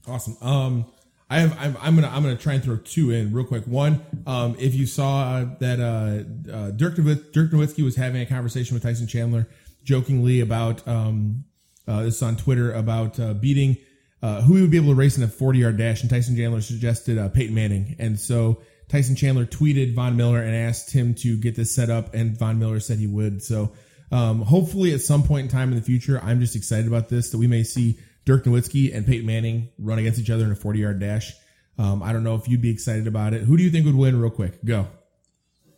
Awesome. 0.06 0.36
Um, 0.42 0.86
I 1.30 1.40
have. 1.40 1.56
I'm, 1.58 1.76
I'm 1.80 1.94
gonna. 1.94 2.08
I'm 2.08 2.22
gonna 2.22 2.36
try 2.36 2.52
and 2.52 2.62
throw 2.62 2.76
two 2.76 3.10
in 3.10 3.32
real 3.32 3.46
quick. 3.46 3.64
One, 3.66 4.04
um, 4.26 4.56
if 4.58 4.74
you 4.74 4.84
saw 4.84 5.22
uh, 5.22 5.46
that 5.60 5.80
uh, 5.80 6.52
uh, 6.52 6.70
Dirk 6.72 6.96
Nowitzki, 6.96 7.32
Dirk 7.32 7.50
Nowitzki 7.50 7.82
was 7.82 7.96
having 7.96 8.20
a 8.20 8.26
conversation 8.26 8.74
with 8.74 8.82
Tyson 8.82 9.06
Chandler, 9.06 9.48
jokingly 9.82 10.40
about 10.40 10.86
um, 10.86 11.44
uh, 11.88 12.02
this 12.02 12.22
on 12.22 12.36
Twitter 12.36 12.72
about 12.72 13.18
uh, 13.18 13.32
beating 13.32 13.78
uh, 14.22 14.42
who 14.42 14.56
he 14.56 14.62
would 14.62 14.70
be 14.70 14.76
able 14.76 14.88
to 14.88 14.94
race 14.94 15.16
in 15.16 15.22
a 15.22 15.28
40 15.28 15.58
yard 15.58 15.76
dash, 15.78 16.02
and 16.02 16.10
Tyson 16.10 16.36
Chandler 16.36 16.60
suggested 16.60 17.16
uh, 17.16 17.28
Peyton 17.30 17.54
Manning, 17.54 17.96
and 17.98 18.20
so 18.20 18.60
Tyson 18.88 19.16
Chandler 19.16 19.46
tweeted 19.46 19.94
Von 19.94 20.16
Miller 20.16 20.42
and 20.42 20.54
asked 20.54 20.92
him 20.92 21.14
to 21.16 21.36
get 21.36 21.56
this 21.56 21.74
set 21.74 21.88
up, 21.88 22.14
and 22.14 22.38
Von 22.38 22.58
Miller 22.58 22.80
said 22.80 22.98
he 22.98 23.06
would. 23.06 23.42
So 23.42 23.72
um, 24.14 24.42
hopefully, 24.42 24.94
at 24.94 25.00
some 25.00 25.24
point 25.24 25.46
in 25.46 25.50
time 25.50 25.70
in 25.70 25.74
the 25.74 25.82
future, 25.84 26.20
I'm 26.22 26.38
just 26.38 26.54
excited 26.54 26.86
about 26.86 27.08
this 27.08 27.30
that 27.30 27.38
we 27.38 27.48
may 27.48 27.64
see 27.64 27.98
Dirk 28.24 28.44
Nowitzki 28.44 28.94
and 28.94 29.04
Peyton 29.04 29.26
Manning 29.26 29.70
run 29.76 29.98
against 29.98 30.20
each 30.20 30.30
other 30.30 30.44
in 30.44 30.52
a 30.52 30.54
40 30.54 30.78
yard 30.78 31.00
dash. 31.00 31.32
Um, 31.78 32.00
I 32.00 32.12
don't 32.12 32.22
know 32.22 32.36
if 32.36 32.46
you'd 32.46 32.62
be 32.62 32.70
excited 32.70 33.08
about 33.08 33.34
it. 33.34 33.42
Who 33.42 33.56
do 33.56 33.64
you 33.64 33.70
think 33.70 33.86
would 33.86 33.96
win, 33.96 34.20
real 34.20 34.30
quick? 34.30 34.64
Go. 34.64 34.86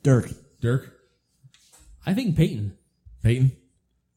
Dirk. 0.02 0.28
Dirk. 0.60 0.92
I 2.04 2.12
think 2.12 2.36
Peyton. 2.36 2.76
Peyton. 3.22 3.52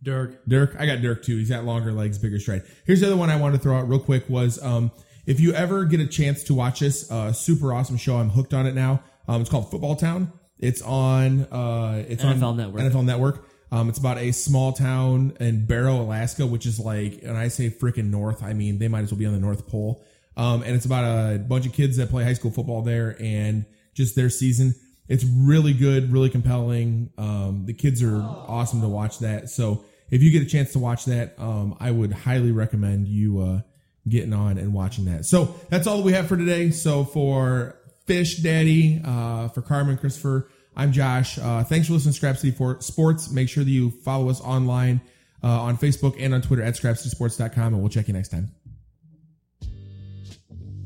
Dirk. 0.04 0.46
Dirk. 0.46 0.76
I 0.78 0.86
got 0.86 1.02
Dirk 1.02 1.24
too. 1.24 1.38
He's 1.38 1.50
got 1.50 1.64
longer 1.64 1.94
legs, 1.94 2.18
bigger 2.18 2.40
stride. 2.40 2.64
Here's 2.86 3.00
the 3.00 3.08
other 3.08 3.16
one 3.16 3.30
I 3.30 3.38
wanted 3.38 3.58
to 3.58 3.64
throw 3.64 3.78
out 3.78 3.88
real 3.88 4.00
quick 4.00 4.28
was 4.28 4.62
um, 4.62 4.92
if 5.26 5.40
you 5.40 5.54
ever 5.54 5.86
get 5.86 6.02
a 6.02 6.08
chance 6.08 6.44
to 6.44 6.54
watch 6.54 6.82
this, 6.82 7.10
uh, 7.10 7.32
super 7.32 7.74
awesome 7.74 7.96
show. 7.96 8.18
I'm 8.18 8.32
hooked 8.32 8.54
on 8.54 8.68
it 8.68 8.76
now. 8.76 9.02
Um, 9.30 9.40
it's 9.40 9.50
called 9.50 9.72
Football 9.72 9.96
Town. 9.96 10.34
It's 10.58 10.82
on 10.82 11.46
uh, 11.46 12.04
it's 12.06 12.22
NFL 12.22 12.44
on 12.44 12.58
Network. 12.58 12.82
NFL 12.82 13.06
Network. 13.06 13.49
Um, 13.72 13.90
it's 13.90 14.00
about 14.00 14.18
a 14.18 14.32
small 14.32 14.74
town 14.74 15.34
in 15.40 15.66
Barrow, 15.66 16.02
Alaska, 16.02 16.46
which 16.46 16.66
is 16.66 16.80
like, 16.80 17.22
and 17.24 17.38
I 17.38 17.50
say 17.50 17.70
freaking 17.70 18.10
north. 18.10 18.44
I 18.44 18.54
mean, 18.54 18.80
they 18.80 18.88
might 18.88 19.02
as 19.02 19.12
well 19.12 19.20
be 19.20 19.26
on 19.26 19.34
the 19.34 19.40
North 19.40 19.68
Pole. 19.68 20.04
Um, 20.36 20.64
and 20.64 20.76
it's 20.76 20.86
about 20.86 21.04
a 21.04 21.38
bunch 21.38 21.66
of 21.66 21.74
kids 21.74 21.98
that 21.98 22.10
play 22.10 22.24
high 22.24 22.34
school 22.34 22.52
football 22.52 22.82
there 22.82 23.16
and 23.20 23.66
just 23.94 24.16
their 24.16 24.30
season. 24.30 24.74
It's 25.08 25.26
really 25.26 25.74
good, 25.74 26.12
really 26.12 26.30
compelling. 26.30 27.12
Um, 27.18 27.64
the 27.66 27.74
kids 27.74 28.02
are 28.02 28.22
awesome 28.22 28.82
to 28.82 28.88
watch 28.88 29.20
that. 29.20 29.50
So 29.50 29.84
if 30.10 30.24
you 30.24 30.32
get 30.32 30.42
a 30.42 30.46
chance 30.46 30.72
to 30.74 30.80
watch 30.80 31.06
that, 31.06 31.36
um, 31.38 31.76
I 31.80 31.92
would 31.92 32.14
highly 32.14 32.52
recommend 32.52 33.08
you 33.08 33.42
uh, 33.42 33.62
getting 34.08 34.34
on 34.34 34.58
and 34.58 34.74
watching 34.74 35.06
that. 35.06 35.26
So 35.26 35.56
that's 35.70 35.88
all 35.88 35.98
that 35.98 36.04
we 36.04 36.14
have 36.14 36.28
for 36.28 36.38
today. 36.38 36.72
So 36.72 37.04
for 37.04 37.76
Fish 38.06 38.38
Daddy, 38.38 39.02
uh, 39.04 39.50
for 39.50 39.62
Carmen, 39.62 39.98
Christopher, 39.98 40.50
I'm 40.80 40.94
Josh. 40.94 41.38
Uh, 41.38 41.62
thanks 41.66 41.88
for 41.88 41.94
listening 41.94 42.14
to 42.14 42.18
Scrap 42.18 42.38
City 42.38 42.56
for 42.56 42.80
Sports. 42.80 43.30
Make 43.32 43.50
sure 43.50 43.66
that 43.66 43.70
you 43.70 43.92
follow 43.92 44.30
us 44.30 44.40
online 44.40 45.02
uh, 45.44 45.48
on 45.48 45.78
Facebook 45.78 46.16
and 46.18 46.34
on 46.34 46.42
Twitter 46.42 46.64
at 46.64 46.76
scrapcitysports.com, 46.76 47.74
and 47.74 47.82
we'll 47.82 47.90
check 47.90 48.08
you 48.08 48.14
next 48.14 48.30
time. 48.30 48.50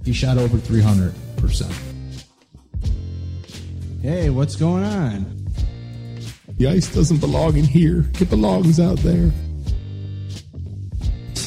He 0.03 0.11
shot 0.11 0.39
over 0.39 0.57
300%. 0.57 1.71
Hey, 4.01 4.31
what's 4.31 4.55
going 4.55 4.83
on? 4.83 5.45
The 6.57 6.69
ice 6.69 6.91
doesn't 6.91 7.19
belong 7.19 7.55
in 7.57 7.65
here. 7.65 8.09
It 8.19 8.31
belongs 8.31 8.79
out 8.79 8.97
there. 8.97 9.31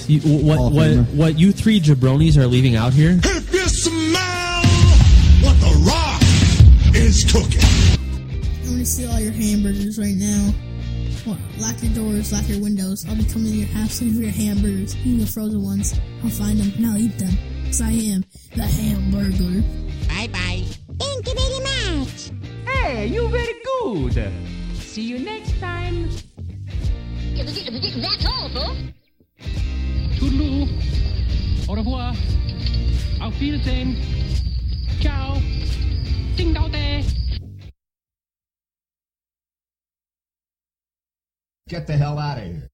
You, 0.06 0.20
what 0.20 0.72
what 0.72 0.98
what 1.08 1.36
you 1.36 1.50
three 1.50 1.80
jabronis 1.80 2.36
are 2.36 2.46
leaving 2.46 2.76
out 2.76 2.92
here? 2.92 3.18
If 3.24 3.52
you 3.52 3.68
smell 3.68 4.62
what 5.42 5.58
the 5.60 5.84
rock 5.84 6.22
is 6.94 7.24
cooking. 7.32 7.65
Your 9.26 9.34
hamburgers 9.34 9.98
right 9.98 10.14
now. 10.14 10.54
Well, 11.26 11.38
lock 11.58 11.82
your 11.82 11.92
doors, 11.94 12.32
lock 12.32 12.48
your 12.48 12.60
windows. 12.60 13.04
I'll 13.08 13.16
be 13.16 13.24
coming 13.24 13.50
to 13.50 13.58
your 13.58 13.68
house 13.68 14.00
looking 14.00 14.14
for 14.14 14.22
your 14.22 14.30
hamburgers, 14.30 14.94
even 15.04 15.18
the 15.18 15.26
frozen 15.26 15.64
ones. 15.64 15.98
I'll 16.22 16.30
find 16.30 16.60
them 16.60 16.70
and 16.76 16.86
I'll 16.86 16.96
eat 16.96 17.18
them. 17.18 17.34
Because 17.62 17.80
I 17.80 17.90
am 17.90 18.24
the 18.54 18.62
hamburger. 18.62 19.66
Bye 20.06 20.28
bye. 20.30 20.62
Thank 21.00 21.26
you 21.26 21.34
very 21.34 21.98
much. 21.98 22.30
Hey, 22.68 23.06
you 23.08 23.26
very 23.28 23.54
good. 23.82 24.32
See 24.74 25.02
you 25.02 25.18
next 25.18 25.58
time. 25.58 26.08
That's 27.34 28.26
all, 28.26 28.48
folks. 28.50 28.78
Toodaloo. 30.20 30.68
Au 31.68 31.74
revoir. 31.74 32.14
Auf 33.20 33.40
Wiedersehen. 33.40 33.96
Ciao. 35.00 35.40
Ding 36.36 36.54
dao 36.54 36.68
day. 36.68 37.25
Get 41.68 41.88
the 41.88 41.96
hell 41.96 42.18
out 42.18 42.38
of 42.38 42.44
here. 42.44 42.70